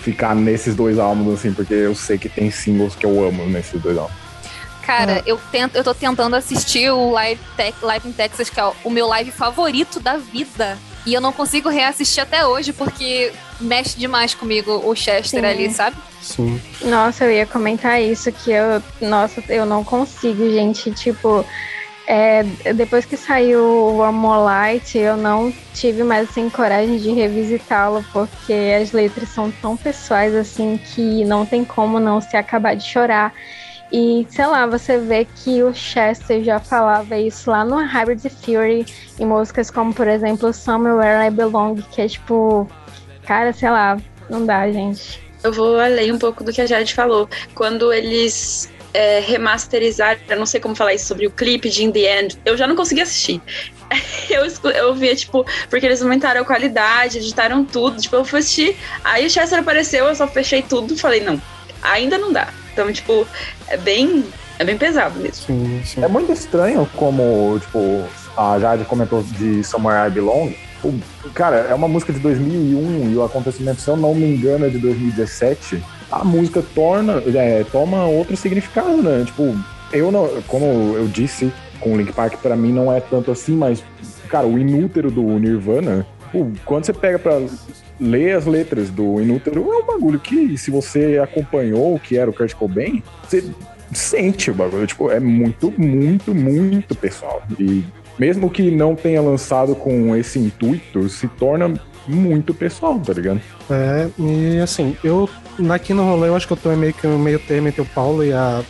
Ficar 0.00 0.34
nesses 0.34 0.74
dois 0.74 0.98
álbuns, 0.98 1.34
assim, 1.34 1.52
porque 1.52 1.74
eu 1.74 1.94
sei 1.94 2.16
que 2.16 2.28
tem 2.28 2.50
singles 2.50 2.94
que 2.94 3.04
eu 3.04 3.26
amo 3.26 3.46
nesses 3.46 3.80
dois 3.80 3.98
álbuns. 3.98 4.16
Cara, 4.88 5.22
eu 5.26 5.38
tento, 5.52 5.76
eu 5.76 5.84
tô 5.84 5.92
tentando 5.92 6.34
assistir 6.34 6.90
o 6.90 7.10
Live, 7.10 7.40
Tech, 7.58 7.76
Live 7.82 8.08
in 8.08 8.12
Texas, 8.12 8.48
que 8.48 8.58
é 8.58 8.72
o 8.82 8.88
meu 8.88 9.06
live 9.06 9.30
favorito 9.30 10.00
da 10.00 10.16
vida. 10.16 10.78
E 11.04 11.12
eu 11.12 11.20
não 11.20 11.30
consigo 11.30 11.68
reassistir 11.68 12.22
até 12.22 12.46
hoje, 12.46 12.72
porque 12.72 13.30
mexe 13.60 13.98
demais 13.98 14.32
comigo 14.32 14.82
o 14.84 14.94
Chester 14.94 15.40
Sim. 15.40 15.46
ali, 15.46 15.70
sabe? 15.70 15.96
Sim. 16.20 16.60
Nossa, 16.82 17.24
eu 17.24 17.32
ia 17.32 17.46
comentar 17.46 18.00
isso, 18.00 18.30
que 18.32 18.50
eu, 18.50 18.82
nossa, 19.00 19.42
eu 19.48 19.64
não 19.64 19.84
consigo, 19.84 20.50
gente, 20.50 20.90
tipo, 20.92 21.44
é, 22.06 22.42
depois 22.74 23.04
que 23.04 23.18
saiu 23.18 23.62
o 23.94 24.02
Amolite, 24.02 24.96
eu 24.96 25.16
não 25.16 25.52
tive 25.74 26.02
mais, 26.02 26.28
assim, 26.28 26.48
coragem 26.48 26.96
de 26.96 27.10
revisitá-lo, 27.12 28.04
porque 28.12 28.54
as 28.80 28.92
letras 28.92 29.28
são 29.28 29.50
tão 29.50 29.76
pessoais, 29.76 30.34
assim, 30.34 30.78
que 30.78 31.24
não 31.24 31.44
tem 31.44 31.64
como 31.64 32.00
não 32.00 32.20
se 32.20 32.36
acabar 32.36 32.74
de 32.74 32.82
chorar. 32.82 33.32
E, 33.92 34.26
sei 34.30 34.46
lá, 34.46 34.66
você 34.66 34.98
vê 34.98 35.26
que 35.26 35.62
o 35.62 35.74
Chester 35.74 36.42
já 36.42 36.58
falava 36.58 37.16
isso 37.18 37.50
lá 37.50 37.64
no 37.64 37.76
Hybrid 37.76 38.20
Fury, 38.28 38.86
em 39.18 39.26
músicas 39.26 39.70
como, 39.70 39.94
por 39.94 40.08
exemplo, 40.08 40.52
Somewhere 40.52 41.26
I 41.26 41.30
Belong, 41.30 41.82
que 41.90 42.02
é 42.02 42.08
tipo, 42.08 42.66
cara, 43.26 43.52
sei 43.52 43.70
lá, 43.70 43.98
não 44.28 44.44
dá, 44.44 44.70
gente. 44.70 45.27
Eu 45.42 45.52
vou 45.52 45.78
além 45.78 46.12
um 46.12 46.18
pouco 46.18 46.42
do 46.42 46.52
que 46.52 46.60
a 46.60 46.66
Jade 46.66 46.94
falou. 46.94 47.28
Quando 47.54 47.92
eles 47.92 48.68
é, 48.92 49.20
remasterizaram, 49.20 50.20
eu 50.28 50.38
não 50.38 50.46
sei 50.46 50.60
como 50.60 50.74
falar 50.74 50.94
isso 50.94 51.06
sobre 51.06 51.26
o 51.26 51.30
clipe 51.30 51.68
de 51.68 51.84
In 51.84 51.92
The 51.92 52.20
End, 52.20 52.38
eu 52.44 52.56
já 52.56 52.66
não 52.66 52.76
consegui 52.76 53.00
assistir. 53.02 53.40
Eu, 54.28 54.44
eu 54.72 54.94
via, 54.94 55.16
tipo, 55.16 55.46
porque 55.70 55.86
eles 55.86 56.02
aumentaram 56.02 56.42
a 56.42 56.44
qualidade, 56.44 57.16
editaram 57.16 57.64
tudo. 57.64 57.98
Tipo, 57.98 58.16
eu 58.16 58.24
fui 58.26 58.40
assistir, 58.40 58.76
aí 59.02 59.26
o 59.26 59.30
Chester 59.30 59.60
apareceu, 59.60 60.06
eu 60.06 60.14
só 60.14 60.28
fechei 60.28 60.60
tudo 60.60 60.92
e 60.92 60.98
falei, 60.98 61.22
não, 61.22 61.40
ainda 61.82 62.18
não 62.18 62.30
dá. 62.30 62.52
Então, 62.70 62.92
tipo, 62.92 63.26
é 63.66 63.78
bem, 63.78 64.22
é 64.58 64.64
bem 64.64 64.76
pesado 64.76 65.18
mesmo. 65.18 65.46
Sim, 65.46 65.82
sim. 65.82 66.04
É 66.04 66.08
muito 66.08 66.30
estranho 66.30 66.86
como, 66.94 67.58
tipo, 67.58 68.06
a 68.36 68.58
Jade 68.58 68.84
comentou 68.84 69.22
de 69.22 69.64
Somewhere 69.64 70.08
I 70.08 70.10
Belong. 70.10 70.54
Cara, 71.34 71.56
é 71.56 71.74
uma 71.74 71.88
música 71.88 72.12
de 72.12 72.18
2001 72.20 73.10
e 73.10 73.16
o 73.16 73.24
acontecimento, 73.24 73.80
se 73.80 73.88
eu 73.88 73.96
não 73.96 74.14
me 74.14 74.26
engano, 74.26 74.66
é 74.66 74.68
de 74.68 74.78
2017. 74.78 75.82
A 76.10 76.24
música 76.24 76.62
torna, 76.74 77.22
é, 77.34 77.64
toma 77.64 78.04
outro 78.06 78.36
significado, 78.36 79.02
né? 79.02 79.24
Tipo, 79.24 79.54
eu 79.92 80.10
não, 80.10 80.28
como 80.46 80.94
eu 80.96 81.06
disse 81.08 81.52
com 81.80 81.94
o 81.94 81.96
Link 81.96 82.12
Park, 82.12 82.36
pra 82.40 82.56
mim 82.56 82.72
não 82.72 82.92
é 82.92 83.00
tanto 83.00 83.30
assim, 83.30 83.56
mas, 83.56 83.82
cara, 84.28 84.46
o 84.46 84.58
inútero 84.58 85.10
do 85.10 85.22
Nirvana, 85.38 86.06
quando 86.64 86.84
você 86.84 86.92
pega 86.92 87.18
pra 87.18 87.40
ler 88.00 88.36
as 88.36 88.46
letras 88.46 88.90
do 88.90 89.20
inútero, 89.20 89.72
é 89.72 89.76
um 89.76 89.86
bagulho 89.86 90.18
que, 90.18 90.56
se 90.56 90.70
você 90.70 91.18
acompanhou 91.22 91.94
o 91.94 92.00
que 92.00 92.16
era 92.16 92.30
o 92.30 92.32
Kurt 92.32 92.54
Cobain, 92.54 93.02
você 93.22 93.44
sente 93.92 94.50
o 94.50 94.54
bagulho. 94.54 94.86
Tipo, 94.86 95.10
é 95.10 95.20
muito, 95.20 95.72
muito, 95.76 96.34
muito 96.34 96.94
pessoal. 96.94 97.42
E 97.58 97.84
mesmo 98.18 98.50
que 98.50 98.70
não 98.70 98.94
tenha 98.94 99.20
lançado 99.20 99.74
com 99.74 100.14
esse 100.16 100.38
intuito, 100.38 101.08
se 101.08 101.28
torna 101.28 101.74
muito 102.06 102.54
pessoal, 102.54 102.98
tá 102.98 103.12
ligado? 103.12 103.40
É, 103.70 104.08
e 104.18 104.58
assim, 104.60 104.96
eu 105.04 105.28
aqui 105.72 105.92
no 105.92 106.04
rolê 106.04 106.28
eu 106.28 106.36
acho 106.36 106.46
que 106.46 106.52
eu 106.52 106.56
tô 106.56 106.74
meio 106.74 106.94
que 106.94 107.06
meio 107.06 107.38
termo 107.38 107.68
entre 107.68 107.82
o 107.82 107.86
Paulo 107.86 108.24
e 108.24 108.32
a 108.32 108.62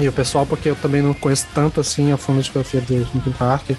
e 0.00 0.08
o 0.08 0.12
pessoal, 0.12 0.44
porque 0.44 0.70
eu 0.70 0.76
também 0.76 1.00
não 1.00 1.14
conheço 1.14 1.46
tanto 1.54 1.80
assim 1.80 2.10
a 2.10 2.16
fundo 2.16 2.38
a 2.38 2.42
discografia 2.42 2.80
do 2.80 2.94
Linkin 3.14 3.30
Park. 3.38 3.70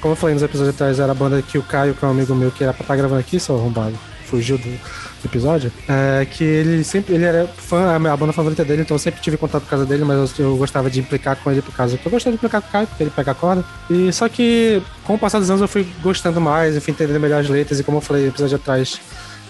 Como 0.00 0.12
eu 0.12 0.16
falei 0.16 0.34
nos 0.34 0.42
episódios 0.42 0.74
atrás, 0.74 1.00
era 1.00 1.12
a 1.12 1.14
banda 1.14 1.40
que 1.40 1.56
o 1.56 1.62
Caio, 1.62 1.94
que 1.94 2.04
é 2.04 2.08
um 2.08 2.10
amigo 2.10 2.34
meu, 2.34 2.50
que 2.50 2.62
era 2.62 2.74
pra 2.74 2.82
estar 2.82 2.96
gravando 2.96 3.20
aqui, 3.20 3.40
seu 3.40 3.56
arrombado, 3.56 3.98
fugiu 4.26 4.58
do 4.58 4.78
episódio, 5.26 5.72
é, 5.88 6.24
que 6.24 6.44
ele 6.44 6.84
sempre, 6.84 7.14
ele 7.14 7.24
era 7.24 7.46
fã, 7.46 7.96
a 7.96 8.16
banda 8.16 8.32
favorita 8.32 8.64
dele, 8.64 8.82
então 8.82 8.94
eu 8.94 8.98
sempre 8.98 9.20
tive 9.20 9.36
contato 9.36 9.62
por 9.62 9.70
causa 9.70 9.86
dele, 9.86 10.04
mas 10.04 10.38
eu, 10.38 10.46
eu 10.46 10.56
gostava 10.56 10.90
de 10.90 11.00
implicar 11.00 11.36
com 11.36 11.50
ele 11.50 11.62
por 11.62 11.74
causa 11.74 11.96
que 11.96 12.06
eu 12.06 12.10
gostava 12.10 12.32
de 12.32 12.38
implicar 12.38 12.60
com 12.62 12.68
o 12.68 12.70
Caio, 12.70 12.86
porque 12.86 13.02
ele 13.02 13.10
pega 13.10 13.32
a 13.32 13.34
corda. 13.34 13.64
E 13.90 14.12
só 14.12 14.28
que 14.28 14.82
com 15.04 15.14
o 15.14 15.18
passar 15.18 15.38
dos 15.38 15.50
anos 15.50 15.62
eu 15.62 15.68
fui 15.68 15.86
gostando 16.02 16.40
mais, 16.40 16.76
enfim, 16.76 16.92
entendendo 16.92 17.20
melhor 17.20 17.40
as 17.40 17.48
letras, 17.48 17.80
e 17.80 17.84
como 17.84 17.98
eu 17.98 18.02
falei 18.02 18.24
no 18.24 18.28
episódio 18.28 18.56
atrás, 18.56 19.00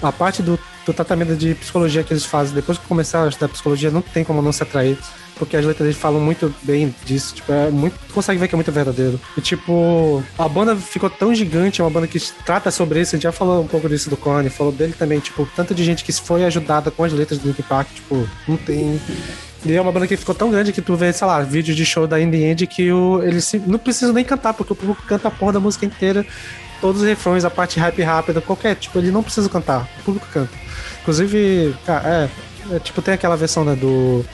a 0.02 0.12
parte 0.12 0.42
do, 0.42 0.58
do 0.84 0.92
tratamento 0.92 1.36
de 1.36 1.54
psicologia 1.54 2.02
que 2.02 2.12
eles 2.12 2.24
fazem, 2.24 2.54
depois 2.54 2.78
que 2.78 2.86
começaram 2.86 3.26
a 3.26 3.28
estudar 3.28 3.48
psicologia, 3.48 3.90
não 3.90 4.02
tem 4.02 4.24
como 4.24 4.42
não 4.42 4.52
se 4.52 4.62
atrair. 4.62 4.98
Porque 5.42 5.56
as 5.56 5.64
letras 5.64 5.84
deles 5.88 6.00
falam 6.00 6.20
muito 6.20 6.54
bem 6.62 6.94
disso. 7.04 7.34
Tipo, 7.34 7.52
é 7.52 7.68
muito. 7.68 7.98
Tu 8.06 8.14
consegue 8.14 8.38
ver 8.38 8.46
que 8.46 8.54
é 8.54 8.56
muito 8.56 8.70
verdadeiro. 8.70 9.18
E 9.36 9.40
tipo, 9.40 10.22
a 10.38 10.48
banda 10.48 10.76
ficou 10.76 11.10
tão 11.10 11.34
gigante, 11.34 11.80
é 11.80 11.84
uma 11.84 11.90
banda 11.90 12.06
que 12.06 12.20
trata 12.44 12.70
sobre 12.70 13.00
isso. 13.00 13.14
A 13.14 13.18
gente 13.18 13.24
já 13.24 13.32
falou 13.32 13.60
um 13.60 13.66
pouco 13.66 13.88
disso 13.88 14.08
do 14.08 14.16
Korn, 14.16 14.48
falou 14.50 14.72
dele 14.72 14.94
também, 14.96 15.18
tipo, 15.18 15.48
tanto 15.56 15.74
de 15.74 15.82
gente 15.82 16.04
que 16.04 16.12
foi 16.12 16.44
ajudada 16.44 16.92
com 16.92 17.02
as 17.02 17.12
letras 17.12 17.40
do 17.40 17.48
Linkin 17.48 17.62
Park, 17.62 17.88
tipo, 17.92 18.24
não 18.46 18.56
tem. 18.56 19.00
E 19.66 19.72
é 19.74 19.80
uma 19.80 19.90
banda 19.90 20.06
que 20.06 20.16
ficou 20.16 20.34
tão 20.34 20.48
grande 20.50 20.72
que 20.72 20.80
tu 20.80 20.94
vê, 20.94 21.12
sei 21.12 21.26
lá, 21.26 21.40
vídeo 21.40 21.74
de 21.74 21.84
show 21.84 22.06
da 22.06 22.20
In 22.20 22.30
The 22.30 22.36
End 22.36 22.66
que 22.68 22.92
o, 22.92 23.20
eles 23.22 23.44
se- 23.44 23.58
não 23.66 23.80
precisam 23.80 24.14
nem 24.14 24.24
cantar, 24.24 24.54
porque 24.54 24.72
o 24.72 24.76
público 24.76 25.02
canta 25.08 25.26
a 25.26 25.30
porra 25.30 25.54
da 25.54 25.60
música 25.60 25.84
inteira, 25.84 26.24
todos 26.80 27.00
os 27.02 27.06
refrões, 27.08 27.44
a 27.44 27.50
parte 27.50 27.80
rap 27.80 28.00
rápida, 28.00 28.40
qualquer, 28.40 28.76
tipo, 28.76 28.96
ele 28.98 29.10
não 29.10 29.22
precisa 29.24 29.48
cantar, 29.48 29.88
o 30.00 30.02
público 30.04 30.26
canta. 30.32 30.50
Inclusive, 31.02 31.74
cara, 31.84 32.08
é, 32.70 32.76
é, 32.76 32.78
tipo, 32.78 33.02
tem 33.02 33.14
aquela 33.14 33.36
versão, 33.36 33.64
né, 33.64 33.74
do. 33.74 34.24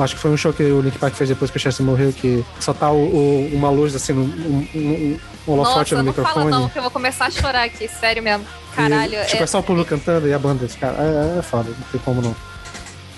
Acho 0.00 0.14
que 0.16 0.20
foi 0.20 0.30
um 0.32 0.36
show 0.36 0.52
que 0.52 0.62
o 0.64 0.80
Link 0.80 0.98
Park 0.98 1.14
fez 1.14 1.28
depois 1.28 1.50
que 1.50 1.56
o 1.56 1.60
Chester 1.60 1.86
morreu, 1.86 2.12
que 2.12 2.44
só 2.58 2.72
tá 2.74 2.90
o, 2.90 2.96
o- 2.98 3.50
uma 3.54 3.70
luz 3.70 3.94
assim, 3.94 4.12
um, 4.12 4.18
um, 4.22 4.68
um, 4.74 5.52
holofote 5.52 5.94
Nossa, 5.94 5.96
no 5.96 6.02
não 6.04 6.12
fala 6.12 6.28
microfone. 6.28 6.50
não, 6.50 6.68
que 6.68 6.78
eu 6.78 6.82
vou 6.82 6.90
começar 6.90 7.26
a 7.26 7.30
chorar 7.30 7.62
aqui, 7.64 7.86
sério 7.88 8.22
mesmo. 8.22 8.44
Caralho, 8.74 9.14
E, 9.14 9.24
tipo, 9.26 9.38
é... 9.40 9.44
é, 9.44 9.46
só 9.46 9.60
o 9.60 9.62
público 9.62 9.88
cantando 9.90 10.26
e 10.28 10.32
a 10.32 10.38
banda, 10.38 10.66
cara, 10.80 10.96
é, 10.98 11.38
é 11.38 11.42
foda, 11.42 11.70
não 11.70 11.86
tem 11.92 12.00
como 12.00 12.20
não. 12.20 12.34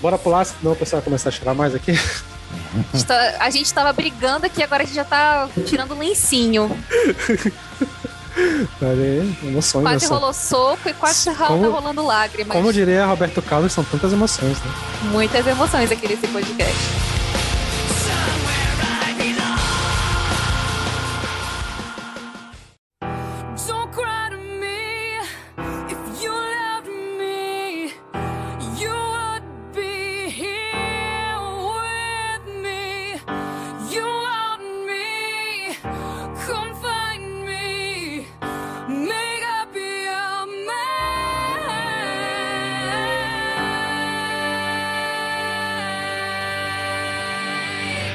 Bora 0.01 0.17
pular, 0.17 0.45
senão 0.45 0.73
o 0.73 0.75
pessoal 0.75 0.99
vai 1.01 1.05
começar 1.05 1.29
a 1.29 1.31
chorar 1.31 1.53
mais 1.53 1.73
aqui. 1.73 1.91
a 2.93 2.97
gente 2.97 3.11
a 3.39 3.49
gente 3.49 3.73
tava 3.73 3.91
brigando 3.93 4.45
aqui, 4.45 4.61
agora 4.61 4.83
a 4.83 4.85
gente 4.85 4.95
já 4.95 5.05
tá 5.05 5.49
tirando 5.65 5.97
lencinho. 5.97 6.69
Emoções, 9.43 9.83
Quase 9.83 10.05
rolou 10.07 10.33
soco 10.33 10.89
e 10.89 10.93
quase 10.93 11.25
tá 11.33 11.47
Como- 11.47 11.69
rolando 11.69 12.05
lágrimas. 12.05 12.55
Como 12.55 12.71
diria 12.73 13.05
Roberto 13.05 13.41
Carlos, 13.41 13.71
são 13.73 13.83
tantas 13.83 14.11
emoções, 14.13 14.57
né? 14.59 14.71
Muitas 15.11 15.45
emoções 15.47 15.91
aqui 15.91 16.07
nesse 16.07 16.27
podcast. 16.27 16.73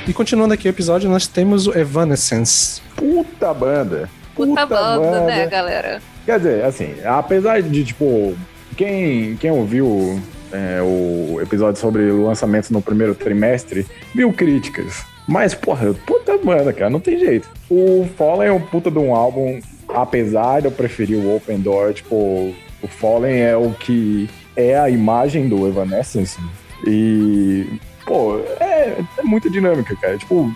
E 0.08 0.14
continuando 0.14 0.54
aqui 0.54 0.66
o 0.66 0.70
episódio, 0.70 1.10
nós 1.10 1.26
temos 1.26 1.66
o 1.66 1.78
Evanescence. 1.78 2.80
Puta 2.96 3.52
banda. 3.52 4.08
Puta, 4.34 4.64
banda, 4.64 5.26
né, 5.26 5.46
galera? 5.46 6.00
Quer 6.24 6.38
dizer, 6.38 6.64
assim, 6.64 6.94
apesar 7.04 7.60
de, 7.60 7.84
tipo, 7.84 8.34
quem, 8.74 9.36
quem 9.36 9.50
ouviu 9.50 10.18
é, 10.50 10.80
o 10.80 11.38
episódio 11.42 11.78
sobre 11.78 12.10
lançamentos 12.10 12.70
no 12.70 12.80
primeiro 12.80 13.14
trimestre, 13.14 13.86
viu 14.14 14.32
críticas. 14.32 15.04
Mas, 15.26 15.54
porra, 15.54 15.92
puta 16.06 16.38
banda, 16.38 16.72
cara, 16.72 16.88
não 16.88 17.00
tem 17.00 17.18
jeito. 17.18 17.46
O 17.68 18.08
Fallen 18.16 18.48
é 18.48 18.52
um 18.52 18.60
puta 18.62 18.90
de 18.90 18.98
um 18.98 19.14
álbum, 19.14 19.60
apesar 19.88 20.60
de 20.60 20.68
eu 20.68 20.72
preferir 20.72 21.18
o 21.18 21.36
Open 21.36 21.60
Door, 21.60 21.92
tipo, 21.92 22.16
o 22.16 22.88
Fallen 22.88 23.42
é 23.42 23.54
o 23.54 23.72
que 23.72 24.26
é 24.56 24.78
a 24.78 24.88
imagem 24.88 25.50
do 25.50 25.68
Evanescence. 25.68 26.38
E, 26.86 27.78
pô, 28.08 28.40
é, 28.58 29.04
é 29.18 29.22
muito 29.22 29.50
dinâmica, 29.50 29.94
cara. 29.94 30.16
Tipo, 30.16 30.50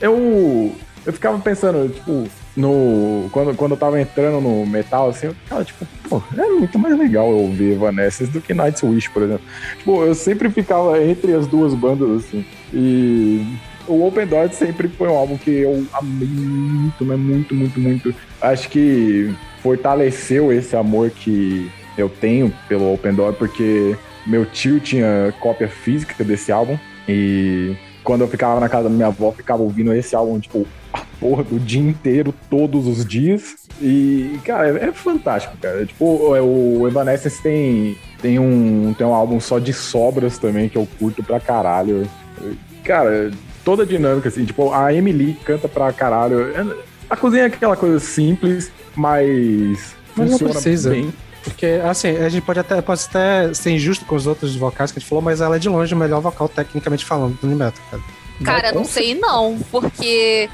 eu, 0.00 0.74
eu 1.06 1.12
ficava 1.12 1.38
pensando, 1.38 1.88
tipo, 1.88 2.28
no, 2.56 3.28
quando, 3.30 3.54
quando 3.54 3.72
eu 3.72 3.76
tava 3.76 4.00
entrando 4.00 4.40
no 4.40 4.66
metal, 4.66 5.08
assim, 5.08 5.28
eu 5.28 5.34
ficava 5.34 5.64
tipo, 5.64 5.86
pô, 6.08 6.20
é 6.36 6.46
muito 6.48 6.76
mais 6.78 6.98
legal 6.98 7.30
eu 7.30 7.38
ouvir 7.38 7.72
Evanescence 7.74 8.32
do 8.32 8.40
que 8.40 8.52
Nightwish, 8.52 9.08
por 9.10 9.22
exemplo. 9.22 9.44
Tipo, 9.78 10.04
eu 10.04 10.14
sempre 10.14 10.50
ficava 10.50 11.00
entre 11.02 11.32
as 11.32 11.46
duas 11.46 11.72
bandas, 11.74 12.24
assim. 12.24 12.44
E 12.74 13.56
o 13.86 14.04
Open 14.04 14.26
Door 14.26 14.50
sempre 14.50 14.88
foi 14.88 15.08
um 15.08 15.16
álbum 15.16 15.38
que 15.38 15.50
eu 15.50 15.86
amei 15.92 16.26
muito, 16.26 17.04
mas 17.04 17.18
muito, 17.18 17.54
muito, 17.54 17.78
muito. 17.80 18.14
Acho 18.40 18.68
que 18.68 19.32
fortaleceu 19.62 20.52
esse 20.52 20.74
amor 20.74 21.10
que 21.10 21.70
eu 21.96 22.08
tenho 22.08 22.52
pelo 22.68 22.92
Open 22.92 23.14
Door, 23.14 23.34
porque 23.34 23.96
meu 24.26 24.44
tio 24.44 24.80
tinha 24.80 25.32
cópia 25.38 25.68
física 25.68 26.24
desse 26.24 26.50
álbum. 26.50 26.76
E 27.08 27.76
quando 28.02 28.20
eu 28.22 28.28
ficava 28.28 28.60
na 28.60 28.68
casa 28.68 28.84
da 28.84 28.94
minha 28.94 29.08
avó, 29.08 29.32
ficava 29.32 29.62
ouvindo 29.62 29.92
esse 29.92 30.14
álbum, 30.14 30.38
tipo, 30.38 30.66
a 30.92 31.00
porra 31.20 31.42
do 31.42 31.58
dia 31.58 31.82
inteiro, 31.82 32.34
todos 32.48 32.86
os 32.86 33.04
dias. 33.04 33.56
E, 33.80 34.38
cara, 34.44 34.78
é, 34.78 34.88
é 34.88 34.92
fantástico, 34.92 35.56
cara. 35.60 35.84
Tipo, 35.84 36.34
é, 36.34 36.40
o 36.40 36.86
Evanescence 36.86 37.42
tem, 37.42 37.96
tem, 38.20 38.38
um, 38.38 38.94
tem 38.96 39.06
um 39.06 39.14
álbum 39.14 39.40
só 39.40 39.58
de 39.58 39.72
sobras 39.72 40.38
também, 40.38 40.68
que 40.68 40.76
eu 40.76 40.86
curto 40.98 41.22
pra 41.22 41.40
caralho. 41.40 42.08
Cara, 42.84 43.30
toda 43.64 43.82
a 43.82 43.86
dinâmica, 43.86 44.28
assim, 44.28 44.44
tipo, 44.44 44.72
a 44.72 44.94
Emily 44.94 45.36
canta 45.44 45.68
pra 45.68 45.92
caralho. 45.92 46.52
A 47.10 47.16
cozinha 47.16 47.42
é 47.42 47.46
aquela 47.46 47.76
coisa 47.76 47.98
simples, 47.98 48.70
mas, 48.94 49.94
Mas 50.16 50.30
não 50.30 50.38
precisa. 50.38 50.90
bem. 50.90 51.12
Porque, 51.50 51.80
assim, 51.88 52.08
a 52.16 52.28
gente 52.28 52.42
pode 52.44 52.58
até, 52.58 52.82
pode 52.82 53.04
até 53.08 53.54
ser 53.54 53.70
injusto 53.70 54.04
com 54.04 54.16
os 54.16 54.26
outros 54.26 54.56
vocais 54.56 54.90
que 54.90 54.98
a 54.98 55.00
gente 55.00 55.08
falou, 55.08 55.22
mas 55.22 55.40
ela 55.40 55.56
é 55.56 55.58
de 55.58 55.68
longe 55.68 55.94
o 55.94 55.96
melhor 55.96 56.20
vocal, 56.20 56.48
tecnicamente 56.48 57.04
falando, 57.04 57.38
do 57.40 57.46
Nimeto, 57.46 57.80
cara. 57.90 58.02
Cara, 58.44 58.72
não 58.72 58.84
sei 58.84 59.14
não, 59.14 59.58
porque 59.70 60.50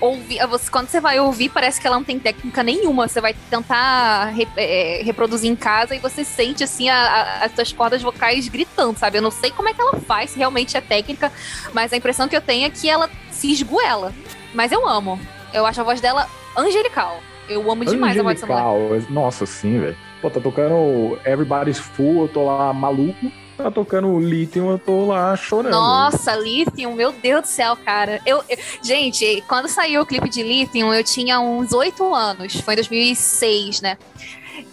ouvir, 0.00 0.38
você, 0.46 0.70
quando 0.70 0.88
você 0.88 1.00
vai 1.00 1.20
ouvir, 1.20 1.48
parece 1.50 1.78
que 1.80 1.86
ela 1.86 1.96
não 1.96 2.04
tem 2.04 2.18
técnica 2.18 2.62
nenhuma. 2.62 3.06
Você 3.08 3.20
vai 3.20 3.34
tentar 3.50 4.26
re- 4.26 4.48
é, 4.56 5.02
reproduzir 5.04 5.50
em 5.50 5.56
casa 5.56 5.94
e 5.94 5.98
você 5.98 6.24
sente 6.24 6.64
assim 6.64 6.88
a- 6.88 6.96
a- 6.96 7.44
as 7.44 7.52
suas 7.54 7.72
cordas 7.72 8.00
vocais 8.00 8.48
gritando, 8.48 8.98
sabe? 8.98 9.18
Eu 9.18 9.22
não 9.22 9.30
sei 9.30 9.50
como 9.50 9.68
é 9.68 9.74
que 9.74 9.80
ela 9.82 9.98
faz, 10.00 10.30
se 10.30 10.38
realmente 10.38 10.76
é 10.76 10.80
técnica, 10.80 11.30
mas 11.74 11.92
a 11.92 11.96
impressão 11.96 12.26
que 12.28 12.36
eu 12.36 12.40
tenho 12.40 12.66
é 12.66 12.70
que 12.70 12.88
ela 12.88 13.10
se 13.30 13.52
esgoela. 13.52 14.14
Mas 14.54 14.72
eu 14.72 14.88
amo. 14.88 15.20
Eu 15.52 15.66
acho 15.66 15.80
a 15.80 15.84
voz 15.84 16.00
dela 16.00 16.26
angelical. 16.56 17.20
Eu 17.48 17.70
amo 17.70 17.84
demais 17.84 18.16
a 18.18 18.22
voz. 18.22 18.42
Angelical, 18.42 18.78
nossa, 19.10 19.44
sim, 19.44 19.78
velho. 19.80 19.96
Pô, 20.20 20.28
tá 20.30 20.40
tocando 20.40 21.18
Everybody's 21.24 21.78
Full, 21.78 22.22
eu 22.22 22.28
tô 22.28 22.44
lá 22.44 22.72
maluco. 22.72 23.30
Tá 23.56 23.70
tocando 23.70 24.18
Lithium, 24.18 24.70
eu 24.70 24.78
tô 24.78 25.06
lá 25.06 25.36
chorando. 25.36 25.72
Nossa, 25.72 26.34
Lithium, 26.34 26.94
meu 26.94 27.12
Deus 27.12 27.42
do 27.42 27.46
céu, 27.46 27.76
cara. 27.76 28.20
Eu, 28.24 28.42
eu- 28.48 28.56
gente, 28.82 29.44
quando 29.46 29.68
saiu 29.68 30.00
o 30.00 30.06
clipe 30.06 30.30
de 30.30 30.42
Lithium, 30.42 30.94
eu 30.94 31.04
tinha 31.04 31.38
uns 31.40 31.72
oito 31.72 32.14
anos. 32.14 32.54
Foi 32.60 32.72
em 32.74 32.76
2006, 32.76 33.80
né? 33.82 33.98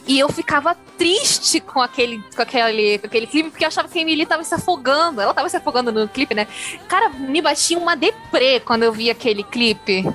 E 0.05 0.17
eu 0.19 0.29
ficava 0.29 0.73
triste 0.97 1.59
com 1.59 1.81
aquele, 1.81 2.21
com 2.33 2.41
aquele, 2.41 2.97
com 2.97 3.07
aquele 3.07 3.27
clipe, 3.27 3.49
porque 3.49 3.65
eu 3.65 3.67
achava 3.67 3.89
que 3.89 3.99
a 3.99 4.01
Emily 4.01 4.25
tava 4.25 4.43
se 4.45 4.55
afogando. 4.55 5.19
Ela 5.19 5.33
tava 5.33 5.49
se 5.49 5.57
afogando 5.57 5.91
no 5.91 6.07
clipe, 6.07 6.33
né? 6.33 6.47
Cara, 6.87 7.09
me 7.09 7.41
batia 7.41 7.77
uma 7.77 7.95
deprê 7.95 8.61
quando 8.61 8.83
eu 8.83 8.91
vi 8.93 9.09
aquele 9.09 9.43
clipe. 9.43 10.05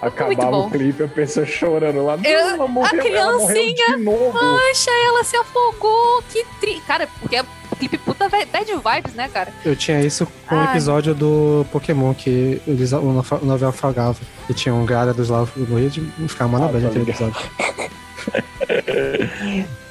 Acabava 0.00 0.56
o 0.58 0.70
clipe, 0.70 1.02
a 1.02 1.08
pessoa 1.08 1.46
chorando 1.46 2.04
lá. 2.04 2.16
Não, 2.16 2.24
Eu- 2.24 2.38
ela 2.50 2.68
morreu, 2.68 3.00
a 3.02 3.06
ela 3.06 3.32
morreu 3.32 3.46
criancinha, 3.48 3.96
de 3.96 4.04
novo. 4.04 4.32
Poxa, 4.38 4.90
ela 5.06 5.24
se 5.24 5.36
afogou. 5.36 6.22
Que 6.30 6.44
tri... 6.60 6.80
Cara, 6.86 7.08
porque 7.20 7.36
é 7.36 7.44
clipe 7.78 7.98
puta 7.98 8.28
bad 8.28 8.46
vibes, 8.64 9.14
né, 9.14 9.28
cara? 9.32 9.52
Eu 9.64 9.74
tinha 9.76 10.00
isso 10.00 10.26
com 10.46 10.54
o 10.54 10.58
Ai. 10.58 10.66
episódio 10.70 11.14
do 11.14 11.66
Pokémon, 11.72 12.12
que 12.14 12.60
eles, 12.66 12.92
o 12.92 13.00
novel- 13.42 13.68
afogava. 13.68 14.16
E 14.48 14.54
tinha 14.54 14.74
um 14.74 14.84
galera 14.86 15.12
dos 15.14 15.28
lá 15.28 15.46
do 15.56 15.76
Rio 15.76 15.90
de 15.90 16.00
ficar 16.28 16.46
uma 16.46 16.58
Ah, 16.64 16.68
tá 16.68 16.78
naquele 16.78 17.04
ligado. 17.04 17.28
episódio. 17.28 17.50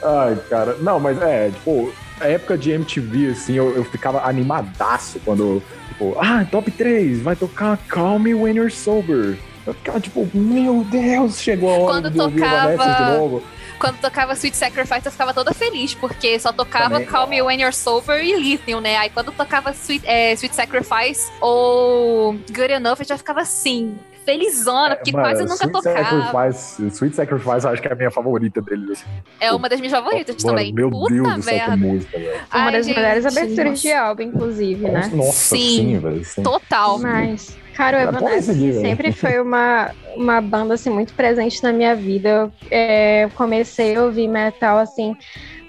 Ai, 0.04 0.36
cara. 0.50 0.76
Não, 0.82 1.00
mas 1.00 1.22
é, 1.22 1.50
tipo, 1.50 1.92
a 2.20 2.28
época 2.28 2.58
de 2.58 2.72
MTV, 2.72 3.30
assim, 3.32 3.54
eu, 3.54 3.76
eu 3.76 3.84
ficava 3.84 4.24
animadaço 4.28 5.20
quando, 5.24 5.62
tipo, 5.90 6.16
ah, 6.20 6.46
top 6.50 6.70
3, 6.72 7.22
vai 7.22 7.36
tocar 7.36 7.78
Call 7.90 8.20
Me 8.20 8.34
When 8.34 8.56
You're 8.58 8.72
Sober. 8.72 9.38
Eu 9.66 9.74
ficava 9.74 10.00
tipo, 10.00 10.30
meu 10.34 10.84
Deus, 10.84 11.40
chegou 11.40 11.70
a 11.70 11.74
hora 11.74 11.86
Quando 11.86 12.10
de 12.12 12.20
ouvir 12.20 12.40
tocava- 12.42 12.74
Evanescence 12.74 13.04
de 13.12 13.18
novo. 13.18 13.44
Quando 13.80 13.98
tocava 14.00 14.34
Sweet 14.34 14.56
Sacrifice, 14.56 15.06
eu 15.06 15.12
ficava 15.12 15.34
toda 15.34 15.54
feliz, 15.54 15.94
porque 15.94 16.40
só 16.40 16.52
tocava 16.54 16.92
Também. 16.92 17.08
Call 17.08 17.28
Me 17.28 17.42
When 17.42 17.60
You're 17.60 17.76
Sober 17.76 18.24
e 18.24 18.34
Lithium, 18.40 18.80
né? 18.80 18.96
Aí 18.98 19.10
quando 19.10 19.32
tocava 19.34 19.72
Sweet, 19.72 20.06
é, 20.08 20.32
Sweet 20.34 20.56
Sacrifice 20.56 21.30
ou 21.42 22.34
Good 22.52 22.72
Enough, 22.72 23.00
eu 23.00 23.06
já 23.06 23.18
ficava 23.18 23.42
assim, 23.42 23.98
felizona, 24.26 24.96
porque 24.96 25.12
É, 25.12 25.14
Mano, 25.14 25.26
quase 25.26 25.42
nunca 25.44 25.56
Sweet 25.56 25.72
tocava. 25.72 26.32
Sacrifice, 26.32 26.88
Sweet 26.88 27.16
Sacrifice, 27.16 27.66
eu 27.66 27.72
acho 27.72 27.82
que 27.82 27.88
é 27.88 27.92
a 27.92 27.96
minha 27.96 28.12
favorita 28.12 28.62
deles. 28.62 28.92
assim. 28.92 29.06
É 29.40 29.52
uma 29.54 29.70
das 29.70 29.80
minhas 29.80 29.94
favoritas 29.94 30.36
Mano, 30.44 30.58
também. 30.58 30.74
Meu 30.74 30.90
Puta 30.90 31.14
Deus 31.14 31.36
do 31.36 31.42
céu, 31.44 31.54
que 31.54 31.60
merda. 31.70 31.78
música, 31.78 32.18
velho. 32.20 32.32
Uma 32.34 32.42
Ai, 32.52 32.72
das 32.72 32.86
gente, 32.86 32.96
melhores 32.96 33.26
aberturas 33.26 33.66
nossa. 33.72 33.82
de 33.82 33.92
álbum, 33.94 34.22
inclusive, 34.24 34.88
né? 34.90 35.12
Nossa, 35.14 35.32
Sim. 35.32 35.58
sim, 35.78 36.00
velho. 36.00 36.26
sim. 36.26 36.44
Total. 36.44 37.00
Mas, 37.00 37.56
cara, 37.76 37.98
o 37.98 38.02
Evanescence 38.02 38.82
sempre 38.82 39.12
foi 39.12 39.40
uma, 39.40 39.92
uma 40.16 40.42
banda, 40.42 40.74
assim, 40.74 40.90
muito 40.90 41.14
presente 41.14 41.62
na 41.64 41.72
minha 41.72 41.96
vida. 41.96 42.30
Eu 42.30 42.52
é, 42.72 43.30
comecei 43.36 43.96
a 43.96 44.04
ouvir 44.04 44.28
metal, 44.28 44.78
assim, 44.80 45.16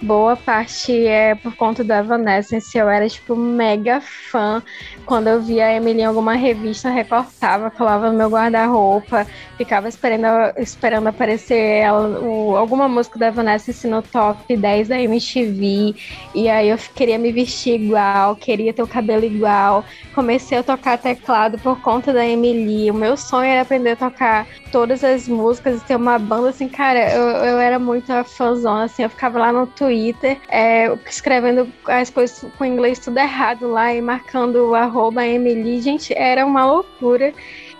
boa 0.03 0.37
parte 0.37 1.07
é 1.07 1.35
por 1.35 1.55
conta 1.57 1.83
do 1.85 1.93
Evanescence. 1.93 2.77
Eu 2.77 2.89
era, 2.89 3.09
tipo, 3.09 3.35
mega 3.37 4.01
fã. 4.01 4.63
Quando 5.07 5.29
eu 5.29 5.41
via 5.41 5.67
a 5.67 5.73
Emily 5.75 6.01
em 6.01 6.05
alguma 6.05 6.35
revista, 6.35 6.91
recortava, 6.91 7.71
colava 7.71 8.11
no 8.11 8.19
meu 8.19 8.29
guarda-roupa, 8.29 9.27
ficava 9.57 9.89
esperando, 9.89 10.27
esperando 10.59 11.07
aparecer 11.07 11.57
ela, 11.81 12.21
o- 12.21 12.57
alguma 12.57 12.89
música 12.89 13.19
do 13.19 13.25
Evanescence 13.25 13.87
no 13.87 14.03
top 14.03 14.57
10 14.57 14.89
da 14.89 15.01
MTV. 15.01 15.95
E 16.35 16.49
aí 16.49 16.69
eu 16.69 16.77
queria 16.95 17.19
me 17.19 17.33
vestir 17.33 17.81
igual, 17.81 18.37
queria 18.37 18.73
ter 18.75 18.83
o 18.83 18.87
cabelo 18.89 19.25
igual 19.25 19.85
comecei 20.15 20.59
a 20.59 20.63
tocar 20.63 20.99
teclado 20.99 21.59
por 21.59 21.81
conta 21.81 22.13
da 22.13 22.27
Emily. 22.27 22.91
O 22.91 22.95
meu 22.95 23.17
sonho 23.17 23.45
era 23.51 23.61
aprender 23.63 23.91
a 23.91 23.97
tocar 23.97 24.47
todas 24.73 25.05
as 25.05 25.29
músicas 25.29 25.81
e 25.81 25.85
ter 25.85 25.97
uma 25.97 26.19
banda 26.19 26.49
assim, 26.49 26.69
cara, 26.69 27.11
eu, 27.13 27.23
eu 27.23 27.59
era 27.59 27.79
muito 27.79 28.13
fãzona, 28.25 28.85
assim, 28.85 29.03
eu 29.03 29.11
ficava 29.11 29.39
lá 29.39 29.53
no 29.53 29.67
Twitter 29.67 30.39
é, 30.49 30.93
escrevendo 31.07 31.71
as 31.87 32.11
coisas 32.11 32.45
com 32.57 32.65
inglês 32.65 32.99
tudo 32.99 33.19
errado 33.19 33.69
lá 33.71 33.93
e 33.95 34.01
marcando 34.01 34.57
o 34.57 34.75
arroba 34.97 35.27
Emily. 35.27 35.81
Gente, 35.81 36.15
era 36.17 36.45
uma 36.45 36.65
loucura. 36.65 37.33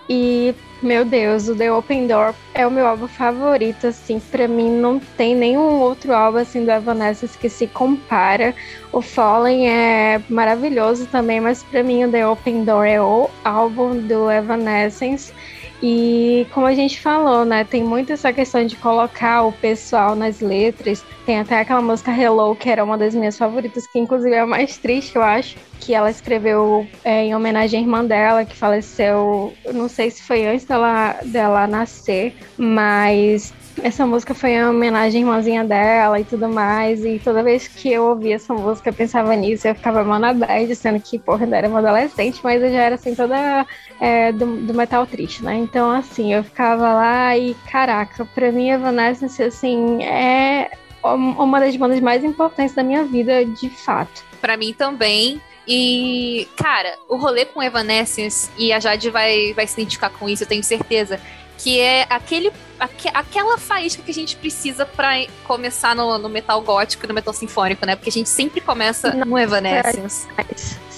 E, 0.09 0.55
meu 0.81 1.03
Deus, 1.03 1.49
o 1.49 1.55
The 1.55 1.71
Open 1.71 2.07
Door 2.07 2.33
é 2.53 2.65
o 2.65 2.71
meu 2.71 2.87
álbum 2.87 3.07
favorito, 3.07 3.87
assim, 3.87 4.19
pra 4.19 4.47
mim 4.47 4.69
não 4.69 4.99
tem 4.99 5.35
nenhum 5.35 5.81
outro 5.81 6.13
álbum, 6.13 6.37
assim, 6.37 6.63
do 6.63 6.71
Evanescence 6.71 7.37
que 7.37 7.49
se 7.49 7.67
compara. 7.67 8.55
O 8.93 9.01
Fallen 9.01 9.69
é 9.69 10.21
maravilhoso 10.29 11.05
também, 11.07 11.41
mas 11.41 11.61
pra 11.63 11.83
mim 11.83 12.05
o 12.05 12.11
The 12.11 12.25
Open 12.25 12.63
Door 12.63 12.85
é 12.85 13.01
o 13.01 13.29
álbum 13.43 13.97
do 13.97 14.31
Evanescence. 14.31 15.33
E 15.81 16.47
como 16.53 16.65
a 16.65 16.73
gente 16.73 16.99
falou, 16.99 17.45
né, 17.45 17.63
tem 17.63 17.83
muito 17.83 18.11
essa 18.11 18.33
questão 18.33 18.65
de 18.65 18.75
colocar 18.75 19.43
o 19.43 19.51
pessoal 19.51 20.15
nas 20.15 20.39
letras. 20.39 21.05
Tem 21.25 21.39
até 21.39 21.59
aquela 21.59 21.81
música 21.81 22.11
Hello, 22.11 22.55
que 22.55 22.69
era 22.69 22.83
uma 22.83 22.97
das 22.97 23.13
minhas 23.13 23.37
favoritas, 23.37 23.85
que 23.85 23.99
inclusive 23.99 24.33
é 24.33 24.39
a 24.39 24.47
mais 24.47 24.77
triste, 24.77 25.15
eu 25.15 25.21
acho, 25.21 25.55
que 25.79 25.93
ela 25.93 26.09
escreveu 26.09 26.87
é, 27.03 27.25
em 27.25 27.35
homenagem 27.35 27.79
à 27.79 27.83
irmã 27.83 28.03
dela, 28.03 28.43
que 28.43 28.55
faleceu, 28.55 29.53
eu 29.63 29.73
não 29.73 29.87
sei 29.87 30.09
se 30.09 30.23
foi 30.23 30.47
antes 30.47 30.65
dela, 30.65 31.15
dela 31.25 31.67
nascer, 31.67 32.35
mas 32.57 33.53
essa 33.83 34.05
música 34.05 34.33
foi 34.33 34.51
em 34.51 34.65
homenagem 34.65 35.23
à 35.23 35.25
irmãzinha 35.25 35.63
dela 35.63 36.19
e 36.19 36.23
tudo 36.23 36.49
mais. 36.49 37.05
E 37.05 37.19
toda 37.23 37.43
vez 37.43 37.67
que 37.67 37.91
eu 37.91 38.05
ouvia 38.05 38.35
essa 38.35 38.53
música, 38.53 38.89
eu 38.89 38.93
pensava 38.93 39.35
nisso, 39.35 39.67
eu 39.67 39.75
ficava 39.75 40.03
mano 40.03 40.33
bad, 40.33 40.75
sendo 40.75 40.99
que, 40.99 41.19
porra, 41.19 41.43
ainda 41.43 41.57
era 41.57 41.69
uma 41.69 41.79
adolescente, 41.79 42.39
mas 42.43 42.61
eu 42.61 42.71
já 42.71 42.81
era 42.81 42.95
assim, 42.95 43.13
toda 43.13 43.65
é, 43.99 44.31
do, 44.31 44.45
do 44.57 44.73
metal 44.73 45.05
triste, 45.05 45.43
né? 45.43 45.55
Então, 45.55 45.89
assim, 45.91 46.33
eu 46.33 46.43
ficava 46.43 46.93
lá 46.93 47.37
e, 47.37 47.55
caraca, 47.71 48.25
pra 48.25 48.51
mim, 48.51 48.69
Evanescence, 48.69 49.41
assim, 49.41 50.03
é 50.03 50.71
uma 51.03 51.59
das 51.59 51.75
bandas 51.75 51.99
mais 51.99 52.23
importantes 52.23 52.73
da 52.75 52.83
minha 52.83 53.03
vida, 53.03 53.45
de 53.45 53.69
fato. 53.69 54.23
Pra 54.41 54.57
mim 54.57 54.73
também. 54.73 55.41
E, 55.67 56.47
cara, 56.55 56.95
o 57.09 57.17
rolê 57.17 57.43
com 57.45 57.61
Evanescence, 57.61 58.49
e 58.57 58.71
a 58.71 58.79
Jade 58.79 59.09
vai, 59.09 59.53
vai 59.53 59.67
se 59.67 59.73
identificar 59.79 60.09
com 60.09 60.29
isso, 60.29 60.43
eu 60.43 60.47
tenho 60.47 60.63
certeza, 60.63 61.19
que 61.57 61.79
é 61.79 62.05
aquele, 62.09 62.51
aque- 62.79 63.09
aquela 63.13 63.57
faísca 63.57 64.01
que 64.01 64.11
a 64.11 64.13
gente 64.13 64.35
precisa 64.37 64.85
pra 64.85 65.25
começar 65.45 65.93
no, 65.95 66.17
no 66.19 66.29
metal 66.29 66.61
gótico 66.61 67.03
e 67.05 67.07
no 67.07 67.13
metal 67.13 67.33
sinfônico, 67.33 67.85
né? 67.85 67.95
Porque 67.97 68.09
a 68.09 68.13
gente 68.13 68.29
sempre 68.29 68.61
começa 68.61 69.11
no 69.25 69.37
Evanescence. 69.37 70.27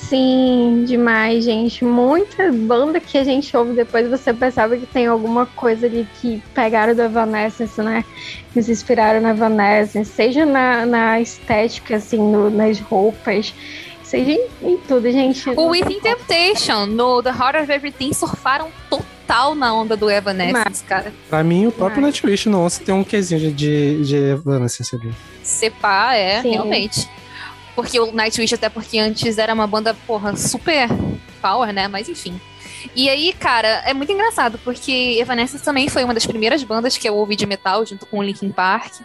Sim, 0.10 0.86
demais, 0.88 1.44
gente. 1.46 1.86
Muita 1.86 2.52
banda 2.52 3.00
que 3.00 3.16
a 3.16 3.24
gente 3.24 3.56
ouve 3.56 3.74
depois 3.74 4.10
você 4.10 4.34
percebe 4.34 4.78
que 4.80 4.88
tem 4.88 5.06
alguma 5.06 5.46
coisa 5.46 5.86
ali 5.86 6.08
que 6.20 6.42
pegaram 6.52 6.96
do 6.96 7.02
Evanescence, 7.04 7.80
né? 7.80 8.04
Que 8.52 8.64
se 8.64 8.72
inspiraram 8.72 9.22
no 9.22 9.30
Evanescence, 9.30 10.10
seja 10.12 10.48
na, 10.48 10.84
na 10.84 11.22
estética, 11.22 11.98
assim, 11.98 12.18
no- 12.18 12.50
nas 12.50 12.80
roupas, 12.80 13.54
seja 14.04 14.32
em, 14.32 14.48
em 14.64 14.78
tudo, 14.78 15.12
gente. 15.12 15.48
O 15.52 15.68
Within 15.68 16.00
Temptation, 16.00 16.88
no 16.88 17.22
The 17.22 17.30
Heart 17.30 17.62
of 17.64 17.72
Everything, 17.72 18.12
surfaram 18.12 18.70
total 18.90 19.54
na 19.54 19.72
onda 19.76 19.96
do 19.96 20.10
Evanescence, 20.10 20.84
cara. 20.86 21.14
Pra 21.30 21.44
mim, 21.44 21.68
o 21.68 21.72
próprio 21.72 22.02
Nightwish 22.02 22.50
no 22.50 22.62
11 22.62 22.82
tem 22.82 22.96
um 22.96 23.04
quesinho 23.04 23.40
de, 23.40 23.52
de, 23.52 24.04
de 24.06 24.16
Evanescence 24.16 24.96
ali. 24.96 25.14
Separ, 25.44 26.16
é, 26.18 26.42
Sim. 26.42 26.54
realmente. 26.54 27.08
Porque 27.82 27.98
o 27.98 28.12
Nightwish, 28.12 28.54
até 28.54 28.68
porque 28.68 29.00
antes 29.00 29.38
era 29.38 29.54
uma 29.54 29.66
banda, 29.66 29.94
porra, 30.06 30.36
super 30.36 30.90
power, 31.42 31.72
né? 31.72 31.88
Mas 31.88 32.10
enfim. 32.10 32.38
E 32.94 33.10
aí, 33.10 33.32
cara, 33.32 33.84
é 33.86 33.94
muito 33.94 34.12
engraçado, 34.12 34.60
porque 34.66 35.18
Evanescence 35.18 35.64
também 35.64 35.88
foi 35.88 36.04
uma 36.04 36.14
das 36.14 36.26
primeiras 36.26 36.62
bandas 36.62 36.98
que 36.98 37.08
eu 37.08 37.16
ouvi 37.16 37.38
de 37.38 37.46
metal, 37.46 37.86
junto 37.86 38.06
com 38.06 38.20
o 38.20 38.24
Linkin 38.24 38.52
Park. 38.52 38.96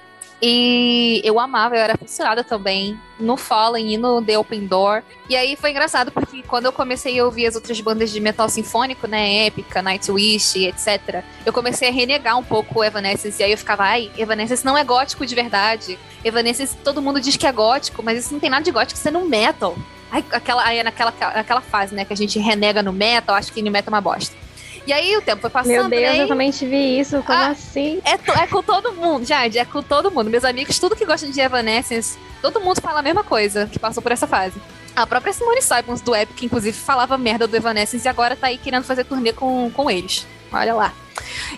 E 0.47 1.23
eu 1.25 1.41
amava, 1.41 1.75
eu 1.75 1.81
era 1.81 1.97
fissurada 1.97 2.45
também 2.45 3.01
no 3.19 3.35
Fallen 3.35 3.95
e 3.95 3.97
no 3.97 4.21
The 4.21 4.39
Open 4.39 4.67
Door. 4.67 5.03
E 5.27 5.35
aí 5.35 5.57
foi 5.57 5.71
engraçado 5.71 6.13
porque 6.13 6.43
quando 6.43 6.67
eu 6.67 6.73
comecei 6.73 7.19
a 7.19 7.25
ouvir 7.25 7.47
as 7.47 7.55
outras 7.55 7.81
bandas 7.81 8.11
de 8.11 8.21
metal 8.21 8.47
sinfônico, 8.51 9.07
né, 9.07 9.47
Épica, 9.47 9.81
Nightwish, 9.81 10.67
etc, 10.67 11.25
eu 11.47 11.51
comecei 11.51 11.89
a 11.89 11.91
renegar 11.91 12.37
um 12.37 12.45
pouco 12.45 12.81
o 12.81 12.85
Evanescence. 12.85 13.41
E 13.41 13.43
aí 13.43 13.53
eu 13.53 13.57
ficava, 13.57 13.85
ai, 13.85 14.11
Evanescence 14.19 14.67
não 14.67 14.77
é 14.77 14.85
gótico 14.85 15.25
de 15.25 15.35
verdade. 15.35 15.99
Evanescence, 16.23 16.77
todo 16.85 17.01
mundo 17.01 17.23
diz 17.23 17.39
que 17.39 17.47
é 17.47 17.53
gótico, 17.53 18.03
mas 18.03 18.19
isso 18.19 18.35
não 18.35 18.39
tem 18.39 18.51
nada 18.51 18.63
de 18.63 18.71
gótico, 18.71 18.99
isso 18.99 19.09
é 19.09 19.13
metal. 19.13 19.75
Aí, 20.13 20.23
aquela, 20.31 20.63
aí 20.63 20.77
é 20.77 20.83
naquela, 20.83 21.15
naquela 21.35 21.63
fase, 21.63 21.95
né, 21.95 22.05
que 22.05 22.13
a 22.13 22.17
gente 22.17 22.39
renega 22.39 22.83
no 22.83 22.93
metal, 22.93 23.35
acho 23.35 23.51
que 23.51 23.63
no 23.63 23.71
metal 23.71 23.91
é 23.91 23.95
uma 23.95 24.01
bosta. 24.03 24.44
E 24.87 24.93
aí 24.93 25.17
o 25.17 25.23
tempo 25.23 25.41
foi 25.41 25.51
passando. 25.51 25.73
Meu 25.73 25.89
Deus, 25.89 26.03
né, 26.17 26.23
eu 26.23 26.29
também 26.29 26.51
tive 26.51 26.77
isso. 27.01 27.23
Como 27.23 27.39
Ah, 27.39 27.49
assim? 27.49 28.01
é, 28.05 28.13
é 28.43 28.47
com 28.47 28.63
todo 28.63 28.93
mundo, 28.93 29.25
Jade, 29.25 29.59
é 29.59 29.65
com 29.65 29.83
todo 29.83 30.11
mundo. 30.11 30.29
Meus 30.31 30.45
amigos, 30.45 30.79
tudo 30.79 30.95
que 30.97 31.07
gostam 31.07 31.31
de 31.31 31.41
Evanescence, 31.41 32.19
todo 32.43 32.61
mundo 32.61 32.81
fala 32.81 32.99
a 33.01 33.03
mesma 33.03 33.25
coisa, 33.25 33.67
que 33.67 33.79
passou 33.79 34.03
por 34.03 34.13
essa 34.13 34.27
fase. 34.27 34.61
A 34.95 35.07
própria 35.07 35.33
Simone 35.33 35.61
Simons 35.63 36.01
do 36.01 36.15
Epic, 36.15 36.43
inclusive, 36.43 36.77
falava 36.77 37.17
merda 37.19 37.47
do 37.49 37.57
Evanescence 37.57 38.07
e 38.07 38.09
agora 38.09 38.37
tá 38.37 38.47
aí 38.49 38.59
querendo 38.59 38.85
fazer 38.85 39.05
turnê 39.05 39.33
com, 39.33 39.71
com 39.71 39.91
eles. 39.91 40.27
Olha 40.53 40.75
lá. 40.75 40.93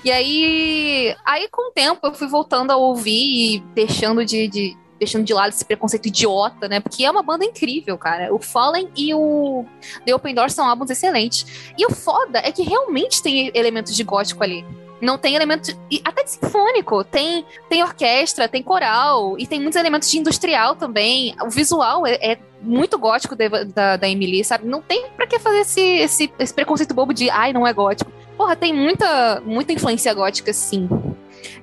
E 0.04 0.10
aí, 0.10 1.14
aí 1.24 1.48
com 1.50 1.68
o 1.68 1.72
tempo 1.72 2.00
eu 2.06 2.14
fui 2.14 2.28
voltando 2.28 2.70
a 2.70 2.76
ouvir 2.76 3.56
e 3.56 3.58
deixando 3.74 4.24
de, 4.24 4.46
de- 4.48 4.76
deixando 4.98 5.24
de 5.24 5.34
lado 5.34 5.50
esse 5.50 5.64
preconceito 5.64 6.06
idiota, 6.06 6.68
né? 6.68 6.80
Porque 6.80 7.04
é 7.04 7.10
uma 7.10 7.22
banda 7.22 7.44
incrível, 7.44 7.96
cara. 7.98 8.34
O 8.34 8.38
Fallen 8.38 8.88
e 8.96 9.14
o 9.14 9.64
The 10.04 10.14
Open 10.14 10.34
Door 10.34 10.50
são 10.50 10.66
álbuns 10.66 10.90
excelentes. 10.90 11.72
E 11.76 11.86
o 11.86 11.90
foda 11.90 12.38
é 12.38 12.50
que 12.50 12.62
realmente 12.62 13.22
tem 13.22 13.50
elementos 13.54 13.94
de 13.94 14.02
gótico 14.02 14.42
ali. 14.42 14.64
Não 15.00 15.18
tem 15.18 15.34
elementos. 15.34 15.76
e 15.90 16.00
Até 16.04 16.24
de 16.24 16.30
sinfônico. 16.30 17.04
Tem, 17.04 17.44
tem 17.68 17.82
orquestra, 17.82 18.48
tem 18.48 18.62
coral. 18.62 19.38
E 19.38 19.46
tem 19.46 19.60
muitos 19.60 19.78
elementos 19.78 20.10
de 20.10 20.18
industrial 20.18 20.74
também. 20.74 21.34
O 21.42 21.50
visual 21.50 22.06
é, 22.06 22.14
é 22.14 22.38
muito 22.62 22.98
gótico 22.98 23.36
da, 23.36 23.48
da, 23.64 23.96
da 23.96 24.08
Emily, 24.08 24.42
sabe? 24.42 24.66
Não 24.66 24.80
tem 24.80 25.06
pra 25.16 25.26
que 25.26 25.38
fazer 25.38 25.60
esse, 25.60 25.80
esse, 25.80 26.32
esse 26.38 26.54
preconceito 26.54 26.94
bobo 26.94 27.12
de 27.12 27.28
ai, 27.28 27.52
não 27.52 27.66
é 27.66 27.72
gótico. 27.72 28.10
Porra, 28.36 28.56
tem 28.56 28.72
muita, 28.72 29.40
muita 29.44 29.72
influência 29.72 30.12
gótica, 30.14 30.52
sim. 30.52 30.88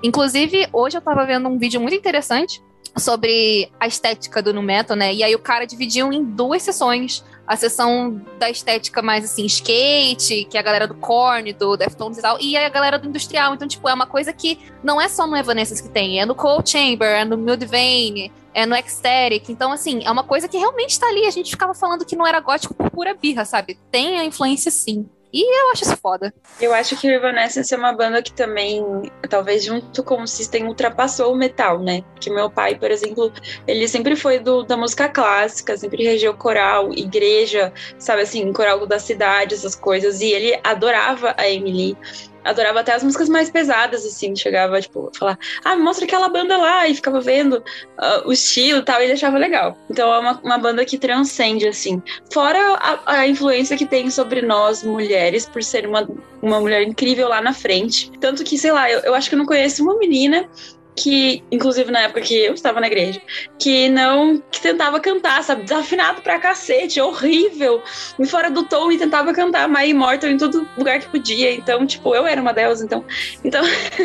Inclusive, 0.02 0.68
hoje 0.72 0.98
eu 0.98 1.02
tava 1.02 1.26
vendo 1.26 1.50
um 1.50 1.58
vídeo 1.58 1.82
muito 1.82 1.96
interessante 1.96 2.62
sobre 2.98 3.72
a 3.80 3.88
estética 3.88 4.42
do 4.42 4.54
nu 4.54 4.62
metal, 4.62 4.96
né? 4.96 5.14
E 5.14 5.24
aí 5.24 5.34
o 5.34 5.40
cara 5.40 5.66
dividiu 5.66 6.12
em 6.12 6.24
duas 6.24 6.62
sessões. 6.62 7.24
A 7.46 7.58
sessão 7.58 8.22
da 8.40 8.50
estética 8.50 9.02
mais 9.02 9.26
assim, 9.26 9.46
skate, 9.46 10.46
que 10.46 10.56
é 10.56 10.60
a 10.60 10.64
galera 10.64 10.88
do 10.88 10.96
Korn, 10.96 11.52
do 11.52 11.76
Deftones 11.76 12.18
e 12.18 12.22
tal, 12.22 12.40
e 12.40 12.56
a 12.56 12.70
galera 12.70 12.98
do 12.98 13.10
industrial. 13.10 13.54
Então, 13.54 13.68
tipo, 13.68 13.90
é 13.90 13.94
uma 13.94 14.06
coisa 14.06 14.32
que 14.32 14.58
não 14.82 15.02
é 15.02 15.10
só 15.10 15.28
no 15.28 15.36
Evanescence 15.36 15.84
que 15.84 15.90
tem, 15.90 16.22
é 16.22 16.26
no 16.26 16.36
Cold 16.36 16.70
Chamber, 16.70 17.08
é 17.08 17.26
no 17.26 17.38
Mudvayne, 17.38 18.32
é 18.54 18.66
no 18.66 18.74
Ecstatic. 18.76 19.50
Então, 19.50 19.74
assim, 19.74 20.04
é 20.06 20.12
uma 20.12 20.24
coisa 20.24 20.48
que 20.48 20.58
realmente 20.58 20.98
tá 20.98 21.08
ali. 21.08 21.26
A 21.26 21.32
gente 21.32 21.50
ficava 21.50 21.74
falando 21.74 22.06
que 22.06 22.16
não 22.16 22.26
era 22.26 22.40
gótico 22.40 22.74
por 22.74 22.90
pura 22.90 23.14
birra, 23.14 23.44
sabe? 23.44 23.78
Tem 23.92 24.20
a 24.20 24.24
influência 24.24 24.72
sim. 24.72 25.06
E 25.34 25.42
eu 25.42 25.72
acho 25.72 25.84
isso 25.84 25.98
foda. 25.98 26.32
Eu 26.62 26.72
acho 26.76 26.96
que 26.96 27.08
o 27.08 27.12
Evanescence 27.12 27.74
é 27.74 27.78
uma 27.78 27.92
banda 27.92 28.22
que 28.22 28.32
também, 28.32 29.12
talvez 29.28 29.64
junto 29.64 30.04
com 30.04 30.22
o 30.22 30.28
System, 30.28 30.68
ultrapassou 30.68 31.34
o 31.34 31.36
metal, 31.36 31.80
né? 31.80 32.04
Que 32.20 32.30
meu 32.30 32.52
pai, 32.52 32.76
por 32.76 32.92
exemplo, 32.92 33.34
ele 33.66 33.88
sempre 33.88 34.16
foi 34.16 34.38
do, 34.38 34.62
da 34.62 34.78
música 34.78 35.10
clássica, 35.10 35.76
sempre 35.76 36.04
regeu 36.04 36.36
coral, 36.36 36.94
igreja, 36.94 37.74
sabe 37.98 38.22
assim, 38.22 38.54
coral 38.54 38.86
da 38.86 39.00
cidade, 39.00 39.56
essas 39.56 39.76
coisas. 39.76 40.22
E 40.22 40.28
ele 40.28 40.60
adorava 40.64 41.34
a 41.36 41.50
Emily. 41.50 41.98
Adorava 42.44 42.82
até 42.82 42.94
as 42.94 43.04
músicas 43.04 43.30
mais 43.30 43.50
pesadas, 43.50 44.06
assim, 44.06 44.36
chegava, 44.36 44.82
tipo, 44.82 45.12
falar, 45.18 45.38
ah, 45.64 45.76
mostra 45.76 46.06
aquela 46.06 46.30
banda 46.30 46.58
lá, 46.58 46.88
e 46.88 46.96
ficava 46.96 47.20
vendo 47.20 47.64
ah, 47.98 48.24
o 48.26 48.32
estilo 48.32 48.80
e 48.80 48.84
tal, 48.84 49.02
e 49.02 49.06
ele 49.06 49.14
achava 49.14 49.38
legal. 49.38 49.78
Então 49.90 50.14
é 50.14 50.20
uma, 50.20 50.40
uma 50.44 50.58
banda 50.58 50.86
que 50.86 50.98
transcende, 50.98 51.68
assim. 51.68 52.02
Fora 52.32 52.60
a, 52.76 53.20
a 53.20 53.28
influência 53.28 53.78
que 53.78 53.86
tem 53.86 54.10
sobre 54.10 54.42
nós, 54.42 54.84
mulheres, 54.84 55.46
por 55.46 55.64
ser 55.64 55.88
uma, 55.88 56.08
uma 56.42 56.60
mulher 56.60 56.84
incrível 56.84 57.28
lá 57.30 57.42
na 57.42 57.54
frente. 57.54 58.12
Tanto 58.20 58.44
que, 58.44 58.58
sei 58.58 58.72
lá, 58.72 58.90
eu, 58.90 59.00
eu 59.00 59.14
acho 59.16 59.30
que 59.30 59.36
eu 59.36 59.40
não 59.40 59.46
conheço 59.46 59.84
uma 59.84 59.98
menina 59.98 60.48
que, 60.96 61.44
inclusive 61.52 61.92
na 61.92 62.02
época 62.02 62.22
que 62.22 62.36
eu 62.36 62.54
estava 62.54 62.80
na 62.80 62.88
igreja, 62.88 63.22
que 63.60 63.90
não, 63.90 64.42
que 64.52 64.62
tentava 64.62 65.00
cantar, 65.00 65.44
sabe, 65.44 65.64
desafinado 65.64 66.22
pra 66.22 66.40
cacete, 66.40 67.02
horrível, 67.02 67.82
e 68.20 68.26
fora 68.26 68.50
do 68.50 68.64
tom 68.64 68.92
e 68.92 68.98
tentava 68.98 69.34
cantar 69.34 69.68
My 69.68 69.90
Immortal 69.90 70.30
em 70.30 70.38
todo 70.38 70.68
lugar 70.78 71.00
que 71.00 71.10
podia, 71.10 71.52
então, 71.54 71.86
tipo, 71.86 72.14
eu 72.14 72.28
era 72.28 72.42
uma 72.42 72.54
delas, 72.54 72.82
então, 72.82 73.04
então, 73.44 73.64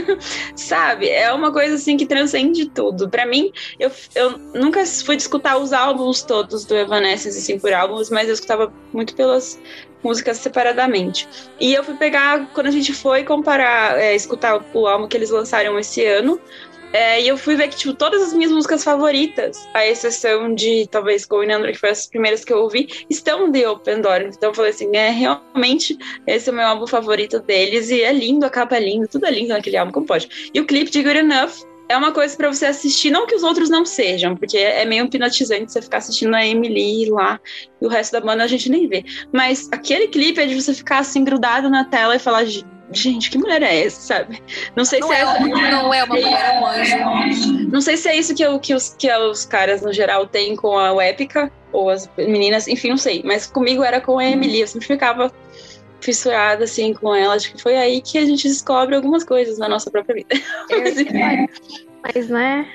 sabe, 0.56 1.08
é 1.08 1.32
uma 1.32 1.52
coisa 1.52 1.74
assim 1.74 1.96
que 1.96 2.06
transcende 2.06 2.68
tudo. 2.70 3.08
Pra 3.08 3.26
mim, 3.26 3.52
eu, 3.78 3.90
eu 4.14 4.38
nunca 4.54 4.84
fui 4.86 5.16
escutar 5.16 5.58
os 5.58 5.72
álbuns 5.72 6.22
todos 6.22 6.64
do 6.64 6.76
Evanescence, 6.76 7.38
assim, 7.38 7.58
por 7.58 7.72
álbuns, 7.72 8.10
mas 8.10 8.28
eu 8.28 8.34
escutava 8.34 8.72
muito 8.92 9.14
pelas 9.14 9.58
músicas 10.02 10.38
separadamente. 10.38 11.28
E 11.60 11.74
eu 11.74 11.82
fui 11.82 11.94
pegar, 11.94 12.48
quando 12.52 12.68
a 12.68 12.70
gente 12.70 12.92
foi 12.92 13.24
comparar, 13.24 13.98
é, 13.98 14.14
escutar 14.14 14.62
o 14.72 14.86
álbum 14.86 15.08
que 15.08 15.16
eles 15.16 15.30
lançaram 15.30 15.78
esse 15.78 16.04
ano, 16.04 16.40
é, 16.92 17.22
e 17.22 17.28
eu 17.28 17.36
fui 17.36 17.56
ver 17.56 17.68
que, 17.68 17.76
tipo, 17.76 17.92
todas 17.92 18.22
as 18.22 18.32
minhas 18.32 18.50
músicas 18.50 18.82
favoritas, 18.82 19.68
à 19.74 19.86
exceção 19.86 20.54
de, 20.54 20.86
talvez, 20.90 21.24
Going 21.26 21.52
Under, 21.52 21.72
que 21.72 21.78
foi 21.78 21.90
as 21.90 22.06
primeiras 22.06 22.44
que 22.44 22.52
eu 22.52 22.58
ouvi, 22.58 22.88
estão 23.10 23.50
The 23.52 23.68
Open 23.68 24.00
Door. 24.00 24.22
Então 24.22 24.50
eu 24.50 24.54
falei 24.54 24.70
assim, 24.70 24.96
é, 24.96 25.10
realmente, 25.10 25.96
esse 26.26 26.48
é 26.48 26.52
o 26.52 26.54
meu 26.54 26.66
álbum 26.66 26.86
favorito 26.86 27.40
deles, 27.40 27.90
e 27.90 28.02
é 28.02 28.12
lindo, 28.12 28.46
a 28.46 28.50
capa 28.50 28.76
é 28.76 28.80
linda, 28.80 29.06
tudo 29.06 29.26
é 29.26 29.30
lindo 29.30 29.48
naquele 29.48 29.76
álbum, 29.76 29.92
como 29.92 30.06
pode. 30.06 30.50
E 30.52 30.60
o 30.60 30.66
clipe 30.66 30.90
de 30.90 31.02
Good 31.02 31.18
Enough 31.18 31.66
é 31.88 31.96
uma 31.96 32.12
coisa 32.12 32.36
pra 32.36 32.52
você 32.52 32.66
assistir, 32.66 33.10
não 33.10 33.26
que 33.26 33.34
os 33.34 33.42
outros 33.42 33.70
não 33.70 33.84
sejam, 33.84 34.36
porque 34.36 34.58
é 34.58 34.84
meio 34.84 35.06
hipnotizante 35.06 35.72
você 35.72 35.80
ficar 35.80 35.98
assistindo 35.98 36.34
a 36.34 36.46
Emily 36.46 37.08
lá, 37.08 37.40
e 37.80 37.86
o 37.86 37.88
resto 37.88 38.12
da 38.12 38.20
banda 38.20 38.44
a 38.44 38.46
gente 38.46 38.68
nem 38.68 38.86
vê. 38.86 39.04
Mas 39.32 39.68
aquele 39.72 40.08
clipe 40.08 40.40
é 40.40 40.46
de 40.46 40.54
você 40.54 40.74
ficar 40.74 40.98
assim, 40.98 41.24
grudado 41.24 41.70
na 41.70 41.84
tela 41.84 42.14
e 42.16 42.18
falar, 42.18 42.44
gente, 42.92 43.30
que 43.30 43.38
mulher 43.38 43.62
é 43.62 43.84
essa, 43.84 44.00
sabe? 44.00 44.42
Não 44.74 44.84
sei 44.84 45.00
Não 45.00 45.08
se 45.08 45.14
é, 45.14 45.20
é. 45.20 45.40
não 45.70 45.94
é 45.94 46.04
uma 46.04 46.14
mulher, 46.14 46.54
é 46.54 46.60
um 46.60 46.66
anjo. 46.66 47.70
Não 47.70 47.80
sei 47.80 47.96
se 47.96 48.08
é 48.08 48.16
isso 48.16 48.34
que, 48.34 48.42
eu, 48.42 48.58
que, 48.58 48.74
os, 48.74 48.94
que 48.98 49.10
os 49.12 49.44
caras, 49.44 49.82
no 49.82 49.92
geral, 49.92 50.26
têm 50.26 50.56
com 50.56 50.78
a 50.78 51.04
Épica, 51.04 51.52
ou 51.72 51.90
as 51.90 52.08
meninas, 52.16 52.66
enfim, 52.68 52.90
não 52.90 52.96
sei. 52.96 53.22
Mas 53.24 53.46
comigo 53.46 53.82
era 53.82 54.00
com 54.00 54.18
a 54.18 54.24
Emily, 54.24 54.60
eu 54.60 54.66
sempre 54.66 54.86
ficava 54.86 55.32
fissurada, 56.00 56.64
assim, 56.64 56.94
com 56.94 57.14
ela. 57.14 57.34
Acho 57.34 57.52
que 57.52 57.62
foi 57.62 57.76
aí 57.76 58.00
que 58.00 58.18
a 58.18 58.24
gente 58.24 58.48
descobre 58.48 58.94
algumas 58.94 59.24
coisas 59.24 59.58
na 59.58 59.68
nossa 59.68 59.90
própria 59.90 60.14
vida. 60.14 60.34
Mas, 60.70 60.98
enfim. 60.98 61.48
Mas, 62.02 62.28
né? 62.28 62.66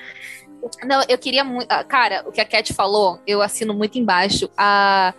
Não, 0.85 1.01
eu 1.09 1.17
queria 1.17 1.43
muito. 1.43 1.69
ah, 1.69 1.83
Cara, 1.83 2.23
o 2.25 2.31
que 2.31 2.39
a 2.39 2.45
Cat 2.45 2.73
falou, 2.73 3.19
eu 3.27 3.41
assino 3.41 3.73
muito 3.73 3.97
embaixo. 3.97 4.49
A, 4.57 5.13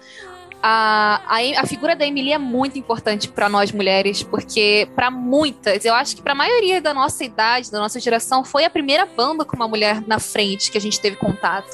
a, 0.66 1.20
a, 1.26 1.60
a 1.60 1.66
figura 1.66 1.94
da 1.94 2.06
Emily 2.06 2.32
é 2.32 2.38
muito 2.38 2.78
importante 2.78 3.28
para 3.28 3.50
nós 3.50 3.70
mulheres, 3.70 4.22
porque 4.22 4.88
para 4.94 5.10
muitas, 5.10 5.84
eu 5.84 5.92
acho 5.92 6.16
que 6.16 6.22
para 6.22 6.32
a 6.32 6.34
maioria 6.34 6.80
da 6.80 6.94
nossa 6.94 7.22
idade, 7.22 7.70
da 7.70 7.78
nossa 7.78 8.00
geração, 8.00 8.42
foi 8.42 8.64
a 8.64 8.70
primeira 8.70 9.04
banda 9.04 9.44
com 9.44 9.54
uma 9.56 9.68
mulher 9.68 10.02
na 10.06 10.18
frente 10.18 10.72
que 10.72 10.78
a 10.78 10.80
gente 10.80 10.98
teve 10.98 11.16
contato. 11.16 11.68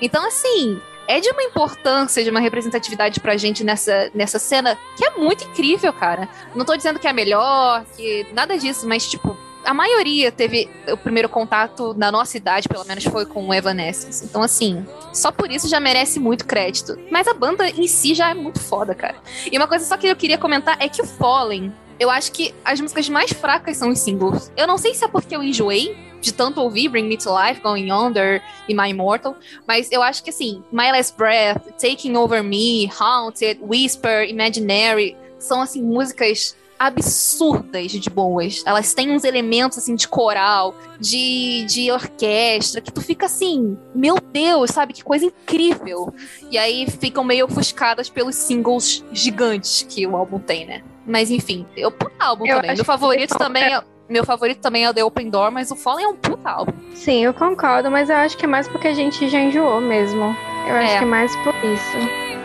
Então, 0.00 0.26
assim. 0.26 0.80
É 1.08 1.18
de 1.18 1.28
uma 1.28 1.42
importância, 1.42 2.22
de 2.22 2.30
uma 2.30 2.38
representatividade 2.38 3.18
pra 3.18 3.36
gente 3.36 3.64
nessa, 3.64 4.12
nessa 4.14 4.38
cena 4.38 4.78
que 4.96 5.04
é 5.04 5.10
muito 5.18 5.42
incrível, 5.42 5.92
cara. 5.92 6.28
Não 6.54 6.64
tô 6.64 6.76
dizendo 6.76 7.00
que 7.00 7.08
é 7.08 7.12
melhor, 7.12 7.84
que 7.96 8.28
nada 8.32 8.56
disso, 8.56 8.86
mas, 8.86 9.10
tipo, 9.10 9.36
a 9.64 9.74
maioria 9.74 10.32
teve 10.32 10.68
o 10.90 10.96
primeiro 10.96 11.28
contato 11.28 11.94
na 11.94 12.10
nossa 12.10 12.36
idade, 12.36 12.68
pelo 12.68 12.84
menos 12.84 13.04
foi 13.04 13.26
com 13.26 13.48
o 13.48 13.54
Evanescence. 13.54 14.24
Então, 14.24 14.42
assim, 14.42 14.86
só 15.12 15.30
por 15.30 15.50
isso 15.50 15.68
já 15.68 15.78
merece 15.78 16.18
muito 16.18 16.46
crédito. 16.46 16.98
Mas 17.10 17.26
a 17.26 17.34
banda 17.34 17.68
em 17.68 17.86
si 17.86 18.14
já 18.14 18.30
é 18.30 18.34
muito 18.34 18.60
foda, 18.60 18.94
cara. 18.94 19.16
E 19.50 19.56
uma 19.56 19.66
coisa 19.66 19.84
só 19.84 19.96
que 19.96 20.06
eu 20.06 20.16
queria 20.16 20.38
comentar 20.38 20.76
é 20.80 20.88
que 20.88 21.02
o 21.02 21.06
Fallen, 21.06 21.72
eu 21.98 22.08
acho 22.10 22.32
que 22.32 22.54
as 22.64 22.80
músicas 22.80 23.08
mais 23.08 23.32
fracas 23.32 23.76
são 23.76 23.90
os 23.90 23.98
singles. 23.98 24.50
Eu 24.56 24.66
não 24.66 24.78
sei 24.78 24.94
se 24.94 25.04
é 25.04 25.08
porque 25.08 25.36
eu 25.36 25.42
enjoei 25.42 25.96
de 26.20 26.32
tanto 26.32 26.60
ouvir 26.60 26.88
Bring 26.88 27.08
Me 27.08 27.16
to 27.16 27.30
Life, 27.30 27.60
Going 27.60 27.90
Yonder 27.90 28.42
e 28.68 28.74
My 28.74 28.90
Immortal, 28.90 29.36
mas 29.66 29.90
eu 29.90 30.02
acho 30.02 30.22
que 30.22 30.30
assim, 30.30 30.62
My 30.70 30.92
Last 30.92 31.16
Breath, 31.16 31.62
Taking 31.80 32.14
Over 32.16 32.42
Me, 32.44 32.90
Haunted, 32.98 33.58
Whisper, 33.62 34.28
Imaginary, 34.28 35.16
são 35.38 35.62
assim 35.62 35.82
músicas 35.82 36.54
absurdas 36.80 37.92
de 37.92 38.08
boas. 38.10 38.62
Elas 38.66 38.94
têm 38.94 39.10
uns 39.10 39.22
elementos 39.24 39.76
assim 39.78 39.94
de 39.94 40.08
coral, 40.08 40.74
de, 40.98 41.64
de 41.66 41.90
orquestra, 41.92 42.80
que 42.80 42.90
tu 42.92 43.00
fica 43.02 43.26
assim, 43.26 43.76
meu 43.94 44.16
Deus, 44.32 44.70
sabe? 44.70 44.92
Que 44.94 45.04
coisa 45.04 45.26
incrível. 45.26 46.12
E 46.50 46.56
aí 46.58 46.86
ficam 46.90 47.22
meio 47.22 47.44
ofuscadas 47.44 48.08
pelos 48.08 48.34
singles 48.36 49.04
gigantes 49.12 49.84
que 49.88 50.06
o 50.06 50.16
álbum 50.16 50.38
tem, 50.38 50.64
né? 50.66 50.82
Mas 51.06 51.30
enfim, 51.30 51.66
eu 51.76 51.90
puta 51.90 52.24
álbum 52.24 52.46
Eu 52.46 52.56
também. 52.56 52.70
acho 52.70 52.78
Meu 52.78 52.84
favorito 52.84 53.36
também 53.38 53.64
é. 53.74 53.82
Meu 54.08 54.24
favorito 54.24 54.58
também 54.58 54.84
é 54.84 54.90
o 54.90 54.94
The 54.94 55.04
Open 55.04 55.30
Door, 55.30 55.52
mas 55.52 55.70
o 55.70 55.76
Fallen 55.76 56.04
é 56.04 56.08
um 56.08 56.16
puta 56.16 56.50
álbum. 56.50 56.72
Sim, 56.96 57.24
eu 57.24 57.32
concordo, 57.32 57.88
mas 57.92 58.10
eu 58.10 58.16
acho 58.16 58.36
que 58.36 58.44
é 58.44 58.48
mais 58.48 58.66
porque 58.66 58.88
a 58.88 58.92
gente 58.94 59.28
já 59.28 59.38
enjoou 59.38 59.80
mesmo. 59.80 60.34
Eu 60.66 60.74
acho 60.74 60.92
É. 60.94 60.98
que 60.98 61.04
é 61.04 61.06
mais 61.06 61.36
por 61.36 61.54
isso. 61.64 62.39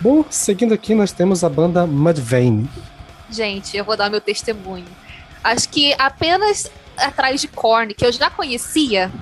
Bom, 0.00 0.24
seguindo 0.30 0.72
aqui, 0.72 0.94
nós 0.94 1.12
temos 1.12 1.44
a 1.44 1.48
banda 1.48 1.86
Mudvayne. 1.86 2.66
Gente, 3.28 3.76
eu 3.76 3.84
vou 3.84 3.98
dar 3.98 4.08
meu 4.08 4.20
testemunho. 4.20 4.86
Acho 5.44 5.68
que 5.68 5.94
apenas 5.98 6.70
atrás 6.96 7.40
de 7.40 7.48
Korn, 7.48 7.92
que 7.92 8.06
eu 8.06 8.10
já 8.10 8.30
conhecia, 8.30 9.12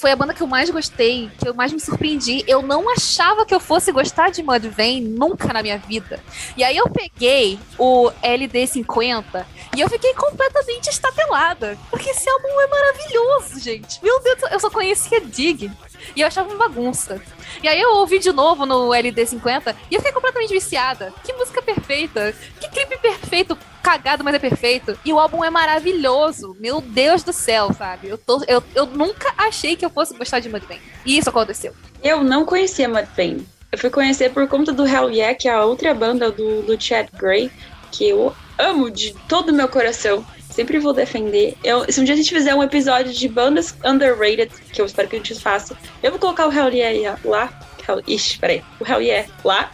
foi 0.00 0.12
a 0.12 0.16
banda 0.16 0.32
que 0.32 0.40
eu 0.40 0.46
mais 0.46 0.70
gostei, 0.70 1.30
que 1.36 1.48
eu 1.48 1.52
mais 1.52 1.72
me 1.72 1.80
surpreendi. 1.80 2.44
Eu 2.46 2.62
não 2.62 2.88
achava 2.90 3.44
que 3.44 3.52
eu 3.52 3.58
fosse 3.58 3.90
gostar 3.90 4.30
de 4.30 4.40
Mudvayne 4.40 5.06
nunca 5.06 5.52
na 5.52 5.62
minha 5.62 5.78
vida. 5.78 6.20
E 6.56 6.62
aí 6.62 6.76
eu 6.76 6.88
peguei 6.88 7.58
o 7.76 8.10
LD50 8.22 9.44
e 9.76 9.80
eu 9.80 9.90
fiquei 9.90 10.14
completamente 10.14 10.88
estatelada. 10.88 11.76
Porque 11.90 12.08
esse 12.08 12.30
álbum 12.30 12.48
é 12.48 12.66
maravilhoso, 12.68 13.60
gente. 13.60 14.02
Meu 14.02 14.22
Deus, 14.22 14.38
eu 14.52 14.60
só 14.60 14.70
conhecia 14.70 15.20
Dig. 15.20 15.70
E 16.14 16.20
eu 16.20 16.26
achava 16.26 16.48
uma 16.48 16.68
bagunça. 16.68 17.20
E 17.62 17.68
aí 17.68 17.80
eu 17.80 17.96
ouvi 17.96 18.18
de 18.18 18.32
novo 18.32 18.64
no 18.66 18.88
LD50 18.88 19.74
e 19.90 19.94
eu 19.94 20.00
fiquei 20.00 20.12
completamente 20.12 20.52
viciada. 20.52 21.12
Que 21.24 21.32
música 21.32 21.60
perfeita! 21.62 22.34
Que 22.60 22.68
clipe 22.68 22.98
perfeito! 22.98 23.56
Cagado, 23.82 24.22
mas 24.22 24.34
é 24.34 24.38
perfeito. 24.38 24.98
E 25.04 25.12
o 25.12 25.18
álbum 25.18 25.42
é 25.42 25.50
maravilhoso. 25.50 26.56
Meu 26.60 26.80
Deus 26.80 27.22
do 27.22 27.32
céu, 27.32 27.72
sabe? 27.72 28.08
Eu, 28.08 28.18
tô, 28.18 28.42
eu, 28.46 28.62
eu 28.74 28.86
nunca 28.86 29.32
achei 29.36 29.74
que 29.74 29.84
eu 29.84 29.90
fosse 29.90 30.14
gostar 30.14 30.40
de 30.40 30.48
Mudvayne. 30.48 30.82
E 31.04 31.16
isso 31.16 31.30
aconteceu. 31.30 31.74
Eu 32.02 32.22
não 32.22 32.44
conhecia 32.44 32.88
Mudvayne. 32.88 33.46
Eu 33.72 33.78
fui 33.78 33.88
conhecer 33.88 34.32
por 34.32 34.46
conta 34.48 34.72
do 34.72 34.86
Hell 34.86 35.10
Yeah, 35.10 35.34
que 35.34 35.48
é 35.48 35.52
a 35.52 35.64
outra 35.64 35.94
banda 35.94 36.30
do, 36.30 36.62
do 36.62 36.80
Chad 36.80 37.08
Gray, 37.16 37.50
que 37.90 38.08
eu 38.08 38.34
amo 38.58 38.90
de 38.90 39.14
todo 39.28 39.50
o 39.50 39.54
meu 39.54 39.68
coração. 39.68 40.24
Sempre 40.50 40.78
vou 40.78 40.92
defender. 40.92 41.56
Eu, 41.62 41.90
se 41.90 42.00
um 42.00 42.04
dia 42.04 42.14
a 42.14 42.16
gente 42.16 42.32
fizer 42.32 42.54
um 42.54 42.62
episódio 42.62 43.12
de 43.12 43.28
bandas 43.28 43.74
underrated, 43.84 44.50
que 44.72 44.80
eu 44.80 44.86
espero 44.86 45.08
que 45.08 45.16
a 45.16 45.18
gente 45.18 45.34
faça, 45.36 45.76
eu 46.02 46.10
vou 46.10 46.20
colocar 46.20 46.46
o 46.48 46.52
Hell 46.52 46.70
Yeah 46.72 47.18
lá. 47.24 47.60
Hell, 47.88 48.02
ixi, 48.06 48.38
peraí. 48.38 48.62
O 48.80 48.86
Hell 48.86 49.00
Yeah 49.00 49.28
lá. 49.44 49.70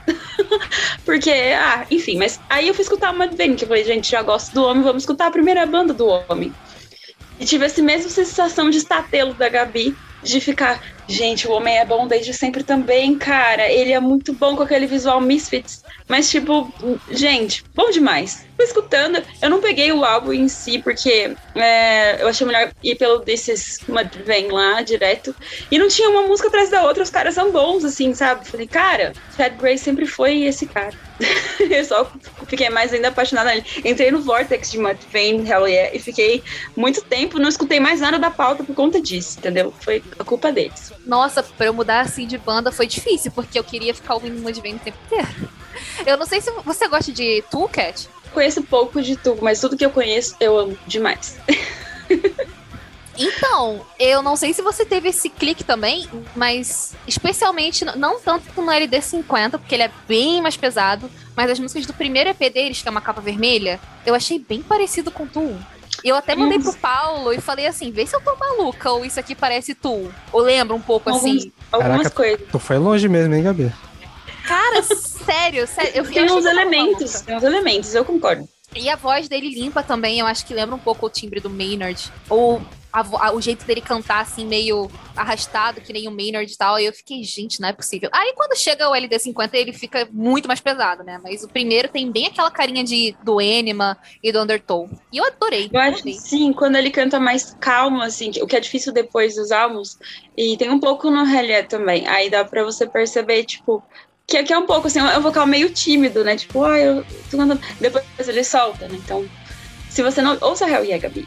Porque, 1.04 1.30
ah, 1.30 1.86
enfim, 1.90 2.18
mas 2.18 2.38
aí 2.48 2.68
eu 2.68 2.74
fui 2.74 2.82
escutar 2.82 3.12
o 3.12 3.18
Mudvayne, 3.18 3.56
que 3.56 3.64
eu 3.64 3.68
falei, 3.68 3.84
gente, 3.84 4.10
já 4.10 4.22
gosto 4.22 4.52
do 4.52 4.64
homem, 4.64 4.82
vamos 4.82 5.02
escutar 5.02 5.28
a 5.28 5.30
primeira 5.30 5.64
banda 5.66 5.94
do 5.94 6.06
homem. 6.06 6.52
E 7.40 7.44
tive 7.44 7.66
essa 7.66 7.82
mesma 7.82 8.10
sensação 8.10 8.70
de 8.70 8.78
estatelo 8.78 9.34
da 9.34 9.48
Gabi, 9.48 9.96
de 10.22 10.40
ficar, 10.40 10.82
gente, 11.08 11.46
o 11.46 11.52
homem 11.52 11.78
é 11.78 11.84
bom 11.84 12.06
desde 12.06 12.32
sempre 12.32 12.62
também, 12.62 13.16
cara. 13.16 13.70
Ele 13.70 13.92
é 13.92 14.00
muito 14.00 14.32
bom 14.32 14.56
com 14.56 14.62
aquele 14.62 14.86
visual 14.86 15.20
Misfits. 15.20 15.84
Mas, 16.08 16.30
tipo, 16.30 16.72
gente, 17.10 17.64
bom 17.74 17.90
demais. 17.90 18.46
Fui 18.56 18.64
escutando, 18.64 19.22
eu 19.42 19.50
não 19.50 19.60
peguei 19.60 19.92
o 19.92 20.02
álbum 20.02 20.32
em 20.32 20.48
si, 20.48 20.78
porque 20.78 21.36
é, 21.54 22.22
eu 22.22 22.28
achei 22.28 22.46
melhor 22.46 22.72
ir 22.82 22.94
pelo 22.94 23.18
desses 23.18 23.80
vem 24.24 24.48
lá 24.48 24.80
direto. 24.80 25.34
E 25.70 25.78
não 25.78 25.88
tinha 25.88 26.08
uma 26.08 26.22
música 26.22 26.48
atrás 26.48 26.70
da 26.70 26.82
outra, 26.84 27.02
os 27.02 27.10
caras 27.10 27.34
são 27.34 27.52
bons, 27.52 27.84
assim, 27.84 28.14
sabe? 28.14 28.48
Falei, 28.48 28.66
cara, 28.66 29.12
Chad 29.36 29.54
Gray 29.58 29.76
sempre 29.76 30.06
foi 30.06 30.44
esse 30.44 30.66
cara. 30.66 30.94
eu 31.60 31.84
só 31.84 32.10
fiquei 32.46 32.70
mais 32.70 32.94
ainda 32.94 33.08
apaixonada 33.08 33.50
nele. 33.50 33.66
Entrei 33.84 34.10
no 34.10 34.22
Vortex 34.22 34.70
de 34.70 34.78
Mudvayne, 34.78 35.48
Hell 35.48 35.68
Yeah, 35.68 35.94
e 35.94 35.98
fiquei 35.98 36.42
muito 36.74 37.02
tempo, 37.02 37.38
não 37.38 37.48
escutei 37.48 37.78
mais 37.78 38.00
nada 38.00 38.18
da 38.18 38.30
pauta 38.30 38.64
por 38.64 38.74
conta 38.74 39.00
disso, 39.00 39.38
entendeu? 39.38 39.72
Foi 39.80 40.02
a 40.18 40.24
culpa 40.24 40.50
deles. 40.50 40.92
Nossa, 41.06 41.42
pra 41.42 41.66
eu 41.66 41.72
mudar 41.72 42.00
assim 42.00 42.26
de 42.26 42.36
banda 42.36 42.72
foi 42.72 42.86
difícil, 42.86 43.30
porque 43.30 43.58
eu 43.58 43.64
queria 43.64 43.94
ficar 43.94 44.14
ouvindo 44.14 44.42
Mudvayne 44.42 44.76
o 44.76 44.80
tempo 44.80 44.98
inteiro. 45.06 45.48
Eu 46.04 46.16
não 46.16 46.26
sei 46.26 46.40
se 46.40 46.50
você 46.50 46.88
gosta 46.88 47.12
de 47.12 47.42
Toolcat. 47.50 48.08
Conheço 48.34 48.62
pouco 48.62 49.00
de 49.00 49.16
tudo, 49.16 49.42
mas 49.42 49.60
tudo 49.60 49.76
que 49.76 49.86
eu 49.86 49.90
conheço 49.90 50.34
eu 50.40 50.58
amo 50.58 50.76
demais. 50.86 51.38
Então, 53.18 53.80
eu 53.98 54.20
não 54.20 54.36
sei 54.36 54.52
se 54.52 54.60
você 54.60 54.84
teve 54.84 55.08
esse 55.08 55.30
clique 55.30 55.64
também, 55.64 56.06
mas 56.34 56.94
especialmente, 57.06 57.84
não 57.96 58.20
tanto 58.20 58.60
no 58.60 58.70
LD50, 58.70 59.52
porque 59.52 59.74
ele 59.74 59.84
é 59.84 59.90
bem 60.06 60.42
mais 60.42 60.56
pesado, 60.56 61.10
mas 61.34 61.50
as 61.50 61.58
músicas 61.58 61.86
do 61.86 61.94
primeiro 61.94 62.30
EP 62.30 62.52
deles, 62.52 62.82
que 62.82 62.88
é 62.88 62.90
uma 62.90 63.00
capa 63.00 63.20
vermelha, 63.20 63.80
eu 64.04 64.14
achei 64.14 64.38
bem 64.38 64.62
parecido 64.62 65.10
com 65.10 65.26
Eu 66.04 66.16
até 66.16 66.34
mandei 66.36 66.58
pro 66.58 66.72
Paulo 66.74 67.32
e 67.32 67.40
falei 67.40 67.66
assim: 67.66 67.90
vê 67.90 68.06
se 68.06 68.14
eu 68.14 68.20
tô 68.20 68.34
maluca 68.36 68.90
ou 68.92 69.04
isso 69.04 69.18
aqui 69.20 69.34
parece 69.34 69.74
Tu. 69.74 70.10
Ou 70.32 70.40
lembra 70.40 70.74
um 70.76 70.80
pouco 70.80 71.10
Alguns- 71.10 71.36
assim. 71.38 71.52
Algumas 71.72 71.96
Caraca, 71.98 72.10
coisas. 72.16 72.46
Tu 72.50 72.58
foi 72.58 72.78
longe 72.78 73.08
mesmo, 73.08 73.34
hein, 73.34 73.42
Gabi? 73.42 73.72
Cara, 74.46 74.82
sério, 74.82 75.66
sério. 75.66 75.90
Eu, 75.94 76.04
Tem 76.04 76.24
uns 76.24 76.30
eu 76.30 76.42
tava 76.42 76.50
elementos, 76.50 77.20
tem 77.22 77.36
uns 77.36 77.42
elementos, 77.42 77.94
eu 77.94 78.04
concordo. 78.04 78.48
E 78.76 78.88
a 78.88 78.96
voz 78.96 79.28
dele 79.28 79.48
limpa 79.50 79.82
também, 79.82 80.18
eu 80.20 80.26
acho 80.26 80.44
que 80.46 80.54
lembra 80.54 80.74
um 80.74 80.78
pouco 80.78 81.06
o 81.06 81.10
timbre 81.10 81.40
do 81.40 81.50
Maynard. 81.50 82.12
Ou 82.28 82.60
a 82.92 83.00
a- 83.28 83.32
o 83.34 83.40
jeito 83.42 83.64
dele 83.66 83.80
cantar, 83.82 84.20
assim, 84.22 84.46
meio 84.46 84.90
arrastado, 85.14 85.80
que 85.82 85.92
nem 85.92 86.08
o 86.08 86.10
Maynard 86.10 86.50
e 86.50 86.56
tal. 86.56 86.78
E 86.78 86.86
eu 86.86 86.92
fiquei, 86.92 87.22
gente, 87.24 87.60
não 87.60 87.68
é 87.68 87.72
possível. 87.72 88.08
Aí 88.12 88.32
quando 88.34 88.56
chega 88.56 88.88
o 88.88 88.94
LD50, 88.94 89.54
ele 89.54 89.72
fica 89.72 90.08
muito 90.10 90.46
mais 90.48 90.60
pesado, 90.60 91.02
né? 91.04 91.20
Mas 91.22 91.42
o 91.42 91.48
primeiro 91.48 91.88
tem 91.88 92.10
bem 92.10 92.26
aquela 92.26 92.50
carinha 92.50 92.82
de, 92.84 93.14
do 93.22 93.40
Enema 93.40 93.98
e 94.22 94.32
do 94.32 94.40
Undertow. 94.40 94.88
E 95.12 95.18
eu 95.18 95.24
adorei. 95.24 95.68
Eu 95.72 95.80
acho 95.80 96.02
sim, 96.14 96.52
quando 96.52 96.76
ele 96.76 96.90
canta 96.90 97.20
mais 97.20 97.54
calmo, 97.60 98.00
assim, 98.02 98.30
o 98.40 98.46
que 98.46 98.56
é 98.56 98.60
difícil 98.60 98.92
depois 98.92 99.34
dos 99.34 99.50
álbuns, 99.52 99.98
e 100.36 100.56
tem 100.56 100.70
um 100.70 100.80
pouco 100.80 101.10
no 101.10 101.26
Hellier 101.26 101.66
também. 101.68 102.06
Aí 102.08 102.30
dá 102.30 102.44
pra 102.44 102.64
você 102.64 102.86
perceber, 102.86 103.44
tipo, 103.44 103.82
que 104.26 104.36
aqui 104.36 104.52
é 104.52 104.58
um 104.58 104.66
pouco 104.66 104.88
assim, 104.88 104.98
é 104.98 105.18
um 105.18 105.22
vocal 105.22 105.46
meio 105.46 105.70
tímido, 105.70 106.24
né? 106.24 106.36
Tipo, 106.36 106.64
ah, 106.64 106.78
eu 106.78 107.04
tô 107.30 107.36
cantando. 107.36 107.60
Depois 107.80 108.04
ele 108.18 108.42
solta, 108.42 108.88
né? 108.88 108.98
Então, 109.02 109.24
se 109.88 110.02
você 110.02 110.20
não. 110.20 110.36
Ouça 110.40 110.68
Hell 110.68 110.84
Yeah, 110.84 110.98
Gabi. 110.98 111.26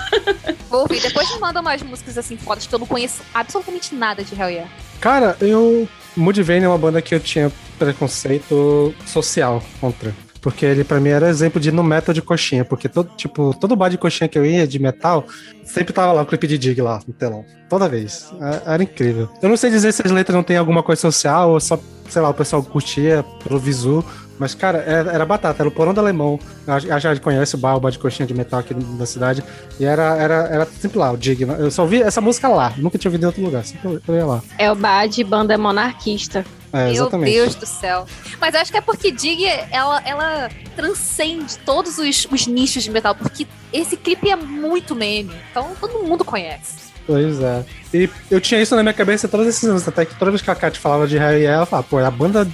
Vou 0.68 0.82
ouvir. 0.82 1.00
Depois 1.00 1.32
me 1.32 1.40
manda 1.40 1.60
umas 1.60 1.82
músicas 1.82 2.18
assim 2.18 2.36
fodas 2.36 2.66
que 2.66 2.74
eu 2.74 2.78
não 2.78 2.86
conheço 2.86 3.22
absolutamente 3.32 3.94
nada 3.94 4.22
de 4.22 4.34
Hell 4.34 4.50
Yeah. 4.50 4.72
Cara, 5.00 5.36
eu. 5.40 5.88
Mudvayne 6.16 6.64
é 6.64 6.68
uma 6.68 6.78
banda 6.78 7.02
que 7.02 7.14
eu 7.14 7.20
tinha 7.20 7.52
preconceito 7.78 8.94
social 9.04 9.62
contra. 9.80 10.14
Porque 10.46 10.64
ele, 10.64 10.84
pra 10.84 11.00
mim, 11.00 11.08
era 11.08 11.28
exemplo 11.28 11.60
de 11.60 11.72
no 11.72 11.82
metal 11.82 12.14
de 12.14 12.22
coxinha. 12.22 12.64
Porque 12.64 12.88
todo, 12.88 13.10
tipo, 13.16 13.52
todo 13.58 13.74
bar 13.74 13.88
de 13.88 13.98
coxinha 13.98 14.28
que 14.28 14.38
eu 14.38 14.46
ia 14.46 14.64
de 14.64 14.78
metal, 14.78 15.26
sempre 15.64 15.92
tava 15.92 16.12
lá 16.12 16.22
o 16.22 16.26
clipe 16.26 16.46
de 16.46 16.56
Dig 16.56 16.80
lá 16.80 17.00
no 17.04 17.12
telão. 17.12 17.44
Toda 17.68 17.88
vez. 17.88 18.32
É- 18.40 18.74
Era 18.74 18.80
incrível. 18.84 19.28
Eu 19.42 19.48
não 19.48 19.56
sei 19.56 19.70
dizer 19.70 19.90
se 19.90 20.02
as 20.06 20.12
letras 20.12 20.36
não 20.36 20.44
tem 20.44 20.56
alguma 20.56 20.84
coisa 20.84 21.00
social 21.00 21.50
ou 21.50 21.58
só, 21.58 21.76
sei 22.08 22.22
lá, 22.22 22.28
o 22.28 22.34
pessoal 22.34 22.62
curtia 22.62 23.24
pelo 23.42 23.58
visu. 23.58 24.04
Mas, 24.38 24.54
cara, 24.54 24.78
era, 24.78 25.12
era 25.12 25.24
batata, 25.24 25.62
era 25.62 25.68
o 25.68 25.72
porão 25.72 25.94
do 25.94 26.00
alemão. 26.00 26.38
A 26.66 26.76
a 26.76 26.98
gente 26.98 27.20
conhece 27.20 27.54
o 27.54 27.58
bar, 27.58 27.76
o 27.76 27.80
bar 27.80 27.90
de 27.90 27.98
coxinha 27.98 28.26
de 28.26 28.34
metal 28.34 28.60
aqui 28.60 28.74
da 28.74 29.06
cidade. 29.06 29.42
E 29.78 29.84
era, 29.84 30.16
era, 30.16 30.34
era 30.50 30.66
sempre 30.66 30.98
lá, 30.98 31.10
o 31.10 31.16
Dig. 31.16 31.42
Eu 31.42 31.70
só 31.70 31.82
ouvi 31.82 32.02
essa 32.02 32.20
música 32.20 32.48
lá, 32.48 32.72
nunca 32.76 32.98
tinha 32.98 33.08
ouvido 33.08 33.22
em 33.22 33.26
outro 33.26 33.42
lugar, 33.42 33.64
sempre 33.64 34.00
eu 34.06 34.14
ia 34.14 34.26
lá. 34.26 34.42
É 34.58 34.70
o 34.70 34.74
bar 34.74 35.06
de 35.06 35.22
banda 35.24 35.56
monarquista. 35.56 36.44
É, 36.72 36.84
Meu 36.84 36.92
exatamente. 36.92 37.32
Deus 37.32 37.54
do 37.54 37.66
céu. 37.66 38.06
Mas 38.38 38.54
eu 38.54 38.60
acho 38.60 38.70
que 38.70 38.76
é 38.76 38.80
porque 38.80 39.10
Dig, 39.10 39.44
ela, 39.70 40.02
ela 40.04 40.50
transcende 40.74 41.56
todos 41.64 41.98
os, 41.98 42.28
os 42.30 42.46
nichos 42.46 42.82
de 42.82 42.90
metal, 42.90 43.14
porque 43.14 43.46
esse 43.72 43.96
clipe 43.96 44.28
é 44.28 44.36
muito 44.36 44.94
meme. 44.94 45.34
Então 45.50 45.70
todo 45.80 46.02
mundo 46.02 46.24
conhece. 46.24 46.86
Pois 47.06 47.40
é. 47.40 47.64
E 47.94 48.10
eu 48.30 48.40
tinha 48.40 48.60
isso 48.60 48.74
na 48.74 48.82
minha 48.82 48.92
cabeça 48.92 49.28
todos 49.28 49.46
esses 49.46 49.64
anos, 49.64 49.86
até 49.86 50.04
que 50.04 50.14
toda 50.16 50.30
vez 50.30 50.42
que 50.42 50.50
a 50.50 50.54
Kat 50.54 50.78
falava 50.78 51.06
de 51.06 51.16
Harry, 51.16 51.44
ela 51.44 51.64
falava, 51.64 51.86
pô, 51.88 52.00
é 52.00 52.04
a 52.04 52.10
banda 52.10 52.46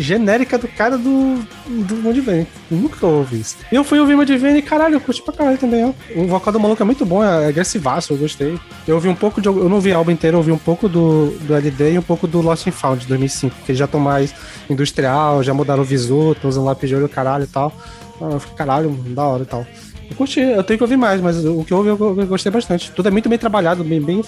genérica 0.00 0.58
do 0.58 0.68
cara 0.68 0.96
do, 0.98 1.38
do 1.66 1.96
Mudvayne. 1.96 2.46
Nunca 2.70 3.06
ouvi 3.06 3.40
isso. 3.40 3.56
E 3.70 3.74
eu 3.74 3.84
fui 3.84 3.98
ouvir 3.98 4.16
Mudvayne 4.16 4.58
e 4.58 4.62
caralho, 4.62 4.94
eu 4.96 5.00
curti 5.00 5.22
pra 5.22 5.32
caralho 5.32 5.58
também, 5.58 5.84
ó. 5.84 5.92
O 6.14 6.26
vocal 6.26 6.52
do 6.52 6.60
maluco 6.60 6.82
é 6.82 6.86
muito 6.86 7.04
bom, 7.04 7.22
é 7.22 7.46
agressivaço, 7.46 8.12
eu 8.12 8.16
gostei. 8.18 8.58
Eu 8.86 8.96
ouvi 8.96 9.08
um 9.08 9.14
pouco 9.14 9.40
de. 9.40 9.48
Eu 9.48 9.68
não 9.68 9.78
o 9.78 9.96
álbum 9.96 10.10
inteiro, 10.10 10.36
eu 10.36 10.38
ouvi 10.38 10.52
um 10.52 10.58
pouco 10.58 10.88
do, 10.88 11.30
do 11.42 11.54
LD 11.54 11.92
e 11.92 11.98
um 11.98 12.02
pouco 12.02 12.26
do 12.26 12.40
Lost 12.40 12.66
and 12.66 12.72
Found 12.72 13.00
de 13.02 13.06
2005, 13.08 13.54
que 13.64 13.72
eles 13.72 13.78
já 13.78 13.84
estão 13.84 14.00
mais 14.00 14.34
industrial, 14.68 15.42
já 15.42 15.54
mudaram 15.54 15.82
o 15.82 15.84
visu, 15.84 16.32
estão 16.32 16.48
usando 16.50 16.64
lápis 16.64 16.88
de 16.88 16.96
olho, 16.96 17.08
caralho 17.08 17.44
e 17.44 17.48
tal. 17.48 17.72
Ah, 18.20 18.30
Eu 18.32 18.40
fiquei, 18.40 18.56
caralho, 18.56 18.90
da 18.90 19.24
hora 19.24 19.42
e 19.42 19.46
tal. 19.46 19.66
Eu 20.08 20.16
curti, 20.16 20.40
eu 20.40 20.62
tenho 20.62 20.78
que 20.78 20.84
ouvir 20.84 20.96
mais, 20.96 21.20
mas 21.20 21.44
o 21.44 21.64
que 21.64 21.72
eu 21.72 21.78
ouvi 21.78 21.90
eu 21.90 22.26
gostei 22.26 22.50
bastante. 22.52 22.92
Tudo 22.92 23.08
é 23.08 23.10
muito 23.10 23.28
bem 23.28 23.38
trabalhado, 23.38 23.82
bem, 23.82 24.00
bem 24.00 24.22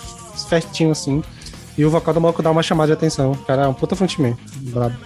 festinho 0.48 0.90
assim. 0.90 1.22
E 1.76 1.84
o 1.84 1.90
vocal 1.90 2.12
do 2.12 2.20
maluco 2.20 2.42
dá 2.42 2.50
uma 2.50 2.62
chamada 2.62 2.88
de 2.88 2.92
atenção. 2.94 3.32
O 3.32 3.36
cara 3.38 3.62
é 3.62 3.68
um 3.68 3.72
puta 3.74 3.94
frontman, 3.94 4.36
brabo. 4.56 4.96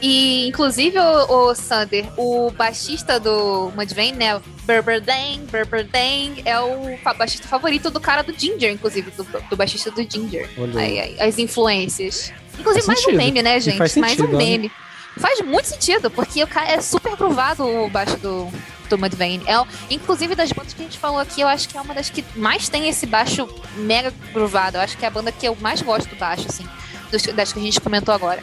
E, 0.00 0.46
inclusive, 0.48 0.96
o, 0.98 1.48
o 1.50 1.54
Sander, 1.54 2.06
o 2.16 2.50
baixista 2.52 3.18
do 3.18 3.72
Mudvayne, 3.74 4.16
né? 4.16 4.40
Berberdang, 4.64 5.40
Berberdang, 5.50 6.42
é 6.44 6.60
o 6.60 6.96
baixista 7.16 7.48
favorito 7.48 7.90
do 7.90 7.98
cara 7.98 8.22
do 8.22 8.32
Ginger, 8.38 8.70
inclusive, 8.72 9.10
do, 9.10 9.24
do 9.24 9.56
baixista 9.56 9.90
do 9.90 10.00
Ginger. 10.08 10.48
Olha 10.56 10.80
Aí, 10.80 11.00
aí. 11.00 11.20
as 11.20 11.38
influências. 11.38 12.32
Inclusive, 12.58 12.84
Faz 12.84 12.86
mais 12.86 12.98
um 13.00 13.02
sentido. 13.02 13.16
meme, 13.16 13.42
né, 13.42 13.60
gente? 13.60 13.98
mais 13.98 14.20
um 14.20 14.24
olha. 14.28 14.36
meme. 14.36 14.72
Faz 15.18 15.40
muito 15.40 15.66
sentido, 15.66 16.10
porque 16.10 16.42
o 16.44 16.46
cara 16.46 16.70
é 16.70 16.80
super 16.80 17.16
provado 17.16 17.66
o 17.66 17.88
baixo 17.90 18.16
do, 18.18 18.48
do 18.88 18.96
Mudvayne. 18.98 19.42
É, 19.48 19.54
inclusive, 19.92 20.36
das 20.36 20.52
bandas 20.52 20.74
que 20.74 20.80
a 20.80 20.84
gente 20.84 20.98
falou 20.98 21.18
aqui, 21.18 21.40
eu 21.40 21.48
acho 21.48 21.68
que 21.68 21.76
é 21.76 21.80
uma 21.80 21.92
das 21.94 22.08
que 22.08 22.24
mais 22.36 22.68
tem 22.68 22.88
esse 22.88 23.04
baixo 23.04 23.48
mega 23.78 24.12
provado. 24.32 24.76
Eu 24.76 24.80
acho 24.80 24.96
que 24.96 25.04
é 25.04 25.08
a 25.08 25.10
banda 25.10 25.32
que 25.32 25.46
eu 25.48 25.56
mais 25.60 25.82
gosto 25.82 26.08
do 26.08 26.14
baixo, 26.16 26.46
assim, 26.48 26.64
dos- 27.10 27.22
das 27.22 27.52
que 27.52 27.58
a 27.58 27.62
gente 27.62 27.80
comentou 27.80 28.14
agora. 28.14 28.40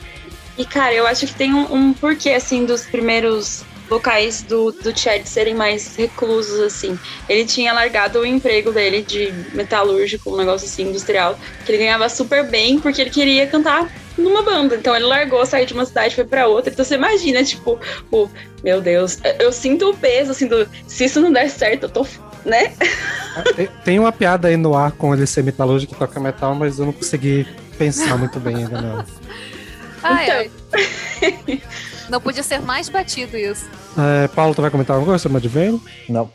E, 0.58 0.66
cara, 0.66 0.94
eu 0.94 1.06
acho 1.06 1.28
que 1.28 1.34
tem 1.34 1.54
um, 1.54 1.74
um 1.74 1.94
porquê, 1.94 2.30
assim, 2.32 2.66
dos 2.66 2.86
primeiros 2.86 3.64
vocais 3.90 4.42
do, 4.42 4.72
do 4.72 4.98
Chad 4.98 5.26
serem 5.26 5.54
mais 5.54 5.96
reclusos, 5.96 6.60
assim. 6.60 6.98
Ele 7.30 7.46
tinha 7.46 7.72
largado 7.72 8.20
o 8.20 8.26
emprego 8.26 8.72
dele 8.72 9.04
de 9.04 9.32
metalúrgico, 9.54 10.34
um 10.34 10.38
negócio 10.38 10.66
assim, 10.68 10.90
industrial, 10.90 11.38
que 11.66 11.72
ele 11.72 11.80
ganhava 11.80 12.10
super 12.10 12.50
bem, 12.50 12.80
porque 12.80 13.02
ele 13.02 13.12
queria 13.12 13.46
cantar 13.46 13.88
numa 14.18 14.42
banda. 14.42 14.76
Então 14.76 14.96
ele 14.96 15.06
largou, 15.06 15.46
saiu 15.46 15.66
de 15.68 15.74
uma 15.74 15.86
cidade, 15.86 16.16
foi 16.16 16.24
pra 16.24 16.48
outra. 16.48 16.72
Então 16.74 16.84
você 16.84 16.96
imagina, 16.96 17.44
tipo, 17.44 17.80
o 18.12 18.28
meu 18.64 18.82
Deus, 18.82 19.20
eu 19.40 19.52
sinto 19.52 19.92
o 19.92 19.96
peso, 19.96 20.32
assim, 20.32 20.48
do, 20.48 20.68
se 20.88 21.06
isso 21.06 21.22
não 21.22 21.32
der 21.32 21.50
certo, 21.50 21.84
eu 21.84 21.90
tô, 21.90 22.08
né? 22.44 22.74
Tem- 23.56 23.70
Tem 23.84 24.00
uma 24.00 24.12
piada 24.12 24.48
aí 24.48 24.58
no 24.58 24.76
ar 24.76 24.94
com 24.94 25.14
ele 25.14 25.28
ser 25.28 25.44
metalúrgico 25.44 25.94
que 25.94 26.00
toca 26.00 26.20
metal, 26.20 26.56
mas 26.56 26.80
eu 26.80 26.86
não 26.88 26.94
consegui 26.94 27.46
pensar 27.78 28.18
muito 28.18 28.40
bem 28.40 28.56
ainda, 28.56 28.82
não. 28.82 29.06
Ai, 30.06 30.46
Então. 30.46 30.52
ai. 30.74 31.62
Não 32.10 32.22
podia 32.22 32.44
ser 32.44 32.62
mais 32.62 32.88
batido 32.88 33.36
isso. 33.36 33.66
É, 33.98 34.28
Paulo, 34.28 34.54
tu 34.54 34.62
vai 34.62 34.70
comentar 34.70 34.96
alguma 34.96 35.12
coisa 35.14 35.22
sobre 35.24 35.34
Madivane? 35.34 35.82
Não. 36.08 36.30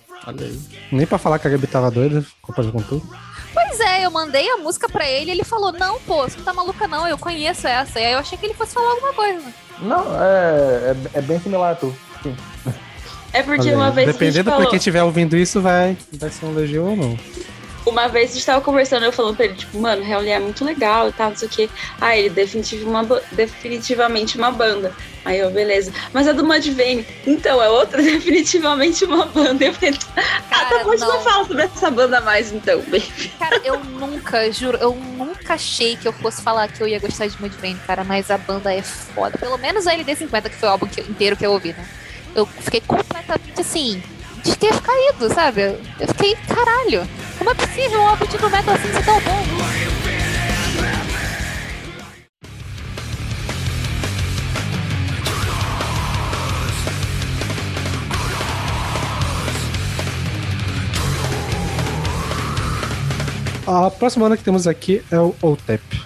Nem 0.90 1.06
pra 1.06 1.16
falar 1.18 1.38
que 1.38 1.46
a 1.46 1.50
Gabi 1.50 1.66
tava 1.66 1.90
doida, 1.90 2.24
comparado 2.42 2.72
com 2.72 2.82
tudo. 2.82 3.08
Pois 3.54 3.80
é, 3.80 4.04
eu 4.04 4.10
mandei 4.10 4.48
a 4.50 4.56
música 4.58 4.88
pra 4.88 5.08
ele 5.08 5.30
e 5.30 5.34
ele 5.34 5.44
falou: 5.44 5.72
Não, 5.72 5.98
pô, 6.00 6.22
você 6.22 6.36
não 6.36 6.44
tá 6.44 6.52
maluca, 6.52 6.86
não, 6.86 7.06
eu 7.08 7.16
conheço 7.16 7.66
essa. 7.66 7.98
E 8.00 8.04
aí 8.06 8.12
eu 8.12 8.18
achei 8.18 8.36
que 8.36 8.46
ele 8.46 8.54
fosse 8.54 8.74
falar 8.74 8.90
alguma 8.90 9.12
coisa. 9.12 9.42
Não, 9.80 10.04
é, 10.22 10.94
é, 11.14 11.18
é 11.18 11.22
bem 11.22 11.40
similar 11.40 11.72
a 11.72 11.74
tu. 11.74 11.94
Sim. 12.22 12.36
É 13.32 13.42
porque 13.42 13.68
Olha 13.68 13.76
uma 13.76 13.90
vez 13.92 14.08
a 14.08 14.12
gente 14.12 14.20
Dependendo 14.20 14.50
falou, 14.50 14.62
pra 14.62 14.70
quem 14.70 14.76
estiver 14.78 15.02
ouvindo 15.04 15.36
isso, 15.36 15.60
vai, 15.62 15.96
vai 16.12 16.30
ser 16.30 16.44
um 16.46 16.50
elogio 16.50 16.84
ou 16.84 16.96
não. 16.96 17.18
Uma 17.86 18.08
vez 18.08 18.30
a 18.30 18.34
gente 18.34 18.46
tava 18.46 18.60
conversando, 18.60 19.04
eu 19.04 19.12
falando 19.12 19.36
pra 19.36 19.46
ele, 19.46 19.54
tipo, 19.54 19.78
mano, 19.78 20.02
Hell 20.04 20.22
é 20.22 20.38
muito 20.38 20.64
legal 20.64 21.08
e 21.08 21.12
tal, 21.12 21.30
não 21.30 21.36
sei 21.36 21.48
o 21.48 21.50
quê. 21.50 21.70
Ah, 22.00 22.16
ele 22.16 22.30
definitiv 22.30 22.86
uma, 22.86 23.04
definitivamente 23.32 24.36
uma 24.36 24.50
banda. 24.50 24.92
Aí 25.24 25.38
eu, 25.38 25.50
beleza. 25.50 25.92
Mas 26.12 26.26
a 26.26 26.32
do 26.32 26.44
Mudvayne, 26.44 27.06
então, 27.26 27.62
é 27.62 27.68
outra, 27.68 28.00
definitivamente 28.02 29.04
uma 29.04 29.26
banda. 29.26 29.64
Eu 29.64 29.74
falei, 29.74 29.94
ah, 30.16 30.64
tá 30.64 30.78
gente 30.78 31.00
não 31.00 31.08
não. 31.14 31.20
fala 31.20 31.44
sobre 31.44 31.62
essa 31.62 31.90
banda 31.90 32.20
mais, 32.20 32.52
então, 32.52 32.80
baby. 32.82 33.32
Cara, 33.38 33.60
eu 33.64 33.78
nunca, 33.84 34.50
juro, 34.50 34.78
eu 34.80 34.94
nunca 34.94 35.54
achei 35.54 35.96
que 35.96 36.08
eu 36.08 36.12
fosse 36.12 36.40
falar 36.42 36.68
que 36.68 36.82
eu 36.82 36.88
ia 36.88 36.98
gostar 36.98 37.26
de 37.26 37.40
Mudvayne, 37.40 37.78
cara, 37.86 38.02
mas 38.04 38.30
a 38.30 38.38
banda 38.38 38.72
é 38.72 38.82
foda. 38.82 39.36
Pelo 39.36 39.58
menos 39.58 39.86
a 39.86 39.94
LD50, 39.94 40.48
que 40.48 40.56
foi 40.56 40.68
o 40.68 40.72
álbum 40.72 40.86
que- 40.86 41.02
inteiro 41.02 41.36
que 41.36 41.44
eu 41.44 41.52
ouvi, 41.52 41.72
né? 41.72 41.86
Eu 42.34 42.46
fiquei 42.46 42.80
completamente 42.80 43.60
assim, 43.60 44.02
de 44.42 44.56
ter 44.56 44.80
caído, 44.80 45.32
sabe? 45.32 45.78
Eu 45.98 46.08
fiquei, 46.08 46.34
caralho, 46.48 47.06
como 47.38 47.50
é 47.50 47.54
possível 47.54 48.00
um 48.00 48.08
álbum 48.08 48.26
de 48.26 48.32
metal 48.32 48.74
assim 48.74 48.92
ser 48.92 49.04
tão 49.04 49.20
bom? 49.20 49.90
A 63.66 63.88
próxima 63.88 64.24
banda 64.24 64.36
que 64.36 64.42
temos 64.42 64.66
aqui 64.66 65.00
é 65.12 65.18
o 65.18 65.32
OTEP. 65.40 66.02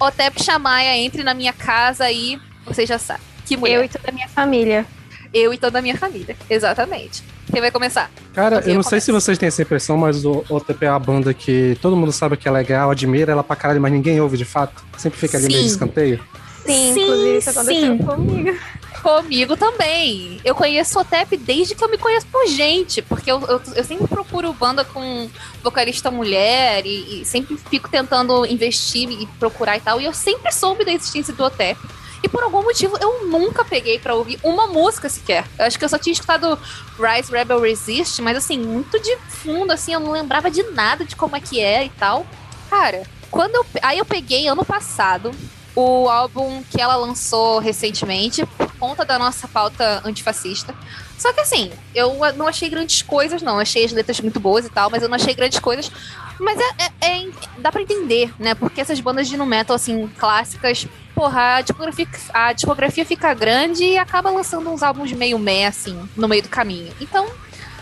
Otep 0.00 0.42
Chamaia, 0.42 0.96
entre 0.96 1.22
na 1.22 1.34
minha 1.34 1.52
casa 1.52 2.10
e 2.10 2.40
você 2.64 2.86
já 2.86 2.98
sabe. 2.98 3.20
Que 3.44 3.58
mulher. 3.58 3.76
Eu 3.76 3.84
e 3.84 3.88
toda 3.88 4.08
a 4.08 4.12
minha 4.12 4.28
família. 4.28 4.86
Eu 5.32 5.52
e 5.52 5.58
toda 5.58 5.78
a 5.80 5.82
minha 5.82 5.98
família. 5.98 6.34
Exatamente. 6.48 7.22
Quem 7.54 7.60
vai 7.60 7.70
começar? 7.70 8.10
Cara, 8.34 8.60
eu 8.66 8.74
não 8.74 8.82
sei 8.82 9.00
se 9.00 9.12
vocês 9.12 9.38
têm 9.38 9.46
essa 9.46 9.62
impressão, 9.62 9.96
mas 9.96 10.24
o 10.24 10.44
OTP 10.48 10.86
é 10.86 10.88
a 10.88 10.98
banda 10.98 11.32
que 11.32 11.78
todo 11.80 11.96
mundo 11.96 12.10
sabe 12.10 12.36
que 12.36 12.48
é 12.48 12.50
legal, 12.50 12.90
admira 12.90 13.30
ela 13.30 13.44
pra 13.44 13.54
caralho, 13.54 13.80
mas 13.80 13.92
ninguém 13.92 14.20
ouve 14.20 14.36
de 14.36 14.44
fato. 14.44 14.84
Sempre 14.98 15.20
fica 15.20 15.38
ali 15.38 15.46
meio 15.46 15.60
de 15.60 15.68
Sim. 15.68 15.72
escanteio. 15.74 16.20
Sim, 16.66 16.94
Sim, 16.94 17.02
inclusive 17.02 17.38
isso 17.38 17.50
aconteceu 17.50 17.96
sim. 17.96 17.98
comigo. 17.98 18.58
Comigo 19.02 19.56
também. 19.56 20.40
Eu 20.42 20.54
conheço 20.54 20.98
o 20.98 21.02
Otep 21.02 21.36
desde 21.36 21.74
que 21.74 21.84
eu 21.84 21.90
me 21.90 21.98
conheço 21.98 22.26
por 22.26 22.46
gente, 22.48 23.02
porque 23.02 23.30
eu, 23.30 23.40
eu, 23.42 23.60
eu 23.76 23.84
sempre 23.84 24.08
procuro 24.08 24.52
banda 24.54 24.82
com 24.82 25.28
vocalista 25.62 26.10
mulher 26.10 26.84
e, 26.86 27.20
e 27.20 27.24
sempre 27.24 27.56
fico 27.70 27.88
tentando 27.88 28.46
investir 28.46 29.10
e 29.10 29.26
procurar 29.38 29.76
e 29.76 29.80
tal. 29.80 30.00
E 30.00 30.06
eu 30.06 30.12
sempre 30.14 30.50
soube 30.50 30.84
da 30.84 30.92
existência 30.92 31.34
do 31.34 31.44
Otep. 31.44 31.78
E 32.24 32.28
por 32.28 32.42
algum 32.42 32.62
motivo 32.62 32.96
eu 33.02 33.26
nunca 33.26 33.66
peguei 33.66 33.98
pra 33.98 34.14
ouvir 34.14 34.40
uma 34.42 34.66
música 34.66 35.10
sequer. 35.10 35.44
Eu 35.58 35.66
acho 35.66 35.78
que 35.78 35.84
eu 35.84 35.88
só 35.90 35.98
tinha 35.98 36.14
escutado 36.14 36.58
Rise 36.98 37.30
Rebel 37.30 37.60
Resist, 37.60 38.22
mas 38.22 38.34
assim, 38.34 38.58
muito 38.58 38.98
de 38.98 39.14
fundo, 39.28 39.70
assim, 39.70 39.92
eu 39.92 40.00
não 40.00 40.10
lembrava 40.10 40.50
de 40.50 40.62
nada 40.70 41.04
de 41.04 41.14
como 41.16 41.36
é 41.36 41.40
que 41.40 41.60
é 41.60 41.84
e 41.84 41.90
tal. 41.90 42.26
Cara, 42.70 43.02
quando 43.30 43.56
eu. 43.56 43.66
Aí 43.82 43.98
eu 43.98 44.06
peguei 44.06 44.48
ano 44.48 44.64
passado 44.64 45.32
o 45.76 46.08
álbum 46.08 46.62
que 46.70 46.80
ela 46.80 46.96
lançou 46.96 47.58
recentemente, 47.58 48.46
por 48.56 48.72
conta 48.78 49.04
da 49.04 49.18
nossa 49.18 49.46
pauta 49.46 50.00
antifascista. 50.02 50.74
Só 51.18 51.30
que 51.30 51.40
assim, 51.40 51.72
eu 51.94 52.16
não 52.36 52.46
achei 52.46 52.70
grandes 52.70 53.02
coisas, 53.02 53.42
não. 53.42 53.58
Achei 53.58 53.84
as 53.84 53.92
letras 53.92 54.18
muito 54.20 54.40
boas 54.40 54.64
e 54.64 54.70
tal, 54.70 54.88
mas 54.88 55.02
eu 55.02 55.10
não 55.10 55.16
achei 55.16 55.34
grandes 55.34 55.58
coisas. 55.58 55.92
Mas 56.40 56.58
é, 56.58 56.84
é- 57.02 57.18
é- 57.18 57.28
dá 57.58 57.70
pra 57.70 57.82
entender, 57.82 58.32
né? 58.38 58.54
Porque 58.54 58.80
essas 58.80 58.98
bandas 58.98 59.28
de 59.28 59.36
nu 59.36 59.44
metal, 59.44 59.76
assim, 59.76 60.08
clássicas, 60.18 60.86
porra, 61.14 61.56
a 61.56 61.60
discografia, 61.60 62.08
a 62.32 62.52
discografia 62.52 63.06
fica 63.06 63.32
grande 63.32 63.84
e 63.84 63.98
acaba 63.98 64.30
lançando 64.30 64.70
uns 64.70 64.82
álbuns 64.82 65.12
meio 65.12 65.38
meh, 65.38 65.66
assim, 65.66 66.08
no 66.16 66.28
meio 66.28 66.42
do 66.42 66.48
caminho. 66.48 66.92
Então, 67.00 67.26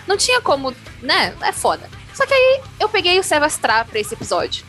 não 0.07 0.17
tinha 0.17 0.41
como, 0.41 0.75
né? 1.01 1.35
É 1.41 1.53
foda. 1.53 1.89
Só 2.15 2.27
que 2.27 2.35
aí 2.35 2.61
eu 2.79 2.89
peguei 2.89 3.19
o 3.19 3.23
Sevastra 3.23 3.85
pra 3.85 3.99
esse 3.99 4.15
episódio. 4.15 4.65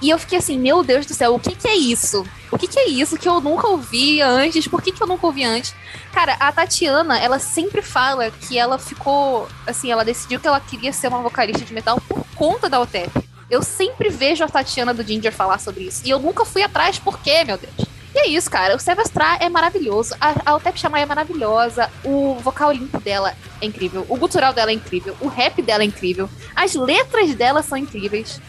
E 0.00 0.08
eu 0.08 0.18
fiquei 0.18 0.38
assim, 0.38 0.58
meu 0.58 0.82
Deus 0.82 1.04
do 1.04 1.12
céu, 1.12 1.34
o 1.34 1.40
que 1.40 1.54
que 1.54 1.68
é 1.68 1.76
isso? 1.76 2.24
O 2.50 2.56
que 2.56 2.66
que 2.66 2.78
é 2.78 2.88
isso 2.88 3.18
que 3.18 3.28
eu 3.28 3.40
nunca 3.40 3.68
ouvi 3.68 4.22
antes? 4.22 4.66
Por 4.66 4.80
que 4.80 4.92
que 4.92 5.02
eu 5.02 5.06
nunca 5.06 5.26
ouvi 5.26 5.44
antes? 5.44 5.74
Cara, 6.12 6.34
a 6.40 6.50
Tatiana, 6.50 7.18
ela 7.18 7.38
sempre 7.38 7.82
fala 7.82 8.30
que 8.30 8.58
ela 8.58 8.78
ficou, 8.78 9.46
assim, 9.66 9.92
ela 9.92 10.04
decidiu 10.04 10.40
que 10.40 10.48
ela 10.48 10.60
queria 10.60 10.92
ser 10.92 11.08
uma 11.08 11.20
vocalista 11.20 11.64
de 11.64 11.74
metal 11.74 12.00
por 12.08 12.24
conta 12.34 12.68
da 12.68 12.80
OTEP. 12.80 13.27
Eu 13.50 13.62
sempre 13.62 14.10
vejo 14.10 14.44
a 14.44 14.48
Tatiana 14.48 14.92
do 14.92 15.02
Ginger 15.02 15.32
falar 15.32 15.58
sobre 15.58 15.84
isso. 15.84 16.02
E 16.04 16.10
eu 16.10 16.18
nunca 16.18 16.44
fui 16.44 16.62
atrás, 16.62 16.98
por 16.98 17.18
quê, 17.20 17.44
meu 17.44 17.56
Deus? 17.56 17.88
E 18.14 18.18
é 18.18 18.26
isso, 18.28 18.50
cara. 18.50 18.76
O 18.76 18.78
Sevastra 18.78 19.38
é 19.40 19.48
maravilhoso. 19.48 20.14
A, 20.20 20.50
a 20.50 20.54
Otep 20.56 20.78
Chamai 20.78 21.02
é 21.02 21.06
maravilhosa. 21.06 21.90
O 22.04 22.34
vocal 22.34 22.72
limpo 22.72 23.00
dela 23.00 23.34
é 23.60 23.66
incrível. 23.66 24.04
O 24.08 24.16
gutural 24.16 24.52
dela 24.52 24.70
é 24.70 24.74
incrível. 24.74 25.16
O 25.20 25.28
rap 25.28 25.62
dela 25.62 25.82
é 25.82 25.86
incrível. 25.86 26.28
As 26.54 26.74
letras 26.74 27.34
dela 27.34 27.62
são 27.62 27.78
incríveis. 27.78 28.40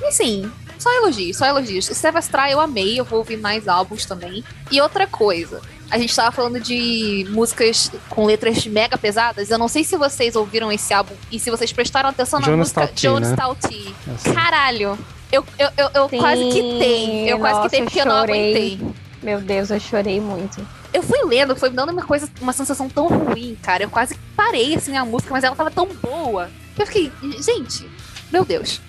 E 0.00 0.06
assim, 0.06 0.50
só 0.78 0.92
elogios, 0.92 1.36
só 1.36 1.46
elogios. 1.46 1.88
O 1.88 1.94
Sevastra 1.94 2.50
eu 2.50 2.60
amei, 2.60 2.98
eu 2.98 3.04
vou 3.04 3.18
ouvir 3.18 3.36
mais 3.36 3.68
álbuns 3.68 4.04
também. 4.04 4.44
E 4.70 4.80
outra 4.80 5.06
coisa, 5.06 5.60
a 5.90 5.98
gente 5.98 6.14
tava 6.14 6.32
falando 6.32 6.60
de 6.60 7.26
músicas 7.30 7.90
com 8.08 8.24
letras 8.24 8.66
mega 8.66 8.98
pesadas. 8.98 9.50
Eu 9.50 9.58
não 9.58 9.68
sei 9.68 9.84
se 9.84 9.96
vocês 9.96 10.34
ouviram 10.36 10.72
esse 10.72 10.92
álbum 10.92 11.14
e 11.30 11.38
se 11.38 11.50
vocês 11.50 11.72
prestaram 11.72 12.08
atenção 12.08 12.40
na 12.40 12.46
Jonas 12.46 12.58
música 12.58 12.84
Stalti, 12.84 13.02
Jonas 13.02 13.30
né? 13.30 13.36
Assim. 14.14 14.32
Caralho! 14.34 14.98
Eu, 15.30 15.44
eu, 15.58 15.68
eu, 15.76 15.90
eu 15.94 16.08
Sim, 16.08 16.18
quase 16.18 16.44
quitei. 16.44 17.32
Eu 17.32 17.38
quase 17.38 17.54
nossa, 17.56 17.68
quitei 17.68 17.82
porque 17.84 18.00
eu 18.00 18.06
não 18.06 18.20
chorei. 18.20 18.50
aguentei. 18.50 18.94
Meu 19.22 19.40
Deus, 19.40 19.70
eu 19.70 19.80
chorei 19.80 20.20
muito. 20.20 20.66
Eu 20.92 21.02
fui 21.02 21.24
lendo, 21.24 21.56
foi 21.56 21.70
me 21.70 21.76
dando 21.76 21.90
uma 21.90 22.04
coisa, 22.04 22.28
uma 22.40 22.52
sensação 22.52 22.88
tão 22.88 23.08
ruim, 23.08 23.56
cara. 23.62 23.82
Eu 23.82 23.90
quase 23.90 24.16
parei 24.36 24.74
assim 24.74 24.96
a 24.96 25.04
música, 25.04 25.32
mas 25.32 25.42
ela 25.42 25.56
tava 25.56 25.70
tão 25.70 25.86
boa. 25.86 26.50
Eu 26.78 26.86
fiquei, 26.86 27.10
gente, 27.40 27.88
meu 28.30 28.44
Deus. 28.44 28.80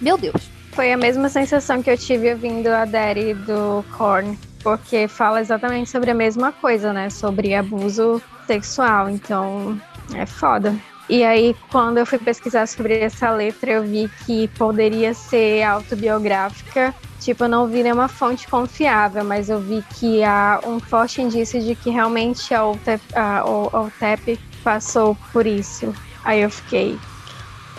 Meu 0.00 0.16
Deus. 0.16 0.57
Foi 0.78 0.92
a 0.92 0.96
mesma 0.96 1.28
sensação 1.28 1.82
que 1.82 1.90
eu 1.90 1.98
tive 1.98 2.30
ouvindo 2.32 2.68
a 2.68 2.84
Daddy 2.84 3.34
do 3.34 3.84
Korn, 3.96 4.38
porque 4.62 5.08
fala 5.08 5.40
exatamente 5.40 5.90
sobre 5.90 6.08
a 6.08 6.14
mesma 6.14 6.52
coisa, 6.52 6.92
né? 6.92 7.10
Sobre 7.10 7.52
abuso 7.52 8.22
sexual, 8.46 9.10
então 9.10 9.76
é 10.14 10.24
foda. 10.24 10.72
E 11.08 11.24
aí, 11.24 11.56
quando 11.72 11.98
eu 11.98 12.06
fui 12.06 12.16
pesquisar 12.20 12.68
sobre 12.68 12.96
essa 13.00 13.28
letra, 13.32 13.72
eu 13.72 13.82
vi 13.82 14.08
que 14.24 14.46
poderia 14.56 15.12
ser 15.14 15.64
autobiográfica. 15.64 16.94
Tipo, 17.18 17.42
eu 17.42 17.48
não 17.48 17.66
vi 17.66 17.82
nenhuma 17.82 18.06
fonte 18.06 18.46
confiável, 18.46 19.24
mas 19.24 19.50
eu 19.50 19.58
vi 19.58 19.82
que 19.98 20.22
há 20.22 20.60
um 20.64 20.78
forte 20.78 21.20
indício 21.20 21.60
de 21.60 21.74
que 21.74 21.90
realmente 21.90 22.54
a 22.54 22.64
UTEP, 22.64 23.02
a, 23.16 23.44
o- 23.44 23.70
a 23.72 23.80
UTEP 23.82 24.38
passou 24.62 25.16
por 25.32 25.44
isso. 25.44 25.92
Aí 26.24 26.40
eu 26.40 26.50
fiquei, 26.50 26.96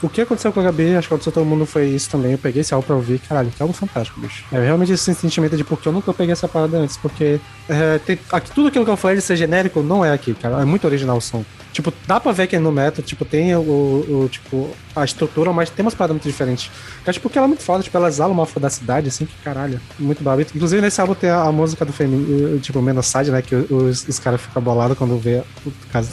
O 0.02 0.08
que 0.08 0.22
aconteceu 0.22 0.54
com 0.54 0.62
a 0.62 0.64
Gabi, 0.64 0.96
acho 0.96 1.08
que 1.10 1.14
aconteceu 1.14 1.32
todo 1.34 1.46
mundo 1.46 1.66
foi 1.66 1.88
isso 1.88 2.10
também. 2.10 2.32
Eu 2.32 2.38
peguei 2.38 2.62
esse 2.62 2.74
álbum 2.74 2.88
pra 2.88 2.96
ouvir, 2.96 3.20
caralho, 3.20 3.50
que 3.50 3.62
álbum 3.62 3.74
fantástico, 3.74 4.20
bicho. 4.22 4.46
É 4.52 4.60
realmente 4.64 4.94
esse 4.94 5.14
sentimento 5.14 5.58
de 5.58 5.64
porque 5.66 5.88
eu 5.88 5.92
nunca 5.92 6.14
peguei 6.14 6.32
essa 6.32 6.48
parada 6.48 6.78
antes, 6.78 6.96
porque 6.96 7.40
é, 7.68 7.98
tem- 8.00 8.18
aqui- 8.32 8.52
tudo 8.52 8.70
aquilo 8.70 8.86
que 8.86 8.92
eu 8.92 8.96
falei 8.96 9.18
de 9.18 9.22
ser 9.22 9.36
genérico 9.36 9.84
não 9.84 10.04
é 10.06 10.14
aqui, 10.14 10.34
cara. 10.34 10.62
É 10.62 10.66
muito 10.66 10.86
original 10.88 11.18
o 11.18 11.22
som. 11.22 11.44
Tipo, 11.74 11.94
dá 12.08 12.18
pra 12.20 12.32
ver 12.32 12.48
que 12.48 12.56
é 12.56 12.60
no 12.60 12.72
metal, 12.72 13.04
tipo, 13.04 13.26
tem 13.26 13.54
o, 13.56 13.60
o- 13.60 14.30
tipo, 14.32 14.70
a 14.96 15.04
estrutura, 15.04 15.52
mas 15.52 15.70
tem 15.70 15.86
umas 15.86 15.94
paradas 15.94 16.16
muito 16.16 16.28
diferentes. 16.30 16.72
Acho 17.06 17.20
porque 17.20 17.38
ela 17.38 17.46
é 17.46 17.50
muito 17.50 17.64
foda, 17.64 17.84
tipo, 17.84 17.96
ela 17.98 18.08
exala 18.08 18.32
uma 18.32 18.46
fodacidade, 18.46 19.10
assim, 19.10 19.26
que 19.26 19.36
caralho, 19.44 19.82
muito 20.00 20.24
babito. 20.24 20.54
Inclusive, 20.56 20.82
nesse 20.82 21.00
álbum 21.02 21.14
tem 21.14 21.30
a, 21.30 21.42
a 21.44 21.52
música 21.52 21.84
do 21.84 21.92
feminino, 21.92 22.58
tipo, 22.60 22.82
Menoside, 22.82 23.32
né, 23.32 23.42
que 23.42 23.54
os, 23.54 24.08
os 24.08 24.18
caras 24.18 24.40
ficam 24.40 24.62
bolados 24.62 24.98
quando 24.98 25.18
vê 25.20 25.44
o 25.66 25.72
caso. 25.92 26.12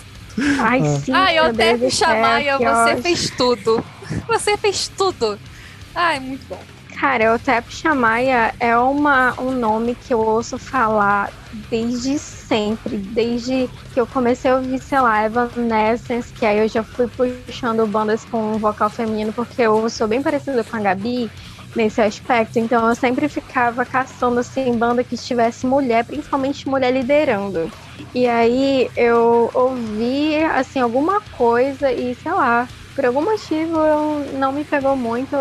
Ai 0.61 0.81
Ah. 0.81 1.01
sim, 1.01 1.13
Ai, 1.13 1.39
eu 1.39 1.55
céu, 1.55 1.91
Chamaia, 1.91 2.59
que 2.59 2.65
você 2.65 2.97
fez 3.03 3.31
tudo. 3.31 3.85
Você 4.29 4.57
fez 4.57 4.89
tudo. 4.89 5.39
Ai, 5.95 6.21
muito 6.21 6.47
bom. 6.49 6.61
Cara, 6.99 7.35
o 7.35 7.39
Tep 7.39 7.71
Chamaia 7.71 8.55
é 8.59 8.77
uma, 8.77 9.35
um 9.39 9.51
nome 9.51 9.95
que 9.95 10.15
eu 10.15 10.19
ouço 10.19 10.57
falar 10.59 11.31
desde 11.69 12.19
sempre, 12.19 12.97
desde 12.97 13.69
que 13.93 14.01
eu 14.01 14.07
comecei 14.07 14.51
a 14.51 14.57
ouvir, 14.57 14.79
sei 14.79 15.01
lá, 15.01 15.27
Evanescence, 15.27 16.33
que 16.33 16.47
aí 16.47 16.59
eu 16.59 16.69
já 16.69 16.83
fui 16.83 17.07
puxando 17.07 17.87
bandas 17.87 18.25
com 18.25 18.57
vocal 18.59 18.89
feminino, 18.89 19.31
porque 19.31 19.61
eu 19.61 19.91
sou 19.91 20.09
bem 20.09 20.23
parecida 20.23 20.65
com 20.65 20.77
a 20.77 20.81
Gabi, 20.81 21.31
nesse 21.77 22.01
aspecto. 22.01 22.59
Então 22.59 22.89
eu 22.89 22.95
sempre 22.95 23.29
ficava 23.29 23.85
caçando 23.85 24.41
assim 24.41 24.77
banda 24.77 25.05
que 25.05 25.17
tivesse 25.17 25.67
mulher, 25.67 26.05
principalmente 26.05 26.69
mulher 26.69 26.91
liderando. 26.93 27.71
E 28.15 28.27
aí 28.27 28.91
eu 28.97 29.51
ouvi 29.55 30.37
assim 30.45 30.81
alguma 30.81 31.21
coisa 31.31 31.93
e 31.93 32.15
sei 32.15 32.33
lá, 32.33 32.69
por 32.95 33.05
algum 33.07 33.25
motivo 33.25 33.79
eu 33.85 34.33
não 34.39 34.53
me 34.53 34.65
pegou 34.65 34.97
muito, 34.97 35.37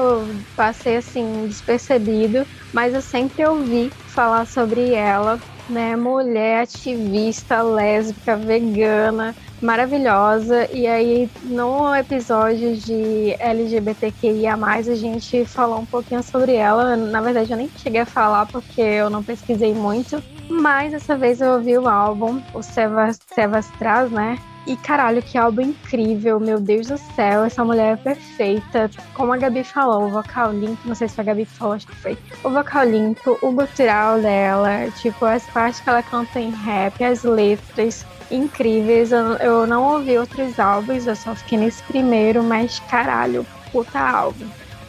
passei 0.56 0.98
assim 0.98 1.48
despercebido, 1.48 2.45
mas 2.74 2.93
eu 2.93 3.01
sempre 3.01 3.45
ouvi 3.48 3.95
falar 4.14 4.45
sobre 4.45 4.93
ela, 4.93 5.42
né? 5.68 5.95
Mulher 5.95 6.61
ativista, 6.64 7.61
lésbica, 7.64 8.38
vegana, 8.38 9.35
maravilhosa. 9.61 10.68
E 10.72 10.85
aí, 10.88 11.32
no 11.42 11.94
episódio 11.95 12.76
de 12.76 13.35
LGBTQIA, 13.40 14.56
a 14.88 14.95
gente 14.95 15.45
falou 15.45 15.80
um 15.82 15.88
pouquinho 15.88 16.24
sobre 16.24 16.56
ela. 16.56 16.95
Na 16.98 17.22
verdade, 17.22 17.52
eu 17.52 17.58
nem 17.58 17.72
cheguei 17.76 18.02
a 18.02 18.06
falar 18.06 18.45
porque 18.48 18.82
eu 18.82 19.10
não 19.10 19.24
pesquisei 19.24 19.74
muito. 19.74 20.24
Mas 20.50 20.92
dessa 20.92 21.18
vez 21.18 21.42
eu 21.42 21.53
ouvi 21.53 21.77
o 21.77 21.88
álbum, 21.88 22.44
o 22.53 22.61
Sevas, 22.61 23.19
Sevas 23.34 23.74
né? 24.11 24.38
E 24.68 24.76
caralho, 24.76 25.22
que 25.22 25.38
álbum 25.38 25.61
incrível, 25.61 26.40
meu 26.40 26.60
Deus 26.60 26.88
do 26.88 26.98
céu, 26.98 27.44
essa 27.44 27.64
mulher 27.64 27.94
é 27.94 27.95
perfeita. 27.95 28.90
Como 29.14 29.32
a 29.32 29.38
Gabi 29.38 29.64
falou, 29.64 30.06
o 30.06 30.10
vocal 30.10 30.52
limpo, 30.52 30.88
não 30.88 30.95
sei 30.95 31.08
se 31.08 31.16
foi 31.16 31.24
a 31.24 31.26
Gabi 31.27 31.45
que 31.45 31.52
falou, 31.52 31.76
acho 31.76 31.85
que 31.85 31.95
foi. 31.95 32.18
O 32.44 32.50
vocal 32.50 32.84
limpo, 32.84 33.38
o 33.42 33.52
gutural 33.52 34.19
dela, 34.19 34.90
tipo, 35.02 35.26
as 35.26 35.45
partes 35.45 35.80
que 35.80 35.90
ela 35.90 36.02
canta 36.02 36.40
em 36.40 36.50
rap, 36.50 37.03
as 37.03 37.24
letras 37.24 38.06
incríveis. 38.32 39.11
Eu, 39.11 39.35
eu 39.38 39.68
não 39.68 39.84
ouvi 39.84 40.18
outros 40.18 40.60
álbuns, 40.60 41.06
eu 41.06 41.16
só 41.16 41.35
fiquei 41.35 41.60
nesse 41.60 41.84
primeiro, 41.84 42.44
mas 42.44 42.80
caralho, 42.90 43.45
puta 43.72 44.00
álbum. 44.00 44.48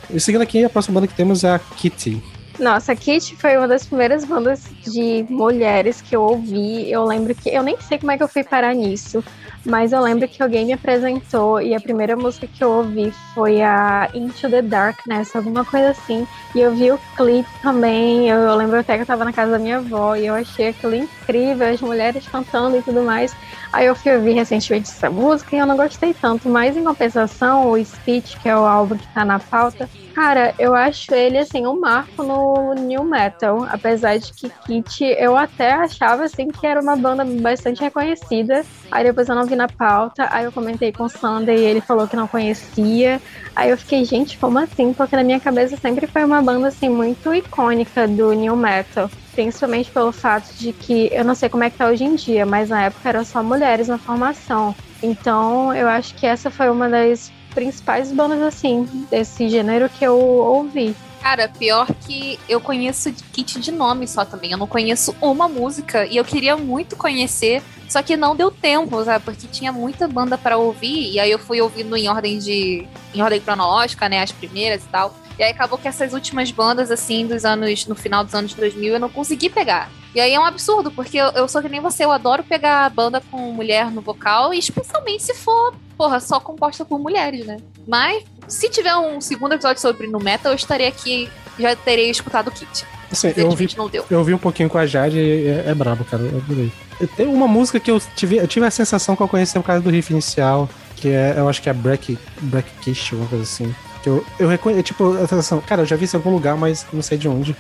E 0.09 0.19
seguindo 0.21 0.43
aqui, 0.43 0.65
a 0.65 0.71
próxima 0.71 0.95
banda 0.95 1.09
que 1.09 1.15
temos 1.15 1.45
é 1.45 1.55
a 1.55 1.59
Kitty. 1.59 2.36
Nossa, 2.59 2.93
a 2.93 2.97
Kitty 2.97 3.37
foi 3.37 3.57
uma 3.57 3.69
das 3.69 3.87
primeiras 3.87 4.25
bandas 4.25 4.65
de 4.83 5.27
mulheres 5.29 6.01
que 6.01 6.17
eu 6.17 6.23
ouvi. 6.23 6.91
Eu 6.91 7.05
lembro 7.05 7.35
que. 7.35 7.51
Eu 7.51 7.63
nem 7.63 7.79
sei 7.81 7.99
como 7.99 8.13
é 8.13 8.17
que 8.17 8.23
eu 8.23 8.29
fui 8.29 8.43
parar 8.43 8.75
nisso, 8.75 9.23
mas 9.65 9.93
eu 9.93 10.01
lembro 10.01 10.27
que 10.27 10.43
alguém 10.43 10.65
me 10.65 10.73
apresentou 10.73 11.61
e 11.61 11.75
a 11.75 11.81
primeira 11.81 12.17
música 12.17 12.47
que 12.47 12.65
eu 12.65 12.71
ouvi 12.71 13.13
foi 13.35 13.61
a 13.61 14.09
Into 14.15 14.49
the 14.49 14.63
Darkness, 14.63 15.37
alguma 15.37 15.65
coisa 15.65 15.91
assim. 15.91 16.27
E 16.55 16.61
eu 16.61 16.75
vi 16.75 16.91
o 16.93 16.99
clipe 17.15 17.49
também. 17.61 18.29
Eu, 18.29 18.39
eu 18.39 18.57
lembro 18.57 18.79
até 18.79 18.97
que 18.97 19.03
eu 19.03 19.07
tava 19.07 19.25
na 19.25 19.33
casa 19.33 19.53
da 19.53 19.59
minha 19.59 19.77
avó 19.77 20.17
e 20.17 20.27
eu 20.27 20.35
achei 20.35 20.69
aquilo 20.69 20.95
incrível, 20.95 21.69
as 21.69 21.81
mulheres 21.83 22.27
cantando 22.27 22.79
e 22.79 22.83
tudo 22.83 23.03
mais. 23.03 23.37
Aí 23.73 23.87
eu 23.87 23.95
fui 23.95 24.15
ouvir 24.17 24.33
recentemente 24.35 24.91
essa 24.91 25.11
música 25.11 25.55
e 25.55 25.59
eu 25.59 25.67
não 25.67 25.77
gostei 25.77 26.15
tanto, 26.15 26.49
mas 26.49 26.77
em 26.77 26.85
compensação, 26.85 27.71
o 27.71 27.85
Speech, 27.85 28.39
que 28.39 28.49
é 28.49 28.57
o 28.57 28.65
álbum 28.65 28.97
que 28.97 29.09
tá 29.13 29.25
na 29.25 29.39
pauta, 29.39 29.89
cara, 30.15 30.55
eu 30.59 30.75
acho 30.75 31.15
ele 31.15 31.39
assim 31.39 31.67
um 31.67 31.79
marco 31.79 32.23
no 32.23 32.75
new 32.75 33.05
metal, 33.05 33.65
apesar 33.65 34.19
de 34.19 34.33
que 34.33 34.51
Kit 34.51 35.05
eu 35.19 35.37
até 35.37 35.73
achava 35.73 36.25
assim 36.25 36.51
que 36.51 36.67
era 36.67 36.81
uma 36.81 36.97
banda 36.97 37.25
bastante 37.25 37.83
reconhecida. 37.83 38.67
Aí 38.91 39.05
depois 39.05 39.29
eu 39.29 39.35
não 39.35 39.45
vi 39.45 39.57
na 39.57 39.69
pauta, 39.69 40.29
aí 40.31 40.45
eu 40.45 40.53
comentei 40.53 40.93
com 40.93 41.05
o 41.05 41.09
Sander 41.09 41.59
e 41.59 41.65
ele 41.65 41.81
falou 41.81 42.07
que 42.07 42.17
não 42.17 42.29
conhecia. 42.29 43.21
Aí 43.55 43.71
eu 43.71 43.79
fiquei, 43.79 44.05
gente, 44.05 44.39
como 44.39 44.59
assim? 44.59 44.93
Porque 44.93 45.17
na 45.17 45.25
minha 45.25 45.41
cabeça 45.41 45.77
sempre 45.77 46.07
foi 46.07 46.25
uma 46.25 46.43
banda 46.43 46.69
assim 46.69 46.89
muito 46.89 47.35
icônica 47.35 48.07
do 48.07 48.33
new 48.33 48.57
metal 48.57 49.11
principalmente 49.37 49.91
pelo 49.91 50.13
fato 50.13 50.51
de 50.55 50.73
que 50.73 51.11
eu 51.13 51.23
não 51.23 51.35
sei 51.35 51.51
como 51.51 51.63
é 51.63 51.69
que 51.69 51.77
tá 51.77 51.87
hoje 51.87 52.03
em 52.03 52.15
dia, 52.15 52.47
mas 52.47 52.71
na 52.71 52.85
época 52.85 53.07
eram 53.07 53.23
só 53.23 53.43
mulheres 53.43 53.87
na 53.87 53.99
formação. 53.99 54.75
Então 55.03 55.75
eu 55.75 55.87
acho 55.87 56.15
que 56.15 56.27
essa 56.27 56.51
foi 56.51 56.71
uma 56.71 56.89
das 56.89 57.31
principais 57.55 58.11
bandas 58.11 58.41
assim 58.41 58.85
desse 59.11 59.49
gênero 59.49 59.91
que 59.91 60.05
eu 60.05 60.19
ouvi. 60.19 60.97
Cara, 61.21 61.49
pior 61.49 61.87
que 62.07 62.39
eu 62.49 62.61
conheço 62.61 63.13
Kit 63.33 63.61
de 63.61 63.73
nome 63.73 64.07
só 64.07 64.25
também. 64.25 64.53
Eu 64.53 64.59
não 64.59 64.67
conheço 64.67 65.15
uma 65.21 65.49
música 65.49 66.07
e 66.07 66.17
eu 66.17 66.25
queria 66.25 66.57
muito 66.57 66.97
conhecer, 66.97 67.63
só 67.89 68.03
que 68.03 68.17
não 68.17 68.35
deu 68.35 68.51
tempo, 68.51 69.03
sabe? 69.05 69.25
Porque 69.25 69.47
tinha 69.47 69.73
muita 69.73 70.09
banda 70.09 70.37
para 70.37 70.57
ouvir 70.57 71.13
e 71.13 71.21
aí 71.21 71.31
eu 71.31 71.39
fui 71.39 71.61
ouvindo 71.61 71.97
em 71.97 72.09
ordem 72.09 72.39
de 72.39 72.87
em 73.15 73.23
ordem 73.23 73.41
cronológica, 73.41 74.09
né, 74.09 74.23
as 74.23 74.33
primeiras 74.33 74.85
e 74.85 74.89
tal. 74.89 75.15
E 75.39 75.43
aí 75.43 75.51
acabou 75.51 75.79
que 75.79 75.87
essas 75.87 76.15
últimas 76.15 76.51
bandas, 76.51 76.91
assim, 76.91 77.27
dos 77.27 77.45
anos, 77.45 77.87
no 77.87 77.95
final 77.95 78.25
dos 78.25 78.35
anos 78.35 78.55
2000, 78.55 78.95
eu 78.95 79.01
não 79.01 79.09
consegui 79.09 79.51
pegar. 79.51 79.91
E 80.15 80.21
aí 80.21 80.33
é 80.33 80.41
um 80.41 80.45
absurdo, 80.45 80.91
porque 80.91 81.19
eu, 81.19 81.27
eu 81.33 81.47
sou 81.47 81.61
que 81.61 81.69
nem 81.69 81.81
você, 81.81 82.05
eu 82.05 82.11
adoro 82.11 82.43
pegar 82.43 82.89
banda 82.89 83.23
com 83.31 83.53
mulher 83.53 83.91
no 83.91 84.01
vocal, 84.01 84.55
e 84.55 84.59
especialmente 84.59 85.23
se 85.23 85.35
for, 85.35 85.75
porra, 85.97 86.21
só 86.21 86.41
composta 86.41 86.87
por 86.87 86.99
mulheres, 86.99 87.45
né? 87.45 87.59
Mas, 87.87 88.25
se 88.49 88.71
tiver 88.71 88.97
um 88.97 89.21
segundo 89.21 89.53
episódio 89.53 89.83
sobre 89.83 90.07
no 90.07 90.19
metal, 90.19 90.53
eu 90.53 90.57
estarei 90.57 90.87
aqui, 90.87 91.29
já 91.59 91.77
terei 91.77 92.11
escutado 92.11 92.49
o 92.49 92.51
kit. 92.51 92.87
Assim, 93.13 93.33
eu 93.37 93.49
ouvi, 93.49 93.69
não 93.77 93.89
deu. 93.91 94.07
eu 94.11 94.19
ouvi 94.19 94.33
um 94.33 94.39
pouquinho 94.39 94.71
com 94.71 94.79
a 94.79 94.87
Jade 94.87 95.19
e 95.19 95.49
é, 95.49 95.65
é 95.67 95.75
brabo, 95.75 96.03
cara. 96.05 96.23
Eu 96.23 96.39
adorei. 96.39 96.73
Tem 97.17 97.27
uma 97.27 97.47
música 97.49 97.79
que 97.81 97.91
eu 97.91 98.01
tive, 98.15 98.37
eu 98.37 98.47
tive 98.49 98.65
a 98.67 98.71
sensação 98.71 99.15
que 99.17 99.23
eu 99.23 99.29
conheci 99.29 99.55
por 99.55 99.65
causa 99.65 99.83
do 99.83 99.91
riff 99.91 100.13
inicial, 100.13 100.69
que 100.97 101.09
é, 101.09 101.35
eu 101.37 101.49
acho 101.49 101.61
que 101.61 101.69
é 101.69 101.73
Break, 101.73 102.19
Break 102.43 102.69
Kish, 102.81 103.13
uma 103.13 103.27
coisa 103.27 103.45
assim. 103.45 103.75
Que 104.03 104.09
eu, 104.09 104.25
eu 104.39 104.49
reconheço, 104.49 104.83
tipo, 104.85 105.13
a 105.15 105.21
sensação, 105.27 105.61
cara, 105.61 105.83
eu 105.83 105.87
já 105.87 105.97
vi 105.97 106.05
isso 106.05 106.17
em 106.17 106.19
algum 106.19 106.31
lugar, 106.31 106.57
mas 106.57 106.87
não 106.93 107.03
sei 107.03 107.19
de 107.19 107.29
onde. 107.29 107.55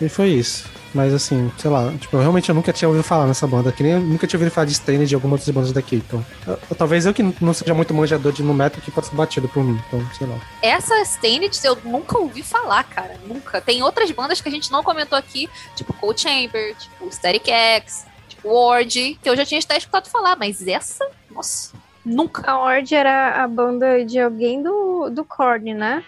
E 0.00 0.08
foi 0.08 0.28
isso. 0.28 0.64
Mas 0.94 1.14
assim, 1.14 1.50
sei 1.56 1.70
lá, 1.70 1.90
tipo, 1.98 2.14
eu 2.16 2.20
realmente 2.20 2.50
eu 2.50 2.54
nunca 2.54 2.70
tinha 2.70 2.86
ouvido 2.86 3.02
falar 3.02 3.26
nessa 3.26 3.46
banda, 3.46 3.72
que 3.72 3.82
nem 3.82 3.92
eu 3.92 4.00
nunca 4.00 4.26
tinha 4.26 4.38
ouvido 4.38 4.52
falar 4.52 4.66
de 4.66 4.72
Stain 4.74 5.02
de 5.06 5.14
alguma 5.14 5.34
outras 5.36 5.48
bandas 5.48 5.72
daqui, 5.72 5.96
então. 5.96 6.22
eu- 6.46 6.58
talvez 6.76 7.06
eu 7.06 7.14
que 7.14 7.22
não 7.40 7.54
seja 7.54 7.72
muito 7.72 7.94
manjador 7.94 8.30
de 8.30 8.42
no 8.42 8.52
metal 8.52 8.78
que 8.84 8.90
pode 8.90 9.06
ser 9.06 9.14
batido 9.16 9.48
por 9.48 9.64
mim, 9.64 9.80
então, 9.88 10.06
sei 10.18 10.26
lá. 10.26 10.36
Essa 10.60 11.00
Stained 11.04 11.58
eu 11.64 11.78
nunca 11.84 12.18
ouvi 12.18 12.42
falar, 12.42 12.84
cara. 12.84 13.16
Nunca. 13.26 13.58
Tem 13.62 13.82
outras 13.82 14.10
bandas 14.10 14.42
que 14.42 14.48
a 14.50 14.52
gente 14.52 14.70
não 14.70 14.82
comentou 14.82 15.16
aqui, 15.16 15.48
tipo 15.74 15.94
Cold 15.94 16.20
Chamber, 16.20 16.74
tipo 16.76 17.10
Static 17.10 17.48
X, 17.48 18.04
Ward, 18.44 19.18
que 19.22 19.28
eu 19.28 19.36
já 19.36 19.44
tinha 19.44 19.60
até 19.60 19.76
escutado 19.76 20.08
falar, 20.08 20.36
mas 20.36 20.66
essa, 20.66 21.06
nossa, 21.30 21.72
nunca. 22.04 22.50
A 22.50 22.58
Ord 22.60 22.94
era 22.94 23.42
a 23.42 23.48
banda 23.48 24.04
de 24.04 24.18
alguém 24.18 24.62
do, 24.62 25.08
do 25.10 25.24
Korn, 25.24 25.74
né? 25.74 26.02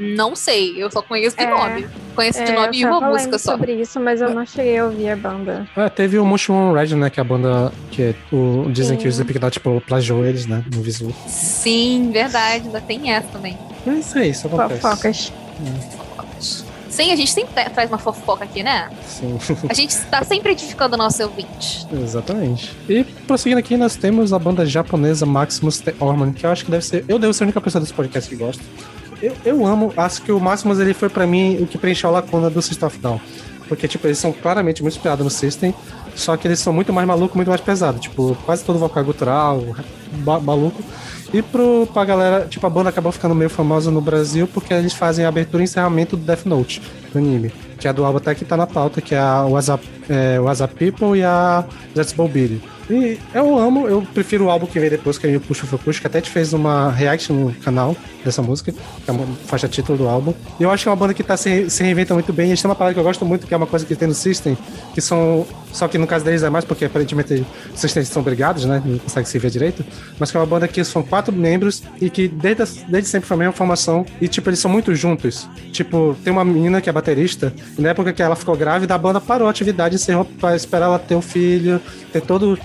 Não 0.00 0.36
sei, 0.36 0.80
eu 0.80 0.88
só 0.92 1.02
conheço 1.02 1.36
de 1.36 1.42
É. 1.42 1.50
nome. 1.50 1.88
Conheço 2.14 2.44
de 2.44 2.52
É, 2.52 2.54
nome 2.54 2.76
e 2.78 2.84
uma 2.84 3.00
música 3.00 3.36
só. 3.36 3.52
sobre 3.52 3.72
isso, 3.74 3.98
mas 3.98 4.20
eu 4.20 4.32
não 4.32 4.46
cheguei 4.46 4.78
a 4.78 4.84
ouvir 4.84 5.10
a 5.10 5.16
banda. 5.16 5.68
É, 5.76 5.88
teve 5.88 6.18
o 6.20 6.24
Motion 6.24 6.72
Red, 6.72 6.94
né, 6.94 7.10
que 7.10 7.18
é 7.18 7.22
a 7.22 7.24
banda 7.24 7.72
que 7.90 8.02
é 8.02 8.14
o, 8.32 8.70
dizem 8.70 8.96
Sim. 8.96 9.02
que 9.02 9.08
o 9.08 9.10
Slipknot, 9.10 9.52
tipo, 9.54 9.80
plagiou 9.80 10.24
eles, 10.24 10.46
né, 10.46 10.64
no 10.72 10.80
visual. 10.82 11.12
Sim, 11.26 12.10
verdade, 12.12 12.66
ainda 12.66 12.80
tem 12.80 13.10
essa 13.12 13.26
também. 13.28 13.58
É 13.86 13.90
isso 13.90 14.16
aí, 14.18 14.30
isso 14.30 14.46
acontece. 14.46 14.80
Fofocas. 14.80 15.32
Sim, 16.98 17.12
a 17.12 17.16
gente 17.16 17.30
sempre 17.30 17.54
tra- 17.54 17.70
traz 17.70 17.88
uma 17.88 17.96
fofoca 17.98 18.42
aqui, 18.44 18.60
né? 18.62 18.90
Sim. 19.06 19.38
A 19.68 19.72
gente 19.72 19.96
tá 20.10 20.24
sempre 20.24 20.50
edificando 20.52 20.96
o 20.96 20.98
nosso 20.98 21.22
ouvinte. 21.22 21.86
Exatamente. 21.92 22.76
E 22.88 23.04
prosseguindo 23.04 23.60
aqui, 23.60 23.76
nós 23.76 23.94
temos 23.94 24.32
a 24.32 24.38
banda 24.38 24.66
japonesa 24.66 25.24
Maximus 25.24 25.78
The 25.78 25.94
Orman, 26.00 26.32
que 26.32 26.44
eu 26.44 26.50
acho 26.50 26.64
que 26.64 26.70
deve 26.72 26.84
ser. 26.84 27.04
Eu 27.06 27.18
devo 27.18 27.32
ser 27.32 27.44
a 27.44 27.46
única 27.46 27.60
pessoa 27.60 27.80
desse 27.80 27.94
podcast 27.94 28.28
que 28.28 28.34
gosta. 28.34 28.62
Eu, 29.22 29.32
eu 29.44 29.64
amo, 29.66 29.92
acho 29.96 30.22
que 30.22 30.32
o 30.32 30.40
Maximus 30.40 30.80
ele 30.80 30.92
foi 30.92 31.08
pra 31.08 31.24
mim 31.26 31.58
o 31.60 31.66
que 31.68 31.78
preencheu 31.78 32.10
a 32.10 32.14
lacuna 32.14 32.50
do 32.50 32.60
System 32.60 32.86
of 32.88 32.98
Down. 32.98 33.20
Porque, 33.68 33.86
tipo, 33.86 34.06
eles 34.06 34.18
são 34.18 34.32
claramente 34.32 34.82
muito 34.82 34.94
inspirados 34.94 35.22
no 35.24 35.30
System, 35.30 35.72
só 36.16 36.36
que 36.36 36.48
eles 36.48 36.58
são 36.58 36.72
muito 36.72 36.92
mais 36.92 37.06
malucos, 37.06 37.36
muito 37.36 37.48
mais 37.48 37.60
pesados. 37.60 38.00
Tipo, 38.00 38.36
quase 38.44 38.64
todo 38.64 38.78
vocal 38.78 39.04
gutural, 39.04 39.62
ba- 40.24 40.40
maluco. 40.40 40.82
E 41.32 41.42
pro, 41.42 41.86
pra 41.92 42.04
galera, 42.04 42.46
tipo, 42.48 42.66
a 42.66 42.70
banda 42.70 42.88
acabou 42.88 43.12
ficando 43.12 43.34
meio 43.34 43.50
famosa 43.50 43.90
no 43.90 44.00
Brasil 44.00 44.48
porque 44.48 44.72
eles 44.72 44.94
fazem 44.94 45.24
a 45.24 45.28
abertura 45.28 45.62
e 45.62 45.64
encerramento 45.64 46.16
do 46.16 46.24
Death 46.24 46.46
Note, 46.46 46.80
do 47.12 47.18
anime. 47.18 47.52
Que 47.78 47.86
é 47.86 47.92
do 47.92 48.04
álbum 48.04 48.18
até 48.18 48.34
que 48.34 48.44
tá 48.44 48.56
na 48.56 48.66
pauta, 48.66 49.00
que 49.00 49.14
é 49.14 49.18
a 49.18 49.44
WhatsApp, 49.44 49.86
é, 50.08 50.38
People 50.78 51.18
e 51.18 51.22
a 51.22 51.64
Let's 51.94 52.12
Billy. 52.12 52.62
E 52.90 53.18
eu 53.34 53.58
amo, 53.58 53.86
eu 53.86 54.02
prefiro 54.14 54.46
o 54.46 54.50
álbum 54.50 54.66
que 54.66 54.78
veio 54.78 54.90
depois, 54.90 55.18
que 55.18 55.26
é 55.26 55.36
o 55.36 55.40
Puxa 55.40 55.66
Fukushi, 55.66 56.00
que 56.00 56.06
até 56.06 56.20
te 56.20 56.30
fez 56.30 56.52
uma 56.52 56.90
reaction 56.90 57.34
no 57.34 57.52
canal 57.54 57.94
dessa 58.24 58.42
música, 58.42 58.72
que 58.72 59.10
é 59.10 59.12
uma 59.12 59.26
faixa 59.46 59.68
título 59.68 59.98
do 59.98 60.08
álbum. 60.08 60.32
E 60.58 60.62
eu 60.62 60.70
acho 60.70 60.84
que 60.84 60.88
é 60.88 60.90
uma 60.90 60.96
banda 60.96 61.14
que 61.14 61.22
tá 61.22 61.36
se, 61.36 61.68
se 61.68 61.82
reinventa 61.82 62.14
muito 62.14 62.32
bem. 62.32 62.48
Eles 62.48 62.60
têm 62.60 62.68
uma 62.68 62.74
parada 62.74 62.94
que 62.94 63.00
eu 63.00 63.04
gosto 63.04 63.24
muito, 63.24 63.46
que 63.46 63.52
é 63.52 63.56
uma 63.56 63.66
coisa 63.66 63.84
que 63.84 63.94
tem 63.94 64.08
no 64.08 64.14
System, 64.14 64.56
que 64.94 65.00
são. 65.00 65.46
Só 65.72 65.86
que 65.86 65.98
no 65.98 66.06
caso 66.06 66.24
deles 66.24 66.42
é 66.42 66.48
mais 66.48 66.64
porque 66.64 66.86
aparentemente 66.86 67.44
os 67.74 67.80
Systems 67.80 68.08
são 68.08 68.22
brigados, 68.22 68.64
né? 68.64 68.82
Não 68.84 68.98
consegue 68.98 69.28
se 69.28 69.38
ver 69.38 69.50
direito. 69.50 69.84
Mas 70.18 70.30
que 70.30 70.36
é 70.36 70.40
uma 70.40 70.46
banda 70.46 70.66
que 70.66 70.82
são 70.82 71.02
quatro 71.02 71.34
membros 71.34 71.82
e 72.00 72.08
que 72.08 72.26
desde, 72.26 72.64
desde 72.88 73.08
sempre 73.08 73.28
foi 73.28 73.34
a 73.36 73.38
mesma 73.38 73.52
formação. 73.52 74.04
E 74.20 74.28
tipo, 74.28 74.48
eles 74.48 74.58
são 74.58 74.70
muito 74.70 74.94
juntos. 74.94 75.48
Tipo, 75.72 76.16
tem 76.24 76.32
uma 76.32 76.44
menina 76.44 76.80
que 76.80 76.88
é 76.88 76.92
baterista, 76.92 77.52
e 77.78 77.82
na 77.82 77.90
época 77.90 78.12
que 78.12 78.22
ela 78.22 78.34
ficou 78.34 78.56
grávida, 78.56 78.94
a 78.94 78.98
banda 78.98 79.20
parou 79.20 79.46
a 79.46 79.50
atividade, 79.50 79.94
encerrou 79.94 80.24
pra 80.24 80.56
esperar 80.56 80.86
ela 80.86 80.98
ter 80.98 81.14
um 81.14 81.22
filho, 81.22 81.80
ter 82.12 82.22
todo 82.22 82.52
o 82.52 82.56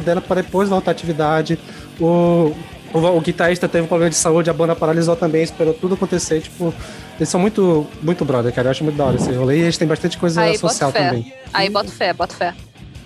dela 0.00 0.20
para 0.20 0.42
depois 0.42 0.68
voltar 0.68 0.90
à 0.90 0.92
atividade. 0.92 1.58
O, 2.00 2.54
o, 2.92 2.98
o 2.98 3.20
guitarrista 3.20 3.68
teve 3.68 3.84
um 3.84 3.88
problema 3.88 4.10
de 4.10 4.16
saúde, 4.16 4.48
a 4.50 4.52
banda 4.52 4.74
paralisou 4.74 5.16
também, 5.16 5.42
esperou 5.42 5.74
tudo 5.74 5.94
acontecer. 5.94 6.40
Tipo, 6.40 6.72
eles 7.18 7.28
são 7.28 7.40
muito, 7.40 7.86
muito 8.02 8.24
brother, 8.24 8.52
cara. 8.52 8.68
Eu 8.68 8.70
acho 8.70 8.84
muito 8.84 8.96
da 8.96 9.04
hora 9.04 9.16
esse 9.16 9.32
rolê. 9.32 9.58
E 9.58 9.62
eles 9.62 9.76
têm 9.76 9.86
bastante 9.88 10.16
coisa 10.16 10.42
Aí, 10.42 10.56
social 10.56 10.92
também. 10.92 11.32
Aí, 11.52 11.68
bota 11.68 11.90
fé, 11.90 12.12
bota 12.12 12.34
fé. 12.34 12.54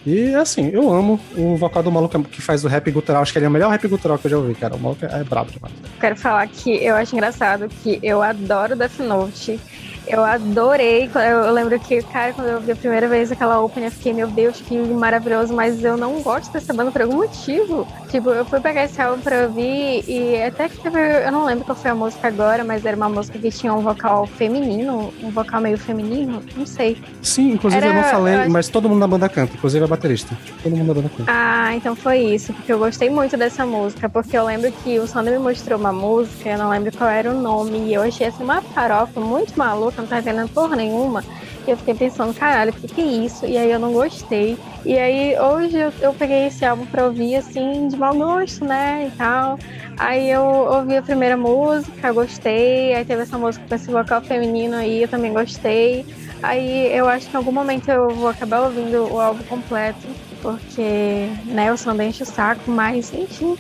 E 0.05 0.35
assim, 0.35 0.69
eu 0.73 0.93
amo 0.93 1.19
o 1.37 1.57
vocal 1.57 1.83
do 1.83 1.91
maluco 1.91 2.21
que 2.25 2.43
faz 2.43 2.65
o 2.65 2.69
rap 2.69 2.91
gutural. 2.91 3.23
Acho 3.23 3.33
que 3.33 3.39
ele 3.39 3.47
é 3.47 3.49
o 3.49 3.53
melhor 3.53 3.71
rap 3.71 3.87
gutural 3.87 4.19
que 4.19 4.27
eu 4.27 4.31
já 4.33 4.39
ouvi, 4.39 4.55
cara. 4.55 4.75
O 4.75 4.79
maluco 4.79 5.05
é 5.05 5.25
brabo 5.25 5.51
demais. 5.51 5.73
Quero 6.01 6.17
falar 6.17 6.47
que 6.49 6.71
eu 6.85 6.97
acho 6.97 7.15
engraçado 7.15 7.69
que 7.83 8.01
eu 8.03 8.21
adoro 8.21 8.75
Death 8.75 8.99
Note. 8.99 9.61
Eu 10.07 10.25
adorei. 10.25 11.09
Eu, 11.15 11.21
eu 11.21 11.53
lembro 11.53 11.79
que, 11.79 12.03
cara, 12.03 12.33
quando 12.33 12.49
eu 12.49 12.61
vi 12.61 12.73
a 12.73 12.77
primeira 12.77 13.09
vez 13.09 13.31
aquela 13.31 13.61
open, 13.61 13.85
eu 13.85 13.91
fiquei, 13.91 14.13
meu 14.13 14.27
Deus, 14.29 14.61
que 14.61 14.77
maravilhoso, 14.77 15.55
mas 15.55 15.83
eu 15.85 15.97
não 15.97 16.21
gosto 16.23 16.53
dessa 16.53 16.73
banda 16.73 16.91
por 16.91 17.03
algum 17.03 17.17
motivo. 17.17 17.87
Tipo, 18.11 18.31
eu 18.31 18.45
fui 18.45 18.61
pegar 18.61 18.85
esse 18.85 19.01
álbum 19.01 19.23
pra 19.23 19.45
ouvir 19.45 20.05
e 20.09 20.43
até 20.43 20.69
que 20.69 20.79
teve. 20.79 20.99
Eu 21.25 21.31
não 21.33 21.45
lembro 21.45 21.65
qual 21.65 21.77
foi 21.77 21.91
a 21.91 21.95
música 21.95 22.29
agora, 22.29 22.65
mas 22.65 22.85
era 22.85 22.97
uma 22.97 23.09
música 23.09 23.39
que 23.39 23.51
tinha 23.51 23.73
um 23.73 23.81
vocal 23.81 24.27
feminino, 24.27 25.13
um 25.23 25.31
vocal 25.31 25.61
meio 25.61 25.79
feminino, 25.79 26.43
não 26.57 26.67
sei. 26.67 26.97
Sim, 27.23 27.53
inclusive 27.53 27.85
eu 27.85 27.91
Era- 27.91 28.03
não 28.03 28.09
falei, 28.09 28.35
eu 28.47 28.51
mas 28.51 28.69
todo 28.69 28.89
mundo 28.89 29.01
da 29.01 29.07
banda 29.07 29.29
canta, 29.29 29.55
inclusive 29.57 29.85
a 29.85 29.89
baterista. 29.89 30.37
Todo 30.63 30.77
mundo 30.77 30.89
da 30.89 30.95
banda 30.95 31.11
canta. 31.17 31.33
Ah, 31.33 31.75
então 31.75 31.95
foi 31.95 32.19
isso, 32.19 32.53
porque 32.53 32.73
eu 32.73 32.79
gostei 32.79 33.09
muito 33.09 33.37
dessa 33.37 33.65
música, 33.65 34.09
porque 34.09 34.37
eu 34.37 34.45
lembro 34.45 34.71
que 34.83 34.99
o 34.99 35.07
Sander 35.07 35.33
me 35.35 35.39
mostrou 35.39 35.79
uma 35.79 35.93
música, 35.93 36.51
eu 36.51 36.59
não 36.59 36.69
lembro 36.71 36.91
qual 36.97 37.09
era 37.09 37.31
o 37.31 37.41
nome, 37.41 37.79
e 37.89 37.95
eu 37.95 38.03
achei 38.03 38.27
assim 38.27 38.43
uma 38.45 38.61
farofa 38.61 39.21
muito 39.21 39.57
maluca, 39.59 39.92
não 39.97 40.07
tava 40.07 40.21
entendendo 40.21 40.49
porra 40.51 40.77
nenhuma. 40.77 41.25
E 41.67 41.71
eu 41.71 41.77
fiquei 41.77 41.95
pensando, 41.95 42.35
caralho, 42.35 42.71
o 42.71 42.75
que, 42.75 42.89
que 42.89 43.01
é 43.01 43.05
isso? 43.05 43.47
E 43.47 43.57
aí 43.57 43.71
eu 43.71 43.79
não 43.79 43.93
gostei. 43.93 44.59
E 44.85 44.99
aí 44.99 45.39
hoje 45.39 45.77
eu, 45.77 45.93
eu 46.01 46.13
peguei 46.13 46.47
esse 46.47 46.65
álbum 46.65 46.85
pra 46.87 47.05
ouvir 47.05 47.37
assim, 47.37 47.87
de 47.89 47.97
mau 47.97 48.15
gosto, 48.15 48.65
né? 48.65 49.07
E 49.07 49.17
tal. 49.17 49.59
Aí 49.97 50.29
eu 50.29 50.43
ouvi 50.43 50.97
a 50.97 51.03
primeira 51.03 51.37
música, 51.37 52.13
gostei. 52.13 52.95
Aí 52.95 53.05
teve 53.05 53.23
essa 53.23 53.39
música 53.39 53.65
com 53.69 53.75
esse 53.75 53.91
vocal 53.91 54.21
feminino 54.23 54.77
aí, 54.77 55.03
eu 55.03 55.09
também 55.09 55.33
gostei. 55.33 56.05
Aí 56.43 56.93
eu 56.93 57.09
acho 57.09 57.29
que 57.29 57.35
em 57.35 57.39
algum 57.39 57.53
momento 57.53 57.89
eu 57.89 58.11
vou 58.11 58.29
acabar 58.29 58.63
ouvindo 58.63 59.13
o 59.13 59.21
álbum 59.21 59.45
completo, 59.45 60.09
porque, 60.41 61.29
né, 61.45 61.73
o 61.73 61.77
Sander 61.77 62.09
enche 62.09 62.25
o 62.25 62.27
saco, 62.27 62.69
mas 62.69 63.13
enfim. 63.15 63.57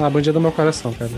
Ah, 0.00 0.06
a 0.06 0.10
bandinha 0.10 0.32
do 0.32 0.40
meu 0.40 0.50
coração, 0.50 0.94
cara. 0.94 1.10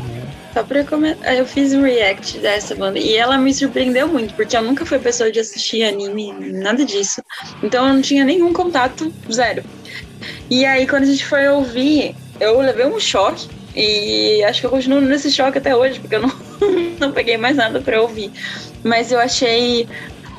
Só 0.52 0.64
pra 0.64 0.82
comentar, 0.82 1.36
eu 1.36 1.46
fiz 1.46 1.72
um 1.72 1.82
react 1.82 2.38
dessa 2.38 2.74
banda 2.74 2.98
e 2.98 3.14
ela 3.14 3.38
me 3.38 3.54
surpreendeu 3.54 4.08
muito, 4.08 4.34
porque 4.34 4.56
eu 4.56 4.62
nunca 4.62 4.84
fui 4.84 4.98
pessoa 4.98 5.30
de 5.30 5.38
assistir 5.38 5.84
anime, 5.84 6.32
nada 6.32 6.84
disso. 6.84 7.22
Então 7.62 7.86
eu 7.86 7.94
não 7.94 8.02
tinha 8.02 8.24
nenhum 8.24 8.52
contato, 8.52 9.12
zero. 9.32 9.62
E 10.50 10.64
aí 10.64 10.84
quando 10.88 11.04
a 11.04 11.06
gente 11.06 11.24
foi 11.24 11.46
ouvir, 11.48 12.16
eu 12.40 12.60
levei 12.60 12.84
um 12.84 12.98
choque 12.98 13.48
e 13.76 14.42
acho 14.42 14.60
que 14.60 14.66
eu 14.66 14.70
continuo 14.70 15.00
nesse 15.00 15.30
choque 15.30 15.58
até 15.58 15.76
hoje, 15.76 16.00
porque 16.00 16.16
eu 16.16 16.22
não, 16.22 16.32
não 16.98 17.12
peguei 17.12 17.36
mais 17.36 17.54
nada 17.54 17.80
pra 17.80 18.02
ouvir. 18.02 18.32
Mas 18.82 19.12
eu 19.12 19.20
achei 19.20 19.88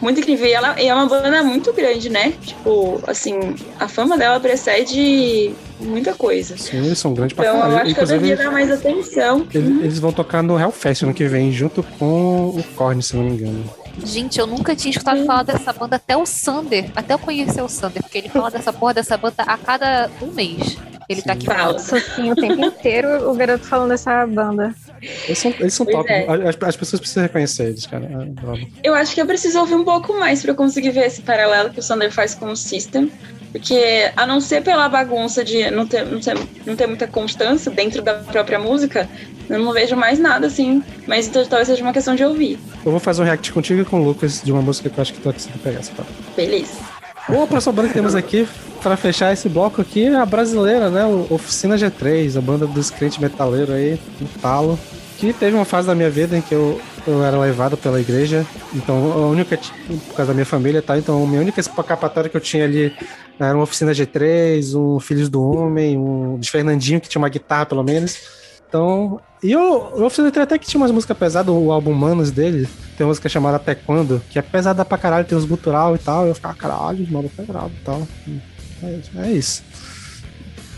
muito 0.03 0.19
incrível. 0.19 0.45
E 0.45 0.53
ela 0.53 0.82
e 0.82 0.88
é 0.88 0.93
uma 0.93 1.07
banda 1.07 1.43
muito 1.43 1.73
grande, 1.73 2.09
né? 2.09 2.33
Tipo, 2.41 3.01
assim, 3.07 3.56
a 3.80 3.88
fama 3.88 4.17
dela 4.17 4.40
precede 4.40 5.53
muita 5.80 6.14
coisa. 6.14 6.57
Sim, 6.57 6.85
eles 6.85 6.99
são 6.99 7.14
grandes 7.14 7.35
pra 7.35 7.45
Então 7.45 7.56
eu 7.56 7.61
caralho. 7.61 7.82
acho 7.82 7.95
que 7.95 8.01
eu 8.01 8.06
devia 8.07 8.38
dar 8.38 8.51
mais 8.51 8.69
atenção. 8.69 9.48
eles, 9.53 9.82
eles 9.83 9.99
vão 9.99 10.11
tocar 10.11 10.43
no 10.43 10.59
Hellfest 10.59 11.03
ano 11.03 11.14
que 11.14 11.25
vem, 11.25 11.51
junto 11.51 11.82
com 11.98 12.49
o 12.49 12.64
Korn, 12.75 13.01
se 13.01 13.15
não 13.15 13.23
me 13.23 13.32
engano. 13.32 13.64
Gente, 14.03 14.40
eu 14.40 14.48
nunca 14.48 14.75
tinha 14.75 14.91
escutado 14.91 15.23
falar 15.23 15.43
dessa 15.43 15.72
banda 15.72 15.98
até 15.98 16.17
o 16.17 16.25
Sander, 16.25 16.90
até 16.95 17.14
eu 17.14 17.19
conhecer 17.19 17.61
o 17.61 17.69
Sander, 17.69 18.01
porque 18.01 18.17
ele 18.17 18.30
fala 18.30 18.49
dessa 18.49 18.73
porra 18.73 18.95
dessa 18.95 19.15
banda 19.15 19.43
a 19.43 19.57
cada 19.57 20.09
um 20.22 20.27
mês. 20.27 20.77
Ele 21.07 21.22
tá 21.22 21.33
aqui 21.33 21.45
falando. 21.45 21.75
Assim, 21.75 22.32
o 22.32 22.35
tempo 22.35 22.65
inteiro 22.65 23.30
o 23.30 23.35
garoto 23.35 23.65
falando 23.65 23.90
dessa 23.90 24.25
banda. 24.25 24.73
Eles 25.25 25.38
são, 25.38 25.53
eles 25.59 25.73
são 25.73 25.85
top. 25.85 26.09
é. 26.09 26.25
As, 26.27 26.57
as 26.61 26.75
pessoas 26.75 26.99
precisam 26.99 27.23
reconhecer 27.23 27.65
eles, 27.65 27.85
cara. 27.85 28.07
Eu 28.11 28.22
adoro. 28.22 28.67
Eu 28.83 28.93
acho 28.93 29.14
que 29.14 29.22
eu 29.22 29.25
preciso 29.25 29.59
ouvir 29.59 29.75
um 29.75 29.83
pouco 29.83 30.14
mais 30.17 30.41
pra 30.41 30.53
conseguir 30.53 30.91
ver 30.91 31.06
esse 31.06 31.22
paralelo 31.22 31.69
que 31.69 31.80
o 31.80 31.83
Sander 31.83 32.11
faz 32.11 32.33
com 32.33 32.48
o 32.48 32.56
System. 32.56 33.11
Porque, 33.51 34.11
a 34.15 34.25
não 34.25 34.41
ser 34.41 34.64
pela 34.64 34.90
bagunça 34.90 35.43
de 35.43 35.69
não 35.69 35.85
ter, 35.85 36.03
não 36.06 36.19
ter, 36.19 36.35
não 36.65 36.75
ter 36.75 36.88
muita 36.88 37.06
constância 37.06 37.72
dentro 37.72 38.01
da 38.01 38.15
própria 38.15 38.57
música, 38.57 39.07
eu 39.48 39.59
não 39.59 39.72
vejo 39.72 39.95
mais 39.95 40.17
nada 40.17 40.48
assim. 40.48 40.82
Mas 41.06 41.27
então 41.27 41.45
talvez 41.45 41.67
seja 41.67 41.83
uma 41.83 41.93
questão 41.93 42.15
de 42.15 42.23
ouvir. 42.23 42.57
Eu 42.83 42.91
vou 42.91 42.99
fazer 42.99 43.22
um 43.22 43.25
react 43.25 43.51
contigo 43.53 43.82
e 43.82 43.85
com 43.85 44.01
o 44.01 44.03
Lucas 44.03 44.41
de 44.43 44.51
uma 44.51 44.61
música 44.61 44.90
que 44.90 44.98
eu 44.98 45.01
acho 45.03 45.14
que 45.14 45.22
tu 45.22 45.32
conseguir 45.32 45.59
pegar 45.59 45.80
essa 45.80 45.91
parte. 45.93 46.11
Beleza. 46.35 46.92
Bom, 47.27 47.43
a 47.43 47.47
próxima 47.47 47.71
banda 47.73 47.87
que 47.87 47.93
temos 47.93 48.15
aqui, 48.15 48.47
pra 48.81 48.97
fechar 48.97 49.31
esse 49.31 49.47
bloco 49.47 49.81
aqui, 49.81 50.05
é 50.05 50.15
a 50.15 50.25
brasileira, 50.25 50.89
né? 50.89 51.05
Oficina 51.29 51.75
G3, 51.75 52.37
a 52.37 52.41
banda 52.41 52.67
dos 52.67 52.89
crentes 52.89 53.17
metaleiros 53.17 53.73
aí, 53.73 53.99
no 54.19 54.27
talo. 54.41 54.77
Que 55.17 55.31
teve 55.31 55.55
uma 55.55 55.63
fase 55.63 55.87
da 55.87 55.95
minha 55.95 56.09
vida 56.09 56.37
em 56.37 56.41
que 56.41 56.53
eu, 56.53 56.81
eu 57.07 57.23
era 57.23 57.39
levado 57.39 57.77
pela 57.77 58.01
igreja. 58.01 58.45
Então, 58.73 59.13
a 59.13 59.27
única, 59.27 59.57
por 59.57 60.15
causa 60.15 60.31
da 60.31 60.33
minha 60.33 60.45
família, 60.45 60.81
tá? 60.81 60.97
Então, 60.97 61.23
a 61.23 61.27
minha 61.27 61.39
única 61.39 61.61
escapatória 61.61 62.29
que 62.29 62.35
eu 62.35 62.41
tinha 62.41 62.65
ali 62.65 62.93
era 63.39 63.55
uma 63.55 63.63
Oficina 63.63 63.93
G3, 63.93 64.75
um 64.77 64.99
Filhos 64.99 65.29
do 65.29 65.41
Homem, 65.41 65.97
um 65.97 66.37
de 66.37 66.51
Fernandinho, 66.51 66.99
que 66.99 67.07
tinha 67.07 67.21
uma 67.21 67.29
guitarra, 67.29 67.65
pelo 67.65 67.83
menos. 67.83 68.42
Então, 68.73 69.21
e 69.43 69.55
o 69.55 70.03
Oficina 70.03 70.31
G3 70.31 70.41
até 70.41 70.57
que 70.57 70.65
tinha 70.65 70.81
umas 70.81 70.89
músicas 70.89 71.15
pesadas, 71.15 71.53
o 71.53 71.71
álbum 71.71 71.93
Manos 71.93 72.31
dele, 72.31 72.67
tem 72.97 73.05
uma 73.05 73.09
música 73.09 73.29
chamada 73.29 73.57
Até 73.57 73.75
Quando, 73.75 74.19
que 74.31 74.39
é 74.39 74.41
pesada 74.41 74.83
pra 74.83 74.97
caralho, 74.97 75.27
tem 75.27 75.37
uns 75.37 75.45
gutural 75.45 75.93
e 75.93 75.99
tal. 75.99 76.25
Eu 76.25 76.33
ficava, 76.33 76.55
caralho, 76.55 77.07
mano, 77.11 77.29
pesado 77.29 77.71
e 77.71 77.83
tal. 77.85 78.07
É, 78.81 79.27
é 79.27 79.31
isso. 79.31 79.63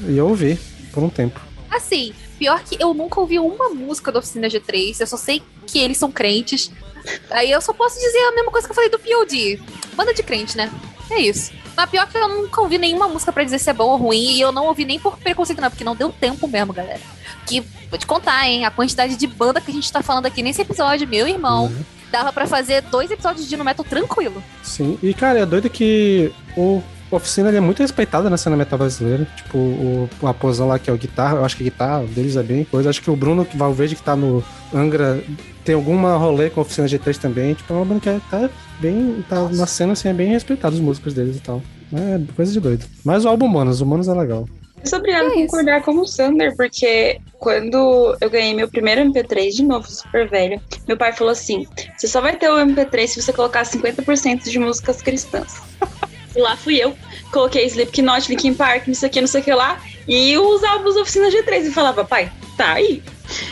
E 0.09 0.17
eu 0.17 0.27
ouvi 0.27 0.59
por 0.91 1.01
um 1.01 1.07
tempo. 1.07 1.39
Assim, 1.71 2.13
pior 2.37 2.61
que 2.65 2.75
eu 2.77 2.93
nunca 2.93 3.17
ouvi 3.17 3.39
uma 3.39 3.69
música 3.69 4.11
da 4.11 4.19
Oficina 4.19 4.49
G3, 4.49 4.99
eu 4.99 5.07
só 5.07 5.15
sei 5.15 5.41
que 5.65 5.79
eles 5.79 5.97
são 5.97 6.11
crentes. 6.11 6.69
Aí 7.31 7.49
eu 7.49 7.61
só 7.61 7.71
posso 7.71 7.97
dizer 7.97 8.19
a 8.25 8.31
mesma 8.33 8.51
coisa 8.51 8.67
que 8.67 8.71
eu 8.71 8.75
falei 8.75 8.89
do 8.89 8.99
POD. 8.99 9.61
Banda 9.95 10.13
de 10.13 10.21
crente, 10.21 10.57
né? 10.57 10.69
É 11.09 11.21
isso. 11.21 11.53
Mas 11.75 11.89
pior 11.89 12.07
que 12.07 12.17
eu 12.17 12.27
nunca 12.27 12.61
ouvi 12.61 12.77
nenhuma 12.77 13.07
música 13.07 13.31
pra 13.31 13.43
dizer 13.43 13.59
se 13.59 13.69
é 13.69 13.73
bom 13.73 13.89
ou 13.89 13.97
ruim, 13.97 14.31
e 14.31 14.41
eu 14.41 14.51
não 14.51 14.65
ouvi 14.67 14.85
nem 14.85 14.99
por 14.99 15.17
preconceito, 15.17 15.61
não, 15.61 15.69
porque 15.69 15.83
não 15.83 15.95
deu 15.95 16.11
tempo 16.11 16.47
mesmo, 16.47 16.73
galera. 16.73 17.01
Que, 17.45 17.61
vou 17.89 17.99
te 17.99 18.07
contar, 18.07 18.47
hein, 18.47 18.65
a 18.65 18.71
quantidade 18.71 19.15
de 19.15 19.27
banda 19.27 19.59
que 19.59 19.71
a 19.71 19.73
gente 19.73 19.91
tá 19.91 20.01
falando 20.01 20.25
aqui 20.25 20.41
nesse 20.41 20.61
episódio, 20.61 21.07
meu 21.07 21.27
irmão, 21.27 21.71
dava 22.11 22.31
pra 22.31 22.47
fazer 22.47 22.81
dois 22.83 23.11
episódios 23.11 23.47
de 23.47 23.57
No 23.57 23.63
Metal 23.63 23.85
tranquilo. 23.85 24.41
Sim, 24.63 24.97
e 25.03 25.13
cara, 25.13 25.39
é 25.39 25.45
doido 25.45 25.69
que 25.69 26.31
o 26.55 26.81
Oficina 27.11 27.49
ele 27.49 27.57
é 27.57 27.61
muito 27.61 27.79
respeitado 27.81 28.29
na 28.29 28.37
cena 28.37 28.55
metal 28.57 28.79
brasileira. 28.79 29.27
Tipo, 29.35 29.57
o, 29.57 30.09
o 30.21 30.27
Aposão 30.27 30.67
lá, 30.67 30.79
que 30.79 30.89
é 30.89 30.93
o 30.93 30.97
guitarra, 30.97 31.37
eu 31.37 31.45
acho 31.45 31.55
que 31.55 31.63
a 31.63 31.65
guitarra 31.65 32.03
deles 32.05 32.35
é 32.35 32.43
bem 32.43 32.63
coisa. 32.63 32.89
Acho 32.89 33.01
que 33.01 33.11
o 33.11 33.15
Bruno 33.15 33.47
Valverde, 33.55 33.95
que 33.95 34.01
tá 34.01 34.15
no 34.15 34.43
Angra, 34.73 35.23
tem 35.63 35.75
alguma 35.75 36.17
rolê 36.17 36.49
com 36.49 36.59
a 36.59 36.63
Oficina 36.63 36.87
G3 36.87 37.17
também. 37.17 37.53
Tipo, 37.53 37.73
é 37.73 37.77
uma 37.77 37.85
banda 37.85 37.99
que 38.01 38.09
é- 38.09 38.19
tá 38.29 38.49
bem. 38.79 39.23
tá 39.29 39.47
na 39.49 39.67
cena 39.67 39.93
assim, 39.93 40.09
é 40.09 40.13
bem 40.13 40.29
respeitado 40.29 40.75
os 40.75 40.81
músicos 40.81 41.13
deles 41.13 41.37
e 41.37 41.41
tal. 41.41 41.61
É 41.93 42.19
coisa 42.35 42.51
de 42.51 42.59
doido. 42.59 42.85
Mas 43.03 43.23
o 43.23 43.29
álbum 43.29 43.47
Manos, 43.47 43.81
o 43.81 43.85
Manos 43.85 44.07
é 44.07 44.13
legal. 44.13 44.47
Eu 44.83 44.89
sou 44.89 44.99
obrigada 44.99 45.29
a 45.29 45.31
concordar 45.33 45.81
com 45.81 45.99
o 45.99 46.05
Sander, 46.05 46.55
porque 46.55 47.19
quando 47.39 48.15
eu 48.21 48.29
ganhei 48.29 48.53
meu 48.53 48.67
primeiro 48.67 49.01
MP3, 49.01 49.49
de 49.55 49.63
novo, 49.63 49.89
super 49.89 50.29
velho, 50.29 50.61
meu 50.87 50.95
pai 50.95 51.11
falou 51.11 51.31
assim: 51.31 51.65
você 51.97 52.07
só 52.07 52.21
vai 52.21 52.35
ter 52.35 52.49
o 52.49 52.57
MP3 52.57 53.07
se 53.07 53.21
você 53.21 53.33
colocar 53.33 53.63
50% 53.63 54.43
de 54.43 54.59
músicas 54.59 55.01
cristãs. 55.01 55.55
E 56.35 56.41
lá 56.41 56.55
fui 56.57 56.75
eu, 56.77 56.97
coloquei 57.31 57.65
Slipknot, 57.65 58.29
Linkin 58.29 58.53
Park, 58.53 58.87
não 58.87 58.93
sei 58.95 59.09
o 59.09 59.11
que, 59.11 59.21
não 59.21 59.27
sei 59.27 59.41
o 59.41 59.43
que 59.43 59.53
lá, 59.53 59.79
e 60.07 60.37
os 60.37 60.63
álbuns 60.63 60.95
da 60.95 61.01
Oficina 61.01 61.29
G3. 61.29 61.67
E 61.67 61.71
falava, 61.71 62.03
pai, 62.03 62.31
tá 62.57 62.73
aí. 62.73 63.01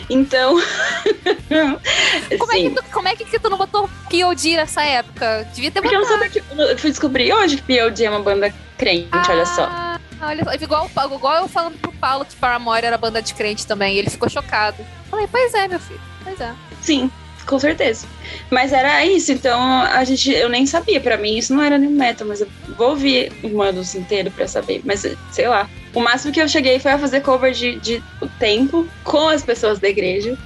Então. 0.09 0.59
Como, 2.39 2.51
é 2.51 2.55
que 2.61 2.69
tu, 2.69 2.83
como 2.91 3.07
é 3.07 3.15
que 3.15 3.39
tu 3.39 3.49
não 3.49 3.57
botou 3.57 3.89
POD 4.09 4.55
nessa 4.57 4.83
época? 4.83 5.47
Devia 5.53 5.71
ter 5.71 5.81
Porque 5.81 5.95
eu 5.95 6.01
não 6.01 6.07
botado. 6.07 6.23
sabia 6.25 6.41
que. 6.41 6.61
Eu 6.71 6.77
fui 6.77 6.89
descobrir 6.89 7.33
hoje 7.33 7.57
que 7.57 7.63
POD 7.63 8.05
é 8.05 8.09
uma 8.09 8.19
banda 8.19 8.53
crente, 8.77 9.09
olha 9.29 9.45
só. 9.45 9.63
Ah, 9.69 9.99
olha 10.21 10.43
só, 10.43 10.53
igual, 10.53 10.85
o 10.85 10.89
Paulo- 10.89 11.15
igual 11.15 11.35
eu 11.43 11.47
falando 11.47 11.77
pro 11.79 11.91
Paulo 11.93 12.25
que 12.25 12.35
Paramore 12.35 12.85
era 12.85 12.97
banda 12.97 13.21
de 13.21 13.33
crente 13.33 13.65
também, 13.65 13.95
e 13.95 13.99
ele 13.99 14.09
ficou 14.09 14.29
chocado. 14.29 14.77
Falei, 15.09 15.27
pois 15.31 15.53
é, 15.53 15.67
meu 15.67 15.79
filho, 15.79 16.01
pois 16.23 16.39
é. 16.39 16.53
Sim, 16.81 17.11
com 17.45 17.59
certeza. 17.59 18.05
Mas 18.49 18.71
era 18.73 19.05
isso, 19.05 19.31
então 19.31 19.61
a 19.81 20.03
gente, 20.03 20.31
eu 20.31 20.49
nem 20.49 20.65
sabia. 20.65 20.99
Pra 21.01 21.17
mim 21.17 21.37
isso 21.37 21.53
não 21.53 21.63
era 21.63 21.77
new 21.77 21.89
metal, 21.91 22.27
mas 22.27 22.41
eu 22.41 22.47
vou 22.77 22.89
ouvir 22.91 23.31
o 23.43 23.49
Manos 23.49 23.93
inteiro 23.95 24.31
pra 24.31 24.47
saber. 24.47 24.81
Mas 24.83 25.05
sei 25.31 25.47
lá. 25.47 25.69
O 25.93 25.99
máximo 25.99 26.33
que 26.33 26.41
eu 26.41 26.47
cheguei 26.47 26.79
foi 26.79 26.91
a 26.91 26.97
fazer 26.97 27.21
cover 27.21 27.51
de, 27.51 27.75
de 27.79 28.03
O 28.21 28.27
Tempo 28.27 28.87
com 29.03 29.27
as 29.27 29.43
pessoas 29.43 29.77
da 29.79 29.87
igreja. 29.87 30.37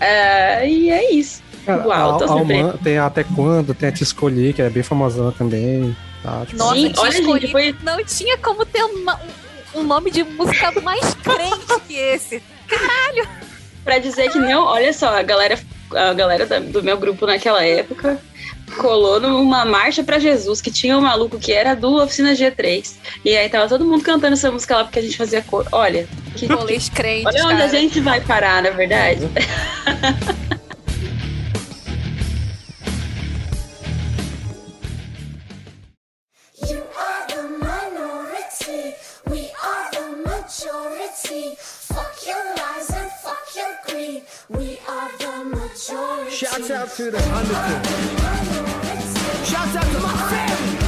Ah, 0.00 0.64
e 0.64 0.90
é 0.90 1.12
isso. 1.12 1.42
Cara, 1.66 1.86
Uau, 1.86 2.18
tô 2.18 2.24
a. 2.24 2.30
Alman- 2.30 2.76
tem 2.82 2.98
Até 2.98 3.24
Quando, 3.24 3.74
tem 3.74 3.88
a 3.88 3.92
Te 3.92 4.02
Escolhi, 4.02 4.52
que 4.52 4.62
é 4.62 4.68
bem 4.70 4.82
famosona 4.82 5.32
também. 5.32 5.96
Tá? 6.22 6.44
Tipo, 6.46 6.58
Nossa, 6.58 6.74
Sim, 6.76 6.92
olha, 6.96 7.10
gente, 7.12 7.20
escolhido- 7.22 7.52
foi- 7.52 7.74
não 7.82 8.04
tinha 8.04 8.38
como 8.38 8.64
ter 8.64 8.82
uma- 8.84 9.20
um, 9.74 9.82
nome 9.82 10.10
de 10.10 10.22
música 10.22 10.70
mais 10.82 11.14
crente 11.14 11.80
que 11.88 11.94
esse. 11.94 12.42
Pra 13.84 13.98
dizer 13.98 14.30
que 14.30 14.38
não, 14.38 14.64
olha 14.64 14.92
só, 14.92 15.08
a 15.18 15.22
galera, 15.22 15.58
a 15.94 16.12
galera 16.12 16.46
da- 16.46 16.58
do 16.58 16.82
meu 16.82 16.96
grupo 16.96 17.26
naquela 17.26 17.64
época 17.64 18.18
colou 18.78 19.20
numa 19.20 19.64
marcha 19.64 20.02
pra 20.02 20.18
Jesus, 20.18 20.60
que 20.60 20.70
tinha 20.70 20.96
um 20.98 21.00
maluco 21.00 21.38
que 21.38 21.52
era 21.52 21.74
do 21.74 22.02
Oficina 22.02 22.32
G3. 22.32 22.94
E 23.24 23.36
aí 23.36 23.48
tava 23.48 23.68
todo 23.68 23.84
mundo 23.84 24.02
cantando 24.02 24.34
essa 24.34 24.50
música 24.50 24.76
lá 24.76 24.84
porque 24.84 24.98
a 24.98 25.02
gente 25.02 25.16
fazia 25.16 25.42
cor. 25.42 25.66
Olha, 25.70 26.08
que, 26.34 26.46
Rolês 26.46 26.88
crentes, 26.88 27.26
olha 27.26 27.44
onde 27.44 27.54
cara. 27.56 27.64
a 27.64 27.68
gente 27.68 28.00
vai 28.00 28.20
parar, 28.20 28.62
na 28.62 28.70
verdade. 28.70 29.20
Fuck 40.96 42.26
your 42.26 42.36
lies 42.56 42.90
and 42.90 43.10
Shouts 46.30 46.70
out 46.70 46.90
to 46.96 47.10
the 47.12 47.18
Undertones. 47.18 47.88
Shout 49.44 49.76
out 49.76 49.86
to 49.86 50.00
my 50.00 50.16
family. 50.30 50.78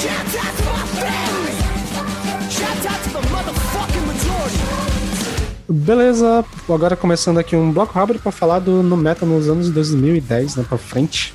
Shout 0.00 0.34
out 0.42 0.56
to 0.56 0.64
my 0.64 0.84
family. 0.96 1.56
Shout 2.48 2.86
out 2.86 3.00
to 3.04 3.10
the 3.10 3.20
motherfucking 3.28 4.06
majority. 4.06 4.58
Beleza, 5.68 6.44
agora 6.66 6.96
começando 6.96 7.38
aqui 7.38 7.54
um 7.54 7.70
bloco 7.70 7.92
rápido 7.92 8.20
pra 8.20 8.32
falar 8.32 8.60
do 8.60 8.82
no 8.82 8.96
metal 8.96 9.28
nos 9.28 9.48
anos 9.48 9.68
2010, 9.70 10.56
né, 10.56 10.64
pra 10.66 10.78
frente. 10.78 11.34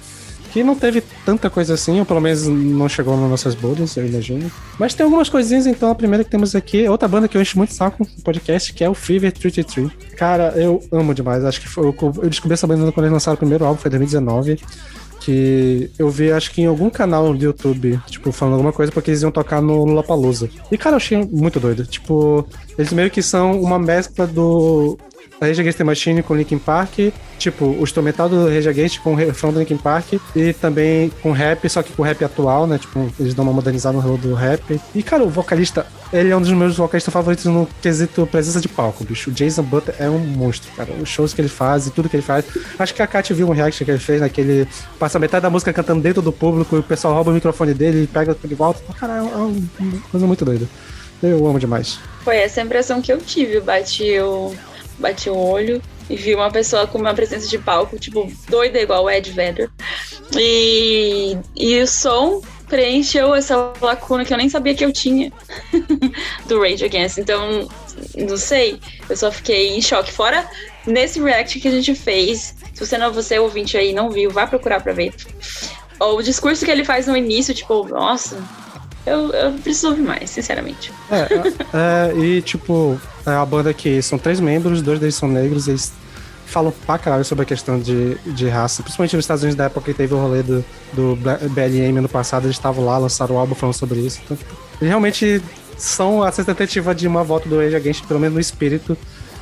Que 0.54 0.64
não 0.64 0.76
teve 0.76 1.02
tanta 1.26 1.50
coisa 1.50 1.74
assim, 1.74 1.98
ou 1.98 2.06
pelo 2.06 2.22
menos 2.22 2.48
não 2.48 2.88
chegou 2.88 3.18
nas 3.20 3.28
nossas 3.28 3.56
bolhas, 3.56 3.98
eu 3.98 4.06
imagino. 4.06 4.52
Mas 4.78 4.94
tem 4.94 5.04
algumas 5.04 5.28
coisinhas, 5.28 5.66
então 5.66 5.90
a 5.90 5.96
primeira 5.96 6.24
que 6.24 6.30
temos 6.30 6.56
aqui 6.56 6.86
é 6.86 6.92
outra 6.92 7.08
banda 7.08 7.28
que 7.28 7.36
eu 7.36 7.42
encho 7.42 7.58
muito 7.58 7.74
saco 7.74 8.04
no 8.04 8.24
podcast, 8.24 8.72
que 8.72 8.84
é 8.84 8.90
o 8.90 8.94
Fever 8.94 9.32
33. 9.32 9.90
Cara, 10.16 10.54
eu 10.56 10.80
amo 10.92 11.12
demais, 11.16 11.44
acho 11.44 11.60
que 11.60 11.68
foi, 11.68 11.88
eu, 11.88 11.96
eu 12.22 12.30
descobri 12.30 12.54
essa 12.54 12.68
banda 12.68 12.92
quando 12.92 13.06
eles 13.06 13.14
lançaram 13.14 13.34
o 13.34 13.40
primeiro 13.40 13.66
álbum, 13.66 13.80
foi 13.80 13.90
em 13.90 13.98
2019. 13.98 14.60
Que 15.22 15.90
eu 15.98 16.10
vi, 16.10 16.32
acho 16.32 16.52
que 16.52 16.62
em 16.62 16.66
algum 16.68 16.90
canal 16.90 17.34
do 17.34 17.44
YouTube, 17.44 18.00
tipo, 18.08 18.32
falando 18.32 18.56
alguma 18.56 18.74
coisa, 18.74 18.92
porque 18.92 19.10
eles 19.10 19.24
iam 19.24 19.32
tocar 19.32 19.60
no 19.60 19.86
Lollapalooza. 19.86 20.50
E, 20.70 20.78
cara, 20.78 20.96
eu 20.96 20.98
achei 20.98 21.18
muito 21.32 21.62
doido. 21.62 21.86
Tipo, 21.86 22.46
eles 22.78 22.92
meio 22.92 23.10
que 23.10 23.24
são 23.24 23.60
uma 23.60 23.80
mescla 23.80 24.28
do 24.28 25.00
Rage 25.48 25.62
Against 25.62 25.78
the 25.78 25.84
Machine 25.84 26.24
com 26.24 26.36
Linkin 26.36 26.58
Park, 26.58 27.00
tipo, 27.38 27.66
o 27.66 27.84
instrumental 27.84 28.30
do 28.30 28.48
Rage 28.48 28.70
Against 28.70 29.00
com 29.00 29.14
o 29.14 29.16
refrão 29.16 29.52
do 29.52 29.60
Linkin 29.60 29.78
Park 29.78 30.14
e 30.36 30.54
também 30.54 31.12
com 31.22 31.32
rap, 31.32 31.68
só 31.70 31.82
que 31.84 31.94
com 31.94 32.04
rap 32.04 32.24
atual, 32.24 32.66
né? 32.68 32.78
Tipo, 32.78 33.12
eles 33.20 33.34
dão 33.34 33.44
uma 33.44 33.54
modernizada 33.54 33.98
no 33.98 34.18
do 34.18 34.34
rap. 34.34 34.80
E, 34.94 35.04
cara, 35.04 35.24
o 35.24 35.30
vocalista, 35.30 35.86
ele 36.12 36.30
é 36.30 36.38
um 36.38 36.42
dos 36.42 36.52
meus 36.52 36.78
vocalistas 36.78 37.14
favoritos 37.14 37.46
no 37.46 37.68
quesito 37.82 38.28
presença 38.28 38.62
de 38.62 38.68
palco, 38.68 39.04
bicho. 39.04 39.30
O 39.30 39.34
Jason 39.34 39.64
Butler 39.64 39.96
é 40.00 40.10
um 40.10 40.20
monstro, 40.20 40.72
cara. 40.76 40.92
Os 40.94 41.10
shows 41.10 41.34
que 41.34 41.42
ele 41.42 41.50
faz 41.50 41.88
e 41.88 41.92
tudo 41.92 42.10
que 42.10 42.16
ele 42.16 42.24
faz. 42.24 42.46
Acho 42.78 42.94
que 42.94 43.02
a 43.02 43.08
Kat 43.08 43.34
viu 43.34 43.48
um 43.48 43.52
react 43.52 43.84
que 43.84 43.92
ele 43.92 44.00
fez, 44.00 44.22
né? 44.22 44.30
Que 44.30 44.42
ele 44.42 44.68
passa 45.00 45.20
metade 45.20 45.44
da 45.44 45.50
música 45.50 45.74
cantando 45.74 46.02
dentro 46.02 46.22
do 46.22 46.32
público 46.32 46.76
e 46.76 46.80
o 46.80 46.84
pessoal 46.84 47.14
rouba 47.14 47.32
o 47.32 47.34
microfone 47.34 47.74
dele 47.74 48.04
e 48.04 48.08
pega 48.08 48.36
de 48.44 48.56
volta. 48.56 48.82
Cara, 49.00 49.18
é 49.18 49.22
uma 49.22 49.52
coisa 50.12 50.26
muito 50.28 50.46
doida. 50.46 50.68
Eu 51.22 51.48
amo 51.48 51.58
demais. 51.58 52.00
Foi 52.24 52.38
essa 52.38 52.60
a 52.60 52.64
impressão 52.64 53.02
que 53.02 53.12
eu 53.12 53.18
tive. 53.18 53.56
Eu 53.56 53.64
Bati 53.64 54.20
o, 54.20 54.54
bati 55.00 55.30
o 55.30 55.36
olho 55.36 55.82
e 56.10 56.16
vi 56.16 56.36
uma 56.36 56.52
pessoa 56.52 56.86
com 56.88 56.98
uma 56.98 57.14
presença 57.14 57.48
de 57.48 57.58
palco, 57.58 57.98
tipo, 57.98 58.32
doida 58.50 58.80
igual 58.80 59.06
o 59.06 59.10
Ed 59.10 59.32
Vedder. 59.32 59.70
E, 60.36 61.38
e 61.56 61.82
o 61.82 61.88
som 61.88 62.42
preencheu 62.68 63.36
essa 63.36 63.74
lacuna 63.80 64.26
que 64.26 64.34
eu 64.34 64.38
nem 64.38 64.50
sabia 64.50 64.74
que 64.74 64.84
eu 64.84 64.92
tinha 64.92 65.32
do 66.48 66.60
Rage 66.60 66.84
Against. 66.84 67.20
Então, 67.20 67.68
não 68.16 68.38
sei, 68.38 68.80
eu 69.10 69.16
só 69.16 69.32
fiquei 69.32 69.78
em 69.78 69.82
choque. 69.82 70.12
Fora 70.12 70.50
nesse 70.86 71.22
react 71.22 71.60
que 71.60 71.68
a 71.68 71.72
gente 71.72 71.96
fez, 71.96 72.56
se 72.74 72.86
você 72.86 72.98
não, 72.98 73.12
você 73.12 73.40
ouvinte 73.40 73.78
aí 73.78 73.94
não 73.94 74.10
viu, 74.10 74.32
vá 74.32 74.48
procurar 74.48 74.82
pra 74.82 74.94
ver. 74.94 75.14
O 76.00 76.22
discurso 76.22 76.66
que 76.66 76.72
ele 76.72 76.84
faz 76.84 77.08
no 77.08 77.16
início, 77.16 77.54
tipo, 77.54 77.88
nossa, 77.88 78.38
eu, 79.06 79.32
eu 79.32 79.52
preciso 79.54 79.90
ouvir 79.90 80.02
mais, 80.02 80.30
sinceramente. 80.30 80.92
É, 81.12 82.12
é, 82.12 82.18
e 82.18 82.42
tipo, 82.42 83.00
é 83.26 83.32
uma 83.32 83.46
banda 83.46 83.74
que 83.74 84.02
são 84.02 84.18
três 84.18 84.40
membros, 84.40 84.82
dois 84.82 85.00
deles 85.00 85.16
são 85.16 85.28
negros, 85.30 85.68
eles 85.68 85.92
falam 86.46 86.72
pra 86.86 87.00
caralho 87.00 87.26
sobre 87.26 87.44
a 87.44 87.46
questão 87.46 87.80
de, 87.80 88.16
de 88.26 88.48
raça, 88.48 88.84
principalmente 88.84 89.16
nos 89.16 89.26
Estados 89.26 89.44
Unidos 89.44 89.58
da 89.58 89.66
época 89.66 89.92
que 89.92 89.94
teve 89.94 90.14
o 90.14 90.18
rolê 90.18 90.44
do, 90.44 90.64
do 90.94 91.18
BLM 91.50 91.98
ano 91.98 92.08
passado, 92.08 92.46
eles 92.46 92.56
estavam 92.56 92.86
lá, 92.86 92.98
lançaram 92.98 93.36
o 93.36 93.40
álbum 93.40 93.56
falando 93.56 93.74
sobre 93.74 94.00
isso. 94.00 94.22
Então, 94.24 94.38
tipo, 94.38 94.54
eles 94.80 94.90
realmente 94.90 95.42
são 95.78 96.26
essa 96.26 96.46
tentativa 96.46 96.94
de 96.94 97.08
uma 97.08 97.24
volta 97.24 97.50
do 97.50 97.58
Rage 97.58 97.76
Against, 97.76 98.06
pelo 98.06 98.20
menos 98.20 98.36
no 98.36 98.40
espírito, 98.40 98.96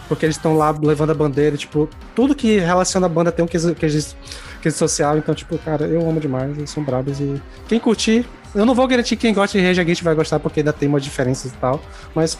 porque 0.07 0.25
eles 0.25 0.37
estão 0.37 0.57
lá 0.57 0.75
levando 0.81 1.11
a 1.11 1.13
bandeira, 1.13 1.57
tipo, 1.57 1.89
tudo 2.15 2.33
que 2.33 2.59
relaciona 2.59 3.05
a 3.05 3.09
banda 3.09 3.31
tem 3.31 3.43
um 3.43 3.47
quesito, 3.47 3.75
quesito, 3.75 4.15
quesito 4.61 4.79
social, 4.79 5.17
então, 5.17 5.33
tipo, 5.33 5.57
cara, 5.57 5.85
eu 5.85 6.07
amo 6.07 6.19
demais, 6.19 6.57
eles 6.57 6.69
são 6.69 6.83
brabos 6.83 7.19
e 7.19 7.41
quem 7.67 7.79
curtir, 7.79 8.25
eu 8.53 8.65
não 8.65 8.75
vou 8.75 8.87
garantir 8.87 9.15
que 9.15 9.21
quem 9.21 9.33
gosta 9.33 9.57
de 9.57 9.65
Rage 9.65 9.81
Against 9.81 10.03
vai 10.03 10.15
gostar, 10.15 10.39
porque 10.39 10.59
ainda 10.59 10.73
tem 10.73 10.87
umas 10.87 11.03
diferenças 11.03 11.51
e 11.51 11.55
tal, 11.55 11.81
mas 12.13 12.37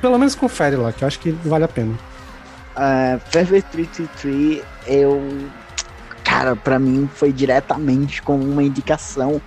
pelo 0.00 0.18
menos 0.18 0.34
confere 0.34 0.76
lá, 0.76 0.92
que 0.92 1.04
eu 1.04 1.08
acho 1.08 1.18
que 1.18 1.30
vale 1.30 1.64
a 1.64 1.68
pena. 1.68 1.94
Uh, 2.76 3.18
Fever 3.30 3.62
33, 3.62 4.62
eu. 4.86 5.48
Cara, 6.22 6.56
pra 6.56 6.78
mim 6.78 7.08
foi 7.14 7.32
diretamente 7.32 8.20
como 8.20 8.44
uma 8.44 8.62
indicação 8.62 9.40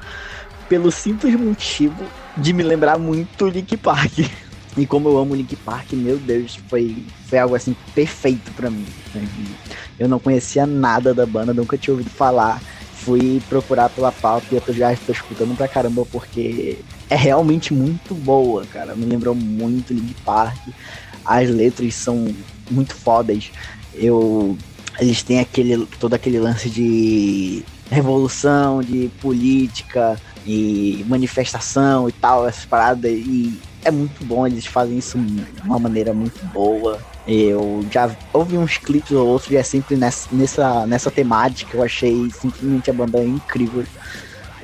pelo 0.68 0.92
simples 0.92 1.36
motivo 1.36 2.04
de 2.38 2.54
me 2.54 2.64
lembrar 2.64 2.98
muito 2.98 3.48
Link 3.48 3.76
Park. 3.78 4.14
E 4.78 4.86
como 4.86 5.10
eu 5.10 5.18
amo 5.18 5.36
Link 5.36 5.56
Park, 5.58 5.94
meu 5.94 6.18
Deus, 6.18 6.60
foi, 6.68 7.04
foi 7.28 7.40
algo 7.40 7.56
assim 7.56 7.76
perfeito 7.94 8.52
pra 8.54 8.70
mim. 8.70 8.86
Eu 9.98 10.08
não 10.08 10.20
conhecia 10.20 10.66
nada 10.66 11.14
da 11.14 11.26
banda, 11.26 11.54
nunca 11.54 11.78
tinha 11.78 11.94
ouvido 11.94 12.10
falar. 12.10 12.62
Fui 12.94 13.42
procurar 13.48 13.90
pela 13.90 14.12
pauta 14.12 14.46
e 14.52 14.56
eu 14.56 14.74
já 14.74 14.92
estou 14.92 15.16
escutando 15.16 15.56
pra 15.56 15.68
caramba 15.68 16.06
porque 16.12 16.78
é 17.10 17.16
realmente 17.16 17.74
muito 17.74 18.14
boa, 18.14 18.66
cara. 18.66 18.94
Me 18.94 19.06
lembrou 19.06 19.34
muito 19.34 19.94
Link 19.94 20.14
Park. 20.24 20.58
As 21.26 21.50
letras 21.50 21.96
são 21.96 22.34
muito 22.70 22.94
fodas. 22.94 23.52
Eu 23.94 24.58
eles 25.00 25.24
têm 25.24 25.40
aquele 25.40 25.86
todo 26.00 26.14
aquele 26.14 26.40
lance 26.40 26.70
de 26.70 27.64
revolução, 27.90 28.82
de 28.82 29.10
política 29.22 30.20
e 30.46 31.06
manifestação 31.08 32.10
e 32.10 32.12
tal, 32.12 32.48
essas 32.48 32.66
paradas 32.66 33.12
e 33.12 33.58
é 33.84 33.92
muito 33.92 34.24
bom, 34.26 34.46
eles 34.46 34.66
fazem 34.66 34.98
isso 34.98 35.18
de 35.18 35.62
uma 35.64 35.80
maneira 35.80 36.14
muito 36.14 36.44
boa. 36.48 37.00
Eu 37.28 37.86
já 37.92 38.10
ouvi 38.34 38.58
uns 38.58 38.78
clipes 38.78 39.12
ou 39.12 39.28
outros 39.28 39.52
e 39.52 39.58
é 39.58 39.64
sempre 39.64 39.96
nessa, 39.96 40.28
nessa, 40.32 40.88
nessa 40.88 41.12
temática. 41.12 41.78
Eu 41.78 41.84
achei 41.84 42.30
simplesmente 42.32 42.90
a 42.90 42.94
banda 42.94 43.24
incrível. 43.24 43.84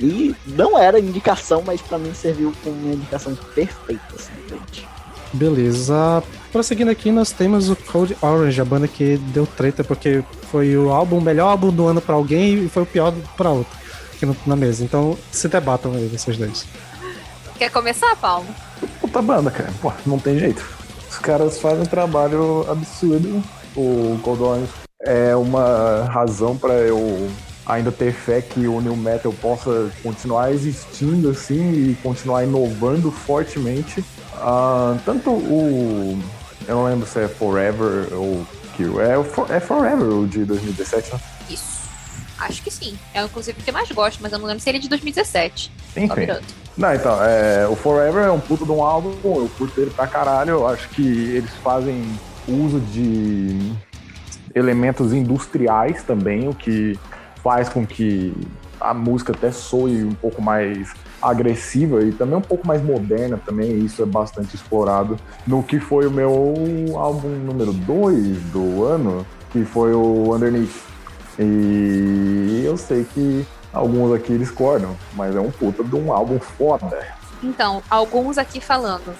E 0.00 0.34
não 0.46 0.78
era 0.78 0.98
indicação, 0.98 1.62
mas 1.64 1.80
pra 1.80 1.96
mim 1.96 2.12
serviu 2.12 2.52
como 2.62 2.76
uma 2.76 2.94
indicação 2.94 3.34
perfeita, 3.54 4.14
gente. 4.48 4.86
Beleza. 5.32 6.22
Prosseguindo 6.52 6.90
aqui, 6.90 7.10
nós 7.10 7.30
temos 7.30 7.68
o 7.70 7.76
Code 7.76 8.16
Orange, 8.20 8.60
a 8.60 8.64
banda 8.64 8.88
que 8.88 9.16
deu 9.16 9.46
treta 9.46 9.84
porque 9.84 10.24
foi 10.50 10.76
o 10.76 10.90
álbum, 10.90 11.18
o 11.18 11.20
melhor 11.20 11.48
álbum 11.48 11.70
do 11.70 11.86
ano 11.86 12.00
pra 12.00 12.14
alguém 12.14 12.64
e 12.64 12.68
foi 12.68 12.82
o 12.82 12.86
pior 12.86 13.12
pra 13.36 13.50
outro 13.50 13.76
aqui 14.16 14.26
na 14.46 14.56
mesa. 14.56 14.82
Então 14.84 15.16
se 15.30 15.48
debatam 15.48 15.92
aí, 15.92 16.08
vocês 16.08 16.36
dois. 16.36 16.66
Quer 17.58 17.70
começar, 17.70 18.14
Paulo? 18.16 18.46
Puta 19.16 19.22
banda, 19.22 19.50
cara. 19.50 19.72
Pô, 19.80 19.90
não 20.04 20.18
tem 20.18 20.38
jeito. 20.38 20.62
Os 21.08 21.16
caras 21.18 21.58
fazem 21.58 21.80
um 21.80 21.86
trabalho 21.86 22.70
absurdo. 22.70 23.42
O 23.74 24.18
Cold 24.22 24.42
Orange 24.42 24.72
é 25.06 25.34
uma 25.34 26.04
razão 26.04 26.54
pra 26.54 26.74
eu 26.74 27.30
ainda 27.64 27.90
ter 27.90 28.12
fé 28.12 28.42
que 28.42 28.66
o 28.68 28.78
New 28.78 28.94
Metal 28.94 29.32
possa 29.32 29.90
continuar 30.02 30.52
existindo 30.52 31.30
assim 31.30 31.72
e 31.72 31.94
continuar 32.02 32.44
inovando 32.44 33.10
fortemente. 33.10 34.04
Ah, 34.34 34.98
tanto 35.06 35.30
o. 35.30 36.22
Eu 36.68 36.76
não 36.76 36.84
lembro 36.84 37.06
se 37.06 37.18
é 37.18 37.26
Forever 37.26 38.08
ou 38.12 38.46
Kill. 38.76 39.00
É, 39.00 39.22
For- 39.24 39.50
é 39.50 39.60
Forever 39.60 40.08
o 40.08 40.26
de 40.26 40.44
2017, 40.44 41.14
né? 41.14 41.20
Isso. 41.48 41.88
Acho 42.38 42.62
que 42.62 42.70
sim. 42.70 42.98
É 43.14 43.24
inclusive 43.24 43.58
o 43.58 43.64
que 43.64 43.70
eu 43.70 43.74
mais 43.74 43.90
gosto, 43.90 44.18
mas 44.20 44.30
eu 44.30 44.38
não 44.38 44.46
lembro 44.46 44.62
se 44.62 44.68
ele 44.68 44.76
é 44.76 44.80
de 44.82 44.90
2017. 44.90 45.72
Só 45.94 46.00
Enfim. 46.00 46.26
Não, 46.76 46.94
então, 46.94 47.22
é, 47.22 47.66
o 47.66 47.74
Forever 47.74 48.24
é 48.24 48.30
um 48.30 48.38
puto 48.38 48.66
de 48.66 48.70
um 48.70 48.82
álbum, 48.82 49.14
eu 49.24 49.50
curto 49.56 49.80
ele 49.80 49.90
pra 49.90 50.06
caralho, 50.06 50.50
eu 50.50 50.68
acho 50.68 50.88
que 50.90 51.02
eles 51.02 51.50
fazem 51.62 52.04
uso 52.46 52.80
de 52.80 53.72
elementos 54.54 55.14
industriais 55.14 56.02
também, 56.02 56.48
o 56.48 56.54
que 56.54 56.98
faz 57.42 57.70
com 57.70 57.86
que 57.86 58.34
a 58.78 58.92
música 58.92 59.32
até 59.32 59.50
soe 59.50 60.04
um 60.04 60.12
pouco 60.12 60.42
mais 60.42 60.92
agressiva 61.22 62.02
e 62.02 62.12
também 62.12 62.36
um 62.36 62.42
pouco 62.42 62.66
mais 62.66 62.82
moderna 62.82 63.40
também, 63.44 63.78
isso 63.78 64.02
é 64.02 64.06
bastante 64.06 64.54
explorado 64.54 65.16
no 65.46 65.62
que 65.62 65.80
foi 65.80 66.06
o 66.06 66.10
meu 66.10 66.54
álbum 66.94 67.28
número 67.28 67.72
2 67.72 68.38
do 68.52 68.84
ano, 68.84 69.26
que 69.50 69.64
foi 69.64 69.94
o 69.94 70.34
Underneath. 70.34 70.84
E 71.38 72.62
eu 72.64 72.76
sei 72.76 73.04
que 73.04 73.46
alguns 73.76 74.14
aqui 74.14 74.36
discordam, 74.38 74.96
mas 75.14 75.34
é 75.36 75.40
um 75.40 75.50
puta 75.50 75.84
de 75.84 75.94
um 75.94 76.12
álbum 76.12 76.38
foda. 76.40 77.06
Então, 77.42 77.82
alguns 77.90 78.38
aqui 78.38 78.60
falando. 78.60 79.14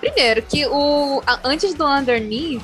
Primeiro, 0.00 0.42
que 0.42 0.66
o 0.66 1.22
antes 1.42 1.72
do 1.74 1.86
Underneath, 1.86 2.62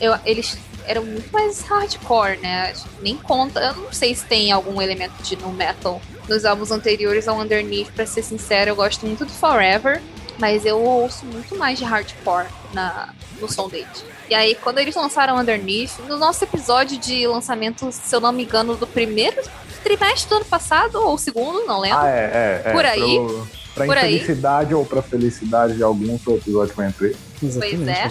eu- 0.00 0.14
eles 0.24 0.58
eram 0.86 1.02
muito 1.02 1.32
mais 1.32 1.62
hardcore, 1.62 2.38
né? 2.42 2.74
Nem 3.00 3.16
conta. 3.16 3.58
Eu 3.60 3.74
não 3.74 3.92
sei 3.92 4.14
se 4.14 4.24
tem 4.26 4.52
algum 4.52 4.80
elemento 4.82 5.14
de 5.22 5.34
no 5.36 5.50
metal 5.50 6.00
nos 6.28 6.44
álbuns 6.44 6.70
anteriores 6.70 7.26
ao 7.26 7.38
Underneath, 7.40 7.90
pra 7.92 8.04
ser 8.06 8.22
sincero, 8.22 8.70
eu 8.70 8.76
gosto 8.76 9.06
muito 9.06 9.24
do 9.24 9.32
Forever, 9.32 10.02
mas 10.38 10.64
eu 10.66 10.78
ouço 10.80 11.24
muito 11.26 11.56
mais 11.56 11.78
de 11.78 11.84
hardcore 11.84 12.46
na, 12.74 13.08
no 13.40 13.50
som 13.50 13.68
deles. 13.68 14.04
E 14.28 14.34
aí, 14.34 14.54
quando 14.54 14.78
eles 14.78 14.94
lançaram 14.94 15.38
Underneath, 15.38 15.98
no 16.08 16.18
nosso 16.18 16.44
episódio 16.44 16.98
de 16.98 17.26
lançamento, 17.26 17.90
se 17.92 18.14
eu 18.14 18.20
não 18.20 18.32
me 18.32 18.44
engano, 18.44 18.74
do 18.76 18.86
primeiro 18.86 19.40
trimestre 19.84 20.28
do 20.28 20.36
ano 20.36 20.44
passado, 20.46 20.96
ou 20.96 21.16
segundo, 21.16 21.64
não 21.66 21.78
lembro. 21.80 21.98
Ah, 21.98 22.08
é, 22.08 22.62
é. 22.64 22.70
é. 22.70 22.72
Por 22.72 22.84
aí. 22.84 23.16
Pro, 23.16 23.48
pra 23.74 23.86
Por 23.86 23.98
aí. 23.98 24.16
infelicidade 24.16 24.74
ou 24.74 24.84
pra 24.84 25.02
felicidade 25.02 25.76
de 25.76 25.82
alguns, 25.82 26.22
foi 26.22 26.34
o 26.34 26.36
episódio 26.38 26.74
que 26.74 26.80
eu 26.80 26.88
entrei. 26.88 27.16
Pois 27.40 27.88
é. 27.88 28.10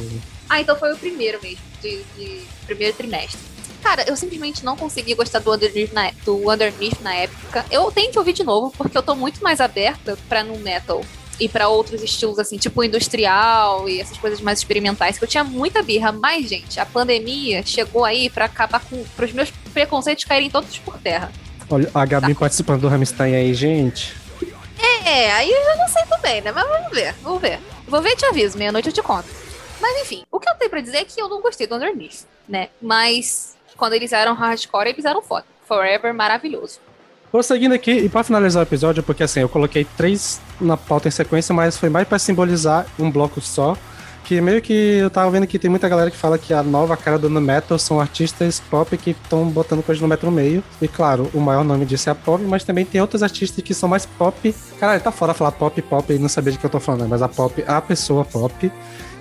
Ah, 0.49 0.61
então 0.61 0.75
foi 0.77 0.93
o 0.93 0.97
primeiro 0.97 1.39
mesmo, 1.41 1.63
de, 1.81 2.03
de 2.15 2.41
primeiro 2.65 2.95
trimestre. 2.95 3.39
cara, 3.81 4.05
eu 4.07 4.15
simplesmente 4.15 4.63
não 4.63 4.77
consegui 4.77 5.15
gostar 5.15 5.39
do 5.39 5.51
Underneath 5.53 5.91
na, 5.91 6.11
do 6.23 6.49
Underneath 6.49 7.01
na 7.01 7.15
época. 7.15 7.65
Eu 7.71 7.91
tenho 7.91 8.11
que 8.11 8.19
ouvir 8.19 8.33
de 8.33 8.43
novo, 8.43 8.71
porque 8.77 8.97
eu 8.97 9.01
tô 9.01 9.15
muito 9.15 9.43
mais 9.43 9.59
aberta 9.59 10.17
pra 10.29 10.43
nu 10.43 10.57
metal 10.59 11.03
e 11.39 11.49
pra 11.49 11.67
outros 11.67 12.03
estilos, 12.03 12.37
assim, 12.37 12.57
tipo 12.57 12.83
industrial 12.83 13.89
e 13.89 13.99
essas 13.99 14.17
coisas 14.17 14.39
mais 14.39 14.59
experimentais, 14.59 15.17
que 15.17 15.23
eu 15.23 15.27
tinha 15.27 15.43
muita 15.43 15.81
birra. 15.81 16.11
Mas, 16.11 16.47
gente, 16.47 16.79
a 16.79 16.85
pandemia 16.85 17.63
chegou 17.65 18.05
aí 18.05 18.29
pra 18.29 18.45
acabar 18.45 18.81
com. 18.81 19.03
pros 19.15 19.33
meus 19.33 19.49
preconceitos 19.73 20.25
caírem 20.25 20.49
todos 20.49 20.77
por 20.77 20.97
terra. 20.99 21.31
Olha, 21.73 21.89
a 21.91 22.05
Gabi 22.05 22.35
participando 22.35 22.81
do 22.81 22.87
Rammstein 22.87 23.33
aí, 23.33 23.51
gente. 23.55 24.15
É, 25.03 25.31
aí 25.31 25.49
eu 25.49 25.63
já 25.65 25.75
não 25.75 25.87
sei 25.87 26.03
também, 26.05 26.39
né? 26.39 26.51
Mas 26.51 26.67
vamos 26.67 26.91
ver, 26.91 27.15
vamos 27.23 27.41
ver. 27.41 27.59
Vou 27.87 27.99
ver 27.99 28.11
e 28.11 28.15
te 28.15 28.25
aviso, 28.27 28.59
meia-noite 28.59 28.89
eu 28.89 28.93
te 28.93 29.01
conto. 29.01 29.27
Mas 29.81 29.99
enfim, 30.03 30.23
o 30.31 30.39
que 30.39 30.47
eu 30.47 30.53
tenho 30.53 30.69
pra 30.69 30.81
dizer 30.81 30.97
é 30.97 31.03
que 31.03 31.19
eu 31.19 31.27
não 31.27 31.41
gostei 31.41 31.65
do 31.65 31.73
Underneath, 31.73 32.27
né? 32.47 32.69
Mas 32.79 33.55
quando 33.75 33.93
eles 33.93 34.13
eram 34.13 34.35
hardcore, 34.35 34.89
eles 34.89 35.03
eram 35.03 35.23
foda. 35.23 35.45
Forever, 35.67 36.13
maravilhoso. 36.13 36.79
Vou 37.31 37.41
seguindo 37.41 37.73
aqui, 37.73 37.91
e 37.91 38.07
pra 38.07 38.23
finalizar 38.23 38.61
o 38.61 38.67
episódio, 38.67 39.01
porque 39.01 39.23
assim, 39.23 39.39
eu 39.39 39.49
coloquei 39.49 39.83
três 39.97 40.39
na 40.61 40.77
pauta 40.77 41.07
em 41.07 41.11
sequência, 41.11 41.55
mas 41.55 41.75
foi 41.75 41.89
mais 41.89 42.07
pra 42.07 42.19
simbolizar 42.19 42.85
um 42.99 43.09
bloco 43.09 43.41
só. 43.41 43.75
Que 44.23 44.39
meio 44.39 44.61
que 44.61 44.73
eu 44.73 45.09
tava 45.09 45.29
vendo 45.29 45.45
que 45.45 45.59
tem 45.59 45.69
muita 45.69 45.89
galera 45.89 46.09
que 46.09 46.15
fala 46.15 46.37
que 46.37 46.53
a 46.53 46.63
nova 46.63 46.95
cara 46.95 47.19
do 47.19 47.29
no 47.29 47.41
metal 47.41 47.77
são 47.77 47.99
artistas 47.99 48.61
pop 48.69 48.97
que 48.97 49.11
estão 49.11 49.45
botando 49.49 49.83
coisa 49.83 50.01
no 50.01 50.07
metal 50.07 50.29
no 50.29 50.35
meio. 50.35 50.63
E 50.81 50.87
claro, 50.87 51.29
o 51.33 51.39
maior 51.39 51.63
nome 51.63 51.85
disso 51.85 52.09
é 52.09 52.11
a 52.11 52.15
pop, 52.15 52.41
mas 52.43 52.63
também 52.63 52.85
tem 52.85 53.01
outros 53.01 53.21
artistas 53.21 53.63
que 53.63 53.73
são 53.73 53.89
mais 53.89 54.05
pop. 54.05 54.55
Caralho, 54.79 55.01
tá 55.01 55.11
fora 55.11 55.33
falar 55.33 55.51
pop, 55.51 55.81
pop 55.81 56.13
e 56.13 56.17
não 56.17 56.29
saber 56.29 56.51
de 56.51 56.57
que 56.57 56.65
eu 56.65 56.69
tô 56.69 56.79
falando, 56.79 57.07
mas 57.09 57.21
a 57.21 57.27
pop, 57.27 57.63
a 57.67 57.81
pessoa 57.81 58.23
pop. 58.23 58.71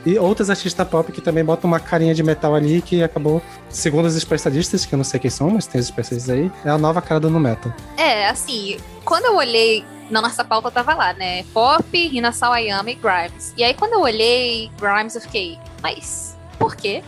E 0.05 0.19
outros 0.19 0.51
artistas 0.51 0.87
pop 0.89 1.11
que 1.13 1.21
também 1.21 1.45
botam 1.45 1.69
uma 1.69 1.79
carinha 1.79 2.15
de 2.15 2.23
metal 2.23 2.55
ali 2.55 2.83
que 2.83 3.03
acabou, 3.03 3.41
segundo 3.69 4.07
os 4.07 4.17
especialistas, 4.17 4.85
que 4.85 4.95
eu 4.95 4.97
não 4.97 5.05
sei 5.05 5.21
quem 5.21 5.31
são, 5.31 5.51
mas 5.51 5.67
tem 5.67 5.81
os 5.81 5.87
especialistas 5.87 6.35
aí, 6.35 6.51
é 6.65 6.71
a 6.71 6.79
nova 6.79 7.01
cara 7.01 7.21
do 7.21 7.31
no 7.31 7.39
metal. 7.39 7.73
É, 7.97 8.29
assim, 8.29 8.79
quando 9.05 9.27
eu 9.27 9.37
olhei 9.37 9.85
na 10.13 10.21
nossa 10.21 10.45
pauta 10.45 10.71
tava 10.71 10.95
lá, 10.95 11.13
né? 11.15 11.43
Pop, 11.55 11.85
Rina 12.09 12.31
Sawayama 12.33 12.91
e 12.91 12.95
Grimes. 12.95 13.53
E 13.57 13.65
aí 13.65 13.75
quando 13.75 13.95
eu 13.95 14.01
olhei 14.01 14.71
Grimes, 14.81 15.15
eu 15.15 15.21
fiquei, 15.23 15.59
mas 15.83 16.37
por 16.59 16.77
quê? 16.77 17.03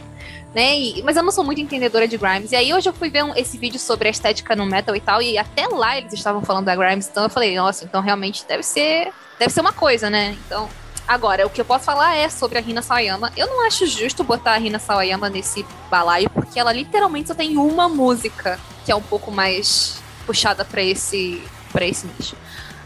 Né? 0.54 0.78
E- 0.78 1.02
mas 1.02 1.16
eu 1.16 1.22
não 1.22 1.30
sou 1.32 1.44
muito 1.44 1.60
entendedora 1.60 2.06
de 2.08 2.16
Grimes. 2.16 2.52
E 2.52 2.56
aí 2.56 2.72
hoje 2.72 2.88
eu 2.88 2.92
fui 2.94 3.10
ver 3.10 3.22
um- 3.24 3.34
esse 3.34 3.58
vídeo 3.58 3.78
sobre 3.78 4.08
a 4.08 4.10
estética 4.10 4.56
no 4.56 4.64
metal 4.64 4.94
e 4.96 5.00
tal, 5.00 5.20
e 5.20 5.36
até 5.36 5.66
lá 5.68 5.98
eles 5.98 6.12
estavam 6.12 6.42
falando 6.42 6.64
da 6.66 6.74
Grimes, 6.76 7.08
então 7.10 7.24
eu 7.24 7.30
falei, 7.30 7.54
nossa, 7.56 7.84
então 7.84 8.00
realmente 8.00 8.44
deve 8.46 8.62
ser. 8.62 9.12
Deve 9.38 9.52
ser 9.52 9.60
uma 9.60 9.72
coisa, 9.72 10.08
né? 10.08 10.36
Então. 10.46 10.68
Agora, 11.06 11.46
o 11.46 11.50
que 11.50 11.60
eu 11.60 11.66
posso 11.66 11.84
falar 11.84 12.16
é 12.16 12.30
sobre 12.30 12.56
a 12.56 12.62
Rina 12.62 12.80
Sawayama. 12.80 13.30
Eu 13.36 13.46
não 13.48 13.66
acho 13.66 13.84
justo 13.86 14.24
botar 14.24 14.52
a 14.54 14.56
Rina 14.56 14.78
Sawayama 14.78 15.28
nesse 15.28 15.62
balaio, 15.90 16.30
porque 16.30 16.58
ela 16.58 16.72
literalmente 16.72 17.28
só 17.28 17.34
tem 17.34 17.58
uma 17.58 17.90
música 17.90 18.58
que 18.86 18.90
é 18.90 18.94
um 18.96 19.02
pouco 19.02 19.30
mais 19.30 20.00
puxada 20.24 20.64
pra 20.64 20.82
esse, 20.82 21.42
pra 21.70 21.84
esse 21.84 22.06
nicho. 22.06 22.34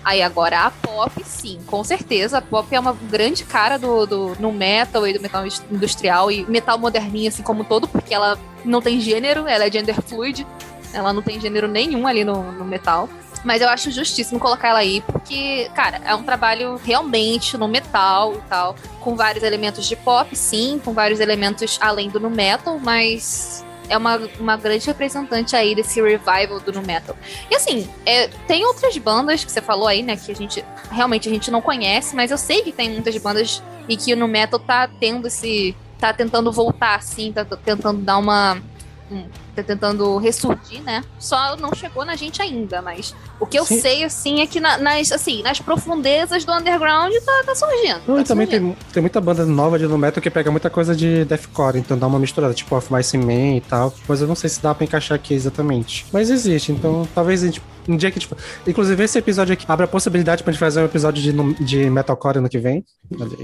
Aí 0.08 0.22
agora 0.22 0.60
a 0.60 0.70
pop, 0.70 1.22
sim, 1.22 1.58
com 1.66 1.84
certeza. 1.84 2.38
A 2.38 2.40
pop 2.40 2.74
é 2.74 2.80
uma 2.80 2.94
grande 2.94 3.44
cara 3.44 3.78
do, 3.78 4.06
do 4.06 4.36
no 4.40 4.50
metal 4.50 5.06
e 5.06 5.12
do 5.12 5.20
metal 5.20 5.44
industrial 5.70 6.32
e 6.32 6.46
metal 6.46 6.78
moderninho, 6.78 7.28
assim 7.28 7.42
como 7.42 7.62
todo, 7.62 7.86
porque 7.86 8.14
ela 8.14 8.38
não 8.64 8.80
tem 8.80 9.02
gênero, 9.02 9.46
ela 9.46 9.66
é 9.66 9.70
gender 9.70 10.00
fluid. 10.00 10.46
Ela 10.94 11.12
não 11.12 11.20
tem 11.20 11.38
gênero 11.38 11.68
nenhum 11.68 12.06
ali 12.06 12.24
no, 12.24 12.52
no 12.52 12.64
metal. 12.64 13.06
Mas 13.44 13.60
eu 13.60 13.68
acho 13.68 13.90
justíssimo 13.90 14.40
colocar 14.40 14.68
ela 14.68 14.78
aí, 14.78 15.02
porque, 15.02 15.70
cara, 15.74 16.00
é 16.02 16.14
um 16.14 16.22
trabalho 16.22 16.80
realmente 16.82 17.58
no 17.58 17.68
metal 17.68 18.32
e 18.32 18.40
tal, 18.48 18.76
com 19.00 19.14
vários 19.14 19.44
elementos 19.44 19.86
de 19.86 19.94
pop, 19.94 20.34
sim, 20.34 20.80
com 20.82 20.94
vários 20.94 21.20
elementos 21.20 21.76
além 21.82 22.08
do 22.08 22.18
no 22.18 22.30
metal, 22.30 22.78
mas 22.78 23.62
é 23.88 23.96
uma, 23.96 24.16
uma 24.38 24.56
grande 24.56 24.86
representante 24.86 25.56
aí 25.56 25.74
desse 25.74 26.00
revival 26.00 26.60
do 26.60 26.72
nu 26.72 26.82
metal. 26.82 27.16
E 27.50 27.54
assim, 27.54 27.88
é, 28.04 28.28
tem 28.46 28.64
outras 28.64 28.96
bandas 28.98 29.44
que 29.44 29.50
você 29.50 29.60
falou 29.60 29.86
aí, 29.86 30.02
né, 30.02 30.16
que 30.16 30.30
a 30.30 30.34
gente 30.34 30.64
realmente 30.90 31.28
a 31.28 31.32
gente 31.32 31.50
não 31.50 31.60
conhece, 31.60 32.14
mas 32.14 32.30
eu 32.30 32.38
sei 32.38 32.62
que 32.62 32.72
tem 32.72 32.90
muitas 32.90 33.16
bandas 33.18 33.62
e 33.88 33.96
que 33.96 34.12
o 34.12 34.16
nu 34.16 34.28
metal 34.28 34.58
tá 34.58 34.88
tendo 35.00 35.26
esse 35.26 35.76
tá 35.98 36.12
tentando 36.12 36.52
voltar 36.52 36.94
assim, 36.94 37.32
tá 37.32 37.44
tentando 37.44 38.00
dar 38.00 38.18
uma 38.18 38.62
um, 39.10 39.24
tá 39.62 39.74
tentando 39.74 40.16
ressurgir, 40.18 40.82
né? 40.82 41.02
Só 41.18 41.56
não 41.56 41.74
chegou 41.74 42.04
na 42.04 42.16
gente 42.16 42.40
ainda, 42.42 42.80
mas 42.82 43.14
o 43.40 43.46
que 43.46 43.58
eu 43.58 43.64
Sim. 43.64 43.80
sei 43.80 44.04
assim 44.04 44.40
é 44.40 44.46
que 44.46 44.60
na- 44.60 44.78
nas 44.78 45.12
assim, 45.12 45.42
nas 45.42 45.60
profundezas 45.60 46.44
do 46.44 46.52
underground 46.52 47.12
tá, 47.24 47.42
tá 47.46 47.54
surgindo. 47.54 48.00
Não, 48.06 48.16
tá 48.16 48.20
e 48.20 48.24
também 48.24 48.46
surgindo. 48.46 48.74
tem, 48.76 48.92
tem 48.94 49.00
muita 49.02 49.20
banda 49.20 49.44
nova 49.46 49.78
de 49.78 49.86
no 49.86 49.98
metal 49.98 50.22
que 50.22 50.30
pega 50.30 50.50
muita 50.50 50.68
coisa 50.70 50.94
de 50.94 51.24
deathcore, 51.24 51.78
então 51.78 51.98
dá 51.98 52.06
uma 52.06 52.18
misturada, 52.18 52.54
tipo 52.54 52.74
Of 52.76 52.92
Mice 52.92 53.16
and 53.16 53.24
Men 53.24 53.56
e 53.56 53.60
tal. 53.60 53.92
Mas 54.08 54.20
eu 54.20 54.26
não 54.28 54.34
sei 54.34 54.50
se 54.50 54.60
dá 54.62 54.74
pra 54.74 54.84
encaixar 54.84 55.16
aqui 55.16 55.34
exatamente. 55.34 56.06
Mas 56.12 56.30
existe, 56.30 56.72
então 56.72 57.06
talvez 57.14 57.42
a 57.42 57.46
gente. 57.46 57.62
Um 57.88 57.96
dia 57.96 58.10
que, 58.10 58.20
tipo. 58.20 58.36
Inclusive, 58.66 59.02
esse 59.02 59.16
episódio 59.18 59.54
aqui 59.54 59.64
abre 59.66 59.86
a 59.86 59.88
possibilidade 59.88 60.42
pra 60.42 60.52
gente 60.52 60.60
fazer 60.60 60.82
um 60.82 60.84
episódio 60.84 61.22
de, 61.22 61.64
de 61.64 61.88
metalcore 61.88 62.36
ano 62.36 62.48
que 62.48 62.58
vem. 62.58 62.84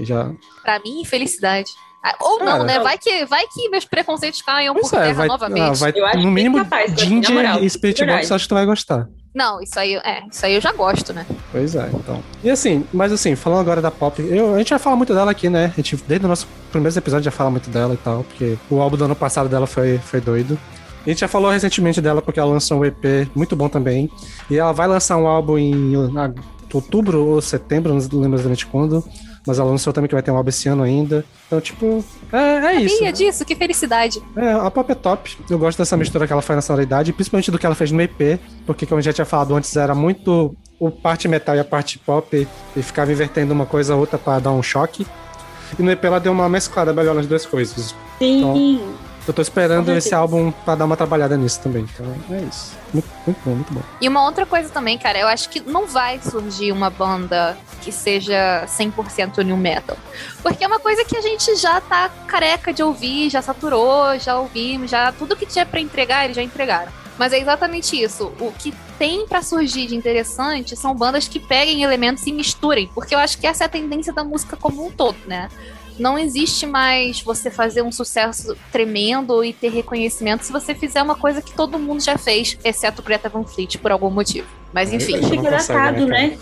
Já. 0.03 0.31
Pra 0.61 0.79
mim, 0.79 1.03
felicidade. 1.03 1.71
Ah, 2.05 2.15
Ou 2.21 2.37
Cara, 2.37 2.59
não, 2.59 2.65
né? 2.65 2.79
Vai 2.79 2.99
que, 2.99 3.25
vai 3.25 3.47
que 3.47 3.67
meus 3.67 3.83
preconceitos 3.83 4.39
caiam 4.43 4.75
por 4.75 4.85
é, 4.85 4.89
terra 4.89 5.13
vai, 5.13 5.27
novamente. 5.27 5.79
vai 5.79 5.91
Eu 5.95 6.05
acho 6.05 6.17
no 6.17 6.23
bem 6.25 6.33
mínimo 6.33 6.57
capaz, 6.59 6.91
Ginger 6.95 7.33
moral, 7.33 7.63
e 7.63 7.67
Spirit. 7.67 8.05
Box 8.05 8.29
eu 8.29 8.35
acho 8.35 8.45
que 8.45 8.49
tu 8.49 8.53
vai 8.53 8.65
gostar. 8.67 9.07
Não, 9.33 9.59
isso 9.59 9.77
aí, 9.79 9.95
é, 9.95 10.23
isso 10.31 10.45
aí 10.45 10.53
eu 10.53 10.61
já 10.61 10.71
gosto, 10.71 11.11
né? 11.13 11.25
Pois 11.51 11.73
é, 11.73 11.89
então. 11.91 12.23
E 12.43 12.49
assim, 12.51 12.85
mas 12.93 13.11
assim, 13.11 13.35
falando 13.35 13.61
agora 13.61 13.81
da 13.81 13.89
pop, 13.89 14.21
eu, 14.21 14.53
a 14.53 14.59
gente 14.59 14.69
vai 14.69 14.77
falar 14.77 14.95
muito 14.95 15.15
dela 15.15 15.31
aqui, 15.31 15.49
né? 15.49 15.73
A 15.73 15.75
gente, 15.75 15.97
desde 16.07 16.25
o 16.25 16.29
nosso 16.29 16.47
primeiro 16.71 16.95
episódio 16.95 17.25
já 17.25 17.31
fala 17.31 17.49
muito 17.49 17.71
dela 17.71 17.95
e 17.95 17.97
tal, 17.97 18.23
porque 18.23 18.55
o 18.69 18.79
álbum 18.79 18.97
do 18.97 19.05
ano 19.05 19.15
passado 19.15 19.49
dela 19.49 19.65
foi, 19.65 19.97
foi 19.97 20.21
doido. 20.21 20.59
A 21.05 21.09
gente 21.09 21.19
já 21.19 21.27
falou 21.27 21.51
recentemente 21.51 21.99
dela 21.99 22.21
porque 22.21 22.39
ela 22.39 22.51
lançou 22.51 22.79
um 22.79 22.85
EP 22.85 23.27
muito 23.35 23.55
bom 23.55 23.67
também. 23.67 24.09
E 24.49 24.57
ela 24.57 24.71
vai 24.71 24.87
lançar 24.87 25.17
um 25.17 25.27
álbum 25.27 25.57
em 25.57 25.93
outubro 26.73 27.25
ou 27.25 27.41
setembro, 27.41 27.93
não 27.93 28.21
lembro 28.21 28.35
exatamente 28.35 28.65
quando. 28.67 29.03
Mas 29.45 29.59
ela 29.59 29.69
lançou 29.69 29.93
também 29.93 30.07
que 30.07 30.15
vai 30.15 30.23
ter 30.23 30.31
um 30.31 30.37
álbum 30.37 30.49
esse 30.49 30.67
ano 30.67 30.83
ainda. 30.83 31.23
Então, 31.47 31.61
tipo, 31.61 32.03
é, 32.31 32.37
é 32.37 32.81
isso. 32.81 32.95
Sabia 32.95 33.13
disso, 33.13 33.45
que 33.45 33.55
felicidade. 33.55 34.21
É, 34.35 34.53
a 34.53 34.71
pop 34.71 34.91
é 34.91 34.95
top. 34.95 35.37
Eu 35.49 35.59
gosto 35.59 35.77
dessa 35.77 35.95
mistura 35.95 36.25
que 36.25 36.33
ela 36.33 36.41
faz 36.41 36.55
na 36.55 36.61
sonoridade, 36.61 37.13
principalmente 37.13 37.51
do 37.51 37.59
que 37.59 37.65
ela 37.65 37.75
fez 37.75 37.91
no 37.91 38.01
EP, 38.01 38.39
porque 38.65 38.85
como 38.85 38.99
eu 38.99 39.03
já 39.03 39.13
tinha 39.13 39.25
falado 39.25 39.55
antes, 39.55 39.75
era 39.75 39.93
muito 39.93 40.55
o 40.79 40.91
parte 40.91 41.27
metal 41.27 41.55
e 41.55 41.59
a 41.59 41.63
parte 41.63 41.99
pop, 41.99 42.47
e 42.75 42.81
ficava 42.81 43.11
invertendo 43.11 43.53
uma 43.53 43.65
coisa 43.65 43.93
a 43.93 43.95
outra 43.95 44.17
pra 44.17 44.39
dar 44.39 44.51
um 44.51 44.63
choque. 44.63 45.05
E 45.77 45.81
no 45.81 45.91
EP 45.91 46.03
ela 46.03 46.19
deu 46.19 46.31
uma 46.31 46.49
mesclada 46.49 46.93
melhor 46.93 47.15
nas 47.15 47.27
duas 47.27 47.45
coisas. 47.45 47.95
Sim. 48.19 48.81
Eu 49.27 49.33
tô 49.33 49.41
esperando 49.41 49.91
esse 49.91 50.13
álbum 50.13 50.51
pra 50.51 50.75
dar 50.75 50.85
uma 50.85 50.95
trabalhada 50.95 51.35
nisso 51.35 51.59
também. 51.61 51.87
Então 51.93 52.05
é 52.29 52.41
isso. 52.41 52.73
Muito, 52.93 53.07
muito 53.25 53.39
bom, 53.43 53.51
muito 53.51 53.73
bom. 53.73 53.81
E 53.99 54.07
uma 54.07 54.23
outra 54.23 54.45
coisa 54.45 54.69
também, 54.69 54.97
cara, 54.97 55.17
eu 55.17 55.27
acho 55.27 55.49
que 55.49 55.59
não 55.59 55.87
vai 55.87 56.19
surgir 56.21 56.71
uma 56.71 56.89
banda 56.89 57.57
que 57.81 57.91
seja 57.91 58.65
100% 58.67 59.43
new 59.43 59.57
metal. 59.57 59.97
Porque 60.43 60.63
é 60.63 60.67
uma 60.67 60.79
coisa 60.79 61.03
que 61.03 61.17
a 61.17 61.21
gente 61.21 61.55
já 61.55 61.81
tá 61.81 62.09
careca 62.27 62.71
de 62.71 62.83
ouvir, 62.83 63.29
já 63.29 63.41
saturou, 63.41 64.17
já 64.19 64.37
ouvimos, 64.37 64.91
já 64.91 65.11
tudo 65.11 65.35
que 65.35 65.45
tinha 65.45 65.65
pra 65.65 65.79
entregar, 65.79 66.25
eles 66.25 66.35
já 66.35 66.43
entregaram. 66.43 66.91
Mas 67.17 67.33
é 67.33 67.39
exatamente 67.39 68.01
isso. 68.01 68.31
O 68.39 68.51
que 68.51 68.73
tem 68.97 69.27
pra 69.27 69.41
surgir 69.41 69.87
de 69.87 69.95
interessante 69.95 70.75
são 70.75 70.95
bandas 70.95 71.27
que 71.27 71.39
peguem 71.39 71.83
elementos 71.83 72.25
e 72.27 72.31
misturem, 72.31 72.89
porque 72.93 73.15
eu 73.15 73.19
acho 73.19 73.37
que 73.37 73.47
essa 73.47 73.63
é 73.63 73.65
a 73.65 73.69
tendência 73.69 74.13
da 74.13 74.23
música 74.23 74.55
como 74.55 74.85
um 74.85 74.91
todo, 74.91 75.17
né? 75.25 75.49
Não 75.97 76.17
existe 76.17 76.65
mais 76.65 77.21
você 77.21 77.49
fazer 77.49 77.81
um 77.81 77.91
sucesso 77.91 78.55
tremendo 78.71 79.43
e 79.43 79.53
ter 79.53 79.69
reconhecimento 79.69 80.45
se 80.45 80.51
você 80.51 80.75
fizer 80.75 81.01
uma 81.01 81.15
coisa 81.15 81.41
que 81.41 81.53
todo 81.53 81.79
mundo 81.79 82.01
já 82.01 82.17
fez, 82.17 82.57
exceto 82.63 83.01
Greta 83.01 83.29
Van 83.29 83.43
Fleet, 83.43 83.77
por 83.77 83.91
algum 83.91 84.09
motivo. 84.09 84.47
Mas 84.73 84.91
enfim. 84.91 85.17
Fica 85.23 85.37
consegue, 85.37 85.49
datado, 85.49 86.05
né, 86.05 86.27
né? 86.27 86.37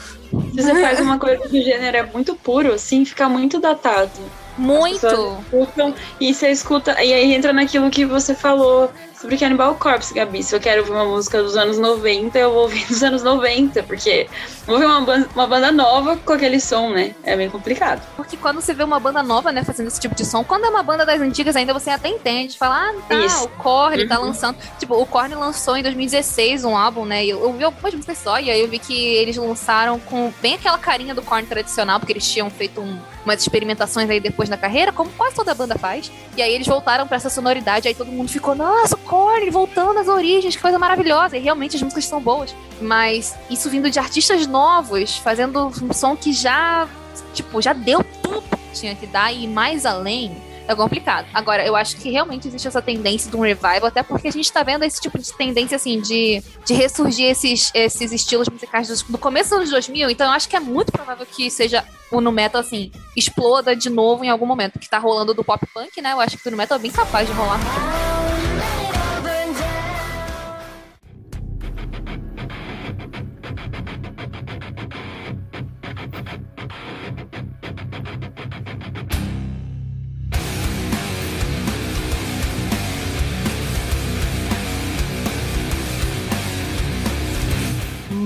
Se 0.52 0.62
você 0.64 0.82
faz 0.82 1.00
uma 1.00 1.20
coisa 1.20 1.48
que 1.48 1.60
o 1.60 1.64
gênero 1.64 1.98
é 1.98 2.04
muito 2.04 2.36
puro, 2.36 2.74
assim, 2.74 3.06
fica 3.06 3.30
muito 3.30 3.60
datado. 3.60 4.12
Muito! 4.58 5.08
escutam, 5.46 5.96
e 6.20 6.34
você 6.34 6.50
escuta, 6.50 7.04
e 7.04 7.14
aí 7.14 7.34
entra 7.34 7.52
naquilo 7.54 7.90
que 7.90 8.06
você 8.06 8.36
falou 8.36 8.92
sobre 9.24 9.38
Cannibal 9.38 9.74
Corpse, 9.76 10.14
Gabi. 10.14 10.44
Se 10.44 10.54
eu 10.54 10.60
quero 10.60 10.82
ouvir 10.82 10.92
uma 10.92 11.06
música 11.06 11.42
dos 11.42 11.56
anos 11.56 11.78
90, 11.78 12.38
eu 12.38 12.52
vou 12.52 12.64
ouvir 12.64 12.86
dos 12.92 13.02
anos 13.02 13.24
90, 13.24 13.82
porque 13.84 14.28
vou 14.68 14.76
ouvir 14.76 14.86
uma 14.86 15.00
banda, 15.00 15.30
uma 15.34 15.48
banda 15.48 15.72
nova 15.72 16.18
com 16.18 16.34
aquele 16.34 16.60
som, 16.60 16.90
né? 16.90 17.16
É 17.24 17.38
bem 17.38 17.50
complicado. 17.50 18.02
Porque 18.18 18.36
quando 18.36 18.60
você 18.60 18.74
vê 18.74 18.84
uma 18.84 19.00
banda 19.00 19.24
nova, 19.24 19.50
né, 19.54 19.64
fazendo 19.64 19.88
esse 19.88 20.00
tipo 20.02 20.14
de 20.14 20.26
som, 20.26 20.44
quando 20.44 20.66
é 20.66 20.70
uma 20.70 20.84
banda 20.84 21.06
das 21.06 21.22
antigas 21.22 21.56
ainda, 21.56 21.74
você 21.74 21.90
até 21.90 22.10
entende. 22.10 22.58
Fala, 22.58 22.90
ah, 22.90 22.94
tá, 23.08 23.16
Isso. 23.16 23.46
o 23.46 23.48
Korn 23.48 24.06
tá 24.10 24.20
Uhum. 24.20 24.26
lançando. 24.28 24.58
Tipo, 24.78 24.96
o 25.02 25.06
Korn 25.06 25.34
lançou 25.36 25.78
em 25.78 25.84
2016 25.84 26.66
um 26.66 26.76
álbum, 26.76 27.06
né? 27.06 27.24
E 27.24 27.30
eu, 27.30 27.42
eu 27.42 27.54
vi 27.54 27.64
algumas 27.64 27.94
músicas 27.94 28.18
só, 28.18 28.38
e 28.42 28.52
aí 28.52 28.60
eu 28.60 28.68
vi 28.68 28.78
que 28.78 28.94
eles 28.94 29.38
lançaram 29.38 29.98
com 30.00 30.34
bem 30.42 30.56
aquela 30.56 30.78
carinha 30.78 31.16
do 31.16 31.22
Korn 31.22 31.48
tradicional, 31.48 31.98
porque 31.98 32.12
eles 32.12 32.30
tinham 32.30 32.50
feito 32.50 32.82
um- 32.82 33.00
umas 33.24 33.40
experimentações 33.42 34.10
aí 34.10 34.20
depois 34.20 34.50
na 34.50 34.58
carreira, 34.58 34.92
como 34.92 35.10
quase 35.12 35.34
toda 35.34 35.54
banda 35.54 35.78
faz. 35.78 36.12
E 36.36 36.42
aí 36.42 36.54
eles 36.54 36.68
voltaram 36.68 37.08
pra 37.08 37.16
essa 37.16 37.30
sonoridade, 37.30 37.88
aí 37.88 37.94
todo 37.96 38.12
mundo 38.12 38.28
ficou, 38.30 38.54
nossa, 38.54 38.96
o 38.96 39.00
Korn 39.14 39.48
voltando 39.52 40.00
às 40.00 40.08
origens, 40.08 40.56
que 40.56 40.62
coisa 40.62 40.80
maravilhosa. 40.80 41.38
E 41.38 41.40
realmente 41.40 41.76
as 41.76 41.82
músicas 41.84 42.06
são 42.06 42.20
boas. 42.20 42.56
Mas 42.82 43.36
isso 43.48 43.70
vindo 43.70 43.88
de 43.92 44.00
artistas 44.00 44.48
novos, 44.48 45.18
fazendo 45.18 45.68
um 45.68 45.94
som 45.94 46.16
que 46.16 46.34
já, 46.34 46.88
tipo, 47.32 47.62
já 47.62 47.74
deu 47.74 48.04
tudo 48.24 48.42
que 48.42 48.80
tinha 48.80 48.96
que 48.96 49.06
dar 49.06 49.32
e 49.32 49.48
mais 49.48 49.86
além. 49.86 50.36
é 50.68 50.74
complicado. 50.74 51.28
Agora, 51.34 51.64
eu 51.64 51.76
acho 51.76 51.98
que 51.98 52.10
realmente 52.10 52.48
existe 52.48 52.68
essa 52.68 52.82
tendência 52.82 53.30
de 53.30 53.36
um 53.38 53.42
revival, 53.42 53.86
até 53.86 54.02
porque 54.02 54.30
a 54.30 54.32
gente 54.32 54.52
tá 54.52 54.64
vendo 54.64 54.84
esse 54.84 55.00
tipo 55.00 55.20
de 55.20 55.32
tendência, 55.34 55.76
assim, 55.76 56.00
de, 56.02 56.42
de 56.66 56.74
ressurgir 56.74 57.30
esses, 57.30 57.70
esses 57.74 58.12
estilos 58.14 58.48
musicais 58.50 58.88
dos- 58.88 59.04
do 59.04 59.18
começo 59.18 59.50
dos 59.50 59.58
anos 59.60 59.70
2000, 59.70 60.10
então 60.10 60.26
eu 60.28 60.32
acho 60.34 60.48
que 60.48 60.56
é 60.56 60.62
muito 60.62 60.90
provável 60.92 61.26
que 61.26 61.52
seja 61.52 61.84
o 62.10 62.22
no 62.22 62.32
metal, 62.32 62.62
assim, 62.62 62.92
exploda 63.16 63.76
de 63.76 63.90
novo 63.90 64.24
em 64.24 64.30
algum 64.30 64.46
momento, 64.46 64.80
que 64.80 64.90
tá 64.90 64.98
rolando 65.00 65.34
do 65.34 65.44
pop 65.44 65.64
punk, 65.74 66.02
né? 66.02 66.14
Eu 66.14 66.22
acho 66.22 66.38
que 66.38 66.48
o 66.48 66.52
no 66.52 66.56
metal 66.58 66.78
é 66.78 66.82
bem 66.82 66.92
capaz 66.92 67.28
de 67.28 67.34
rolar. 67.34 67.60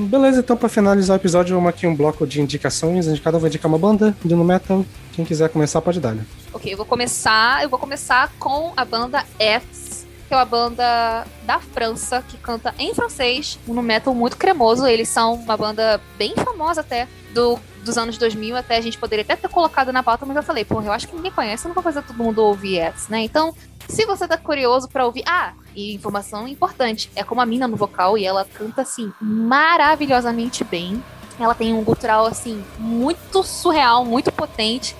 Beleza, 0.07 0.39
então 0.39 0.55
pra 0.55 0.69
finalizar 0.69 1.17
o 1.17 1.19
episódio, 1.19 1.53
vamos 1.53 1.69
aqui 1.69 1.85
um 1.85 1.93
bloco 1.93 2.25
de 2.25 2.41
indicações. 2.41 3.07
Cada 3.19 3.37
um 3.37 3.41
vai 3.41 3.49
indicar 3.49 3.69
uma 3.69 3.77
banda 3.77 4.15
de 4.23 4.33
no 4.33 4.43
metal. 4.43 4.85
Quem 5.13 5.25
quiser 5.25 5.49
começar, 5.49 5.81
pode 5.81 5.99
dar. 5.99 6.13
né? 6.15 6.25
Ok, 6.53 6.71
eu 6.71 6.77
vou 6.77 6.85
começar. 6.85 7.61
Eu 7.61 7.67
vou 7.69 7.77
começar 7.77 8.31
com 8.39 8.71
a 8.77 8.85
banda 8.85 9.25
X, 9.37 10.07
que 10.27 10.33
é 10.33 10.37
uma 10.37 10.45
banda 10.45 11.27
da 11.45 11.59
França 11.59 12.23
que 12.25 12.37
canta 12.37 12.73
em 12.79 12.93
francês, 12.93 13.59
um 13.67 13.81
metal 13.81 14.15
muito 14.15 14.37
cremoso. 14.37 14.87
Eles 14.87 15.09
são 15.09 15.33
uma 15.33 15.57
banda 15.57 15.99
bem 16.17 16.33
famosa 16.35 16.79
até 16.79 17.05
do, 17.33 17.59
dos 17.87 17.97
anos 17.97 18.17
2000. 18.17 18.55
Até 18.55 18.77
a 18.77 18.81
gente 18.81 18.97
poderia 18.97 19.23
até 19.23 19.35
ter 19.35 19.49
colocado 19.49 19.91
na 19.91 20.03
pauta, 20.03 20.25
mas 20.25 20.37
eu 20.37 20.43
falei, 20.43 20.63
porra, 20.63 20.85
eu 20.85 20.91
acho 20.91 21.07
que 21.07 21.15
ninguém 21.15 21.31
conhece, 21.31 21.65
eu 21.65 21.69
não 21.69 21.75
vou 21.75 21.83
fazer 21.83 22.03
todo 22.03 22.15
mundo 22.15 22.43
ouvir 22.43 22.77
X, 22.77 23.07
né? 23.09 23.21
Então, 23.21 23.55
se 23.89 24.05
você 24.05 24.27
tá 24.27 24.37
curioso 24.37 24.87
pra 24.87 25.05
ouvir, 25.05 25.23
ah, 25.25 25.53
e 25.75 25.95
informação 25.95 26.47
importante, 26.47 27.09
é 27.15 27.23
como 27.23 27.41
a 27.41 27.45
mina 27.45 27.67
no 27.67 27.77
vocal 27.77 28.17
e 28.17 28.25
ela 28.25 28.45
canta 28.45 28.81
assim 28.81 29.11
maravilhosamente 29.19 30.63
bem. 30.63 31.01
Ela 31.39 31.55
tem 31.55 31.73
um 31.73 31.83
gutural 31.83 32.25
assim 32.25 32.63
muito 32.77 33.43
surreal, 33.43 34.03
muito 34.03 34.31
potente. 34.31 34.95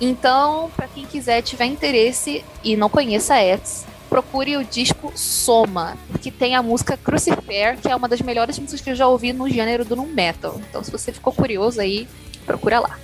Então, 0.00 0.70
pra 0.76 0.86
quem 0.86 1.06
quiser, 1.06 1.42
tiver 1.42 1.66
interesse 1.66 2.44
e 2.62 2.76
não 2.76 2.88
conheça 2.88 3.34
a 3.34 3.38
X, 3.38 3.86
procure 4.08 4.56
o 4.56 4.64
disco 4.64 5.12
Soma, 5.14 5.96
que 6.20 6.30
tem 6.30 6.54
a 6.56 6.62
música 6.62 6.96
Crucifer, 6.96 7.78
que 7.78 7.88
é 7.88 7.94
uma 7.94 8.08
das 8.08 8.20
melhores 8.20 8.58
músicas 8.58 8.80
que 8.80 8.90
eu 8.90 8.94
já 8.94 9.06
ouvi 9.06 9.32
no 9.32 9.48
gênero 9.48 9.84
do 9.84 9.94
nu 9.94 10.06
metal. 10.06 10.60
Então, 10.68 10.82
se 10.82 10.90
você 10.90 11.12
ficou 11.12 11.32
curioso 11.32 11.80
aí, 11.80 12.08
procura 12.46 12.80
lá. 12.80 12.98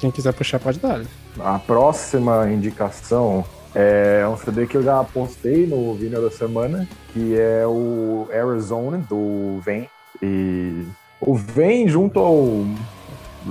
Quem 0.00 0.10
quiser 0.10 0.32
puxar, 0.32 0.58
pode 0.58 0.78
dar. 0.78 0.98
né? 0.98 1.06
A 1.38 1.58
próxima 1.58 2.50
indicação 2.50 3.44
é 3.74 4.26
um 4.28 4.36
CD 4.36 4.66
que 4.66 4.76
eu 4.76 4.82
já 4.82 5.02
postei 5.04 5.66
no 5.66 5.94
Vinil 5.94 6.22
da 6.22 6.30
Semana, 6.30 6.88
que 7.12 7.38
é 7.38 7.66
o 7.66 8.28
Arizona, 8.32 8.98
do 9.08 9.60
Vem. 9.64 9.88
E 10.22 10.84
o 11.20 11.34
Vem 11.34 11.86
junto 11.88 12.18
ao 12.18 12.66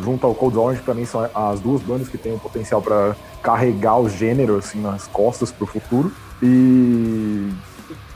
junto 0.04 0.28
ao 0.28 0.36
Cold 0.36 0.58
Orange, 0.58 0.82
pra 0.82 0.94
mim, 0.94 1.06
são 1.06 1.30
as 1.34 1.60
duas 1.60 1.82
bandas 1.82 2.10
que 2.10 2.18
têm 2.18 2.34
o 2.34 2.40
potencial 2.40 2.82
pra 2.82 3.16
carregar 3.42 3.98
o 3.98 4.10
gênero, 4.10 4.58
assim, 4.58 4.82
nas 4.82 5.08
costas 5.08 5.52
pro 5.52 5.66
futuro. 5.66 6.12
E 6.42 7.50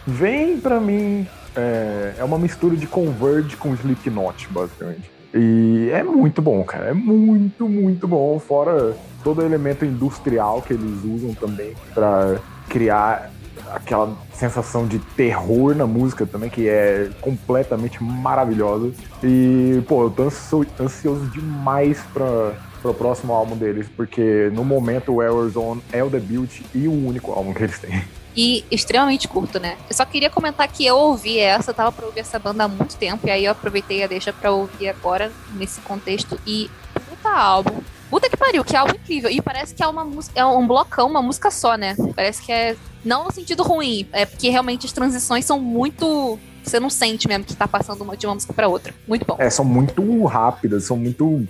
Vem, 0.07 0.59
pra 0.59 0.79
mim, 0.79 1.27
é, 1.55 2.15
é 2.17 2.23
uma 2.23 2.37
mistura 2.39 2.75
de 2.75 2.87
Converge 2.87 3.55
com 3.55 3.73
Slipknot, 3.75 4.47
basicamente. 4.49 5.11
E 5.33 5.89
é 5.93 6.01
muito 6.03 6.41
bom, 6.41 6.63
cara. 6.63 6.85
É 6.87 6.93
muito, 6.93 7.69
muito 7.69 8.07
bom. 8.07 8.39
Fora 8.39 8.95
todo 9.23 9.39
o 9.41 9.45
elemento 9.45 9.85
industrial 9.85 10.61
que 10.63 10.73
eles 10.73 11.03
usam 11.03 11.33
também 11.35 11.73
pra 11.93 12.37
criar 12.67 13.29
aquela 13.71 14.17
sensação 14.33 14.87
de 14.87 14.97
terror 14.97 15.75
na 15.75 15.85
música 15.85 16.25
também, 16.25 16.49
que 16.49 16.67
é 16.67 17.09
completamente 17.21 18.01
maravilhosa. 18.03 18.91
E, 19.23 19.83
pô, 19.87 20.05
eu 20.05 20.09
tô 20.09 20.23
anso- 20.23 20.65
ansioso 20.79 21.27
demais 21.27 21.99
pra, 22.11 22.53
pro 22.81 22.93
próximo 22.93 23.33
álbum 23.33 23.55
deles, 23.55 23.87
porque 23.95 24.49
no 24.53 24.63
momento 24.63 25.11
o 25.11 25.15
Warzone 25.15 25.81
é 25.91 26.03
o 26.03 26.09
debut 26.09 26.61
e 26.73 26.87
o 26.87 27.07
único 27.07 27.31
álbum 27.31 27.53
que 27.53 27.63
eles 27.63 27.79
têm. 27.79 28.03
E 28.35 28.63
extremamente 28.71 29.27
curto, 29.27 29.59
né? 29.59 29.77
Eu 29.89 29.95
só 29.95 30.05
queria 30.05 30.29
comentar 30.29 30.67
que 30.67 30.85
eu 30.85 30.95
ouvi 30.95 31.39
essa, 31.39 31.71
eu 31.71 31.75
tava 31.75 31.91
pra 31.91 32.05
ouvir 32.05 32.21
essa 32.21 32.39
banda 32.39 32.63
há 32.63 32.67
muito 32.67 32.95
tempo, 32.95 33.27
e 33.27 33.31
aí 33.31 33.45
eu 33.45 33.51
aproveitei 33.51 34.03
a 34.03 34.07
deixa 34.07 34.31
pra 34.31 34.51
ouvir 34.51 34.89
agora, 34.89 35.31
nesse 35.55 35.81
contexto, 35.81 36.39
e 36.45 36.69
puta 37.09 37.29
álbum. 37.29 37.81
Puta 38.09 38.27
que 38.27 38.37
pariu, 38.37 38.63
que 38.63 38.75
álbum 38.75 38.95
incrível. 38.95 39.29
E 39.29 39.39
parece 39.39 39.75
que 39.75 39.83
é 39.83 39.87
uma 39.87 40.03
música, 40.03 40.39
é 40.39 40.43
um 40.43 40.67
blocão, 40.67 41.07
uma 41.07 41.21
música 41.21 41.51
só, 41.51 41.75
né? 41.75 41.95
Parece 42.15 42.41
que 42.41 42.51
é. 42.51 42.75
Não 43.05 43.23
no 43.23 43.31
sentido 43.31 43.63
ruim, 43.63 44.07
é 44.11 44.25
porque 44.25 44.49
realmente 44.49 44.85
as 44.85 44.91
transições 44.91 45.45
são 45.45 45.59
muito. 45.59 46.39
Você 46.63 46.79
não 46.79 46.89
sente 46.89 47.27
mesmo 47.27 47.45
que 47.45 47.55
tá 47.55 47.67
passando 47.67 48.03
de 48.17 48.25
uma 48.25 48.33
música 48.33 48.51
pra 48.51 48.67
outra. 48.67 48.93
Muito 49.07 49.25
bom. 49.25 49.35
É, 49.37 49.49
são 49.49 49.63
muito 49.63 50.25
rápidas, 50.25 50.85
são 50.85 50.97
muito. 50.97 51.47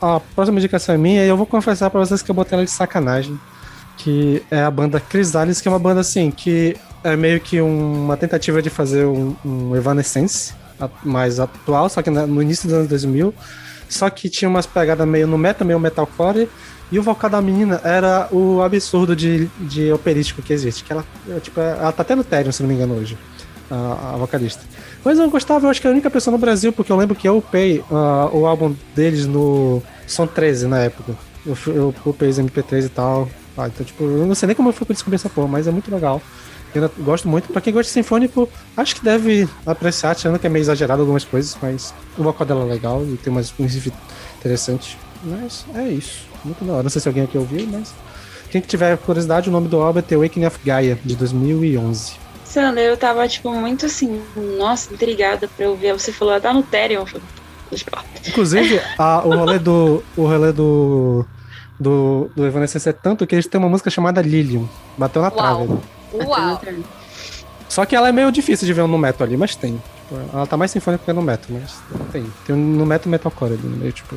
A 0.00 0.20
próxima 0.34 0.58
indicação 0.58 0.94
é 0.94 0.98
minha 0.98 1.24
e 1.24 1.28
eu 1.28 1.36
vou 1.36 1.46
confessar 1.46 1.88
pra 1.90 2.00
vocês 2.00 2.22
que 2.22 2.30
eu 2.30 2.34
botei 2.34 2.56
ela 2.56 2.64
de 2.64 2.70
sacanagem. 2.70 3.38
Que 3.96 4.42
é 4.50 4.62
a 4.62 4.70
banda 4.70 5.00
Chrysalis, 5.10 5.60
que 5.60 5.68
é 5.68 5.70
uma 5.70 5.78
banda 5.78 6.00
assim, 6.00 6.30
que 6.30 6.76
é 7.02 7.16
meio 7.16 7.40
que 7.40 7.60
um- 7.62 8.04
uma 8.04 8.16
tentativa 8.16 8.60
de 8.60 8.68
fazer 8.68 9.06
um, 9.06 9.34
um 9.44 9.74
Evanescence 9.74 10.52
mais 11.02 11.40
atual, 11.40 11.88
só 11.88 12.02
que 12.02 12.10
no 12.10 12.42
início 12.42 12.68
dos 12.68 12.76
anos 12.76 12.88
2000. 12.88 13.32
Só 13.88 14.10
que 14.10 14.28
tinha 14.28 14.48
umas 14.48 14.66
pegadas 14.66 15.06
meio 15.08 15.26
no 15.26 15.38
metal, 15.38 15.66
meio 15.66 15.80
metalcore. 15.80 16.48
E 16.92 16.98
o 16.98 17.02
vocal 17.02 17.30
da 17.30 17.40
menina 17.40 17.80
era 17.82 18.28
o 18.30 18.60
absurdo 18.62 19.16
de, 19.16 19.46
de 19.60 19.90
operístico 19.92 20.42
que 20.42 20.52
existe. 20.52 20.84
Que 20.84 20.92
ela, 20.92 21.04
tipo, 21.40 21.58
ela 21.58 21.90
tá 21.92 22.02
até 22.02 22.14
no 22.14 22.22
Therion, 22.22 22.52
se 22.52 22.62
não 22.62 22.68
me 22.68 22.74
engano, 22.74 22.94
hoje. 22.94 23.16
A, 23.70 24.12
a 24.14 24.16
vocalista. 24.16 24.62
Mas 25.06 25.20
eu 25.20 25.30
gostava, 25.30 25.66
eu 25.66 25.70
acho 25.70 25.80
que 25.80 25.86
é 25.86 25.90
a 25.90 25.92
única 25.92 26.10
pessoa 26.10 26.32
no 26.32 26.38
Brasil, 26.38 26.72
porque 26.72 26.90
eu 26.90 26.96
lembro 26.96 27.14
que 27.14 27.28
eu 27.28 27.36
upei 27.36 27.80
ah, 27.92 28.28
o 28.32 28.44
álbum 28.44 28.74
deles 28.92 29.24
no 29.24 29.80
Som 30.04 30.26
13 30.26 30.66
na 30.66 30.80
época. 30.80 31.14
Eu, 31.46 31.56
eu 31.68 31.94
upei 32.04 32.28
os 32.28 32.40
MP3 32.40 32.86
e 32.86 32.88
tal. 32.88 33.28
Ah, 33.56 33.68
então, 33.68 33.86
tipo, 33.86 34.02
eu 34.02 34.26
não 34.26 34.34
sei 34.34 34.48
nem 34.48 34.56
como 34.56 34.70
eu 34.70 34.72
fui 34.72 34.84
descobrir 34.88 35.14
essa 35.14 35.28
porra, 35.28 35.46
mas 35.46 35.68
é 35.68 35.70
muito 35.70 35.94
legal. 35.94 36.20
Eu 36.74 36.82
ainda 36.82 36.92
gosto 37.04 37.28
muito. 37.28 37.52
Pra 37.52 37.60
quem 37.60 37.72
gosta 37.72 37.88
de 37.88 37.92
sinfônico, 37.92 38.48
acho 38.76 38.96
que 38.96 39.04
deve 39.04 39.48
apreciar, 39.64 40.16
tirando 40.16 40.40
que 40.40 40.46
é 40.48 40.50
meio 40.50 40.64
exagerado 40.64 41.02
algumas 41.02 41.24
coisas, 41.24 41.56
mas 41.62 41.94
o 42.18 42.24
vocal 42.24 42.44
dela 42.44 42.64
é 42.64 42.68
legal 42.68 43.04
e 43.04 43.16
tem 43.16 43.32
umas 43.32 43.52
riffs 43.52 43.92
interessantes. 44.40 44.96
Mas 45.22 45.64
é 45.76 45.88
isso. 45.88 46.26
Muito 46.44 46.64
da 46.64 46.72
hora. 46.72 46.82
Não 46.82 46.90
sei 46.90 47.00
se 47.00 47.06
alguém 47.06 47.22
aqui 47.22 47.38
ouviu, 47.38 47.64
mas. 47.68 47.94
Quem 48.50 48.60
que 48.60 48.66
tiver 48.66 48.98
curiosidade, 48.98 49.48
o 49.48 49.52
nome 49.52 49.68
do 49.68 49.80
álbum 49.80 50.00
é 50.00 50.02
The 50.02 50.16
Awakening 50.16 50.46
of 50.46 50.58
Gaia, 50.64 50.98
de 51.04 51.14
2011. 51.14 52.25
Sandra, 52.56 52.80
eu 52.82 52.96
tava, 52.96 53.28
tipo, 53.28 53.50
muito 53.52 53.84
assim, 53.84 54.22
nossa, 54.56 54.92
intrigada 54.94 55.46
pra 55.46 55.66
eu 55.66 55.76
ver. 55.76 55.92
Você 55.92 56.10
falou, 56.10 56.32
ela 56.32 56.40
tá 56.40 56.54
no 56.54 56.62
lá. 57.94 58.02
Inclusive, 58.26 58.80
a- 58.98 59.22
o 59.26 59.36
rolê 59.36 59.58
do. 59.58 60.02
O 60.16 60.22
rolê 60.26 60.52
do. 60.52 61.24
Do, 61.78 62.30
do 62.34 62.46
Evanescence 62.46 62.88
é 62.88 62.92
tanto 62.94 63.26
que 63.26 63.34
eles 63.34 63.46
têm 63.46 63.58
uma 63.58 63.68
música 63.68 63.90
chamada 63.90 64.22
Lilium. 64.22 64.66
Bateu 64.96 65.20
na 65.20 65.30
trave. 65.30 65.68
Uau! 66.14 66.58
Só 67.68 67.84
que 67.84 67.94
ela 67.94 68.08
é 68.08 68.12
meio 68.12 68.32
difícil 68.32 68.64
de 68.66 68.72
ver 68.72 68.86
no 68.88 68.96
metal 68.96 69.26
ali, 69.26 69.36
mas 69.36 69.54
tem. 69.54 69.74
Tipo, 70.08 70.18
ela 70.32 70.46
tá 70.46 70.56
mais 70.56 70.70
sinfônica 70.70 71.04
que 71.04 71.12
no 71.12 71.20
metal, 71.20 71.48
mas 71.50 71.78
tem. 72.10 72.32
Tem 72.46 72.54
um 72.56 72.58
no 72.58 72.86
metal 72.86 73.10
metalcore 73.10 73.52
ali 73.52 73.62
no 73.68 73.76
meio, 73.76 73.92
tipo. 73.92 74.16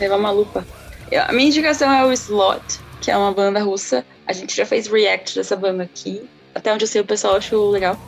Levar 0.00 0.16
uma 0.16 0.30
lupa. 0.30 0.64
Eu- 1.10 1.22
A 1.24 1.32
minha 1.32 1.48
indicação 1.48 1.92
é 1.92 2.02
o 2.04 2.10
Slot, 2.12 2.80
que 3.02 3.10
é 3.10 3.16
uma 3.16 3.32
banda 3.32 3.62
russa. 3.62 4.02
A 4.26 4.32
gente 4.32 4.56
já 4.56 4.64
fez 4.64 4.86
react 4.86 5.34
dessa 5.34 5.54
banda 5.54 5.82
aqui. 5.82 6.22
Até 6.54 6.72
onde 6.72 6.84
eu 6.84 6.88
sei 6.88 7.00
o 7.00 7.04
pessoal 7.04 7.36
achou 7.36 7.70
legal. 7.70 7.98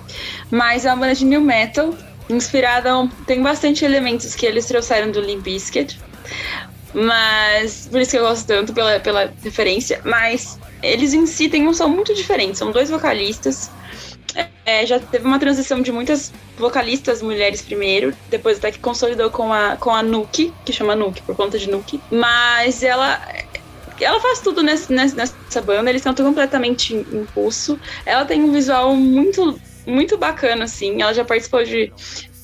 Mas 0.51 0.85
é 0.85 0.91
uma 0.91 1.01
banda 1.01 1.15
de 1.15 1.25
new 1.25 1.41
metal, 1.41 1.95
inspirada. 2.29 2.91
Tem 3.27 3.43
bastante 3.43 3.85
elementos 3.85 4.35
que 4.35 4.47
eles 4.47 4.67
trouxeram 4.67 5.11
do 5.11 5.21
Limp 5.21 5.43
Bizkit. 5.43 5.99
Mas 6.93 7.89
por 7.91 8.01
isso 8.01 8.13
que 8.13 8.19
eu 8.19 8.23
gosto 8.23 8.47
tanto 8.47 8.73
pela, 8.73 9.01
pela 9.01 9.33
referência. 9.43 10.01
Mas 10.05 10.59
eles 10.83 11.13
em 11.13 11.27
si 11.27 11.49
têm 11.49 11.67
um 11.67 11.75
som 11.75 11.89
muito 11.89 12.15
diferente. 12.15 12.59
São 12.59 12.71
dois 12.71 12.91
vocalistas. 12.91 13.71
É, 14.67 14.85
já 14.87 14.99
teve 14.99 15.27
uma 15.27 15.39
transição 15.39 15.83
de 15.83 15.93
muitas 15.93 16.33
vocalistas 16.57 17.23
mulheres 17.23 17.61
primeiro, 17.61 18.15
depois 18.31 18.59
até 18.59 18.73
que 18.73 18.79
consolidou 18.79 19.31
com 19.31 19.53
a, 19.53 19.77
com 19.77 19.91
a 19.91 20.03
Nuki, 20.03 20.53
que 20.65 20.73
chama 20.73 20.97
Nuki, 20.97 21.23
por 21.23 21.37
conta 21.37 21.59
de 21.59 21.71
Nuki. 21.71 22.01
Mas 22.11 22.83
ela. 22.83 23.21
Ela 24.01 24.21
faz 24.21 24.41
tudo 24.41 24.63
nesse, 24.63 24.93
nessa, 24.93 25.61
banda, 25.63 25.91
eles 25.91 26.03
cantam 26.03 26.27
completamente 26.27 26.95
em 26.95 27.01
em 27.13 27.25
pulso. 27.27 27.79
Ela 28.05 28.25
tem 28.25 28.43
um 28.43 28.53
visual 28.53 28.95
muito, 28.97 29.59
muito 29.87 30.17
bacana, 30.17 30.65
assim. 30.65 31.01
Ela 31.01 31.13
já 31.13 31.25
participou 31.25 31.65
de 31.65 31.93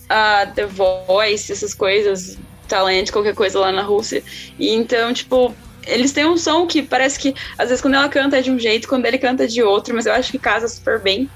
ah, 0.08 0.46
The 0.54 0.66
Voice, 0.66 1.52
essas 1.52 1.74
coisas, 1.74 2.38
Talent, 2.68 3.10
qualquer 3.10 3.34
coisa 3.34 3.58
lá 3.58 3.72
na 3.72 3.82
Rússia. 3.82 4.22
E 4.58 4.70
então, 4.70 5.12
tipo, 5.12 5.54
eles 5.86 6.12
têm 6.12 6.26
um 6.26 6.36
som 6.36 6.66
que 6.66 6.82
parece 6.82 7.18
que, 7.18 7.34
às 7.58 7.68
vezes, 7.68 7.80
quando 7.80 7.94
ela 7.94 8.08
canta 8.08 8.38
é 8.38 8.42
de 8.42 8.50
um 8.50 8.58
jeito, 8.58 8.88
quando 8.88 9.06
ele 9.06 9.18
canta 9.18 9.44
é 9.44 9.46
de 9.46 9.62
outro, 9.62 9.94
mas 9.94 10.06
eu 10.06 10.12
acho 10.12 10.30
que 10.30 10.38
casa 10.38 10.68
super 10.68 11.00
bem. 11.00 11.28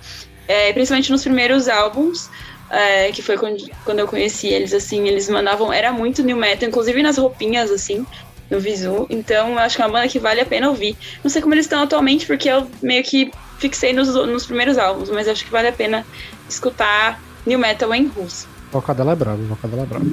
É, 0.46 0.72
principalmente 0.72 1.10
nos 1.10 1.22
primeiros 1.22 1.68
álbuns, 1.68 2.28
é, 2.70 3.10
que 3.12 3.22
foi 3.22 3.38
quando, 3.38 3.64
quando 3.84 4.00
eu 4.00 4.06
conheci 4.06 4.48
eles, 4.48 4.74
assim, 4.74 5.08
eles 5.08 5.28
mandavam, 5.28 5.72
era 5.72 5.92
muito 5.92 6.22
new 6.22 6.36
metal, 6.36 6.68
inclusive 6.68 7.02
nas 7.02 7.16
roupinhas, 7.16 7.70
assim, 7.70 8.06
no 8.54 8.60
Visu. 8.60 9.06
Então 9.10 9.50
eu 9.50 9.58
acho 9.58 9.76
que 9.76 9.82
é 9.82 9.86
uma 9.86 9.92
banda 9.92 10.08
que 10.08 10.18
vale 10.18 10.40
a 10.40 10.46
pena 10.46 10.68
ouvir. 10.68 10.96
Não 11.22 11.30
sei 11.30 11.42
como 11.42 11.54
eles 11.54 11.66
estão 11.66 11.82
atualmente, 11.82 12.26
porque 12.26 12.48
eu 12.48 12.66
meio 12.82 13.02
que 13.02 13.30
fixei 13.58 13.92
nos, 13.92 14.14
nos 14.14 14.46
primeiros 14.46 14.78
álbuns, 14.78 15.10
mas 15.10 15.28
acho 15.28 15.44
que 15.44 15.50
vale 15.50 15.68
a 15.68 15.72
pena 15.72 16.06
escutar 16.48 17.20
New 17.46 17.58
Metal 17.58 17.92
em 17.94 18.06
russo. 18.06 18.48
Vocal 18.72 18.94
dela 18.94 19.12
é 19.12 19.16
vocal 19.16 19.70
dela 19.70 19.82
é 19.82 19.86
brabo. 19.86 20.06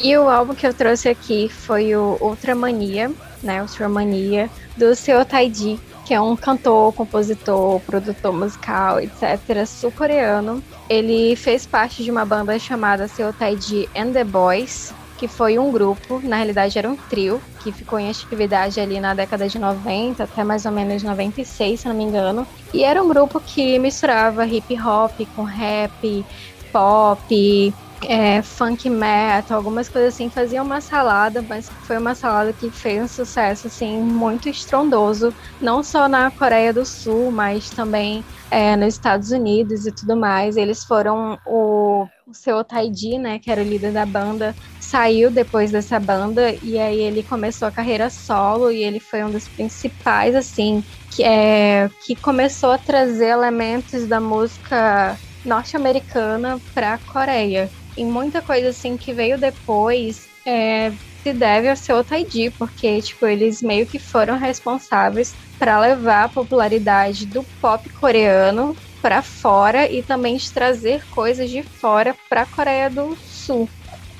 E 0.00 0.16
o 0.16 0.28
álbum 0.28 0.54
que 0.54 0.66
eu 0.66 0.74
trouxe 0.74 1.08
aqui 1.08 1.48
foi 1.48 1.94
o 1.94 2.18
Ultramania, 2.20 3.10
né? 3.42 3.62
Ultramania, 3.62 4.50
do 4.76 4.94
Seo 4.96 5.24
Taiji, 5.24 5.78
que 6.04 6.12
é 6.12 6.20
um 6.20 6.34
cantor, 6.34 6.92
compositor, 6.92 7.80
produtor 7.80 8.32
musical, 8.32 9.00
etc., 9.00 9.64
sul-coreano. 9.64 10.62
Ele 10.88 11.36
fez 11.36 11.64
parte 11.64 12.02
de 12.02 12.10
uma 12.10 12.24
banda 12.24 12.58
chamada 12.58 13.06
Seo 13.06 13.32
Taiji 13.32 13.88
and 13.94 14.12
the 14.12 14.24
Boys, 14.24 14.92
que 15.22 15.28
foi 15.28 15.56
um 15.56 15.70
grupo, 15.70 16.20
na 16.24 16.34
realidade 16.34 16.76
era 16.76 16.90
um 16.90 16.96
trio, 16.96 17.40
que 17.60 17.70
ficou 17.70 17.96
em 17.96 18.10
atividade 18.10 18.80
ali 18.80 18.98
na 18.98 19.14
década 19.14 19.48
de 19.48 19.56
90 19.56 20.24
até 20.24 20.42
mais 20.42 20.66
ou 20.66 20.72
menos 20.72 21.00
96, 21.00 21.78
se 21.78 21.86
não 21.86 21.94
me 21.94 22.02
engano. 22.02 22.44
E 22.74 22.82
era 22.82 23.00
um 23.00 23.06
grupo 23.06 23.38
que 23.38 23.78
misturava 23.78 24.44
hip 24.44 24.76
hop 24.82 25.12
com 25.36 25.44
rap, 25.44 26.26
pop, 26.72 27.72
é, 28.08 28.42
funk 28.42 28.88
metal, 28.90 29.58
algumas 29.58 29.88
coisas 29.88 30.14
assim, 30.14 30.28
fazia 30.28 30.62
uma 30.62 30.80
salada, 30.80 31.40
mas 31.48 31.68
foi 31.84 31.98
uma 31.98 32.14
salada 32.14 32.52
que 32.52 32.70
fez 32.70 33.02
um 33.02 33.08
sucesso 33.08 33.68
assim 33.68 34.00
muito 34.00 34.48
estrondoso, 34.48 35.32
não 35.60 35.82
só 35.82 36.08
na 36.08 36.30
Coreia 36.30 36.72
do 36.72 36.84
Sul, 36.84 37.30
mas 37.30 37.70
também 37.70 38.24
é, 38.50 38.76
nos 38.76 38.94
Estados 38.94 39.30
Unidos 39.30 39.86
e 39.86 39.92
tudo 39.92 40.16
mais. 40.16 40.56
Eles 40.56 40.84
foram 40.84 41.38
o, 41.46 42.06
o 42.26 42.34
seu 42.34 42.62
Taiji, 42.64 43.18
né, 43.18 43.38
que 43.38 43.50
era 43.50 43.60
o 43.60 43.64
líder 43.64 43.92
da 43.92 44.04
banda, 44.04 44.54
saiu 44.92 45.30
depois 45.30 45.70
dessa 45.70 45.98
banda 45.98 46.54
e 46.62 46.78
aí 46.78 47.00
ele 47.00 47.22
começou 47.22 47.66
a 47.66 47.72
carreira 47.72 48.10
solo 48.10 48.70
e 48.70 48.84
ele 48.84 49.00
foi 49.00 49.24
um 49.24 49.32
dos 49.32 49.48
principais 49.48 50.34
assim 50.34 50.84
que 51.10 51.24
é 51.24 51.88
que 52.04 52.14
começou 52.14 52.72
a 52.72 52.76
trazer 52.78 53.28
elementos 53.28 54.06
da 54.06 54.20
música 54.20 55.18
norte-americana 55.42 56.60
para 56.74 56.92
a 56.92 56.98
Coreia. 56.98 57.70
E 57.96 58.04
muita 58.04 58.42
coisa 58.42 58.68
assim 58.68 58.98
que 58.98 59.14
veio 59.14 59.38
depois 59.38 60.28
é, 60.44 60.92
se 61.22 61.32
deve 61.32 61.70
ao 61.70 61.76
seu 61.76 62.04
Taiji, 62.04 62.50
porque 62.58 63.00
tipo 63.00 63.26
eles 63.26 63.62
meio 63.62 63.86
que 63.86 63.98
foram 63.98 64.36
responsáveis 64.38 65.34
para 65.58 65.80
levar 65.80 66.24
a 66.24 66.28
popularidade 66.28 67.26
do 67.26 67.42
pop 67.62 67.88
coreano 67.98 68.76
para 69.00 69.22
fora 69.22 69.90
e 69.90 70.02
também 70.02 70.36
de 70.36 70.52
trazer 70.52 71.02
coisas 71.10 71.48
de 71.48 71.62
fora 71.62 72.14
para 72.28 72.42
a 72.42 72.46
Coreia 72.46 72.90
do 72.90 73.16
Sul. 73.16 73.66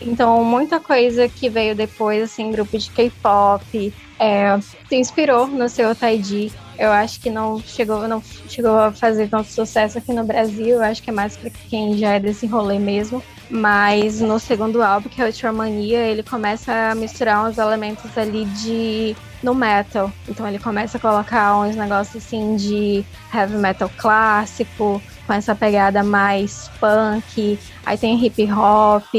Então, 0.07 0.45
muita 0.45 0.81
coisa 0.81 1.29
que 1.29 1.49
veio 1.49 1.75
depois, 1.75 2.23
assim, 2.23 2.51
grupo 2.51 2.77
de 2.79 2.91
K-pop, 2.91 3.95
é, 4.19 4.59
se 4.89 4.97
inspirou 4.97 5.47
no 5.47 5.69
seu 5.69 5.95
Taiji. 5.95 6.53
Eu 6.79 6.91
acho 6.91 7.21
que 7.21 7.31
não 7.31 7.61
chegou, 7.61 8.09
não 8.09 8.23
chegou 8.49 8.79
a 8.79 8.93
fazer 8.93 9.29
tanto 9.29 9.49
sucesso 9.49 9.99
aqui 9.99 10.13
no 10.13 10.25
Brasil. 10.25 10.77
Eu 10.77 10.83
acho 10.83 11.03
que 11.03 11.11
é 11.11 11.13
mais 11.13 11.37
para 11.37 11.51
quem 11.51 11.97
já 11.99 12.13
é 12.13 12.21
desse 12.21 12.47
rolê 12.47 12.79
mesmo. 12.79 13.23
Mas 13.51 14.21
no 14.21 14.39
segundo 14.39 14.83
álbum, 14.83 15.09
que 15.09 15.21
é 15.21 15.27
Ultramania, 15.27 16.07
ele 16.07 16.23
começa 16.23 16.73
a 16.91 16.95
misturar 16.95 17.45
uns 17.47 17.59
elementos 17.59 18.17
ali 18.17 18.45
de 18.47 19.15
no 19.43 19.55
metal. 19.55 20.11
Então 20.29 20.47
ele 20.49 20.59
começa 20.59 20.97
a 20.97 21.01
colocar 21.01 21.59
uns 21.59 21.77
negócios 21.77 22.25
assim 22.25 22.57
de 22.57 23.05
heavy 23.35 23.57
metal 23.57 23.91
clássico, 23.97 25.03
com 25.27 25.33
essa 25.33 25.55
pegada 25.55 26.03
mais 26.03 26.71
punk. 26.81 27.59
Aí 27.85 27.99
tem 27.99 28.25
hip 28.25 28.51
hop, 28.53 29.13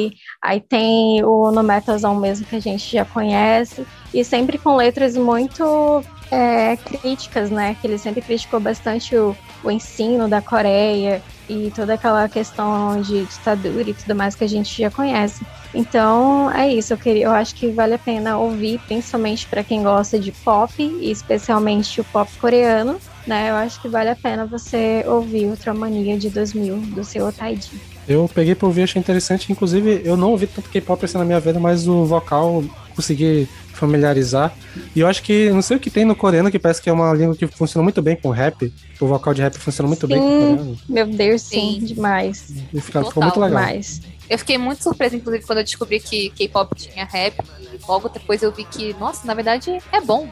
aí 0.44 0.60
tem 0.60 1.24
o 1.24 1.52
no 1.52 1.64
metalzão 1.64 2.14
mesmo 2.16 2.46
que 2.46 2.58
a 2.58 2.60
gente 2.60 2.92
já 2.92 3.06
conhece. 3.06 3.88
E 4.14 4.24
sempre 4.26 4.58
com 4.58 4.76
letras 4.76 5.16
muito 5.16 6.04
é, 6.30 6.76
críticas, 6.76 7.50
né? 7.50 7.76
Que 7.80 7.88
ele 7.88 7.98
sempre 7.98 8.22
criticou 8.22 8.60
bastante 8.60 9.16
o, 9.16 9.36
o 9.64 9.72
ensino 9.72 10.28
da 10.28 10.42
Coreia 10.42 11.24
e 11.50 11.72
toda 11.72 11.94
aquela 11.94 12.28
questão 12.28 13.02
de 13.02 13.26
ditadura 13.26 13.90
e 13.90 13.94
tudo 13.94 14.16
mais 14.16 14.36
que 14.36 14.44
a 14.44 14.48
gente 14.48 14.82
já 14.82 14.92
conhece. 14.92 15.46
Então 15.74 16.52
é 16.52 16.72
isso, 16.72 16.94
eu, 16.94 16.98
queria, 16.98 17.26
eu 17.26 17.32
acho 17.32 17.56
que 17.56 17.70
vale 17.70 17.96
a 17.96 18.00
pena 18.00 18.38
ouvir, 18.38 18.80
principalmente 18.80 19.48
para 19.48 19.64
quem 19.64 19.82
gosta 19.82 20.20
de 20.20 20.32
pop, 20.32 20.72
e 20.78 21.10
especialmente 21.10 22.00
o 22.00 22.04
pop 22.04 22.30
coreano, 22.40 23.00
né? 23.26 23.50
Eu 23.50 23.56
acho 23.56 23.82
que 23.82 23.88
vale 23.88 24.10
a 24.10 24.16
pena 24.16 24.46
você 24.46 25.04
ouvir 25.08 25.46
Ultramania 25.46 26.18
de 26.18 26.30
2000 26.30 26.78
do 26.78 27.04
seu 27.04 27.32
Taiji. 27.32 27.93
Eu 28.08 28.30
peguei 28.34 28.56
pra 28.56 28.68
ouvir, 28.68 28.84
achei 28.84 29.00
interessante. 29.00 29.52
Inclusive, 29.52 30.02
eu 30.04 30.18
não 30.18 30.32
ouvi 30.32 30.48
tanto 30.48 30.70
K-pop 30.70 31.04
assim 31.06 31.18
na 31.18 31.26
minha 31.26 31.40
vida, 31.40 31.60
mas 31.60 31.88
o 31.88 32.06
vocal 32.06 32.64
consegui 32.96 33.48
familiarizar. 33.74 34.54
E 34.96 35.00
eu 35.00 35.08
acho 35.08 35.24
que, 35.24 35.50
não 35.50 35.62
sei 35.62 35.78
o 35.78 35.80
que 35.80 35.90
tem 35.90 36.06
no 36.06 36.16
coreano, 36.16 36.52
que 36.52 36.60
parece 36.60 36.82
que 36.82 36.90
é 36.90 36.94
uma 36.94 37.14
língua 37.14 37.36
que 37.36 37.48
funciona 37.48 37.84
muito 37.84 38.02
bem 38.02 38.16
com 38.16 38.30
rap. 38.30 38.72
O 39.00 39.08
vocal 39.08 39.34
de 39.34 39.42
rap 39.42 39.58
funciona 39.58 39.88
muito 39.88 40.08
bem 40.08 40.18
com 40.18 40.26
o 40.26 40.40
coreano. 40.58 40.78
Meu 40.88 41.08
Deus, 41.08 41.42
sim, 41.42 41.80
demais. 41.82 42.54
E 42.74 42.80
fica, 42.80 43.04
ficou 43.04 43.24
muito 43.24 43.40
legal. 43.40 43.60
Demais. 43.60 44.02
Eu 44.30 44.38
fiquei 44.38 44.58
muito 44.58 44.82
surpresa, 44.84 45.16
inclusive, 45.16 45.46
quando 45.46 45.60
eu 45.60 45.64
descobri 45.64 46.00
que 46.00 46.30
K-pop 46.32 46.76
tinha 46.76 47.06
rap. 47.06 47.36
E 47.62 47.80
logo 47.88 48.10
depois 48.10 48.42
eu 48.42 48.52
vi 48.52 48.64
que, 48.64 48.94
nossa, 49.00 49.26
na 49.28 49.34
verdade 49.34 49.78
é 49.92 50.02
bom. 50.02 50.28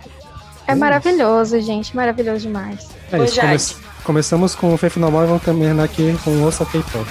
É 0.71 0.75
maravilhoso, 0.75 1.59
gente, 1.59 1.95
maravilhoso 1.95 2.39
demais. 2.47 2.87
É 3.11 3.23
isso, 3.23 3.75
come- 3.75 3.85
começamos 4.03 4.55
com 4.55 4.73
o 4.73 4.77
Faith 4.77 4.95
No 4.97 5.11
More 5.11 5.25
e 5.25 5.27
vamos 5.27 5.43
terminar 5.43 5.83
aqui 5.83 6.15
com 6.23 6.31
o 6.31 6.43
Ouça 6.45 6.65
K-pop. 6.65 7.07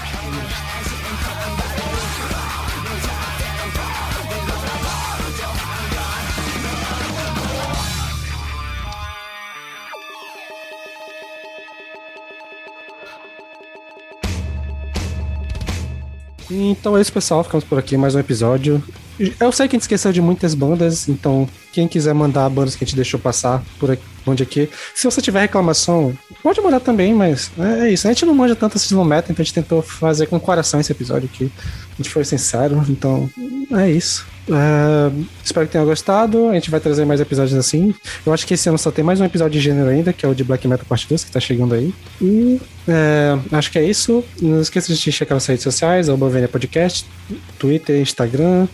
Então 16.50 16.96
é 16.96 17.00
isso, 17.00 17.12
pessoal. 17.12 17.44
Ficamos 17.44 17.64
por 17.64 17.78
aqui. 17.78 17.96
Mais 17.96 18.14
um 18.14 18.18
episódio. 18.18 18.82
Eu 19.38 19.52
sei 19.52 19.68
que 19.68 19.74
a 19.74 19.76
gente 19.76 19.82
esqueceu 19.82 20.12
de 20.12 20.20
muitas 20.20 20.54
bandas, 20.54 21.08
então 21.08 21.48
quem 21.72 21.86
quiser 21.86 22.14
mandar 22.14 22.48
bandas 22.48 22.74
que 22.74 22.84
a 22.84 22.86
gente 22.86 22.96
deixou 22.96 23.20
passar 23.20 23.62
por 23.78 23.90
aqui, 23.90 24.02
onde 24.26 24.42
aqui. 24.42 24.68
Se 24.94 25.04
você 25.04 25.20
tiver 25.20 25.40
reclamação, 25.40 26.16
pode 26.42 26.60
mandar 26.60 26.80
também, 26.80 27.12
mas 27.12 27.50
é 27.58 27.80
é 27.80 27.92
isso. 27.92 28.06
A 28.06 28.12
gente 28.12 28.24
não 28.24 28.34
manja 28.34 28.54
tanto 28.54 28.76
esse 28.76 28.94
meta, 28.94 29.32
então 29.32 29.42
a 29.42 29.44
gente 29.44 29.54
tentou 29.54 29.82
fazer 29.82 30.26
com 30.26 30.38
coração 30.38 30.80
esse 30.80 30.92
episódio 30.92 31.28
aqui. 31.32 31.50
A 31.92 31.96
gente 32.02 32.10
foi 32.10 32.24
sincero, 32.24 32.84
então 32.88 33.28
é 33.72 33.90
isso. 33.90 34.26
É, 34.48 35.12
espero 35.44 35.66
que 35.66 35.72
tenham 35.72 35.86
gostado. 35.86 36.48
A 36.48 36.54
gente 36.54 36.70
vai 36.70 36.80
trazer 36.80 37.04
mais 37.04 37.20
episódios 37.20 37.56
assim. 37.58 37.94
Eu 38.24 38.32
acho 38.32 38.46
que 38.46 38.54
esse 38.54 38.68
ano 38.68 38.78
só 38.78 38.90
tem 38.90 39.04
mais 39.04 39.20
um 39.20 39.24
episódio 39.24 39.52
de 39.52 39.60
gênero 39.60 39.88
ainda, 39.88 40.12
que 40.12 40.24
é 40.24 40.28
o 40.28 40.34
de 40.34 40.42
Black 40.42 40.66
Metal 40.66 40.86
Part 40.88 41.06
2, 41.08 41.24
que 41.24 41.30
tá 41.30 41.40
chegando 41.40 41.74
aí. 41.74 41.94
E 42.20 42.60
é, 42.88 43.38
acho 43.52 43.70
que 43.70 43.78
é 43.78 43.84
isso. 43.84 44.24
Não 44.40 44.60
esqueça 44.60 44.92
de 44.92 45.12
checar 45.12 45.36
nas 45.36 45.46
redes 45.46 45.62
sociais, 45.62 46.08
arroba 46.08 46.30
Podcast, 46.48 47.06
Twitter, 47.58 48.00
Instagram. 48.00 48.66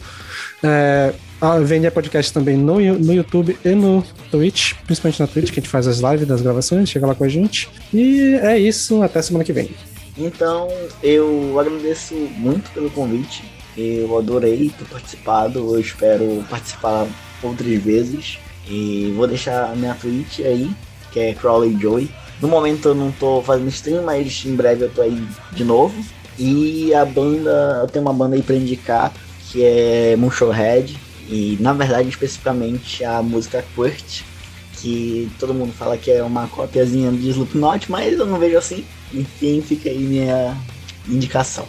É, 0.63 1.13
a 1.41 1.59
VNA 1.59 1.91
Podcast 1.91 2.33
também 2.33 2.57
no, 2.57 2.79
no 2.79 3.13
YouTube 3.13 3.59
e 3.65 3.69
no 3.71 4.03
Twitch, 4.31 4.75
principalmente 4.87 5.21
na 5.21 5.27
Twitch, 5.27 5.53
que 5.53 5.61
a 5.61 5.63
gente 5.63 5.71
faz 5.71 5.87
as 5.87 5.99
lives 5.99 6.27
das 6.27 6.41
gravações, 6.41 6.89
chega 6.89 7.07
lá 7.07 7.15
com 7.15 7.25
a 7.25 7.29
gente. 7.29 7.69
E 7.93 8.39
é 8.43 8.59
isso, 8.59 9.03
até 9.03 9.21
semana 9.21 9.45
que 9.45 9.53
vem. 9.53 9.71
Então, 10.19 10.69
eu 11.03 11.59
agradeço 11.61 12.15
muito 12.15 12.71
pelo 12.71 12.91
convite. 12.91 13.45
Eu 13.77 14.17
adorei 14.17 14.71
ter 14.71 14.87
participado. 14.87 15.59
Eu 15.59 15.79
espero 15.79 16.43
participar 16.49 17.07
outras 17.43 17.83
vezes. 17.83 18.39
E 18.67 19.13
vou 19.15 19.27
deixar 19.27 19.71
a 19.71 19.77
minha 19.77 19.95
Twitch 19.95 20.41
aí, 20.41 20.71
que 21.13 21.21
é 21.21 21.35
Crowley 21.35 21.79
Joy. 21.79 22.09
No 22.41 22.49
momento 22.49 22.89
eu 22.89 22.95
não 22.95 23.13
tô 23.13 23.43
fazendo 23.43 23.69
stream, 23.69 24.03
mas 24.03 24.45
em 24.45 24.55
breve 24.55 24.85
eu 24.85 24.91
tô 24.91 25.03
aí 25.03 25.23
de 25.53 25.65
novo. 25.65 25.95
E 26.39 26.93
a 26.95 27.05
banda, 27.05 27.81
eu 27.83 27.87
tenho 27.87 28.05
uma 28.05 28.13
banda 28.13 28.37
aí 28.37 28.43
pra 28.43 28.57
indicar, 28.57 29.13
que 29.57 29.65
é 29.65 30.17
Moonshowhead. 30.17 30.99
E 31.29 31.57
na 31.59 31.73
verdade, 31.73 32.09
especificamente 32.09 33.03
a 33.03 33.23
música 33.23 33.65
Quirt, 33.75 34.23
que 34.75 35.31
todo 35.39 35.55
mundo 35.55 35.73
fala 35.73 35.97
que 35.97 36.11
é 36.11 36.23
uma 36.23 36.47
cópiazinha 36.47 37.11
de 37.11 37.31
Slipknot, 37.31 37.91
mas 37.91 38.19
eu 38.19 38.27
não 38.27 38.39
vejo 38.39 38.59
assim. 38.59 38.85
Enfim, 39.13 39.63
fica 39.63 39.89
aí 39.89 39.99
minha 39.99 40.57
indicação. 41.09 41.67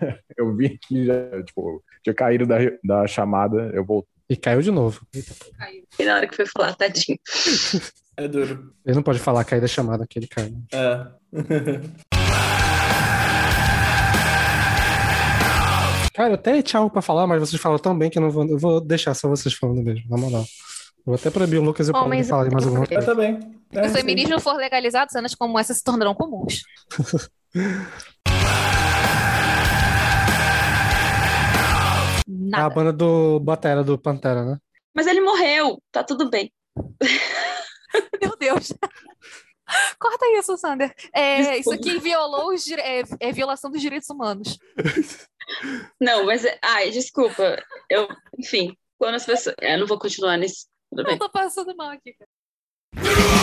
Eu, 0.00 0.14
eu 0.48 0.56
vi 0.56 0.78
que 0.78 1.04
já, 1.06 1.42
tipo, 1.44 1.82
tinha 2.02 2.14
caído 2.14 2.46
da, 2.46 2.56
da 2.82 3.06
chamada, 3.06 3.70
eu 3.74 3.84
voltei. 3.84 4.12
E 4.28 4.36
caiu 4.36 4.62
de 4.62 4.70
novo. 4.70 5.06
E 5.98 6.04
na 6.04 6.16
hora 6.16 6.26
que 6.26 6.34
foi 6.34 6.46
falar, 6.46 6.74
tadinho. 6.74 7.18
É 8.16 8.28
duro. 8.28 8.72
Ele 8.86 8.94
não 8.94 9.02
pode 9.02 9.18
falar 9.18 9.42
cair 9.44 9.60
da 9.60 9.66
chamada 9.66 10.06
que 10.08 10.20
ele 10.20 10.28
cai. 10.28 10.48
né? 10.48 10.60
É. 10.72 11.04
Cara, 16.14 16.28
eu 16.30 16.34
até 16.34 16.62
tchau 16.62 16.88
pra 16.88 17.02
falar, 17.02 17.26
mas 17.26 17.40
vocês 17.40 17.60
falam 17.60 17.76
tão 17.76 17.98
bem 17.98 18.08
que 18.08 18.18
eu 18.18 18.22
não 18.22 18.30
vou, 18.30 18.46
eu 18.46 18.56
vou 18.56 18.80
deixar 18.80 19.14
só 19.14 19.28
vocês 19.28 19.52
falando 19.52 19.82
mesmo, 19.82 20.08
na 20.08 20.16
moral. 20.16 20.42
Eu 20.98 21.04
vou 21.06 21.14
até 21.16 21.28
proibir 21.28 21.58
o 21.58 21.62
Lucas 21.64 21.88
e 21.88 21.90
o 21.90 21.92
Paulo 21.92 22.14
de 22.14 22.22
falar 22.22 22.48
mais 22.52 22.64
alguma 22.64 22.84
Eu 22.84 22.88
coisa. 22.88 23.04
também. 23.04 23.40
Se 23.72 23.80
o 23.80 23.88
feminismo 23.88 24.38
for 24.40 24.54
legalizado, 24.56 25.10
cenas 25.10 25.34
como 25.34 25.58
essa 25.58 25.74
se 25.74 25.82
tornarão 25.82 26.14
comuns. 26.14 26.62
É 32.26 32.32
a 32.56 32.60
Nada. 32.60 32.74
banda 32.74 32.92
do 32.92 33.38
Batera, 33.40 33.82
do 33.84 33.98
Pantera, 33.98 34.44
né? 34.44 34.58
Mas 34.94 35.06
ele 35.06 35.20
morreu, 35.20 35.82
tá 35.92 36.02
tudo 36.04 36.30
bem. 36.30 36.52
Meu 38.20 38.36
Deus. 38.36 38.72
Corta 39.98 40.26
isso, 40.38 40.56
Sander. 40.56 40.94
É, 41.12 41.58
isso 41.58 41.72
aqui 41.72 41.98
violou 41.98 42.52
os 42.52 42.64
dire- 42.64 42.80
é, 42.82 43.02
é 43.20 43.32
violação 43.32 43.70
dos 43.70 43.80
direitos 43.80 44.08
humanos. 44.10 44.58
Não, 46.00 46.24
mas. 46.26 46.44
é- 46.44 46.58
Ai, 46.62 46.90
desculpa. 46.90 47.62
Eu, 47.90 48.08
enfim, 48.38 48.76
quando 48.98 49.14
as 49.16 49.24
pessoas. 49.26 49.54
Eu 49.60 49.78
não 49.78 49.86
vou 49.86 49.98
continuar 49.98 50.36
nesse. 50.36 50.66
Tudo 50.90 51.04
bem. 51.04 51.14
Eu 51.14 51.18
tô 51.18 51.30
passando 51.30 51.74
mal 51.76 51.90
aqui. 51.90 52.14
cara. 52.14 53.33